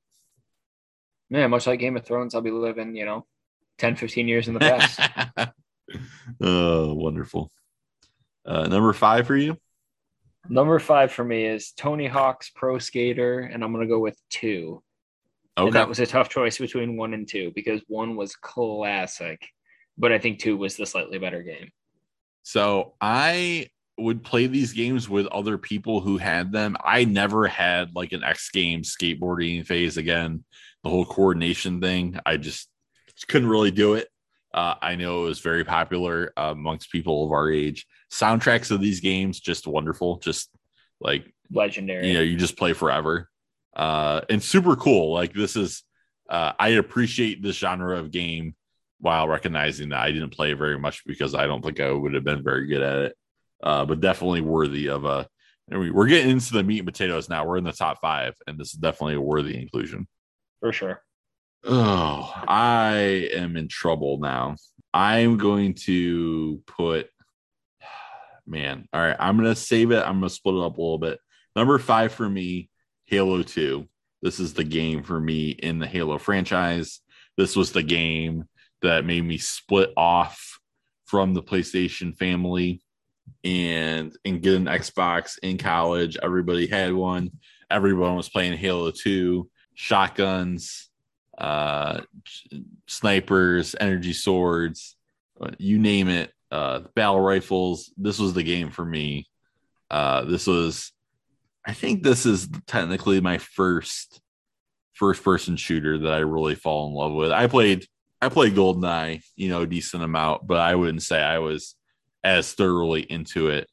Yeah, 1.31 1.47
much 1.47 1.67
like 1.67 1.81
Game 1.81 1.97
of 1.97 2.05
Thrones, 2.05 2.35
I'll 2.35 2.43
be 2.43 2.51
living, 2.51 2.95
you 2.95 3.07
know, 3.07 3.27
10, 3.79 3.97
15 3.97 4.29
years 4.29 4.49
in 4.49 4.55
the 4.55 4.61
past. 4.61 5.01
oh, 6.41 6.95
wonderful. 6.95 7.51
Uh, 8.47 8.67
number 8.69 8.93
five 8.93 9.27
for 9.27 9.37
you? 9.37 9.57
Number 10.49 10.79
five 10.79 11.11
for 11.11 11.25
me 11.25 11.47
is 11.47 11.73
Tony 11.73 12.07
Hawk's 12.07 12.51
Pro 12.51 12.79
Skater, 12.79 13.41
and 13.41 13.65
I'm 13.65 13.73
going 13.73 13.87
to 13.87 13.93
go 13.93 13.99
with 13.99 14.21
two. 14.29 14.83
Okay. 15.57 15.69
And 15.69 15.75
that 15.75 15.89
was 15.89 16.01
a 16.01 16.07
tough 16.07 16.29
choice 16.29 16.59
between 16.59 16.97
one 16.99 17.15
and 17.15 17.27
two 17.27 17.51
because 17.55 17.81
one 17.89 18.17
was 18.17 18.37
classic, 18.37 19.41
but 19.97 20.13
I 20.13 20.19
think 20.19 20.39
two 20.39 20.57
was 20.57 20.77
the 20.77 20.87
slightly 20.87 21.19
better 21.19 21.43
game. 21.43 21.71
So 22.43 22.95
I 23.01 23.69
would 23.99 24.25
play 24.25 24.47
these 24.47 24.73
games 24.73 25.09
with 25.09 25.27
other 25.29 25.57
people 25.57 26.01
who 26.01 26.19
had 26.19 26.53
them. 26.53 26.77
I 26.85 27.05
never 27.05 27.47
had 27.47 27.95
like 27.95 28.13
an 28.13 28.25
X 28.25 28.51
Games 28.51 28.95
skateboarding 28.95 29.65
phase 29.65 29.97
again. 29.97 30.45
The 30.83 30.91
whole 30.91 31.05
coordination 31.05 31.81
thing, 31.81 32.19
I 32.27 32.37
just, 32.37 32.69
just 33.15 33.29
couldn't 33.29 33.49
really 33.49 33.71
do 33.71 33.95
it. 33.95 34.09
Uh, 34.53 34.75
I 34.81 34.97
know 34.97 35.25
it 35.25 35.29
was 35.29 35.41
very 35.41 35.65
popular 35.65 36.33
uh, 36.37 36.51
amongst 36.53 36.93
people 36.93 37.25
of 37.25 37.33
our 37.33 37.51
age. 37.51 37.87
Soundtracks 38.11 38.71
of 38.71 38.81
these 38.81 39.01
games 39.01 39.41
just 39.41 39.67
wonderful, 39.67 40.19
just 40.19 40.51
like 41.01 41.33
Legendary. 41.51 42.09
you 42.09 42.15
know, 42.15 42.21
you 42.21 42.37
just 42.37 42.57
play 42.57 42.73
forever. 42.73 43.29
Uh, 43.75 44.21
and 44.29 44.43
super 44.43 44.77
cool. 44.77 45.13
Like 45.13 45.33
this 45.33 45.57
is, 45.57 45.83
uh, 46.29 46.53
I 46.59 46.71
appreciate 46.71 47.43
this 47.43 47.57
genre 47.57 47.99
of 47.99 48.11
game 48.11 48.55
while 49.01 49.29
recognizing 49.29 49.91
that 49.91 50.01
I 50.01 50.13
didn't 50.13 50.31
play 50.31 50.55
very 50.55 50.79
much 50.79 51.05
because 51.05 51.35
I 51.35 51.47
don't 51.47 51.63
think 51.63 51.81
I 51.81 51.91
would 51.91 52.15
have 52.15 52.25
been 52.25 52.43
very 52.43 52.67
good 52.67 52.83
at 52.83 52.99
it. 52.99 53.17
Uh, 53.63 53.85
but 53.85 54.01
definitely 54.01 54.43
worthy 54.43 54.89
of 54.89 55.05
a. 55.05 55.27
we're 55.71 56.07
getting 56.07 56.31
into 56.31 56.53
the 56.53 56.63
meat 56.63 56.81
and 56.81 56.87
potatoes 56.87 57.29
now. 57.29 57.47
We're 57.47 57.57
in 57.57 57.65
the 57.65 57.73
top 57.73 58.01
five, 58.01 58.35
and 58.47 58.59
this 58.59 58.69
is 58.69 58.79
definitely 58.79 59.15
a 59.15 59.21
worthy 59.21 59.61
inclusion. 59.61 60.07
For 60.61 60.73
sure. 60.73 61.01
Oh, 61.65 62.31
I 62.47 63.29
am 63.33 63.57
in 63.57 63.69
trouble 63.69 64.19
now. 64.19 64.57
I'm 64.93 65.39
going 65.39 65.75
to 65.85 66.63
put, 66.67 67.09
man. 68.47 68.87
All 68.93 69.01
right, 69.01 69.17
I'm 69.19 69.37
gonna 69.37 69.57
save 69.57 69.91
it. 69.91 70.05
I'm 70.07 70.21
gonna 70.21 70.29
split 70.29 70.57
it 70.57 70.63
up 70.63 70.77
a 70.77 70.81
little 70.83 70.99
bit. 70.99 71.19
Number 71.57 71.79
five 71.79 72.13
for 72.13 72.29
me, 72.29 72.69
Halo 73.07 73.43
2. 73.43 73.89
This 74.23 74.41
is 74.41 74.55
the 74.55 74.65
game 74.65 75.03
for 75.03 75.21
me 75.21 75.51
in 75.51 75.79
the 75.79 75.87
Halo 75.87 76.19
franchise. 76.19 77.01
This 77.37 77.57
was 77.57 77.73
the 77.73 77.83
game 77.83 78.45
that 78.85 79.05
made 79.05 79.25
me 79.25 79.39
split 79.39 79.91
off 79.97 80.61
from 81.07 81.35
the 81.35 81.43
PlayStation 81.43 82.17
family 82.17 82.83
and 83.43 84.17
and 84.25 84.43
get 84.43 84.55
an 84.55 84.67
Xbox 84.67 85.39
in 85.43 85.59
college. 85.59 86.17
Everybody 86.23 86.67
had 86.67 86.93
one. 86.93 87.31
Everyone 87.71 88.17
was 88.17 88.29
playing 88.29 88.57
Halo 88.59 88.91
2, 88.91 89.49
shotguns, 89.75 90.91
uh 91.39 92.03
snipers, 92.87 93.75
energy 93.81 94.13
swords, 94.13 94.97
you 95.59 95.79
name 95.79 96.09
it, 96.09 96.33
uh 96.51 96.81
battle 96.95 97.21
rifles. 97.21 97.93
This 97.97 98.19
was 98.19 98.35
the 98.35 98.43
game 98.43 98.71
for 98.71 98.85
me. 98.85 99.27
Uh 99.91 100.25
this 100.25 100.47
was 100.47 100.93
I 101.67 101.73
think 101.73 102.03
this 102.03 102.27
is 102.27 102.49
technically 102.67 103.21
my 103.21 103.39
first 103.39 104.21
first 104.93 105.25
person 105.25 105.57
shooter 105.57 105.99
that 105.99 106.13
I 106.13 106.19
really 106.19 106.55
fall 106.55 106.89
in 106.89 106.95
love 106.95 107.13
with. 107.13 107.33
I 107.33 107.47
played 107.47 107.87
I 108.21 108.29
played 108.29 108.55
GoldenEye, 108.55 109.23
you 109.37 109.49
know, 109.49 109.63
a 109.63 109.67
decent 109.67 110.03
amount, 110.03 110.47
but 110.47 110.59
I 110.59 110.75
wouldn't 110.75 111.03
say 111.03 111.21
I 111.21 111.39
was 111.39 111.75
as 112.23 112.53
thoroughly 112.53 113.03
into 113.03 113.49
it 113.49 113.69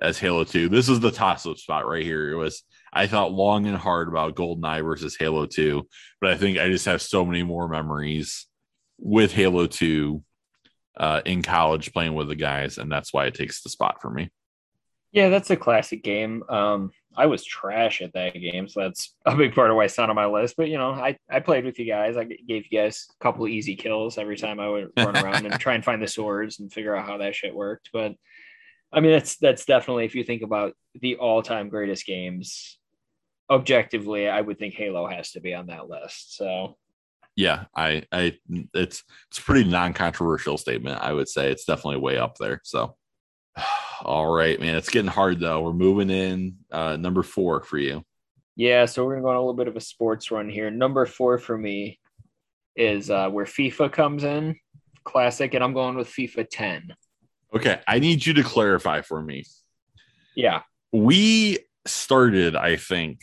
as 0.00 0.18
Halo 0.18 0.44
2. 0.44 0.68
This 0.68 0.88
is 0.88 1.00
the 1.00 1.10
toss 1.10 1.46
up 1.46 1.56
spot 1.58 1.86
right 1.86 2.04
here. 2.04 2.30
It 2.30 2.36
was 2.36 2.62
I 2.92 3.06
thought 3.06 3.32
long 3.32 3.66
and 3.66 3.76
hard 3.76 4.08
about 4.08 4.36
GoldenEye 4.36 4.84
versus 4.84 5.16
Halo 5.18 5.46
2, 5.46 5.86
but 6.20 6.30
I 6.30 6.36
think 6.36 6.58
I 6.58 6.68
just 6.68 6.86
have 6.86 7.02
so 7.02 7.26
many 7.26 7.42
more 7.42 7.68
memories 7.68 8.46
with 8.98 9.32
Halo 9.32 9.66
2 9.66 10.22
uh, 10.96 11.20
in 11.24 11.42
college 11.42 11.92
playing 11.92 12.14
with 12.14 12.28
the 12.28 12.36
guys, 12.36 12.78
and 12.78 12.90
that's 12.90 13.12
why 13.12 13.26
it 13.26 13.34
takes 13.34 13.62
the 13.62 13.68
spot 13.68 14.00
for 14.00 14.10
me. 14.10 14.30
Yeah, 15.12 15.28
that's 15.28 15.50
a 15.50 15.56
classic 15.56 16.02
game. 16.02 16.42
Um, 16.48 16.90
I 17.16 17.26
was 17.26 17.44
trash 17.44 18.02
at 18.02 18.12
that 18.12 18.34
game, 18.34 18.68
so 18.68 18.80
that's 18.80 19.14
a 19.24 19.34
big 19.34 19.54
part 19.54 19.70
of 19.70 19.76
why 19.76 19.84
it's 19.84 19.98
not 19.98 20.10
on 20.10 20.16
my 20.16 20.26
list. 20.26 20.54
But 20.56 20.68
you 20.68 20.78
know, 20.78 20.90
I, 20.90 21.16
I 21.30 21.40
played 21.40 21.64
with 21.64 21.78
you 21.78 21.86
guys. 21.86 22.16
I 22.16 22.24
gave 22.24 22.66
you 22.70 22.78
guys 22.78 23.06
a 23.18 23.24
couple 23.24 23.48
easy 23.48 23.76
kills 23.76 24.18
every 24.18 24.36
time 24.36 24.60
I 24.60 24.68
would 24.68 24.90
run 24.96 25.16
around 25.16 25.46
and 25.46 25.54
try 25.60 25.74
and 25.74 25.84
find 25.84 26.02
the 26.02 26.08
swords 26.08 26.60
and 26.60 26.72
figure 26.72 26.94
out 26.94 27.06
how 27.06 27.18
that 27.18 27.34
shit 27.34 27.54
worked. 27.54 27.90
But 27.92 28.14
I 28.92 29.00
mean, 29.00 29.12
that's 29.12 29.36
that's 29.36 29.64
definitely 29.64 30.04
if 30.04 30.14
you 30.14 30.24
think 30.24 30.42
about 30.42 30.74
the 30.94 31.16
all 31.16 31.42
time 31.42 31.68
greatest 31.68 32.06
games, 32.06 32.78
objectively, 33.50 34.28
I 34.28 34.40
would 34.40 34.58
think 34.58 34.74
Halo 34.74 35.06
has 35.06 35.32
to 35.32 35.40
be 35.40 35.54
on 35.54 35.66
that 35.68 35.88
list. 35.88 36.36
So 36.36 36.76
yeah, 37.34 37.64
I 37.74 38.04
I 38.12 38.38
it's 38.74 39.04
it's 39.30 39.38
a 39.38 39.42
pretty 39.42 39.68
non-controversial 39.68 40.58
statement. 40.58 41.00
I 41.00 41.12
would 41.12 41.28
say 41.28 41.50
it's 41.50 41.64
definitely 41.64 42.00
way 42.00 42.18
up 42.18 42.36
there. 42.38 42.60
So 42.64 42.96
all 44.04 44.32
right, 44.32 44.60
man. 44.60 44.74
It's 44.76 44.88
getting 44.88 45.10
hard 45.10 45.40
though. 45.40 45.62
We're 45.62 45.72
moving 45.72 46.10
in 46.10 46.56
uh 46.70 46.96
number 46.96 47.22
four 47.22 47.62
for 47.62 47.78
you. 47.78 48.04
Yeah, 48.56 48.86
so 48.86 49.04
we're 49.04 49.12
gonna 49.12 49.22
go 49.22 49.30
on 49.30 49.36
a 49.36 49.40
little 49.40 49.54
bit 49.54 49.68
of 49.68 49.76
a 49.76 49.80
sports 49.80 50.30
run 50.30 50.48
here. 50.48 50.70
Number 50.70 51.06
four 51.06 51.38
for 51.38 51.56
me 51.56 51.98
is 52.74 53.10
uh 53.10 53.28
where 53.30 53.44
FIFA 53.46 53.92
comes 53.92 54.24
in, 54.24 54.56
classic, 55.04 55.54
and 55.54 55.62
I'm 55.62 55.72
going 55.74 55.96
with 55.96 56.08
FIFA 56.08 56.46
10. 56.50 56.94
Okay, 57.54 57.80
I 57.86 57.98
need 57.98 58.24
you 58.26 58.34
to 58.34 58.42
clarify 58.42 59.00
for 59.02 59.22
me. 59.22 59.44
Yeah. 60.34 60.62
We 60.92 61.58
started, 61.86 62.56
I 62.56 62.76
think, 62.76 63.20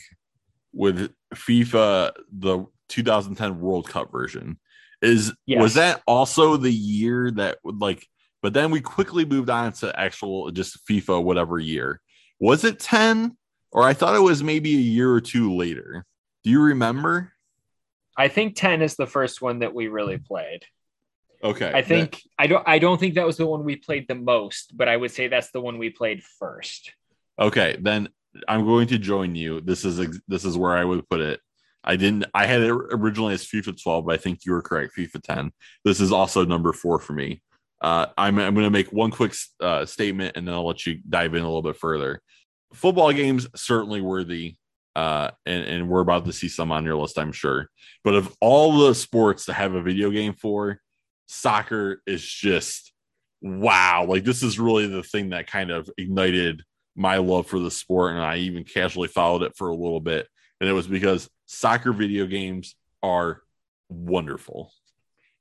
with 0.72 1.12
FIFA 1.34 2.12
the 2.32 2.66
2010 2.88 3.60
World 3.60 3.88
Cup 3.88 4.10
version. 4.10 4.58
Is 5.02 5.32
Yes. 5.46 5.60
was 5.60 5.74
that 5.74 6.02
also 6.06 6.56
the 6.56 6.72
year 6.72 7.30
that 7.32 7.58
would 7.62 7.80
like 7.80 8.06
but 8.44 8.52
then 8.52 8.70
we 8.70 8.82
quickly 8.82 9.24
moved 9.24 9.48
on 9.48 9.72
to 9.72 9.98
actual 9.98 10.50
just 10.50 10.86
FIFA 10.86 11.24
whatever 11.24 11.58
year. 11.58 12.02
Was 12.38 12.62
it 12.62 12.78
10 12.78 13.34
or 13.72 13.84
I 13.84 13.94
thought 13.94 14.14
it 14.14 14.20
was 14.20 14.42
maybe 14.42 14.74
a 14.74 14.80
year 14.80 15.10
or 15.10 15.22
two 15.22 15.54
later. 15.54 16.04
Do 16.44 16.50
you 16.50 16.60
remember? 16.60 17.32
I 18.18 18.28
think 18.28 18.54
10 18.54 18.82
is 18.82 18.96
the 18.96 19.06
first 19.06 19.40
one 19.40 19.60
that 19.60 19.72
we 19.72 19.88
really 19.88 20.18
played. 20.18 20.60
Okay. 21.42 21.72
I 21.74 21.80
think 21.80 22.20
I 22.38 22.46
don't 22.46 22.62
I 22.68 22.78
don't 22.78 23.00
think 23.00 23.14
that 23.14 23.24
was 23.24 23.38
the 23.38 23.46
one 23.46 23.64
we 23.64 23.76
played 23.76 24.08
the 24.08 24.14
most, 24.14 24.76
but 24.76 24.90
I 24.90 24.96
would 24.98 25.10
say 25.10 25.28
that's 25.28 25.50
the 25.50 25.62
one 25.62 25.78
we 25.78 25.88
played 25.88 26.22
first. 26.22 26.92
Okay, 27.38 27.78
then 27.80 28.10
I'm 28.46 28.66
going 28.66 28.88
to 28.88 28.98
join 28.98 29.34
you. 29.34 29.62
This 29.62 29.86
is 29.86 30.20
this 30.28 30.44
is 30.44 30.58
where 30.58 30.76
I 30.76 30.84
would 30.84 31.08
put 31.08 31.20
it. 31.20 31.40
I 31.82 31.96
didn't. 31.96 32.26
I 32.34 32.44
had 32.44 32.60
it 32.60 32.70
originally 32.70 33.32
as 33.32 33.46
FIFA 33.46 33.82
12, 33.82 34.04
but 34.04 34.14
I 34.14 34.18
think 34.18 34.44
you 34.44 34.52
were 34.52 34.62
correct. 34.62 34.94
FIFA 34.96 35.22
10. 35.22 35.52
This 35.82 36.00
is 36.00 36.12
also 36.12 36.44
number 36.44 36.74
four 36.74 36.98
for 36.98 37.14
me. 37.14 37.42
Uh, 37.84 38.06
I'm 38.16 38.38
I'm 38.38 38.54
going 38.54 38.64
to 38.64 38.70
make 38.70 38.94
one 38.94 39.10
quick 39.10 39.34
uh, 39.60 39.84
statement, 39.84 40.38
and 40.38 40.48
then 40.48 40.54
I'll 40.54 40.66
let 40.66 40.86
you 40.86 41.00
dive 41.06 41.34
in 41.34 41.42
a 41.42 41.46
little 41.46 41.60
bit 41.60 41.76
further. 41.76 42.22
Football 42.72 43.12
games 43.12 43.46
certainly 43.54 44.00
worthy, 44.00 44.56
uh, 44.96 45.32
and 45.44 45.66
and 45.66 45.88
we're 45.90 46.00
about 46.00 46.24
to 46.24 46.32
see 46.32 46.48
some 46.48 46.72
on 46.72 46.86
your 46.86 46.96
list, 46.96 47.18
I'm 47.18 47.30
sure. 47.30 47.68
But 48.02 48.14
of 48.14 48.34
all 48.40 48.78
the 48.78 48.94
sports 48.94 49.44
to 49.44 49.52
have 49.52 49.74
a 49.74 49.82
video 49.82 50.10
game 50.10 50.32
for, 50.32 50.80
soccer 51.26 52.00
is 52.06 52.24
just 52.24 52.90
wow. 53.42 54.06
Like 54.08 54.24
this 54.24 54.42
is 54.42 54.58
really 54.58 54.86
the 54.86 55.02
thing 55.02 55.28
that 55.30 55.46
kind 55.46 55.70
of 55.70 55.90
ignited 55.98 56.62
my 56.96 57.18
love 57.18 57.46
for 57.46 57.58
the 57.58 57.70
sport 57.70 58.12
and 58.12 58.22
I 58.22 58.36
even 58.38 58.64
casually 58.64 59.08
followed 59.08 59.42
it 59.42 59.56
for 59.56 59.68
a 59.68 59.76
little 59.76 60.00
bit. 60.00 60.26
And 60.58 60.70
it 60.70 60.72
was 60.72 60.86
because 60.86 61.28
soccer 61.44 61.92
video 61.92 62.24
games 62.24 62.76
are 63.02 63.42
wonderful. 63.90 64.72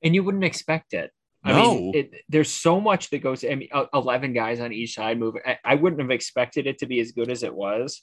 And 0.04 0.14
you 0.14 0.24
wouldn't 0.24 0.44
expect 0.44 0.94
it. 0.94 1.12
I 1.44 1.52
No. 1.52 1.74
mean, 1.76 1.96
it, 1.96 2.14
there's 2.30 2.52
so 2.52 2.80
much 2.80 3.10
that 3.10 3.20
goes. 3.20 3.44
I 3.44 3.56
mean, 3.56 3.70
uh, 3.72 3.86
11 3.94 4.34
guys 4.34 4.60
on 4.60 4.72
each 4.72 4.96
side 4.96 5.20
moving. 5.20 5.42
I, 5.46 5.58
I 5.64 5.76
wouldn't 5.76 6.02
have 6.02 6.12
expected 6.12 6.68
it 6.68 6.78
to 6.80 6.86
be 6.86 7.00
as 7.00 7.12
good 7.12 7.30
as 7.30 7.44
it 7.44 7.54
was. 7.54 8.02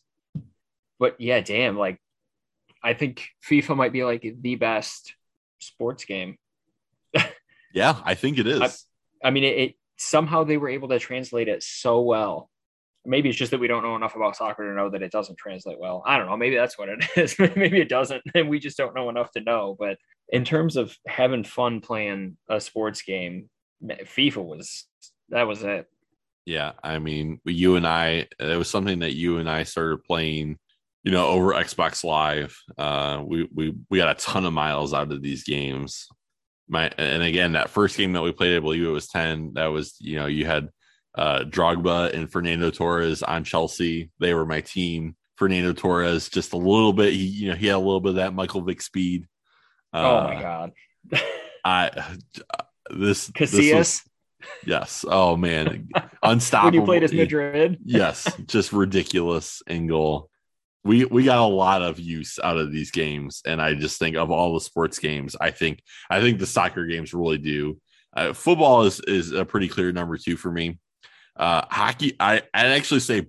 But 0.98 1.18
yeah, 1.18 1.40
damn, 1.40 1.78
like 1.78 1.98
I 2.82 2.92
think 2.94 3.26
FIFA 3.48 3.76
might 3.76 3.92
be 3.92 4.04
like 4.04 4.26
the 4.40 4.56
best 4.56 5.14
sports 5.58 6.04
game. 6.04 6.36
Yeah, 7.72 8.00
I 8.04 8.14
think 8.14 8.38
it 8.38 8.46
is. 8.48 8.84
I 9.22 9.30
mean, 9.30 9.44
it, 9.44 9.58
it 9.58 9.74
somehow 9.96 10.44
they 10.44 10.56
were 10.56 10.68
able 10.68 10.88
to 10.88 10.98
translate 10.98 11.46
it 11.48 11.62
so 11.62 12.00
well. 12.00 12.49
Maybe 13.06 13.30
it's 13.30 13.38
just 13.38 13.50
that 13.52 13.60
we 13.60 13.66
don't 13.66 13.82
know 13.82 13.96
enough 13.96 14.14
about 14.14 14.36
soccer 14.36 14.68
to 14.68 14.74
know 14.74 14.90
that 14.90 15.02
it 15.02 15.10
doesn't 15.10 15.38
translate 15.38 15.78
well. 15.80 16.02
I 16.06 16.18
don't 16.18 16.26
know. 16.26 16.36
Maybe 16.36 16.56
that's 16.56 16.78
what 16.78 16.90
it 16.90 17.04
is. 17.16 17.38
maybe 17.56 17.80
it 17.80 17.88
doesn't, 17.88 18.22
and 18.34 18.48
we 18.48 18.58
just 18.58 18.76
don't 18.76 18.94
know 18.94 19.08
enough 19.08 19.30
to 19.32 19.40
know. 19.40 19.76
But 19.78 19.98
in 20.28 20.44
terms 20.44 20.76
of 20.76 20.96
having 21.06 21.44
fun 21.44 21.80
playing 21.80 22.36
a 22.48 22.60
sports 22.60 23.02
game, 23.02 23.48
FIFA 23.82 24.44
was 24.44 24.86
that 25.30 25.44
was 25.44 25.62
it. 25.62 25.86
yeah, 26.44 26.72
I 26.82 26.98
mean, 26.98 27.40
you 27.44 27.76
and 27.76 27.86
I, 27.86 28.26
it 28.38 28.58
was 28.58 28.68
something 28.68 28.98
that 29.00 29.14
you 29.14 29.38
and 29.38 29.48
I 29.48 29.62
started 29.62 30.04
playing, 30.04 30.58
you 31.04 31.12
know, 31.12 31.28
over 31.28 31.52
Xbox 31.52 32.04
Live. 32.04 32.58
Uh, 32.76 33.22
we 33.24 33.48
we 33.54 33.74
we 33.88 33.98
got 33.98 34.14
a 34.16 34.20
ton 34.22 34.44
of 34.44 34.52
miles 34.52 34.92
out 34.92 35.12
of 35.12 35.22
these 35.22 35.44
games. 35.44 36.06
My 36.68 36.90
and 36.98 37.22
again, 37.22 37.52
that 37.52 37.70
first 37.70 37.96
game 37.96 38.12
that 38.12 38.22
we 38.22 38.32
played, 38.32 38.56
I 38.56 38.60
believe 38.60 38.84
it 38.84 38.88
was 38.88 39.08
ten. 39.08 39.52
That 39.54 39.68
was 39.68 39.96
you 40.00 40.16
know 40.16 40.26
you 40.26 40.44
had 40.44 40.68
uh, 41.14 41.40
Drogba 41.40 42.12
and 42.14 42.30
Fernando 42.30 42.70
Torres 42.70 43.22
on 43.22 43.44
Chelsea. 43.44 44.10
They 44.20 44.34
were 44.34 44.46
my 44.46 44.60
team 44.60 45.16
Fernando 45.36 45.72
Torres 45.72 46.28
just 46.28 46.52
a 46.52 46.56
little 46.58 46.92
bit. 46.92 47.14
He, 47.14 47.24
you 47.24 47.48
know, 47.48 47.54
he 47.56 47.66
had 47.66 47.76
a 47.76 47.78
little 47.78 48.00
bit 48.00 48.10
of 48.10 48.14
that 48.16 48.34
Michael 48.34 48.60
Vick 48.60 48.82
speed. 48.82 49.26
oh 49.92 50.24
my 50.24 50.40
god. 50.40 50.72
I 51.64 51.90
this 52.90 53.26
this 53.28 53.50
Casillas. 53.54 53.74
was- 53.76 54.02
yes. 54.66 55.04
Oh 55.08 55.36
man, 55.36 55.88
unstoppable. 56.22 56.70
when 56.70 56.74
you 56.74 56.84
played 56.84 57.02
as 57.04 57.12
Madrid. 57.12 57.78
yes, 57.84 58.30
just 58.46 58.72
ridiculous 58.72 59.62
angle. 59.66 60.28
We 60.84 61.04
we 61.06 61.24
got 61.24 61.38
a 61.38 61.44
lot 61.44 61.82
of 61.82 61.98
use 61.98 62.38
out 62.42 62.56
of 62.58 62.72
these 62.72 62.90
games, 62.90 63.42
and 63.46 63.60
I 63.60 63.74
just 63.74 63.98
think 63.98 64.16
of 64.16 64.30
all 64.30 64.54
the 64.54 64.60
sports 64.60 64.98
games, 64.98 65.36
I 65.40 65.50
think 65.50 65.82
I 66.10 66.20
think 66.20 66.38
the 66.38 66.46
soccer 66.46 66.86
games 66.86 67.12
really 67.14 67.38
do. 67.38 67.78
Uh, 68.14 68.32
football 68.32 68.82
is 68.82 69.00
is 69.00 69.32
a 69.32 69.44
pretty 69.44 69.68
clear 69.68 69.92
number 69.92 70.16
two 70.16 70.36
for 70.36 70.50
me. 70.50 70.78
Uh, 71.40 71.64
hockey, 71.70 72.14
I 72.20 72.42
I'd 72.52 72.72
actually 72.72 73.00
say 73.00 73.26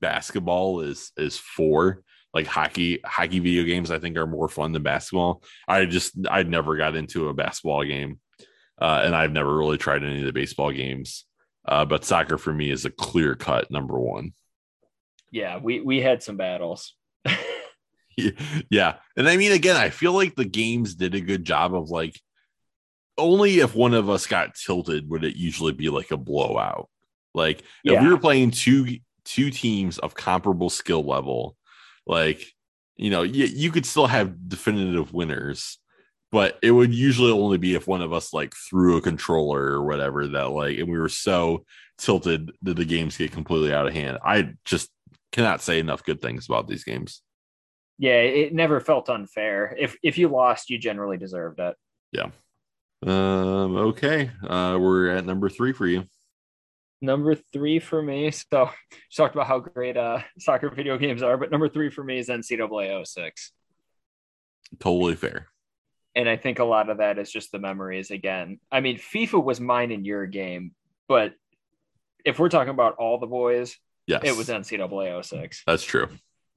basketball 0.00 0.80
is 0.80 1.12
is 1.16 1.36
four. 1.36 2.02
Like 2.32 2.46
hockey, 2.46 2.98
hockey 3.04 3.38
video 3.38 3.62
games, 3.62 3.92
I 3.92 4.00
think 4.00 4.16
are 4.16 4.26
more 4.26 4.48
fun 4.48 4.72
than 4.72 4.82
basketball. 4.82 5.44
I 5.68 5.84
just 5.84 6.14
I 6.28 6.42
never 6.42 6.76
got 6.76 6.96
into 6.96 7.28
a 7.28 7.34
basketball 7.34 7.84
game, 7.84 8.18
uh, 8.80 9.02
and 9.04 9.14
I've 9.14 9.30
never 9.30 9.56
really 9.56 9.78
tried 9.78 10.02
any 10.02 10.20
of 10.20 10.24
the 10.26 10.32
baseball 10.32 10.72
games. 10.72 11.26
Uh, 11.66 11.84
but 11.84 12.04
soccer 12.04 12.38
for 12.38 12.52
me 12.52 12.70
is 12.70 12.86
a 12.86 12.90
clear 12.90 13.34
cut 13.34 13.70
number 13.70 14.00
one. 14.00 14.32
Yeah, 15.30 15.58
we 15.58 15.80
we 15.80 16.00
had 16.00 16.22
some 16.22 16.38
battles. 16.38 16.94
yeah. 18.70 18.96
And 19.16 19.28
I 19.28 19.36
mean, 19.36 19.52
again, 19.52 19.76
I 19.76 19.90
feel 19.90 20.12
like 20.12 20.34
the 20.34 20.44
games 20.44 20.94
did 20.94 21.14
a 21.14 21.20
good 21.20 21.44
job 21.44 21.74
of 21.74 21.90
like 21.90 22.18
only 23.18 23.60
if 23.60 23.74
one 23.74 23.94
of 23.94 24.08
us 24.08 24.26
got 24.26 24.54
tilted 24.54 25.08
would 25.10 25.24
it 25.24 25.36
usually 25.36 25.72
be 25.72 25.90
like 25.90 26.10
a 26.10 26.16
blowout. 26.16 26.88
Like 27.34 27.62
if 27.84 28.00
we 28.00 28.08
were 28.08 28.18
playing 28.18 28.52
two 28.52 28.98
two 29.24 29.50
teams 29.50 29.98
of 29.98 30.14
comparable 30.14 30.70
skill 30.70 31.04
level, 31.04 31.56
like 32.06 32.44
you 32.96 33.10
know, 33.10 33.22
you, 33.22 33.46
you 33.46 33.70
could 33.72 33.86
still 33.86 34.06
have 34.06 34.48
definitive 34.48 35.12
winners, 35.12 35.78
but 36.30 36.58
it 36.62 36.70
would 36.70 36.94
usually 36.94 37.32
only 37.32 37.58
be 37.58 37.74
if 37.74 37.88
one 37.88 38.02
of 38.02 38.12
us 38.12 38.32
like 38.32 38.54
threw 38.54 38.96
a 38.96 39.02
controller 39.02 39.60
or 39.60 39.84
whatever 39.84 40.28
that 40.28 40.50
like 40.50 40.78
and 40.78 40.88
we 40.88 40.98
were 40.98 41.08
so 41.08 41.64
tilted 41.98 42.52
that 42.62 42.76
the 42.76 42.84
games 42.84 43.16
get 43.16 43.32
completely 43.32 43.72
out 43.72 43.86
of 43.86 43.94
hand. 43.94 44.18
I 44.24 44.54
just 44.64 44.90
cannot 45.32 45.60
say 45.60 45.80
enough 45.80 46.04
good 46.04 46.22
things 46.22 46.46
about 46.46 46.68
these 46.68 46.84
games. 46.84 47.22
Yeah, 47.98 48.18
it 48.18 48.52
never 48.52 48.80
felt 48.80 49.08
unfair. 49.08 49.74
If 49.78 49.96
if 50.02 50.18
you 50.18 50.28
lost, 50.28 50.70
you 50.70 50.78
generally 50.78 51.16
deserved 51.16 51.60
it. 51.60 51.76
Yeah. 52.12 52.30
Um, 53.06 53.76
okay. 53.76 54.30
Uh, 54.42 54.78
we're 54.80 55.10
at 55.10 55.26
number 55.26 55.48
three 55.48 55.72
for 55.72 55.86
you. 55.86 56.04
Number 57.00 57.34
three 57.34 57.78
for 57.80 58.02
me. 58.02 58.32
So 58.50 58.70
she 59.08 59.22
talked 59.22 59.34
about 59.34 59.46
how 59.46 59.60
great 59.60 59.96
uh 59.96 60.20
soccer 60.38 60.70
video 60.70 60.98
games 60.98 61.22
are, 61.22 61.36
but 61.36 61.50
number 61.50 61.68
three 61.68 61.90
for 61.90 62.04
me 62.04 62.18
is 62.18 62.28
NCAA 62.28 63.06
06. 63.06 63.52
Totally 64.80 65.14
fair. 65.14 65.48
And 66.14 66.28
I 66.28 66.36
think 66.36 66.58
a 66.58 66.64
lot 66.64 66.90
of 66.90 66.98
that 66.98 67.18
is 67.18 67.30
just 67.30 67.50
the 67.50 67.58
memories 67.58 68.10
again. 68.10 68.60
I 68.70 68.80
mean, 68.80 68.98
FIFA 68.98 69.42
was 69.42 69.60
mine 69.60 69.90
in 69.90 70.04
your 70.04 70.26
game, 70.26 70.72
but 71.08 71.34
if 72.24 72.38
we're 72.38 72.48
talking 72.48 72.70
about 72.70 72.94
all 72.96 73.18
the 73.18 73.26
boys, 73.26 73.76
Yes, 74.06 74.22
it 74.24 74.36
was 74.36 74.48
NCAA 74.48 75.24
06. 75.24 75.62
That's 75.66 75.82
true. 75.82 76.08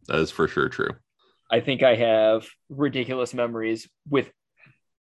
That 0.08 0.20
is 0.20 0.32
for 0.32 0.48
sure 0.48 0.70
true. 0.70 0.92
I 1.50 1.62
think 1.62 1.82
I 1.82 1.96
have 1.96 2.46
ridiculous 2.70 3.34
memories 3.34 3.90
with 4.10 4.30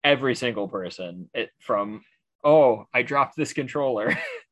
every 0.03 0.35
single 0.35 0.67
person. 0.67 1.29
It 1.33 1.49
from 1.59 2.01
oh, 2.43 2.85
I 2.93 3.01
dropped 3.01 3.35
this 3.35 3.53
controller 3.53 4.17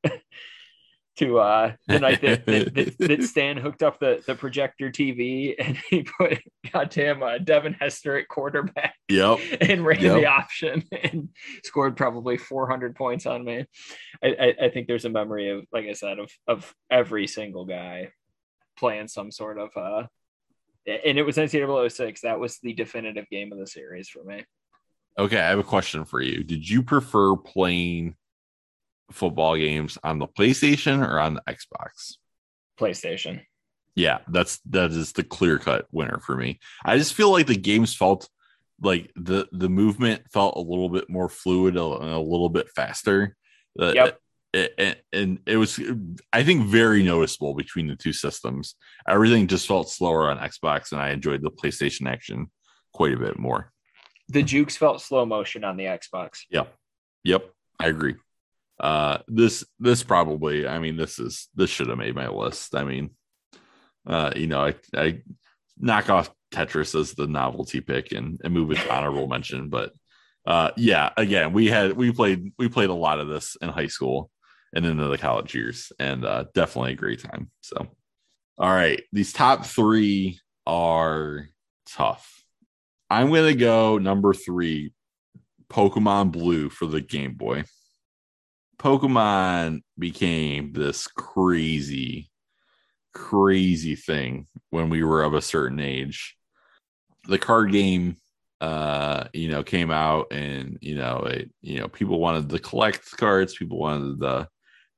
to 1.18 1.38
uh 1.38 1.74
the 1.88 2.00
night 2.00 2.22
that, 2.22 2.46
that, 2.46 2.74
that, 2.74 2.98
that 2.98 3.24
Stan 3.24 3.58
hooked 3.58 3.84
up 3.84 4.00
the, 4.00 4.24
the 4.26 4.36
projector 4.36 4.90
TV 4.90 5.54
and 5.60 5.78
he 5.90 6.04
put 6.04 6.40
goddamn 6.72 7.22
uh, 7.22 7.38
Devin 7.38 7.74
Hester 7.74 8.18
at 8.18 8.28
quarterback 8.28 8.96
Yep. 9.10 9.40
and 9.62 9.86
ran 9.86 10.02
Yep. 10.02 10.16
the 10.22 10.26
option 10.26 10.84
and 11.04 11.30
scored 11.64 11.96
probably 11.98 12.38
400 12.38 12.96
points 12.96 13.26
on 13.26 13.44
me. 13.44 13.66
I, 14.24 14.28
I, 14.28 14.66
I 14.66 14.70
think 14.70 14.88
there's 14.88 15.06
a 15.06 15.10
memory 15.10 15.50
of, 15.50 15.66
like 15.72 15.86
I 15.86 15.94
said, 15.94 16.20
of 16.20 16.32
of 16.48 16.74
every 16.90 17.28
single 17.28 17.66
guy 17.66 18.10
playing 18.78 19.08
some 19.08 19.30
sort 19.32 19.60
of 19.60 19.70
uh 19.78 20.08
and 20.86 21.18
it 21.18 21.24
was 21.24 21.38
NCAA 21.38 21.92
06. 21.92 22.22
That 22.22 22.40
was 22.40 22.58
the 22.60 22.74
definitive 22.74 23.30
game 23.30 23.54
of 23.54 23.60
the 23.60 23.68
series 23.68 24.10
for 24.10 24.24
me. 24.24 24.44
Okay, 25.18 25.40
I 25.40 25.50
have 25.50 25.60
a 25.60 25.64
question 25.64 26.04
for 26.06 26.20
you. 26.22 26.44
Did 26.44 26.68
you 26.68 26.82
prefer 26.84 27.36
playing 27.38 28.16
football 29.14 29.56
games 29.58 29.98
on 30.04 30.20
the 30.20 30.28
PlayStation 30.28 31.08
or 31.08 31.20
on 31.20 31.36
the 31.36 31.42
Xbox? 31.48 32.16
PlayStation. 32.80 33.42
Yeah, 33.96 34.20
that's 34.28 34.60
that 34.70 34.92
is 34.92 35.12
the 35.14 35.24
clear 35.24 35.60
cut 35.60 35.86
winner 35.92 36.20
for 36.26 36.36
me. 36.36 36.60
I 36.84 36.98
just 36.98 37.14
feel 37.14 37.32
like 37.32 37.46
the 37.48 37.56
games 37.56 37.96
felt 37.96 38.28
like 38.82 39.12
the 39.16 39.48
the 39.52 39.70
movement 39.70 40.24
felt 40.32 40.56
a 40.58 40.62
little 40.62 40.90
bit 40.90 41.10
more 41.10 41.30
fluid 41.30 41.76
and 41.76 41.84
a 42.12 42.20
little 42.20 42.50
bit 42.50 42.70
faster. 42.76 43.36
Uh, 43.80 43.94
Yep. 43.96 44.20
it- 44.54 45.06
and 45.12 45.40
it 45.48 45.58
was 45.58 45.80
i 46.32 46.44
think 46.44 46.66
very 46.68 47.02
noticeable 47.02 47.56
between 47.56 47.88
the 47.88 47.96
two 47.96 48.14
systems 48.14 48.76
everything 49.08 49.48
just 49.48 49.68
felt 49.68 49.90
slower 49.90 50.30
on 50.30 50.38
xbox 50.50 50.92
and 50.92 51.02
i 51.02 51.10
enjoyed 51.10 51.42
the 51.42 51.50
playstation 51.50 52.08
action 52.08 52.52
quite 52.92 53.14
a 53.14 53.18
bit 53.18 53.40
more 53.40 53.72
The 54.30 54.44
jukes 54.44 54.78
felt 54.78 55.02
slow 55.02 55.26
motion 55.26 55.64
on 55.64 55.76
the 55.76 55.86
Xbox. 55.86 56.42
yep 56.52 56.72
yep 57.24 57.50
i 57.80 57.88
agree 57.88 58.14
uh 58.80 59.20
this 59.28 59.64
this 59.80 60.04
probably 60.04 60.68
i 60.68 60.80
mean 60.80 60.98
this 60.98 61.20
is 61.20 61.48
this 61.56 61.70
should 61.70 61.90
have 61.90 61.98
made 61.98 62.16
my 62.16 62.28
list. 62.28 62.76
I 62.76 62.84
mean 62.84 63.12
uh 64.08 64.32
you 64.36 64.48
know 64.48 64.66
i 64.66 64.76
i 64.96 65.22
knock 65.78 66.10
off 66.10 66.32
tetris 66.54 67.00
as 67.00 67.14
the 67.14 67.28
novelty 67.28 67.82
pick 67.82 68.12
and, 68.12 68.40
and 68.44 68.54
move 68.54 68.72
it 68.72 68.76
to 68.76 68.94
honorable 68.94 69.28
mention 69.28 69.70
but 69.70 69.94
uh 70.46 70.72
yeah 70.78 71.10
again 71.18 71.54
we 71.54 71.68
had 71.68 71.94
we 71.94 72.12
played 72.12 72.52
we 72.58 72.68
played 72.68 72.90
a 72.90 72.94
lot 72.94 73.20
of 73.20 73.28
this 73.28 73.56
in 73.62 73.70
high 73.70 73.88
school 73.88 74.30
and 74.76 74.86
into 74.86 75.08
the 75.08 75.18
college 75.18 75.56
years 75.56 75.92
and 76.00 76.26
uh 76.26 76.46
definitely 76.54 76.94
a 76.94 76.96
great 76.96 77.22
time 77.22 77.50
so. 77.62 77.88
All 78.58 78.70
right 78.70 79.02
these 79.12 79.34
top 79.34 79.66
three 79.66 80.40
are 80.68 81.48
tough. 81.88 82.44
I'm 83.10 83.32
gonna 83.32 83.56
go 83.56 83.98
number 83.98 84.34
three 84.34 84.94
pokemon 85.70 86.32
blue 86.32 86.70
for 86.70 86.86
the 86.86 87.02
game 87.02 87.34
boy 87.34 87.64
pokemon 88.78 89.82
became 89.98 90.74
this 90.74 91.08
crazy 91.08 92.30
crazy 93.14 93.96
thing 93.96 94.48
when 94.72 94.90
we 94.90 95.04
were 95.04 95.24
of 95.24 95.34
a 95.34 95.42
certain 95.42 95.80
age. 95.80 96.36
The 97.28 97.38
card 97.38 97.72
game 97.72 98.18
uh 98.62 99.26
you 99.34 99.50
know 99.50 99.62
came 99.62 99.92
out 99.92 100.32
and 100.32 100.78
you 100.80 100.96
know 100.96 101.18
it 101.20 101.52
you 101.62 101.80
know 101.80 101.88
people 101.88 102.20
wanted 102.20 102.50
to 102.50 102.60
collect 102.60 103.16
cards. 103.18 103.56
People 103.56 103.80
wanted 103.80 104.20
the 104.20 104.48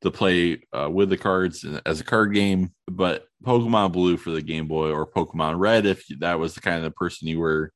to 0.02 0.12
play 0.12 0.62
uh, 0.72 0.90
with 0.90 1.10
the 1.10 1.18
cards 1.18 1.66
as 1.86 2.00
a 2.00 2.04
card 2.04 2.34
game. 2.34 2.72
But 2.88 3.26
pokemon 3.44 3.92
blue 3.92 4.18
for 4.18 4.32
the 4.32 4.42
game 4.42 4.68
boy 4.68 4.92
or 4.92 5.08
pokemon 5.08 5.60
red 5.60 5.86
if 5.86 6.06
that 6.20 6.40
was 6.40 6.56
the 6.56 6.62
kind 6.62 6.86
of 6.86 6.96
person 6.96 7.28
you 7.28 7.40
were 7.40 7.72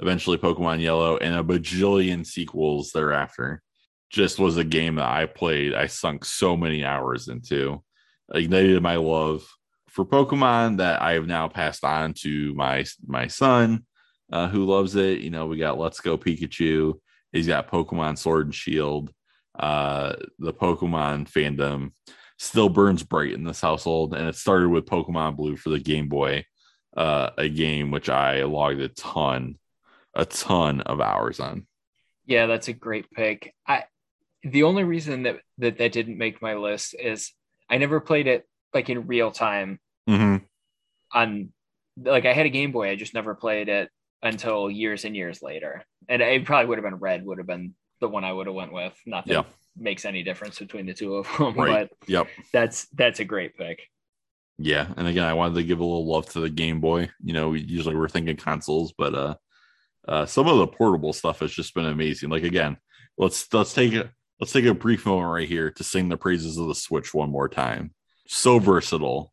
eventually 0.00 0.38
pokemon 0.38 0.80
yellow 0.80 1.16
and 1.16 1.34
a 1.34 1.42
bajillion 1.42 2.26
sequels 2.26 2.90
thereafter 2.92 3.62
just 4.10 4.38
was 4.38 4.56
a 4.56 4.64
game 4.64 4.96
that 4.96 5.08
i 5.08 5.26
played 5.26 5.74
i 5.74 5.86
sunk 5.86 6.24
so 6.24 6.56
many 6.56 6.84
hours 6.84 7.28
into 7.28 7.82
ignited 8.32 8.82
my 8.82 8.96
love 8.96 9.46
for 9.88 10.04
pokemon 10.04 10.78
that 10.78 11.02
i 11.02 11.12
have 11.12 11.26
now 11.26 11.48
passed 11.48 11.84
on 11.84 12.12
to 12.12 12.54
my 12.54 12.84
my 13.06 13.26
son 13.26 13.84
uh, 14.32 14.48
who 14.48 14.64
loves 14.64 14.96
it. 14.96 15.20
You 15.20 15.30
know, 15.30 15.46
we 15.46 15.58
got 15.58 15.78
Let's 15.78 16.00
Go 16.00 16.16
Pikachu. 16.18 16.94
He's 17.32 17.46
got 17.46 17.70
Pokemon 17.70 18.18
Sword 18.18 18.46
and 18.46 18.54
Shield. 18.54 19.10
Uh, 19.58 20.14
the 20.38 20.52
Pokemon 20.52 21.30
fandom 21.30 21.92
still 22.38 22.68
burns 22.68 23.02
bright 23.02 23.32
in 23.32 23.44
this 23.44 23.60
household, 23.60 24.14
and 24.14 24.28
it 24.28 24.34
started 24.34 24.68
with 24.68 24.86
Pokemon 24.86 25.36
Blue 25.36 25.56
for 25.56 25.70
the 25.70 25.78
Game 25.78 26.08
Boy, 26.08 26.44
uh, 26.96 27.30
a 27.38 27.48
game 27.48 27.90
which 27.90 28.08
I 28.08 28.42
logged 28.42 28.80
a 28.80 28.88
ton, 28.88 29.56
a 30.14 30.24
ton 30.24 30.80
of 30.80 31.00
hours 31.00 31.38
on. 31.38 31.66
Yeah, 32.26 32.46
that's 32.46 32.68
a 32.68 32.72
great 32.72 33.10
pick. 33.10 33.54
I 33.66 33.84
the 34.44 34.62
only 34.64 34.84
reason 34.84 35.22
that 35.24 35.40
that, 35.58 35.78
that 35.78 35.92
didn't 35.92 36.18
make 36.18 36.42
my 36.42 36.54
list 36.54 36.94
is 36.98 37.32
I 37.70 37.78
never 37.78 38.00
played 38.00 38.26
it 38.26 38.46
like 38.72 38.90
in 38.90 39.06
real 39.06 39.30
time 39.30 39.78
Mm-hmm. 40.08 40.44
on 41.12 41.48
like 41.96 42.26
I 42.26 42.32
had 42.32 42.44
a 42.46 42.50
Game 42.50 42.72
Boy, 42.72 42.90
I 42.90 42.96
just 42.96 43.14
never 43.14 43.34
played 43.34 43.68
it 43.68 43.88
until 44.22 44.70
years 44.70 45.04
and 45.04 45.14
years 45.16 45.40
later. 45.42 45.84
And 46.08 46.20
it 46.20 46.44
probably 46.44 46.66
would 46.66 46.78
have 46.78 46.84
been 46.84 46.96
red, 46.98 47.24
would 47.24 47.38
have 47.38 47.46
been 47.46 47.74
the 48.00 48.08
one 48.08 48.24
I 48.24 48.32
would 48.32 48.46
have 48.46 48.54
went 48.54 48.72
with. 48.72 48.92
Nothing 49.06 49.32
Yeah. 49.34 49.44
makes 49.78 50.04
any 50.04 50.22
difference 50.22 50.58
between 50.58 50.86
the 50.86 50.92
two 50.94 51.16
of 51.16 51.28
them, 51.38 51.54
Right. 51.54 51.88
but 51.88 52.08
Yep. 52.08 52.26
that's 52.52 52.86
that's 52.88 53.20
a 53.20 53.24
great 53.24 53.56
pick. 53.56 53.80
Yeah, 54.58 54.86
and 54.96 55.08
again, 55.08 55.24
I 55.24 55.32
wanted 55.34 55.54
to 55.54 55.64
give 55.64 55.80
a 55.80 55.84
little 55.84 56.06
love 56.06 56.28
to 56.30 56.40
the 56.40 56.50
Game 56.50 56.80
Boy. 56.80 57.10
You 57.22 57.32
know, 57.32 57.48
we 57.50 57.60
usually 57.60 57.96
we're 57.96 58.08
thinking 58.08 58.36
consoles, 58.36 58.92
but 58.96 59.14
uh, 59.14 59.34
uh, 60.06 60.26
some 60.26 60.46
of 60.48 60.58
the 60.58 60.66
portable 60.66 61.12
stuff 61.12 61.40
has 61.40 61.50
just 61.52 61.74
been 61.74 61.86
amazing. 61.86 62.28
Like 62.28 62.44
again, 62.44 62.76
let's 63.18 63.52
let's 63.54 63.72
take 63.74 63.94
a 63.94 64.10
let's 64.40 64.52
take 64.52 64.64
a 64.64 64.74
brief 64.74 65.06
moment 65.06 65.32
right 65.32 65.48
here 65.48 65.70
to 65.70 65.84
sing 65.84 66.08
the 66.08 66.16
praises 66.16 66.58
of 66.58 66.68
the 66.68 66.74
Switch 66.74 67.14
one 67.14 67.30
more 67.30 67.48
time. 67.48 67.92
So 68.26 68.58
versatile, 68.58 69.32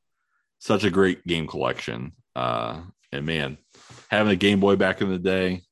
such 0.59 0.83
a 0.83 0.91
great 0.91 1.25
game 1.25 1.47
collection. 1.47 2.13
Uh, 2.35 2.81
and 3.11 3.25
man, 3.25 3.57
having 4.09 4.31
a 4.31 4.37
Game 4.37 4.59
Boy 4.59 4.75
back 4.75 5.01
in 5.01 5.09
the 5.09 5.19
day, 5.19 5.63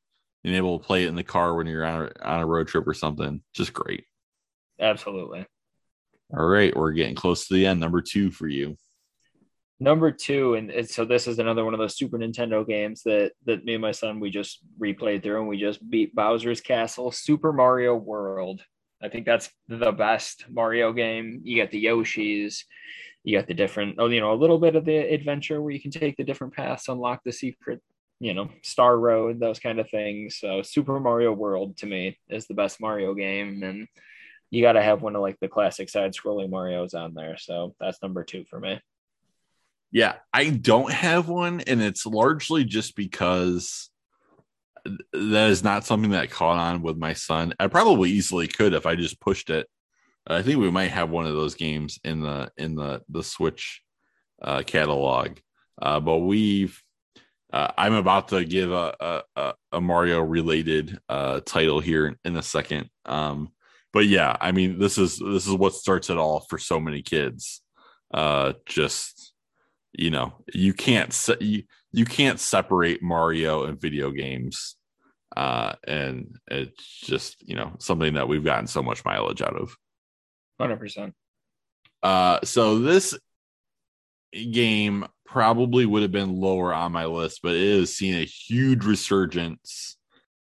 being 0.43 0.55
able 0.55 0.79
to 0.79 0.85
play 0.85 1.03
it 1.03 1.09
in 1.09 1.15
the 1.15 1.23
car 1.23 1.55
when 1.55 1.67
you're 1.67 1.85
on 1.85 2.03
a, 2.03 2.25
on 2.25 2.41
a 2.41 2.45
road 2.45 2.67
trip 2.67 2.87
or 2.87 2.93
something, 2.93 3.41
just 3.53 3.73
great. 3.73 4.05
Absolutely. 4.79 5.45
All 6.35 6.45
right, 6.45 6.75
we're 6.75 6.91
getting 6.91 7.15
close 7.15 7.47
to 7.47 7.53
the 7.53 7.65
end. 7.65 7.79
Number 7.79 8.01
two 8.01 8.31
for 8.31 8.47
you. 8.47 8.77
Number 9.81 10.11
two, 10.11 10.55
and, 10.55 10.69
and 10.69 10.87
so 10.87 11.05
this 11.05 11.25
is 11.25 11.39
another 11.39 11.63
one 11.63 11.73
of 11.73 11.79
those 11.79 11.97
Super 11.97 12.17
Nintendo 12.17 12.67
games 12.67 13.01
that 13.03 13.31
that 13.45 13.63
me 13.63 13.75
and 13.75 13.81
my 13.81 13.93
son 13.93 14.19
we 14.19 14.29
just 14.29 14.59
replayed 14.79 15.23
through 15.23 15.39
and 15.39 15.47
we 15.47 15.57
just 15.57 15.87
beat 15.89 16.13
Bowser's 16.13 16.61
Castle, 16.61 17.11
Super 17.11 17.53
Mario 17.53 17.95
World. 17.95 18.61
I 19.01 19.09
think 19.09 19.25
that's 19.25 19.49
the 19.67 19.91
best 19.91 20.45
Mario 20.49 20.91
game. 20.93 21.41
You 21.43 21.61
got 21.61 21.71
the 21.71 21.85
Yoshis, 21.85 22.63
you 23.23 23.37
got 23.37 23.47
the 23.47 23.53
different, 23.53 23.95
oh, 23.99 24.07
you 24.07 24.19
know, 24.19 24.33
a 24.33 24.35
little 24.35 24.59
bit 24.59 24.75
of 24.75 24.85
the 24.85 24.97
adventure 24.97 25.61
where 25.61 25.71
you 25.71 25.81
can 25.81 25.91
take 25.91 26.17
the 26.17 26.23
different 26.23 26.53
paths, 26.53 26.87
unlock 26.87 27.21
the 27.23 27.31
secret, 27.31 27.81
you 28.19 28.33
know, 28.33 28.49
Star 28.61 28.97
Road, 28.97 29.39
those 29.39 29.59
kind 29.59 29.79
of 29.79 29.89
things. 29.89 30.37
So 30.37 30.61
Super 30.61 30.99
Mario 30.99 31.31
World 31.31 31.77
to 31.77 31.85
me 31.85 32.17
is 32.29 32.47
the 32.47 32.53
best 32.53 32.81
Mario 32.81 33.13
game, 33.13 33.63
and 33.63 33.87
you 34.49 34.61
got 34.61 34.73
to 34.73 34.81
have 34.81 35.01
one 35.01 35.15
of 35.15 35.21
like 35.21 35.39
the 35.39 35.47
classic 35.47 35.89
side 35.89 36.13
scrolling 36.13 36.49
Mario's 36.49 36.93
on 36.93 37.13
there. 37.13 37.37
So 37.37 37.75
that's 37.79 38.01
number 38.01 38.23
two 38.23 38.45
for 38.49 38.59
me. 38.59 38.81
Yeah, 39.91 40.15
I 40.33 40.49
don't 40.49 40.91
have 40.91 41.29
one, 41.29 41.61
and 41.61 41.81
it's 41.81 42.05
largely 42.05 42.63
just 42.63 42.95
because 42.95 43.89
that 45.13 45.49
is 45.49 45.63
not 45.63 45.85
something 45.85 46.11
that 46.11 46.31
caught 46.31 46.57
on 46.57 46.81
with 46.81 46.97
my 46.97 47.13
son. 47.13 47.53
I 47.59 47.67
probably 47.67 48.11
easily 48.11 48.47
could 48.47 48.73
if 48.73 48.85
I 48.85 48.95
just 48.95 49.19
pushed 49.19 49.49
it. 49.49 49.67
I 50.27 50.41
think 50.41 50.59
we 50.59 50.69
might 50.69 50.91
have 50.91 51.09
one 51.09 51.25
of 51.25 51.33
those 51.33 51.55
games 51.55 51.99
in 52.03 52.21
the 52.21 52.51
in 52.57 52.75
the 52.75 53.01
the 53.09 53.23
Switch 53.23 53.81
uh, 54.41 54.63
catalog, 54.65 55.37
uh, 55.81 55.99
but 55.99 56.19
we've. 56.19 56.81
Uh, 57.51 57.71
I'm 57.79 57.93
about 57.93 58.27
to 58.27 58.45
give 58.45 58.71
a 58.71 59.23
a, 59.35 59.53
a 59.71 59.81
Mario 59.81 60.21
related 60.21 60.99
uh, 61.09 61.39
title 61.39 61.79
here 61.79 62.15
in 62.23 62.37
a 62.37 62.43
second. 62.43 62.91
Um, 63.05 63.49
but 63.91 64.05
yeah, 64.05 64.35
I 64.39 64.51
mean 64.51 64.77
this 64.77 64.99
is 64.99 65.17
this 65.17 65.47
is 65.47 65.53
what 65.53 65.73
starts 65.73 66.11
it 66.11 66.17
all 66.17 66.41
for 66.41 66.59
so 66.59 66.79
many 66.79 67.01
kids. 67.01 67.61
Uh, 68.13 68.53
just 68.67 69.33
you 69.93 70.11
know 70.11 70.33
you 70.53 70.73
can't 70.73 71.11
se- 71.11 71.37
you, 71.39 71.63
you 71.91 72.05
can't 72.05 72.39
separate 72.39 73.01
mario 73.01 73.63
and 73.63 73.81
video 73.81 74.11
games 74.11 74.75
uh 75.37 75.73
and 75.87 76.37
it's 76.47 76.83
just 77.01 77.47
you 77.47 77.55
know 77.55 77.71
something 77.79 78.15
that 78.15 78.27
we've 78.27 78.43
gotten 78.43 78.67
so 78.67 78.81
much 78.81 79.03
mileage 79.05 79.41
out 79.41 79.55
of 79.55 79.75
100%. 80.59 81.13
uh 82.03 82.39
so 82.43 82.79
this 82.79 83.17
game 84.51 85.05
probably 85.25 85.85
would 85.85 86.01
have 86.01 86.11
been 86.11 86.35
lower 86.35 86.73
on 86.73 86.91
my 86.91 87.05
list 87.05 87.41
but 87.43 87.55
it 87.55 87.79
has 87.79 87.95
seen 87.95 88.15
a 88.15 88.25
huge 88.25 88.85
resurgence 88.85 89.97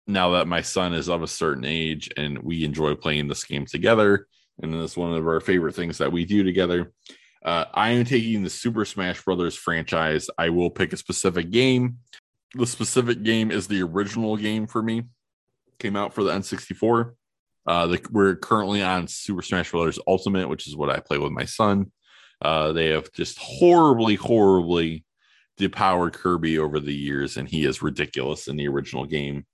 now 0.07 0.31
that 0.31 0.47
my 0.47 0.61
son 0.61 0.93
is 0.93 1.09
of 1.09 1.21
a 1.23 1.27
certain 1.27 1.65
age 1.65 2.09
and 2.17 2.39
we 2.39 2.63
enjoy 2.63 2.95
playing 2.95 3.27
this 3.27 3.43
game 3.43 3.65
together 3.65 4.27
and 4.61 4.73
it's 4.75 4.97
one 4.97 5.13
of 5.13 5.25
our 5.27 5.39
favorite 5.39 5.75
things 5.75 5.99
that 5.99 6.11
we 6.11 6.25
do 6.25 6.43
together 6.43 6.91
uh, 7.43 7.65
I 7.73 7.89
am 7.91 8.05
taking 8.05 8.43
the 8.43 8.49
Super 8.49 8.85
Smash 8.85 9.21
Brothers 9.23 9.55
franchise. 9.55 10.29
I 10.37 10.49
will 10.49 10.69
pick 10.69 10.93
a 10.93 10.97
specific 10.97 11.51
game. 11.51 11.97
The 12.55 12.67
specific 12.67 13.23
game 13.23 13.51
is 13.51 13.67
the 13.67 13.81
original 13.81 14.37
game 14.37 14.67
for 14.67 14.81
me. 14.81 15.03
Came 15.79 15.95
out 15.95 16.13
for 16.13 16.23
the 16.23 16.31
N64. 16.31 17.13
Uh, 17.65 17.87
the, 17.87 18.05
we're 18.11 18.35
currently 18.35 18.83
on 18.83 19.07
Super 19.07 19.41
Smash 19.41 19.71
Brothers 19.71 19.99
Ultimate, 20.05 20.49
which 20.49 20.67
is 20.67 20.75
what 20.75 20.89
I 20.89 20.99
play 20.99 21.17
with 21.17 21.31
my 21.31 21.45
son. 21.45 21.91
Uh, 22.41 22.73
they 22.73 22.89
have 22.89 23.11
just 23.13 23.39
horribly, 23.39 24.15
horribly 24.15 25.05
depowered 25.59 26.13
Kirby 26.13 26.59
over 26.59 26.79
the 26.79 26.93
years, 26.93 27.37
and 27.37 27.47
he 27.47 27.65
is 27.65 27.81
ridiculous 27.81 28.47
in 28.47 28.55
the 28.57 28.67
original 28.67 29.05
game. 29.05 29.45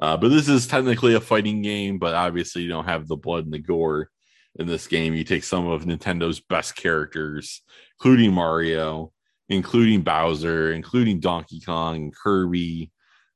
Uh, 0.00 0.16
but 0.16 0.28
this 0.28 0.48
is 0.48 0.66
technically 0.66 1.14
a 1.14 1.20
fighting 1.20 1.62
game, 1.62 1.98
but 1.98 2.14
obviously 2.14 2.62
you 2.62 2.68
don't 2.68 2.86
have 2.86 3.06
the 3.06 3.16
blood 3.16 3.44
and 3.44 3.52
the 3.52 3.58
gore 3.58 4.10
in 4.56 4.66
this 4.66 4.86
game. 4.86 5.14
You 5.14 5.24
take 5.24 5.44
some 5.44 5.66
of 5.66 5.84
Nintendo's 5.84 6.40
best 6.40 6.76
characters, 6.76 7.62
including 7.98 8.32
Mario, 8.32 9.12
including 9.48 10.02
Bowser, 10.02 10.72
including 10.72 11.20
Donkey 11.20 11.60
Kong 11.60 11.96
and 11.96 12.14
Kirby, 12.14 12.90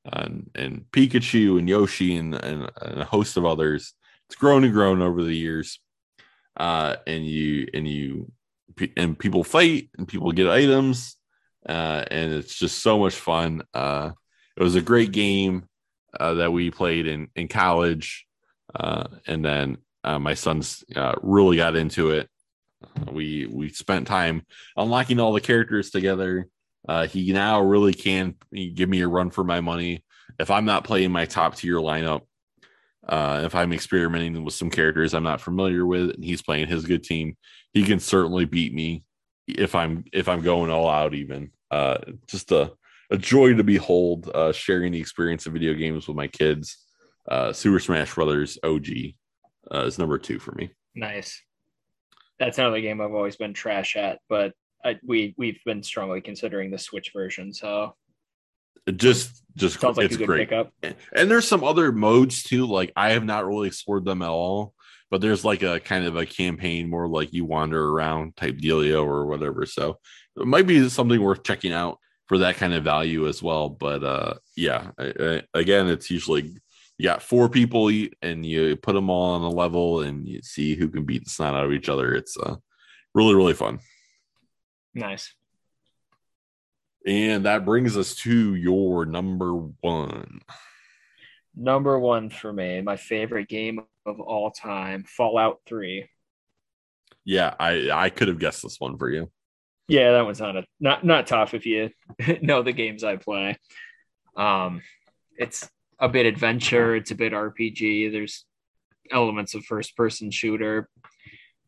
and, 0.05 0.49
and 0.55 0.85
Pikachu 0.91 1.57
and 1.57 1.67
Yoshi 1.67 2.15
and, 2.17 2.35
and, 2.35 2.69
and, 2.81 3.01
a 3.01 3.05
host 3.05 3.37
of 3.37 3.45
others. 3.45 3.93
It's 4.27 4.35
grown 4.35 4.63
and 4.63 4.73
grown 4.73 5.01
over 5.01 5.23
the 5.23 5.35
years. 5.35 5.79
Uh, 6.55 6.97
and 7.07 7.25
you 7.25 7.67
and 7.73 7.87
you 7.87 8.31
and 8.95 9.17
people 9.17 9.43
fight 9.43 9.89
and 9.97 10.07
people 10.07 10.31
get 10.31 10.47
items, 10.47 11.15
uh, 11.67 12.03
and 12.11 12.31
it's 12.31 12.55
just 12.55 12.83
so 12.83 12.99
much 12.99 13.15
fun. 13.15 13.63
Uh, 13.73 14.11
it 14.55 14.61
was 14.61 14.75
a 14.75 14.81
great 14.81 15.11
game 15.11 15.67
uh, 16.19 16.35
that 16.35 16.53
we 16.53 16.69
played 16.69 17.07
in 17.07 17.27
in 17.35 17.47
college, 17.47 18.27
uh, 18.75 19.05
and 19.25 19.43
then 19.43 19.77
uh, 20.03 20.19
my 20.19 20.35
son's 20.35 20.83
really 21.23 21.57
got 21.57 21.75
into 21.75 22.11
it. 22.11 22.29
We 23.11 23.47
we 23.47 23.69
spent 23.69 24.07
time 24.07 24.45
unlocking 24.75 25.19
all 25.19 25.33
the 25.33 25.41
characters 25.41 25.89
together. 25.89 26.47
Uh, 26.87 27.07
he 27.07 27.31
now 27.31 27.61
really 27.61 27.93
can 27.93 28.35
give 28.75 28.89
me 28.89 29.01
a 29.01 29.07
run 29.07 29.29
for 29.29 29.43
my 29.43 29.61
money 29.61 30.03
if 30.39 30.51
I'm 30.51 30.65
not 30.65 30.83
playing 30.83 31.11
my 31.11 31.25
top 31.25 31.55
tier 31.55 31.77
lineup. 31.77 32.21
Uh, 33.07 33.41
if 33.45 33.53
I'm 33.55 33.73
experimenting 33.73 34.43
with 34.43 34.53
some 34.53 34.69
characters 34.69 35.13
I'm 35.13 35.23
not 35.23 35.41
familiar 35.41 35.85
with, 35.85 36.11
and 36.11 36.23
he's 36.23 36.41
playing 36.41 36.67
his 36.67 36.85
good 36.85 37.03
team, 37.03 37.35
he 37.73 37.83
can 37.83 37.99
certainly 37.99 38.45
beat 38.45 38.73
me 38.73 39.03
if 39.47 39.75
I'm 39.75 40.05
if 40.13 40.29
I'm 40.29 40.41
going 40.41 40.71
all 40.71 40.89
out. 40.89 41.13
Even 41.13 41.51
uh, 41.71 41.97
just 42.27 42.51
a 42.51 42.71
a 43.11 43.17
joy 43.17 43.53
to 43.53 43.63
behold, 43.63 44.29
uh, 44.33 44.51
sharing 44.51 44.91
the 44.91 44.99
experience 44.99 45.45
of 45.45 45.53
video 45.53 45.73
games 45.73 46.07
with 46.07 46.17
my 46.17 46.27
kids. 46.27 46.77
Uh, 47.29 47.53
Super 47.53 47.79
Smash 47.79 48.15
Brothers 48.15 48.57
OG 48.63 48.87
uh, 49.73 49.85
is 49.85 49.99
number 49.99 50.17
two 50.17 50.39
for 50.39 50.53
me. 50.53 50.71
Nice. 50.95 51.41
That's 52.43 52.57
another 52.57 52.81
game 52.81 52.99
I've 52.99 53.13
always 53.13 53.37
been 53.37 53.53
trash 53.53 53.95
at, 53.95 54.19
but 54.27 54.53
I, 54.83 54.99
we 55.01 55.33
we've 55.37 55.59
been 55.65 55.81
strongly 55.81 56.19
considering 56.19 56.71
the 56.71 56.77
Switch 56.77 57.11
version. 57.15 57.53
So 57.53 57.95
just 58.95 59.43
just 59.55 59.79
sounds 59.79 59.97
like 59.97 60.07
it's 60.07 60.15
a 60.15 60.17
good 60.17 60.27
great. 60.27 60.49
pickup. 60.49 60.73
And 61.13 61.31
there's 61.31 61.47
some 61.47 61.63
other 61.63 61.91
modes 61.93 62.43
too. 62.43 62.65
Like 62.65 62.91
I 62.95 63.11
have 63.11 63.23
not 63.23 63.45
really 63.45 63.67
explored 63.67 64.03
them 64.03 64.21
at 64.21 64.29
all, 64.29 64.73
but 65.09 65.21
there's 65.21 65.45
like 65.45 65.63
a 65.63 65.79
kind 65.79 66.05
of 66.05 66.17
a 66.17 66.25
campaign 66.25 66.89
more 66.89 67.07
like 67.07 67.31
you 67.31 67.45
wander 67.45 67.89
around 67.89 68.35
type 68.35 68.57
dealio 68.57 69.05
or 69.05 69.25
whatever. 69.25 69.65
So 69.65 69.99
it 70.35 70.45
might 70.45 70.67
be 70.67 70.89
something 70.89 71.21
worth 71.21 71.43
checking 71.43 71.71
out 71.71 71.97
for 72.27 72.39
that 72.39 72.57
kind 72.57 72.73
of 72.73 72.83
value 72.83 73.27
as 73.27 73.41
well. 73.41 73.69
But 73.69 74.03
uh 74.03 74.33
yeah, 74.57 74.91
I, 74.99 75.13
I, 75.17 75.43
again, 75.53 75.87
it's 75.87 76.11
usually 76.11 76.57
you 76.97 77.05
got 77.05 77.23
four 77.23 77.49
people 77.49 77.89
eat 77.89 78.15
and 78.21 78.45
you 78.45 78.75
put 78.75 78.93
them 78.93 79.09
all 79.09 79.31
on 79.33 79.41
a 79.41 79.49
level 79.49 80.01
and 80.01 80.27
you 80.27 80.41
see 80.41 80.75
who 80.75 80.87
can 80.89 81.05
beat 81.05 81.23
the 81.23 81.29
snot 81.29 81.55
out 81.55 81.65
of 81.65 81.73
each 81.73 81.89
other. 81.89 82.13
It's 82.13 82.37
uh, 82.37 82.55
really, 83.13 83.35
really 83.35 83.53
fun. 83.53 83.79
Nice. 84.93 85.33
And 87.05 87.45
that 87.45 87.65
brings 87.65 87.97
us 87.97 88.15
to 88.17 88.55
your 88.55 89.05
number 89.05 89.53
one. 89.53 90.41
Number 91.55 91.99
one 91.99 92.29
for 92.29 92.53
me, 92.53 92.81
my 92.81 92.95
favorite 92.95 93.47
game 93.47 93.79
of 94.05 94.19
all 94.19 94.51
time, 94.51 95.03
Fallout 95.03 95.61
3. 95.65 96.07
Yeah, 97.25 97.53
I 97.59 97.89
I 97.91 98.09
could 98.09 98.27
have 98.27 98.39
guessed 98.39 98.63
this 98.63 98.79
one 98.79 98.97
for 98.97 99.09
you. 99.09 99.31
Yeah, 99.87 100.11
that 100.13 100.25
one's 100.25 100.41
not 100.41 100.57
a 100.57 100.65
not 100.79 101.05
not 101.05 101.27
tough 101.27 101.53
if 101.53 101.65
you 101.65 101.89
know 102.41 102.63
the 102.63 102.73
games 102.73 103.03
I 103.03 103.17
play. 103.17 103.57
Um, 104.35 104.81
it's 105.37 105.69
a 106.03 106.09
bit 106.09 106.25
adventure. 106.25 106.97
It's 106.97 107.11
a 107.11 107.15
bit 107.15 107.31
RPG. 107.31 108.11
There's 108.11 108.45
elements 109.09 109.55
of 109.55 109.63
first 109.63 109.95
person 109.95 110.31
shooter. 110.31 110.89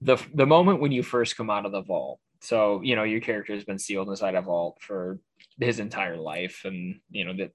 The 0.01 0.17
the 0.33 0.45
moment 0.45 0.81
when 0.81 0.91
you 0.91 1.03
first 1.03 1.37
come 1.37 1.49
out 1.49 1.65
of 1.65 1.71
the 1.71 1.81
vault. 1.81 2.19
So, 2.41 2.81
you 2.83 2.97
know, 2.97 3.03
your 3.03 3.21
character 3.21 3.53
has 3.53 3.63
been 3.63 3.79
sealed 3.79 4.09
inside 4.09 4.35
a 4.35 4.41
vault 4.41 4.77
for 4.81 5.19
his 5.57 5.79
entire 5.79 6.17
life 6.17 6.63
and, 6.65 6.99
you 7.09 7.23
know, 7.23 7.33
that 7.37 7.51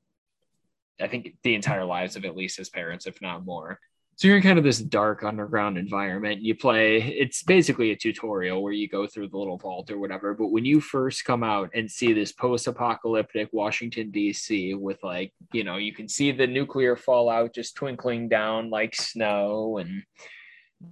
I 0.98 1.06
think 1.06 1.36
the 1.42 1.54
entire 1.54 1.84
lives 1.84 2.16
of 2.16 2.24
at 2.24 2.34
least 2.34 2.56
his 2.56 2.70
parents, 2.70 3.06
if 3.06 3.20
not 3.20 3.44
more. 3.44 3.78
So 4.20 4.28
you're 4.28 4.36
in 4.36 4.42
kind 4.42 4.58
of 4.58 4.64
this 4.64 4.80
dark 4.80 5.24
underground 5.24 5.78
environment. 5.78 6.42
You 6.42 6.54
play, 6.54 6.98
it's 6.98 7.42
basically 7.42 7.92
a 7.92 7.96
tutorial 7.96 8.62
where 8.62 8.74
you 8.74 8.86
go 8.86 9.06
through 9.06 9.28
the 9.28 9.38
little 9.38 9.56
vault 9.56 9.90
or 9.90 9.98
whatever. 9.98 10.34
But 10.34 10.48
when 10.48 10.66
you 10.66 10.78
first 10.82 11.24
come 11.24 11.42
out 11.42 11.70
and 11.72 11.90
see 11.90 12.12
this 12.12 12.30
post 12.30 12.66
apocalyptic 12.66 13.48
Washington, 13.50 14.10
D.C., 14.10 14.74
with 14.74 15.02
like, 15.02 15.32
you 15.54 15.64
know, 15.64 15.78
you 15.78 15.94
can 15.94 16.06
see 16.06 16.32
the 16.32 16.46
nuclear 16.46 16.96
fallout 16.96 17.54
just 17.54 17.76
twinkling 17.76 18.28
down 18.28 18.68
like 18.68 18.94
snow 18.94 19.78
and 19.78 20.02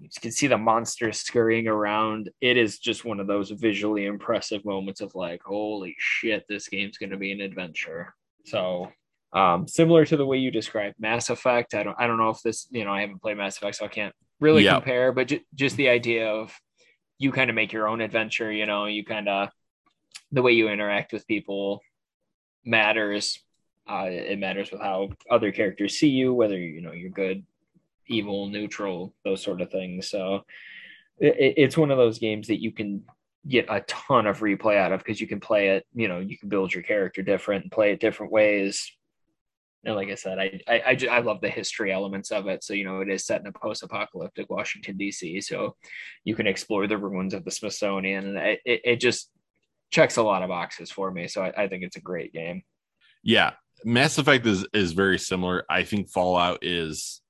you 0.00 0.08
can 0.22 0.32
see 0.32 0.46
the 0.46 0.56
monsters 0.56 1.18
scurrying 1.18 1.68
around. 1.68 2.30
It 2.40 2.56
is 2.56 2.78
just 2.78 3.04
one 3.04 3.20
of 3.20 3.26
those 3.26 3.50
visually 3.50 4.06
impressive 4.06 4.64
moments 4.64 5.02
of 5.02 5.14
like, 5.14 5.42
holy 5.42 5.94
shit, 5.98 6.46
this 6.48 6.66
game's 6.66 6.96
going 6.96 7.10
to 7.10 7.18
be 7.18 7.32
an 7.32 7.42
adventure. 7.42 8.14
So 8.46 8.90
um, 9.32 9.68
similar 9.68 10.04
to 10.06 10.16
the 10.16 10.24
way 10.26 10.38
you 10.38 10.50
describe 10.50 10.94
Mass 10.98 11.30
Effect. 11.30 11.74
I 11.74 11.82
don't 11.82 11.96
I 11.98 12.06
don't 12.06 12.16
know 12.18 12.30
if 12.30 12.40
this 12.42 12.66
you 12.70 12.84
know 12.84 12.92
I 12.92 13.00
haven't 13.02 13.20
played 13.22 13.36
Mass 13.36 13.56
Effect, 13.56 13.76
so 13.76 13.84
I 13.84 13.88
can't 13.88 14.14
really 14.40 14.64
Yeah. 14.64 14.74
compare. 14.74 15.12
But 15.12 15.28
ju- 15.28 15.40
just 15.54 15.76
the 15.76 15.88
idea 15.88 16.28
of 16.28 16.54
you 17.18 17.32
kind 17.32 17.50
of 17.50 17.56
make 17.56 17.72
your 17.72 17.88
own 17.88 18.00
adventure. 18.00 18.50
You 18.52 18.64
know, 18.66 18.86
you 18.86 19.04
kind 19.04 19.28
of 19.28 19.48
the 20.32 20.42
way 20.42 20.52
you 20.52 20.68
interact 20.68 21.12
with 21.12 21.26
people. 21.26 21.80
matters. 22.64 23.38
Uh, 23.88 24.06
it 24.10 24.38
matters 24.38 24.70
with 24.70 24.80
how 24.82 25.08
other 25.30 25.50
characters 25.50 25.98
see 25.98 26.08
you, 26.10 26.34
whether 26.34 26.58
you 26.58 26.80
know 26.82 26.92
you're 26.92 27.08
good, 27.10 27.42
evil, 28.06 28.48
neutral, 28.48 29.14
those 29.24 29.42
sort 29.42 29.62
of 29.62 29.70
things. 29.70 30.10
So 30.10 30.44
it, 31.18 31.54
it's 31.56 31.76
one 31.78 31.90
of 31.90 31.96
those 31.96 32.18
games 32.18 32.48
that 32.48 32.60
you 32.60 32.70
can 32.72 33.04
get 33.46 33.64
a 33.70 33.80
ton 33.82 34.26
of 34.26 34.40
replay 34.40 34.76
out 34.76 34.92
of 34.92 34.98
because 35.00 35.20
you 35.20 35.26
can 35.26 35.40
play 35.40 35.70
it. 35.70 35.86
You 35.94 36.08
know, 36.08 36.18
you 36.18 36.36
can 36.36 36.50
build 36.50 36.74
your 36.74 36.82
character 36.82 37.22
different 37.22 37.62
and 37.64 37.72
play 37.72 37.92
it 37.92 38.00
different 38.00 38.30
ways. 38.30 38.92
And 39.84 39.94
like 39.94 40.08
I 40.08 40.14
said, 40.14 40.38
I 40.38 40.60
I 40.66 40.82
I, 40.86 40.94
just, 40.94 41.12
I 41.12 41.20
love 41.20 41.40
the 41.40 41.48
history 41.48 41.92
elements 41.92 42.30
of 42.30 42.46
it. 42.48 42.64
So 42.64 42.74
you 42.74 42.84
know, 42.84 43.00
it 43.00 43.08
is 43.08 43.24
set 43.24 43.40
in 43.40 43.46
a 43.46 43.52
post-apocalyptic 43.52 44.50
Washington 44.50 44.96
D.C. 44.96 45.40
So 45.40 45.76
you 46.24 46.34
can 46.34 46.46
explore 46.46 46.86
the 46.86 46.98
ruins 46.98 47.34
of 47.34 47.44
the 47.44 47.50
Smithsonian, 47.50 48.36
and 48.36 48.38
it, 48.38 48.60
it, 48.64 49.00
just 49.00 49.30
checks 49.90 50.16
a 50.16 50.22
lot 50.22 50.42
of 50.42 50.48
boxes 50.48 50.90
for 50.90 51.10
me. 51.10 51.28
So 51.28 51.42
I, 51.42 51.64
I 51.64 51.68
think 51.68 51.84
it's 51.84 51.96
a 51.96 52.00
great 52.00 52.32
game. 52.32 52.62
Yeah, 53.22 53.52
Mass 53.84 54.18
Effect 54.18 54.46
is 54.46 54.66
is 54.72 54.92
very 54.92 55.18
similar. 55.18 55.64
I 55.70 55.84
think 55.84 56.10
Fallout 56.10 56.58
is 56.62 57.20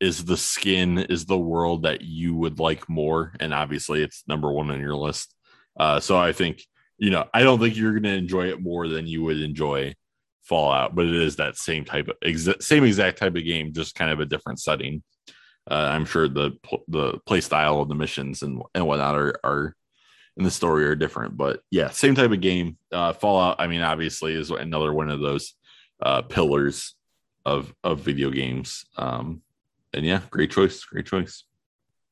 is 0.00 0.24
the 0.24 0.36
skin 0.36 0.98
is 0.98 1.26
the 1.26 1.38
world 1.38 1.82
that 1.82 2.00
you 2.00 2.34
would 2.34 2.58
like 2.58 2.88
more, 2.88 3.34
and 3.40 3.52
obviously 3.52 4.02
it's 4.02 4.24
number 4.26 4.52
one 4.52 4.70
on 4.70 4.80
your 4.80 4.96
list. 4.96 5.34
Uh, 5.78 6.00
so 6.00 6.18
I 6.18 6.32
think 6.32 6.64
you 6.98 7.10
know 7.10 7.24
I 7.34 7.42
don't 7.42 7.58
think 7.58 7.76
you're 7.76 7.92
going 7.92 8.02
to 8.04 8.10
enjoy 8.10 8.48
it 8.48 8.62
more 8.62 8.88
than 8.88 9.06
you 9.06 9.24
would 9.24 9.40
enjoy 9.40 9.94
Fallout, 10.42 10.94
but 10.94 11.06
it 11.06 11.14
is 11.14 11.36
that 11.36 11.56
same 11.56 11.84
type 11.84 12.08
of 12.08 12.18
exa- 12.20 12.62
same 12.62 12.84
exact 12.84 13.18
type 13.18 13.36
of 13.36 13.44
game, 13.44 13.72
just 13.72 13.94
kind 13.94 14.10
of 14.10 14.20
a 14.20 14.26
different 14.26 14.60
setting. 14.60 15.02
Uh, 15.70 15.90
I'm 15.92 16.04
sure 16.04 16.28
the 16.28 16.52
the 16.88 17.18
play 17.26 17.40
style 17.40 17.80
of 17.80 17.88
the 17.88 17.94
missions 17.94 18.42
and 18.42 18.60
and 18.74 18.86
whatnot 18.86 19.14
are 19.16 19.34
are 19.44 19.76
in 20.36 20.44
the 20.44 20.50
story 20.50 20.84
are 20.86 20.94
different, 20.94 21.36
but 21.36 21.60
yeah, 21.70 21.90
same 21.90 22.14
type 22.14 22.32
of 22.32 22.40
game. 22.40 22.78
Uh, 22.90 23.12
Fallout, 23.12 23.56
I 23.58 23.66
mean, 23.66 23.82
obviously 23.82 24.34
is 24.34 24.50
another 24.50 24.92
one 24.92 25.10
of 25.10 25.20
those 25.20 25.54
uh, 26.00 26.22
pillars 26.22 26.94
of 27.44 27.72
of 27.84 28.00
video 28.00 28.30
games. 28.30 28.84
Um, 28.96 29.42
and 29.92 30.04
yeah, 30.04 30.22
great 30.30 30.50
choice, 30.50 30.84
great 30.84 31.06
choice. 31.06 31.44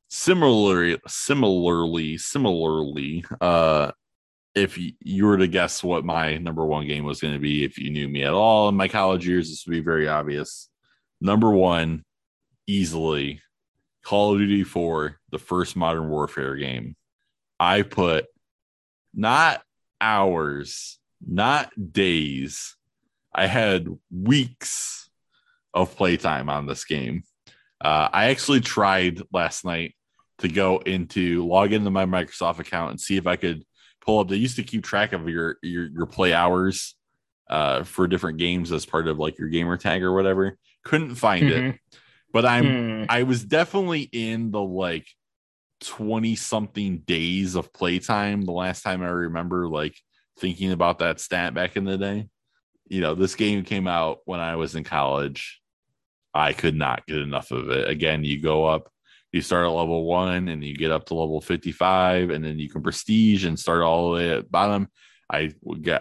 Similarly, 0.08 0.98
similarly, 1.06 2.18
similarly, 2.18 3.24
uh, 3.40 3.92
if 4.54 4.78
you 4.78 5.26
were 5.26 5.38
to 5.38 5.46
guess 5.46 5.82
what 5.82 6.04
my 6.04 6.38
number 6.38 6.64
one 6.64 6.86
game 6.86 7.04
was 7.04 7.20
going 7.20 7.34
to 7.34 7.40
be, 7.40 7.64
if 7.64 7.78
you 7.78 7.90
knew 7.90 8.08
me 8.08 8.24
at 8.24 8.32
all 8.32 8.68
in 8.68 8.74
my 8.74 8.88
college 8.88 9.26
years, 9.26 9.48
this 9.48 9.64
would 9.66 9.72
be 9.72 9.80
very 9.80 10.08
obvious. 10.08 10.68
Number 11.20 11.50
one, 11.50 12.04
easily, 12.66 13.40
Call 14.04 14.32
of 14.32 14.38
Duty 14.38 14.64
4, 14.64 15.20
the 15.30 15.38
first 15.38 15.76
Modern 15.76 16.08
Warfare 16.08 16.56
game. 16.56 16.96
I 17.58 17.82
put 17.82 18.26
not 19.14 19.62
hours, 20.00 20.98
not 21.24 21.70
days, 21.92 22.76
I 23.34 23.46
had 23.46 23.88
weeks 24.10 25.10
of 25.72 25.96
playtime 25.96 26.48
on 26.48 26.66
this 26.66 26.84
game. 26.84 27.22
Uh, 27.80 28.08
I 28.12 28.26
actually 28.26 28.60
tried 28.60 29.22
last 29.32 29.64
night 29.64 29.94
to 30.38 30.48
go 30.48 30.78
into 30.78 31.46
log 31.46 31.72
into 31.72 31.90
my 31.90 32.06
Microsoft 32.06 32.58
account 32.58 32.90
and 32.90 33.00
see 33.00 33.16
if 33.16 33.26
I 33.26 33.36
could 33.36 33.64
pull 34.00 34.20
up. 34.20 34.28
They 34.28 34.36
used 34.36 34.56
to 34.56 34.62
keep 34.62 34.84
track 34.84 35.12
of 35.12 35.28
your 35.28 35.56
your, 35.62 35.86
your 35.86 36.06
play 36.06 36.32
hours 36.32 36.94
uh, 37.48 37.84
for 37.84 38.06
different 38.06 38.38
games 38.38 38.72
as 38.72 38.86
part 38.86 39.08
of 39.08 39.18
like 39.18 39.38
your 39.38 39.48
gamer 39.48 39.76
tag 39.76 40.02
or 40.02 40.12
whatever. 40.12 40.56
Couldn't 40.84 41.14
find 41.14 41.44
mm-hmm. 41.44 41.66
it, 41.68 41.80
but 42.32 42.46
I'm 42.46 42.64
mm. 42.64 43.06
I 43.08 43.24
was 43.24 43.44
definitely 43.44 44.02
in 44.12 44.50
the 44.50 44.62
like 44.62 45.06
20 45.82 46.36
something 46.36 46.98
days 46.98 47.54
of 47.54 47.72
playtime 47.72 48.42
the 48.42 48.52
last 48.52 48.82
time 48.82 49.02
I 49.02 49.08
remember 49.08 49.68
like 49.68 49.96
thinking 50.38 50.72
about 50.72 50.98
that 50.98 51.20
stat 51.20 51.54
back 51.54 51.76
in 51.76 51.84
the 51.84 51.98
day 51.98 52.28
you 52.90 53.00
know, 53.00 53.14
this 53.14 53.36
game 53.36 53.64
came 53.64 53.86
out 53.86 54.18
when 54.26 54.40
I 54.40 54.56
was 54.56 54.74
in 54.74 54.84
college. 54.84 55.60
I 56.34 56.52
could 56.52 56.74
not 56.74 57.06
get 57.06 57.18
enough 57.18 57.52
of 57.52 57.70
it. 57.70 57.88
Again, 57.88 58.24
you 58.24 58.42
go 58.42 58.66
up, 58.66 58.90
you 59.32 59.40
start 59.40 59.66
at 59.66 59.70
level 59.70 60.04
one 60.04 60.48
and 60.48 60.64
you 60.64 60.76
get 60.76 60.90
up 60.90 61.06
to 61.06 61.14
level 61.14 61.40
55, 61.40 62.30
and 62.30 62.44
then 62.44 62.58
you 62.58 62.68
can 62.68 62.82
prestige 62.82 63.44
and 63.44 63.58
start 63.58 63.82
all 63.82 64.06
the 64.06 64.16
way 64.16 64.30
at 64.30 64.50
bottom. 64.50 64.88
I 65.30 65.52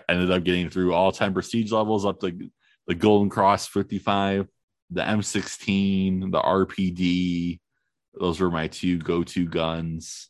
ended 0.09 0.31
up 0.31 0.43
getting 0.43 0.69
through 0.69 0.93
all 0.93 1.11
10 1.11 1.33
prestige 1.33 1.71
levels 1.71 2.05
up 2.05 2.19
to 2.21 2.49
the 2.87 2.95
Golden 2.95 3.29
Cross 3.29 3.67
55, 3.67 4.47
the 4.89 5.01
M16, 5.01 6.31
the 6.31 6.41
RPD. 6.41 7.59
Those 8.19 8.39
were 8.39 8.49
my 8.49 8.67
two 8.67 8.97
go 8.97 9.23
to 9.23 9.45
guns. 9.45 10.29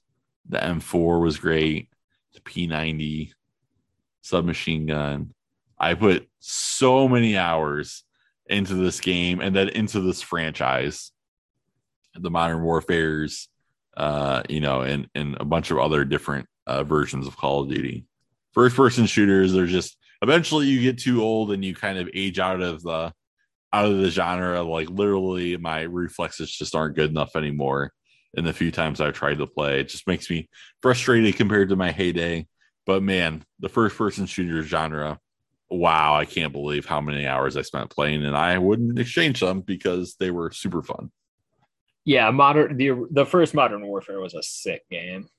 The 0.49 0.57
M4 0.57 1.21
was 1.21 1.37
great, 1.37 1.87
the 2.33 2.41
P90 2.41 3.31
submachine 4.21 4.87
gun. 4.87 5.33
I 5.77 5.93
put 5.93 6.27
so 6.39 7.07
many 7.07 7.37
hours 7.37 8.03
into 8.47 8.73
this 8.73 8.99
game 8.99 9.39
and 9.39 9.55
then 9.55 9.69
into 9.69 10.01
this 10.01 10.21
franchise, 10.21 11.13
the 12.15 12.31
Modern 12.31 12.61
Warfare's, 12.61 13.49
uh, 13.95 14.43
you 14.49 14.59
know, 14.59 14.81
and 14.81 15.07
and 15.15 15.37
a 15.39 15.45
bunch 15.45 15.71
of 15.71 15.77
other 15.77 16.05
different 16.05 16.47
uh, 16.67 16.83
versions 16.83 17.27
of 17.27 17.37
Call 17.37 17.61
of 17.61 17.69
Duty. 17.69 18.05
First 18.53 18.75
person 18.75 19.05
shooters, 19.05 19.53
they're 19.53 19.65
just 19.65 19.97
eventually 20.21 20.67
you 20.67 20.81
get 20.81 20.99
too 20.99 21.21
old 21.21 21.51
and 21.51 21.63
you 21.63 21.75
kind 21.75 21.97
of 21.97 22.09
age 22.13 22.39
out 22.39 22.61
of 22.61 22.81
the 22.81 23.13
out 23.71 23.85
of 23.85 23.97
the 23.97 24.09
genre. 24.09 24.61
Like 24.63 24.89
literally, 24.89 25.57
my 25.57 25.81
reflexes 25.81 26.51
just 26.51 26.75
aren't 26.75 26.95
good 26.95 27.11
enough 27.11 27.35
anymore. 27.35 27.91
And 28.35 28.45
the 28.45 28.53
few 28.53 28.71
times 28.71 29.01
I've 29.01 29.13
tried 29.13 29.39
to 29.39 29.47
play, 29.47 29.79
it 29.79 29.89
just 29.89 30.07
makes 30.07 30.29
me 30.29 30.49
frustrated 30.81 31.35
compared 31.35 31.69
to 31.69 31.75
my 31.75 31.91
heyday. 31.91 32.47
But 32.85 33.01
man, 33.01 33.43
the 33.59 33.69
first 33.69 33.97
person 33.97 34.25
shooter 34.27 34.61
genre 34.61 35.19
wow, 35.69 36.15
I 36.15 36.25
can't 36.25 36.51
believe 36.51 36.85
how 36.85 37.01
many 37.01 37.27
hours 37.27 37.55
I 37.55 37.61
spent 37.61 37.89
playing, 37.89 38.25
and 38.25 38.35
I 38.35 38.57
wouldn't 38.57 38.99
exchange 38.99 39.39
them 39.39 39.61
because 39.61 40.15
they 40.19 40.31
were 40.31 40.51
super 40.51 40.81
fun. 40.81 41.11
Yeah, 42.09 42.31
modern 42.31 42.75
the 42.75 43.05
the 43.11 43.23
first 43.23 43.53
Modern 43.53 43.85
Warfare 43.85 44.19
was 44.19 44.33
a 44.33 44.41
sick 44.41 44.81
game. 44.89 45.29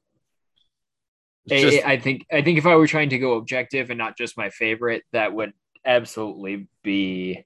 Just, 1.48 1.84
I, 1.84 1.94
I 1.94 1.98
think 1.98 2.24
I 2.30 2.42
think 2.42 2.58
if 2.58 2.66
I 2.66 2.76
were 2.76 2.86
trying 2.86 3.08
to 3.08 3.18
go 3.18 3.32
objective 3.32 3.90
and 3.90 3.98
not 3.98 4.16
just 4.16 4.38
my 4.38 4.50
favorite, 4.50 5.02
that 5.12 5.32
would 5.32 5.52
absolutely 5.84 6.68
be 6.84 7.44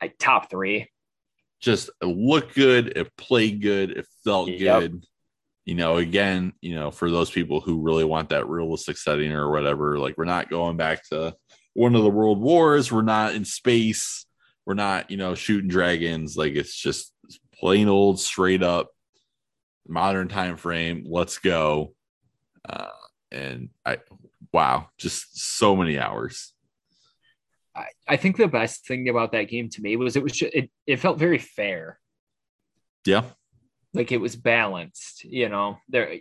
like 0.00 0.16
top 0.18 0.48
three. 0.48 0.88
Just 1.60 1.90
look 2.00 2.54
good, 2.54 2.96
it 2.96 3.14
played 3.18 3.60
good, 3.60 3.90
it 3.90 4.06
felt 4.24 4.48
yep. 4.48 4.80
good. 4.80 5.04
You 5.66 5.74
know, 5.74 5.98
again, 5.98 6.54
you 6.62 6.74
know, 6.74 6.90
for 6.90 7.10
those 7.10 7.30
people 7.30 7.60
who 7.60 7.82
really 7.82 8.06
want 8.06 8.30
that 8.30 8.48
realistic 8.48 8.96
setting 8.96 9.30
or 9.30 9.50
whatever, 9.50 9.98
like 9.98 10.16
we're 10.16 10.24
not 10.24 10.48
going 10.48 10.78
back 10.78 11.06
to 11.10 11.36
one 11.74 11.94
of 11.94 12.02
the 12.02 12.08
world 12.08 12.40
wars. 12.40 12.90
We're 12.90 13.02
not 13.02 13.34
in 13.34 13.44
space. 13.44 14.24
We're 14.64 14.72
not, 14.72 15.10
you 15.10 15.18
know, 15.18 15.34
shooting 15.34 15.68
dragons. 15.68 16.34
Like 16.34 16.54
it's 16.54 16.74
just 16.74 17.12
plain 17.58 17.88
old, 17.88 18.20
straight 18.20 18.62
up 18.62 18.90
modern 19.86 20.28
time 20.28 20.56
frame. 20.56 21.04
Let's 21.06 21.38
go. 21.38 21.94
Uh, 22.68 22.88
and 23.30 23.70
I, 23.84 23.98
wow, 24.52 24.88
just 24.98 25.56
so 25.56 25.74
many 25.76 25.98
hours. 25.98 26.52
I, 27.74 27.86
I 28.06 28.16
think 28.16 28.36
the 28.36 28.48
best 28.48 28.86
thing 28.86 29.08
about 29.08 29.32
that 29.32 29.48
game 29.48 29.68
to 29.70 29.82
me 29.82 29.96
was 29.96 30.16
it 30.16 30.22
was 30.22 30.32
just, 30.32 30.54
it, 30.54 30.70
it 30.86 30.96
felt 31.00 31.18
very 31.18 31.38
fair. 31.38 31.98
Yeah. 33.04 33.24
Like 33.94 34.12
it 34.12 34.20
was 34.20 34.36
balanced, 34.36 35.24
you 35.24 35.48
know, 35.48 35.78
there, 35.88 36.16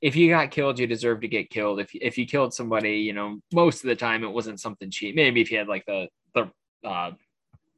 if 0.00 0.16
you 0.16 0.30
got 0.30 0.50
killed, 0.50 0.78
you 0.78 0.86
deserve 0.86 1.20
to 1.20 1.28
get 1.28 1.50
killed. 1.50 1.80
If 1.80 1.90
if 1.92 2.18
you 2.18 2.26
killed 2.26 2.54
somebody, 2.54 2.98
you 2.98 3.12
know, 3.12 3.40
most 3.52 3.82
of 3.82 3.88
the 3.88 3.96
time 3.96 4.24
it 4.24 4.30
wasn't 4.30 4.60
something 4.60 4.90
cheap. 4.90 5.14
Maybe 5.14 5.40
if 5.40 5.50
you 5.50 5.58
had 5.58 5.68
like 5.68 5.84
the 5.86 6.08
the 6.34 6.50
uh, 6.84 7.12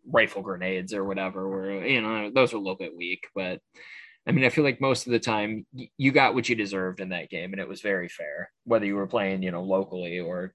rifle 0.07 0.43
grenades 0.43 0.95
or 0.95 1.05
whatever, 1.05 1.49
where 1.49 1.87
you 1.87 2.01
know 2.01 2.31
those 2.35 2.53
are 2.53 2.57
a 2.57 2.61
little 2.61 2.77
bit 2.77 2.97
weak. 2.97 3.27
But 3.35 3.61
I 4.27 4.33
mean, 4.33 4.45
I 4.45 4.51
feel 4.51 4.65
like 4.65 4.81
most 4.81 5.07
of 5.07 5.13
the 5.13 5.19
time 5.19 5.67
you 5.97 6.13
got 6.13 6.35
what 6.35 6.49
you 6.49 6.55
deserved 6.55 7.01
in 7.01 7.11
that 7.11 7.31
game, 7.31 7.53
and 7.53 7.61
it 7.61 7.69
was 7.69 7.81
very 7.81 8.09
fair. 8.09 8.51
Whether 8.65 8.87
you 8.87 8.97
were 8.97 9.07
playing, 9.07 9.43
you 9.43 9.51
know, 9.51 9.63
locally 9.63 10.21
or 10.21 10.55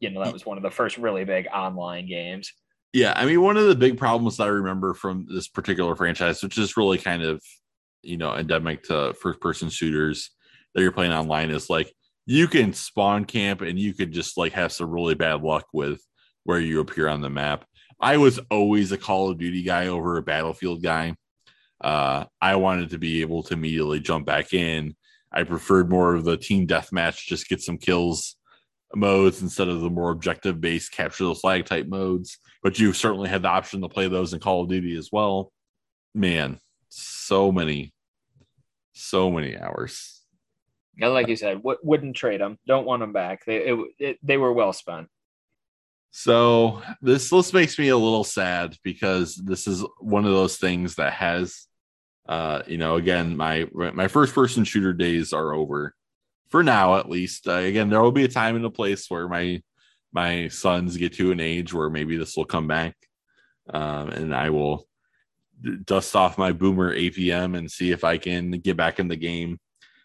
you 0.00 0.10
know 0.10 0.22
that 0.24 0.32
was 0.32 0.46
one 0.46 0.56
of 0.56 0.62
the 0.62 0.70
first 0.70 0.98
really 0.98 1.24
big 1.24 1.46
online 1.52 2.08
games. 2.08 2.52
Yeah, 2.92 3.12
I 3.14 3.26
mean, 3.26 3.42
one 3.42 3.56
of 3.56 3.66
the 3.66 3.74
big 3.74 3.98
problems 3.98 4.38
that 4.38 4.44
I 4.44 4.48
remember 4.48 4.94
from 4.94 5.26
this 5.28 5.48
particular 5.48 5.94
franchise, 5.96 6.42
which 6.42 6.58
is 6.58 6.76
really 6.76 6.98
kind 6.98 7.22
of 7.22 7.42
you 8.02 8.16
know 8.16 8.34
endemic 8.34 8.84
to 8.84 9.14
first 9.20 9.40
person 9.40 9.68
shooters 9.68 10.30
that 10.74 10.82
you're 10.82 10.92
playing 10.92 11.12
online 11.12 11.50
is 11.50 11.68
like 11.68 11.92
you 12.26 12.48
can 12.48 12.72
spawn 12.72 13.24
camp 13.24 13.62
and 13.62 13.78
you 13.78 13.94
could 13.94 14.12
just 14.12 14.36
like 14.36 14.52
have 14.52 14.72
some 14.72 14.90
really 14.90 15.14
bad 15.14 15.42
luck 15.42 15.66
with 15.72 16.00
where 16.44 16.60
you 16.60 16.80
appear 16.80 17.08
on 17.08 17.20
the 17.20 17.30
map. 17.30 17.64
I 18.00 18.18
was 18.18 18.38
always 18.50 18.92
a 18.92 18.98
Call 18.98 19.30
of 19.30 19.38
Duty 19.38 19.62
guy 19.62 19.88
over 19.88 20.16
a 20.16 20.22
Battlefield 20.22 20.82
guy. 20.82 21.16
Uh, 21.80 22.24
I 22.40 22.56
wanted 22.56 22.90
to 22.90 22.98
be 22.98 23.20
able 23.20 23.42
to 23.44 23.54
immediately 23.54 24.00
jump 24.00 24.26
back 24.26 24.52
in. 24.52 24.96
I 25.32 25.44
preferred 25.44 25.90
more 25.90 26.14
of 26.14 26.24
the 26.24 26.36
team 26.36 26.66
deathmatch, 26.66 27.26
just 27.26 27.48
get 27.48 27.60
some 27.60 27.78
kills 27.78 28.36
modes 28.94 29.42
instead 29.42 29.68
of 29.68 29.80
the 29.80 29.90
more 29.90 30.10
objective 30.10 30.60
based 30.60 30.92
capture 30.92 31.24
the 31.24 31.34
flag 31.34 31.66
type 31.66 31.86
modes. 31.86 32.38
But 32.62 32.78
you 32.78 32.92
certainly 32.92 33.28
had 33.28 33.42
the 33.42 33.48
option 33.48 33.80
to 33.82 33.88
play 33.88 34.08
those 34.08 34.32
in 34.32 34.40
Call 34.40 34.62
of 34.62 34.68
Duty 34.68 34.96
as 34.96 35.10
well. 35.12 35.52
Man, 36.14 36.58
so 36.88 37.52
many, 37.52 37.92
so 38.92 39.30
many 39.30 39.58
hours. 39.58 40.22
And 41.00 41.12
like 41.12 41.28
you 41.28 41.36
said, 41.36 41.58
w- 41.58 41.78
wouldn't 41.82 42.16
trade 42.16 42.40
them. 42.40 42.58
Don't 42.66 42.86
want 42.86 43.00
them 43.00 43.12
back. 43.12 43.44
They 43.44 43.56
it, 43.56 43.78
it, 43.98 44.18
they 44.22 44.38
were 44.38 44.52
well 44.52 44.72
spent. 44.72 45.08
So 46.18 46.80
this 47.02 47.30
list 47.30 47.52
makes 47.52 47.78
me 47.78 47.90
a 47.90 47.96
little 47.96 48.24
sad 48.24 48.74
because 48.82 49.34
this 49.34 49.66
is 49.66 49.84
one 50.00 50.24
of 50.24 50.32
those 50.32 50.56
things 50.56 50.94
that 50.94 51.12
has, 51.12 51.66
uh, 52.26 52.62
you 52.66 52.78
know, 52.78 52.96
again, 52.96 53.36
my 53.36 53.68
my 53.74 54.08
first 54.08 54.34
person 54.34 54.64
shooter 54.64 54.94
days 54.94 55.34
are 55.34 55.52
over 55.52 55.94
for 56.48 56.62
now, 56.62 56.96
at 56.96 57.10
least. 57.10 57.46
Uh, 57.46 57.56
again, 57.56 57.90
there 57.90 58.00
will 58.00 58.12
be 58.12 58.24
a 58.24 58.28
time 58.28 58.56
and 58.56 58.64
a 58.64 58.70
place 58.70 59.10
where 59.10 59.28
my 59.28 59.62
my 60.10 60.48
sons 60.48 60.96
get 60.96 61.12
to 61.16 61.32
an 61.32 61.38
age 61.38 61.74
where 61.74 61.90
maybe 61.90 62.16
this 62.16 62.34
will 62.34 62.46
come 62.46 62.66
back, 62.66 62.96
um, 63.68 64.08
and 64.08 64.34
I 64.34 64.48
will 64.48 64.88
dust 65.84 66.16
off 66.16 66.38
my 66.38 66.52
boomer 66.52 66.96
APM 66.96 67.58
and 67.58 67.70
see 67.70 67.92
if 67.92 68.04
I 68.04 68.16
can 68.16 68.52
get 68.52 68.78
back 68.78 68.98
in 68.98 69.08
the 69.08 69.16
game. 69.16 69.60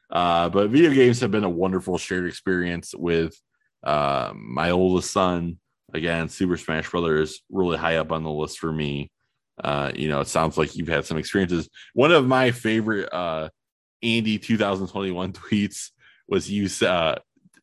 Uh, 0.09 0.49
but 0.49 0.71
video 0.71 0.91
games 0.91 1.21
have 1.21 1.31
been 1.31 1.45
a 1.45 1.49
wonderful 1.49 1.97
shared 1.97 2.27
experience 2.27 2.93
with 2.93 3.33
uh, 3.81 4.33
my 4.35 4.71
oldest 4.71 5.11
son 5.11 5.57
again, 5.93 6.29
Super 6.29 6.57
Smash 6.57 6.89
Brothers 6.89 7.41
really 7.49 7.77
high 7.77 7.97
up 7.97 8.11
on 8.11 8.23
the 8.23 8.29
list 8.29 8.59
for 8.59 8.71
me. 8.71 9.11
Uh, 9.63 9.91
you 9.95 10.07
know, 10.07 10.21
it 10.21 10.27
sounds 10.27 10.57
like 10.57 10.75
you've 10.75 10.87
had 10.87 11.05
some 11.05 11.17
experiences. 11.17 11.69
One 11.93 12.11
of 12.11 12.25
my 12.25 12.51
favorite 12.51 13.13
uh, 13.13 13.49
Andy 14.01 14.37
2021 14.37 15.33
tweets 15.33 15.89
was 16.27 16.49
you 16.49 16.69
uh, 16.87 17.15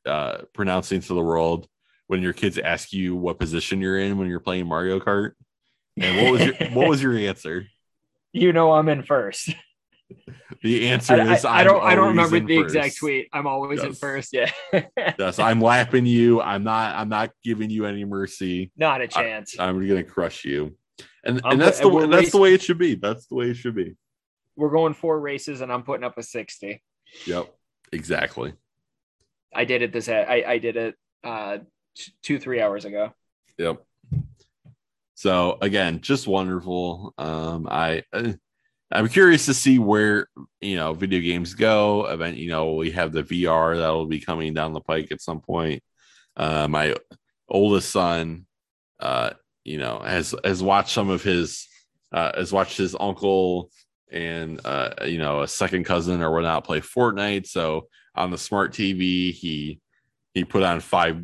uh, 0.07 0.39
pronouncing 0.53 1.01
to 1.01 1.15
the 1.15 1.23
world 1.23 1.67
when 2.07 2.23
your 2.23 2.33
kids 2.33 2.59
ask 2.59 2.93
you 2.93 3.17
what 3.17 3.39
position 3.39 3.81
you're 3.81 3.99
in 3.99 4.19
when 4.19 4.29
you're 4.29 4.41
playing 4.41 4.67
Mario 4.67 5.01
Kart. 5.01 5.33
And 6.01 6.17
what 6.23 6.33
was 6.33 6.45
your 6.45 6.71
what 6.71 6.89
was 6.89 7.03
your 7.03 7.17
answer? 7.29 7.67
You 8.33 8.53
know, 8.53 8.73
I'm 8.73 8.89
in 8.89 9.03
first. 9.03 9.51
The 10.63 10.89
answer 10.89 11.15
I, 11.15 11.35
is 11.35 11.45
I, 11.45 11.59
I 11.59 11.65
don't 11.65 11.83
I 11.83 11.95
don't 11.95 12.09
remember 12.09 12.41
the 12.41 12.63
first. 12.63 12.75
exact 12.75 12.97
tweet. 12.97 13.29
I'm 13.33 13.47
always 13.47 13.83
in 13.83 13.93
first. 13.95 14.33
Yeah. 14.33 14.51
Yes, 15.19 15.39
I'm 15.39 15.61
lapping 15.61 16.07
you. 16.07 16.41
I'm 16.41 16.63
not. 16.65 16.95
I'm 16.95 17.09
not 17.09 17.31
giving 17.43 17.71
you 17.71 17.87
any 17.87 18.05
mercy. 18.05 18.71
Not 18.77 19.01
a 19.01 19.09
chance. 19.09 19.57
I'm 19.59 19.87
gonna 19.87 20.05
crush 20.05 20.45
you. 20.45 20.77
And 21.25 21.41
and 21.45 21.61
that's 21.61 21.81
the 21.81 22.09
that's 22.11 22.31
the 22.31 22.39
way 22.39 22.55
it 22.55 22.63
should 22.63 22.79
be. 22.79 22.95
That's 22.95 23.27
the 23.27 23.35
way 23.35 23.51
it 23.51 23.55
should 23.55 23.75
be. 23.75 23.97
We're 24.57 24.71
going 24.71 24.95
four 24.95 25.21
races 25.21 25.61
and 25.61 25.73
I'm 25.73 25.83
putting 25.83 26.05
up 26.05 26.19
a 26.19 26.23
60. 26.23 26.83
Yep. 27.27 27.55
Exactly. 27.93 28.55
I 29.55 29.65
did 29.65 29.83
it 29.83 29.93
this 29.93 30.09
I, 30.09 30.45
I 30.47 30.59
did 30.59 30.77
it 30.77 30.95
uh 31.25 31.59
two, 32.23 32.39
three 32.39 32.61
hours 32.61 32.85
ago. 32.85 33.13
Yep. 33.59 33.85
So 35.15 35.59
again, 35.61 36.01
just 36.01 36.27
wonderful. 36.27 37.13
Um, 37.19 37.67
I 37.71 38.05
uh, 38.13 38.33
I'm 38.91 39.09
curious 39.09 39.47
to 39.47 39.55
see 39.55 39.79
where 39.79 40.29
you 40.61 40.77
know 40.77 40.95
video 40.95 41.21
games 41.21 41.55
go. 41.55 42.07
Event, 42.07 42.39
you 42.39 42.51
know, 42.51 42.75
we 42.75 42.91
have 42.93 43.13
the 43.13 43.23
VR 43.23 43.77
that'll 43.77 44.07
be 44.07 44.21
coming 44.21 44.55
down 44.55 44.73
the 44.73 44.81
pike 44.81 45.13
at 45.13 45.21
some 45.21 45.41
point. 45.41 45.83
Uh, 46.37 46.69
my 46.69 46.95
oldest 47.49 47.91
son, 47.91 48.47
uh, 49.01 49.31
you 49.65 49.79
know, 49.79 49.99
has 50.01 50.35
has 50.45 50.63
watched 50.63 50.91
some 50.91 51.11
of 51.11 51.23
his 51.23 51.69
uh, 52.13 52.33
has 52.35 52.53
watched 52.53 52.79
his 52.79 52.97
uncle 52.99 53.71
and 54.11 54.61
uh, 54.65 54.95
you 55.05 55.19
know 55.19 55.43
a 55.43 55.49
second 55.49 55.85
cousin 55.85 56.23
or 56.23 56.31
whatnot 56.31 56.65
play 56.65 56.81
Fortnite. 56.81 57.47
So 57.47 57.89
on 58.15 58.31
the 58.31 58.39
smart 58.39 58.73
TV, 58.73 59.33
he 59.33 59.81
he 60.33 60.45
put 60.45 60.63
on 60.63 60.81
five 60.81 61.23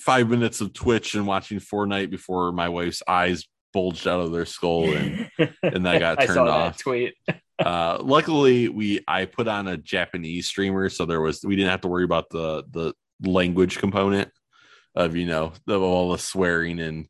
five 0.00 0.28
minutes 0.28 0.60
of 0.60 0.72
Twitch 0.72 1.14
and 1.14 1.26
watching 1.26 1.60
Fortnite 1.60 2.10
before 2.10 2.50
my 2.50 2.68
wife's 2.68 3.02
eyes 3.06 3.46
bulged 3.78 4.08
out 4.08 4.20
of 4.20 4.32
their 4.32 4.46
skull 4.46 4.84
and 4.92 5.30
and 5.62 5.86
that 5.86 6.00
got 6.00 6.20
I 6.20 6.26
turned 6.26 6.34
saw 6.34 6.46
off. 6.46 6.78
tweet. 6.78 7.14
uh 7.64 7.98
luckily 8.00 8.68
we 8.68 9.00
I 9.06 9.24
put 9.24 9.48
on 9.48 9.68
a 9.68 9.76
Japanese 9.76 10.46
streamer 10.46 10.88
so 10.88 11.04
there 11.06 11.20
was 11.20 11.44
we 11.44 11.56
didn't 11.56 11.70
have 11.70 11.82
to 11.82 11.88
worry 11.88 12.04
about 12.04 12.30
the 12.30 12.64
the 12.70 12.94
language 13.22 13.78
component 13.78 14.30
of 14.94 15.14
you 15.16 15.26
know 15.26 15.52
of 15.66 15.82
all 15.82 16.10
the 16.12 16.18
swearing 16.18 16.80
and 16.80 17.06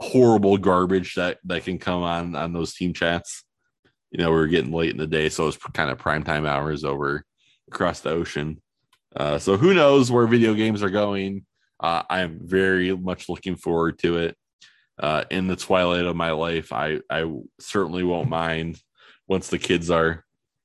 horrible 0.00 0.56
garbage 0.56 1.14
that 1.14 1.38
that 1.44 1.64
can 1.64 1.78
come 1.78 2.02
on 2.02 2.34
on 2.34 2.52
those 2.52 2.74
team 2.74 2.92
chats. 2.92 3.44
You 4.10 4.18
know, 4.18 4.30
we 4.30 4.36
were 4.36 4.48
getting 4.48 4.72
late 4.72 4.90
in 4.90 4.96
the 4.96 5.06
day, 5.06 5.28
so 5.28 5.44
it 5.44 5.46
was 5.46 5.56
kind 5.56 5.90
of 5.90 5.98
prime 5.98 6.24
time 6.24 6.46
hours 6.46 6.84
over 6.84 7.24
across 7.70 8.00
the 8.00 8.10
ocean. 8.10 8.60
Uh, 9.14 9.38
so 9.38 9.56
who 9.56 9.74
knows 9.74 10.10
where 10.10 10.26
video 10.26 10.54
games 10.54 10.82
are 10.82 10.90
going? 10.90 11.44
Uh, 11.78 12.02
I'm 12.10 12.40
very 12.42 12.96
much 12.96 13.28
looking 13.28 13.56
forward 13.56 13.98
to 14.00 14.18
it. 14.18 14.36
Uh, 15.00 15.24
in 15.30 15.46
the 15.46 15.56
twilight 15.56 16.04
of 16.04 16.14
my 16.14 16.32
life, 16.32 16.72
I 16.72 17.00
I 17.08 17.24
certainly 17.58 18.04
won't 18.04 18.28
mind 18.28 18.78
once 19.26 19.48
the 19.48 19.58
kids 19.58 19.90
are 19.90 20.24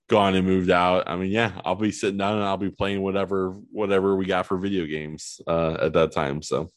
gone 0.10 0.36
and 0.36 0.46
moved 0.46 0.70
out. 0.70 1.08
I 1.08 1.16
mean, 1.16 1.32
yeah, 1.32 1.60
I'll 1.64 1.76
be 1.76 1.92
sitting 1.92 2.18
down 2.18 2.36
and 2.36 2.44
I'll 2.44 2.58
be 2.58 2.70
playing 2.70 3.02
whatever 3.02 3.52
whatever 3.72 4.16
we 4.16 4.26
got 4.26 4.46
for 4.46 4.58
video 4.58 4.86
games 4.86 5.40
uh, 5.48 5.78
at 5.82 5.94
that 5.94 6.12
time. 6.12 6.42
So 6.42 6.70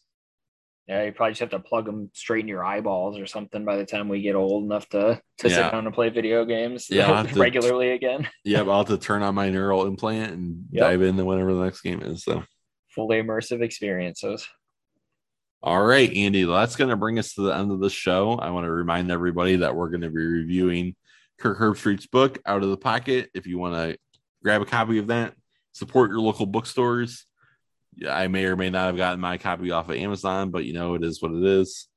Yeah, 0.87 1.05
you 1.05 1.13
probably 1.13 1.33
just 1.33 1.41
have 1.41 1.51
to 1.51 1.59
plug 1.59 1.85
them 1.85 2.11
straight 2.15 2.41
in 2.45 2.49
your 2.49 2.65
eyeballs 2.65 3.19
or 3.19 3.27
something 3.27 3.65
by 3.65 3.77
the 3.77 3.85
time 3.85 4.09
we 4.09 4.23
get 4.23 4.35
old 4.37 4.65
enough 4.65 4.89
to 4.91 5.21
to 5.39 5.49
Yeah. 5.49 5.55
sit 5.55 5.73
down 5.73 5.85
and 5.87 5.95
play 5.95 6.09
video 6.11 6.45
games 6.45 6.87
Yeah, 6.89 7.23
to- 7.25 7.39
regularly 7.41 7.91
again. 7.91 8.29
yeah, 8.45 8.61
I'll 8.63 8.79
have 8.79 8.87
to 8.89 8.99
turn 8.99 9.23
on 9.23 9.35
my 9.35 9.51
neural 9.51 9.87
implant 9.87 10.33
and 10.33 10.65
Yep. 10.71 10.81
dive 10.83 11.03
into 11.03 11.25
whatever 11.25 11.55
the 11.55 11.65
next 11.65 11.81
game 11.83 12.01
is. 12.03 12.23
So. 12.25 12.45
Fully 12.95 13.21
immersive 13.23 13.63
experiences. 13.63 14.49
All 15.61 15.83
right, 15.83 16.13
Andy, 16.15 16.45
that's 16.45 16.77
going 16.77 16.91
to 16.91 16.97
bring 16.97 17.19
us 17.19 17.35
to 17.35 17.43
the 17.43 17.51
end 17.51 17.73
of 17.73 17.81
the 17.81 17.91
show. 17.91 18.35
I 18.35 18.51
want 18.51 18.65
to 18.65 18.71
remind 18.71 19.11
everybody 19.11 19.57
that 19.57 19.75
we're 19.75 19.89
going 19.89 20.03
to 20.03 20.11
be 20.11 20.25
reviewing 20.25 20.95
Kirk 21.39 21.59
Herbstreit's 21.59 22.07
book, 22.07 22.39
Out 22.47 22.63
of 22.63 22.71
the 22.71 22.77
Pocket. 22.77 23.31
If 23.35 23.49
you 23.49 23.59
want 23.59 23.75
to 23.75 23.99
grab 24.43 24.63
a 24.63 24.65
copy 24.65 24.99
of 24.99 25.09
that, 25.09 25.35
support 25.73 26.11
your 26.11 26.21
local 26.21 26.47
bookstores. 26.47 27.27
I 28.09 28.29
may 28.29 28.45
or 28.45 28.55
may 28.55 28.71
not 28.71 28.87
have 28.87 28.97
gotten 28.97 29.19
my 29.19 29.37
copy 29.37 29.73
off 29.73 29.89
of 29.89 29.97
Amazon, 29.97 30.51
but 30.51 30.65
you 30.65 30.75
know, 30.75 30.95
it 30.95 31.03
is 31.03 31.21
what 31.21 31.33
it 31.33 31.45
is. 31.45 31.89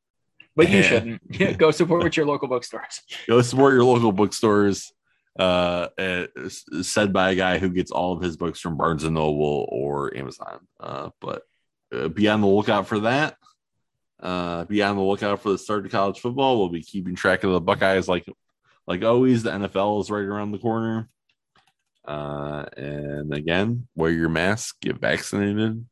But 0.55 0.69
you 0.69 0.81
shouldn't. 0.83 1.57
Go 1.59 1.69
support 1.69 2.17
your 2.17 2.25
local 2.25 2.47
bookstores. 2.47 3.01
Go 3.27 3.43
support 3.43 3.75
your 3.75 3.83
local 3.83 4.11
bookstores. 4.11 4.91
Uh, 5.37 5.87
it's 5.99 6.65
said 6.81 7.13
by 7.13 7.31
a 7.31 7.35
guy 7.35 7.59
who 7.59 7.69
gets 7.69 7.91
all 7.91 8.13
of 8.13 8.23
his 8.23 8.37
books 8.37 8.59
from 8.59 8.75
Barnes 8.75 9.03
and 9.03 9.13
Noble 9.13 9.67
or 9.69 10.17
Amazon. 10.17 10.59
Uh, 10.79 11.09
but 11.21 11.43
uh, 11.93 12.07
be 12.07 12.27
on 12.27 12.41
the 12.41 12.47
lookout 12.47 12.87
for 12.87 13.01
that. 13.01 13.37
Uh, 14.21 14.65
be 14.65 14.83
on 14.83 14.95
the 14.95 15.01
lookout 15.01 15.41
for 15.41 15.51
the 15.51 15.57
start 15.57 15.85
of 15.85 15.91
college 15.91 16.19
football. 16.19 16.59
We'll 16.59 16.69
be 16.69 16.83
keeping 16.83 17.15
track 17.15 17.43
of 17.43 17.51
the 17.51 17.61
Buckeyes 17.61 18.07
like 18.07 18.25
like 18.85 19.03
always. 19.03 19.43
The 19.43 19.51
NFL 19.51 20.01
is 20.01 20.11
right 20.11 20.23
around 20.23 20.51
the 20.51 20.59
corner. 20.59 21.09
Uh, 22.05 22.65
and 22.77 23.33
again, 23.33 23.87
wear 23.95 24.11
your 24.11 24.29
mask, 24.29 24.79
get 24.81 24.99
vaccinated, 24.99 25.85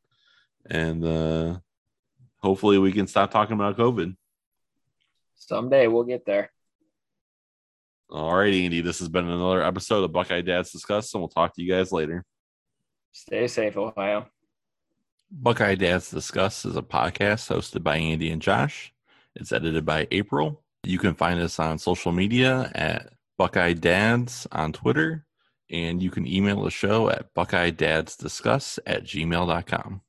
and 0.69 1.05
uh, 1.05 1.57
hopefully 2.37 2.77
we 2.77 2.91
can 2.91 3.07
stop 3.07 3.31
talking 3.31 3.55
about 3.55 3.77
COVID. 3.77 4.15
Someday 5.35 5.87
we'll 5.87 6.03
get 6.03 6.25
there. 6.25 6.51
All 8.11 8.35
right, 8.35 8.53
Andy. 8.53 8.81
This 8.81 8.99
has 8.99 9.07
been 9.07 9.27
another 9.27 9.63
episode 9.63 10.03
of 10.03 10.11
Buckeye 10.11 10.41
Dads 10.41 10.71
Discuss, 10.71 11.13
and 11.13 11.21
we'll 11.21 11.29
talk 11.29 11.55
to 11.55 11.61
you 11.61 11.71
guys 11.71 11.91
later. 11.91 12.25
Stay 13.11 13.47
safe, 13.47 13.77
Ohio. 13.77 14.27
Buckeye 15.31 15.75
Dads 15.75 16.09
Discuss 16.09 16.65
is 16.65 16.75
a 16.75 16.81
podcast 16.81 17.53
hosted 17.55 17.83
by 17.83 17.97
Andy 17.97 18.31
and 18.31 18.41
Josh. 18.41 18.91
It's 19.35 19.51
edited 19.51 19.85
by 19.85 20.07
April. 20.09 20.63
You 20.83 20.97
can 20.97 21.13
find 21.13 21.39
us 21.39 21.59
on 21.59 21.77
social 21.77 22.11
media 22.11 22.71
at 22.73 23.13
Buckeye 23.37 23.73
Dads 23.73 24.47
on 24.51 24.73
Twitter, 24.73 25.27
and 25.69 26.01
you 26.01 26.09
can 26.09 26.25
email 26.25 26.63
the 26.63 26.71
show 26.71 27.09
at 27.09 27.31
buckeye 27.35 27.69
dads 27.69 28.15
discuss 28.15 28.79
at 28.87 29.03
gmail.com. 29.03 30.01